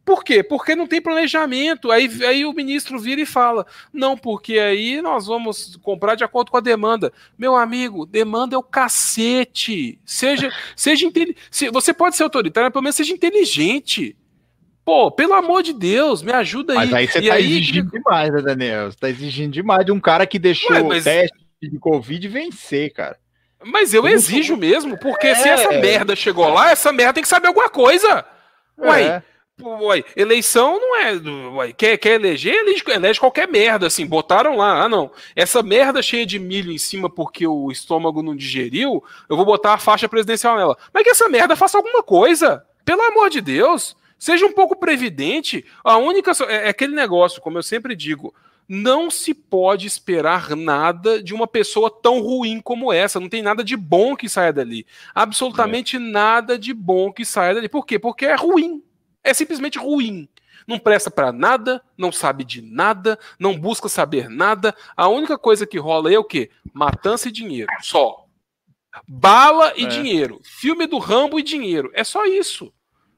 Por 0.09 0.23
quê? 0.23 0.41
Porque 0.41 0.75
não 0.75 0.87
tem 0.87 0.99
planejamento. 0.99 1.91
Aí, 1.91 2.09
aí 2.25 2.43
o 2.43 2.51
ministro 2.51 2.97
vira 2.97 3.21
e 3.21 3.27
fala: 3.27 3.63
não, 3.93 4.17
porque 4.17 4.57
aí 4.57 5.03
nós 5.03 5.27
vamos 5.27 5.77
comprar 5.83 6.15
de 6.15 6.23
acordo 6.23 6.49
com 6.49 6.57
a 6.57 6.61
demanda. 6.61 7.13
Meu 7.37 7.55
amigo, 7.55 8.07
demanda 8.07 8.55
é 8.55 8.57
o 8.57 8.63
cacete. 8.63 9.99
Seja, 10.03 10.51
seja 10.75 11.05
inteligente. 11.05 11.37
Você 11.71 11.93
pode 11.93 12.15
ser 12.15 12.23
autoritário, 12.23 12.65
mas 12.65 12.73
pelo 12.73 12.81
menos 12.81 12.95
seja 12.95 13.13
inteligente. 13.13 14.17
Pô, 14.83 15.11
pelo 15.11 15.35
amor 15.35 15.61
de 15.61 15.73
Deus, 15.73 16.23
me 16.23 16.31
ajuda 16.31 16.73
aí. 16.73 16.89
Mas 16.89 16.93
aí 16.93 17.07
você 17.07 17.19
e 17.19 17.27
tá 17.27 17.33
aí... 17.35 17.45
exigindo 17.45 17.91
demais, 17.91 18.33
né, 18.33 18.41
Daniel? 18.41 18.91
Você 18.91 18.97
tá 18.97 19.09
exigindo 19.11 19.51
demais 19.51 19.85
de 19.85 19.91
um 19.91 19.99
cara 19.99 20.25
que 20.25 20.39
deixou 20.39 20.75
Ué, 20.75 20.81
mas... 20.81 21.01
o 21.01 21.03
teste 21.03 21.37
de 21.61 21.77
Covid 21.77 22.27
vencer, 22.27 22.91
cara. 22.93 23.15
Mas 23.63 23.93
eu 23.93 24.07
exijo 24.07 24.57
mesmo, 24.57 24.97
porque 24.97 25.27
é... 25.27 25.35
se 25.35 25.47
essa 25.47 25.69
merda 25.73 26.15
chegou 26.15 26.51
lá, 26.51 26.71
essa 26.71 26.91
merda 26.91 27.13
tem 27.13 27.21
que 27.21 27.29
saber 27.29 27.49
alguma 27.49 27.69
coisa. 27.69 28.25
Ué, 28.79 29.03
é. 29.03 29.23
Ué, 29.61 30.03
eleição 30.15 30.79
não 30.79 30.95
é. 30.95 31.13
Ué, 31.13 31.73
quer, 31.73 31.97
quer 31.97 32.15
eleger, 32.15 32.53
elege, 32.53 32.83
elege 32.87 33.19
qualquer 33.19 33.47
merda, 33.47 33.87
assim. 33.87 34.05
Botaram 34.05 34.55
lá, 34.55 34.83
ah, 34.83 34.89
não. 34.89 35.11
Essa 35.35 35.61
merda 35.61 36.01
cheia 36.01 36.25
de 36.25 36.39
milho 36.39 36.71
em 36.71 36.77
cima 36.77 37.09
porque 37.09 37.45
o 37.45 37.71
estômago 37.71 38.23
não 38.23 38.35
digeriu, 38.35 39.03
eu 39.27 39.35
vou 39.35 39.45
botar 39.45 39.73
a 39.73 39.77
faixa 39.77 40.07
presidencial 40.07 40.57
nela. 40.57 40.77
Mas 40.93 41.03
que 41.03 41.09
essa 41.09 41.27
merda 41.27 41.55
faça 41.55 41.77
alguma 41.77 42.01
coisa. 42.01 42.65
Pelo 42.85 43.01
amor 43.01 43.29
de 43.29 43.41
Deus. 43.41 43.95
Seja 44.17 44.45
um 44.45 44.51
pouco 44.51 44.75
previdente. 44.75 45.65
A 45.83 45.97
única. 45.97 46.31
É, 46.47 46.67
é 46.67 46.69
aquele 46.69 46.93
negócio, 46.93 47.41
como 47.41 47.57
eu 47.57 47.63
sempre 47.63 47.95
digo. 47.95 48.33
Não 48.67 49.09
se 49.09 49.33
pode 49.33 49.87
esperar 49.87 50.55
nada 50.55 51.23
de 51.23 51.33
uma 51.33 51.47
pessoa 51.47 51.89
tão 51.89 52.21
ruim 52.21 52.61
como 52.61 52.93
essa. 52.93 53.19
Não 53.19 53.27
tem 53.27 53.41
nada 53.41 53.63
de 53.63 53.75
bom 53.75 54.15
que 54.15 54.29
saia 54.29 54.53
dali. 54.53 54.85
Absolutamente 55.15 55.95
é. 55.95 55.99
nada 55.99 56.57
de 56.57 56.71
bom 56.71 57.11
que 57.11 57.25
saia 57.25 57.55
dali. 57.55 57.67
Por 57.67 57.85
quê? 57.85 57.97
Porque 57.97 58.25
é 58.25 58.35
ruim 58.35 58.83
é 59.29 59.33
simplesmente 59.33 59.77
ruim. 59.77 60.27
Não 60.67 60.77
presta 60.77 61.09
para 61.09 61.31
nada, 61.31 61.81
não 61.97 62.11
sabe 62.11 62.43
de 62.43 62.61
nada, 62.61 63.17
não 63.39 63.57
busca 63.57 63.89
saber 63.89 64.29
nada. 64.29 64.75
A 64.95 65.07
única 65.07 65.37
coisa 65.37 65.65
que 65.65 65.79
rola 65.79 66.13
é 66.13 66.19
o 66.19 66.23
quê? 66.23 66.51
Matança 66.73 67.29
e 67.29 67.31
dinheiro, 67.31 67.71
só. 67.81 68.25
Bala 69.07 69.73
e 69.75 69.85
é. 69.85 69.87
dinheiro. 69.87 70.39
Filme 70.43 70.85
do 70.85 70.97
Rambo 70.97 71.39
e 71.39 71.43
dinheiro. 71.43 71.89
É 71.93 72.03
só 72.03 72.25
isso. 72.25 72.71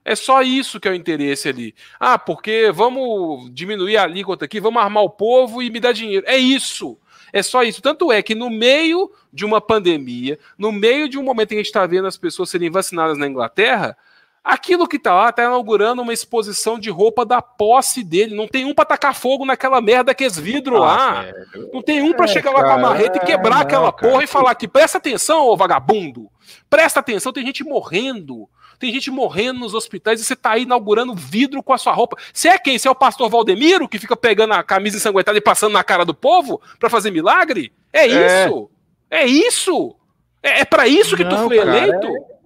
É 0.04 0.16
só 0.16 0.42
isso 0.42 0.80
que 0.80 0.88
é 0.88 0.92
o 0.92 0.96
interesse 0.96 1.48
ali. 1.48 1.76
Ah, 2.00 2.18
porque 2.18 2.72
vamos 2.74 3.54
diminuir 3.54 3.98
a 3.98 4.04
alíquota 4.04 4.46
aqui, 4.46 4.60
vamos 4.60 4.82
armar 4.82 5.04
o 5.04 5.10
povo 5.10 5.62
e 5.62 5.70
me 5.70 5.80
dar 5.80 5.92
dinheiro. 5.92 6.26
É 6.28 6.38
isso. 6.38 6.98
É 7.32 7.44
só 7.44 7.64
isso. 7.64 7.82
Tanto 7.82 8.12
é 8.12 8.22
que 8.22 8.34
no 8.34 8.50
meio 8.50 9.12
de 9.32 9.46
uma 9.46 9.62
pandemia, 9.62 10.40
no 10.58 10.72
meio 10.72 11.08
de 11.08 11.18
um 11.18 11.24
momento 11.24 11.52
em 11.52 11.56
que 11.56 11.56
a 11.56 11.64
gente 11.64 11.68
está 11.68 11.86
vendo 11.86 12.08
as 12.08 12.18
pessoas 12.18 12.50
serem 12.50 12.70
vacinadas 12.70 13.18
na 13.18 13.28
Inglaterra, 13.28 13.96
Aquilo 14.44 14.88
que 14.88 14.98
tá 14.98 15.14
lá 15.14 15.32
tá 15.32 15.44
inaugurando 15.44 16.02
uma 16.02 16.14
exposição 16.14 16.80
de 16.80 16.90
roupa 16.90 17.24
da 17.24 17.44
posse 17.44 18.04
dele. 18.04 18.36
Não 18.36 18.48
tem 18.48 18.66
um 18.66 18.74
pra 18.74 18.86
tacar 18.86 19.14
fogo 19.14 19.46
naquela 19.46 19.80
merda 19.80 20.16
que 20.16 20.24
é 20.24 20.30
vidro 20.30 20.78
ah, 20.78 20.80
lá. 20.80 21.24
Sério? 21.24 21.70
Não 21.72 21.82
tem 21.82 22.02
um 22.02 22.12
pra 22.12 22.26
é, 22.26 22.28
chegar 22.28 22.52
lá 22.52 22.64
com 22.64 22.72
a 22.72 22.78
marreta 22.78 23.18
e 23.18 23.26
quebrar 23.26 23.56
não, 23.56 23.62
aquela 23.62 23.94
cara. 23.94 24.12
porra 24.12 24.24
e 24.24 24.28
falar 24.28 24.56
que 24.56 24.68
presta 24.68 24.98
atenção, 24.98 25.46
ô 25.46 25.56
vagabundo. 25.56 26.28
Presta 26.68 27.00
atenção, 27.00 27.32
tem 27.32 27.46
gente 27.46 27.64
morrendo. 27.64 28.50
Tem 28.80 28.92
gente 28.92 29.12
morrendo 29.12 29.60
nos 29.60 29.76
hospitais 29.76 30.20
e 30.20 30.26
você 30.26 30.36
tá 30.36 30.54
aí 30.54 30.64
inaugurando 30.64 31.14
vidro 31.14 31.62
com 31.62 31.72
a 31.72 31.78
sua 31.78 31.94
roupa. 31.94 32.18
Você 32.34 32.50
é 32.50 32.58
quem? 32.58 32.80
Você 32.80 32.88
é 32.88 32.92
o 32.92 32.96
pastor 32.96 33.30
Valdemiro 33.30 33.88
que 33.88 34.00
fica 34.00 34.18
pegando 34.18 34.54
a 34.56 34.64
camisa 34.64 34.98
ensanguentada 34.98 35.38
e 35.38 35.42
passando 35.42 35.74
na 35.74 35.84
cara 35.84 36.04
do 36.04 36.16
povo 36.16 36.60
para 36.80 36.90
fazer 36.90 37.12
milagre? 37.12 37.72
É, 37.94 38.08
é 38.08 38.48
isso. 38.48 38.70
É 39.08 39.26
isso. 39.28 39.96
É, 40.42 40.62
é 40.62 40.66
para 40.66 40.88
isso 40.88 41.16
que 41.16 41.24
não, 41.24 41.44
tu 41.44 41.48
foi 41.48 41.58
cara, 41.58 41.78
eleito? 41.78 42.08
É... 42.08 42.41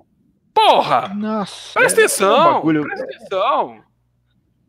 Porra! 0.56 1.14
Nossa, 1.14 1.74
presta 1.74 2.02
é 2.02 2.06
atenção! 2.06 2.36
É 2.36 2.50
um 2.50 2.54
bagulho... 2.54 2.84
Presta 2.84 3.04
atenção! 3.04 3.84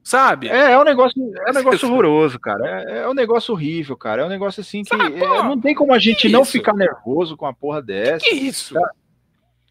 Sabe? 0.03 0.49
É, 0.49 0.73
é 0.73 0.79
um 0.79 0.85
negócio, 0.85 1.21
é 1.47 1.51
um 1.51 1.55
negócio 1.55 1.89
horroroso, 1.89 2.39
cara. 2.39 2.85
É, 2.89 2.99
é 2.99 3.09
um 3.09 3.15
negócio 3.15 3.53
horrível, 3.53 3.97
cara. 3.97 4.23
É 4.23 4.25
um 4.25 4.29
negócio 4.29 4.61
assim 4.61 4.83
que 4.83 4.97
Sabe, 4.97 5.21
é, 5.21 5.43
não 5.43 5.61
tem 5.61 5.75
como 5.75 5.93
a 5.93 5.99
gente 5.99 6.29
não 6.29 6.43
isso? 6.43 6.53
ficar 6.53 6.75
nervoso 6.75 7.37
com 7.37 7.45
a 7.45 7.53
porra 7.53 7.83
dessa. 7.83 8.25
Que, 8.25 8.31
que 8.31 8.37
isso? 8.37 8.77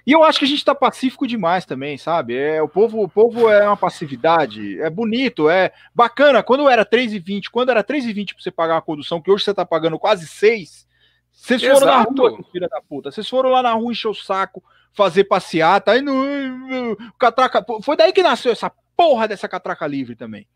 E 0.05 0.11
eu 0.11 0.25
acho 0.25 0.37
que 0.37 0.45
a 0.45 0.47
gente 0.47 0.63
tá 0.63 0.75
pacífico 0.75 1.25
demais 1.25 1.65
também, 1.65 1.97
sabe? 1.97 2.35
É, 2.35 2.61
o 2.61 2.67
povo, 2.67 3.01
o 3.01 3.09
povo 3.09 3.49
é 3.49 3.65
uma 3.65 3.77
passividade, 3.77 4.79
é 4.81 4.89
bonito, 4.89 5.49
é 5.49 5.71
bacana. 5.95 6.43
Quando 6.43 6.69
era 6.69 6.85
3,20, 6.85 7.45
quando 7.49 7.69
era 7.69 7.81
3,20 7.81 8.33
pra 8.33 8.43
você 8.43 8.51
pagar 8.51 8.75
uma 8.75 8.81
condução, 8.81 9.21
que 9.21 9.31
hoje 9.31 9.45
você 9.45 9.53
tá 9.53 9.65
pagando 9.65 9.97
quase 9.97 10.27
6, 10.27 10.85
vocês 11.31 11.61
foram 11.61 11.77
Exato. 11.77 12.13
na 12.13 12.29
rua, 12.29 12.43
filha 12.51 12.67
da 12.67 12.81
puta. 12.81 13.09
Vocês 13.09 13.27
foram 13.27 13.49
lá 13.51 13.63
na 13.63 13.71
rua 13.73 13.91
encher 13.91 14.09
o 14.09 14.13
saco, 14.13 14.61
fazer 14.95 15.25
passeata, 15.25 15.91
aí 15.91 16.01
no 16.01 16.97
catraca, 17.19 17.63
foi 17.83 17.97
daí 17.97 18.13
que 18.13 18.23
nasceu 18.23 18.51
essa 18.51 18.71
porra 18.95 19.27
dessa 19.27 19.47
catraca 19.47 19.85
livre 19.85 20.15
também. 20.15 20.47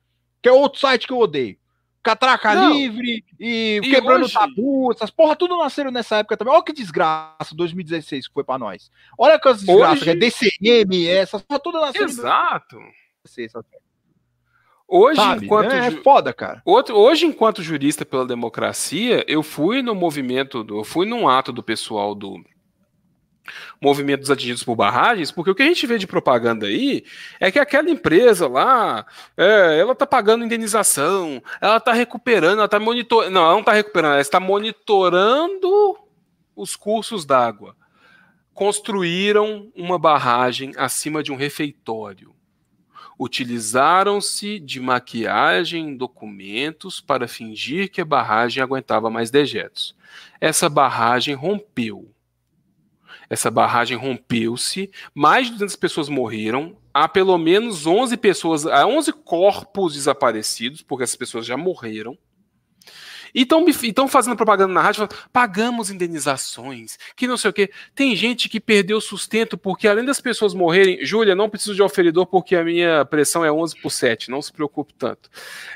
Que 0.42 0.50
é 0.50 0.52
outro 0.52 0.80
site 0.80 1.06
que 1.06 1.14
eu 1.14 1.20
odeio. 1.20 1.58
Catraca 2.02 2.56
Não. 2.56 2.74
Livre 2.74 3.26
e, 3.38 3.82
e 3.84 3.90
quebrando 3.90 4.24
hoje... 4.24 4.34
tabu, 4.34 4.90
essas 4.94 5.12
porra 5.12 5.36
tudo 5.36 5.58
nasceram 5.58 5.92
nessa 5.92 6.18
época 6.18 6.38
também. 6.38 6.54
Olha 6.54 6.64
que 6.64 6.72
desgraça 6.72 7.54
2016 7.54 8.30
que 8.30 8.34
foi 8.34 8.44
para 8.44 8.58
nós. 8.58 8.90
Olha 9.18 9.38
que 9.38 9.54
desgraças, 9.54 10.02
hoje... 10.02 10.10
é 10.10 10.16
DCM, 10.16 11.08
essas 11.08 11.42
porra 11.42 11.60
tudo 11.60 11.82
nasceram. 11.82 12.06
Exato. 12.06 12.78
Hoje, 14.88 15.18
Sabe? 15.18 15.46
enquanto. 15.46 15.72
É, 15.74 15.88
é 15.88 15.92
foda, 15.92 16.34
cara. 16.34 16.62
Outro, 16.66 16.96
hoje, 16.96 17.26
enquanto 17.26 17.62
jurista 17.62 18.06
pela 18.06 18.26
democracia, 18.26 19.24
eu 19.28 19.44
fui 19.44 19.82
no 19.82 19.94
movimento, 19.94 20.64
do, 20.64 20.80
eu 20.80 20.84
fui 20.86 21.06
num 21.06 21.28
ato 21.28 21.52
do 21.52 21.62
pessoal 21.62 22.16
do 22.16 22.42
movimento 23.82 24.22
dos 24.22 24.32
atingidos 24.32 24.64
por 24.64 24.76
barragens, 24.76 25.32
porque 25.32 25.52
o 25.52 25.56
que 25.56 25.64
a 25.64 25.68
gente 25.68 25.86
vê 25.88 25.98
de 25.98 26.08
propaganda 26.08 26.68
aí 26.68 27.04
é 27.40 27.52
que 27.52 27.60
aquela 27.60 27.90
empresa 27.90 28.48
lá, 28.48 29.06
é, 29.38 29.80
ela 29.80 29.96
tá 29.96 30.06
pagando 30.06 30.46
indenização, 30.46 31.42
ela 31.62 31.80
tá 31.80 31.94
recuperando, 31.94 32.60
ela 32.60 32.68
tá 32.68 32.80
monitorando, 32.80 33.32
não, 33.32 33.44
ela 33.44 33.54
não 33.54 33.64
tá 33.64 33.74
recuperando, 33.74 34.14
ela 34.14 34.22
está 34.22 34.40
monitorando 34.40 35.98
os 36.56 36.76
cursos 36.76 37.26
d'água. 37.26 37.76
Construíram 38.54 39.72
uma 39.76 39.98
barragem 39.98 40.74
acima 40.76 41.24
de 41.24 41.32
um 41.32 41.36
refeitório. 41.36 42.36
Utilizaram-se 43.18 44.60
de 44.60 44.80
maquiagem 44.80 45.90
em 45.90 45.98
documentos 45.98 47.02
para 47.02 47.28
fingir 47.28 47.92
que 47.92 48.00
a 48.00 48.06
barragem 48.06 48.64
aguentava 48.64 49.10
mais 49.10 49.30
dejetos. 49.30 49.96
Essa 50.40 50.70
barragem 50.70 51.36
rompeu 51.36 52.14
essa 53.30 53.52
barragem 53.52 53.96
rompeu-se, 53.98 54.90
mais 55.14 55.48
de 55.48 55.54
200 55.54 55.76
pessoas 55.76 56.10
morreram, 56.10 56.76
há 56.94 57.08
pelo 57.08 57.38
menos 57.38 57.86
11 57.86 58.18
pessoas, 58.18 58.66
há 58.66 58.88
11 58.88 59.14
corpos 59.14 59.94
desaparecidos, 59.94 60.82
porque 60.82 61.04
essas 61.04 61.16
pessoas 61.16 61.46
já 61.46 61.56
morreram. 61.56 62.18
E 63.34 63.48
estão 63.84 64.08
fazendo 64.08 64.36
propaganda 64.36 64.74
na 64.74 64.82
rádio, 64.82 65.08
falando, 65.08 65.30
pagamos 65.32 65.92
indenizações, 65.92 66.98
que 67.16 67.28
não 67.28 67.38
sei 67.38 67.52
o 67.52 67.54
quê. 67.54 67.70
Tem 67.94 68.16
gente 68.16 68.50
que 68.50 68.60
perdeu 68.60 69.00
sustento, 69.00 69.56
porque 69.58 69.88
além 69.88 70.04
das 70.04 70.20
pessoas 70.20 70.56
morrerem, 70.56 71.06
Júlia, 71.06 71.36
não 71.36 71.50
preciso 71.50 71.76
de 71.76 71.84
oferidor 71.84 72.26
porque 72.26 72.56
a 72.56 72.64
minha 72.64 73.06
pressão 73.06 73.46
é 73.46 73.52
11 73.52 73.80
por 73.82 73.92
7, 73.92 74.32
não 74.32 74.42
se 74.42 74.52
preocupe 74.52 74.94
tanto. 74.96 75.30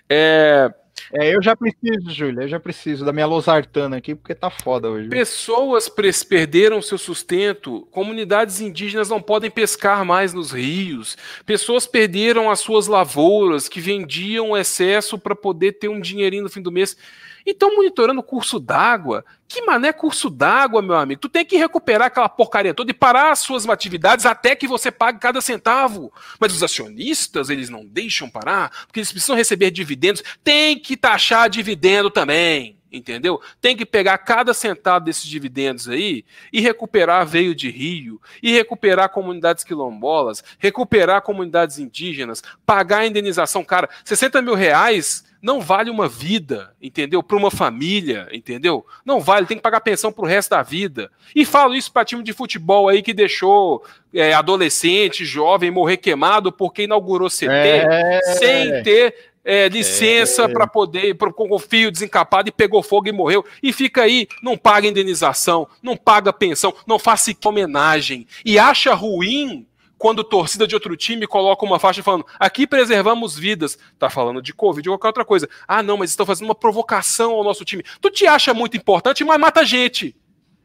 É, 0.09 0.73
é, 1.11 1.35
eu 1.35 1.41
já 1.41 1.55
preciso, 1.55 2.09
Júlia, 2.09 2.43
eu 2.43 2.47
já 2.47 2.59
preciso 2.59 3.03
da 3.03 3.11
minha 3.11 3.25
losartana 3.25 3.97
aqui, 3.97 4.15
porque 4.15 4.33
tá 4.33 4.49
foda 4.49 4.89
hoje. 4.89 5.09
Pessoas 5.09 5.89
perderam 5.89 6.81
seu 6.81 6.97
sustento, 6.97 7.87
comunidades 7.91 8.61
indígenas 8.61 9.09
não 9.09 9.21
podem 9.21 9.49
pescar 9.49 10.05
mais 10.05 10.33
nos 10.33 10.51
rios, 10.51 11.17
pessoas 11.45 11.85
perderam 11.85 12.49
as 12.49 12.59
suas 12.59 12.87
lavouras, 12.87 13.67
que 13.67 13.81
vendiam 13.81 14.55
excesso 14.55 15.17
para 15.17 15.35
poder 15.35 15.73
ter 15.73 15.87
um 15.87 15.99
dinheirinho 15.99 16.43
no 16.43 16.49
fim 16.49 16.61
do 16.61 16.71
mês. 16.71 16.95
E 17.45 17.51
estão 17.51 17.75
monitorando 17.75 18.19
o 18.19 18.23
curso 18.23 18.59
d'água. 18.59 19.25
Que 19.47 19.61
mané 19.63 19.91
curso 19.93 20.29
d'água, 20.29 20.81
meu 20.81 20.95
amigo? 20.95 21.21
Tu 21.21 21.29
tem 21.29 21.45
que 21.45 21.57
recuperar 21.57 22.07
aquela 22.07 22.29
porcaria 22.29 22.73
toda 22.73 22.91
e 22.91 22.93
parar 22.93 23.31
as 23.31 23.39
suas 23.39 23.67
atividades 23.67 24.25
até 24.25 24.55
que 24.55 24.67
você 24.67 24.91
pague 24.91 25.19
cada 25.19 25.41
centavo. 25.41 26.11
Mas 26.39 26.53
os 26.53 26.63
acionistas, 26.63 27.49
eles 27.49 27.69
não 27.69 27.85
deixam 27.85 28.29
parar, 28.29 28.71
porque 28.85 28.99
eles 28.99 29.11
precisam 29.11 29.35
receber 29.35 29.71
dividendos. 29.71 30.23
Tem 30.43 30.79
que 30.79 30.95
taxar 30.97 31.49
dividendo 31.49 32.09
também 32.09 32.77
entendeu? 32.93 33.41
Tem 33.59 33.75
que 33.75 33.85
pegar 33.85 34.17
cada 34.19 34.53
centavo 34.53 35.05
desses 35.05 35.25
dividendos 35.25 35.89
aí 35.89 36.23
e 36.51 36.61
recuperar 36.61 37.25
veio 37.25 37.55
de 37.55 37.69
rio, 37.69 38.21
e 38.41 38.51
recuperar 38.51 39.09
comunidades 39.09 39.63
quilombolas, 39.63 40.43
recuperar 40.59 41.21
comunidades 41.23 41.79
indígenas, 41.79 42.43
pagar 42.65 42.99
a 42.99 43.07
indenização. 43.07 43.63
Cara, 43.63 43.89
60 44.05 44.41
mil 44.41 44.53
reais 44.53 45.25
não 45.43 45.59
vale 45.59 45.89
uma 45.89 46.07
vida, 46.07 46.73
entendeu? 46.81 47.21
Para 47.21 47.35
uma 47.35 47.51
família, 47.51 48.29
entendeu? 48.31 48.85
Não 49.05 49.19
vale, 49.19 49.45
tem 49.45 49.57
que 49.57 49.63
pagar 49.63 49.81
pensão 49.81 50.09
para 50.09 50.23
o 50.23 50.27
resto 50.27 50.51
da 50.51 50.63
vida. 50.63 51.11
E 51.35 51.43
falo 51.43 51.75
isso 51.75 51.91
para 51.91 52.05
time 52.05 52.23
de 52.23 52.31
futebol 52.31 52.87
aí 52.87 53.01
que 53.01 53.13
deixou 53.13 53.83
é, 54.13 54.33
adolescente, 54.33 55.25
jovem 55.25 55.69
morrer 55.69 55.97
queimado 55.97 56.49
porque 56.49 56.83
inaugurou 56.83 57.27
CT 57.29 57.47
é... 57.49 58.21
sem 58.37 58.83
ter 58.83 59.32
é, 59.43 59.67
licença 59.67 60.43
é. 60.43 60.47
para 60.47 60.67
poder, 60.67 61.15
pro, 61.15 61.33
com 61.33 61.53
o 61.53 61.59
fio 61.59 61.91
desencapado 61.91 62.49
e 62.49 62.51
pegou 62.51 62.81
fogo 62.81 63.07
e 63.07 63.11
morreu. 63.11 63.43
E 63.61 63.73
fica 63.73 64.03
aí, 64.03 64.27
não 64.41 64.57
paga 64.57 64.87
indenização, 64.87 65.67
não 65.81 65.97
paga 65.97 66.31
pensão, 66.31 66.73
não 66.87 66.97
faz 66.97 67.23
homenagem. 67.45 68.27
E 68.45 68.57
acha 68.57 68.93
ruim 68.93 69.65
quando 69.97 70.23
torcida 70.23 70.67
de 70.67 70.75
outro 70.75 70.97
time 70.97 71.25
coloca 71.25 71.65
uma 71.65 71.79
faixa 71.79 72.03
falando 72.03 72.25
aqui 72.37 72.67
preservamos 72.67 73.39
vidas, 73.39 73.77
tá 73.97 74.09
falando 74.09 74.41
de 74.41 74.53
Covid 74.53 74.89
ou 74.89 74.97
qualquer 74.97 75.07
outra 75.07 75.25
coisa. 75.25 75.47
Ah, 75.65 75.81
não, 75.81 75.95
mas 75.95 76.09
estão 76.09 76.25
fazendo 76.25 76.49
uma 76.49 76.55
provocação 76.55 77.31
ao 77.31 77.43
nosso 77.43 77.63
time. 77.63 77.83
Tu 78.01 78.09
te 78.09 78.27
acha 78.27 78.53
muito 78.53 78.75
importante, 78.75 79.23
mas 79.23 79.39
mata 79.39 79.65
gente. 79.65 80.15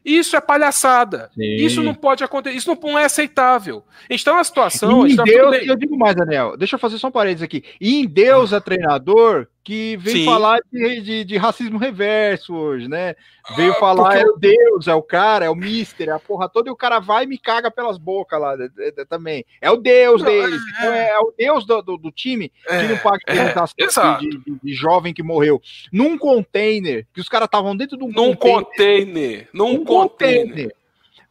Isso 0.03 0.35
é 0.35 0.41
palhaçada. 0.41 1.29
Sim. 1.35 1.55
Isso 1.55 1.83
não 1.83 1.93
pode 1.93 2.23
acontecer. 2.23 2.55
Isso 2.55 2.77
não 2.81 2.97
é 2.97 3.05
aceitável. 3.05 3.83
A 4.09 4.13
gente 4.13 4.19
está 4.19 4.31
numa 4.31 4.43
situação. 4.43 5.05
E 5.05 5.13
em 5.13 5.15
tá 5.15 5.23
Deus, 5.23 5.67
eu 5.67 5.75
digo 5.75 5.97
mais, 5.97 6.15
Daniel. 6.15 6.57
Deixa 6.57 6.75
eu 6.75 6.79
fazer 6.79 6.97
só 6.97 7.09
um 7.09 7.11
parênteses 7.11 7.43
aqui. 7.43 7.63
E 7.79 7.99
em 7.99 8.07
Deus 8.07 8.53
é 8.53 8.59
treinador 8.59 9.47
que 9.69 9.97
vem 9.97 10.15
Sim. 10.15 10.25
falar 10.25 10.59
de, 10.73 11.01
de, 11.01 11.23
de, 11.23 11.37
racismo 11.37 11.77
reverso 11.77 12.55
hoje, 12.55 12.87
né? 12.87 13.15
Veio 13.55 13.73
ah, 13.73 13.75
falar, 13.75 14.15
porque... 14.15 14.25
é 14.25 14.27
o 14.27 14.35
Deus, 14.35 14.87
é 14.87 14.95
o 14.95 15.03
cara, 15.03 15.45
é 15.45 15.49
o 15.49 15.53
mister, 15.53 16.09
é 16.09 16.11
a 16.11 16.17
porra 16.17 16.49
toda, 16.49 16.69
e 16.69 16.71
o 16.71 16.75
cara 16.75 16.97
vai 16.97 17.25
e 17.25 17.27
me 17.27 17.37
caga 17.37 17.69
pelas 17.69 17.99
bocas 17.99 18.41
lá 18.41 18.55
é, 18.55 18.87
é, 18.97 19.05
também. 19.05 19.45
É 19.61 19.69
o 19.69 19.77
Deus 19.77 20.23
deles, 20.23 20.59
é, 20.59 20.71
então 20.71 20.91
é, 20.91 21.09
é, 21.09 21.19
o 21.19 21.31
Deus 21.37 21.67
do, 21.67 21.83
do, 21.83 21.97
do 21.97 22.11
time 22.11 22.51
que 22.67 22.87
não 22.87 22.97
paga 22.97 23.19
é, 23.27 24.17
de, 24.17 24.29
de, 24.39 24.59
de, 24.63 24.73
jovem 24.73 25.13
que 25.13 25.21
morreu. 25.21 25.61
Num 25.93 26.17
container, 26.17 27.05
que 27.13 27.21
os 27.21 27.29
caras 27.29 27.45
estavam 27.45 27.77
dentro 27.77 27.95
de 27.95 28.03
um 28.03 28.07
num 28.07 28.35
container. 28.35 28.65
container 28.65 29.49
num 29.53 29.73
um 29.73 29.85
container. 29.85 30.47
container 30.47 30.78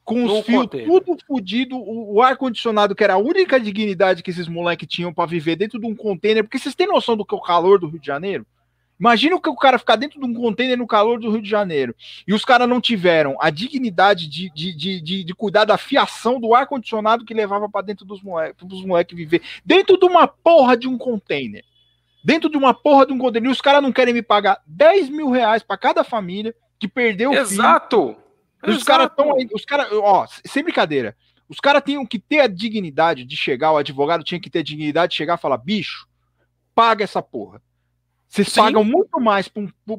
com 0.08 0.24
os 0.24 0.46
fios 0.46 0.66
tudo 0.66 1.18
fodido, 1.26 1.76
o, 1.76 2.14
o 2.14 2.22
ar-condicionado, 2.22 2.94
que 2.94 3.04
era 3.04 3.12
a 3.12 3.18
única 3.18 3.60
dignidade 3.60 4.22
que 4.22 4.30
esses 4.30 4.48
moleques 4.48 4.88
tinham 4.88 5.12
para 5.12 5.26
viver 5.26 5.54
dentro 5.54 5.78
de 5.78 5.86
um 5.86 5.94
container, 5.94 6.42
porque 6.42 6.58
vocês 6.58 6.74
têm 6.74 6.86
noção 6.86 7.14
do 7.14 7.26
que 7.26 7.34
é 7.34 7.36
o 7.36 7.42
calor 7.42 7.78
do 7.78 7.88
Rio 7.88 8.00
de 8.00 8.06
Janeiro? 8.06 8.46
Imagina 8.98 9.36
o 9.36 9.40
que 9.40 9.50
o 9.50 9.54
cara 9.54 9.78
ficar 9.78 9.96
dentro 9.96 10.18
de 10.18 10.26
um 10.26 10.32
container 10.32 10.78
no 10.78 10.86
calor 10.86 11.20
do 11.20 11.30
Rio 11.30 11.42
de 11.42 11.48
Janeiro. 11.48 11.94
E 12.26 12.32
os 12.32 12.42
caras 12.42 12.66
não 12.66 12.80
tiveram 12.80 13.36
a 13.38 13.50
dignidade 13.50 14.26
de, 14.26 14.50
de, 14.50 14.74
de, 14.74 15.00
de, 15.00 15.24
de 15.24 15.34
cuidar 15.34 15.66
da 15.66 15.76
fiação 15.76 16.40
do 16.40 16.54
ar-condicionado 16.54 17.24
que 17.24 17.34
levava 17.34 17.68
para 17.68 17.84
dentro 17.84 18.06
dos 18.06 18.22
moleques 18.22 18.66
moleque 18.84 19.14
viver. 19.14 19.42
Dentro 19.62 19.98
de 19.98 20.06
uma 20.06 20.26
porra 20.26 20.74
de 20.74 20.88
um 20.88 20.96
container. 20.96 21.62
Dentro 22.24 22.48
de 22.48 22.56
uma 22.56 22.72
porra 22.72 23.06
de 23.06 23.12
um 23.12 23.18
container. 23.18 23.48
E 23.50 23.52
os 23.52 23.60
caras 23.60 23.82
não 23.82 23.92
querem 23.92 24.14
me 24.14 24.22
pagar 24.22 24.58
10 24.66 25.10
mil 25.10 25.30
reais 25.30 25.62
para 25.62 25.76
cada 25.76 26.02
família 26.02 26.54
que 26.78 26.88
perdeu 26.88 27.30
o 27.30 27.34
Exato! 27.34 28.08
Filho, 28.08 28.27
os 28.66 28.82
caras 28.82 29.08
estão 29.08 29.34
aí, 29.34 29.48
os 29.54 29.64
caras, 29.64 29.88
ó, 29.92 30.26
sem 30.44 30.62
brincadeira, 30.62 31.16
os 31.48 31.60
caras 31.60 31.82
tinham 31.84 32.04
que 32.04 32.18
ter 32.18 32.40
a 32.40 32.46
dignidade 32.46 33.24
de 33.24 33.36
chegar, 33.36 33.72
o 33.72 33.78
advogado 33.78 34.24
tinha 34.24 34.40
que 34.40 34.50
ter 34.50 34.60
a 34.60 34.64
dignidade 34.64 35.12
de 35.12 35.16
chegar 35.16 35.38
e 35.38 35.40
falar: 35.40 35.58
bicho, 35.58 36.06
paga 36.74 37.04
essa 37.04 37.22
porra. 37.22 37.62
Vocês 38.28 38.50
pagam 38.50 38.84
muito 38.84 39.18
mais 39.18 39.48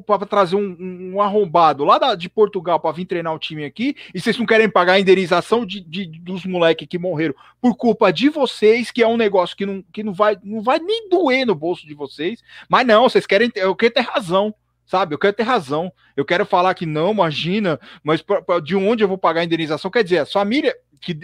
para 0.06 0.24
trazer 0.24 0.54
um, 0.54 0.76
um, 1.14 1.20
arrombado 1.20 1.84
lá 1.84 1.98
da, 1.98 2.14
de 2.14 2.28
Portugal 2.28 2.78
para 2.78 2.94
vir 2.94 3.04
treinar 3.04 3.34
o 3.34 3.40
time 3.40 3.64
aqui, 3.64 3.96
e 4.14 4.20
vocês 4.20 4.38
não 4.38 4.46
querem 4.46 4.70
pagar 4.70 4.92
a 4.92 5.00
indenização 5.00 5.66
de, 5.66 5.80
de 5.80 6.06
dos 6.06 6.46
moleques 6.46 6.86
que 6.88 6.96
morreram 6.96 7.34
por 7.60 7.76
culpa 7.76 8.12
de 8.12 8.28
vocês, 8.28 8.92
que 8.92 9.02
é 9.02 9.08
um 9.08 9.16
negócio 9.16 9.56
que 9.56 9.66
não, 9.66 9.82
que 9.92 10.04
não, 10.04 10.12
vai, 10.12 10.38
não 10.44 10.62
vai 10.62 10.78
nem 10.78 11.08
doer 11.08 11.44
no 11.44 11.56
bolso 11.56 11.84
de 11.84 11.92
vocês. 11.92 12.40
Mas 12.68 12.86
não, 12.86 13.02
vocês 13.02 13.26
querem. 13.26 13.50
Eu 13.56 13.74
quero 13.74 13.94
ter 13.94 14.02
razão 14.02 14.54
sabe? 14.90 15.14
Eu 15.14 15.18
quero 15.18 15.32
ter 15.32 15.44
razão. 15.44 15.92
Eu 16.16 16.24
quero 16.24 16.44
falar 16.44 16.74
que 16.74 16.84
não, 16.84 17.12
imagina, 17.12 17.78
mas 18.02 18.20
pra, 18.20 18.42
pra, 18.42 18.58
de 18.58 18.74
onde 18.74 19.04
eu 19.04 19.08
vou 19.08 19.16
pagar 19.16 19.42
a 19.42 19.44
indenização? 19.44 19.88
Quer 19.88 20.02
dizer, 20.02 20.18
a 20.18 20.26
família, 20.26 20.76
que 21.00 21.16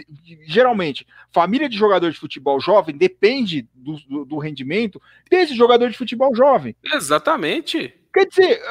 geralmente, 0.45 1.05
família 1.33 1.67
de 1.67 1.77
jogador 1.77 2.09
de 2.09 2.17
futebol 2.17 2.61
jovem 2.61 2.95
depende 2.95 3.67
do, 3.73 3.97
do, 4.07 4.25
do 4.25 4.37
rendimento 4.37 5.01
desse 5.29 5.53
jogador 5.53 5.89
de 5.89 5.97
futebol 5.97 6.33
jovem. 6.33 6.77
Exatamente. 6.93 7.93
Quer 8.13 8.25
dizer, 8.25 8.61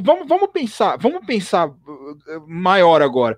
vamos, 0.00 0.28
vamos 0.28 0.50
pensar, 0.52 0.96
vamos 0.98 1.26
pensar 1.26 1.68
uh, 1.68 1.76
maior 2.46 3.02
agora. 3.02 3.36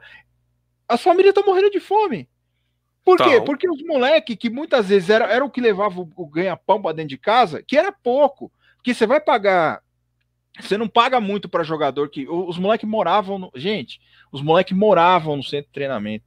As 0.86 1.02
famílias 1.02 1.30
estão 1.30 1.46
morrendo 1.46 1.70
de 1.70 1.80
fome. 1.80 2.28
Por 3.02 3.16
quê? 3.16 3.40
Porque 3.40 3.68
os 3.68 3.82
moleques, 3.82 4.36
que 4.36 4.50
muitas 4.50 4.90
vezes 4.90 5.08
era, 5.08 5.24
era 5.24 5.42
o 5.42 5.50
que 5.50 5.62
levava 5.62 5.98
o, 5.98 6.10
o 6.14 6.26
ganha-pão 6.26 6.82
para 6.82 6.94
dentro 6.94 7.08
de 7.08 7.18
casa, 7.18 7.62
que 7.62 7.78
era 7.78 7.90
pouco. 7.90 8.52
Porque 8.76 8.92
você 8.92 9.06
vai 9.06 9.18
pagar 9.18 9.80
você 10.58 10.76
não 10.76 10.88
paga 10.88 11.20
muito 11.20 11.48
para 11.48 11.62
jogador 11.62 12.08
que. 12.08 12.28
Os 12.28 12.58
moleques 12.58 12.88
moravam. 12.88 13.38
No, 13.38 13.52
gente, 13.54 14.00
os 14.32 14.42
moleques 14.42 14.76
moravam 14.76 15.36
no 15.36 15.42
centro 15.42 15.66
de 15.66 15.72
treinamento. 15.72 16.24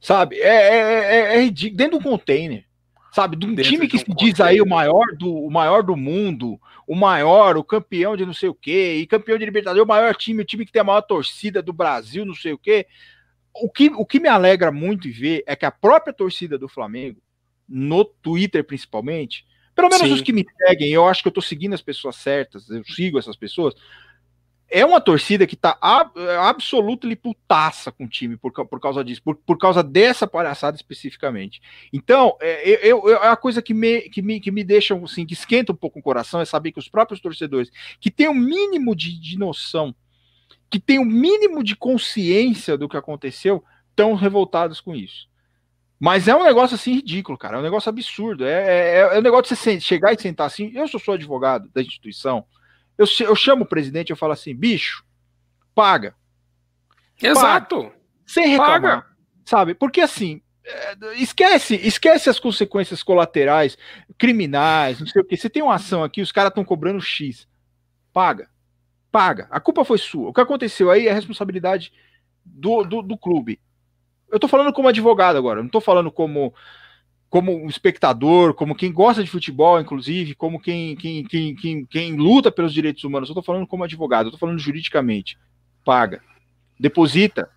Sabe? 0.00 0.36
É, 0.36 0.48
é, 0.48 0.78
é, 0.78 1.36
é 1.36 1.40
ridículo. 1.42 1.76
Dentro 1.76 1.98
do 1.98 2.04
container. 2.04 2.64
Sabe? 3.12 3.36
De 3.36 3.46
um 3.46 3.54
Dentro 3.54 3.70
time 3.70 3.86
que 3.86 3.96
de 3.96 4.02
um 4.02 4.06
se 4.06 4.14
diz 4.14 4.40
aí 4.40 4.60
o 4.60 4.66
maior, 4.66 5.06
do, 5.16 5.32
o 5.32 5.50
maior 5.50 5.84
do 5.84 5.96
mundo, 5.96 6.60
o 6.86 6.96
maior, 6.96 7.56
o 7.56 7.62
campeão 7.62 8.16
de 8.16 8.26
não 8.26 8.34
sei 8.34 8.48
o 8.48 8.54
quê, 8.54 8.96
e 8.96 9.06
campeão 9.06 9.38
de 9.38 9.44
Libertadores, 9.44 9.84
o 9.84 9.88
maior 9.88 10.14
time, 10.16 10.42
o 10.42 10.44
time 10.44 10.66
que 10.66 10.72
tem 10.72 10.80
a 10.80 10.84
maior 10.84 11.00
torcida 11.00 11.62
do 11.62 11.72
Brasil, 11.72 12.24
não 12.24 12.34
sei 12.34 12.52
o 12.52 12.58
quê. 12.58 12.86
O 13.54 13.70
que, 13.70 13.88
o 13.90 14.04
que 14.04 14.18
me 14.18 14.28
alegra 14.28 14.72
muito 14.72 15.08
ver 15.12 15.44
é 15.46 15.54
que 15.54 15.64
a 15.64 15.70
própria 15.70 16.12
torcida 16.12 16.58
do 16.58 16.68
Flamengo, 16.68 17.22
no 17.68 18.04
Twitter 18.04 18.64
principalmente, 18.64 19.46
pelo 19.74 19.88
menos 19.88 20.06
Sim. 20.06 20.14
os 20.14 20.20
que 20.20 20.32
me 20.32 20.46
seguem, 20.56 20.90
eu 20.90 21.06
acho 21.06 21.22
que 21.22 21.28
eu 21.28 21.32
tô 21.32 21.42
seguindo 21.42 21.74
as 21.74 21.82
pessoas 21.82 22.16
certas, 22.16 22.68
eu 22.70 22.84
sigo 22.84 23.18
essas 23.18 23.36
pessoas, 23.36 23.74
é 24.68 24.84
uma 24.84 25.00
torcida 25.00 25.46
que 25.46 25.56
tá 25.56 25.76
ab, 25.80 26.10
absolutamente 26.40 27.20
putaça 27.20 27.92
com 27.92 28.04
o 28.04 28.08
time 28.08 28.36
por, 28.36 28.52
por 28.52 28.80
causa 28.80 29.04
disso, 29.04 29.22
por, 29.22 29.36
por 29.36 29.58
causa 29.58 29.82
dessa 29.82 30.26
palhaçada 30.26 30.76
especificamente. 30.76 31.60
Então, 31.92 32.36
é, 32.40 32.86
eu, 32.86 33.08
eu, 33.08 33.22
a 33.22 33.36
coisa 33.36 33.62
que 33.62 33.74
me, 33.74 34.02
que, 34.02 34.22
me, 34.22 34.40
que 34.40 34.50
me 34.50 34.64
deixa, 34.64 34.96
assim, 34.96 35.26
que 35.26 35.34
esquenta 35.34 35.72
um 35.72 35.76
pouco 35.76 35.98
o 35.98 36.02
coração 36.02 36.40
é 36.40 36.44
saber 36.44 36.72
que 36.72 36.78
os 36.78 36.88
próprios 36.88 37.20
torcedores, 37.20 37.70
que 38.00 38.10
têm 38.10 38.28
o 38.28 38.32
um 38.32 38.34
mínimo 38.34 38.96
de, 38.96 39.18
de 39.18 39.38
noção, 39.38 39.94
que 40.70 40.80
têm 40.80 40.98
o 40.98 41.02
um 41.02 41.06
mínimo 41.06 41.62
de 41.62 41.76
consciência 41.76 42.76
do 42.76 42.88
que 42.88 42.96
aconteceu, 42.96 43.62
estão 43.90 44.14
revoltados 44.14 44.80
com 44.80 44.94
isso. 44.94 45.28
Mas 45.98 46.28
é 46.28 46.34
um 46.34 46.44
negócio 46.44 46.74
assim 46.74 46.94
ridículo, 46.94 47.38
cara. 47.38 47.56
É 47.56 47.60
um 47.60 47.62
negócio 47.62 47.88
absurdo. 47.88 48.44
É, 48.44 48.96
é, 48.96 48.98
é 48.98 49.18
um 49.18 49.22
negócio 49.22 49.54
de 49.54 49.60
você 49.60 49.80
chegar 49.80 50.12
e 50.12 50.20
sentar 50.20 50.46
assim. 50.46 50.70
Eu 50.74 50.88
sou, 50.88 51.00
sou 51.00 51.14
advogado 51.14 51.68
da 51.72 51.80
instituição. 51.80 52.44
Eu, 52.98 53.06
eu 53.20 53.34
chamo 53.34 53.64
o 53.64 53.68
presidente 53.68 54.10
eu 54.10 54.16
falo 54.16 54.32
assim, 54.32 54.54
bicho, 54.54 55.04
paga. 55.74 56.14
Exato. 57.20 57.84
Paga, 57.84 57.94
sem 58.26 58.48
reclamar. 58.48 58.80
Paga. 58.80 59.06
Sabe? 59.44 59.74
Porque 59.74 60.00
assim, 60.00 60.40
é, 60.64 60.96
esquece, 61.16 61.76
esquece 61.76 62.30
as 62.30 62.38
consequências 62.38 63.02
colaterais, 63.02 63.76
criminais, 64.16 65.00
não 65.00 65.06
sei 65.06 65.22
o 65.22 65.24
que. 65.24 65.36
Você 65.36 65.50
tem 65.50 65.62
uma 65.62 65.74
ação 65.74 66.02
aqui, 66.02 66.22
os 66.22 66.32
caras 66.32 66.50
estão 66.50 66.64
cobrando 66.64 67.00
X. 67.00 67.46
Paga. 68.12 68.48
Paga. 69.10 69.46
A 69.50 69.60
culpa 69.60 69.84
foi 69.84 69.98
sua. 69.98 70.30
O 70.30 70.32
que 70.32 70.40
aconteceu 70.40 70.90
aí 70.90 71.06
é 71.06 71.12
responsabilidade 71.12 71.92
do, 72.44 72.82
do, 72.82 73.02
do 73.02 73.18
clube. 73.18 73.60
Eu 74.34 74.40
tô 74.40 74.48
falando 74.48 74.72
como 74.72 74.88
advogado 74.88 75.36
agora, 75.36 75.62
não 75.62 75.68
tô 75.68 75.80
falando 75.80 76.10
como 76.10 76.52
como 77.30 77.52
um 77.52 77.68
espectador, 77.68 78.54
como 78.54 78.74
quem 78.76 78.92
gosta 78.92 79.22
de 79.22 79.30
futebol, 79.30 79.80
inclusive, 79.80 80.34
como 80.34 80.60
quem, 80.60 80.94
quem, 80.94 81.24
quem, 81.24 81.54
quem, 81.54 81.84
quem 81.84 82.16
luta 82.16 82.50
pelos 82.50 82.72
direitos 82.72 83.02
humanos. 83.02 83.28
Eu 83.28 83.32
estou 83.32 83.42
falando 83.42 83.66
como 83.66 83.82
advogado, 83.82 84.26
eu 84.26 84.28
estou 84.28 84.38
falando 84.38 84.58
juridicamente. 84.58 85.38
Paga. 85.84 86.20
Deposita. 86.78 87.48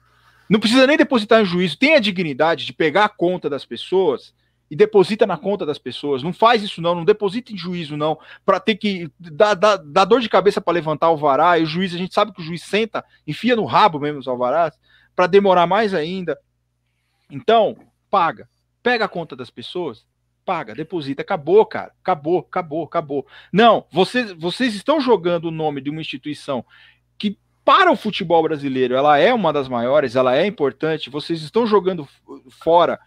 Não 0.49 0.59
precisa 0.59 0.87
nem 0.87 0.97
depositar 0.97 1.41
em 1.41 1.45
juízo. 1.45 1.77
Tem 1.77 1.95
a 1.95 1.99
dignidade 1.99 2.65
de 2.65 2.73
pegar 2.73 3.05
a 3.05 3.09
conta 3.09 3.49
das 3.49 3.65
pessoas 3.65 4.33
e 4.69 4.75
deposita 4.75 5.27
na 5.27 5.37
conta 5.37 5.63
das 5.63 5.77
pessoas. 5.77 6.23
Não 6.23 6.33
faz 6.33 6.63
isso, 6.63 6.81
não. 6.81 6.95
Não 6.95 7.05
deposita 7.05 7.53
em 7.53 7.57
juízo, 7.57 7.95
não. 7.95 8.17
Para 8.43 8.59
ter 8.59 8.75
que 8.75 9.11
dar, 9.19 9.53
dar, 9.53 9.77
dar, 9.77 10.05
dor 10.05 10.21
de 10.21 10.29
cabeça 10.29 10.59
para 10.59 10.73
levantar 10.73 11.09
o 11.11 11.17
vará. 11.17 11.57
E 11.57 11.63
o 11.63 11.67
juiz, 11.67 11.93
a 11.93 11.97
gente 11.99 12.13
sabe 12.13 12.33
que 12.33 12.41
o 12.41 12.43
juiz 12.43 12.63
senta, 12.63 13.03
enfia 13.27 13.55
no 13.55 13.65
rabo 13.65 13.99
mesmo 13.99 14.19
os 14.19 14.27
alvarás, 14.27 14.73
para 15.15 15.27
demorar 15.27 15.67
mais 15.67 15.93
ainda. 15.93 16.37
Então, 17.29 17.77
paga 18.09 18.47
pega 18.87 19.03
a 19.03 19.09
conta 19.09 19.35
das 19.35 19.49
pessoas, 19.49 20.05
paga, 20.45 20.73
deposita, 20.73 21.21
acabou, 21.21 21.65
cara, 21.65 21.91
acabou, 22.01 22.39
acabou, 22.39 22.85
acabou. 22.85 23.27
Não, 23.51 23.85
vocês, 23.91 24.31
vocês 24.31 24.75
estão 24.75 25.01
jogando 25.01 25.49
o 25.49 25.51
nome 25.51 25.81
de 25.81 25.89
uma 25.89 25.99
instituição 25.99 26.63
que 27.17 27.37
para 27.65 27.91
o 27.91 27.97
futebol 27.97 28.41
brasileiro 28.41 28.95
ela 28.95 29.17
é 29.17 29.33
uma 29.33 29.51
das 29.51 29.67
maiores, 29.67 30.15
ela 30.15 30.37
é 30.37 30.45
importante, 30.45 31.09
vocês 31.09 31.41
estão 31.41 31.67
jogando 31.67 32.07
fora 32.49 32.97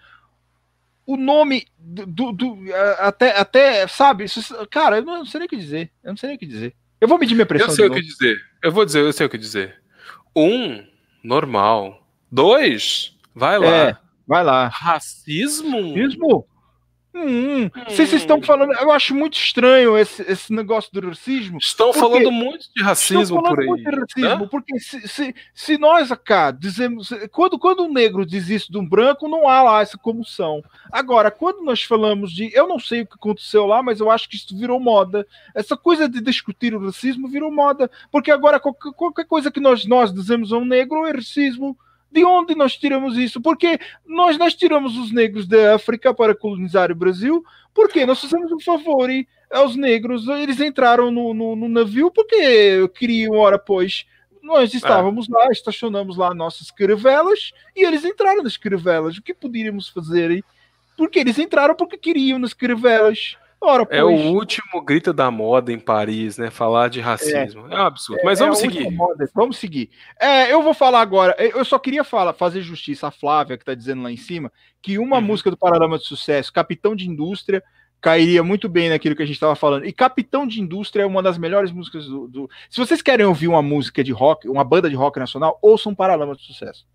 o 1.06 1.16
nome 1.16 1.66
do, 1.78 2.30
do, 2.30 2.58
até, 2.98 3.40
até, 3.40 3.88
sabe, 3.88 4.26
cara, 4.70 4.98
eu 4.98 5.02
não 5.02 5.24
sei 5.24 5.38
nem 5.38 5.46
o 5.46 5.48
que 5.48 5.56
dizer, 5.56 5.90
eu 6.04 6.10
não 6.10 6.16
sei 6.18 6.26
nem 6.26 6.36
o 6.36 6.38
que 6.38 6.46
dizer. 6.46 6.74
Eu 7.00 7.08
vou 7.08 7.18
medir 7.18 7.34
minha 7.34 7.46
pressão. 7.46 7.68
Eu 7.68 7.74
sei 7.74 7.86
o 7.86 7.90
que 7.90 8.02
dizer. 8.02 8.38
Eu 8.62 8.70
vou 8.70 8.84
dizer, 8.84 9.00
eu 9.00 9.12
sei 9.14 9.24
o 9.24 9.30
que 9.30 9.38
dizer. 9.38 9.80
Um, 10.36 10.86
normal. 11.24 12.06
Dois, 12.30 13.16
vai 13.34 13.58
lá. 13.58 13.66
É. 13.66 14.09
Vai 14.30 14.44
lá. 14.44 14.68
Racismo? 14.68 15.88
Racismo? 15.88 16.46
Hum, 17.12 17.64
hum. 17.64 17.70
Vocês 17.88 18.12
estão 18.12 18.40
falando. 18.40 18.72
Eu 18.74 18.92
acho 18.92 19.12
muito 19.12 19.34
estranho 19.36 19.98
esse, 19.98 20.22
esse 20.22 20.52
negócio 20.52 20.88
do 20.92 21.08
racismo. 21.08 21.58
Estão 21.58 21.92
falando 21.92 22.30
muito 22.30 22.66
de 22.72 22.80
racismo 22.80 23.42
por 23.42 23.58
aí. 23.58 23.66
Muito 23.66 23.90
de 23.90 23.96
racismo, 23.96 24.42
né? 24.44 24.48
porque 24.48 24.78
se, 24.78 25.08
se, 25.08 25.34
se, 25.52 25.76
nós 25.76 26.12
acá 26.12 26.52
dizemos. 26.52 27.10
Quando, 27.32 27.58
quando 27.58 27.82
um 27.82 27.92
negro 27.92 28.24
diz 28.24 28.48
isso 28.48 28.70
de 28.70 28.78
um 28.78 28.88
branco, 28.88 29.26
não 29.26 29.48
há 29.48 29.64
lá 29.64 29.82
essa 29.82 29.98
comoção. 29.98 30.62
Agora, 30.92 31.32
quando 31.32 31.64
nós 31.64 31.82
falamos 31.82 32.30
de. 32.30 32.54
Eu 32.54 32.68
não 32.68 32.78
sei 32.78 33.00
o 33.00 33.06
que 33.06 33.14
aconteceu 33.14 33.66
lá, 33.66 33.82
mas 33.82 33.98
eu 33.98 34.08
acho 34.08 34.28
que 34.28 34.36
isso 34.36 34.56
virou 34.56 34.78
moda. 34.78 35.26
Essa 35.56 35.76
coisa 35.76 36.08
de 36.08 36.20
discutir 36.20 36.72
o 36.72 36.84
racismo 36.84 37.26
virou 37.26 37.50
moda. 37.50 37.90
Porque 38.12 38.30
agora 38.30 38.60
qualquer, 38.60 38.92
qualquer 38.92 39.24
coisa 39.24 39.50
que 39.50 39.58
nós, 39.58 39.84
nós 39.86 40.14
dizemos 40.14 40.52
a 40.52 40.56
um 40.58 40.64
negro 40.64 41.04
é 41.04 41.10
racismo. 41.10 41.76
De 42.10 42.24
onde 42.24 42.54
nós 42.54 42.76
tiramos 42.76 43.16
isso? 43.16 43.40
Porque 43.40 43.78
nós, 44.06 44.36
nós 44.36 44.54
tiramos 44.54 44.96
os 44.96 45.12
negros 45.12 45.46
da 45.46 45.74
África 45.76 46.12
para 46.12 46.34
colonizar 46.34 46.90
o 46.90 46.94
Brasil, 46.94 47.44
porque 47.72 48.04
nós 48.04 48.20
fizemos 48.20 48.50
um 48.50 48.60
favor 48.60 49.08
aos 49.50 49.76
negros, 49.76 50.26
eles 50.28 50.60
entraram 50.60 51.10
no, 51.10 51.34
no, 51.34 51.56
no 51.56 51.68
navio 51.68 52.10
porque 52.10 52.88
queriam, 52.94 53.34
hora 53.34 53.58
pois, 53.58 54.06
nós 54.42 54.72
estávamos 54.74 55.28
lá, 55.28 55.48
estacionamos 55.50 56.16
lá 56.16 56.34
nossas 56.34 56.70
caravelas 56.70 57.52
e 57.76 57.84
eles 57.84 58.04
entraram 58.04 58.42
nas 58.42 58.56
caravelas. 58.56 59.16
O 59.16 59.22
que 59.22 59.34
poderíamos 59.34 59.88
fazer? 59.88 60.44
Porque 60.96 61.18
eles 61.18 61.38
entraram 61.38 61.74
porque 61.74 61.96
queriam 61.96 62.38
nas 62.38 62.54
caravelas. 62.54 63.36
Ora, 63.62 63.86
é 63.90 64.02
o 64.02 64.10
último 64.10 64.80
grito 64.82 65.12
da 65.12 65.30
moda 65.30 65.70
em 65.70 65.78
Paris, 65.78 66.38
né? 66.38 66.50
Falar 66.50 66.88
de 66.88 66.98
racismo. 66.98 67.68
É, 67.68 67.74
é 67.74 67.78
um 67.78 67.86
absurdo. 67.86 68.22
Mas 68.24 68.40
é, 68.40 68.44
vamos 68.44 68.58
é 68.58 68.62
seguir. 68.62 68.90
Moda. 68.90 69.30
Vamos 69.34 69.58
seguir. 69.58 69.90
É, 70.18 70.50
eu 70.50 70.62
vou 70.62 70.72
falar 70.72 71.02
agora. 71.02 71.36
Eu 71.38 71.62
só 71.64 71.78
queria 71.78 72.02
falar, 72.02 72.32
fazer 72.32 72.62
justiça 72.62 73.08
à 73.08 73.10
Flávia, 73.10 73.58
que 73.58 73.62
está 73.62 73.74
dizendo 73.74 74.02
lá 74.02 74.10
em 74.10 74.16
cima, 74.16 74.50
que 74.80 74.98
uma 74.98 75.16
uhum. 75.16 75.22
música 75.22 75.50
do 75.50 75.58
Panorama 75.58 75.98
de 75.98 76.06
Sucesso, 76.06 76.50
Capitão 76.50 76.96
de 76.96 77.06
Indústria, 77.06 77.62
cairia 78.00 78.42
muito 78.42 78.66
bem 78.66 78.88
naquilo 78.88 79.14
que 79.14 79.22
a 79.22 79.26
gente 79.26 79.34
estava 79.34 79.54
falando. 79.54 79.84
E 79.84 79.92
Capitão 79.92 80.46
de 80.46 80.58
Indústria 80.58 81.02
é 81.02 81.06
uma 81.06 81.22
das 81.22 81.36
melhores 81.36 81.70
músicas 81.70 82.06
do, 82.06 82.28
do, 82.28 82.50
Se 82.70 82.78
vocês 82.78 83.02
querem 83.02 83.26
ouvir 83.26 83.48
uma 83.48 83.60
música 83.60 84.02
de 84.02 84.10
rock, 84.10 84.48
uma 84.48 84.64
banda 84.64 84.88
de 84.88 84.96
rock 84.96 85.18
nacional, 85.18 85.58
ouçam 85.60 85.94
Paralama 85.94 86.34
de 86.34 86.42
Sucesso 86.42 86.86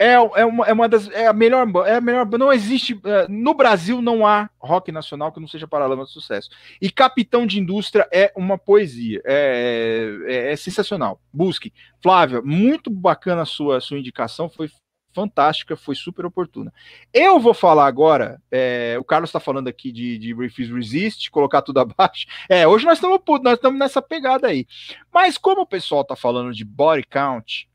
é, 0.00 0.12
é, 0.14 0.46
uma, 0.46 0.64
é 0.66 0.72
uma 0.72 0.88
das. 0.88 1.10
É 1.10 1.26
a 1.26 1.32
melhor. 1.34 1.68
É 1.86 1.96
a 1.96 2.00
melhor. 2.00 2.26
Não 2.38 2.50
existe. 2.50 2.98
É, 3.04 3.28
no 3.28 3.52
Brasil 3.52 4.00
não 4.00 4.26
há 4.26 4.48
rock 4.58 4.90
nacional 4.90 5.30
que 5.30 5.38
não 5.38 5.46
seja 5.46 5.68
paralama 5.68 6.06
de 6.06 6.10
sucesso. 6.10 6.48
E 6.80 6.90
Capitão 6.90 7.46
de 7.46 7.60
Indústria 7.60 8.08
é 8.10 8.32
uma 8.34 8.56
poesia. 8.56 9.20
É, 9.26 10.16
é, 10.26 10.52
é 10.52 10.56
sensacional. 10.56 11.20
Busque. 11.30 11.70
Flávia, 12.02 12.40
muito 12.40 12.88
bacana 12.88 13.42
a 13.42 13.46
sua, 13.46 13.78
sua 13.78 13.98
indicação. 13.98 14.48
Foi 14.48 14.70
fantástica, 15.12 15.76
foi 15.76 15.94
super 15.94 16.24
oportuna. 16.24 16.72
Eu 17.12 17.38
vou 17.38 17.52
falar 17.52 17.86
agora. 17.86 18.40
É, 18.50 18.96
o 18.98 19.04
Carlos 19.04 19.28
está 19.28 19.40
falando 19.40 19.68
aqui 19.68 19.92
de, 19.92 20.16
de 20.16 20.32
Refuse 20.32 20.72
Resist, 20.72 21.30
colocar 21.30 21.60
tudo 21.60 21.80
abaixo. 21.80 22.26
É, 22.48 22.66
hoje 22.66 22.86
nós 22.86 22.96
estamos 22.96 23.20
nós 23.42 23.54
estamos 23.54 23.78
nessa 23.78 24.00
pegada 24.00 24.48
aí. 24.48 24.66
Mas 25.12 25.36
como 25.36 25.60
o 25.60 25.66
pessoal 25.66 26.00
está 26.00 26.16
falando 26.16 26.54
de 26.54 26.64
body 26.64 27.04
count, 27.04 27.68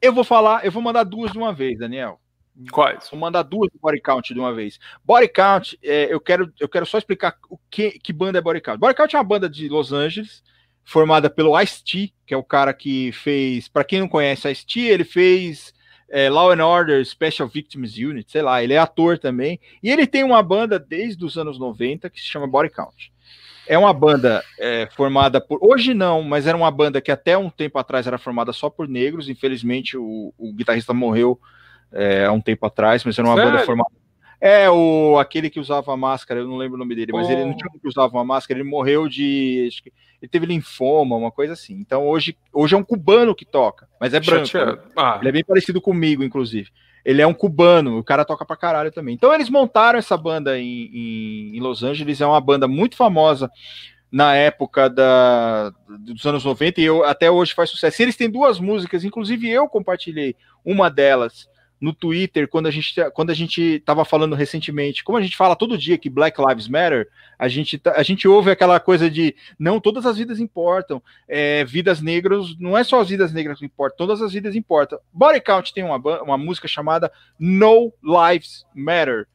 eu 0.00 0.12
vou 0.12 0.24
falar, 0.24 0.64
eu 0.64 0.72
vou 0.72 0.82
mandar 0.82 1.04
duas 1.04 1.32
de 1.32 1.38
uma 1.38 1.52
vez, 1.52 1.78
Daniel. 1.78 2.20
Quais? 2.72 3.08
Vou 3.10 3.18
mandar 3.18 3.42
duas 3.42 3.70
body 3.80 4.00
count 4.00 4.34
de 4.34 4.40
uma 4.40 4.52
vez. 4.52 4.78
Body 5.04 5.28
count, 5.28 5.78
é, 5.82 6.12
eu, 6.12 6.20
quero, 6.20 6.52
eu 6.60 6.68
quero 6.68 6.84
só 6.84 6.98
explicar 6.98 7.36
o 7.48 7.58
que, 7.70 7.92
que 7.92 8.12
banda 8.12 8.38
é 8.38 8.42
body 8.42 8.60
count. 8.60 8.78
Body 8.78 8.94
count 8.94 9.14
é 9.14 9.18
uma 9.18 9.24
banda 9.24 9.48
de 9.48 9.68
Los 9.68 9.92
Angeles, 9.92 10.42
formada 10.84 11.30
pelo 11.30 11.58
Ice-T, 11.60 12.12
que 12.26 12.34
é 12.34 12.36
o 12.36 12.44
cara 12.44 12.74
que 12.74 13.12
fez. 13.12 13.68
Para 13.68 13.84
quem 13.84 14.00
não 14.00 14.08
conhece 14.08 14.50
Ice-T, 14.50 14.80
ele 14.80 15.04
fez 15.04 15.72
é, 16.10 16.28
Law 16.28 16.50
and 16.50 16.64
Order 16.64 17.04
Special 17.06 17.48
Victims 17.48 17.96
Unit, 17.96 18.30
sei 18.30 18.42
lá, 18.42 18.62
ele 18.62 18.74
é 18.74 18.78
ator 18.78 19.18
também. 19.18 19.58
E 19.82 19.90
ele 19.90 20.06
tem 20.06 20.24
uma 20.24 20.42
banda 20.42 20.78
desde 20.78 21.24
os 21.24 21.38
anos 21.38 21.58
90 21.58 22.10
que 22.10 22.20
se 22.20 22.26
chama 22.26 22.46
Body 22.46 22.70
Count. 22.70 23.12
É 23.66 23.78
uma 23.78 23.92
banda 23.92 24.42
é, 24.58 24.88
formada 24.96 25.40
por. 25.40 25.58
Hoje 25.62 25.94
não, 25.94 26.22
mas 26.22 26.46
era 26.46 26.56
uma 26.56 26.70
banda 26.70 27.00
que 27.00 27.10
até 27.10 27.36
um 27.36 27.50
tempo 27.50 27.78
atrás 27.78 28.06
era 28.06 28.18
formada 28.18 28.52
só 28.52 28.68
por 28.68 28.88
negros. 28.88 29.28
Infelizmente, 29.28 29.96
o, 29.96 30.32
o 30.36 30.52
guitarrista 30.52 30.92
morreu 30.92 31.38
é, 31.92 32.24
há 32.24 32.32
um 32.32 32.40
tempo 32.40 32.66
atrás, 32.66 33.04
mas 33.04 33.18
era 33.18 33.28
uma 33.28 33.36
Sério? 33.36 33.52
banda 33.52 33.64
formada. 33.64 33.90
É, 34.40 34.70
o, 34.70 35.18
aquele 35.18 35.50
que 35.50 35.60
usava 35.60 35.94
máscara, 35.96 36.40
eu 36.40 36.48
não 36.48 36.56
lembro 36.56 36.76
o 36.76 36.78
nome 36.78 36.94
dele, 36.94 37.12
mas 37.12 37.28
oh. 37.28 37.30
ele 37.30 37.44
não 37.44 37.54
tinha 37.54 37.70
que 37.70 37.86
usava 37.86 38.16
uma 38.16 38.24
máscara, 38.24 38.58
ele 38.58 38.68
morreu 38.68 39.06
de. 39.06 39.66
Acho 39.68 39.82
que, 39.82 39.92
ele 40.20 40.30
teve 40.30 40.46
linfoma, 40.46 41.16
uma 41.16 41.30
coisa 41.30 41.52
assim. 41.52 41.74
Então 41.74 42.06
hoje, 42.06 42.36
hoje 42.52 42.74
é 42.74 42.78
um 42.78 42.82
cubano 42.82 43.34
que 43.34 43.44
toca, 43.44 43.88
mas 44.00 44.14
é 44.14 44.20
branco. 44.20 44.48
Né? 44.56 44.78
Ah. 44.96 45.18
Ele 45.20 45.28
é 45.28 45.32
bem 45.32 45.44
parecido 45.44 45.80
comigo, 45.80 46.24
inclusive. 46.24 46.70
Ele 47.04 47.22
é 47.22 47.26
um 47.26 47.34
cubano, 47.34 47.98
o 47.98 48.04
cara 48.04 48.24
toca 48.24 48.44
pra 48.44 48.56
caralho 48.56 48.92
também. 48.92 49.14
Então 49.14 49.32
eles 49.32 49.48
montaram 49.48 49.98
essa 49.98 50.16
banda 50.16 50.58
em, 50.58 50.90
em, 50.92 51.56
em 51.56 51.60
Los 51.60 51.82
Angeles, 51.82 52.20
é 52.20 52.26
uma 52.26 52.40
banda 52.40 52.68
muito 52.68 52.96
famosa 52.96 53.50
na 54.10 54.34
época 54.34 54.90
da, 54.90 55.72
dos 56.00 56.26
anos 56.26 56.44
90 56.44 56.80
e 56.80 56.84
eu, 56.84 57.04
até 57.04 57.30
hoje 57.30 57.54
faz 57.54 57.70
sucesso. 57.70 58.02
Eles 58.02 58.16
têm 58.16 58.28
duas 58.28 58.58
músicas, 58.58 59.04
inclusive 59.04 59.48
eu 59.48 59.68
compartilhei 59.68 60.34
uma 60.64 60.90
delas 60.90 61.48
no 61.80 61.94
Twitter, 61.94 62.46
quando 62.46 62.66
a 62.66 62.70
gente 62.70 62.94
quando 63.14 63.30
a 63.30 63.34
gente 63.34 63.62
estava 63.76 64.04
falando 64.04 64.34
recentemente, 64.34 65.02
como 65.02 65.16
a 65.16 65.22
gente 65.22 65.36
fala 65.36 65.56
todo 65.56 65.78
dia 65.78 65.96
que 65.96 66.10
Black 66.10 66.38
Lives 66.40 66.68
Matter, 66.68 67.08
a 67.38 67.48
gente, 67.48 67.78
tá, 67.78 67.94
a 67.96 68.02
gente 68.02 68.28
ouve 68.28 68.50
aquela 68.50 68.78
coisa 68.78 69.10
de 69.10 69.34
não, 69.58 69.80
todas 69.80 70.04
as 70.04 70.18
vidas 70.18 70.38
importam, 70.38 71.02
é, 71.26 71.64
vidas 71.64 72.02
negras, 72.02 72.54
não 72.58 72.76
é 72.76 72.84
só 72.84 73.00
as 73.00 73.08
vidas 73.08 73.32
negras 73.32 73.58
que 73.58 73.64
importam, 73.64 73.96
todas 73.96 74.20
as 74.20 74.32
vidas 74.32 74.54
importam. 74.54 74.98
Body 75.12 75.40
Count 75.40 75.72
tem 75.72 75.82
uma, 75.82 75.96
uma 76.22 76.36
música 76.36 76.68
chamada 76.68 77.10
No 77.38 77.92
Lives 78.02 78.66
Matter, 78.74 79.26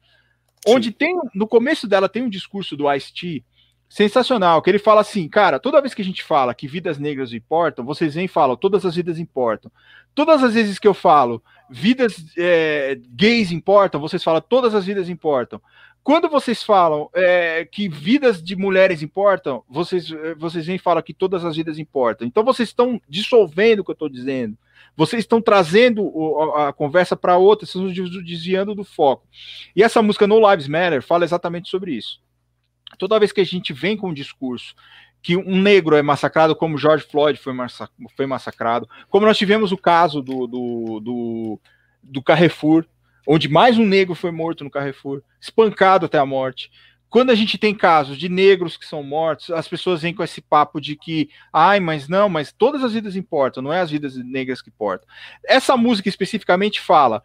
onde 0.66 0.92
tem, 0.92 1.18
no 1.34 1.48
começo 1.48 1.88
dela 1.88 2.08
tem 2.08 2.22
um 2.22 2.30
discurso 2.30 2.76
do 2.76 2.92
Ice-T, 2.92 3.44
sensacional, 3.88 4.60
que 4.60 4.70
ele 4.70 4.78
fala 4.78 5.00
assim, 5.00 5.28
cara, 5.28 5.58
toda 5.58 5.80
vez 5.80 5.94
que 5.94 6.02
a 6.02 6.04
gente 6.04 6.22
fala 6.22 6.54
que 6.54 6.66
vidas 6.66 6.98
negras 6.98 7.32
importam, 7.32 7.84
vocês 7.84 8.14
vêm 8.14 8.24
e 8.24 8.28
falam, 8.28 8.56
todas 8.56 8.84
as 8.84 8.96
vidas 8.96 9.18
importam. 9.18 9.70
Todas 10.14 10.42
as 10.42 10.54
vezes 10.54 10.78
que 10.78 10.88
eu 10.88 10.94
falo, 10.94 11.42
vidas 11.70 12.24
é, 12.36 12.98
gays 13.10 13.52
importam, 13.52 14.00
vocês 14.00 14.24
falam, 14.24 14.40
todas 14.40 14.74
as 14.74 14.86
vidas 14.86 15.08
importam. 15.08 15.60
Quando 16.02 16.28
vocês 16.28 16.62
falam 16.62 17.10
é, 17.14 17.64
que 17.64 17.88
vidas 17.88 18.42
de 18.42 18.56
mulheres 18.56 19.02
importam, 19.02 19.62
vocês, 19.68 20.10
é, 20.10 20.34
vocês 20.34 20.66
vêm 20.66 20.76
e 20.76 20.80
falam 20.80 21.02
que 21.02 21.12
todas 21.12 21.44
as 21.44 21.56
vidas 21.56 21.78
importam. 21.78 22.26
Então 22.26 22.44
vocês 22.44 22.68
estão 22.68 23.00
dissolvendo 23.08 23.80
o 23.80 23.84
que 23.84 23.90
eu 23.90 23.94
estou 23.94 24.08
dizendo. 24.08 24.56
Vocês 24.96 25.24
estão 25.24 25.42
trazendo 25.42 26.10
a, 26.54 26.68
a 26.68 26.72
conversa 26.72 27.16
para 27.16 27.36
outra, 27.36 27.66
vocês 27.66 27.84
estão 27.84 28.22
desviando 28.22 28.74
do 28.74 28.84
foco. 28.84 29.26
E 29.74 29.82
essa 29.82 30.00
música 30.00 30.26
No 30.26 30.50
Lives 30.50 30.68
Matter 30.68 31.02
fala 31.02 31.24
exatamente 31.24 31.68
sobre 31.68 31.92
isso 31.92 32.20
toda 32.98 33.18
vez 33.18 33.32
que 33.32 33.40
a 33.40 33.44
gente 33.44 33.72
vem 33.72 33.96
com 33.96 34.10
um 34.10 34.14
discurso 34.14 34.74
que 35.26 35.36
um 35.36 35.60
negro 35.60 35.96
é 35.96 36.02
massacrado, 36.02 36.54
como 36.54 36.78
George 36.78 37.04
Floyd 37.04 37.36
foi, 37.38 37.52
foi 38.16 38.26
massacrado, 38.26 38.88
como 39.08 39.26
nós 39.26 39.36
tivemos 39.36 39.72
o 39.72 39.76
caso 39.76 40.22
do, 40.22 40.46
do, 40.46 41.00
do, 41.00 41.60
do 42.00 42.22
Carrefour, 42.22 42.86
onde 43.26 43.48
mais 43.48 43.76
um 43.76 43.84
negro 43.84 44.14
foi 44.14 44.30
morto 44.30 44.62
no 44.62 44.70
Carrefour, 44.70 45.22
espancado 45.40 46.06
até 46.06 46.16
a 46.16 46.24
morte. 46.24 46.70
Quando 47.08 47.30
a 47.30 47.34
gente 47.34 47.58
tem 47.58 47.74
casos 47.74 48.18
de 48.18 48.28
negros 48.28 48.76
que 48.76 48.86
são 48.86 49.02
mortos, 49.02 49.50
as 49.50 49.66
pessoas 49.66 50.02
vêm 50.02 50.14
com 50.14 50.22
esse 50.22 50.40
papo 50.40 50.80
de 50.80 50.94
que, 50.94 51.28
ai, 51.52 51.80
mas 51.80 52.06
não, 52.06 52.28
mas 52.28 52.52
todas 52.52 52.84
as 52.84 52.92
vidas 52.92 53.16
importam, 53.16 53.62
não 53.62 53.72
é 53.72 53.80
as 53.80 53.90
vidas 53.90 54.16
negras 54.16 54.62
que 54.62 54.70
importam. 54.70 55.08
Essa 55.44 55.76
música 55.76 56.08
especificamente 56.08 56.80
fala, 56.80 57.20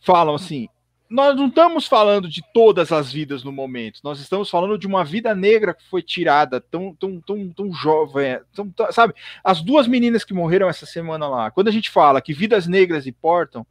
falam 0.00 0.34
assim, 0.34 0.68
nós 1.08 1.36
não 1.36 1.48
estamos 1.48 1.86
falando 1.86 2.28
de 2.28 2.42
todas 2.52 2.90
as 2.90 3.12
vidas 3.12 3.44
no 3.44 3.52
momento, 3.52 4.00
nós 4.02 4.20
estamos 4.20 4.48
falando 4.48 4.78
de 4.78 4.86
uma 4.86 5.04
vida 5.04 5.34
negra 5.34 5.74
que 5.74 5.88
foi 5.88 6.02
tirada 6.02 6.60
tão, 6.60 6.94
tão, 6.94 7.20
tão, 7.20 7.48
tão 7.50 7.72
jovem, 7.72 8.40
tão, 8.54 8.70
tão, 8.70 8.90
sabe? 8.90 9.14
As 9.42 9.60
duas 9.60 9.86
meninas 9.86 10.24
que 10.24 10.34
morreram 10.34 10.68
essa 10.68 10.86
semana 10.86 11.28
lá, 11.28 11.50
quando 11.50 11.68
a 11.68 11.72
gente 11.72 11.90
fala 11.90 12.20
que 12.20 12.32
vidas 12.32 12.66
negras 12.66 13.06
importam, 13.06 13.66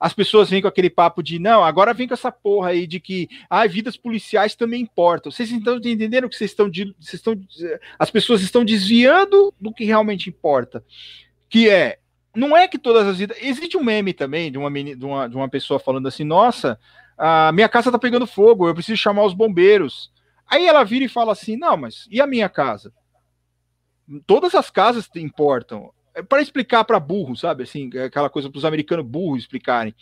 as 0.00 0.12
pessoas 0.12 0.48
vêm 0.48 0.62
com 0.62 0.68
aquele 0.68 0.88
papo 0.88 1.22
de 1.22 1.38
não, 1.38 1.64
agora 1.64 1.92
vem 1.92 2.06
com 2.06 2.14
essa 2.14 2.30
porra 2.30 2.70
aí 2.70 2.86
de 2.86 3.00
que 3.00 3.28
ah, 3.50 3.66
vidas 3.66 3.96
policiais 3.96 4.54
também 4.54 4.82
importam. 4.82 5.32
Vocês 5.32 5.50
estão 5.50 5.76
entendendo 5.76 6.28
que 6.28 6.36
vocês 6.36 6.52
estão, 6.52 6.70
vocês 6.70 7.14
estão 7.14 7.34
as 7.98 8.10
pessoas 8.10 8.40
estão 8.40 8.64
desviando 8.64 9.52
do 9.60 9.74
que 9.74 9.84
realmente 9.84 10.30
importa, 10.30 10.84
que 11.48 11.68
é 11.68 11.98
não 12.34 12.56
é 12.56 12.68
que 12.68 12.78
todas 12.78 13.06
as 13.06 13.18
vidas. 13.18 13.36
Existe 13.40 13.76
um 13.76 13.84
meme 13.84 14.12
também 14.12 14.50
de 14.50 14.58
uma, 14.58 14.70
de 14.70 15.04
uma, 15.04 15.28
de 15.28 15.36
uma 15.36 15.48
pessoa 15.48 15.80
falando 15.80 16.08
assim: 16.08 16.24
nossa, 16.24 16.78
a 17.16 17.52
minha 17.52 17.68
casa 17.68 17.90
tá 17.90 17.98
pegando 17.98 18.26
fogo, 18.26 18.68
eu 18.68 18.74
preciso 18.74 18.96
chamar 18.96 19.24
os 19.24 19.34
bombeiros. 19.34 20.10
Aí 20.46 20.66
ela 20.66 20.84
vira 20.84 21.04
e 21.04 21.08
fala 21.08 21.32
assim: 21.32 21.56
não, 21.56 21.76
mas 21.76 22.06
e 22.10 22.20
a 22.20 22.26
minha 22.26 22.48
casa? 22.48 22.92
Todas 24.26 24.54
as 24.54 24.70
casas 24.70 25.08
importam. 25.16 25.92
É 26.14 26.22
para 26.22 26.42
explicar 26.42 26.84
para 26.84 26.98
burro, 26.98 27.36
sabe? 27.36 27.62
Assim, 27.62 27.90
é 27.94 28.04
aquela 28.04 28.30
coisa 28.30 28.50
para 28.50 28.58
os 28.58 28.64
americanos 28.64 29.06
burros 29.06 29.42
explicarem. 29.42 29.94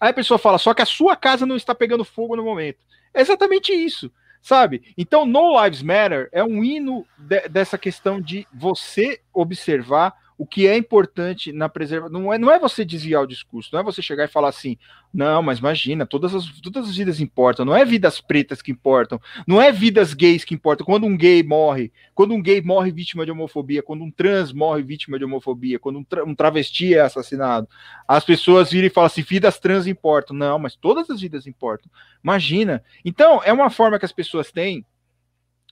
Aí 0.00 0.10
a 0.10 0.14
pessoa 0.14 0.38
fala: 0.38 0.58
só 0.58 0.74
que 0.74 0.82
a 0.82 0.86
sua 0.86 1.16
casa 1.16 1.46
não 1.46 1.56
está 1.56 1.74
pegando 1.74 2.04
fogo 2.04 2.36
no 2.36 2.44
momento. 2.44 2.84
É 3.14 3.20
exatamente 3.20 3.72
isso 3.72 4.10
sabe? 4.46 4.94
Então, 4.96 5.26
No 5.26 5.60
Lives 5.60 5.82
Matter 5.82 6.28
é 6.30 6.44
um 6.44 6.62
hino 6.62 7.04
de, 7.18 7.48
dessa 7.48 7.76
questão 7.76 8.20
de 8.20 8.46
você 8.54 9.20
observar 9.34 10.14
o 10.38 10.46
que 10.46 10.66
é 10.66 10.76
importante 10.76 11.50
na 11.50 11.68
preservação. 11.68 12.20
Não 12.20 12.32
é, 12.32 12.38
não 12.38 12.50
é 12.50 12.58
você 12.58 12.84
desviar 12.84 13.22
o 13.22 13.26
discurso, 13.26 13.70
não 13.72 13.80
é 13.80 13.82
você 13.82 14.02
chegar 14.02 14.24
e 14.24 14.28
falar 14.28 14.48
assim, 14.48 14.76
não, 15.12 15.42
mas 15.42 15.58
imagina, 15.58 16.04
todas 16.04 16.34
as, 16.34 16.44
todas 16.60 16.88
as 16.88 16.96
vidas 16.96 17.20
importam, 17.20 17.64
não 17.64 17.74
é 17.74 17.84
vidas 17.84 18.20
pretas 18.20 18.60
que 18.60 18.70
importam, 18.70 19.20
não 19.46 19.60
é 19.62 19.72
vidas 19.72 20.12
gays 20.12 20.44
que 20.44 20.54
importam. 20.54 20.84
Quando 20.84 21.06
um 21.06 21.16
gay 21.16 21.42
morre, 21.42 21.90
quando 22.14 22.34
um 22.34 22.42
gay 22.42 22.60
morre 22.60 22.92
vítima 22.92 23.24
de 23.24 23.32
homofobia, 23.32 23.82
quando 23.82 24.04
um 24.04 24.10
trans 24.10 24.52
morre 24.52 24.82
vítima 24.82 25.18
de 25.18 25.24
homofobia, 25.24 25.78
quando 25.78 26.00
um, 26.00 26.04
tra 26.04 26.22
um 26.24 26.34
travesti 26.34 26.94
é 26.94 27.00
assassinado, 27.00 27.66
as 28.06 28.24
pessoas 28.24 28.70
viram 28.70 28.88
e 28.88 28.90
falam 28.90 29.06
assim, 29.06 29.22
vidas 29.22 29.58
trans 29.58 29.86
importam. 29.86 30.36
Não, 30.36 30.58
mas 30.58 30.76
todas 30.76 31.08
as 31.08 31.20
vidas 31.20 31.46
importam. 31.46 31.90
Imagina. 32.22 32.84
Então, 33.04 33.40
é 33.42 33.52
uma 33.52 33.70
forma 33.70 33.98
que 33.98 34.04
as 34.04 34.12
pessoas 34.12 34.52
têm, 34.52 34.84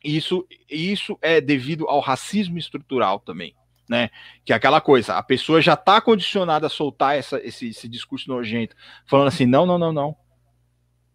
isso, 0.02 0.47
isso 0.70 1.18
é 1.20 1.41
devido 1.41 1.86
ao 1.86 2.01
racismo 2.01 2.57
estrutural 2.57 3.20
também 3.20 3.55
né? 3.88 4.10
Que 4.44 4.52
é 4.52 4.56
aquela 4.56 4.80
coisa, 4.80 5.14
a 5.14 5.22
pessoa 5.22 5.60
já 5.60 5.74
está 5.74 6.00
condicionada 6.00 6.66
a 6.66 6.70
soltar 6.70 7.16
essa, 7.16 7.40
esse, 7.44 7.68
esse, 7.68 7.88
discurso 7.88 8.28
nojento, 8.28 8.74
falando 9.06 9.28
assim: 9.28 9.46
não, 9.46 9.66
não, 9.66 9.78
não, 9.78 9.92
não. 9.92 10.16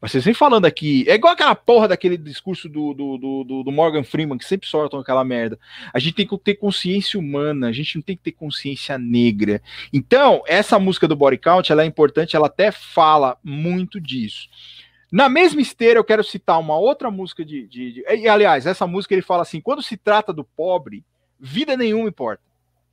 Vocês 0.01 0.23
vem 0.23 0.33
falando 0.33 0.63
aqui, 0.63 1.03
é 1.09 1.15
igual 1.15 1.33
aquela 1.33 1.53
porra 1.53 1.89
daquele 1.89 2.17
discurso 2.17 2.69
do, 2.69 2.93
do, 2.93 3.17
do, 3.17 3.63
do, 3.63 3.71
Morgan 3.71 4.03
Freeman, 4.03 4.37
que 4.37 4.45
sempre 4.45 4.65
soltam 4.65 5.01
aquela 5.01 5.25
merda. 5.25 5.59
A 5.93 5.99
gente 5.99 6.13
tem 6.13 6.25
que 6.25 6.37
ter 6.37 6.55
consciência 6.55 7.19
humana, 7.19 7.67
a 7.67 7.71
gente 7.73 7.97
não 7.97 8.01
tem 8.01 8.15
que 8.15 8.23
ter 8.23 8.31
consciência 8.31 8.97
negra. 8.97 9.61
Então, 9.91 10.41
essa 10.47 10.79
música 10.79 11.05
do 11.05 11.17
Body 11.17 11.37
Count, 11.37 11.69
ela 11.69 11.83
é 11.83 11.85
importante, 11.85 12.33
ela 12.33 12.47
até 12.47 12.71
fala 12.71 13.37
muito 13.43 13.99
disso. 13.99 14.47
Na 15.11 15.27
mesma 15.27 15.59
esteira, 15.59 15.99
eu 15.99 16.03
quero 16.03 16.23
citar 16.23 16.59
uma 16.59 16.77
outra 16.77 17.11
música 17.11 17.43
de, 17.43 17.67
de, 17.67 17.93
de. 17.93 18.05
E, 18.07 18.29
aliás, 18.29 18.65
essa 18.65 18.87
música 18.87 19.13
ele 19.13 19.21
fala 19.21 19.41
assim: 19.41 19.59
quando 19.59 19.83
se 19.83 19.97
trata 19.97 20.31
do 20.31 20.45
pobre, 20.45 21.03
vida 21.37 21.75
nenhuma 21.75 22.07
importa. 22.07 22.43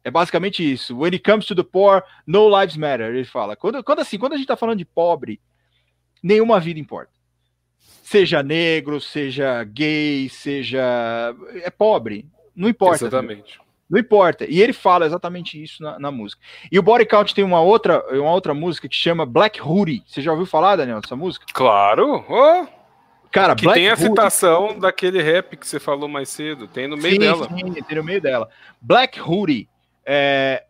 É 0.06 0.10
basicamente 0.10 0.62
isso. 0.62 0.96
When 0.96 1.12
it 1.12 1.18
comes 1.18 1.46
to 1.46 1.54
the 1.56 1.64
poor, 1.64 2.00
no 2.24 2.48
lives 2.48 2.76
matter. 2.76 3.12
Ele 3.12 3.24
fala. 3.24 3.56
Quando, 3.56 3.82
quando 3.82 3.98
assim, 3.98 4.16
quando 4.16 4.34
a 4.34 4.36
gente 4.36 4.44
está 4.44 4.56
falando 4.56 4.78
de 4.78 4.84
pobre, 4.84 5.40
nenhuma 6.22 6.60
vida 6.60 6.78
importa. 6.78 7.10
Seja 8.04 8.40
negro, 8.40 9.00
seja 9.00 9.64
gay, 9.64 10.28
seja. 10.28 11.34
É 11.56 11.70
pobre. 11.70 12.24
Não 12.54 12.68
importa. 12.68 13.06
Exatamente. 13.06 13.58
Não 13.90 13.98
importa. 13.98 14.46
E 14.48 14.62
ele 14.62 14.72
fala 14.72 15.06
exatamente 15.06 15.60
isso 15.60 15.82
na, 15.82 15.98
na, 15.98 16.12
música. 16.12 16.40
E 16.70 16.78
o 16.78 16.82
Body 16.84 17.04
Count 17.04 17.34
tem 17.34 17.42
uma 17.42 17.60
outra, 17.60 18.00
uma 18.16 18.30
outra 18.30 18.54
música 18.54 18.88
que 18.88 18.94
chama 18.94 19.26
Black 19.26 19.60
Hoodie. 19.60 20.04
Você 20.06 20.22
já 20.22 20.30
ouviu 20.30 20.46
falar, 20.46 20.76
Daniel, 20.76 21.00
dessa 21.00 21.16
música? 21.16 21.46
Claro! 21.52 22.24
Oh. 22.28 22.68
Cara, 23.32 23.56
que 23.56 23.64
Black 23.64 23.80
tem 23.80 23.88
a 23.88 23.94
Hoodie... 23.94 24.06
citação 24.06 24.78
daquele 24.78 25.20
rap 25.20 25.56
que 25.56 25.66
você 25.66 25.80
falou 25.80 26.08
mais 26.08 26.28
cedo. 26.28 26.68
Tem 26.68 26.86
no 26.86 26.96
meio 26.96 27.14
sim, 27.14 27.18
dela. 27.18 27.48
Sim, 27.48 27.72
tem 27.82 27.98
no 27.98 28.04
meio 28.04 28.20
dela. 28.20 28.48
Black 28.80 29.20
Hoodie 29.20 29.68
é, 30.06 30.64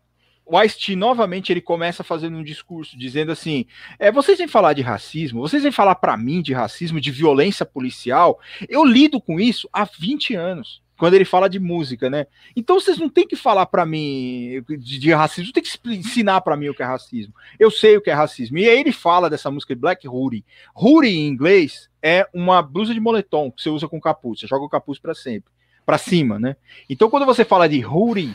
o 0.49 0.63
Ice-T, 0.63 0.95
novamente, 0.95 1.53
ele 1.53 1.61
começa 1.61 2.05
fazendo 2.05 2.37
um 2.37 2.45
discurso 2.45 2.97
dizendo 2.97 3.33
assim: 3.33 3.67
é, 3.99 4.13
vocês 4.13 4.39
vêm 4.39 4.47
falar 4.47 4.75
de 4.75 4.81
racismo, 4.81 5.41
vocês 5.41 5.65
vêm 5.65 5.73
falar 5.73 5.97
para 5.97 6.17
mim 6.17 6.41
de 6.41 6.55
racismo, 6.55 7.01
de 7.01 7.11
violência 7.11 7.67
policial. 7.67 8.39
Eu 8.69 8.85
lido 8.85 9.21
com 9.21 9.41
isso 9.41 9.69
há 9.73 9.85
20 9.85 10.35
anos. 10.37 10.87
Quando 10.99 11.13
ele 11.13 11.27
fala 11.27 11.47
de 11.47 11.61
música, 11.61 12.09
né? 12.09 12.27
Então 12.57 12.81
vocês 12.81 12.97
não 12.97 13.11
tem 13.11 13.27
que 13.27 13.37
falar 13.37 13.67
para 13.67 13.85
mim 13.85 14.65
de, 14.67 14.99
de, 14.99 15.13
racismo, 15.13 15.53
tem 15.53 15.63
que 15.63 15.79
ensinar 15.91 16.41
para 16.41 16.57
mim 16.57 16.71
o 16.71 16.75
que 16.75 16.83
é 16.83 16.87
racismo. 16.87 17.35
Eu 17.59 17.71
sei 17.71 17.99
o 17.99 18.01
que 18.01 18.09
é 18.09 18.15
racismo. 18.15 18.57
E 18.57 18.67
aí 18.67 18.81
ele 18.81 18.93
fala 18.93 19.29
dessa 19.29 19.51
música 19.51 19.75
de 19.75 19.81
Black 19.81 20.09
Hoodie. 20.09 20.43
Hoodie 20.75 21.11
em 21.11 21.27
inglês 21.27 21.91
é 22.03 22.27
uma 22.33 22.63
blusa 22.63 22.95
de 22.95 23.01
moletom 23.01 23.51
que 23.51 23.61
você 23.61 23.69
usa 23.69 23.87
com 23.87 24.01
capuz, 24.01 24.41
você 24.41 24.47
joga 24.47 24.65
o 24.65 24.71
capuz 24.71 24.99
para 24.99 25.15
sempre, 25.15 25.53
para 25.85 25.99
cima, 25.99 26.39
né? 26.39 26.57
Então 26.89 27.11
quando 27.11 27.27
você 27.27 27.45
fala 27.45 27.69
de 27.69 27.85
hoodie, 27.85 28.35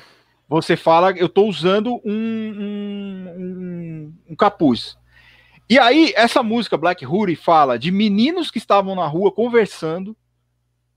você 0.60 0.76
fala, 0.76 1.12
eu 1.12 1.28
estou 1.28 1.48
usando 1.48 2.02
um, 2.04 2.12
um, 2.14 3.34
um, 3.38 4.14
um, 4.32 4.36
capuz. 4.36 4.98
E 5.70 5.80
aí, 5.80 6.12
essa 6.14 6.44
música, 6.44 6.76
Black 6.76 7.06
Hoodie, 7.06 7.38
fala 7.38 7.80
de 7.80 7.90
meninos 7.90 8.52
que 8.52 8.58
estavam 8.58 8.94
na 8.94 9.08
rua 9.08 9.32
conversando 9.32 10.16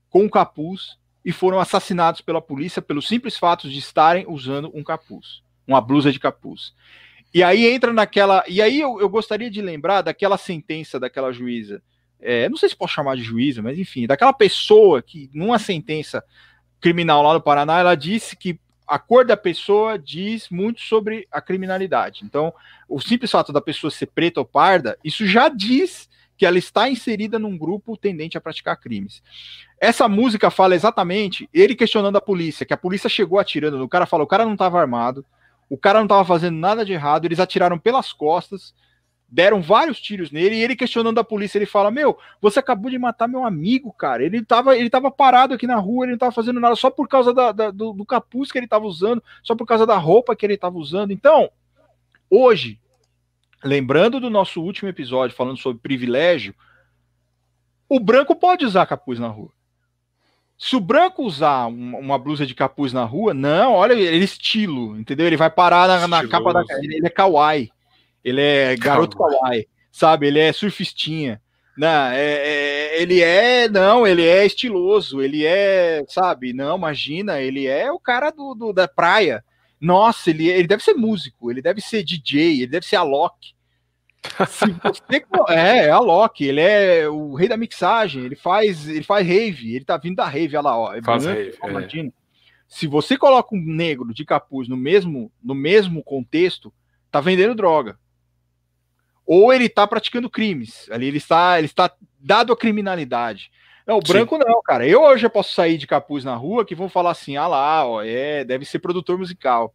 com 0.09 0.23
um 0.23 0.29
capuz 0.29 0.97
e 1.23 1.31
foram 1.31 1.57
assassinados 1.57 2.19
pela 2.19 2.41
polícia 2.41 2.81
pelo 2.81 3.01
simples 3.01 3.37
fato 3.37 3.69
de 3.69 3.79
estarem 3.79 4.25
usando 4.27 4.69
um 4.73 4.83
capuz, 4.83 5.41
uma 5.65 5.79
blusa 5.79 6.11
de 6.11 6.19
capuz. 6.19 6.73
E 7.33 7.41
aí 7.41 7.65
entra 7.65 7.93
naquela. 7.93 8.43
E 8.49 8.61
aí 8.61 8.81
eu, 8.81 8.99
eu 8.99 9.07
gostaria 9.07 9.49
de 9.49 9.61
lembrar 9.61 10.01
daquela 10.01 10.37
sentença 10.37 10.99
daquela 10.99 11.31
juíza. 11.31 11.81
É, 12.19 12.49
não 12.49 12.57
sei 12.57 12.67
se 12.67 12.75
posso 12.75 12.93
chamar 12.93 13.15
de 13.15 13.23
juíza, 13.23 13.61
mas 13.61 13.79
enfim, 13.79 14.05
daquela 14.05 14.33
pessoa 14.33 15.01
que, 15.01 15.29
numa 15.33 15.59
sentença 15.59 16.21
criminal 16.81 17.21
lá 17.23 17.33
no 17.33 17.41
Paraná, 17.41 17.79
ela 17.79 17.95
disse 17.95 18.35
que 18.35 18.59
a 18.87 18.99
cor 18.99 19.25
da 19.25 19.35
pessoa 19.35 19.97
diz 19.97 20.49
muito 20.49 20.81
sobre 20.81 21.27
a 21.31 21.41
criminalidade. 21.41 22.23
Então, 22.23 22.53
o 22.87 22.99
simples 22.99 23.31
fato 23.31 23.51
da 23.51 23.61
pessoa 23.61 23.91
ser 23.91 24.07
preta 24.07 24.39
ou 24.39 24.45
parda, 24.45 24.97
isso 25.03 25.25
já 25.25 25.49
diz 25.49 26.09
que 26.37 26.45
ela 26.45 26.57
está 26.57 26.89
inserida 26.89 27.39
num 27.39 27.57
grupo 27.57 27.95
tendente 27.95 28.37
a 28.37 28.41
praticar 28.41 28.77
crimes. 28.77 29.23
Essa 29.79 30.07
música 30.07 30.51
fala 30.51 30.75
exatamente 30.75 31.49
ele 31.53 31.75
questionando 31.75 32.17
a 32.17 32.21
polícia, 32.21 32.65
que 32.65 32.73
a 32.73 32.77
polícia 32.77 33.09
chegou 33.09 33.39
atirando 33.39 33.77
no 33.77 33.87
cara, 33.87 34.05
falou: 34.05 34.25
o 34.25 34.29
cara 34.29 34.45
não 34.45 34.53
estava 34.53 34.79
armado, 34.79 35.25
o 35.69 35.77
cara 35.77 35.99
não 35.99 36.05
estava 36.05 36.25
fazendo 36.25 36.57
nada 36.57 36.85
de 36.85 36.93
errado, 36.93 37.25
eles 37.25 37.39
atiraram 37.39 37.79
pelas 37.79 38.11
costas 38.11 38.73
deram 39.35 39.61
vários 39.61 39.99
tiros 39.99 40.31
nele 40.31 40.55
e 40.55 40.63
ele 40.63 40.77
questionando 40.77 41.19
a 41.19 41.23
polícia, 41.23 41.57
ele 41.57 41.65
fala: 41.65 41.91
"Meu, 41.91 42.17
você 42.41 42.59
acabou 42.59 42.89
de 42.89 42.97
matar 42.97 43.27
meu 43.27 43.43
amigo, 43.43 43.91
cara. 43.91 44.23
Ele 44.23 44.41
tava, 44.43 44.77
ele 44.77 44.89
tava 44.89 45.11
parado 45.11 45.53
aqui 45.53 45.67
na 45.67 45.75
rua, 45.75 46.05
ele 46.05 46.13
não 46.13 46.19
tava 46.19 46.31
fazendo 46.31 46.57
nada 46.57 46.75
só 46.75 46.89
por 46.89 47.05
causa 47.09 47.33
da, 47.33 47.51
da, 47.51 47.69
do, 47.69 47.91
do 47.91 48.05
capuz 48.05 48.49
que 48.49 48.57
ele 48.57 48.67
tava 48.67 48.85
usando, 48.85 49.21
só 49.43 49.53
por 49.53 49.67
causa 49.67 49.85
da 49.85 49.97
roupa 49.97 50.35
que 50.37 50.45
ele 50.45 50.55
tava 50.55 50.77
usando. 50.77 51.11
Então, 51.11 51.49
hoje, 52.29 52.79
lembrando 53.61 54.21
do 54.21 54.29
nosso 54.29 54.61
último 54.61 54.87
episódio 54.87 55.35
falando 55.35 55.57
sobre 55.57 55.81
privilégio, 55.81 56.55
o 57.89 57.99
branco 57.99 58.37
pode 58.37 58.63
usar 58.63 58.85
capuz 58.85 59.19
na 59.19 59.27
rua. 59.27 59.51
Se 60.57 60.77
o 60.77 60.79
branco 60.79 61.23
usar 61.23 61.67
uma 61.67 62.17
blusa 62.17 62.45
de 62.45 62.55
capuz 62.55 62.93
na 62.93 63.03
rua, 63.03 63.33
não, 63.33 63.73
olha, 63.73 63.91
ele 63.91 64.21
é 64.21 64.23
estilo, 64.23 64.97
entendeu? 64.97 65.27
Ele 65.27 65.35
vai 65.35 65.49
parar 65.49 65.89
na, 65.89 66.07
na 66.07 66.25
capa 66.25 66.53
da. 66.53 66.63
Ele 66.81 67.05
é 67.05 67.09
kawaii. 67.09 67.74
Ele 68.25 68.41
é 68.41 68.75
garoto 68.75 69.15
kawaii, 69.15 69.37
kawaii 69.39 69.67
sabe? 69.91 70.27
Ele 70.27 70.39
é 70.39 70.51
surfistinha. 70.51 71.39
Não, 71.77 72.07
é, 72.07 72.17
é, 72.17 73.01
ele 73.01 73.21
é, 73.21 73.69
não, 73.69 74.07
ele 74.07 74.25
é 74.25 74.45
estiloso, 74.45 75.21
ele 75.21 75.45
é, 75.45 76.03
sabe? 76.07 76.53
Não, 76.53 76.77
imagina, 76.77 77.39
ele 77.39 77.67
é 77.67 77.91
o 77.91 77.99
cara 77.99 78.31
do, 78.31 78.55
do 78.55 78.73
da 78.73 78.87
praia. 78.87 79.43
Nossa, 79.79 80.29
ele, 80.29 80.47
ele 80.47 80.67
deve 80.67 80.83
ser 80.83 80.93
músico, 80.93 81.51
ele 81.51 81.61
deve 81.61 81.81
ser 81.81 82.03
DJ, 82.03 82.61
ele 82.61 82.71
deve 82.71 82.85
ser 82.85 82.95
a 82.95 83.03
Loki. 83.03 83.53
Se 84.47 84.65
você, 84.71 85.25
é, 85.49 85.85
é 85.85 85.89
a 85.91 85.99
Loki, 85.99 86.45
ele 86.45 86.61
é 86.61 87.07
o 87.07 87.35
rei 87.35 87.47
da 87.47 87.57
mixagem, 87.57 88.23
ele 88.23 88.35
faz, 88.35 88.87
ele 88.87 89.03
faz 89.03 89.27
rave, 89.27 89.75
ele 89.75 89.85
tá 89.85 89.97
vindo 89.97 90.15
da 90.15 90.25
rave, 90.25 90.57
olha 90.57 90.63
lá, 90.63 90.77
ó. 90.77 90.93
É 90.93 91.01
faz 91.01 91.25
rave, 91.25 91.57
é. 91.61 92.09
Se 92.67 92.87
você 92.87 93.17
coloca 93.17 93.53
um 93.53 93.61
negro 93.61 94.13
de 94.13 94.25
capuz 94.25 94.67
no 94.67 94.77
mesmo, 94.77 95.31
no 95.43 95.53
mesmo 95.53 96.03
contexto, 96.03 96.73
tá 97.11 97.21
vendendo 97.21 97.53
droga. 97.53 97.99
Ou 99.25 99.51
ele 99.53 99.67
tá 99.67 99.87
praticando 99.87 100.29
crimes. 100.29 100.89
Ali 100.91 101.07
ele 101.07 101.17
está, 101.17 101.57
ele 101.57 101.67
está 101.67 101.91
dado 102.19 102.53
a 102.53 102.57
criminalidade. 102.57 103.51
Não, 103.85 103.97
o 103.97 104.01
branco 104.01 104.35
Sim. 104.35 104.43
não, 104.45 104.61
cara. 104.63 104.87
Eu 104.87 105.01
hoje 105.03 105.25
eu 105.25 105.29
posso 105.29 105.53
sair 105.53 105.77
de 105.77 105.85
capuz 105.85 106.23
na 106.23 106.35
rua 106.35 106.65
que 106.65 106.75
vão 106.75 106.89
falar 106.89 107.11
assim: 107.11 107.37
ah 107.37 107.47
lá, 107.47 107.87
ó, 107.87 108.03
é, 108.03 108.43
deve 108.43 108.65
ser 108.65 108.79
produtor 108.79 109.17
musical. 109.17 109.73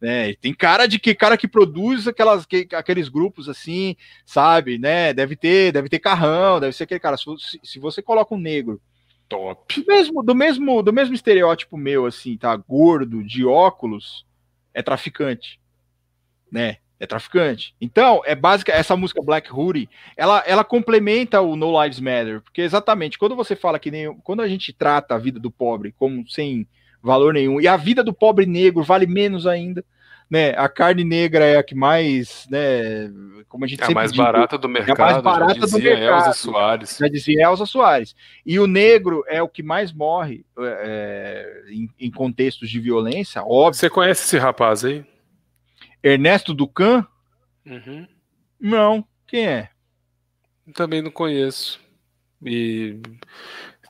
Né? 0.00 0.34
Tem 0.34 0.52
cara 0.52 0.86
de 0.86 0.98
que 0.98 1.14
cara 1.14 1.38
que 1.38 1.48
produz 1.48 2.06
aquelas, 2.06 2.44
que, 2.44 2.68
aqueles 2.72 3.08
grupos 3.08 3.48
assim, 3.48 3.96
sabe, 4.26 4.78
né? 4.78 5.12
Deve 5.14 5.36
ter, 5.36 5.72
deve 5.72 5.88
ter 5.88 5.98
carrão, 5.98 6.60
deve 6.60 6.74
ser 6.74 6.84
aquele 6.84 7.00
cara. 7.00 7.16
Se, 7.16 7.24
se 7.62 7.78
você 7.78 8.02
coloca 8.02 8.34
um 8.34 8.38
negro 8.38 8.80
top, 9.28 9.80
do 9.80 9.86
mesmo, 9.86 10.22
do 10.22 10.34
mesmo, 10.34 10.82
do 10.82 10.92
mesmo 10.92 11.14
estereótipo 11.14 11.76
meu, 11.76 12.04
assim, 12.04 12.36
tá 12.36 12.54
gordo, 12.56 13.24
de 13.24 13.44
óculos, 13.44 14.26
é 14.74 14.82
traficante, 14.82 15.58
né? 16.50 16.78
É 16.98 17.06
traficante. 17.06 17.74
Então, 17.80 18.22
é 18.24 18.34
básica 18.34 18.72
essa 18.72 18.96
música 18.96 19.22
Black 19.22 19.52
Hoodie, 19.52 19.88
ela, 20.16 20.42
ela 20.46 20.64
complementa 20.64 21.40
o 21.42 21.54
No 21.54 21.82
Lives 21.82 22.00
Matter, 22.00 22.40
porque 22.40 22.62
exatamente 22.62 23.18
quando 23.18 23.36
você 23.36 23.54
fala 23.54 23.78
que 23.78 23.90
nem 23.90 24.14
quando 24.24 24.40
a 24.40 24.48
gente 24.48 24.72
trata 24.72 25.14
a 25.14 25.18
vida 25.18 25.38
do 25.38 25.50
pobre 25.50 25.94
como 25.98 26.26
sem 26.28 26.66
valor 27.06 27.32
nenhum. 27.32 27.60
E 27.60 27.68
a 27.68 27.76
vida 27.76 28.02
do 28.02 28.12
pobre 28.12 28.46
negro 28.46 28.82
vale 28.82 29.06
menos 29.06 29.46
ainda. 29.46 29.84
Né, 30.28 30.50
a 30.56 30.68
carne 30.68 31.04
negra 31.04 31.44
é 31.44 31.56
a 31.56 31.62
que 31.62 31.76
mais, 31.76 32.48
né, 32.50 33.08
como 33.48 33.64
a 33.64 33.68
gente 33.68 33.80
é 33.80 33.86
a 33.86 33.90
mais 33.90 34.10
diz, 34.10 34.18
barata 34.18 34.58
do 34.58 34.68
mercado, 34.68 34.98
é 34.98 35.02
a 35.02 35.06
mais 35.12 35.22
barata 35.22 35.66
do 35.68 35.78
mercado. 35.78 36.26
Elza 36.26 36.32
Soares. 36.32 36.98
Já 36.98 37.06
dizia 37.06 37.44
Elza 37.44 37.64
Soares. 37.64 38.16
E 38.44 38.58
o 38.58 38.66
negro 38.66 39.22
é 39.28 39.40
o 39.40 39.48
que 39.48 39.62
mais 39.62 39.92
morre 39.92 40.44
é, 40.58 41.62
em, 41.70 41.88
em, 42.00 42.10
contextos 42.10 42.68
de 42.68 42.80
violência, 42.80 43.40
óbvio. 43.44 43.78
Você 43.78 43.88
conhece 43.88 44.24
esse 44.24 44.36
rapaz 44.36 44.84
aí? 44.84 45.04
Ernesto 46.02 46.54
Ducan? 46.54 47.06
Uhum. 47.64 48.06
Não, 48.60 49.06
quem 49.26 49.46
é? 49.46 49.70
Também 50.74 51.02
não 51.02 51.10
conheço. 51.10 51.80
E 52.44 53.00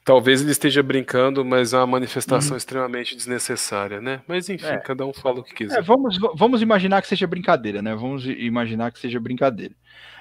Talvez 0.06 0.40
ele 0.40 0.52
esteja 0.52 0.84
brincando, 0.84 1.44
mas 1.44 1.72
é 1.72 1.78
uma 1.78 1.86
manifestação 1.88 2.52
uhum. 2.52 2.56
extremamente 2.56 3.16
desnecessária, 3.16 4.00
né? 4.00 4.22
Mas 4.28 4.48
enfim, 4.48 4.64
é. 4.64 4.78
cada 4.78 5.04
um 5.04 5.12
fala 5.12 5.40
o 5.40 5.42
que 5.42 5.52
quiser. 5.52 5.80
É, 5.80 5.82
vamos, 5.82 6.16
vamos 6.36 6.62
imaginar 6.62 7.02
que 7.02 7.08
seja 7.08 7.26
brincadeira, 7.26 7.82
né? 7.82 7.92
Vamos 7.92 8.24
imaginar 8.24 8.92
que 8.92 9.00
seja 9.00 9.18
brincadeira. 9.18 9.74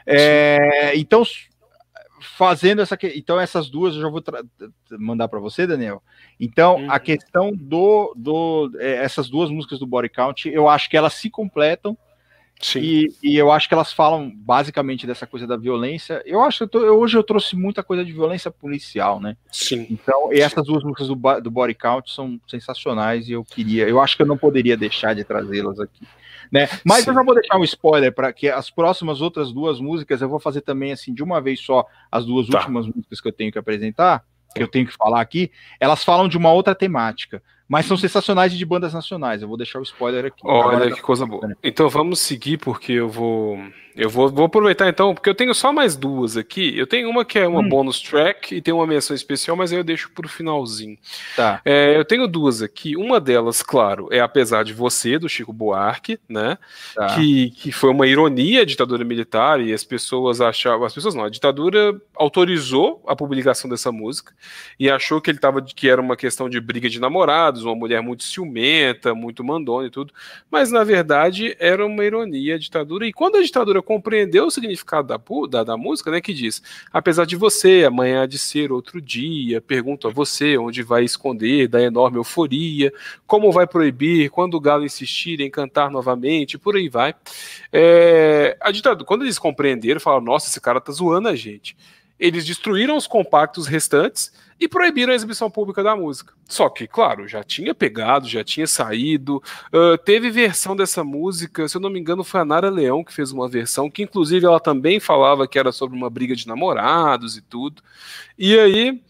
É, 0.04 0.92
então, 0.98 1.22
fazendo 2.26 2.82
essa. 2.82 2.98
Então, 3.16 3.40
essas 3.40 3.70
duas 3.70 3.96
eu 3.96 4.02
já 4.02 4.10
vou 4.10 4.24
mandar 5.00 5.28
para 5.28 5.40
você, 5.40 5.66
Daniel. 5.66 6.02
Então, 6.40 6.76
uhum. 6.78 6.92
a 6.92 7.00
questão 7.00 7.52
do. 7.54 8.14
do 8.16 8.72
é, 8.80 9.04
essas 9.04 9.30
duas 9.30 9.50
músicas 9.50 9.80
do 9.80 9.88
Body 9.88 10.10
Count, 10.10 10.50
eu 10.50 10.68
acho 10.68 10.90
que 10.90 10.98
elas 10.98 11.14
se 11.14 11.30
completam 11.30 11.98
e, 12.76 13.14
e, 13.22 13.36
eu 13.36 13.52
acho 13.52 13.68
que 13.68 13.74
elas 13.74 13.92
falam 13.92 14.32
basicamente 14.34 15.06
dessa 15.06 15.28
coisa 15.28 15.46
da 15.46 15.58
violência. 15.58 16.24
Eu 16.26 16.42
acho 16.42 16.60
que 16.60 16.64
eu 16.64 16.68
tô, 16.68 16.80
eu, 16.80 16.98
hoje 16.98 17.18
eu 17.18 17.24
trouxe 17.24 17.56
muita 17.56 17.84
coisa 17.84 18.04
de 18.04 18.14
violência 18.14 18.50
policial, 18.50 19.20
né? 19.20 19.36
Sim. 19.52 19.86
Então, 19.90 20.32
e 20.34 20.40
essas 20.40 20.66
duas 20.66 20.82
músicas 20.84 21.08
do, 21.08 21.16
do 21.42 21.52
Body 21.52 21.76
Count 21.76 22.10
são 22.12 22.40
sensacionais 22.48 23.28
e 23.28 23.34
eu 23.34 23.44
queria, 23.44 23.88
eu 23.88 24.00
acho 24.02 24.16
que 24.16 24.24
eu 24.24 24.28
não 24.28 24.38
poderia 24.38 24.78
deixar 24.78 25.14
de 25.14 25.24
trazê-las 25.24 25.80
aqui. 25.80 26.08
Né? 26.52 26.68
Mas 26.84 27.04
Sim. 27.04 27.12
eu 27.12 27.14
já 27.16 27.24
vou 27.24 27.36
deixar 27.36 27.58
um 27.58 27.64
spoiler 27.64 28.14
para 28.14 28.32
que 28.32 28.48
as 28.48 28.70
próximas 28.70 29.22
outras 29.22 29.52
duas 29.52 29.80
músicas 29.80 30.22
eu 30.22 30.30
vou 30.30 30.40
fazer 30.40 30.62
também 30.62 30.92
assim 30.92 31.14
de 31.14 31.24
uma 31.24 31.42
vez 31.42 31.60
só 31.60 31.86
as 32.12 32.26
duas 32.26 32.48
tá. 32.48 32.60
últimas 32.60 32.88
músicas 32.88 33.22
que 33.22 33.28
eu 33.28 33.34
tenho 33.34 33.52
que 33.52 33.60
apresentar, 33.60 34.24
que 34.56 34.62
eu 34.62 34.68
tenho 34.68 34.88
que 34.88 34.94
falar 34.94 35.22
aqui, 35.22 35.52
elas 35.80 36.04
falam 36.04 36.28
de 36.28 36.38
uma 36.38 36.52
outra 36.52 36.74
temática 36.74 37.42
mas 37.68 37.86
são 37.86 37.98
sensacionais 37.98 38.54
de 38.54 38.66
bandas 38.66 38.94
nacionais. 38.94 39.42
Eu 39.42 39.48
vou 39.48 39.58
deixar 39.58 39.80
o 39.80 39.84
spoiler 39.84 40.26
aqui. 40.26 40.42
Olha 40.44 40.92
que 40.92 41.02
coisa 41.02 41.26
boa. 41.26 41.56
Então 41.64 41.90
vamos 41.90 42.20
seguir, 42.20 42.58
porque 42.58 42.94
eu 42.94 43.10
vou. 43.10 43.60
Eu 43.96 44.10
vou, 44.10 44.30
vou 44.30 44.46
aproveitar 44.46 44.90
então, 44.90 45.14
porque 45.16 45.30
eu 45.30 45.34
tenho 45.34 45.54
só 45.54 45.72
mais 45.72 45.96
duas 45.96 46.36
aqui. 46.36 46.78
Eu 46.78 46.86
tenho 46.86 47.10
uma 47.10 47.24
que 47.24 47.40
é 47.40 47.48
uma 47.48 47.62
hum. 47.62 47.70
bonus 47.70 48.02
track 48.02 48.54
e 48.54 48.62
tem 48.62 48.74
uma 48.74 48.86
menção 48.86 49.16
especial, 49.16 49.56
mas 49.56 49.72
aí 49.72 49.78
eu 49.78 49.86
deixo 49.86 50.12
pro 50.12 50.28
finalzinho. 50.28 50.98
Tá. 51.34 51.62
É, 51.64 51.98
eu 51.98 52.04
tenho 52.04 52.28
duas 52.28 52.62
aqui. 52.62 52.98
Uma 52.98 53.22
delas, 53.22 53.64
claro, 53.64 54.10
é 54.12 54.20
Apesar 54.20 54.64
de 54.64 54.74
Você, 54.74 55.18
do 55.18 55.30
Chico 55.30 55.54
Buarque, 55.54 56.20
né? 56.28 56.58
Tá. 56.94 57.16
Que, 57.16 57.52
que 57.52 57.72
foi 57.72 57.90
uma 57.90 58.06
ironia 58.06 58.64
a 58.64 58.66
ditadura 58.66 59.06
militar 59.06 59.62
e 59.62 59.74
as 59.74 59.86
pessoas 59.86 60.42
achavam. 60.42 60.86
As 60.86 60.94
pessoas 60.94 61.16
não, 61.16 61.24
a 61.24 61.30
ditadura 61.30 61.98
autorizou 62.16 63.02
a 63.08 63.16
publicação 63.16 63.70
dessa 63.70 63.94
música 63.94 64.34
e 64.78 64.90
achou 64.90 65.22
que 65.22 65.32
ele 65.32 65.40
tava 65.40 65.62
que 65.62 65.90
era 65.90 66.02
uma 66.02 66.18
questão 66.18 66.50
de 66.50 66.60
briga 66.60 66.90
de 66.90 67.00
namorados, 67.56 67.64
uma 67.64 67.76
mulher 67.76 68.02
muito 68.02 68.24
ciumenta, 68.24 69.16
muito 69.16 69.44
mandona 69.44 69.88
e 69.88 69.90
tudo. 69.90 70.14
Mas 70.52 70.72
na 70.72 70.84
verdade 70.84 71.56
era 71.60 71.86
uma 71.86 72.04
ironia 72.04 72.56
a 72.56 72.58
ditadura. 72.58 73.08
E 73.08 73.14
quando 73.14 73.38
a 73.38 73.42
ditadura 73.42 73.82
compreendeu 73.82 74.48
o 74.48 74.52
significado 74.52 75.08
da, 75.08 75.20
da, 75.50 75.64
da, 75.64 75.78
música, 75.78 76.12
né, 76.12 76.20
que 76.20 76.34
diz: 76.34 76.62
apesar 76.92 77.26
de 77.26 77.36
você, 77.36 77.86
amanhã 77.86 78.24
há 78.24 78.26
de 78.26 78.38
ser 78.38 78.72
outro 78.72 79.02
dia, 79.02 79.62
pergunto 79.62 80.08
a 80.08 80.12
você 80.12 80.58
onde 80.58 80.84
vai 80.84 81.04
esconder 81.04 81.68
da 81.68 81.82
enorme 81.82 82.18
euforia, 82.18 82.92
como 83.26 83.52
vai 83.52 83.66
proibir 83.66 84.30
quando 84.30 84.56
o 84.56 84.60
galo 84.60 84.86
insistir 84.86 85.40
em 85.40 85.50
cantar 85.50 85.90
novamente, 85.90 86.58
por 86.58 86.76
aí 86.76 86.90
vai. 86.90 87.16
É, 87.72 88.58
a 88.60 88.72
ditadura, 88.72 89.06
quando 89.06 89.24
eles 89.24 89.40
compreenderam, 89.40 90.00
falaram: 90.00 90.26
nossa, 90.26 90.50
esse 90.50 90.60
cara 90.60 90.82
tá 90.82 90.92
zoando 90.92 91.30
a 91.30 91.36
gente. 91.36 91.76
Eles 92.20 92.46
destruíram 92.46 92.96
os 92.96 93.08
compactos 93.08 93.68
restantes 93.68 94.32
e 94.60 94.68
proibiram 94.68 95.12
a 95.12 95.16
exibição 95.16 95.52
pública 95.52 95.84
da 95.84 95.96
música. 95.96 96.34
Só 96.46 96.70
que, 96.70 96.88
claro, 96.88 97.28
já 97.28 97.44
tinha 97.44 97.76
pegado, 97.76 98.28
já 98.28 98.44
tinha 98.44 98.66
saído. 98.66 99.44
Uh, 99.74 99.98
teve 99.98 100.30
versão 100.30 100.76
dessa 100.76 101.04
música, 101.04 101.68
se 101.68 101.76
eu 101.76 101.82
não 101.82 101.90
me 101.90 102.00
engano, 102.00 102.24
foi 102.24 102.40
a 102.40 102.46
Nara 102.46 102.70
Leão 102.70 103.04
que 103.04 103.14
fez 103.14 103.32
uma 103.32 103.50
versão, 103.50 103.90
que 103.90 104.04
inclusive 104.04 104.46
ela 104.46 104.60
também 104.60 105.00
falava 105.00 105.48
que 105.48 105.60
era 105.60 105.72
sobre 105.72 105.98
uma 105.98 106.10
briga 106.10 106.36
de 106.36 106.48
namorados 106.48 107.36
e 107.36 107.42
tudo. 107.42 107.82
E 108.38 108.58
aí 108.58 109.02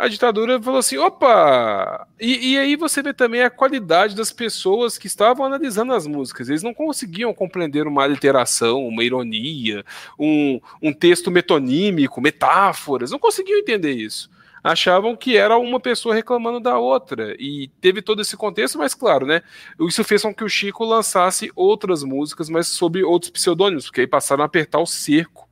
a 0.00 0.08
ditadura 0.08 0.60
falou 0.60 0.80
assim: 0.80 0.96
opa! 0.96 2.08
E, 2.18 2.52
e, 2.52 2.58
aí 2.58 2.74
você 2.74 3.02
vê 3.02 3.12
também 3.12 3.42
a 3.42 3.50
qualidade 3.50 4.16
das 4.16 4.32
pessoas 4.32 4.96
que 4.96 5.06
estavam 5.06 5.44
analisando 5.44 5.92
as 5.92 6.06
músicas. 6.06 6.48
Eles 6.48 6.62
não 6.62 6.72
conseguiam 6.72 7.34
compreender 7.34 7.86
uma 7.86 8.06
literação, 8.06 8.86
uma 8.86 9.04
ironia, 9.04 9.84
um, 10.18 10.60
um 10.82 10.92
texto 10.92 11.30
metonímico, 11.30 12.20
metáforas, 12.20 13.10
não 13.10 13.18
conseguiam 13.18 13.58
entender 13.58 13.92
isso 13.92 14.30
achavam 14.62 15.16
que 15.16 15.38
era 15.38 15.56
uma 15.56 15.80
pessoa 15.80 16.14
reclamando 16.14 16.60
da 16.60 16.78
outra. 16.78 17.34
E 17.38 17.68
teve 17.80 18.02
todo 18.02 18.20
esse 18.20 18.36
contexto, 18.36 18.78
mas 18.78 18.94
claro, 18.94 19.26
né? 19.26 19.42
Isso 19.80 20.04
fez 20.04 20.22
com 20.22 20.34
que 20.34 20.44
o 20.44 20.48
Chico 20.48 20.84
lançasse 20.84 21.50
outras 21.56 22.02
músicas, 22.04 22.50
mas 22.50 22.68
sob 22.68 23.02
outros 23.02 23.30
pseudônimos, 23.30 23.86
porque 23.86 24.02
aí 24.02 24.06
passaram 24.06 24.42
a 24.42 24.46
apertar 24.46 24.78
o 24.78 24.86
cerco 24.86 25.48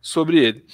sobre 0.00 0.44
ele. 0.44 0.64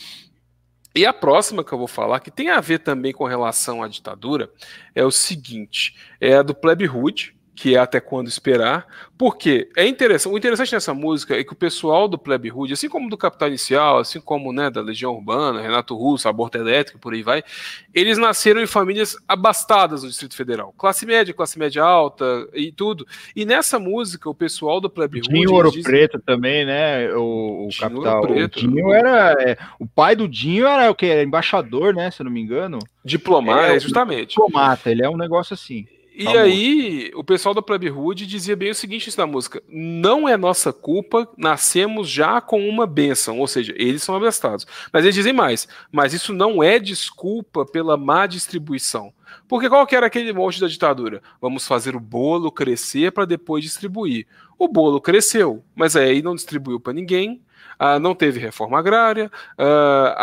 E 0.97 1.05
a 1.05 1.13
próxima 1.13 1.63
que 1.63 1.71
eu 1.71 1.77
vou 1.77 1.87
falar, 1.87 2.21
que 2.21 2.31
tem 2.31 2.49
a 2.49 2.59
ver 2.59 2.79
também 2.79 3.13
com 3.13 3.27
relação 3.27 3.83
à 3.83 3.89
ditadura, 3.89 4.51
é 4.95 5.05
o 5.05 5.11
seguinte: 5.11 5.95
é 6.19 6.37
a 6.37 6.43
do 6.43 6.55
Plebe 6.55 6.89
Hood, 6.89 7.36
que 7.57 7.75
é 7.75 7.79
Até 7.79 8.01
Quando 8.01 8.29
Esperar, 8.29 8.87
porque 9.17 9.71
é 9.75 9.87
interessante, 9.87 10.31
o 10.35 10.37
interessante 10.37 10.75
nessa 10.75 10.93
música 10.93 11.35
é 11.35 11.43
que 11.43 11.55
o 11.55 11.57
pessoal 11.57 12.07
do 12.07 12.19
Plebe 12.19 12.51
Rude, 12.51 12.75
assim 12.75 12.87
como 12.87 13.09
do 13.09 13.17
Capital 13.17 13.49
Inicial, 13.49 13.99
assim 13.99 14.21
como 14.21 14.53
né, 14.53 14.69
da 14.69 14.83
Legião 14.83 15.15
Urbana, 15.15 15.63
Renato 15.63 15.97
Russo, 15.97 16.29
Aborto 16.29 16.59
Elétrico, 16.59 16.99
por 16.99 17.15
aí 17.15 17.23
vai, 17.23 17.43
eles 17.95 18.19
nasceram 18.19 18.61
em 18.61 18.67
famílias 18.67 19.17
abastadas 19.27 20.03
no 20.03 20.11
Distrito 20.11 20.37
Federal, 20.37 20.75
classe 20.77 21.07
média, 21.07 21.33
classe 21.33 21.59
média 21.59 21.83
alta 21.83 22.47
e 22.53 22.71
tudo. 22.71 23.07
E 23.35 23.47
nessa 23.47 23.79
música, 23.79 24.29
o 24.29 24.35
pessoal 24.35 24.79
do 24.79 24.91
Plebe 24.91 25.21
Rude... 25.21 25.33
Dinho 25.33 25.53
Ouro 25.55 25.73
Preto 25.83 26.21
também, 26.21 26.67
né, 26.67 27.11
o, 27.15 27.65
o 27.65 27.69
Dinho 27.71 27.81
Capital. 27.81 28.21
Preto. 28.21 28.57
O 28.59 28.61
Dinho 28.61 28.93
era... 28.93 29.33
É, 29.41 29.57
o 29.81 29.87
pai 29.87 30.15
do 30.15 30.29
Dinho 30.29 30.67
era 30.67 30.91
o 30.91 30.95
que? 30.95 31.07
Era 31.07 31.23
embaixador, 31.23 31.95
né, 31.95 32.11
se 32.11 32.21
eu 32.21 32.25
não 32.25 32.31
me 32.31 32.43
engano. 32.43 32.79
Diplomata, 33.03 33.69
é, 33.69 33.81
justamente. 33.81 34.31
Diplomata, 34.31 34.91
ele 34.91 35.03
é 35.03 35.09
um 35.09 35.17
negócio 35.17 35.55
assim. 35.55 35.87
E 36.19 36.25
tá 36.25 36.41
aí, 36.41 37.11
o 37.15 37.23
pessoal 37.23 37.55
da 37.55 37.61
Plebe 37.61 37.91
Hood 37.91 38.27
dizia 38.27 38.57
bem 38.57 38.71
o 38.71 38.75
seguinte 38.75 39.17
na 39.19 39.27
música: 39.27 39.63
não 39.69 40.27
é 40.27 40.35
nossa 40.35 40.73
culpa, 40.73 41.29
nascemos 41.37 42.09
já 42.09 42.41
com 42.41 42.67
uma 42.67 42.87
bênção, 42.87 43.39
ou 43.39 43.47
seja, 43.47 43.75
eles 43.77 44.03
são 44.03 44.17
abastados. 44.17 44.67
Mas 44.91 45.05
eles 45.05 45.15
dizem 45.15 45.35
mais, 45.35 45.69
mas 45.93 46.15
isso 46.15 46.33
não 46.33 46.63
é 46.63 46.79
desculpa 46.79 47.67
pela 47.67 47.99
má 47.99 48.27
distribuição. 48.27 49.13
Porque 49.47 49.69
qual 49.69 49.87
que 49.87 49.95
era 49.95 50.07
aquele 50.07 50.33
monte 50.33 50.59
da 50.59 50.69
ditadura? 50.69 51.23
Vamos 51.39 51.67
fazer 51.67 51.95
o 51.95 52.01
bolo 52.01 52.51
crescer 52.51 53.13
para 53.13 53.27
depois 53.27 53.63
distribuir. 53.63 54.27
O 54.59 54.69
bolo 54.69 55.03
cresceu, 55.03 55.63
mas 55.75 55.97
aí 55.97 56.23
não 56.23 56.35
distribuiu 56.35 56.81
para 56.81 56.95
ninguém, 56.95 57.43
ah, 57.79 57.99
não 57.99 58.15
teve 58.15 58.41
reforma 58.41 58.79
agrária, 58.79 59.31
ah, 59.59 60.15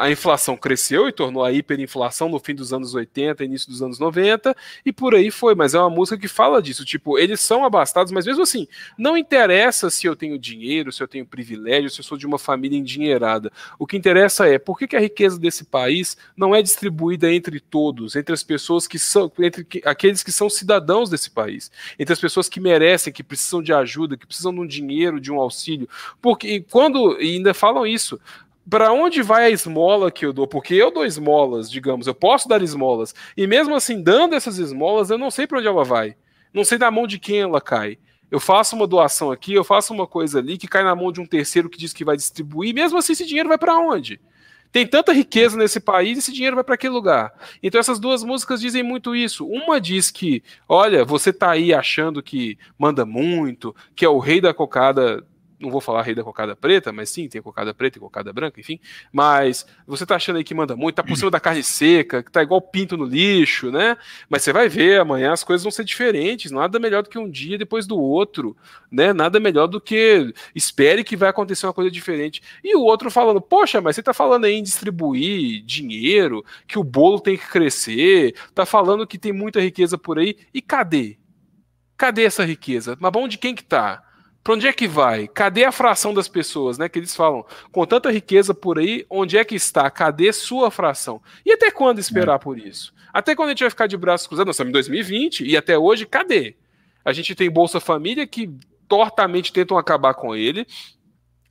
a, 0.00 0.04
a 0.04 0.10
inflação 0.10 0.56
cresceu 0.56 1.08
e 1.08 1.12
tornou 1.12 1.44
a 1.44 1.52
hiperinflação 1.52 2.28
no 2.28 2.38
fim 2.38 2.54
dos 2.54 2.72
anos 2.72 2.94
80, 2.94 3.44
início 3.44 3.68
dos 3.68 3.82
anos 3.82 3.98
90, 3.98 4.54
e 4.84 4.92
por 4.92 5.14
aí 5.14 5.30
foi. 5.30 5.54
Mas 5.54 5.74
é 5.74 5.78
uma 5.78 5.90
música 5.90 6.18
que 6.18 6.28
fala 6.28 6.60
disso. 6.60 6.84
Tipo, 6.84 7.18
eles 7.18 7.40
são 7.40 7.64
abastados, 7.64 8.12
mas 8.12 8.26
mesmo 8.26 8.42
assim, 8.42 8.66
não 8.98 9.16
interessa 9.16 9.90
se 9.90 10.06
eu 10.06 10.16
tenho 10.16 10.38
dinheiro, 10.38 10.92
se 10.92 11.02
eu 11.02 11.08
tenho 11.08 11.26
privilégio, 11.26 11.90
se 11.90 12.00
eu 12.00 12.04
sou 12.04 12.18
de 12.18 12.26
uma 12.26 12.38
família 12.38 12.78
endinheirada. 12.78 13.52
O 13.78 13.86
que 13.86 13.96
interessa 13.96 14.48
é 14.48 14.58
por 14.58 14.78
que, 14.78 14.86
que 14.86 14.96
a 14.96 15.00
riqueza 15.00 15.38
desse 15.38 15.64
país 15.64 16.16
não 16.36 16.54
é 16.54 16.62
distribuída 16.62 17.32
entre 17.32 17.60
todos, 17.60 18.16
entre 18.16 18.32
as 18.32 18.42
pessoas 18.42 18.86
que 18.86 18.98
são, 18.98 19.30
entre 19.38 19.66
aqueles 19.84 20.22
que 20.22 20.32
são 20.32 20.50
cidadãos 20.50 21.10
desse 21.10 21.30
país, 21.30 21.70
entre 21.98 22.12
as 22.12 22.20
pessoas 22.20 22.48
que 22.48 22.60
merecem, 22.60 23.12
que 23.12 23.22
precisam 23.22 23.62
de 23.62 23.72
ajuda, 23.72 24.16
que 24.16 24.26
precisam 24.26 24.52
de 24.52 24.60
um 24.60 24.66
dinheiro, 24.66 25.20
de 25.20 25.30
um 25.30 25.40
auxílio. 25.40 25.88
Porque 26.20 26.63
quando 26.70 27.20
e 27.20 27.36
ainda 27.36 27.54
falam 27.54 27.86
isso, 27.86 28.20
para 28.68 28.92
onde 28.92 29.22
vai 29.22 29.44
a 29.44 29.50
esmola 29.50 30.10
que 30.10 30.24
eu 30.24 30.32
dou? 30.32 30.46
Porque 30.46 30.74
eu 30.74 30.90
dou 30.90 31.04
esmolas, 31.04 31.70
digamos, 31.70 32.06
eu 32.06 32.14
posso 32.14 32.48
dar 32.48 32.62
esmolas. 32.62 33.14
E 33.36 33.46
mesmo 33.46 33.74
assim, 33.74 34.02
dando 34.02 34.34
essas 34.34 34.58
esmolas, 34.58 35.10
eu 35.10 35.18
não 35.18 35.30
sei 35.30 35.46
para 35.46 35.58
onde 35.58 35.68
ela 35.68 35.84
vai. 35.84 36.16
Não 36.52 36.64
sei 36.64 36.78
na 36.78 36.90
mão 36.90 37.06
de 37.06 37.18
quem 37.18 37.40
ela 37.40 37.60
cai. 37.60 37.98
Eu 38.30 38.40
faço 38.40 38.74
uma 38.74 38.86
doação 38.86 39.30
aqui, 39.30 39.52
eu 39.52 39.64
faço 39.64 39.92
uma 39.92 40.06
coisa 40.06 40.38
ali 40.38 40.56
que 40.56 40.66
cai 40.66 40.82
na 40.82 40.94
mão 40.94 41.12
de 41.12 41.20
um 41.20 41.26
terceiro 41.26 41.68
que 41.68 41.78
diz 41.78 41.92
que 41.92 42.04
vai 42.04 42.16
distribuir, 42.16 42.74
mesmo 42.74 42.98
assim 42.98 43.12
esse 43.12 43.26
dinheiro 43.26 43.48
vai 43.48 43.58
para 43.58 43.76
onde? 43.76 44.20
Tem 44.72 44.84
tanta 44.84 45.12
riqueza 45.12 45.56
nesse 45.56 45.78
país, 45.78 46.18
esse 46.18 46.32
dinheiro 46.32 46.56
vai 46.56 46.64
para 46.64 46.74
aquele 46.74 46.92
lugar. 46.92 47.32
Então 47.62 47.78
essas 47.78 48.00
duas 48.00 48.24
músicas 48.24 48.60
dizem 48.60 48.82
muito 48.82 49.14
isso. 49.14 49.46
Uma 49.46 49.80
diz 49.80 50.10
que, 50.10 50.42
olha, 50.68 51.04
você 51.04 51.32
tá 51.32 51.52
aí 51.52 51.72
achando 51.72 52.20
que 52.20 52.58
manda 52.76 53.06
muito, 53.06 53.72
que 53.94 54.04
é 54.04 54.08
o 54.08 54.18
rei 54.18 54.40
da 54.40 54.52
cocada 54.52 55.24
não 55.64 55.70
vou 55.70 55.80
falar 55.80 56.02
rei 56.02 56.14
da 56.14 56.22
cocada 56.22 56.54
preta, 56.54 56.92
mas 56.92 57.10
sim, 57.10 57.28
tem 57.28 57.42
cocada 57.42 57.74
preta 57.74 57.98
e 57.98 58.00
cocada 58.00 58.32
branca, 58.32 58.60
enfim. 58.60 58.78
Mas 59.12 59.66
você 59.86 60.06
tá 60.06 60.16
achando 60.16 60.36
aí 60.36 60.44
que 60.44 60.54
manda 60.54 60.76
muito, 60.76 60.96
tá 60.96 61.02
por 61.02 61.16
cima 61.16 61.30
da 61.30 61.40
carne 61.40 61.62
seca, 61.62 62.22
que 62.22 62.30
tá 62.30 62.42
igual 62.42 62.60
pinto 62.60 62.96
no 62.96 63.04
lixo, 63.04 63.70
né? 63.70 63.96
Mas 64.28 64.42
você 64.42 64.52
vai 64.52 64.68
ver, 64.68 65.00
amanhã 65.00 65.32
as 65.32 65.42
coisas 65.42 65.62
vão 65.64 65.72
ser 65.72 65.84
diferentes, 65.84 66.50
nada 66.50 66.78
melhor 66.78 67.02
do 67.02 67.08
que 67.08 67.18
um 67.18 67.28
dia 67.28 67.58
depois 67.58 67.86
do 67.86 67.98
outro, 67.98 68.56
né? 68.90 69.12
Nada 69.12 69.40
melhor 69.40 69.66
do 69.66 69.80
que 69.80 70.32
espere 70.54 71.02
que 71.02 71.16
vai 71.16 71.28
acontecer 71.28 71.66
uma 71.66 71.74
coisa 71.74 71.90
diferente. 71.90 72.42
E 72.62 72.76
o 72.76 72.82
outro 72.82 73.10
falando, 73.10 73.40
poxa, 73.40 73.80
mas 73.80 73.96
você 73.96 74.02
tá 74.02 74.14
falando 74.14 74.44
aí 74.44 74.54
em 74.54 74.62
distribuir 74.62 75.64
dinheiro, 75.64 76.44
que 76.66 76.78
o 76.78 76.84
bolo 76.84 77.20
tem 77.20 77.36
que 77.36 77.48
crescer, 77.48 78.34
tá 78.54 78.66
falando 78.66 79.06
que 79.06 79.18
tem 79.18 79.32
muita 79.32 79.60
riqueza 79.60 79.98
por 79.98 80.18
aí, 80.18 80.36
e 80.52 80.60
cadê? 80.60 81.18
Cadê 81.96 82.24
essa 82.24 82.44
riqueza? 82.44 82.96
Mas 83.00 83.12
bom 83.12 83.28
de 83.28 83.38
quem 83.38 83.54
que 83.54 83.64
tá? 83.64 84.02
Para 84.44 84.54
onde 84.54 84.66
é 84.66 84.72
que 84.74 84.86
vai? 84.86 85.26
Cadê 85.26 85.64
a 85.64 85.72
fração 85.72 86.12
das 86.12 86.28
pessoas, 86.28 86.76
né? 86.76 86.86
Que 86.86 86.98
eles 86.98 87.16
falam, 87.16 87.46
com 87.72 87.86
tanta 87.86 88.12
riqueza 88.12 88.52
por 88.52 88.78
aí, 88.78 89.06
onde 89.08 89.38
é 89.38 89.44
que 89.44 89.54
está? 89.54 89.90
Cadê 89.90 90.30
sua 90.34 90.70
fração? 90.70 91.22
E 91.46 91.52
até 91.52 91.70
quando 91.70 91.98
esperar 91.98 92.34
é. 92.34 92.38
por 92.38 92.58
isso? 92.58 92.92
Até 93.10 93.34
quando 93.34 93.48
a 93.48 93.52
gente 93.52 93.62
vai 93.62 93.70
ficar 93.70 93.86
de 93.86 93.96
braços 93.96 94.26
cruzados? 94.26 94.48
Nós 94.48 94.56
estamos 94.56 94.68
em 94.68 94.72
2020 94.72 95.46
e 95.46 95.56
até 95.56 95.78
hoje, 95.78 96.04
cadê? 96.04 96.56
A 97.02 97.10
gente 97.10 97.34
tem 97.34 97.50
Bolsa 97.50 97.80
Família 97.80 98.26
que 98.26 98.54
tortamente 98.86 99.50
tentam 99.50 99.78
acabar 99.78 100.12
com 100.12 100.36
ele. 100.36 100.66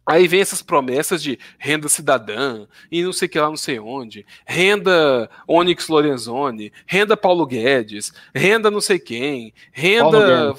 Aí 0.05 0.27
vem 0.27 0.41
essas 0.41 0.61
promessas 0.61 1.23
de 1.23 1.39
renda 1.57 1.89
cidadã 1.89 2.67
e 2.91 3.01
não 3.01 3.13
sei 3.13 3.27
que 3.27 3.39
lá, 3.39 3.47
não 3.47 3.55
sei 3.55 3.79
onde, 3.79 4.25
renda 4.45 5.29
Onyx 5.47 5.87
Lorenzoni, 5.87 6.73
renda 6.85 7.15
Paulo 7.15 7.45
Guedes, 7.45 8.11
renda 8.35 8.69
não 8.69 8.81
sei 8.81 8.99
quem, 8.99 9.53
renda 9.71 10.53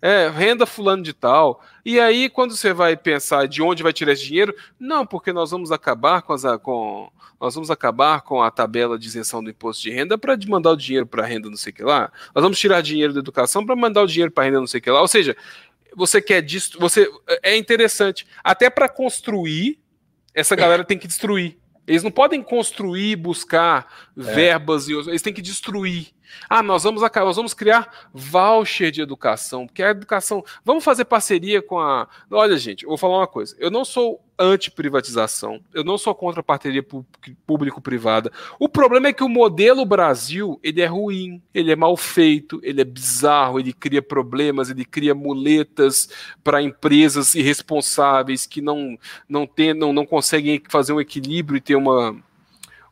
é, 0.00 0.28
renda 0.28 0.66
fulano 0.66 1.02
de 1.02 1.12
tal. 1.12 1.62
E 1.84 1.98
aí, 1.98 2.28
quando 2.28 2.56
você 2.56 2.72
vai 2.72 2.96
pensar 2.96 3.46
de 3.46 3.62
onde 3.62 3.82
vai 3.82 3.92
tirar 3.92 4.12
esse 4.12 4.24
dinheiro, 4.24 4.54
não, 4.78 5.06
porque 5.06 5.32
nós 5.32 5.50
vamos 5.50 5.72
acabar 5.72 6.22
com 6.22 6.32
as 6.32 6.42
com 6.62 7.10
nós 7.38 7.54
vamos 7.54 7.70
acabar 7.70 8.22
com 8.22 8.42
a 8.42 8.50
tabela 8.50 8.98
de 8.98 9.06
isenção 9.06 9.44
do 9.44 9.50
imposto 9.50 9.82
de 9.82 9.90
renda 9.90 10.16
para 10.16 10.38
mandar 10.48 10.70
o 10.70 10.76
dinheiro 10.76 11.06
para 11.06 11.22
a 11.22 11.26
renda 11.26 11.50
não 11.50 11.56
sei 11.56 11.70
que 11.70 11.82
lá. 11.82 12.10
Nós 12.34 12.42
vamos 12.42 12.58
tirar 12.58 12.80
dinheiro 12.80 13.12
da 13.12 13.20
educação 13.20 13.64
para 13.64 13.76
mandar 13.76 14.02
o 14.02 14.06
dinheiro 14.06 14.32
para 14.32 14.44
a 14.44 14.46
renda 14.46 14.58
não 14.58 14.66
sei 14.66 14.80
que 14.80 14.90
lá. 14.90 15.02
Ou 15.02 15.08
seja, 15.08 15.36
você 15.94 16.22
quer 16.22 16.40
dist... 16.40 16.76
você 16.78 17.10
é 17.42 17.54
interessante 17.54 18.26
até 18.42 18.70
para 18.70 18.88
construir 18.88 19.78
essa 20.36 20.54
galera 20.54 20.84
tem 20.84 20.98
que 20.98 21.06
destruir. 21.06 21.56
Eles 21.86 22.02
não 22.02 22.10
podem 22.10 22.42
construir, 22.42 23.16
buscar. 23.16 24.05
Verbas 24.16 24.88
e 24.88 24.94
eles 24.94 25.20
têm 25.20 25.32
que 25.32 25.42
destruir. 25.42 26.08
Ah, 26.48 26.62
nós 26.62 26.82
vamos, 26.82 27.02
nós 27.02 27.36
vamos 27.36 27.54
criar 27.54 28.08
voucher 28.12 28.90
de 28.90 29.00
educação, 29.00 29.66
porque 29.66 29.82
a 29.82 29.90
educação. 29.90 30.44
Vamos 30.64 30.84
fazer 30.84 31.04
parceria 31.04 31.60
com 31.60 31.78
a. 31.78 32.08
Olha, 32.30 32.56
gente, 32.56 32.86
vou 32.86 32.96
falar 32.96 33.18
uma 33.18 33.26
coisa. 33.26 33.54
Eu 33.58 33.70
não 33.70 33.84
sou 33.84 34.20
anti-privatização, 34.38 35.60
eu 35.72 35.82
não 35.82 35.96
sou 35.96 36.14
contra 36.14 36.40
a 36.40 36.44
parceria 36.44 36.84
público-privada. 37.46 38.30
O 38.58 38.68
problema 38.68 39.08
é 39.08 39.12
que 39.12 39.24
o 39.24 39.28
modelo 39.28 39.84
Brasil 39.86 40.60
ele 40.62 40.82
é 40.82 40.86
ruim, 40.86 41.40
ele 41.54 41.72
é 41.72 41.76
mal 41.76 41.96
feito, 41.96 42.60
ele 42.62 42.80
é 42.80 42.84
bizarro, 42.84 43.58
ele 43.58 43.72
cria 43.72 44.02
problemas, 44.02 44.68
ele 44.68 44.84
cria 44.84 45.14
muletas 45.14 46.08
para 46.44 46.62
empresas 46.62 47.34
irresponsáveis 47.34 48.44
que 48.44 48.60
não, 48.60 48.98
não, 49.26 49.46
tem, 49.46 49.72
não, 49.72 49.92
não 49.92 50.04
conseguem 50.04 50.62
fazer 50.68 50.92
um 50.92 51.00
equilíbrio 51.00 51.56
e 51.56 51.60
ter 51.60 51.76
uma 51.76 52.16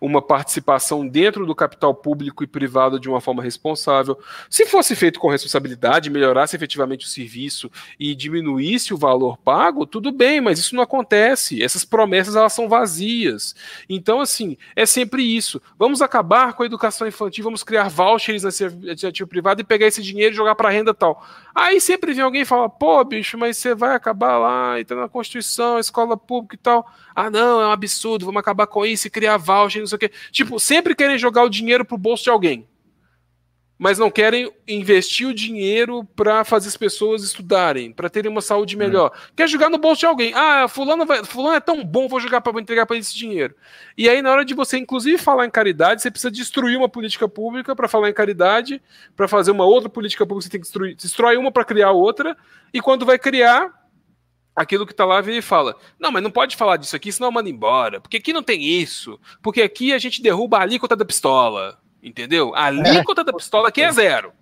uma 0.04 0.20
participação 0.20 1.06
dentro 1.06 1.46
do 1.46 1.54
capital 1.54 1.94
público 1.94 2.44
e 2.44 2.46
privado 2.46 3.00
de 3.00 3.08
uma 3.08 3.20
forma 3.20 3.42
responsável. 3.42 4.18
Se 4.50 4.66
fosse 4.66 4.94
feito 4.94 5.18
com 5.18 5.30
responsabilidade, 5.30 6.10
melhorasse 6.10 6.54
efetivamente 6.54 7.06
o 7.06 7.08
serviço 7.08 7.70
e 7.98 8.14
diminuísse 8.14 8.92
o 8.92 8.98
valor 8.98 9.38
pago, 9.38 9.86
tudo 9.86 10.12
bem, 10.12 10.42
mas 10.42 10.58
isso 10.58 10.74
não 10.74 10.82
acontece. 10.82 11.62
Essas 11.62 11.84
promessas 11.84 12.36
elas 12.36 12.52
são 12.52 12.68
vazias. 12.68 13.56
Então, 13.88 14.20
assim, 14.20 14.58
é 14.76 14.84
sempre 14.84 15.22
isso. 15.22 15.60
Vamos 15.78 16.02
acabar 16.02 16.52
com 16.52 16.62
a 16.62 16.66
educação 16.66 17.08
infantil, 17.08 17.42
vamos 17.42 17.64
criar 17.64 17.88
vouchers 17.88 18.42
na 18.42 18.50
iniciativa 18.82 19.28
privada 19.28 19.62
e 19.62 19.64
pegar 19.64 19.86
esse 19.86 20.02
dinheiro 20.02 20.34
e 20.34 20.36
jogar 20.36 20.54
para 20.54 20.68
renda 20.68 20.92
tal. 20.92 21.24
Aí 21.54 21.80
sempre 21.80 22.12
vem 22.12 22.24
alguém 22.24 22.42
e 22.42 22.46
fala: 22.46 22.68
pô, 22.68 23.02
bicho, 23.04 23.38
mas 23.38 23.56
você 23.56 23.74
vai 23.74 23.94
acabar 23.94 24.38
lá, 24.38 24.78
e 24.78 24.84
tá 24.84 24.94
na 24.94 25.08
Constituição, 25.08 25.78
escola 25.78 26.16
pública 26.16 26.56
e 26.56 26.58
tal. 26.58 26.86
Ah, 27.14 27.30
não, 27.30 27.60
é 27.60 27.68
um 27.68 27.70
absurdo, 27.70 28.26
vamos 28.26 28.40
acabar 28.40 28.66
com 28.66 28.84
isso 28.84 29.06
e 29.06 29.10
criar 29.10 29.36
voucher, 29.36 29.80
não 29.80 29.86
sei 29.98 30.06
o 30.06 30.10
quê. 30.10 30.16
Tipo, 30.30 30.58
sempre 30.58 30.94
querem 30.94 31.18
jogar 31.18 31.44
o 31.44 31.48
dinheiro 31.48 31.84
pro 31.84 31.98
bolso 31.98 32.24
de 32.24 32.30
alguém. 32.30 32.66
Mas 33.76 33.98
não 33.98 34.08
querem 34.08 34.52
investir 34.68 35.26
o 35.26 35.34
dinheiro 35.34 36.04
para 36.14 36.44
fazer 36.44 36.68
as 36.68 36.76
pessoas 36.76 37.24
estudarem, 37.24 37.92
para 37.92 38.08
terem 38.08 38.30
uma 38.30 38.40
saúde 38.40 38.76
melhor. 38.76 39.10
Hum. 39.12 39.32
Quer 39.36 39.48
jogar 39.48 39.68
no 39.68 39.78
bolso 39.78 40.00
de 40.00 40.06
alguém. 40.06 40.32
Ah, 40.32 40.68
fulano, 40.68 41.04
vai, 41.04 41.24
fulano 41.24 41.56
é 41.56 41.60
tão 41.60 41.84
bom, 41.84 42.06
vou 42.06 42.20
jogar 42.20 42.40
para 42.40 42.60
entregar 42.60 42.86
para 42.86 42.96
esse 42.96 43.14
dinheiro. 43.14 43.54
E 43.98 44.08
aí, 44.08 44.22
na 44.22 44.30
hora 44.30 44.44
de 44.44 44.54
você, 44.54 44.78
inclusive, 44.78 45.18
falar 45.18 45.44
em 45.44 45.50
caridade, 45.50 46.02
você 46.02 46.10
precisa 46.10 46.30
destruir 46.30 46.78
uma 46.78 46.88
política 46.88 47.28
pública 47.28 47.74
para 47.74 47.88
falar 47.88 48.08
em 48.08 48.14
caridade, 48.14 48.80
para 49.16 49.26
fazer 49.26 49.50
uma 49.50 49.64
outra 49.64 49.88
política 49.88 50.24
pública, 50.24 50.44
você 50.44 50.50
tem 50.50 50.60
que 50.60 50.66
destruir, 50.66 50.94
destrói 50.94 51.36
uma 51.36 51.50
para 51.50 51.64
criar 51.64 51.90
outra, 51.90 52.36
e 52.72 52.80
quando 52.80 53.04
vai 53.04 53.18
criar, 53.18 53.83
aquilo 54.54 54.86
que 54.86 54.92
está 54.92 55.04
lá 55.04 55.20
vem 55.20 55.38
e 55.38 55.42
fala: 55.42 55.76
Não, 55.98 56.12
mas 56.12 56.22
não 56.22 56.30
pode 56.30 56.56
falar 56.56 56.76
disso 56.76 56.94
aqui, 56.94 57.10
senão 57.10 57.32
manda 57.32 57.48
embora. 57.48 58.00
Porque 58.00 58.18
aqui 58.18 58.32
não 58.32 58.42
tem 58.42 58.62
isso. 58.62 59.18
Porque 59.42 59.62
aqui 59.62 59.92
a 59.92 59.98
gente 59.98 60.22
derruba 60.22 60.58
a 60.58 60.62
alíquota 60.62 60.94
da 60.94 61.04
pistola. 61.04 61.78
Entendeu? 62.02 62.54
A 62.54 62.66
alíquota 62.66 63.24
da 63.24 63.32
pistola 63.32 63.68
aqui 63.68 63.82
é 63.82 63.90
zero. 63.90 64.32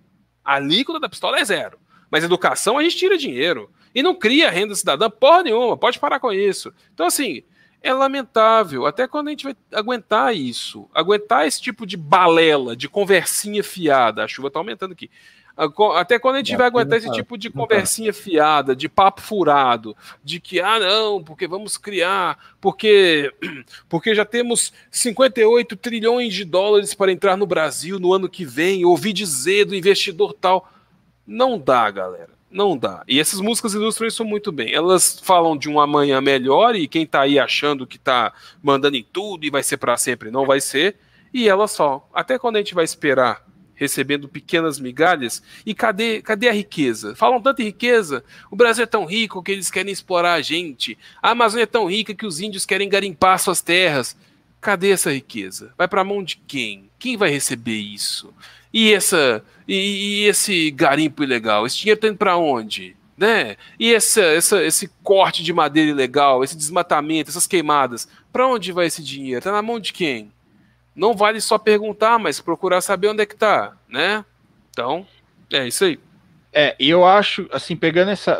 A 0.43 0.55
alíquota 0.55 0.99
da 0.99 1.09
pistola 1.09 1.39
é 1.39 1.45
zero. 1.45 1.79
Mas 2.11 2.23
educação 2.23 2.77
a 2.77 2.83
gente 2.83 2.97
tira 2.97 3.17
dinheiro. 3.17 3.71
E 3.95 4.03
não 4.03 4.15
cria 4.15 4.49
renda 4.49 4.75
cidadã 4.75 5.09
porra 5.09 5.43
nenhuma. 5.43 5.77
Pode 5.77 5.99
parar 5.99 6.19
com 6.19 6.31
isso. 6.31 6.73
Então, 6.93 7.05
assim, 7.05 7.43
é 7.81 7.93
lamentável. 7.93 8.85
Até 8.85 9.07
quando 9.07 9.27
a 9.27 9.31
gente 9.31 9.45
vai 9.45 9.55
aguentar 9.71 10.35
isso, 10.35 10.89
aguentar 10.93 11.47
esse 11.47 11.61
tipo 11.61 11.85
de 11.85 11.95
balela, 11.95 12.75
de 12.75 12.89
conversinha 12.89 13.63
fiada. 13.63 14.23
A 14.23 14.27
chuva 14.27 14.47
está 14.49 14.59
aumentando 14.59 14.91
aqui 14.93 15.09
Até 15.55 16.17
quando 16.17 16.35
a 16.35 16.37
gente 16.39 16.55
vai 16.55 16.65
aguentar 16.65 16.97
esse 16.97 17.11
tipo 17.11 17.37
de 17.37 17.49
conversinha 17.49 18.11
fiada, 18.11 18.75
de 18.75 18.89
papo 18.89 19.21
furado, 19.21 19.95
de 20.23 20.39
que, 20.39 20.59
ah, 20.59 20.79
não, 20.79 21.23
porque 21.23 21.47
vamos 21.47 21.77
criar, 21.77 22.39
porque, 22.59 23.31
porque 23.87 24.15
já 24.15 24.25
temos 24.25 24.73
58 24.89 25.75
trilhões 25.75 26.33
de 26.33 26.43
dólares 26.43 26.95
para 26.95 27.11
entrar 27.11 27.37
no 27.37 27.45
Brasil 27.45 27.99
no 27.99 28.11
ano 28.13 28.27
que 28.27 28.43
vem, 28.43 28.83
ouvi 28.83 29.13
dizer 29.13 29.65
do 29.65 29.75
investidor 29.75 30.33
tal. 30.33 30.67
Não 31.25 31.59
dá, 31.59 31.89
galera. 31.91 32.33
Não 32.49 32.77
dá. 32.77 33.03
E 33.07 33.19
essas 33.19 33.39
músicas 33.39 33.73
ilustram 33.73 34.07
isso 34.07 34.25
muito 34.25 34.51
bem. 34.51 34.73
Elas 34.73 35.19
falam 35.19 35.57
de 35.57 35.69
um 35.69 35.79
amanhã 35.79 36.19
melhor 36.19 36.75
e 36.75 36.87
quem 36.87 37.05
tá 37.05 37.21
aí 37.21 37.39
achando 37.39 37.87
que 37.87 37.97
tá 37.97 38.33
mandando 38.61 38.97
em 38.97 39.03
tudo 39.03 39.45
e 39.45 39.49
vai 39.49 39.63
ser 39.63 39.77
para 39.77 39.97
sempre, 39.97 40.29
não 40.31 40.45
vai 40.45 40.59
ser. 40.59 40.95
E 41.33 41.47
elas 41.47 41.75
falam, 41.75 42.03
até 42.13 42.37
quando 42.37 42.57
a 42.57 42.59
gente 42.59 42.75
vai 42.75 42.83
esperar 42.85 43.43
recebendo 43.83 44.27
pequenas 44.27 44.79
migalhas. 44.79 45.41
E 45.65 45.73
cadê, 45.73 46.21
cadê 46.21 46.49
a 46.49 46.53
riqueza? 46.53 47.15
Falam 47.15 47.41
tanto 47.41 47.61
em 47.61 47.65
riqueza. 47.65 48.23
O 48.51 48.55
Brasil 48.55 48.83
é 48.83 48.87
tão 48.87 49.05
rico 49.05 49.43
que 49.43 49.51
eles 49.51 49.69
querem 49.71 49.91
explorar 49.91 50.33
a 50.33 50.41
gente. 50.41 50.97
A 51.21 51.31
Amazônia 51.31 51.63
é 51.63 51.67
tão 51.67 51.85
rica 51.85 52.13
que 52.13 52.25
os 52.25 52.39
índios 52.39 52.65
querem 52.65 52.89
garimpar 52.89 53.39
suas 53.39 53.61
terras. 53.61 54.17
Cadê 54.59 54.91
essa 54.91 55.11
riqueza? 55.11 55.73
Vai 55.77 55.87
para 55.87 56.01
a 56.01 56.05
mão 56.05 56.23
de 56.23 56.37
quem? 56.37 56.89
Quem 56.97 57.17
vai 57.17 57.29
receber 57.29 57.77
isso? 57.77 58.33
E 58.73 58.93
essa 58.93 59.43
e, 59.67 59.75
e 59.75 60.25
esse 60.25 60.71
garimpo 60.71 61.23
ilegal? 61.23 61.65
Esse 61.65 61.77
dinheiro 61.77 61.97
está 61.97 62.07
indo 62.07 62.17
para 62.17 62.37
onde? 62.37 62.95
Né? 63.17 63.55
E 63.79 63.93
essa, 63.93 64.21
essa, 64.21 64.63
esse 64.63 64.89
corte 65.03 65.43
de 65.43 65.53
madeira 65.53 65.91
ilegal, 65.91 66.43
esse 66.43 66.57
desmatamento, 66.57 67.29
essas 67.29 67.45
queimadas, 67.45 68.07
para 68.31 68.47
onde 68.47 68.71
vai 68.71 68.87
esse 68.87 69.03
dinheiro? 69.03 69.37
Está 69.37 69.51
na 69.51 69.61
mão 69.61 69.79
de 69.79 69.93
quem? 69.93 70.31
Não 70.95 71.15
vale 71.15 71.41
só 71.41 71.57
perguntar, 71.57 72.19
mas 72.19 72.39
procurar 72.39 72.81
saber 72.81 73.07
onde 73.07 73.23
é 73.23 73.25
que 73.25 73.35
tá, 73.35 73.75
né? 73.89 74.23
Então, 74.69 75.05
é 75.51 75.67
isso 75.67 75.85
aí. 75.85 75.99
É, 76.55 76.75
e 76.79 76.87
eu 76.87 77.03
acho, 77.03 77.49
assim, 77.51 77.75
pegando 77.75 78.11
essa. 78.11 78.39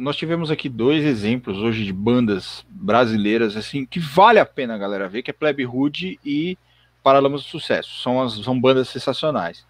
Nós 0.00 0.16
tivemos 0.16 0.50
aqui 0.50 0.68
dois 0.68 1.04
exemplos 1.04 1.58
hoje 1.58 1.84
de 1.84 1.92
bandas 1.92 2.66
brasileiras, 2.68 3.56
assim, 3.56 3.86
que 3.86 4.00
vale 4.00 4.40
a 4.40 4.46
pena 4.46 4.74
a 4.74 4.78
galera 4.78 5.08
ver, 5.08 5.22
que 5.22 5.30
é 5.30 5.34
Plebe 5.34 5.64
Hood 5.64 6.18
e 6.24 6.58
Paralamas 7.00 7.44
do 7.44 7.48
Sucesso. 7.48 8.02
São, 8.02 8.20
as, 8.20 8.34
são 8.42 8.60
bandas 8.60 8.88
sensacionais. 8.88 9.64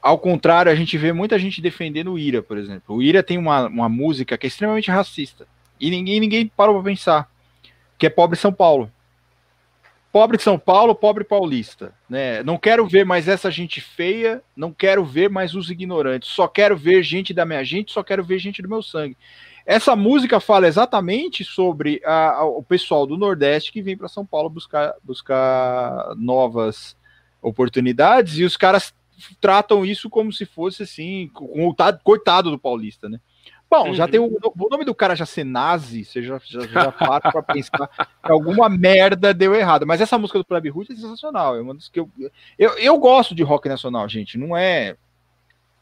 Ao 0.00 0.18
contrário, 0.18 0.72
a 0.72 0.74
gente 0.74 0.96
vê 0.96 1.12
muita 1.12 1.38
gente 1.38 1.60
defendendo 1.60 2.12
o 2.12 2.18
Ira, 2.18 2.42
por 2.42 2.56
exemplo. 2.56 2.96
O 2.96 3.02
Ira 3.02 3.22
tem 3.22 3.36
uma, 3.36 3.66
uma 3.66 3.88
música 3.88 4.38
que 4.38 4.46
é 4.46 4.48
extremamente 4.48 4.90
racista. 4.90 5.46
E 5.78 5.90
ninguém, 5.90 6.20
ninguém 6.20 6.50
parou 6.56 6.74
pra 6.76 6.90
pensar. 6.90 7.30
Que 7.98 8.06
é 8.06 8.10
Pobre 8.10 8.38
São 8.38 8.52
Paulo 8.52 8.90
pobre 10.12 10.38
São 10.38 10.58
Paulo, 10.58 10.94
pobre 10.94 11.24
paulista, 11.24 11.94
né? 12.08 12.42
Não 12.42 12.58
quero 12.58 12.86
ver 12.86 13.04
mais 13.04 13.26
essa 13.26 13.50
gente 13.50 13.80
feia, 13.80 14.42
não 14.54 14.70
quero 14.70 15.02
ver 15.02 15.30
mais 15.30 15.54
os 15.54 15.70
ignorantes, 15.70 16.28
só 16.28 16.46
quero 16.46 16.76
ver 16.76 17.02
gente 17.02 17.32
da 17.32 17.46
minha 17.46 17.64
gente, 17.64 17.90
só 17.90 18.02
quero 18.02 18.22
ver 18.22 18.38
gente 18.38 18.60
do 18.60 18.68
meu 18.68 18.82
sangue. 18.82 19.16
Essa 19.64 19.96
música 19.96 20.38
fala 20.38 20.68
exatamente 20.68 21.42
sobre 21.44 22.02
a, 22.04 22.40
a, 22.40 22.44
o 22.44 22.62
pessoal 22.62 23.06
do 23.06 23.16
Nordeste 23.16 23.72
que 23.72 23.80
vem 23.80 23.96
para 23.96 24.08
São 24.08 24.26
Paulo 24.26 24.50
buscar, 24.50 24.94
buscar 25.02 26.14
novas 26.16 26.94
oportunidades 27.40 28.36
e 28.38 28.44
os 28.44 28.56
caras 28.56 28.94
tratam 29.40 29.86
isso 29.86 30.10
como 30.10 30.32
se 30.32 30.44
fosse 30.44 30.82
assim, 30.82 31.30
coitado 32.04 32.50
do 32.50 32.58
paulista, 32.58 33.08
né? 33.08 33.18
Bom, 33.72 33.88
uhum. 33.88 33.94
já 33.94 34.06
tem 34.06 34.20
o, 34.20 34.26
o, 34.26 34.68
nome 34.68 34.84
do 34.84 34.94
cara 34.94 35.16
já 35.16 35.24
ser 35.24 35.44
nazi, 35.44 36.04
você 36.04 36.22
já, 36.22 36.38
já, 36.44 36.60
já 36.68 36.92
para 36.92 37.32
pra 37.32 37.42
pensar 37.42 37.88
que 37.88 38.30
alguma 38.30 38.68
merda 38.68 39.32
deu 39.32 39.54
errado. 39.54 39.86
Mas 39.86 40.02
essa 40.02 40.18
música 40.18 40.38
do 40.38 40.44
Plebe 40.44 40.68
Rude 40.68 40.92
é 40.92 40.96
sensacional. 40.96 41.56
É 41.56 41.62
uma 41.62 41.72
das 41.72 41.88
que 41.88 41.98
eu, 41.98 42.10
eu, 42.58 42.76
eu 42.76 42.98
gosto 42.98 43.34
de 43.34 43.42
rock 43.42 43.70
nacional, 43.70 44.06
gente. 44.10 44.36
Não 44.36 44.54
é. 44.54 44.94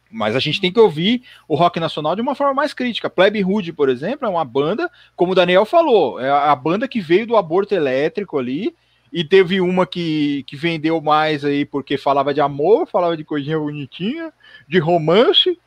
Mas 0.08 0.36
a 0.36 0.38
gente 0.38 0.60
tem 0.60 0.72
que 0.72 0.78
ouvir 0.78 1.24
o 1.48 1.56
rock 1.56 1.80
nacional 1.80 2.14
de 2.14 2.22
uma 2.22 2.36
forma 2.36 2.54
mais 2.54 2.72
crítica. 2.72 3.10
Plebe 3.10 3.40
Rude, 3.40 3.72
por 3.72 3.88
exemplo, 3.88 4.24
é 4.24 4.30
uma 4.30 4.44
banda, 4.44 4.88
como 5.16 5.32
o 5.32 5.34
Daniel 5.34 5.64
falou, 5.64 6.20
é 6.20 6.30
a 6.30 6.54
banda 6.54 6.86
que 6.86 7.00
veio 7.00 7.26
do 7.26 7.36
aborto 7.36 7.74
elétrico 7.74 8.38
ali. 8.38 8.72
E 9.12 9.24
teve 9.24 9.60
uma 9.60 9.84
que, 9.84 10.44
que 10.44 10.54
vendeu 10.54 11.00
mais 11.00 11.44
aí 11.44 11.64
porque 11.64 11.98
falava 11.98 12.32
de 12.32 12.40
amor, 12.40 12.86
falava 12.86 13.16
de 13.16 13.24
coisinha 13.24 13.58
bonitinha, 13.58 14.32
de 14.68 14.78
romance, 14.78 15.58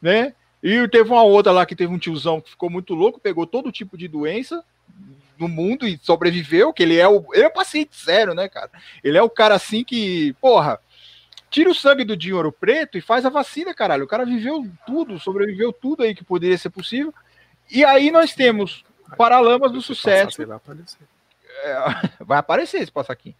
né? 0.00 0.32
E 0.62 0.86
teve 0.88 1.10
uma 1.10 1.22
outra 1.22 1.50
lá 1.50 1.66
que 1.66 1.74
teve 1.74 1.92
um 1.92 1.98
tiozão 1.98 2.40
que 2.40 2.50
ficou 2.50 2.70
muito 2.70 2.94
louco, 2.94 3.20
pegou 3.20 3.46
todo 3.46 3.72
tipo 3.72 3.98
de 3.98 4.06
doença 4.06 4.62
no 5.38 5.48
mundo 5.48 5.86
e 5.86 5.98
sobreviveu, 6.02 6.72
que 6.72 6.82
ele 6.82 6.98
é 6.98 7.08
o, 7.08 7.24
ele 7.32 7.44
é 7.44 7.48
o 7.48 7.52
paciente 7.52 7.90
zero, 8.04 8.32
né, 8.32 8.48
cara? 8.48 8.70
Ele 9.02 9.18
é 9.18 9.22
o 9.22 9.30
cara 9.30 9.56
assim 9.56 9.82
que, 9.82 10.34
porra, 10.40 10.78
tira 11.50 11.68
o 11.68 11.74
sangue 11.74 12.04
do 12.04 12.16
dinheiro 12.16 12.52
preto 12.52 12.96
e 12.96 13.00
faz 13.00 13.26
a 13.26 13.30
vacina, 13.30 13.74
caralho. 13.74 14.04
O 14.04 14.08
cara 14.08 14.24
viveu 14.24 14.64
tudo, 14.86 15.18
sobreviveu 15.18 15.72
tudo 15.72 16.04
aí 16.04 16.14
que 16.14 16.22
poderia 16.24 16.56
ser 16.56 16.70
possível. 16.70 17.12
E 17.70 17.84
aí 17.84 18.10
nós 18.10 18.34
temos 18.34 18.84
Paralamas 19.16 19.72
do 19.72 19.82
Sucesso. 19.82 20.46
Vai 20.46 20.56
aparecer. 20.56 20.98
É, 21.64 21.76
vai 22.24 22.38
aparecer 22.38 22.80
esse 22.80 22.92
passaquinho. 22.92 23.34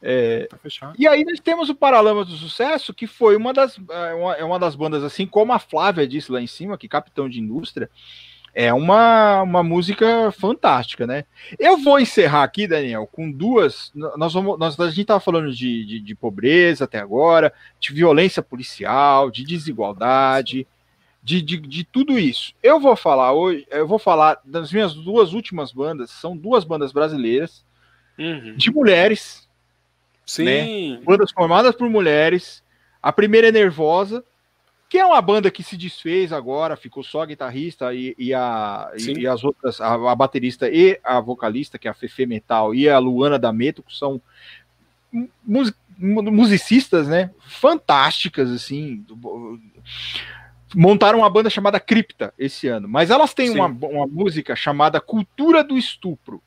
É, 0.00 0.48
e 0.96 1.08
aí 1.08 1.24
nós 1.24 1.40
temos 1.40 1.68
o 1.68 1.74
Paralamas 1.74 2.28
do 2.28 2.36
Sucesso, 2.36 2.94
que 2.94 3.06
foi 3.06 3.36
uma 3.36 3.52
das, 3.52 3.78
é 3.90 4.14
uma, 4.14 4.34
é 4.34 4.44
uma 4.44 4.58
das 4.58 4.76
bandas, 4.76 5.02
assim 5.02 5.26
como 5.26 5.52
a 5.52 5.58
Flávia 5.58 6.06
disse 6.06 6.30
lá 6.30 6.40
em 6.40 6.46
cima, 6.46 6.78
que 6.78 6.88
Capitão 6.88 7.28
de 7.28 7.40
Indústria, 7.40 7.90
é 8.54 8.72
uma, 8.72 9.42
uma 9.42 9.62
música 9.62 10.32
fantástica, 10.32 11.06
né? 11.06 11.24
Eu 11.58 11.78
vou 11.78 12.00
encerrar 12.00 12.42
aqui, 12.42 12.66
Daniel, 12.66 13.08
com 13.10 13.30
duas. 13.30 13.92
Nós 13.94 14.32
vamos, 14.32 14.58
nós, 14.58 14.78
a 14.80 14.88
gente 14.88 15.02
estava 15.02 15.20
falando 15.20 15.52
de, 15.52 15.84
de, 15.84 16.00
de, 16.00 16.14
pobreza 16.14 16.84
até 16.84 16.98
agora, 16.98 17.52
de 17.78 17.92
violência 17.92 18.42
policial, 18.42 19.30
de 19.30 19.44
desigualdade, 19.44 20.66
de, 21.22 21.42
de, 21.42 21.58
de 21.58 21.84
tudo 21.84 22.18
isso. 22.18 22.52
Eu 22.62 22.80
vou 22.80 22.96
falar 22.96 23.32
hoje, 23.32 23.66
eu 23.70 23.86
vou 23.86 23.98
falar 23.98 24.40
das 24.44 24.72
minhas 24.72 24.94
duas 24.94 25.34
últimas 25.34 25.72
bandas, 25.72 26.10
são 26.10 26.36
duas 26.36 26.64
bandas 26.64 26.90
brasileiras, 26.90 27.64
uhum. 28.18 28.56
de 28.56 28.70
mulheres, 28.72 29.47
Sim. 30.28 30.44
Né? 30.44 31.00
Bandas 31.02 31.32
formadas 31.32 31.74
por 31.74 31.88
mulheres. 31.88 32.62
A 33.02 33.10
primeira 33.10 33.48
é 33.48 33.52
Nervosa, 33.52 34.22
que 34.90 34.98
é 34.98 35.04
uma 35.04 35.22
banda 35.22 35.50
que 35.50 35.62
se 35.62 35.74
desfez 35.74 36.34
agora, 36.34 36.76
ficou 36.76 37.02
só 37.02 37.22
a 37.22 37.26
guitarrista 37.26 37.94
e, 37.94 38.14
e 38.18 38.34
a, 38.34 38.90
e, 38.94 39.20
e, 39.20 39.26
as 39.26 39.42
outras, 39.42 39.80
a, 39.80 39.94
a, 39.94 40.14
baterista 40.14 40.68
e 40.68 41.00
a 41.02 41.18
vocalista, 41.18 41.78
que 41.78 41.88
é 41.88 41.90
a 41.90 41.94
Fefe 41.94 42.26
Metal, 42.26 42.74
e 42.74 42.86
a 42.90 42.98
Luana 42.98 43.38
da 43.38 43.50
Meto, 43.50 43.82
que 43.82 43.96
são 43.96 44.20
mus, 45.42 45.72
musicistas, 45.98 47.08
né? 47.08 47.30
Fantásticas, 47.40 48.50
assim. 48.50 49.02
Montaram 50.74 51.20
uma 51.20 51.30
banda 51.30 51.48
chamada 51.48 51.80
Cripta 51.80 52.34
esse 52.38 52.68
ano, 52.68 52.86
mas 52.86 53.08
elas 53.08 53.32
têm 53.32 53.48
uma, 53.48 53.66
uma 53.66 54.06
música 54.06 54.54
chamada 54.54 55.00
Cultura 55.00 55.64
do 55.64 55.78
Estupro. 55.78 56.42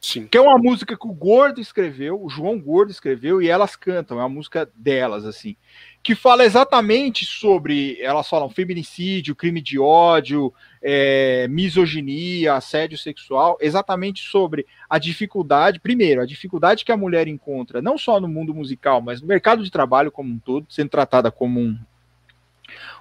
Sim. 0.00 0.26
Que 0.26 0.38
é 0.38 0.40
uma 0.40 0.56
música 0.56 0.96
que 0.96 1.06
o 1.06 1.12
Gordo 1.12 1.60
escreveu, 1.60 2.24
o 2.24 2.30
João 2.30 2.58
Gordo 2.58 2.90
escreveu, 2.90 3.42
e 3.42 3.50
elas 3.50 3.76
cantam, 3.76 4.18
é 4.18 4.22
uma 4.22 4.30
música 4.30 4.66
delas, 4.74 5.26
assim, 5.26 5.54
que 6.02 6.14
fala 6.14 6.42
exatamente 6.42 7.26
sobre. 7.26 8.00
Elas 8.00 8.26
falam 8.26 8.48
feminicídio, 8.48 9.36
crime 9.36 9.60
de 9.60 9.78
ódio, 9.78 10.54
é, 10.82 11.46
misoginia, 11.48 12.54
assédio 12.54 12.96
sexual, 12.96 13.58
exatamente 13.60 14.26
sobre 14.26 14.66
a 14.88 14.98
dificuldade, 14.98 15.78
primeiro, 15.78 16.22
a 16.22 16.26
dificuldade 16.26 16.82
que 16.82 16.92
a 16.92 16.96
mulher 16.96 17.28
encontra, 17.28 17.82
não 17.82 17.98
só 17.98 18.18
no 18.18 18.26
mundo 18.26 18.54
musical, 18.54 19.02
mas 19.02 19.20
no 19.20 19.28
mercado 19.28 19.62
de 19.62 19.70
trabalho 19.70 20.10
como 20.10 20.32
um 20.32 20.38
todo, 20.38 20.66
sendo 20.70 20.88
tratada 20.88 21.30
como 21.30 21.60
um, 21.60 21.78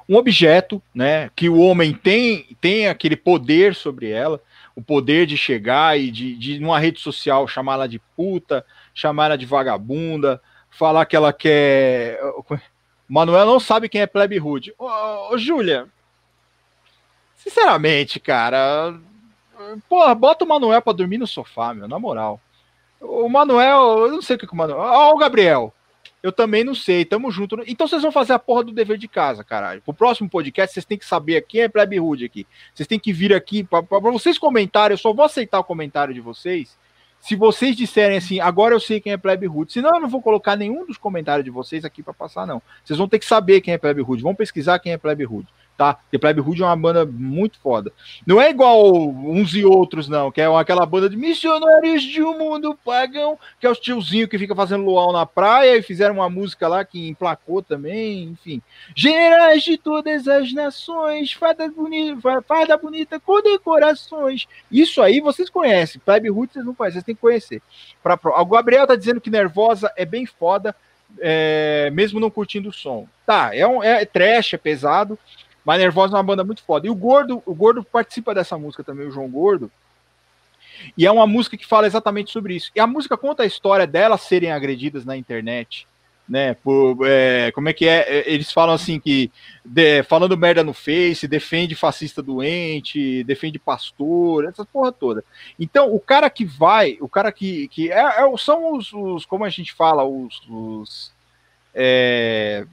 um 0.08 0.18
objeto, 0.18 0.84
né? 0.94 1.32
Que 1.34 1.48
o 1.48 1.60
homem 1.60 1.94
tem, 1.94 2.58
tem 2.60 2.90
aquele 2.90 3.16
poder 3.16 3.74
sobre 3.74 4.10
ela 4.10 4.42
o 4.80 4.82
poder 4.82 5.26
de 5.26 5.36
chegar 5.36 6.00
e 6.00 6.10
de, 6.10 6.36
de 6.36 6.58
numa 6.58 6.80
rede 6.80 7.02
social 7.02 7.46
chamar 7.46 7.74
ela 7.74 7.88
de 7.88 8.00
puta, 8.16 8.66
chamar 8.94 9.26
ela 9.26 9.38
de 9.38 9.46
vagabunda, 9.46 10.42
falar 10.70 11.06
que 11.06 11.18
ela 11.18 11.34
quer. 11.34 12.18
Manuel 13.08 13.46
não 13.46 13.60
sabe 13.60 13.90
quem 13.90 14.00
é 14.00 14.08
Plebe 14.08 14.38
Rude. 14.38 14.74
Ô, 14.78 15.34
ô 15.34 15.38
Júlia, 15.38 15.86
sinceramente, 17.36 18.22
cara, 18.22 18.98
porra, 19.90 20.16
bota 20.16 20.46
o 20.46 20.48
Manuel 20.48 20.82
pra 20.82 20.94
dormir 20.94 21.18
no 21.18 21.28
sofá, 21.28 21.74
meu, 21.74 21.88
na 21.88 22.00
moral. 22.00 22.40
O 23.02 23.28
Manuel, 23.28 24.06
eu 24.08 24.12
não 24.14 24.22
sei 24.22 24.38
o 24.38 24.40
que, 24.40 24.48
que 24.48 24.54
o 24.54 24.56
Manuel. 24.56 24.80
Ó, 24.80 25.14
o 25.14 25.18
Gabriel. 25.18 25.74
Eu 26.22 26.32
também 26.32 26.64
não 26.64 26.76
sei, 26.76 27.06
tamo 27.06 27.32
junto. 27.32 27.64
Então 27.66 27.88
vocês 27.88 28.02
vão 28.02 28.12
fazer 28.12 28.34
a 28.34 28.40
porra 28.40 28.64
do 28.64 28.72
dever 28.72 28.98
de 28.98 29.08
casa, 29.08 29.44
caralho. 29.44 29.82
Pro 29.82 29.94
próximo 29.94 30.30
podcast, 30.30 30.74
vocês 30.74 30.86
têm 30.86 30.98
que 30.98 31.06
saber 31.06 31.42
quem 31.48 31.62
é 31.62 31.70
Plebe 31.70 31.98
Rude 31.98 32.26
aqui. 32.26 32.46
Vocês 32.74 32.88
têm 32.88 33.00
que 33.00 33.14
vir 33.14 33.34
aqui 33.34 33.64
para 33.64 33.82
vocês 34.00 34.38
comentarem. 34.38 34.94
Eu 34.94 34.98
só 34.98 35.14
vou 35.14 35.24
aceitar 35.24 35.60
o 35.60 35.64
comentário 35.64 36.14
de 36.14 36.20
vocês 36.20 36.78
se 37.22 37.36
vocês 37.36 37.76
disserem 37.76 38.18
assim, 38.18 38.40
agora 38.40 38.74
eu 38.74 38.80
sei 38.80 39.00
quem 39.00 39.12
é 39.12 39.18
Plebe 39.18 39.46
Rude. 39.46 39.74
Senão 39.74 39.96
eu 39.96 40.00
não 40.00 40.10
vou 40.10 40.22
colocar 40.22 40.56
nenhum 40.56 40.86
dos 40.86 40.98
comentários 40.98 41.44
de 41.44 41.52
vocês 41.52 41.84
aqui 41.84 42.02
para 42.02 42.14
passar, 42.14 42.48
não. 42.48 42.62
Vocês 42.84 42.98
vão 42.98 43.08
ter 43.08 43.20
que 43.20 43.26
saber 43.26 43.62
quem 43.62 43.74
é 43.74 43.78
Plebe 43.78 44.02
Rude. 44.02 44.24
Vão 44.24 44.34
pesquisar 44.34 44.80
quem 44.80 44.94
é 44.94 44.98
Plebe 44.98 45.26
Rude. 45.26 45.48
Tá? 45.80 45.98
Plebe 46.20 46.42
Rude 46.42 46.62
é 46.62 46.66
uma 46.66 46.76
banda 46.76 47.06
muito 47.06 47.58
foda. 47.62 47.94
Não 48.28 48.42
é 48.42 48.50
igual 48.50 48.94
uns 48.94 49.56
e 49.56 49.64
outros, 49.64 50.10
não, 50.10 50.30
que 50.30 50.42
é 50.42 50.46
aquela 50.46 50.86
banda 50.86 51.10
de 51.10 51.16
missionários 51.16 52.04
de 52.04 52.22
um 52.22 52.38
mundo 52.38 52.78
pagão, 52.84 53.40
que 53.58 53.66
é 53.66 53.70
os 53.70 53.80
tiozinho 53.80 54.28
que 54.28 54.38
fica 54.38 54.54
fazendo 54.54 54.84
luau 54.84 55.14
na 55.14 55.26
praia 55.26 55.78
e 55.78 55.82
fizeram 55.82 56.16
uma 56.16 56.30
música 56.30 56.68
lá 56.68 56.84
que 56.84 57.08
emplacou 57.08 57.62
também, 57.62 58.24
enfim. 58.24 58.62
Generais 58.94 59.64
de 59.64 59.78
todas 59.78 60.28
as 60.28 60.52
nações, 60.52 61.32
fada 61.32 61.70
bonita, 61.70 62.42
fada 62.42 62.76
bonita 62.76 63.18
com 63.18 63.42
decorações. 63.42 64.48
Isso 64.70 65.02
aí 65.02 65.22
vocês 65.22 65.50
conhecem, 65.50 66.02
Plebe 66.04 66.30
Rude 66.30 66.52
vocês 66.52 66.66
não 66.66 66.76
conhecem, 66.76 66.96
vocês 66.96 67.06
têm 67.06 67.16
que 67.16 67.22
conhecer. 67.22 67.62
Pra, 68.04 68.20
o 68.22 68.46
Gabriel 68.48 68.86
tá 68.86 68.98
dizendo 68.98 69.22
que 69.22 69.30
Nervosa 69.30 69.90
é 69.96 70.04
bem 70.04 70.26
foda, 70.26 70.76
é, 71.22 71.90
mesmo 71.94 72.20
não 72.20 72.30
curtindo 72.30 72.68
o 72.68 72.74
som. 72.74 73.08
Tá, 73.26 73.56
é, 73.56 73.66
um, 73.66 73.82
é 73.82 74.04
trash, 74.04 74.56
é 74.56 74.58
pesado, 74.58 75.18
mas 75.70 75.80
Nervosa 75.80 76.16
é 76.16 76.18
uma 76.18 76.24
banda 76.24 76.44
muito 76.44 76.64
foda. 76.64 76.88
E 76.88 76.90
o 76.90 76.96
Gordo, 76.96 77.44
o 77.46 77.54
Gordo 77.54 77.84
participa 77.84 78.34
dessa 78.34 78.58
música 78.58 78.84
também, 78.84 79.06
o 79.06 79.12
João 79.12 79.30
Gordo. 79.30 79.72
E 80.98 81.06
é 81.06 81.12
uma 81.12 81.28
música 81.28 81.56
que 81.56 81.64
fala 81.64 81.86
exatamente 81.86 82.32
sobre 82.32 82.56
isso. 82.56 82.72
E 82.76 82.80
a 82.80 82.88
música 82.88 83.16
conta 83.16 83.44
a 83.44 83.46
história 83.46 83.86
delas 83.86 84.22
serem 84.22 84.52
agredidas 84.52 85.06
na 85.06 85.16
internet, 85.16 85.88
né? 86.28 86.56
Por, 86.56 86.98
é, 87.06 87.52
como 87.52 87.70
é 87.70 87.74
que 87.74 87.88
é? 87.88 88.00
é 88.00 88.34
eles 88.34 88.52
falam 88.52 88.74
assim 88.74 89.00
que 89.00 89.32
de, 89.64 90.02
falando 90.02 90.36
merda 90.36 90.64
no 90.64 90.74
Face, 90.74 91.28
defende 91.28 91.76
fascista 91.76 92.20
doente, 92.20 93.24
defende 93.26 93.60
pastor, 93.60 94.46
essa 94.46 94.66
porra 94.66 94.92
toda. 94.92 95.24
Então, 95.60 95.94
o 95.94 96.00
cara 96.00 96.32
que 96.32 96.46
vai, 96.46 96.98
o 97.00 97.08
cara 97.08 97.32
que, 97.32 97.68
que 97.68 97.92
é, 97.92 98.24
é 98.24 98.38
são 98.40 98.76
os, 98.76 98.92
os, 98.92 99.24
como 99.24 99.46
a 99.46 99.50
gente 99.50 99.72
fala, 99.72 100.04
os, 100.04 100.42
os 100.50 101.12
é, 101.76 102.66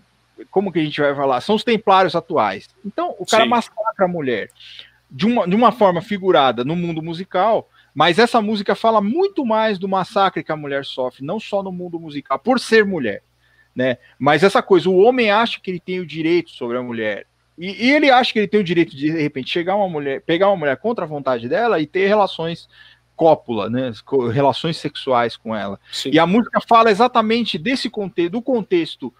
como 0.51 0.73
que 0.73 0.79
a 0.79 0.85
gente 0.85 1.01
vai 1.01 1.15
falar? 1.15 1.41
São 1.41 1.55
os 1.55 1.65
templários 1.65 2.15
atuais. 2.15 2.69
Então, 2.85 3.15
o 3.19 3.27
cara 3.27 3.45
Sim. 3.45 3.51
massacra 3.51 4.05
a 4.05 4.09
mulher 4.09 4.51
de 5.11 5.27
uma, 5.27 5.47
de 5.47 5.55
uma 5.55 5.73
forma 5.73 6.03
figurada 6.03 6.65
no 6.65 6.77
mundo 6.77 7.03
musical, 7.03 7.69
mas 7.95 8.19
essa 8.19 8.43
música 8.43 8.75
fala 8.75 9.01
muito 9.01 9.45
mais 9.45 9.79
do 9.79 9.89
massacre 9.89 10.45
que 10.45 10.53
a 10.53 10.57
mulher 10.57 10.85
sofre, 10.85 11.25
não 11.25 11.41
só 11.41 11.63
no 11.63 11.73
mundo 11.73 11.99
musical, 11.99 12.39
por 12.39 12.61
ser 12.61 12.85
mulher. 12.85 13.23
Né? 13.75 13.99
Mas 14.19 14.43
essa 14.43 14.63
coisa, 14.63 14.89
o 14.89 14.99
homem 14.99 15.31
acha 15.31 15.61
que 15.61 15.71
ele 15.71 15.81
tem 15.81 16.01
o 16.01 16.07
direito 16.07 16.51
sobre 16.51 16.77
a 16.77 16.83
mulher. 16.83 17.27
E, 17.59 17.87
e 17.87 17.93
ele 17.93 18.11
acha 18.11 18.33
que 18.33 18.39
ele 18.39 18.49
tem 18.49 18.61
o 18.61 18.65
direito 18.65 18.95
de, 18.95 19.11
de 19.11 19.23
repente, 19.23 19.51
chegar 19.51 19.77
uma 19.77 19.89
mulher, 19.89 20.21
pegar 20.23 20.49
uma 20.49 20.57
mulher 20.57 20.77
contra 20.77 21.05
a 21.05 21.09
vontade 21.09 21.49
dela 21.49 21.81
e 21.81 21.87
ter 21.87 22.07
relações 22.07 22.69
cópula, 23.15 23.71
né, 23.71 23.93
relações 24.31 24.77
sexuais 24.77 25.37
com 25.37 25.57
ela. 25.57 25.81
Sim. 25.91 26.11
E 26.13 26.19
a 26.19 26.27
música 26.27 26.61
fala 26.61 26.91
exatamente 26.91 27.57
desse 27.57 27.89
contexto, 27.89 28.33
do 28.33 28.43
contexto 28.43 29.13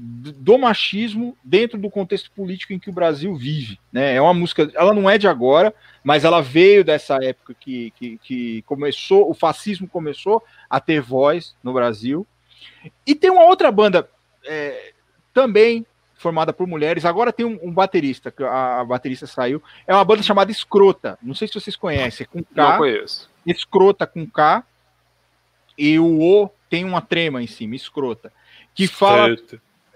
do 0.00 0.56
machismo 0.56 1.36
dentro 1.42 1.76
do 1.76 1.90
contexto 1.90 2.30
político 2.30 2.72
em 2.72 2.78
que 2.78 2.88
o 2.88 2.92
Brasil 2.92 3.34
vive. 3.34 3.80
Né? 3.92 4.14
É 4.14 4.20
uma 4.20 4.32
música, 4.32 4.70
ela 4.74 4.94
não 4.94 5.10
é 5.10 5.18
de 5.18 5.26
agora, 5.26 5.74
mas 6.04 6.24
ela 6.24 6.40
veio 6.40 6.84
dessa 6.84 7.18
época 7.20 7.52
que, 7.58 7.92
que, 7.96 8.18
que 8.18 8.62
começou, 8.62 9.28
o 9.28 9.34
fascismo 9.34 9.88
começou 9.88 10.40
a 10.70 10.78
ter 10.78 11.00
voz 11.00 11.56
no 11.64 11.72
Brasil. 11.72 12.24
E 13.04 13.12
tem 13.12 13.28
uma 13.28 13.42
outra 13.42 13.72
banda 13.72 14.08
é, 14.46 14.92
também 15.34 15.84
formada 16.14 16.52
por 16.52 16.68
mulheres. 16.68 17.04
Agora 17.04 17.32
tem 17.32 17.44
um, 17.44 17.58
um 17.60 17.72
baterista, 17.72 18.30
que 18.30 18.44
a, 18.44 18.80
a, 18.80 18.84
baterista 18.84 19.26
saiu. 19.26 19.60
É 19.84 19.92
uma 19.92 20.04
banda 20.04 20.22
chamada 20.22 20.52
Escrota. 20.52 21.18
Não 21.20 21.34
sei 21.34 21.48
se 21.48 21.54
vocês 21.54 21.74
conhecem. 21.74 22.24
É 22.24 22.26
com 22.32 22.44
K. 22.44 22.70
Não 22.70 22.78
conheço. 22.78 23.28
Escrota 23.44 24.06
com 24.06 24.24
K. 24.24 24.62
E 25.76 25.98
o 25.98 26.20
O 26.20 26.50
tem 26.70 26.84
uma 26.84 27.00
trema 27.00 27.42
em 27.42 27.48
cima, 27.48 27.74
Escrota. 27.74 28.32
Que 28.72 28.86
fala. 28.86 29.36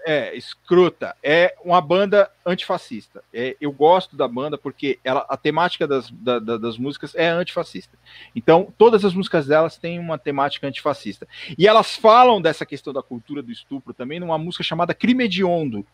É, 0.05 0.35
escrota. 0.35 1.15
É 1.23 1.55
uma 1.63 1.79
banda 1.79 2.29
antifascista. 2.45 3.23
É, 3.33 3.55
eu 3.59 3.71
gosto 3.71 4.15
da 4.15 4.27
banda 4.27 4.57
porque 4.57 4.99
ela, 5.03 5.25
a 5.29 5.37
temática 5.37 5.87
das, 5.87 6.09
da, 6.11 6.39
das 6.39 6.77
músicas 6.77 7.15
é 7.15 7.29
antifascista. 7.29 7.97
Então, 8.35 8.73
todas 8.77 9.05
as 9.05 9.13
músicas 9.13 9.47
delas 9.47 9.77
têm 9.77 9.99
uma 9.99 10.17
temática 10.17 10.67
antifascista. 10.67 11.27
E 11.57 11.67
elas 11.67 11.95
falam 11.95 12.41
dessa 12.41 12.65
questão 12.65 12.91
da 12.91 13.01
cultura 13.01 13.41
do 13.41 13.51
estupro 13.51 13.93
também 13.93 14.19
numa 14.19 14.37
música 14.37 14.63
chamada 14.63 14.93
Crime 14.93 15.23
Hediondo. 15.23 15.85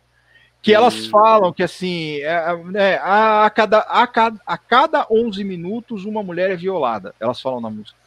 Que 0.62 0.74
elas 0.74 1.08
falam 1.08 1.54
que 1.54 1.64
assim, 1.64 2.18
é, 2.18 2.44
é, 2.76 2.98
a, 2.98 3.46
a, 3.46 3.50
cada, 3.50 3.80
a, 3.80 4.06
cada, 4.08 4.42
a 4.46 4.58
cada 4.58 5.08
11 5.10 5.44
minutos 5.44 6.04
uma 6.04 6.22
mulher 6.22 6.52
é 6.52 6.56
violada. 6.56 7.16
Elas 7.20 7.40
falam 7.40 7.62
na 7.62 7.70
música. 7.70 7.99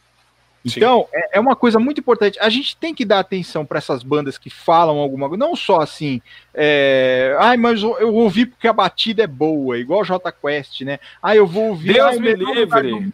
Então, 0.65 1.07
é, 1.11 1.37
é, 1.37 1.39
uma 1.39 1.55
coisa 1.55 1.77
muito 1.77 1.99
importante. 1.99 2.39
A 2.39 2.49
gente 2.49 2.77
tem 2.77 2.95
que 2.95 3.03
dar 3.03 3.19
atenção 3.19 3.65
para 3.65 3.77
essas 3.77 4.01
bandas 4.01 4.37
que 4.37 4.49
falam 4.49 4.97
alguma 4.97 5.27
coisa, 5.27 5.43
não 5.45 5.55
só 5.55 5.81
assim, 5.81 6.21
é, 6.53 7.35
ai, 7.39 7.57
mas 7.57 7.83
eu, 7.83 7.97
eu, 7.99 8.13
ouvi 8.13 8.45
porque 8.45 8.67
a 8.67 8.73
batida 8.73 9.23
é 9.23 9.27
boa, 9.27 9.77
igual 9.77 10.05
J 10.05 10.31
Quest, 10.31 10.81
né? 10.81 10.99
Ah, 11.21 11.35
eu 11.35 11.45
vou 11.45 11.69
ouvir. 11.69 11.93
Deus 11.93 12.17
me 12.17 12.33
livre. 12.33 13.11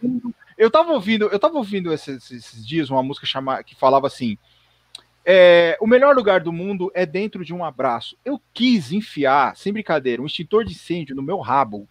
Eu 0.56 0.70
tava 0.70 0.92
ouvindo, 0.92 1.26
eu 1.26 1.38
tava 1.38 1.56
ouvindo 1.56 1.92
esses, 1.92 2.30
esses 2.30 2.66
dias 2.66 2.90
uma 2.90 3.02
música 3.02 3.26
chama, 3.26 3.62
que 3.64 3.74
falava 3.74 4.06
assim: 4.06 4.38
é, 5.24 5.76
o 5.80 5.86
melhor 5.86 6.14
lugar 6.14 6.40
do 6.40 6.52
mundo 6.52 6.90
é 6.94 7.04
dentro 7.04 7.44
de 7.44 7.52
um 7.52 7.64
abraço. 7.64 8.16
Eu 8.24 8.40
quis 8.52 8.92
enfiar, 8.92 9.56
sem 9.56 9.72
brincadeira, 9.72 10.22
um 10.22 10.26
extintor 10.26 10.64
de 10.64 10.72
incêndio 10.72 11.16
no 11.16 11.22
meu 11.22 11.38
rabo 11.38 11.88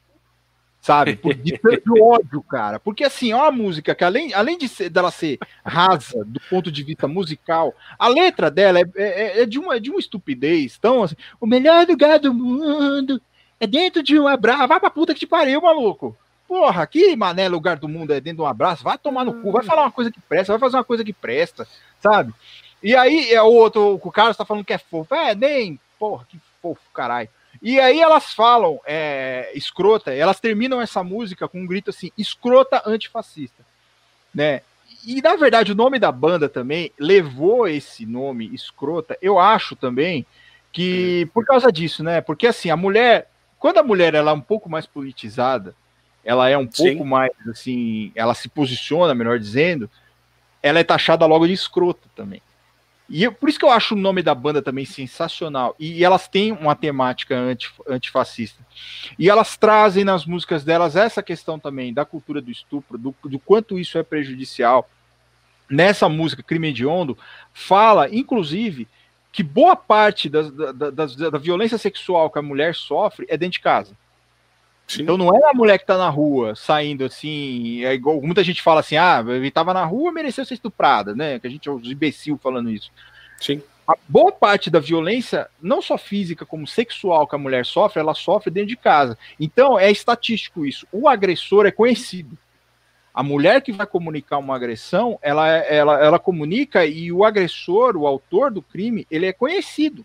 sabe? 0.81 1.15
Por, 1.15 1.33
de 1.35 1.57
tanto 1.57 2.01
ódio, 2.01 2.41
cara. 2.41 2.79
Porque 2.79 3.03
assim, 3.03 3.31
é 3.31 3.35
uma 3.35 3.51
música 3.51 3.93
que 3.93 4.03
além, 4.03 4.33
além 4.33 4.57
de 4.57 4.67
ser, 4.67 4.89
dela 4.89 5.11
ser 5.11 5.37
rasa 5.63 6.23
do 6.25 6.39
ponto 6.49 6.71
de 6.71 6.83
vista 6.83 7.07
musical, 7.07 7.73
a 7.97 8.07
letra 8.07 8.49
dela 8.49 8.79
é, 8.79 8.83
é, 8.95 9.03
é, 9.03 9.41
é 9.41 9.45
de, 9.45 9.59
uma, 9.59 9.75
é 9.75 9.79
de 9.79 9.89
uma 9.89 9.99
estupidez. 9.99 10.75
Então, 10.77 11.03
assim, 11.03 11.15
o 11.39 11.45
melhor 11.45 11.87
lugar 11.87 12.19
do 12.19 12.33
mundo 12.33 13.21
é 13.59 13.67
dentro 13.67 14.01
de 14.01 14.19
um 14.19 14.27
abraço. 14.27 14.67
Vai 14.67 14.79
pra 14.79 14.89
puta 14.89 15.13
que 15.13 15.19
te 15.19 15.27
pariu, 15.27 15.61
maluco. 15.61 16.15
Porra, 16.47 16.87
que 16.87 17.15
mané 17.15 17.47
lugar 17.47 17.77
do 17.77 17.87
mundo 17.87 18.11
é 18.11 18.19
dentro 18.19 18.37
de 18.37 18.41
um 18.41 18.47
abraço? 18.47 18.83
Vai 18.83 18.97
tomar 18.97 19.23
no 19.23 19.39
cu, 19.39 19.51
vai 19.51 19.63
falar 19.63 19.83
uma 19.83 19.91
coisa 19.91 20.11
que 20.11 20.19
presta, 20.19 20.51
vai 20.53 20.59
fazer 20.59 20.77
uma 20.77 20.83
coisa 20.83 21.03
que 21.03 21.13
presta, 21.13 21.67
sabe? 22.01 22.33
E 22.81 22.95
aí, 22.95 23.31
é 23.31 23.41
o 23.41 23.53
outro, 23.53 23.99
o 24.01 24.11
cara 24.11 24.31
está 24.31 24.43
falando 24.43 24.65
que 24.65 24.73
é 24.73 24.79
fofo. 24.79 25.13
É, 25.13 25.35
nem, 25.35 25.79
porra, 25.99 26.25
que 26.27 26.39
fofo, 26.59 26.81
caralho. 26.91 27.29
E 27.61 27.79
aí 27.79 27.99
elas 27.99 28.33
falam, 28.33 28.79
é, 28.85 29.51
escrota, 29.53 30.13
elas 30.13 30.39
terminam 30.39 30.79
essa 30.81 31.03
música 31.03 31.47
com 31.47 31.61
um 31.61 31.67
grito 31.67 31.89
assim, 31.89 32.11
escrota 32.17 32.81
antifascista, 32.85 33.63
né? 34.33 34.61
E 35.05 35.21
na 35.21 35.35
verdade 35.35 35.71
o 35.71 35.75
nome 35.75 35.99
da 35.99 36.11
banda 36.11 36.47
também 36.47 36.91
levou 36.97 37.67
esse 37.67 38.05
nome, 38.05 38.49
escrota, 38.53 39.17
eu 39.21 39.39
acho 39.39 39.75
também 39.75 40.25
que 40.71 41.29
por 41.33 41.45
causa 41.45 41.71
disso, 41.71 42.03
né? 42.03 42.21
Porque 42.21 42.47
assim, 42.47 42.69
a 42.69 42.77
mulher, 42.77 43.29
quando 43.57 43.79
a 43.79 43.83
mulher 43.83 44.13
ela 44.13 44.31
é 44.31 44.33
um 44.33 44.41
pouco 44.41 44.69
mais 44.69 44.85
politizada, 44.85 45.75
ela 46.23 46.49
é 46.49 46.57
um 46.57 46.67
pouco 46.67 47.03
Sim. 47.03 47.03
mais 47.03 47.31
assim, 47.49 48.11
ela 48.15 48.33
se 48.33 48.47
posiciona, 48.47 49.13
melhor 49.15 49.37
dizendo, 49.37 49.89
ela 50.61 50.79
é 50.79 50.83
taxada 50.83 51.25
logo 51.25 51.47
de 51.47 51.53
escrota 51.53 52.07
também. 52.15 52.41
E 53.09 53.23
eu, 53.23 53.31
por 53.31 53.49
isso 53.49 53.57
que 53.57 53.65
eu 53.65 53.71
acho 53.71 53.95
o 53.95 53.97
nome 53.97 54.21
da 54.21 54.35
banda 54.35 54.61
também 54.61 54.85
sensacional. 54.85 55.75
E, 55.79 55.93
e 55.93 56.03
elas 56.03 56.27
têm 56.27 56.51
uma 56.51 56.75
temática 56.75 57.35
anti, 57.35 57.71
antifascista. 57.87 58.63
E 59.17 59.29
elas 59.29 59.57
trazem 59.57 60.03
nas 60.03 60.25
músicas 60.25 60.63
delas 60.63 60.95
essa 60.95 61.23
questão 61.23 61.57
também 61.57 61.91
da 61.93 62.05
cultura 62.05 62.39
do 62.39 62.51
estupro, 62.51 62.97
do, 62.97 63.15
do 63.23 63.39
quanto 63.39 63.79
isso 63.79 63.97
é 63.97 64.03
prejudicial. 64.03 64.87
Nessa 65.69 66.07
música, 66.07 66.43
Crime 66.43 66.71
de 66.71 66.85
Ondo, 66.85 67.17
fala, 67.51 68.13
inclusive, 68.13 68.87
que 69.31 69.41
boa 69.41 69.75
parte 69.75 70.29
da, 70.29 70.43
da, 70.43 70.89
da, 70.91 71.05
da 71.05 71.37
violência 71.37 71.77
sexual 71.77 72.29
que 72.29 72.39
a 72.39 72.43
mulher 72.43 72.75
sofre 72.75 73.25
é 73.29 73.37
dentro 73.37 73.53
de 73.53 73.59
casa. 73.59 73.95
Sim. 74.89 75.03
Então 75.03 75.17
não 75.17 75.35
é 75.35 75.49
a 75.51 75.53
mulher 75.53 75.77
que 75.77 75.85
tá 75.85 75.99
na 75.99 76.09
rua 76.09 76.55
saindo 76.55 77.05
assim, 77.05 77.85
é 77.85 77.93
igual 77.93 78.19
muita 78.19 78.43
gente 78.43 78.59
fala 78.59 78.79
assim, 78.79 78.97
ah, 78.97 79.23
ele 79.27 79.51
tava 79.51 79.71
na 79.71 79.85
rua, 79.85 80.11
mereceu 80.11 80.43
ser 80.43 80.55
estuprada, 80.55 81.13
né? 81.13 81.37
Que 81.37 81.45
a 81.45 81.49
gente 81.49 81.69
é 81.69 81.71
os 81.71 81.89
imbecil 81.89 82.39
falando 82.41 82.71
isso. 82.71 82.91
Sim. 83.39 83.61
A 83.87 83.93
boa 84.07 84.31
parte 84.31 84.69
da 84.69 84.79
violência, 84.79 85.47
não 85.61 85.79
só 85.79 85.95
física 85.95 86.43
como 86.43 86.65
sexual 86.65 87.27
que 87.27 87.35
a 87.35 87.39
mulher 87.39 87.67
sofre, 87.67 87.99
ela 87.99 88.15
sofre 88.15 88.49
dentro 88.49 88.69
de 88.69 88.75
casa. 88.75 89.15
Então 89.39 89.79
é 89.79 89.91
estatístico 89.91 90.65
isso. 90.65 90.87
O 90.91 91.07
agressor 91.07 91.67
é 91.67 91.71
conhecido. 91.71 92.35
A 93.13 93.21
mulher 93.21 93.61
que 93.61 93.71
vai 93.71 93.85
comunicar 93.85 94.39
uma 94.39 94.55
agressão, 94.55 95.19
ela, 95.21 95.47
ela, 95.47 96.03
ela 96.03 96.19
comunica 96.19 96.83
e 96.85 97.11
o 97.11 97.23
agressor, 97.23 97.95
o 97.95 98.07
autor 98.07 98.49
do 98.49 98.61
crime, 98.61 99.05
ele 99.09 99.27
é 99.27 99.33
conhecido. 99.33 100.03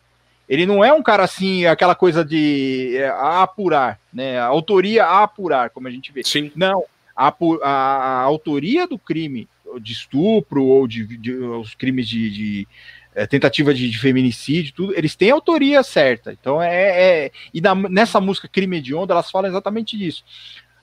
Ele 0.48 0.66
não 0.66 0.84
é 0.84 0.92
um 0.92 1.02
cara 1.02 1.24
assim, 1.24 1.66
aquela 1.66 1.94
coisa 1.94 2.24
de 2.24 2.96
é, 2.96 3.08
a 3.08 3.42
apurar, 3.42 3.98
né? 4.12 4.38
A 4.38 4.46
autoria 4.46 5.04
a 5.04 5.22
apurar, 5.22 5.70
como 5.70 5.88
a 5.88 5.90
gente 5.90 6.12
vê. 6.12 6.22
Sim. 6.24 6.52
Não. 6.54 6.84
A, 7.16 7.34
a, 7.62 7.70
a 7.70 8.20
autoria 8.22 8.86
do 8.86 8.98
crime 8.98 9.48
de 9.80 9.92
estupro 9.92 10.64
ou 10.64 10.86
de, 10.86 11.06
de, 11.06 11.16
de 11.16 11.34
os 11.34 11.74
crimes 11.74 12.08
de, 12.08 12.30
de 12.30 12.68
é, 13.14 13.26
tentativa 13.26 13.72
de, 13.72 13.88
de, 13.88 13.98
feminicídio, 13.98 14.74
tudo, 14.74 14.94
eles 14.96 15.14
têm 15.14 15.30
autoria 15.30 15.82
certa. 15.82 16.32
Então 16.32 16.60
é. 16.60 17.26
é 17.26 17.30
e 17.52 17.60
na, 17.60 17.74
nessa 17.74 18.20
música 18.20 18.48
Crime 18.48 18.80
de 18.80 18.94
Onda, 18.94 19.14
elas 19.14 19.30
falam 19.30 19.48
exatamente 19.48 19.96
disso. 19.96 20.24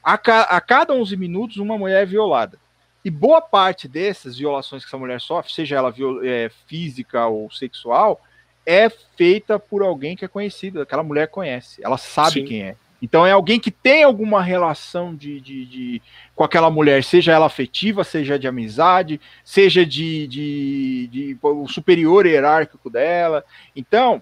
A, 0.04 0.18
ca, 0.18 0.42
a 0.44 0.60
cada 0.60 0.94
11 0.94 1.16
minutos, 1.18 1.58
uma 1.58 1.78
mulher 1.78 2.04
é 2.04 2.06
violada. 2.06 2.58
E 3.04 3.10
boa 3.10 3.42
parte 3.42 3.88
dessas 3.88 4.38
violações 4.38 4.84
que 4.84 4.90
essa 4.90 4.98
mulher 4.98 5.20
sofre, 5.20 5.52
seja 5.52 5.76
ela 5.76 5.92
viol, 5.92 6.24
é, 6.24 6.50
física 6.68 7.26
ou 7.28 7.52
sexual, 7.52 8.22
é 8.66 8.90
feita 8.90 9.58
por 9.58 9.82
alguém 9.82 10.16
que 10.16 10.26
é 10.26 10.28
conhecido, 10.28 10.82
aquela 10.82 11.04
mulher 11.04 11.28
conhece, 11.28 11.82
ela 11.84 11.98
sabe 11.98 12.42
Sim. 12.42 12.46
quem 12.46 12.64
é. 12.64 12.76
Então 13.02 13.26
é 13.26 13.32
alguém 13.32 13.60
que 13.60 13.72
tem 13.72 14.04
alguma 14.04 14.44
relação 14.44 15.16
de, 15.16 15.42
de, 15.42 15.66
de, 15.66 16.02
com 16.36 16.44
aquela 16.44 16.70
mulher, 16.70 17.04
seja 17.04 17.32
ela 17.32 17.48
afetiva, 17.48 18.04
seja 18.04 18.38
de 18.38 18.48
amizade, 18.48 19.20
seja 19.44 19.84
de, 19.84 20.28
de, 20.28 21.08
de 21.08 21.38
o 21.42 21.68
superior 21.68 22.28
hierárquico 22.28 22.92
dela. 22.92 23.44
Então, 23.76 24.22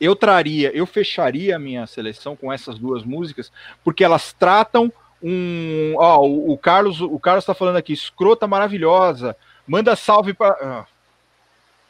eu 0.00 0.16
traria, 0.16 0.70
eu 0.74 0.86
fecharia 0.86 1.56
a 1.56 1.58
minha 1.58 1.86
seleção 1.86 2.34
com 2.34 2.50
essas 2.50 2.78
duas 2.78 3.04
músicas, 3.04 3.52
porque 3.84 4.02
elas 4.02 4.32
tratam 4.32 4.90
um. 5.22 5.92
Ó, 5.96 6.26
o, 6.26 6.52
o 6.52 6.58
Carlos, 6.58 7.02
o 7.02 7.18
Carlos 7.18 7.44
está 7.44 7.54
falando 7.54 7.76
aqui, 7.76 7.92
escrota 7.92 8.46
maravilhosa. 8.46 9.36
Manda 9.66 9.94
salve 9.94 10.32
para. 10.32 10.56
Ah. 10.60 10.86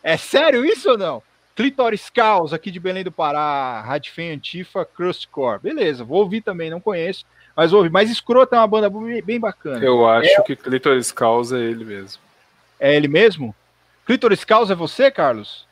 É 0.03 0.17
sério 0.17 0.65
isso 0.65 0.91
ou 0.91 0.99
não? 0.99 1.23
Clitoris 1.55 2.11
Caos, 2.11 2.53
aqui 2.53 2.71
de 2.71 2.81
Belém 2.81 3.05
do 3.05 3.13
Pará, 3.13 3.81
Radfem 3.81 4.33
Antifa, 4.33 4.85
Crustcore. 4.85 5.61
Beleza, 5.61 6.03
vou 6.03 6.19
ouvir 6.19 6.41
também, 6.41 6.69
não 6.69 6.81
conheço, 6.81 7.25
mas 7.57 7.73
ouvi. 7.73 7.89
Mas 7.89 8.11
Escrota 8.11 8.57
é 8.57 8.59
uma 8.59 8.67
banda 8.67 8.91
bem 9.25 9.39
bacana. 9.39 9.85
Eu 9.85 10.09
acho 10.09 10.41
é... 10.41 10.43
que 10.43 10.57
Clitoris 10.57 11.13
Caos 11.13 11.53
é 11.53 11.61
ele 11.61 11.85
mesmo. 11.85 12.21
É 12.81 12.97
ele 12.97 13.07
mesmo? 13.07 13.55
Clitoris 14.05 14.45
Caos 14.45 14.71
é 14.71 14.75
você, 14.75 15.11
Carlos? 15.11 15.65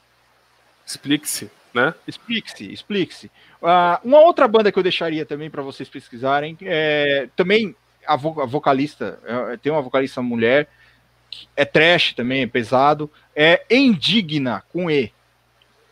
Explique-se, 0.86 1.51
né? 1.75 1.93
Explique-se, 2.07 2.73
explique-se. 2.73 3.27
Uh, 3.61 3.99
uma 4.05 4.20
outra 4.20 4.47
banda 4.47 4.70
que 4.70 4.78
eu 4.78 4.83
deixaria 4.85 5.27
também 5.27 5.51
para 5.51 5.62
vocês 5.62 5.89
pesquisarem, 5.89 6.57
é, 6.62 7.28
também 7.35 7.75
a, 8.07 8.17
vo 8.17 8.41
a 8.41 8.47
vocalista, 8.47 9.19
é, 9.25 9.57
tem 9.57 9.73
uma 9.73 9.83
vocalista 9.83 10.23
mulher, 10.23 10.69
é 11.57 11.65
trash 11.65 12.12
também, 12.15 12.43
é 12.43 12.47
pesado, 12.47 13.11
é 13.35 13.65
Indigna, 13.69 14.62
com 14.73 14.89
E 14.91 15.12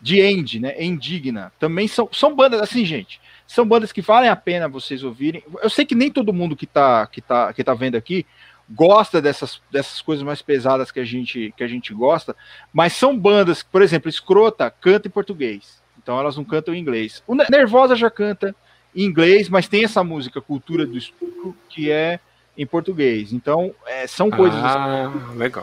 de 0.00 0.20
End, 0.20 0.58
né? 0.60 0.82
Indigna. 0.82 1.52
Também 1.58 1.86
são, 1.86 2.08
são 2.12 2.34
bandas 2.34 2.60
assim, 2.60 2.84
gente. 2.84 3.20
São 3.46 3.66
bandas 3.66 3.92
que 3.92 4.00
valem 4.00 4.30
a 4.30 4.36
pena 4.36 4.68
vocês 4.68 5.02
ouvirem. 5.02 5.42
Eu 5.62 5.68
sei 5.68 5.84
que 5.84 5.94
nem 5.94 6.10
todo 6.10 6.32
mundo 6.32 6.56
que 6.56 6.66
tá, 6.66 7.06
que 7.06 7.20
tá, 7.20 7.52
que 7.52 7.64
tá 7.64 7.74
vendo 7.74 7.96
aqui 7.96 8.24
gosta 8.70 9.20
dessas, 9.20 9.60
dessas 9.70 10.00
coisas 10.00 10.24
mais 10.24 10.40
pesadas 10.40 10.92
que 10.92 11.00
a 11.00 11.04
gente 11.04 11.52
que 11.56 11.64
a 11.64 11.66
gente 11.66 11.92
gosta, 11.92 12.36
mas 12.72 12.92
são 12.92 13.18
bandas, 13.18 13.62
por 13.62 13.82
exemplo, 13.82 14.08
Escrota 14.08 14.70
canta 14.70 15.08
em 15.08 15.10
português. 15.10 15.82
Então 16.00 16.18
elas 16.18 16.36
não 16.36 16.44
cantam 16.44 16.74
em 16.74 16.78
inglês. 16.78 17.22
O 17.26 17.34
Nervosa 17.34 17.96
já 17.96 18.10
canta 18.10 18.54
em 18.94 19.04
inglês, 19.04 19.48
mas 19.48 19.68
tem 19.68 19.84
essa 19.84 20.04
música 20.04 20.40
Cultura 20.40 20.86
do 20.86 20.96
Estupro 20.96 21.56
que 21.68 21.90
é 21.90 22.20
em 22.60 22.66
português. 22.66 23.32
Então, 23.32 23.74
é, 23.86 24.06
são 24.06 24.30
coisas 24.30 24.60
ah, 24.62 25.10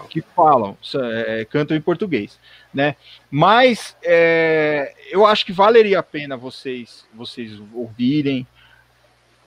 que 0.10 0.20
falam, 0.36 0.76
é, 0.96 1.46
cantam 1.46 1.78
em 1.78 1.82
português, 1.82 2.40
né? 2.74 2.96
Mas 3.30 3.96
é, 4.04 4.96
eu 5.12 5.24
acho 5.24 5.46
que 5.46 5.54
valeria 5.54 6.00
a 6.00 6.04
pena 6.04 6.36
vocês 6.36 7.06
vocês 7.14 7.52
ouvirem. 7.72 8.48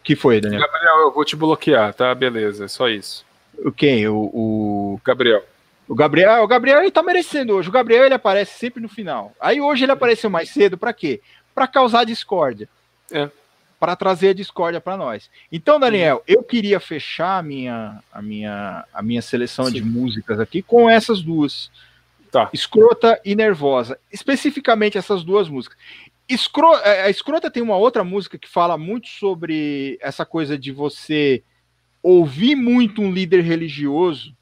que 0.05 0.15
foi, 0.15 0.41
Daniel? 0.41 0.61
Gabriel, 0.61 0.99
eu 1.01 1.13
vou 1.13 1.25
te 1.25 1.35
bloquear, 1.35 1.93
tá? 1.93 2.15
Beleza, 2.15 2.67
é 2.67 2.69
só 2.69 2.89
isso. 2.89 3.27
O 3.59 3.73
quem? 3.73 4.07
O, 4.07 4.31
o... 4.33 5.01
Gabriel. 5.05 5.45
O 5.89 5.95
Gabriel, 5.97 6.45
o 6.45 6.47
Gabriel 6.47 6.79
ele 6.79 6.93
tá 6.93 7.03
merecendo 7.03 7.57
hoje. 7.57 7.69
O 7.69 7.73
Gabriel 7.73 8.05
ele 8.05 8.15
aparece 8.15 8.57
sempre 8.61 8.81
no 8.81 8.89
final. 8.89 9.33
Aí 9.41 9.61
hoje 9.61 9.85
ele 9.85 9.91
apareceu 9.91 10.31
mais 10.31 10.51
cedo 10.51 10.79
para 10.79 10.93
quê? 10.93 11.21
Para 11.53 11.67
causar 11.67 12.05
discórdia. 12.05 12.69
É 13.11 13.29
para 13.81 13.97
trazer 13.97 14.29
a 14.29 14.35
discórdia 14.35 14.79
para 14.79 14.95
nós. 14.95 15.31
Então, 15.51 15.81
Daniel, 15.81 16.23
eu 16.29 16.43
queria 16.43 16.79
fechar 16.79 17.39
a 17.39 17.43
minha, 17.43 18.03
a 18.13 18.21
minha, 18.21 18.85
a 18.93 19.03
minha 19.03 19.23
seleção 19.23 19.65
Sim. 19.65 19.73
de 19.73 19.83
músicas 19.83 20.39
aqui 20.39 20.61
com 20.61 20.89
essas 20.89 21.23
duas. 21.23 21.71
Tá. 22.31 22.51
Escrota 22.53 23.19
e 23.25 23.35
Nervosa. 23.35 23.99
Especificamente 24.13 24.99
essas 24.99 25.25
duas 25.25 25.49
músicas. 25.49 25.79
Escro... 26.29 26.75
É, 26.85 27.05
a 27.05 27.11
Escrota 27.11 27.51
tem 27.51 27.63
uma 27.63 27.77
outra 27.77 28.05
música 28.05 28.39
que 28.39 28.49
fala 28.49 28.77
muito 28.77 29.09
sobre 29.09 29.99
essa 30.03 30.27
coisa 30.27 30.59
de 30.59 30.71
você 30.71 31.43
ouvir 32.03 32.55
muito 32.55 33.01
um 33.01 33.11
líder 33.11 33.41
religioso 33.41 34.37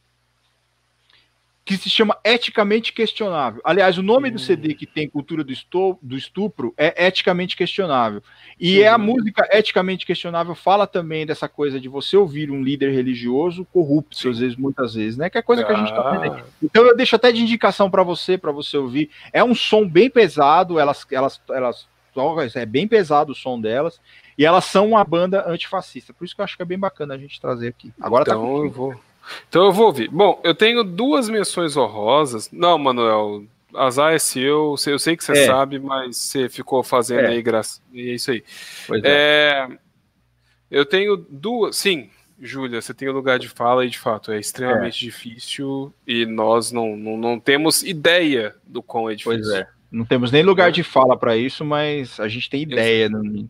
que 1.68 1.76
se 1.76 1.90
chama 1.90 2.16
Eticamente 2.24 2.94
Questionável. 2.94 3.60
Aliás, 3.62 3.98
o 3.98 4.02
nome 4.02 4.30
do 4.30 4.38
CD 4.38 4.72
que 4.72 4.86
tem 4.86 5.06
Cultura 5.06 5.44
do, 5.44 5.52
Estu 5.52 5.98
do 6.00 6.16
Estupro 6.16 6.72
é 6.78 7.06
Eticamente 7.06 7.54
Questionável. 7.54 8.22
E 8.58 8.80
é 8.80 8.88
a 8.88 8.96
música 8.96 9.46
Eticamente 9.52 10.06
Questionável 10.06 10.54
fala 10.54 10.86
também 10.86 11.26
dessa 11.26 11.46
coisa 11.46 11.78
de 11.78 11.86
você 11.86 12.16
ouvir 12.16 12.50
um 12.50 12.62
líder 12.62 12.90
religioso 12.92 13.66
corrupto, 13.66 14.30
às 14.30 14.38
vezes, 14.38 14.56
muitas 14.56 14.94
vezes, 14.94 15.18
né? 15.18 15.28
Que 15.28 15.36
é 15.36 15.42
coisa 15.42 15.60
ah. 15.60 15.66
que 15.66 15.72
a 15.72 15.76
gente 15.76 15.90
tá 15.90 16.10
vendo 16.10 16.42
Então 16.62 16.86
eu 16.86 16.96
deixo 16.96 17.14
até 17.14 17.30
de 17.30 17.42
indicação 17.42 17.90
para 17.90 18.02
você, 18.02 18.38
para 18.38 18.50
você 18.50 18.78
ouvir. 18.78 19.10
É 19.30 19.44
um 19.44 19.54
som 19.54 19.86
bem 19.86 20.08
pesado, 20.08 20.78
elas, 20.78 21.06
elas, 21.10 21.38
elas 21.50 21.86
é 22.54 22.64
bem 22.64 22.88
pesado 22.88 23.32
o 23.32 23.34
som 23.34 23.60
delas, 23.60 24.00
e 24.38 24.46
elas 24.46 24.64
são 24.64 24.88
uma 24.88 25.04
banda 25.04 25.44
antifascista. 25.46 26.14
Por 26.14 26.24
isso 26.24 26.34
que 26.34 26.40
eu 26.40 26.44
acho 26.44 26.56
que 26.56 26.62
é 26.62 26.66
bem 26.66 26.78
bacana 26.78 27.12
a 27.12 27.18
gente 27.18 27.38
trazer 27.38 27.68
aqui. 27.68 27.92
Agora 28.00 28.24
tá 28.24 28.30
então 28.32 28.42
tá 28.42 28.64
eu 28.64 28.70
vou 28.70 29.07
então 29.48 29.66
eu 29.66 29.72
vou 29.72 29.86
ouvir. 29.86 30.08
Bom, 30.08 30.40
eu 30.44 30.54
tenho 30.54 30.82
duas 30.84 31.28
menções 31.28 31.76
honrosas. 31.76 32.50
Não, 32.52 32.78
Manuel, 32.78 33.44
azar 33.74 34.12
é 34.12 34.18
seu. 34.18 34.74
Eu 34.86 34.98
sei 34.98 35.16
que 35.16 35.24
você 35.24 35.32
é. 35.32 35.46
sabe, 35.46 35.78
mas 35.78 36.16
você 36.16 36.48
ficou 36.48 36.82
fazendo 36.82 37.20
é. 37.20 37.28
aí 37.28 37.42
graça. 37.42 37.80
E 37.92 38.10
é 38.10 38.14
isso 38.14 38.30
aí. 38.30 38.44
É. 39.04 39.68
é. 39.70 39.78
Eu 40.70 40.84
tenho 40.84 41.16
duas. 41.16 41.76
Sim, 41.76 42.10
Júlia, 42.40 42.80
você 42.80 42.94
tem 42.94 43.08
o 43.08 43.12
lugar 43.12 43.38
de 43.38 43.48
fala 43.48 43.84
e 43.84 43.90
de 43.90 43.98
fato 43.98 44.30
é 44.30 44.38
extremamente 44.38 45.04
é. 45.04 45.10
difícil 45.10 45.92
e 46.06 46.24
nós 46.24 46.70
não, 46.70 46.96
não, 46.96 47.16
não, 47.16 47.40
temos 47.40 47.82
ideia 47.82 48.54
do 48.66 48.82
quão 48.82 49.10
é 49.10 49.14
difícil. 49.14 49.42
Pois 49.42 49.54
é. 49.54 49.66
Não 49.90 50.04
temos 50.04 50.30
nem 50.30 50.42
lugar 50.42 50.68
é. 50.68 50.72
de 50.72 50.82
fala 50.82 51.16
para 51.16 51.36
isso, 51.36 51.64
mas 51.64 52.20
a 52.20 52.28
gente 52.28 52.50
tem 52.50 52.62
ideia. 52.62 53.08
No... 53.08 53.48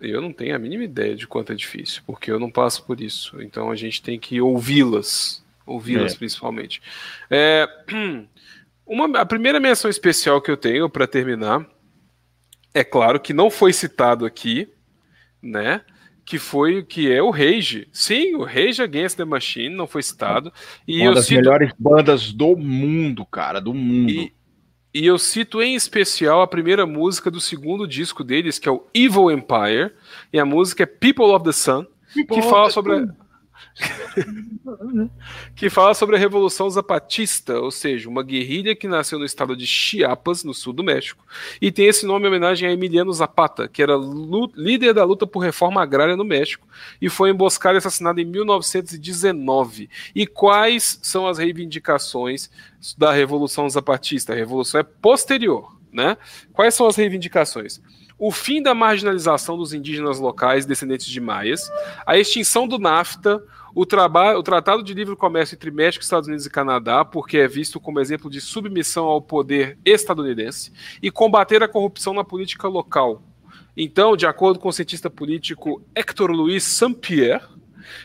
Eu 0.00 0.20
não 0.20 0.32
tenho 0.32 0.54
a 0.54 0.58
mínima 0.58 0.84
ideia 0.84 1.14
de 1.14 1.26
quanto 1.26 1.52
é 1.52 1.54
difícil, 1.54 2.02
porque 2.06 2.30
eu 2.30 2.38
não 2.38 2.50
passo 2.50 2.84
por 2.84 3.00
isso. 3.00 3.40
Então 3.42 3.70
a 3.70 3.76
gente 3.76 4.02
tem 4.02 4.18
que 4.18 4.40
ouvi-las, 4.40 5.44
ouvi-las 5.66 6.14
é. 6.14 6.16
principalmente. 6.16 6.82
É, 7.30 7.68
uma, 8.86 9.20
a 9.20 9.26
primeira 9.26 9.58
menção 9.58 9.90
especial 9.90 10.40
que 10.40 10.50
eu 10.50 10.56
tenho 10.56 10.88
para 10.90 11.06
terminar, 11.06 11.66
é 12.74 12.84
claro 12.84 13.18
que 13.18 13.32
não 13.32 13.50
foi 13.50 13.72
citado 13.72 14.26
aqui, 14.26 14.68
né? 15.42 15.80
Que 16.24 16.38
foi 16.38 16.82
que 16.82 17.10
é 17.10 17.22
o 17.22 17.30
Rage. 17.30 17.88
Sim, 17.92 18.34
o 18.34 18.44
Rage 18.44 18.82
Against 18.82 19.16
the 19.16 19.24
Machine 19.24 19.74
não 19.74 19.86
foi 19.86 20.02
citado. 20.02 20.52
E 20.86 21.00
uma 21.00 21.14
das 21.14 21.26
cito... 21.26 21.40
melhores 21.40 21.72
bandas 21.78 22.32
do 22.32 22.54
mundo, 22.56 23.24
cara, 23.24 23.60
do 23.60 23.72
mundo. 23.72 24.10
E, 24.10 24.32
e 24.96 25.04
eu 25.04 25.18
cito 25.18 25.60
em 25.60 25.74
especial 25.74 26.40
a 26.40 26.46
primeira 26.46 26.86
música 26.86 27.30
do 27.30 27.38
segundo 27.38 27.86
disco 27.86 28.24
deles, 28.24 28.58
que 28.58 28.66
é 28.66 28.72
o 28.72 28.82
Evil 28.94 29.30
Empire, 29.30 29.92
e 30.32 30.40
a 30.40 30.44
música 30.46 30.84
é 30.84 30.86
People 30.86 31.26
of 31.26 31.44
the 31.44 31.52
Sun, 31.52 31.84
que 32.14 32.40
fala 32.40 32.70
sobre 32.70 32.94
a... 32.94 33.25
que 35.54 35.68
fala 35.68 35.94
sobre 35.94 36.16
a 36.16 36.18
Revolução 36.18 36.68
Zapatista, 36.70 37.60
ou 37.60 37.70
seja, 37.70 38.08
uma 38.08 38.22
guerrilha 38.22 38.74
que 38.74 38.88
nasceu 38.88 39.18
no 39.18 39.24
estado 39.24 39.56
de 39.56 39.66
Chiapas, 39.66 40.44
no 40.44 40.54
sul 40.54 40.72
do 40.72 40.82
México, 40.82 41.24
e 41.60 41.70
tem 41.70 41.86
esse 41.86 42.06
nome 42.06 42.24
em 42.24 42.28
homenagem 42.28 42.68
a 42.68 42.72
Emiliano 42.72 43.12
Zapata, 43.12 43.68
que 43.68 43.82
era 43.82 43.94
líder 44.54 44.94
da 44.94 45.04
luta 45.04 45.26
por 45.26 45.40
reforma 45.40 45.82
agrária 45.82 46.16
no 46.16 46.24
México 46.24 46.66
e 47.00 47.08
foi 47.08 47.30
emboscado 47.30 47.76
e 47.76 47.78
assassinado 47.78 48.20
em 48.20 48.24
1919. 48.24 49.90
E 50.14 50.26
quais 50.26 50.98
são 51.02 51.26
as 51.26 51.38
reivindicações 51.38 52.50
da 52.96 53.12
Revolução 53.12 53.68
Zapatista? 53.68 54.32
A 54.32 54.36
revolução 54.36 54.80
é 54.80 54.84
posterior, 54.84 55.76
né? 55.92 56.16
Quais 56.52 56.74
são 56.74 56.86
as 56.86 56.96
reivindicações? 56.96 57.80
O 58.18 58.30
fim 58.30 58.62
da 58.62 58.74
marginalização 58.74 59.58
dos 59.58 59.74
indígenas 59.74 60.18
locais 60.18 60.64
descendentes 60.64 61.06
de 61.06 61.20
maias, 61.20 61.70
a 62.06 62.16
extinção 62.16 62.66
do 62.66 62.78
NAFTA, 62.78 63.42
o, 63.74 63.82
o 63.82 64.42
Tratado 64.42 64.82
de 64.82 64.94
Livre 64.94 65.14
Comércio 65.14 65.54
entre 65.54 65.70
México, 65.70 66.02
Estados 66.02 66.26
Unidos 66.26 66.46
e 66.46 66.50
Canadá, 66.50 67.04
porque 67.04 67.36
é 67.36 67.46
visto 67.46 67.78
como 67.78 68.00
exemplo 68.00 68.30
de 68.30 68.40
submissão 68.40 69.04
ao 69.04 69.20
poder 69.20 69.78
estadunidense, 69.84 70.72
e 71.02 71.10
combater 71.10 71.62
a 71.62 71.68
corrupção 71.68 72.14
na 72.14 72.24
política 72.24 72.68
local. 72.68 73.22
Então, 73.76 74.16
de 74.16 74.26
acordo 74.26 74.58
com 74.58 74.70
o 74.70 74.72
cientista 74.72 75.10
político 75.10 75.82
Hector 75.94 76.30
Luiz 76.30 76.64
Saint-Pierre, 76.64 77.44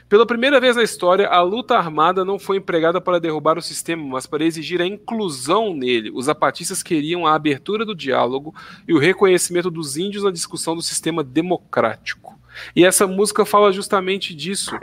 pela 0.07 0.25
primeira 0.25 0.59
vez 0.59 0.75
na 0.75 0.83
história, 0.83 1.27
a 1.27 1.41
luta 1.41 1.77
armada 1.77 2.25
não 2.25 2.37
foi 2.37 2.57
empregada 2.57 2.99
para 2.99 3.19
derrubar 3.19 3.57
o 3.57 3.61
sistema, 3.61 4.03
mas 4.03 4.25
para 4.25 4.43
exigir 4.43 4.81
a 4.81 4.85
inclusão 4.85 5.73
nele. 5.73 6.11
Os 6.13 6.25
zapatistas 6.25 6.83
queriam 6.83 7.25
a 7.25 7.35
abertura 7.35 7.85
do 7.85 7.95
diálogo 7.95 8.53
e 8.87 8.93
o 8.93 8.99
reconhecimento 8.99 9.71
dos 9.71 9.97
índios 9.97 10.23
na 10.23 10.31
discussão 10.31 10.75
do 10.75 10.81
sistema 10.81 11.23
democrático. 11.23 12.39
E 12.75 12.85
essa 12.85 13.07
música 13.07 13.45
fala 13.45 13.71
justamente 13.71 14.35
disso. 14.35 14.75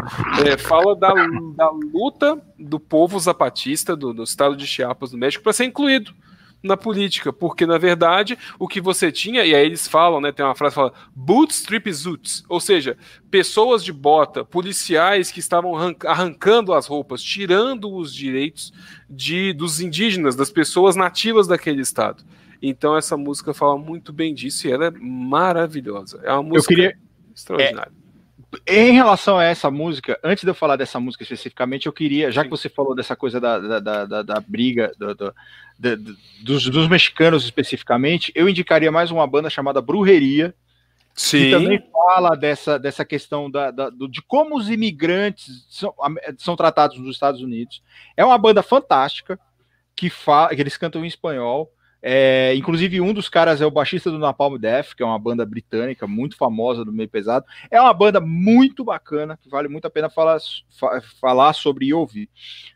É, 0.45 0.57
fala 0.57 0.97
da, 0.97 1.13
da, 1.55 1.71
luta 1.71 2.41
do 2.59 2.81
povo 2.81 3.19
zapatista 3.19 3.95
do, 3.95 4.13
do 4.13 4.23
estado 4.23 4.57
de 4.57 4.67
Chiapas, 4.67 5.11
do 5.11 5.19
México, 5.19 5.43
para 5.43 5.53
ser 5.53 5.65
incluído 5.65 6.15
na 6.63 6.77
política, 6.77 7.33
porque 7.33 7.65
na 7.65 7.79
verdade 7.79 8.37
o 8.59 8.67
que 8.67 8.81
você 8.81 9.13
tinha, 9.13 9.45
e 9.45 9.55
aí 9.55 9.65
eles 9.65 9.87
falam, 9.87 10.21
né, 10.21 10.33
tem 10.33 10.45
uma 10.45 10.55
frase 10.55 10.73
que 10.73 10.81
fala 10.81 10.93
bootstrip 11.15 11.91
zoots, 11.93 12.45
ou 12.49 12.61
seja, 12.61 12.97
pessoas 13.31 13.85
de 13.85 13.93
bota, 13.93 14.45
policiais 14.45 15.31
que 15.31 15.41
estavam 15.41 15.75
arrancando 16.05 16.73
as 16.75 16.87
roupas, 16.87 17.23
tirando 17.23 17.95
os 17.95 18.13
direitos 18.13 18.73
de 19.09 19.53
dos 19.53 19.81
indígenas, 19.81 20.35
das 20.35 20.51
pessoas 20.51 20.97
nativas 20.97 21.47
daquele 21.47 21.81
estado. 21.81 22.25
Então 22.61 22.97
essa 22.97 23.17
música 23.17 23.55
fala 23.55 23.79
muito 23.79 24.13
bem 24.13 24.35
disso 24.35 24.67
e 24.67 24.73
ela 24.73 24.87
é 24.87 24.91
maravilhosa. 24.91 26.21
É 26.25 26.33
uma 26.33 26.43
música 26.43 26.73
Eu 26.73 26.77
queria 26.77 26.99
extraordinário. 27.35 27.93
É, 27.93 28.08
em 28.67 28.93
relação 28.93 29.39
a 29.39 29.45
essa 29.45 29.71
música, 29.71 30.19
antes 30.25 30.43
de 30.43 30.51
eu 30.51 30.55
falar 30.55 30.77
dessa 30.77 30.99
música 30.99 31.23
especificamente, 31.23 31.87
eu 31.87 31.93
queria, 31.93 32.31
já 32.31 32.43
que 32.43 32.51
você 32.51 32.69
falou 32.69 32.95
dessa 32.95 33.15
coisa 33.15 33.39
da, 33.39 33.59
da, 33.59 34.05
da, 34.07 34.23
da 34.23 34.41
briga 34.41 34.91
do, 34.99 35.15
do, 35.15 35.35
do, 35.79 36.17
dos, 36.43 36.69
dos 36.69 36.89
mexicanos 36.89 37.45
especificamente, 37.45 38.33
eu 38.35 38.49
indicaria 38.49 38.91
mais 38.91 39.11
uma 39.11 39.27
banda 39.27 39.51
chamada 39.51 39.83
Brujeria, 39.83 40.55
Sim. 41.15 41.39
que 41.39 41.51
também 41.51 41.85
fala 41.93 42.35
dessa, 42.37 42.79
dessa 42.79 43.05
questão 43.05 43.51
da, 43.51 43.71
de 43.71 44.23
como 44.23 44.57
os 44.57 44.71
imigrantes 44.71 45.67
são, 45.69 45.93
são 46.39 46.57
tratados 46.57 46.99
nos 46.99 47.17
Estados 47.17 47.43
Unidos. 47.43 47.83
É 48.17 48.25
uma 48.25 48.39
banda 48.39 48.63
fantástica 48.63 49.39
que, 49.95 50.09
fala, 50.09 50.55
que 50.55 50.63
eles 50.63 50.77
cantam 50.77 51.05
em 51.05 51.09
espanhol. 51.09 51.71
É, 52.01 52.55
inclusive, 52.55 53.01
um 53.01 53.13
dos 53.13 53.29
caras 53.29 53.61
é 53.61 53.67
o 53.67 53.71
baixista 53.71 54.11
do 54.11 54.19
Napalm 54.19 54.57
Death, 54.57 54.95
que 54.95 55.03
é 55.03 55.07
uma 55.07 55.19
banda 55.19 55.45
britânica 55.45 56.07
muito 56.07 56.37
famosa 56.37 56.85
do 56.85 56.93
meio 56.93 57.09
pesado. 57.09 57.45
É 57.71 57.81
uma 57.81 57.93
banda 57.93 58.21
muito 58.21 58.85
bacana, 58.85 59.37
que 59.37 59.49
vale 59.49 59.69
muito 59.69 59.87
a 59.87 59.91
pena 59.91 60.09
falar, 60.09 60.39
fa 60.79 61.01
falar 61.21 61.53
sobre 61.53 61.87
e 61.87 61.95
ouvir. 61.95 62.29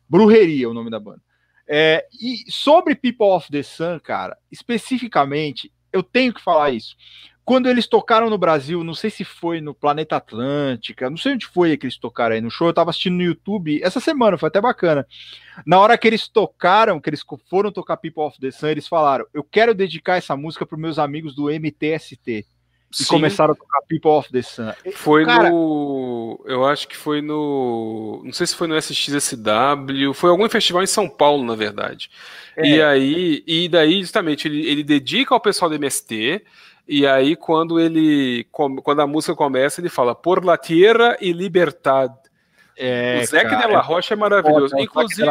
Brujeria 0.09 0.65
é 0.65 0.69
o 0.69 0.75
nome 0.75 0.91
da 0.91 0.99
banda. 0.99 1.21
É, 1.69 2.07
e 2.21 2.51
sobre 2.51 2.95
People 2.95 3.29
of 3.29 3.51
the 3.51 3.63
Sun, 3.63 4.01
cara, 4.01 4.37
especificamente, 4.51 5.73
eu 5.93 6.03
tenho 6.03 6.35
que 6.35 6.43
falar 6.43 6.71
isso. 6.71 6.97
Quando 7.45 7.69
eles 7.69 7.89
tocaram 7.89 8.31
no 8.31 8.39
Brasil, 8.39 8.85
não 8.85 8.95
sei 8.95 9.11
se 9.11 9.25
foi 9.25 9.61
no 9.61 9.75
Planeta 9.75 10.17
Atlântica, 10.17 11.11
não 11.11 11.17
sei 11.17 11.33
onde 11.33 11.47
foi 11.47 11.77
que 11.77 11.87
eles 11.87 11.99
tocaram 11.99 12.35
aí 12.35 12.41
no 12.41 12.51
show, 12.51 12.69
eu 12.69 12.73
tava 12.73 12.91
assistindo 12.91 13.17
no 13.17 13.23
YouTube 13.23 13.83
essa 13.83 13.99
semana, 13.99 14.39
foi 14.39 14.47
até 14.47 14.61
bacana. 14.61 15.07
Na 15.67 15.81
hora 15.81 15.99
que 15.99 16.07
eles 16.07 16.29
tocaram, 16.29 17.01
que 17.01 17.11
eles 17.11 17.25
foram 17.51 17.73
tocar 17.73 17.97
People 17.97 18.23
of 18.23 18.39
the 18.41 18.51
Sun, 18.51 18.69
eles 18.69 18.87
falaram: 18.87 19.27
Eu 19.35 19.43
quero 19.43 19.75
dedicar 19.75 20.17
essa 20.17 20.37
música 20.37 20.65
para 20.65 20.79
meus 20.79 20.99
amigos 20.99 21.35
do 21.35 21.51
MTST. 21.51 22.47
E 22.93 23.05
Sim. 23.05 23.07
começaram 23.07 23.53
a 23.55 23.57
tocar 23.57 23.81
People 23.89 24.11
of 24.11 24.31
the 24.31 24.43
Sun. 24.43 24.71
Foi 24.93 25.25
Cara, 25.25 25.51
no. 25.51 26.39
Eu 26.47 26.65
acho 26.65 26.87
que 26.87 26.97
foi 26.97 27.23
no. 27.23 28.21
Não 28.23 28.33
sei 28.33 28.47
se 28.47 28.55
foi 28.55 28.69
no 28.69 28.77
SXSW, 28.77 30.13
foi 30.15 30.31
algum 30.31 30.49
festival 30.49 30.83
em 30.83 30.87
São 30.87 31.09
Paulo, 31.09 31.43
na 31.43 31.55
verdade. 31.55 32.11
É. 32.55 32.67
E 32.67 32.83
aí, 32.83 33.43
e 33.47 33.69
daí, 33.69 34.01
justamente, 34.01 34.47
ele, 34.47 34.67
ele 34.67 34.85
dedica 34.85 35.35
ao 35.35 35.41
pessoal 35.41 35.71
do 35.71 35.75
MST. 35.75 36.45
E 36.95 37.07
aí, 37.07 37.35
quando 37.37 37.81
ele 37.81 38.47
quando 38.53 39.01
a 39.01 39.07
música 39.07 39.35
começa, 39.35 39.81
ele 39.81 39.89
fala 39.89 40.15
Por 40.15 40.45
la 40.45 40.59
tierra 40.59 41.17
e 41.23 41.33
liberdade. 41.33 42.13
É, 42.77 43.19
o 43.23 43.27
Zeca 43.27 43.57
de 43.57 43.67
la 43.67 43.81
Rocha 43.81 44.13
é 44.13 44.17
maravilhoso. 44.17 44.77
Inclusive, 44.77 45.27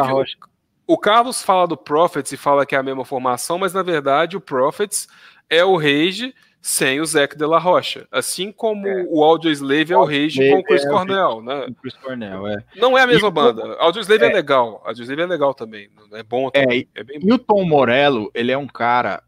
o, 0.84 0.98
Carlos 0.98 1.40
fala 1.40 1.68
do 1.68 1.76
Prophets 1.76 2.32
e 2.32 2.36
fala 2.36 2.66
que 2.66 2.74
é 2.74 2.78
a 2.78 2.82
mesma 2.82 3.04
formação, 3.04 3.58
mas 3.58 3.72
na 3.72 3.84
verdade 3.84 4.36
o 4.36 4.40
Prophets 4.40 5.06
é 5.48 5.64
o 5.64 5.76
Rage 5.76 6.34
sem 6.60 7.00
o 7.00 7.06
Zeca 7.06 7.36
de 7.36 7.46
la 7.46 7.60
Rocha. 7.60 8.08
Assim 8.10 8.50
como 8.50 8.88
é. 8.88 9.06
o 9.08 9.22
Audio 9.22 9.48
Slave 9.52 9.92
é 9.92 9.96
o 9.96 10.04
Rage 10.04 10.50
com 10.50 10.58
o 10.58 10.64
Chris 10.64 10.84
é, 10.84 10.88
Cornell, 10.88 11.42
né? 11.42 11.66
Chris 11.80 11.96
Cornell, 11.96 12.48
é. 12.48 12.56
Não 12.74 12.98
é 12.98 13.02
a 13.02 13.06
mesma 13.06 13.28
e 13.28 13.30
banda. 13.30 13.64
O 13.64 13.82
Audio 13.82 14.00
Slave 14.00 14.24
é. 14.24 14.30
é 14.30 14.32
legal. 14.32 14.82
Audio 14.84 15.04
Slave 15.04 15.22
é 15.22 15.26
legal 15.26 15.54
também. 15.54 15.88
É 16.12 16.24
bom 16.24 16.48
é, 16.52 16.60
também. 16.60 16.88
É, 16.92 17.04
bem 17.04 17.20
e 17.22 17.32
o 17.32 17.38
Tom 17.38 17.64
Morello, 17.64 18.32
ele 18.34 18.50
é 18.50 18.58
um 18.58 18.66
cara 18.66 19.22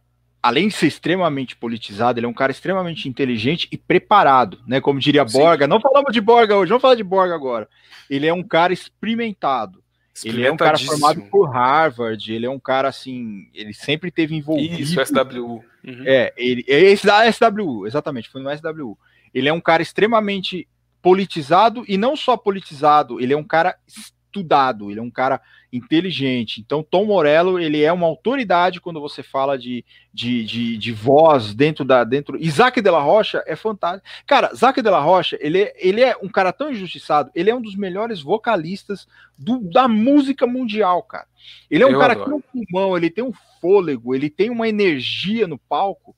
além 0.44 0.68
de 0.68 0.74
ser 0.74 0.88
extremamente 0.88 1.56
politizado, 1.56 2.18
ele 2.18 2.26
é 2.26 2.28
um 2.28 2.34
cara 2.34 2.52
extremamente 2.52 3.08
inteligente 3.08 3.66
e 3.72 3.78
preparado, 3.78 4.60
né? 4.66 4.78
Como 4.78 5.00
diria 5.00 5.24
Borga. 5.24 5.64
Sim. 5.64 5.70
Não 5.70 5.80
falamos 5.80 6.12
de 6.12 6.20
Borga 6.20 6.54
hoje, 6.54 6.68
vamos 6.68 6.82
falar 6.82 6.96
de 6.96 7.02
Borga 7.02 7.34
agora. 7.34 7.66
Ele 8.10 8.26
é 8.26 8.32
um 8.34 8.42
cara 8.42 8.70
experimentado. 8.70 9.82
Ele 10.22 10.46
é 10.46 10.52
um 10.52 10.56
cara 10.58 10.76
formado 10.76 11.22
por 11.30 11.46
Harvard, 11.46 12.30
ele 12.30 12.44
é 12.44 12.50
um 12.50 12.58
cara 12.58 12.88
assim, 12.88 13.48
ele 13.54 13.72
sempre 13.72 14.10
teve 14.10 14.36
envolvido. 14.36 14.78
Isso, 14.78 15.00
SWU. 15.00 15.64
Uhum. 15.82 16.04
É, 16.04 16.34
ele 16.36 16.62
é 16.68 16.78
esse 16.78 17.06
da 17.06 17.24
SWU, 17.32 17.86
exatamente, 17.86 18.28
foi 18.28 18.42
no 18.42 18.50
SWU. 18.54 18.98
Ele 19.32 19.48
é 19.48 19.52
um 19.52 19.62
cara 19.62 19.82
extremamente 19.82 20.68
politizado 21.00 21.84
e 21.88 21.96
não 21.96 22.14
só 22.14 22.36
politizado, 22.36 23.18
ele 23.18 23.32
é 23.32 23.36
um 23.36 23.42
cara 23.42 23.76
estudado, 24.34 24.90
ele 24.90 24.98
é 24.98 25.02
um 25.02 25.10
cara 25.10 25.40
inteligente. 25.72 26.60
Então, 26.60 26.82
Tom 26.82 27.04
Morello, 27.06 27.58
ele 27.58 27.82
é 27.82 27.92
uma 27.92 28.06
autoridade 28.06 28.80
quando 28.80 29.00
você 29.00 29.22
fala 29.22 29.56
de, 29.56 29.84
de, 30.12 30.44
de, 30.44 30.76
de 30.76 30.92
voz 30.92 31.54
dentro 31.54 31.84
da. 31.84 32.02
dentro 32.02 32.36
Isaac 32.40 32.80
de 32.80 32.90
la 32.90 33.00
Rocha 33.00 33.42
é 33.46 33.54
fantástico. 33.54 34.06
Cara, 34.26 34.50
Isaac 34.52 34.82
de 34.82 34.90
la 34.90 35.00
Rocha, 35.00 35.38
ele 35.40 35.62
é, 35.62 35.74
ele 35.78 36.00
é 36.02 36.16
um 36.20 36.28
cara 36.28 36.52
tão 36.52 36.70
injustiçado, 36.70 37.30
ele 37.34 37.50
é 37.50 37.54
um 37.54 37.62
dos 37.62 37.76
melhores 37.76 38.20
vocalistas 38.20 39.06
do, 39.38 39.60
da 39.60 39.86
música 39.86 40.46
mundial, 40.46 41.02
cara. 41.02 41.26
Ele 41.70 41.82
é 41.82 41.86
um 41.86 41.92
Eu 41.92 42.00
cara 42.00 42.12
adoro. 42.14 42.24
que 42.42 42.52
tem 42.52 42.60
um 42.60 42.64
pulmão, 42.66 42.96
ele 42.96 43.10
tem 43.10 43.24
um 43.24 43.32
fôlego, 43.60 44.14
ele 44.14 44.30
tem 44.30 44.50
uma 44.50 44.68
energia 44.68 45.46
no 45.46 45.58
palco 45.58 46.14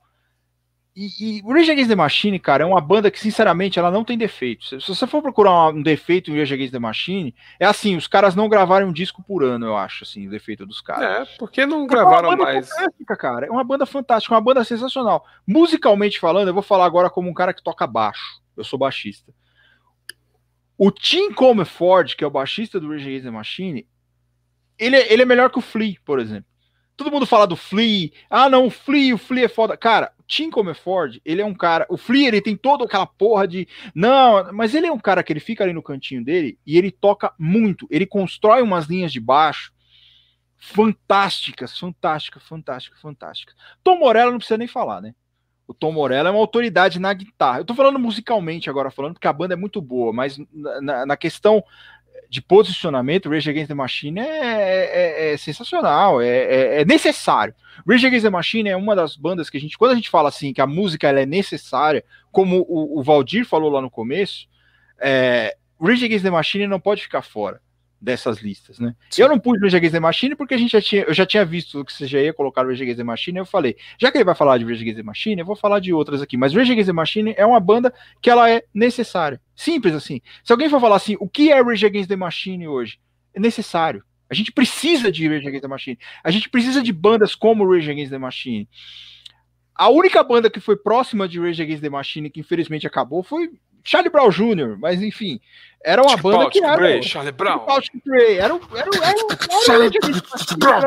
e, 0.97 1.39
e 1.39 1.43
o 1.45 1.53
Rage 1.53 1.71
Against 1.71 1.91
the 1.91 1.95
Machine, 1.95 2.39
cara, 2.39 2.65
é 2.65 2.67
uma 2.67 2.81
banda 2.81 3.11
que, 3.11 3.21
sinceramente, 3.21 3.79
ela 3.79 3.91
não 3.91 4.03
tem 4.03 4.17
defeito. 4.17 4.65
Se, 4.65 4.89
você 4.89 5.07
for 5.07 5.21
procurar 5.21 5.69
um 5.69 5.83
defeito 5.83 6.31
em 6.31 6.39
Rage 6.39 6.55
Against 6.55 6.73
the 6.73 6.79
Machine, 6.79 7.35
é 7.61 7.67
assim, 7.67 7.97
os 7.97 8.07
caras 8.07 8.35
não 8.35 8.49
gravaram 8.49 8.89
um 8.89 8.93
disco 8.93 9.23
por 9.23 9.45
ano, 9.45 9.67
eu 9.67 9.77
acho, 9.77 10.05
assim, 10.05 10.27
o 10.27 10.31
defeito 10.31 10.65
dos 10.65 10.81
caras. 10.81 11.29
É, 11.29 11.37
porque 11.39 11.67
não 11.67 11.87
gravaram 11.87 12.33
é 12.33 12.37
mais. 12.37 12.71
Fantástica, 12.71 13.15
cara. 13.15 13.47
É 13.47 13.51
uma 13.51 13.63
banda 13.63 13.85
fantástica, 13.85 14.35
uma 14.35 14.41
banda 14.41 14.65
sensacional. 14.65 15.23
Musicalmente 15.47 16.19
falando, 16.19 16.49
eu 16.49 16.55
vou 16.55 16.63
falar 16.63 16.87
agora 16.87 17.11
como 17.11 17.29
um 17.29 17.35
cara 17.35 17.53
que 17.53 17.63
toca 17.63 17.87
baixo. 17.87 18.41
Eu 18.57 18.65
sou 18.65 18.79
baixista. 18.79 19.35
O 20.79 20.91
Tim 20.91 21.31
Comeford, 21.31 22.17
que 22.17 22.25
é 22.25 22.27
o 22.27 22.31
baixista 22.31 22.81
do 22.81 22.89
Rage 22.89 23.07
Against 23.07 23.25
the 23.25 23.31
Machine, 23.31 23.87
ele, 24.79 24.97
é, 24.97 25.13
ele 25.13 25.23
é 25.23 25.27
melhor 25.27 25.51
que 25.51 25.59
o 25.59 25.63
Flea, 25.63 25.97
por 26.07 26.19
exemplo. 26.19 26.56
Todo 26.97 27.11
mundo 27.11 27.27
fala 27.27 27.47
do 27.47 27.57
Flea. 27.57 28.11
Ah, 28.31 28.49
não, 28.49 28.67
o 28.67 28.71
Flea, 28.71 29.15
o 29.15 29.19
Flea 29.19 29.45
é 29.45 29.49
foda. 29.49 29.77
Cara, 29.77 30.13
Tim 30.27 30.51
Comerford, 30.51 31.21
ele 31.25 31.43
é 31.43 31.45
um 31.45 31.55
cara. 31.55 31.87
O 31.89 31.97
Flea, 31.97 32.29
ele 32.29 32.41
tem 32.41 32.57
toda 32.57 32.85
aquela 32.85 33.07
porra 33.07 33.47
de. 33.47 33.69
Não, 33.95 34.53
mas 34.53 34.75
ele 34.75 34.87
é 34.87 34.93
um 34.93 34.99
cara 34.99 35.23
que 35.23 35.33
ele 35.33 35.41
fica 35.41 35.63
ali 35.63 35.73
no 35.73 35.83
cantinho 35.83 36.25
dele 36.25 36.59
e 36.67 36.79
ele 36.79 36.91
toca 36.91 37.33
muito. 37.39 37.87
Ele 37.91 38.07
constrói 38.07 38.63
umas 38.63 38.87
linhas 38.87 39.13
de 39.13 39.21
baixo 39.21 39.73
fantásticas, 40.57 41.79
fantásticas, 41.79 42.43
fantásticas, 42.43 43.01
fantásticas. 43.01 43.55
Tom 43.85 43.99
Morello 43.99 44.33
não 44.33 44.39
precisa 44.39 44.59
nem 44.59 44.67
falar, 44.67 45.01
né? 45.01 45.15
O 45.69 45.75
Tom 45.75 45.93
Morello 45.93 46.29
é 46.29 46.31
uma 46.31 46.41
autoridade 46.41 46.99
na 46.99 47.13
guitarra. 47.13 47.59
Eu 47.59 47.65
tô 47.65 47.75
falando 47.75 47.99
musicalmente 47.99 48.71
agora, 48.71 48.91
falando 48.91 49.15
porque 49.15 49.27
a 49.27 49.33
banda 49.33 49.55
é 49.55 49.57
muito 49.57 49.81
boa, 49.81 50.13
mas 50.13 50.39
na, 50.81 51.05
na 51.05 51.17
questão 51.17 51.63
de 52.29 52.43
posicionamento, 52.43 53.29
Rage 53.29 53.51
Against 53.51 53.69
the 53.69 53.75
Machine 53.75 54.21
é, 54.21 54.25
é, 54.25 55.33
é 55.33 55.37
sensacional, 55.37 56.21
é, 56.21 56.29
é, 56.29 56.81
é, 56.81 56.85
necessário. 56.85 57.55
Rage 57.89 58.07
Against 58.07 58.25
the 58.25 58.31
Machine 58.31 58.69
é 58.69 58.77
uma 58.77 58.97
das 58.97 59.17
bandas 59.17 59.51
que 59.51 59.57
a 59.57 59.61
gente, 59.61 59.77
quando 59.79 59.93
a 59.93 59.95
gente 59.95 60.11
fala 60.11 60.29
assim 60.29 60.53
que 60.53 60.61
a 60.61 60.67
música 60.67 61.09
ela 61.09 61.21
é 61.21 61.27
necessária, 61.27 62.05
como 62.33 62.65
o, 62.69 62.99
o 62.99 63.03
Valdir 63.03 63.45
falou 63.45 63.71
lá 63.71 63.81
no 63.81 63.91
começo, 63.91 64.47
é, 65.01 65.57
Rage 65.81 66.05
Against 66.05 66.25
the 66.25 66.31
Machine 66.31 66.67
não 66.67 66.81
pode 66.81 67.03
ficar 67.03 67.23
fora 67.23 67.61
dessas 68.01 68.39
listas, 68.39 68.79
né? 68.79 68.95
Sim. 69.11 69.23
Eu 69.23 69.29
não 69.29 69.39
pus 69.39 69.61
Rage 69.61 69.77
Against 69.77 69.93
the 69.93 70.01
Machine 70.01 70.37
porque 70.37 70.55
a 70.55 70.59
gente 70.59 70.73
já 70.73 70.81
tinha, 70.81 71.03
eu 71.03 71.15
já 71.15 71.25
tinha 71.25 71.45
visto 71.45 71.85
que 71.85 71.93
você 71.93 72.07
já 72.07 72.21
ia 72.21 72.33
colocar 72.33 72.67
Rage 72.67 72.83
Against 72.83 72.99
the 72.99 73.05
Machine, 73.05 73.39
eu 73.39 73.47
falei, 73.47 73.77
já 73.99 74.11
que 74.11 74.19
ele 74.19 74.25
vai 74.25 74.35
falar 74.35 74.59
de 74.59 74.65
Rage 74.65 74.83
Against 74.83 74.99
the 74.99 75.03
Machine, 75.03 75.41
eu 75.41 75.47
vou 75.47 75.57
falar 75.57 75.81
de 75.81 75.93
outras 75.93 76.21
aqui, 76.23 76.37
mas 76.37 76.55
Rage 76.55 76.73
Against 76.73 76.89
the 76.89 76.93
Machine 76.93 77.35
é 77.37 77.45
uma 77.45 77.61
banda 77.61 77.93
que 78.21 78.31
ela 78.31 78.51
é 78.51 78.63
necessária. 78.73 79.41
Simples 79.55 79.95
assim. 79.95 80.21
Se 80.45 80.53
alguém 80.53 80.69
for 80.69 80.81
falar 80.81 80.97
assim, 80.97 81.17
o 81.21 81.29
que 81.29 81.51
é 81.51 81.61
Rage 81.63 81.87
Against 81.87 82.09
the 82.09 82.17
Machine 82.17 82.69
hoje? 82.69 82.99
É 83.35 83.41
necessário. 83.41 84.05
A 84.29 84.35
gente 84.35 84.53
precisa 84.53 85.11
de 85.11 85.29
Rage 85.29 85.47
Against 85.47 85.63
the 85.63 85.69
Machine. 85.69 85.99
A 86.23 86.31
gente 86.31 86.49
precisa 86.49 86.83
de 86.83 86.93
bandas 86.93 87.35
como 87.35 87.71
Rage 87.71 87.91
Against 87.91 88.11
the 88.11 88.19
Machine. 88.19 88.69
A 89.75 89.89
única 89.89 90.23
banda 90.25 90.51
que 90.51 90.59
foi 90.59 90.75
próxima 90.75 91.29
de 91.29 91.39
Rage 91.39 91.63
Against 91.63 91.83
the 91.83 91.91
Machine, 91.91 92.31
que 92.31 92.41
infelizmente 92.41 92.87
acabou, 92.87 93.23
foi 93.23 93.51
Charlie 93.87 94.11
Brown 94.11 94.29
Jr., 94.31 94.77
mas 94.79 95.01
enfim, 95.01 95.41
era 95.83 96.03
uma 96.03 96.17
banda 96.17 96.39
Paul, 96.39 96.51
que 96.51 96.59
era. 96.59 96.77
Ray, 96.77 97.05
Charlie 97.05 97.31
Brown. 97.31 97.61
Paul, 97.61 97.81
Ray, 98.05 98.39
era, 98.39 98.55
era, 98.55 98.61
era, 98.75 98.89
era, 99.05 99.17
Charlie 99.65 99.91
Brown. 100.59 100.83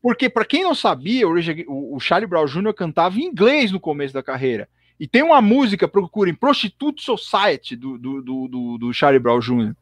Porque, 0.00 0.28
para 0.28 0.44
quem 0.44 0.62
não 0.62 0.76
sabia, 0.76 1.26
o, 1.26 1.96
o 1.96 1.98
Charlie 1.98 2.28
Brown 2.28 2.46
Jr. 2.46 2.72
cantava 2.72 3.18
em 3.18 3.24
inglês 3.24 3.72
no 3.72 3.80
começo 3.80 4.14
da 4.14 4.22
carreira. 4.22 4.68
E 5.00 5.08
tem 5.08 5.24
uma 5.24 5.42
música, 5.42 5.88
procurem, 5.88 6.34
Prostitute 6.34 7.02
Society, 7.02 7.74
do, 7.74 7.98
do, 7.98 8.22
do, 8.22 8.78
do 8.78 8.92
Charlie 8.92 9.18
Brown 9.18 9.40
Jr., 9.40 9.74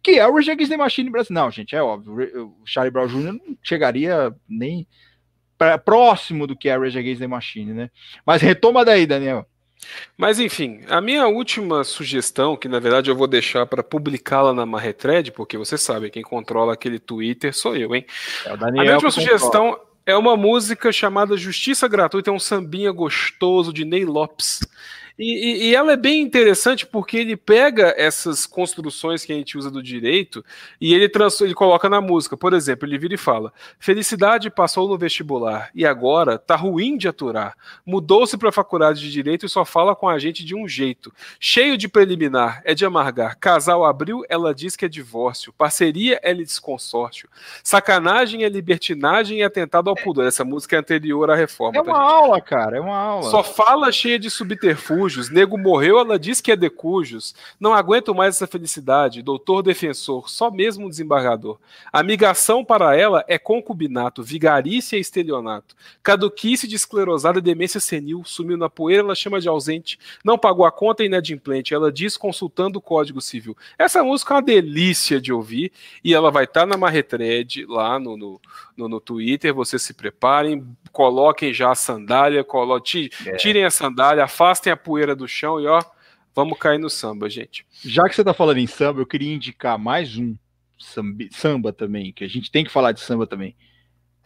que 0.00 0.20
é 0.20 0.28
o 0.28 0.32
Rage 0.32 0.52
Against 0.52 0.70
the 0.70 0.76
Machine 0.76 1.10
brasileiro. 1.10 1.46
Não, 1.46 1.50
gente, 1.50 1.74
é 1.74 1.82
óbvio. 1.82 2.44
O 2.44 2.62
Charlie 2.64 2.92
Brown 2.92 3.08
Jr. 3.08 3.32
não 3.32 3.58
chegaria 3.60 4.32
nem 4.48 4.86
pra, 5.56 5.78
próximo 5.78 6.46
do 6.46 6.56
que 6.56 6.68
é 6.68 6.74
a 6.74 6.78
Rage 6.78 6.98
Against 6.98 7.20
the 7.20 7.26
Machine, 7.26 7.72
né? 7.72 7.90
Mas 8.24 8.42
retoma 8.42 8.84
daí, 8.84 9.06
Daniel. 9.06 9.46
Mas 10.16 10.40
enfim, 10.40 10.80
a 10.88 11.00
minha 11.00 11.26
última 11.26 11.84
sugestão, 11.84 12.56
que 12.56 12.68
na 12.68 12.78
verdade 12.78 13.10
eu 13.10 13.16
vou 13.16 13.26
deixar 13.26 13.66
para 13.66 13.82
publicá-la 13.82 14.52
na 14.52 14.64
Marretred, 14.64 15.32
porque 15.32 15.58
você 15.58 15.76
sabe, 15.76 16.10
quem 16.10 16.22
controla 16.22 16.72
aquele 16.72 16.98
Twitter 16.98 17.54
sou 17.54 17.76
eu, 17.76 17.94
hein? 17.94 18.04
É 18.44 18.50
a 18.50 18.70
minha 18.70 18.92
última 18.94 19.10
sugestão 19.10 19.70
controla. 19.70 19.88
é 20.06 20.16
uma 20.16 20.36
música 20.36 20.90
chamada 20.90 21.36
Justiça 21.36 21.86
Gratuita, 21.86 22.30
é 22.30 22.32
um 22.32 22.38
sambinha 22.38 22.90
gostoso 22.90 23.72
de 23.72 23.84
Ney 23.84 24.04
Lopes. 24.04 24.60
E, 25.18 25.68
e, 25.68 25.74
ela 25.74 25.92
é 25.92 25.96
bem 25.96 26.20
interessante 26.20 26.86
porque 26.86 27.16
ele 27.16 27.36
pega 27.36 27.94
essas 27.96 28.44
construções 28.44 29.24
que 29.24 29.32
a 29.32 29.36
gente 29.36 29.56
usa 29.56 29.70
do 29.70 29.82
direito 29.82 30.44
e 30.78 30.92
ele, 30.92 31.08
trans, 31.08 31.40
ele 31.40 31.54
coloca 31.54 31.88
na 31.88 32.02
música. 32.02 32.36
Por 32.36 32.52
exemplo, 32.52 32.86
ele 32.86 32.98
vira 32.98 33.14
e 33.14 33.18
fala: 33.18 33.52
Felicidade 33.78 34.50
passou 34.50 34.86
no 34.88 34.98
vestibular 34.98 35.70
e 35.74 35.86
agora 35.86 36.38
tá 36.38 36.54
ruim 36.54 36.98
de 36.98 37.08
aturar. 37.08 37.56
Mudou-se 37.84 38.36
para 38.36 38.50
a 38.50 38.52
faculdade 38.52 39.00
de 39.00 39.10
direito 39.10 39.46
e 39.46 39.48
só 39.48 39.64
fala 39.64 39.96
com 39.96 40.08
a 40.08 40.18
gente 40.18 40.44
de 40.44 40.54
um 40.54 40.68
jeito. 40.68 41.12
Cheio 41.40 41.78
de 41.78 41.88
preliminar, 41.88 42.60
é 42.64 42.74
de 42.74 42.84
amargar. 42.84 43.38
Casal 43.38 43.84
abriu, 43.84 44.22
ela 44.28 44.54
diz 44.54 44.76
que 44.76 44.84
é 44.84 44.88
divórcio. 44.88 45.52
Parceria 45.52 46.20
é 46.22 46.34
desconsórcio. 46.34 47.28
Sacanagem 47.62 48.44
é 48.44 48.48
libertinagem 48.48 49.38
e 49.38 49.42
atentado 49.42 49.88
ao 49.88 49.96
pudor. 49.96 50.26
Essa 50.26 50.44
música 50.44 50.76
é 50.76 50.78
anterior 50.78 51.30
à 51.30 51.34
reforma. 51.34 51.78
É 51.78 51.82
tá, 51.82 51.90
uma 51.90 51.98
tá, 51.98 52.04
aula, 52.04 52.40
cara, 52.40 52.76
é 52.76 52.80
uma 52.80 52.96
aula. 52.96 53.30
Só 53.30 53.42
fala 53.42 53.90
cheia 53.90 54.18
de 54.18 54.30
subterfúgios. 55.06 55.30
Nego 55.30 55.56
morreu, 55.56 55.98
ela 55.98 56.18
diz 56.18 56.40
que 56.40 56.52
é 56.52 56.56
decujos. 56.56 57.34
Não 57.58 57.72
aguento 57.72 58.14
mais 58.14 58.36
essa 58.36 58.46
felicidade. 58.46 59.22
Doutor 59.22 59.62
defensor, 59.62 60.28
só 60.28 60.50
mesmo 60.50 60.86
um 60.86 60.88
desembargador. 60.88 61.58
Amigação 61.92 62.64
para 62.64 62.96
ela 62.96 63.24
é 63.28 63.38
concubinato, 63.38 64.22
vigarícia 64.22 64.96
e 64.96 65.00
estelionato. 65.00 65.74
Caduquice 66.02 66.66
de 66.66 66.76
esclerosada 66.76 67.38
e 67.38 67.42
demência 67.42 67.80
senil. 67.80 68.22
Sumiu 68.24 68.56
na 68.56 68.68
poeira, 68.68 69.02
ela 69.02 69.14
chama 69.14 69.40
de 69.40 69.48
ausente. 69.48 69.98
Não 70.24 70.38
pagou 70.38 70.66
a 70.66 70.72
conta 70.72 71.04
inadimplente. 71.04 71.74
Ela 71.74 71.92
diz 71.92 72.16
consultando 72.16 72.78
o 72.78 72.82
Código 72.82 73.20
Civil. 73.20 73.56
Essa 73.78 74.02
música 74.02 74.34
é 74.34 74.36
uma 74.36 74.42
delícia 74.42 75.20
de 75.20 75.32
ouvir 75.32 75.72
e 76.02 76.14
ela 76.14 76.30
vai 76.30 76.44
estar 76.44 76.60
tá 76.60 76.66
na 76.66 76.76
Marretred 76.76 77.64
lá 77.66 77.98
no, 77.98 78.16
no, 78.16 78.40
no, 78.76 78.88
no 78.88 79.00
Twitter. 79.00 79.54
Vocês 79.54 79.82
se 79.82 79.94
preparem, 79.94 80.66
coloquem 80.92 81.52
já 81.52 81.70
a 81.70 81.74
sandália, 81.74 82.42
colo... 82.42 82.76
É. 82.76 83.36
tirem 83.36 83.64
a 83.64 83.70
sandália, 83.70 84.24
afastem 84.24 84.72
a 84.72 84.76
poeira 84.76 84.95
do 85.16 85.28
chão 85.28 85.60
e 85.60 85.66
ó, 85.66 85.82
vamos 86.34 86.58
cair 86.58 86.78
no 86.78 86.90
samba, 86.90 87.28
gente. 87.28 87.66
Já 87.84 88.04
que 88.04 88.14
você 88.14 88.24
tá 88.24 88.32
falando 88.32 88.58
em 88.58 88.66
samba, 88.66 89.00
eu 89.00 89.06
queria 89.06 89.34
indicar 89.34 89.78
mais 89.78 90.16
um 90.16 90.36
samba, 90.78 91.24
samba 91.30 91.72
também, 91.72 92.12
que 92.12 92.24
a 92.24 92.28
gente 92.28 92.50
tem 92.50 92.64
que 92.64 92.70
falar 92.70 92.92
de 92.92 93.00
samba 93.00 93.26
também. 93.26 93.56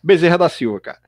Bezerra 0.02 0.39
da 0.39 0.49
Silva, 0.49 0.81
cara. 0.81 1.00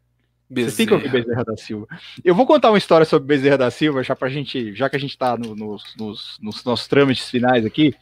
Bezerra. 0.48 0.70
Você 0.70 0.76
tem 0.76 0.86
que 0.86 0.94
ouvir 0.94 1.10
Bezerra 1.10 1.44
da 1.44 1.56
Silva. 1.56 1.86
Eu 2.22 2.34
vou 2.34 2.46
contar 2.46 2.70
uma 2.70 2.78
história 2.78 3.06
sobre 3.06 3.26
Bezerra 3.26 3.58
da 3.58 3.70
Silva, 3.70 4.02
já 4.02 4.14
pra 4.14 4.28
gente, 4.28 4.74
já 4.74 4.88
que 4.88 4.96
a 4.96 4.98
gente 4.98 5.16
tá 5.16 5.36
no, 5.36 5.56
nos, 5.56 5.94
nos, 5.96 6.38
nos 6.40 6.64
nossos 6.64 6.86
trâmites 6.86 7.30
finais 7.30 7.64
aqui. 7.64 7.94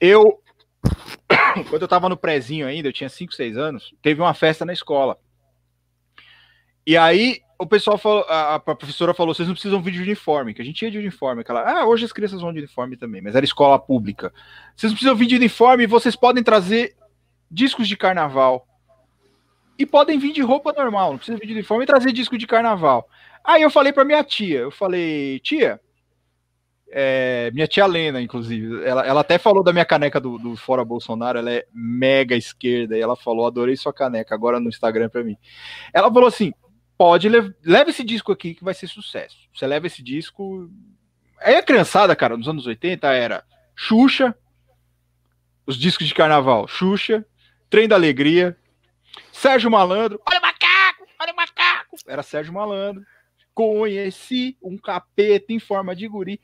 Eu, 0.00 0.40
quando 1.68 1.82
eu 1.82 1.88
tava 1.88 2.08
no 2.08 2.16
prézinho 2.16 2.66
ainda, 2.66 2.88
eu 2.88 2.92
tinha 2.92 3.08
5, 3.08 3.34
6 3.34 3.56
anos, 3.56 3.94
teve 4.00 4.20
uma 4.20 4.32
festa 4.32 4.64
na 4.64 4.72
escola. 4.72 5.18
E 6.88 6.96
aí 6.96 7.42
o 7.58 7.66
pessoal 7.66 7.98
falou, 7.98 8.24
a, 8.30 8.54
a, 8.54 8.58
professora 8.58 9.12
falou, 9.12 9.34
vocês 9.34 9.46
não 9.46 9.54
precisam 9.54 9.82
vir 9.82 9.90
de 9.90 10.00
uniforme, 10.00 10.54
que 10.54 10.62
a 10.62 10.64
gente 10.64 10.80
ia 10.80 10.90
de 10.90 10.96
uniforme. 10.96 11.42
Aquela, 11.42 11.60
ah, 11.60 11.86
hoje 11.86 12.06
as 12.06 12.12
crianças 12.14 12.40
vão 12.40 12.50
de 12.50 12.60
uniforme 12.60 12.96
também, 12.96 13.20
mas 13.20 13.36
era 13.36 13.44
escola 13.44 13.78
pública. 13.78 14.32
Vocês 14.74 14.90
não 14.90 14.96
precisam 14.96 15.14
vir 15.14 15.26
de 15.26 15.36
uniforme, 15.36 15.86
vocês 15.86 16.16
podem 16.16 16.42
trazer 16.42 16.96
discos 17.50 17.86
de 17.86 17.94
carnaval. 17.94 18.66
E 19.78 19.84
podem 19.84 20.18
vir 20.18 20.32
de 20.32 20.40
roupa 20.40 20.72
normal, 20.72 21.10
não 21.10 21.18
precisa 21.18 21.36
vir 21.36 21.48
de 21.48 21.52
uniforme 21.52 21.84
e 21.84 21.86
trazer 21.86 22.10
disco 22.10 22.38
de 22.38 22.46
carnaval. 22.46 23.06
Aí 23.44 23.60
eu 23.60 23.70
falei 23.70 23.92
para 23.92 24.06
minha 24.06 24.24
tia, 24.24 24.60
eu 24.60 24.70
falei, 24.70 25.40
tia, 25.40 25.78
é, 26.90 27.50
minha 27.52 27.68
tia 27.68 27.84
Lena, 27.84 28.22
inclusive, 28.22 28.82
ela, 28.82 29.06
ela 29.06 29.20
até 29.20 29.36
falou 29.36 29.62
da 29.62 29.74
minha 29.74 29.84
caneca 29.84 30.18
do, 30.18 30.38
do, 30.38 30.56
Fora 30.56 30.86
Bolsonaro, 30.86 31.38
ela 31.38 31.50
é 31.50 31.66
mega 31.70 32.34
esquerda, 32.34 32.96
e 32.96 33.00
ela 33.02 33.14
falou, 33.14 33.46
adorei 33.46 33.76
sua 33.76 33.92
caneca, 33.92 34.34
agora 34.34 34.58
no 34.58 34.70
Instagram 34.70 35.10
para 35.10 35.22
mim. 35.22 35.36
Ela 35.92 36.10
falou 36.10 36.28
assim, 36.28 36.50
pode, 36.98 37.28
leva 37.28 37.90
esse 37.90 38.02
disco 38.02 38.32
aqui 38.32 38.54
que 38.54 38.64
vai 38.64 38.74
ser 38.74 38.88
sucesso. 38.88 39.48
Você 39.54 39.66
leva 39.66 39.86
esse 39.86 40.02
disco. 40.02 40.68
Aí 41.40 41.54
a 41.54 41.62
criançada, 41.62 42.16
cara, 42.16 42.36
nos 42.36 42.48
anos 42.48 42.66
80 42.66 43.06
era 43.12 43.44
Xuxa, 43.76 44.36
os 45.64 45.78
discos 45.78 46.08
de 46.08 46.14
carnaval, 46.14 46.66
Xuxa, 46.66 47.24
Trem 47.70 47.86
da 47.86 47.94
Alegria, 47.94 48.58
Sérgio 49.32 49.70
Malandro, 49.70 50.20
olha 50.28 50.40
o 50.40 50.42
macaco, 50.42 51.06
olha 51.20 51.32
o 51.32 51.36
macaco. 51.36 51.96
Era 52.06 52.22
Sérgio 52.24 52.52
Malandro. 52.52 53.04
Conheci 53.54 54.56
um 54.62 54.76
capeta 54.76 55.52
em 55.52 55.58
forma 55.58 55.94
de 55.94 56.08
guri. 56.08 56.40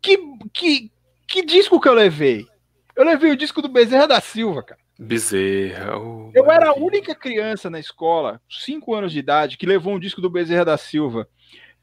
Que, 0.00 0.16
que, 0.52 0.92
que 1.26 1.42
disco 1.42 1.80
que 1.80 1.88
eu 1.88 1.94
levei? 1.94 2.46
Eu 2.94 3.04
levei 3.04 3.32
o 3.32 3.36
disco 3.36 3.62
do 3.62 3.68
Bezerra 3.68 4.06
da 4.06 4.20
Silva, 4.20 4.62
cara. 4.62 4.80
Bezerra. 5.00 5.98
Oh, 5.98 6.30
eu 6.34 6.50
era 6.50 6.68
a 6.68 6.74
única 6.74 7.14
criança 7.14 7.70
na 7.70 7.80
escola, 7.80 8.38
5 8.50 8.94
anos 8.94 9.12
de 9.12 9.18
idade, 9.18 9.56
que 9.56 9.64
levou 9.64 9.94
um 9.94 9.98
disco 9.98 10.20
do 10.20 10.28
Bezerra 10.28 10.66
da 10.66 10.76
Silva. 10.76 11.26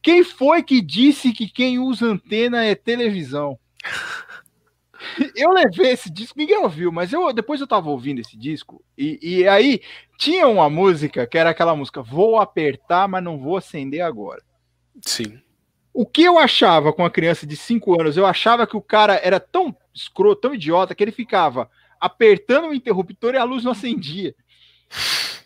Quem 0.04 0.24
foi 0.24 0.62
que 0.62 0.80
disse 0.80 1.34
que 1.34 1.50
quem 1.50 1.80
usa 1.80 2.06
antena 2.06 2.64
é 2.64 2.76
televisão? 2.76 3.58
eu 5.36 5.50
levei 5.50 5.94
esse 5.94 6.12
disco, 6.12 6.38
ninguém 6.38 6.60
ouviu, 6.60 6.92
mas 6.92 7.12
eu 7.12 7.34
depois 7.34 7.60
eu 7.60 7.66
tava 7.66 7.90
ouvindo 7.90 8.22
esse 8.22 8.38
disco, 8.38 8.86
e, 8.96 9.18
e 9.20 9.48
aí 9.48 9.82
tinha 10.20 10.48
uma 10.48 10.70
música 10.70 11.26
que 11.26 11.40
era 11.40 11.50
aquela 11.50 11.76
música: 11.76 12.04
Vou 12.04 12.40
apertar, 12.40 13.08
mas 13.08 13.24
não 13.24 13.40
vou 13.40 13.58
acender 13.58 14.02
agora. 14.02 14.44
Sim. 15.02 15.42
O 15.92 16.06
que 16.06 16.24
eu 16.24 16.38
achava 16.38 16.94
com 16.94 17.04
a 17.04 17.10
criança 17.10 17.48
de 17.48 17.58
5 17.58 18.00
anos? 18.00 18.16
Eu 18.16 18.28
achava 18.28 18.68
que 18.68 18.78
o 18.78 18.82
cara 18.82 19.16
era 19.16 19.40
tão 19.40 19.76
escroto, 19.92 20.42
tão 20.42 20.54
idiota, 20.54 20.94
que 20.94 21.04
ele 21.04 21.12
ficava 21.12 21.68
apertando 22.00 22.70
o 22.70 22.74
interruptor 22.74 23.34
e 23.34 23.38
a 23.38 23.44
luz 23.44 23.64
não 23.64 23.72
acendia. 23.72 24.36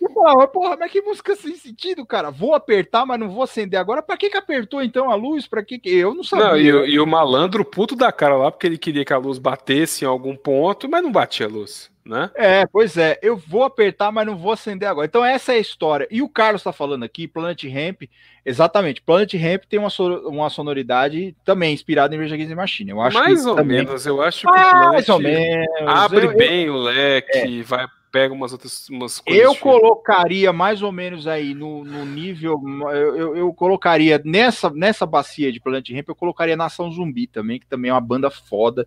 Eu 0.02 0.10
falava, 0.10 0.48
porra, 0.48 0.76
mas 0.78 0.92
que 0.92 1.02
música 1.02 1.36
sem 1.36 1.56
sentido, 1.56 2.04
cara? 2.06 2.32
Vou 2.32 2.56
apertar, 2.56 3.06
mas 3.06 3.20
não 3.20 3.30
vou 3.30 3.44
acender 3.44 3.80
agora. 3.80 4.02
Pra 4.02 4.18
que 4.18 4.32
que 4.32 4.38
apertou 4.38 4.82
então 4.82 5.12
a 5.12 5.16
luz? 5.16 5.48
Pra 5.48 5.64
que 5.64 5.78
que... 5.78 5.90
Eu 5.90 6.16
não 6.16 6.24
sabia. 6.24 6.48
Não, 6.48 6.58
e, 6.58 6.94
e, 6.94 7.00
o 7.00 7.06
malandro 7.06 7.64
puto 7.64 7.96
da 7.96 8.12
cara 8.12 8.36
lá, 8.36 8.52
porque 8.52 8.66
ele 8.66 8.80
queria 8.80 9.06
que 9.06 9.14
a 9.14 9.18
luz 9.18 9.38
batesse 9.38 10.04
em 10.04 10.08
algum 10.08 10.36
ponto, 10.36 10.90
mas 10.90 11.04
não 11.04 11.12
batia 11.12 11.46
a 11.46 11.50
luz, 11.50 11.91
né? 12.06 12.30
É, 12.36 12.66
pois 12.66 12.98
é. 12.98 13.20
Eu 13.22 13.38
vou 13.38 13.64
apertar, 13.64 14.12
mas 14.12 14.26
não 14.26 14.38
vou 14.38 14.52
acender 14.52 14.88
agora. 14.88 15.06
Então 15.06 15.24
essa 15.24 15.54
é 15.54 15.56
a 15.56 15.60
história. 15.60 16.08
E 16.10 16.22
o 16.22 16.30
Carlos 16.30 16.64
tá 16.64 16.72
falando 16.72 17.04
aqui, 17.04 17.28
Planet 17.28 17.64
Ramp, 17.66 18.04
exatamente. 18.46 19.02
Planet 19.02 19.34
Ramp 19.34 19.64
tem 19.70 19.80
uma, 19.80 19.90
uma 20.26 20.50
sonoridade 20.50 21.36
também 21.46 21.74
inspirada 21.74 22.16
em 22.16 22.20
Rage 22.20 22.34
Against 22.34 22.50
the 22.50 22.56
Machine. 22.56 22.92
Eu 22.92 23.02
acho 23.02 23.18
mais 23.18 23.46
ou 23.46 23.56
também... 23.56 23.78
menos. 23.78 24.06
Eu 24.06 24.22
acho 24.22 24.42
que 24.42 24.48
o 24.48 24.52
Planet 24.52 24.92
mais 24.92 25.10
ou 25.10 25.20
menos. 25.20 25.68
abre 25.88 26.26
eu, 26.26 26.36
bem 26.36 26.66
eu... 26.66 26.74
o 26.74 26.78
leque, 26.78 27.60
é. 27.60 27.64
vai 27.64 27.88
pega 28.12 28.34
umas 28.34 28.52
outras 28.52 28.90
umas 28.90 29.22
coisas. 29.22 29.42
Eu 29.42 29.56
colocaria 29.56 30.52
mais 30.52 30.82
ou 30.82 30.92
menos 30.92 31.28
aí 31.28 31.54
no, 31.54 31.86
no 31.86 32.06
nível. 32.06 32.62
Eu, 32.92 33.16
eu, 33.16 33.36
eu, 33.38 33.54
colocaria 33.54 34.22
nessa, 34.26 34.70
nessa 34.70 35.06
bacia 35.06 35.50
de 35.50 35.62
Planet 35.62 35.90
Ramp, 35.92 36.10
eu 36.10 36.16
colocaria 36.16 36.58
Nação 36.58 36.92
Zumbi 36.92 37.26
também, 37.26 37.58
que 37.58 37.66
também 37.66 37.90
é 37.90 37.94
uma 37.94 38.02
banda 38.02 38.30
foda 38.30 38.86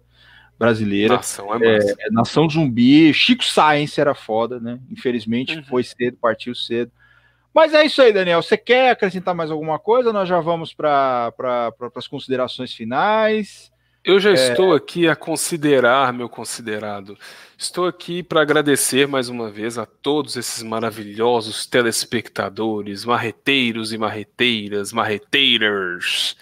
brasileira. 0.59 1.17
Nação 1.17 1.55
é, 1.55 1.77
é 1.77 2.11
Nação 2.11 2.49
Zumbi. 2.49 3.13
Chico 3.13 3.45
Science 3.45 4.01
era 4.01 4.15
foda, 4.15 4.61
né? 4.61 4.79
Infelizmente 4.91 5.57
uhum. 5.57 5.65
foi 5.65 5.83
cedo, 5.83 6.17
partiu 6.21 6.55
cedo. 6.55 6.91
Mas 7.55 7.73
é 7.73 7.85
isso 7.85 8.03
aí, 8.03 8.13
Daniel. 8.13 8.43
Você 8.43 8.57
quer 8.57 8.91
acrescentar 8.91 9.35
mais 9.35 9.51
alguma 9.51 9.79
coisa? 9.79 10.13
Nós 10.13 10.29
já 10.29 10.41
vamos 10.41 10.75
para 10.75 11.33
pra, 11.33 11.73
pra, 11.73 11.91
as 11.95 12.09
considerações 12.09 12.75
finais. 12.75 13.73
Eu 14.05 14.19
já 14.19 14.31
é... 14.31 14.35
estou 14.35 14.75
aqui 14.75 15.09
a 15.09 15.15
considerar, 15.15 16.13
meu 16.13 16.29
considerado. 16.29 17.17
Estou 17.57 17.87
aqui 17.87 18.23
para 18.23 18.43
agradecer 18.43 19.07
mais 19.07 19.29
uma 19.29 19.51
vez 19.51 19.79
a 19.79 19.87
todos 19.87 20.37
esses 20.37 20.63
maravilhosos 20.63 21.65
telespectadores, 21.65 23.05
marreteiros 23.05 23.93
e 23.93 23.99
marreteiras, 23.99 24.93
marreteiras, 24.93 26.37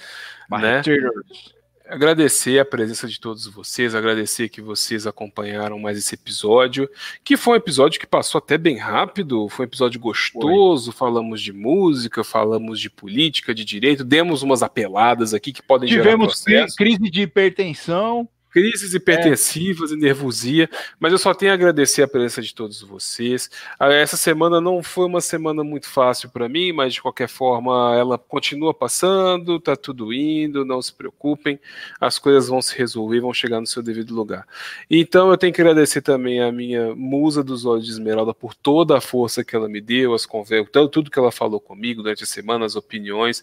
né? 0.51 0.59
marreteiras. 0.59 1.15
Né? 1.15 1.62
Agradecer 1.87 2.59
a 2.59 2.65
presença 2.65 3.07
de 3.07 3.21
todos 3.21 3.47
vocês, 3.47 3.95
agradecer 3.95 4.49
que 4.49 4.61
vocês 4.61 5.07
acompanharam 5.07 5.79
mais 5.79 5.99
esse 5.99 6.15
episódio, 6.15 6.89
que 7.23 7.37
foi 7.37 7.55
um 7.55 7.57
episódio 7.57 8.01
que 8.01 8.07
passou 8.07 8.39
até 8.39 8.57
bem 8.57 8.77
rápido, 8.77 9.49
foi 9.49 9.65
um 9.65 9.69
episódio 9.69 10.01
gostoso, 10.01 10.93
foi. 10.93 10.99
falamos 10.99 11.41
de 11.41 11.53
música, 11.53 12.25
falamos 12.25 12.81
de 12.81 12.91
política, 12.91 13.55
de 13.55 13.65
direito, 13.65 14.05
demos 14.05 14.43
umas 14.43 14.63
apeladas 14.63 15.35
aqui 15.35 15.53
que 15.53 15.63
podem 15.63 15.89
Tivemos 15.89 16.43
gerar 16.45 16.67
Tivemos 16.67 16.75
crise 16.75 17.11
de 17.11 17.23
hipertensão, 17.23 18.29
crises 18.53 18.93
hipertensivas 18.93 19.91
é. 19.91 19.95
e 19.95 19.99
nervosia, 19.99 20.69
mas 21.01 21.11
eu 21.11 21.19
só 21.19 21.33
tenho 21.33 21.51
a 21.51 21.55
agradecer 21.55 22.03
a 22.03 22.09
presença 22.09 22.43
de 22.43 22.55
todos 22.55 22.83
vocês. 22.83 23.51
Ah, 23.79 23.93
essa 23.93 24.17
semana 24.17 24.61
não 24.61 24.83
foi 24.83 25.07
uma 25.07 25.23
semana 25.23 25.65
muito 25.65 25.89
fácil 25.89 26.29
para 26.29 26.49
mim, 26.49 26.71
mas 26.73 26.93
de 26.93 27.01
qualquer 27.01 27.29
forma 27.29 27.97
ela 27.97 28.19
continua 28.19 28.75
passando, 28.75 29.59
tá 29.59 29.75
tudo 29.75 30.13
indo, 30.13 30.65
não 30.65 30.83
se 30.83 30.93
preocupem, 30.93 31.59
as 31.99 32.19
coisas 32.19 32.49
vão 32.49 32.61
se 32.61 32.77
resolver, 32.77 33.21
vão 33.21 33.33
chegar 33.33 33.59
no 33.59 33.67
seu 33.67 33.83
devido 33.83 34.15
lugar. 34.15 34.47
Então 34.91 35.31
eu 35.31 35.39
tenho 35.39 35.53
que 35.53 35.61
agradecer 35.61 36.03
também 36.03 36.41
a 36.43 36.53
minha 36.53 36.95
musa 36.95 37.43
dos 37.43 37.65
olhos 37.65 37.87
de 37.87 37.93
esmeralda 37.93 38.35
por 38.35 38.55
toda 38.55 38.99
a 38.99 39.01
força 39.01 39.43
que 39.43 39.57
ela 39.57 39.69
me 39.69 39.81
deu, 39.81 40.13
as 40.13 40.27
conversas, 40.27 40.71
tudo 40.93 41.11
que 41.11 41.19
ela 41.19 41.33
falou 41.33 41.59
comigo 41.59 42.03
durante 42.03 42.25
a 42.25 42.27
semana, 42.27 42.67
as 42.67 42.77
opiniões. 42.77 43.43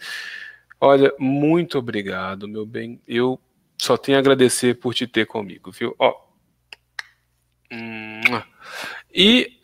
Olha, 0.79 1.13
muito 1.19 1.77
obrigado, 1.77 2.47
meu 2.47 2.65
bem. 2.65 3.01
Eu 3.07 3.39
só 3.79 3.97
tenho 3.97 4.17
a 4.17 4.19
agradecer 4.19 4.77
por 4.79 4.93
te 4.93 5.07
ter 5.07 5.25
comigo, 5.25 5.71
viu? 5.71 5.95
Ó. 5.97 6.13
E 9.13 9.57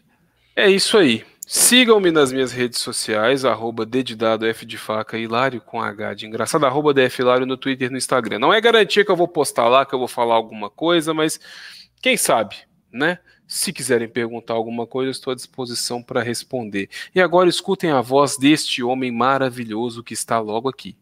é 0.55 0.69
isso 0.69 0.97
aí. 0.97 1.25
Sigam-me 1.47 2.09
nas 2.09 2.31
minhas 2.31 2.51
redes 2.51 2.79
sociais, 2.79 3.45
arroba 3.45 3.85
dedidado 3.85 4.47
F 4.47 4.65
de 4.65 4.79
faca, 4.79 5.17
hilário 5.17 5.61
com 5.61 5.79
H 5.79 6.15
de 6.15 6.25
engraçado, 6.25 6.65
arroba 6.65 6.91
DF 6.91 7.21
Hilário 7.21 7.45
no 7.45 7.55
Twitter 7.55 7.87
e 7.87 7.91
no 7.91 7.97
Instagram. 7.97 8.39
Não 8.39 8.51
é 8.51 8.59
garantia 8.59 9.05
que 9.05 9.11
eu 9.11 9.15
vou 9.15 9.27
postar 9.27 9.67
lá, 9.67 9.85
que 9.85 9.93
eu 9.93 9.99
vou 9.99 10.07
falar 10.07 10.33
alguma 10.33 10.71
coisa, 10.71 11.13
mas 11.13 11.39
quem 12.01 12.17
sabe, 12.17 12.55
né? 12.91 13.19
Se 13.45 13.71
quiserem 13.71 14.07
perguntar 14.07 14.55
alguma 14.55 14.87
coisa, 14.87 15.11
estou 15.11 15.31
à 15.31 15.35
disposição 15.35 16.01
para 16.01 16.23
responder. 16.23 16.89
E 17.13 17.21
agora 17.21 17.47
escutem 17.47 17.91
a 17.91 18.01
voz 18.01 18.37
deste 18.37 18.81
homem 18.81 19.11
maravilhoso 19.11 20.03
que 20.03 20.15
está 20.15 20.39
logo 20.39 20.67
aqui. 20.67 20.97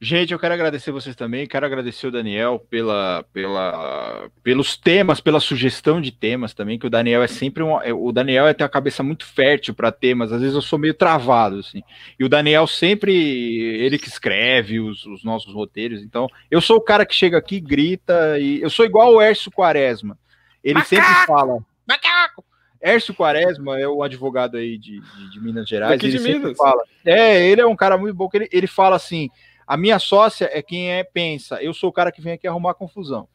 Gente, 0.00 0.32
eu 0.32 0.38
quero 0.38 0.54
agradecer 0.54 0.92
vocês 0.92 1.16
também, 1.16 1.44
quero 1.44 1.66
agradecer 1.66 2.06
o 2.06 2.10
Daniel 2.12 2.64
pela, 2.70 3.24
pela, 3.32 4.30
pelos 4.44 4.76
temas, 4.76 5.20
pela 5.20 5.40
sugestão 5.40 6.00
de 6.00 6.12
temas 6.12 6.54
também, 6.54 6.78
que 6.78 6.86
o 6.86 6.90
Daniel 6.90 7.20
é 7.20 7.26
sempre 7.26 7.64
um, 7.64 7.80
é, 7.82 7.92
o 7.92 8.12
Daniel 8.12 8.46
é 8.46 8.54
tem 8.54 8.64
a 8.64 8.68
cabeça 8.68 9.02
muito 9.02 9.26
fértil 9.26 9.74
para 9.74 9.90
temas, 9.90 10.32
às 10.32 10.40
vezes 10.40 10.54
eu 10.54 10.62
sou 10.62 10.78
meio 10.78 10.94
travado 10.94 11.58
assim. 11.58 11.82
E 12.16 12.24
o 12.24 12.28
Daniel 12.28 12.68
sempre 12.68 13.12
ele 13.12 13.98
que 13.98 14.06
escreve 14.06 14.78
os, 14.78 15.04
os 15.04 15.24
nossos 15.24 15.52
roteiros, 15.52 16.00
então 16.00 16.28
eu 16.48 16.60
sou 16.60 16.76
o 16.76 16.84
cara 16.84 17.04
que 17.04 17.14
chega 17.14 17.36
aqui, 17.36 17.58
grita 17.58 18.38
e 18.38 18.62
eu 18.62 18.70
sou 18.70 18.86
igual 18.86 19.14
o 19.14 19.20
Ércio 19.20 19.50
Quaresma. 19.50 20.16
Ele 20.62 20.74
Macaco! 20.74 20.94
sempre 20.94 21.26
fala: 21.26 21.58
"Macaco!" 21.84 22.44
Ércio 22.80 23.14
Quaresma 23.14 23.80
é 23.80 23.88
o 23.88 24.02
advogado 24.02 24.56
aí 24.56 24.78
de, 24.78 25.00
de, 25.00 25.30
de 25.32 25.40
Minas 25.40 25.68
Gerais. 25.68 25.94
Aqui 25.94 26.06
ele 26.06 26.18
de 26.18 26.22
Minas. 26.22 26.56
Fala, 26.56 26.80
é, 27.04 27.44
ele 27.44 27.60
é 27.60 27.66
um 27.66 27.74
cara 27.74 27.98
muito 27.98 28.14
bom. 28.14 28.28
Que 28.28 28.36
ele, 28.36 28.48
ele 28.52 28.66
fala 28.68 28.94
assim: 28.94 29.28
a 29.68 29.76
minha 29.76 29.98
sócia 29.98 30.48
é 30.50 30.62
quem 30.62 30.90
é 30.90 31.04
pensa, 31.04 31.62
eu 31.62 31.74
sou 31.74 31.90
o 31.90 31.92
cara 31.92 32.10
que 32.10 32.22
vem 32.22 32.32
aqui 32.32 32.48
arrumar 32.48 32.72
confusão. 32.72 33.28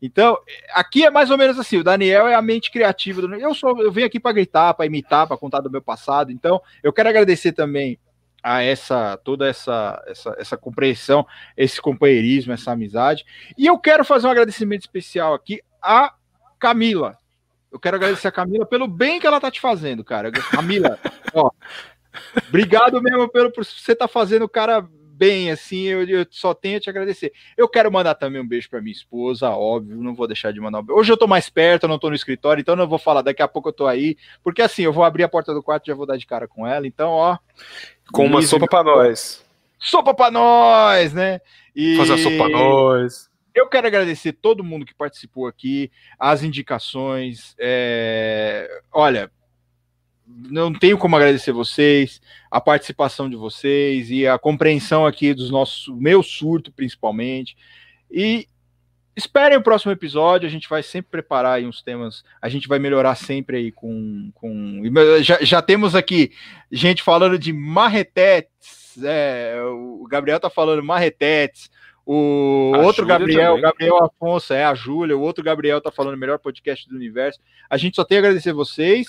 Então, 0.00 0.38
aqui 0.72 1.04
é 1.04 1.10
mais 1.10 1.30
ou 1.32 1.36
menos 1.36 1.58
assim, 1.58 1.78
o 1.78 1.84
Daniel 1.84 2.28
é 2.28 2.34
a 2.34 2.40
mente 2.40 2.70
criativa 2.70 3.20
do 3.20 3.34
eu 3.34 3.52
sou 3.52 3.82
eu 3.82 3.90
venho 3.90 4.06
aqui 4.06 4.20
para 4.20 4.32
gritar, 4.32 4.72
para 4.72 4.86
imitar, 4.86 5.26
para 5.26 5.36
contar 5.36 5.60
do 5.60 5.70
meu 5.70 5.82
passado. 5.82 6.30
Então, 6.30 6.62
eu 6.80 6.92
quero 6.92 7.08
agradecer 7.08 7.52
também 7.52 7.98
a 8.40 8.62
essa 8.62 9.18
toda 9.18 9.48
essa, 9.48 10.00
essa 10.06 10.36
essa 10.38 10.56
compreensão, 10.56 11.26
esse 11.56 11.82
companheirismo, 11.82 12.52
essa 12.52 12.70
amizade. 12.70 13.26
E 13.58 13.66
eu 13.66 13.76
quero 13.76 14.04
fazer 14.04 14.28
um 14.28 14.30
agradecimento 14.30 14.82
especial 14.82 15.34
aqui 15.34 15.60
a 15.82 16.14
Camila. 16.58 17.18
Eu 17.70 17.80
quero 17.80 17.96
agradecer 17.96 18.28
a 18.28 18.32
Camila 18.32 18.64
pelo 18.64 18.86
bem 18.86 19.18
que 19.18 19.26
ela 19.26 19.40
tá 19.40 19.50
te 19.50 19.60
fazendo, 19.60 20.04
cara. 20.04 20.30
Camila, 20.30 20.98
ó, 21.34 21.50
obrigado 22.48 23.02
mesmo 23.02 23.28
pelo 23.28 23.50
por 23.50 23.64
você 23.64 23.94
tá 23.94 24.08
fazendo, 24.08 24.48
cara, 24.48 24.88
bem, 25.20 25.50
assim, 25.50 25.82
eu, 25.82 26.02
eu, 26.08 26.26
só 26.30 26.54
tenho 26.54 26.78
a 26.78 26.80
te 26.80 26.88
agradecer. 26.88 27.30
Eu 27.54 27.68
quero 27.68 27.92
mandar 27.92 28.14
também 28.14 28.40
um 28.40 28.48
beijo 28.48 28.70
para 28.70 28.80
minha 28.80 28.94
esposa, 28.94 29.50
óbvio, 29.50 29.98
não 29.98 30.14
vou 30.14 30.26
deixar 30.26 30.50
de 30.50 30.58
mandar 30.58 30.78
um 30.78 30.82
beijo. 30.82 30.98
Hoje 30.98 31.12
eu 31.12 31.16
tô 31.18 31.26
mais 31.26 31.50
perto, 31.50 31.82
eu 31.82 31.90
não 31.90 31.98
tô 31.98 32.08
no 32.08 32.16
escritório, 32.16 32.62
então 32.62 32.74
não 32.74 32.88
vou 32.88 32.98
falar, 32.98 33.20
daqui 33.20 33.42
a 33.42 33.48
pouco 33.48 33.68
eu 33.68 33.72
tô 33.74 33.86
aí, 33.86 34.16
porque 34.42 34.62
assim, 34.62 34.80
eu 34.80 34.94
vou 34.94 35.04
abrir 35.04 35.22
a 35.22 35.28
porta 35.28 35.52
do 35.52 35.62
quarto 35.62 35.84
e 35.84 35.88
já 35.88 35.94
vou 35.94 36.06
dar 36.06 36.16
de 36.16 36.26
cara 36.26 36.48
com 36.48 36.66
ela, 36.66 36.86
então, 36.86 37.10
ó. 37.10 37.36
Com 38.10 38.24
uma 38.24 38.40
sopa 38.40 38.66
para 38.66 38.82
nós. 38.82 39.44
Sopa 39.78 40.14
para 40.14 40.30
nós, 40.30 41.12
né? 41.12 41.42
E... 41.76 41.98
Fazer 41.98 42.14
a 42.14 42.18
sopa 42.18 42.36
pra 42.36 42.48
nós. 42.48 43.28
Eu 43.54 43.68
quero 43.68 43.88
agradecer 43.88 44.32
todo 44.32 44.64
mundo 44.64 44.86
que 44.86 44.94
participou 44.94 45.46
aqui, 45.46 45.90
as 46.18 46.42
indicações. 46.42 47.54
É... 47.58 48.70
Olha, 48.90 49.30
não 50.50 50.72
tenho 50.72 50.98
como 50.98 51.16
agradecer 51.16 51.52
vocês, 51.52 52.20
a 52.50 52.60
participação 52.60 53.28
de 53.28 53.36
vocês 53.36 54.10
e 54.10 54.26
a 54.26 54.38
compreensão 54.38 55.06
aqui 55.06 55.34
dos 55.34 55.50
nossos, 55.50 55.88
meu 55.98 56.22
surto 56.22 56.72
principalmente. 56.72 57.56
E 58.10 58.46
esperem 59.16 59.58
o 59.58 59.62
próximo 59.62 59.92
episódio, 59.92 60.48
a 60.48 60.50
gente 60.50 60.68
vai 60.68 60.82
sempre 60.82 61.10
preparar 61.10 61.54
aí 61.54 61.66
uns 61.66 61.82
temas, 61.82 62.24
a 62.40 62.48
gente 62.48 62.68
vai 62.68 62.78
melhorar 62.78 63.14
sempre 63.14 63.56
aí 63.56 63.72
com. 63.72 64.30
com 64.34 64.82
já, 65.22 65.38
já 65.40 65.62
temos 65.62 65.94
aqui 65.94 66.32
gente 66.70 67.02
falando 67.02 67.38
de 67.38 67.52
marretetes, 67.52 69.02
é, 69.02 69.60
o 69.62 70.06
Gabriel 70.08 70.40
tá 70.40 70.50
falando 70.50 70.82
marretetes. 70.82 71.70
O 72.12 72.72
a 72.74 72.78
outro 72.78 73.02
Júlia 73.02 73.18
Gabriel, 73.18 73.54
o 73.54 73.60
Gabriel 73.60 74.04
Afonso, 74.04 74.52
é 74.52 74.64
a 74.64 74.74
Júlia, 74.74 75.16
o 75.16 75.20
outro 75.20 75.44
Gabriel 75.44 75.80
tá 75.80 75.92
falando 75.92 76.16
melhor 76.16 76.38
podcast 76.38 76.88
do 76.88 76.96
universo. 76.96 77.38
A 77.68 77.76
gente 77.76 77.94
só 77.94 78.04
tem 78.04 78.18
a 78.18 78.20
agradecer 78.20 78.52
vocês. 78.52 79.06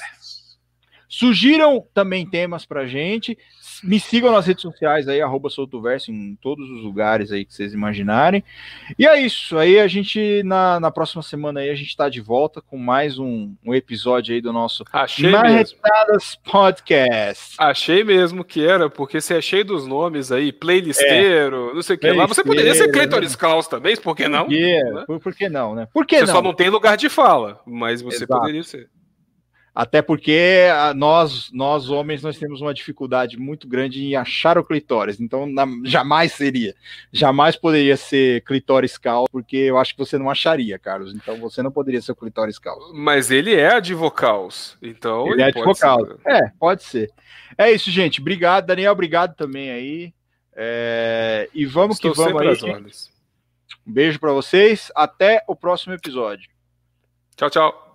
Sugiram 1.11 1.85
também 1.93 2.25
temas 2.25 2.65
pra 2.65 2.87
gente. 2.87 3.37
Me 3.83 3.99
sigam 3.99 4.31
nas 4.31 4.47
redes 4.47 4.61
sociais 4.61 5.09
aí, 5.09 5.19
arroba 5.19 5.49
Soltoverso, 5.49 6.09
em 6.09 6.37
todos 6.41 6.69
os 6.69 6.81
lugares 6.81 7.33
aí 7.33 7.43
que 7.43 7.53
vocês 7.53 7.73
imaginarem. 7.73 8.41
E 8.97 9.05
é 9.05 9.19
isso. 9.19 9.57
Aí 9.57 9.77
a 9.77 9.89
gente, 9.89 10.41
na, 10.43 10.79
na 10.79 10.89
próxima 10.89 11.21
semana 11.21 11.59
aí, 11.59 11.69
a 11.69 11.75
gente 11.75 11.97
tá 11.97 12.07
de 12.07 12.21
volta 12.21 12.61
com 12.61 12.77
mais 12.77 13.19
um, 13.19 13.53
um 13.61 13.75
episódio 13.75 14.33
aí 14.33 14.39
do 14.39 14.53
nosso 14.53 14.85
Achei 14.93 15.29
Marretadas 15.29 16.39
Podcast. 16.49 17.55
Achei 17.57 18.05
mesmo 18.05 18.45
que 18.45 18.65
era, 18.65 18.89
porque 18.89 19.19
você 19.19 19.33
é 19.33 19.41
cheio 19.41 19.65
dos 19.65 19.85
nomes 19.85 20.31
aí, 20.31 20.53
playlisteiro, 20.53 21.71
é. 21.71 21.73
não 21.73 21.81
sei 21.81 21.97
o 21.97 21.99
que 21.99 22.09
lá. 22.09 22.25
Você 22.25 22.41
poderia 22.41 22.73
ser 22.73 22.89
Cleitoris 22.89 23.35
Klaus 23.35 23.67
também, 23.67 23.97
por 23.97 24.15
que 24.15 24.29
não? 24.29 24.45
Por 24.45 24.55
que, 24.55 24.83
né? 24.83 25.03
por, 25.05 25.19
por 25.19 25.35
que 25.35 25.49
não, 25.49 25.75
né? 25.75 25.89
Por 25.93 26.05
que 26.05 26.19
você 26.19 26.25
não? 26.27 26.33
só 26.35 26.41
não 26.41 26.53
tem 26.53 26.69
lugar 26.69 26.95
de 26.95 27.09
fala, 27.09 27.59
mas 27.65 28.01
você 28.01 28.23
Exato. 28.23 28.39
poderia 28.39 28.63
ser. 28.63 28.89
Até 29.73 30.01
porque 30.01 30.67
nós, 30.95 31.49
nós 31.53 31.89
homens, 31.89 32.21
nós 32.21 32.37
temos 32.37 32.59
uma 32.59 32.73
dificuldade 32.73 33.37
muito 33.37 33.67
grande 33.67 34.03
em 34.03 34.15
achar 34.15 34.57
o 34.57 34.63
clitóris. 34.65 35.19
Então, 35.19 35.45
na, 35.45 35.65
jamais 35.85 36.33
seria. 36.33 36.75
Jamais 37.11 37.55
poderia 37.55 37.95
ser 37.95 38.43
clitóris 38.43 38.97
caos, 38.97 39.29
porque 39.31 39.55
eu 39.55 39.77
acho 39.77 39.93
que 39.93 39.99
você 39.99 40.17
não 40.17 40.29
acharia, 40.29 40.77
Carlos. 40.77 41.13
Então, 41.15 41.37
você 41.37 41.63
não 41.63 41.71
poderia 41.71 42.01
ser 42.01 42.11
o 42.11 42.15
clitóris 42.15 42.59
caos. 42.59 42.91
Mas 42.93 43.31
ele 43.31 43.55
é 43.55 43.75
advocaus. 43.75 44.77
Então, 44.81 45.25
ele, 45.27 45.35
ele 45.35 45.41
é 45.43 45.45
advocaus. 45.45 46.09
É, 46.27 46.51
pode 46.59 46.83
ser. 46.83 47.09
É 47.57 47.71
isso, 47.71 47.89
gente. 47.89 48.19
Obrigado, 48.19 48.65
Daniel. 48.65 48.91
Obrigado 48.91 49.35
também 49.35 49.71
aí. 49.71 50.13
É... 50.53 51.49
E 51.53 51.65
vamos 51.65 51.95
Estou 51.95 52.11
que 52.11 52.17
vamos 52.17 52.63
aí. 52.63 52.71
Um 53.87 53.93
beijo 53.93 54.19
para 54.19 54.33
vocês. 54.33 54.91
Até 54.95 55.43
o 55.47 55.55
próximo 55.55 55.93
episódio. 55.93 56.49
Tchau, 57.37 57.49
tchau. 57.49 57.90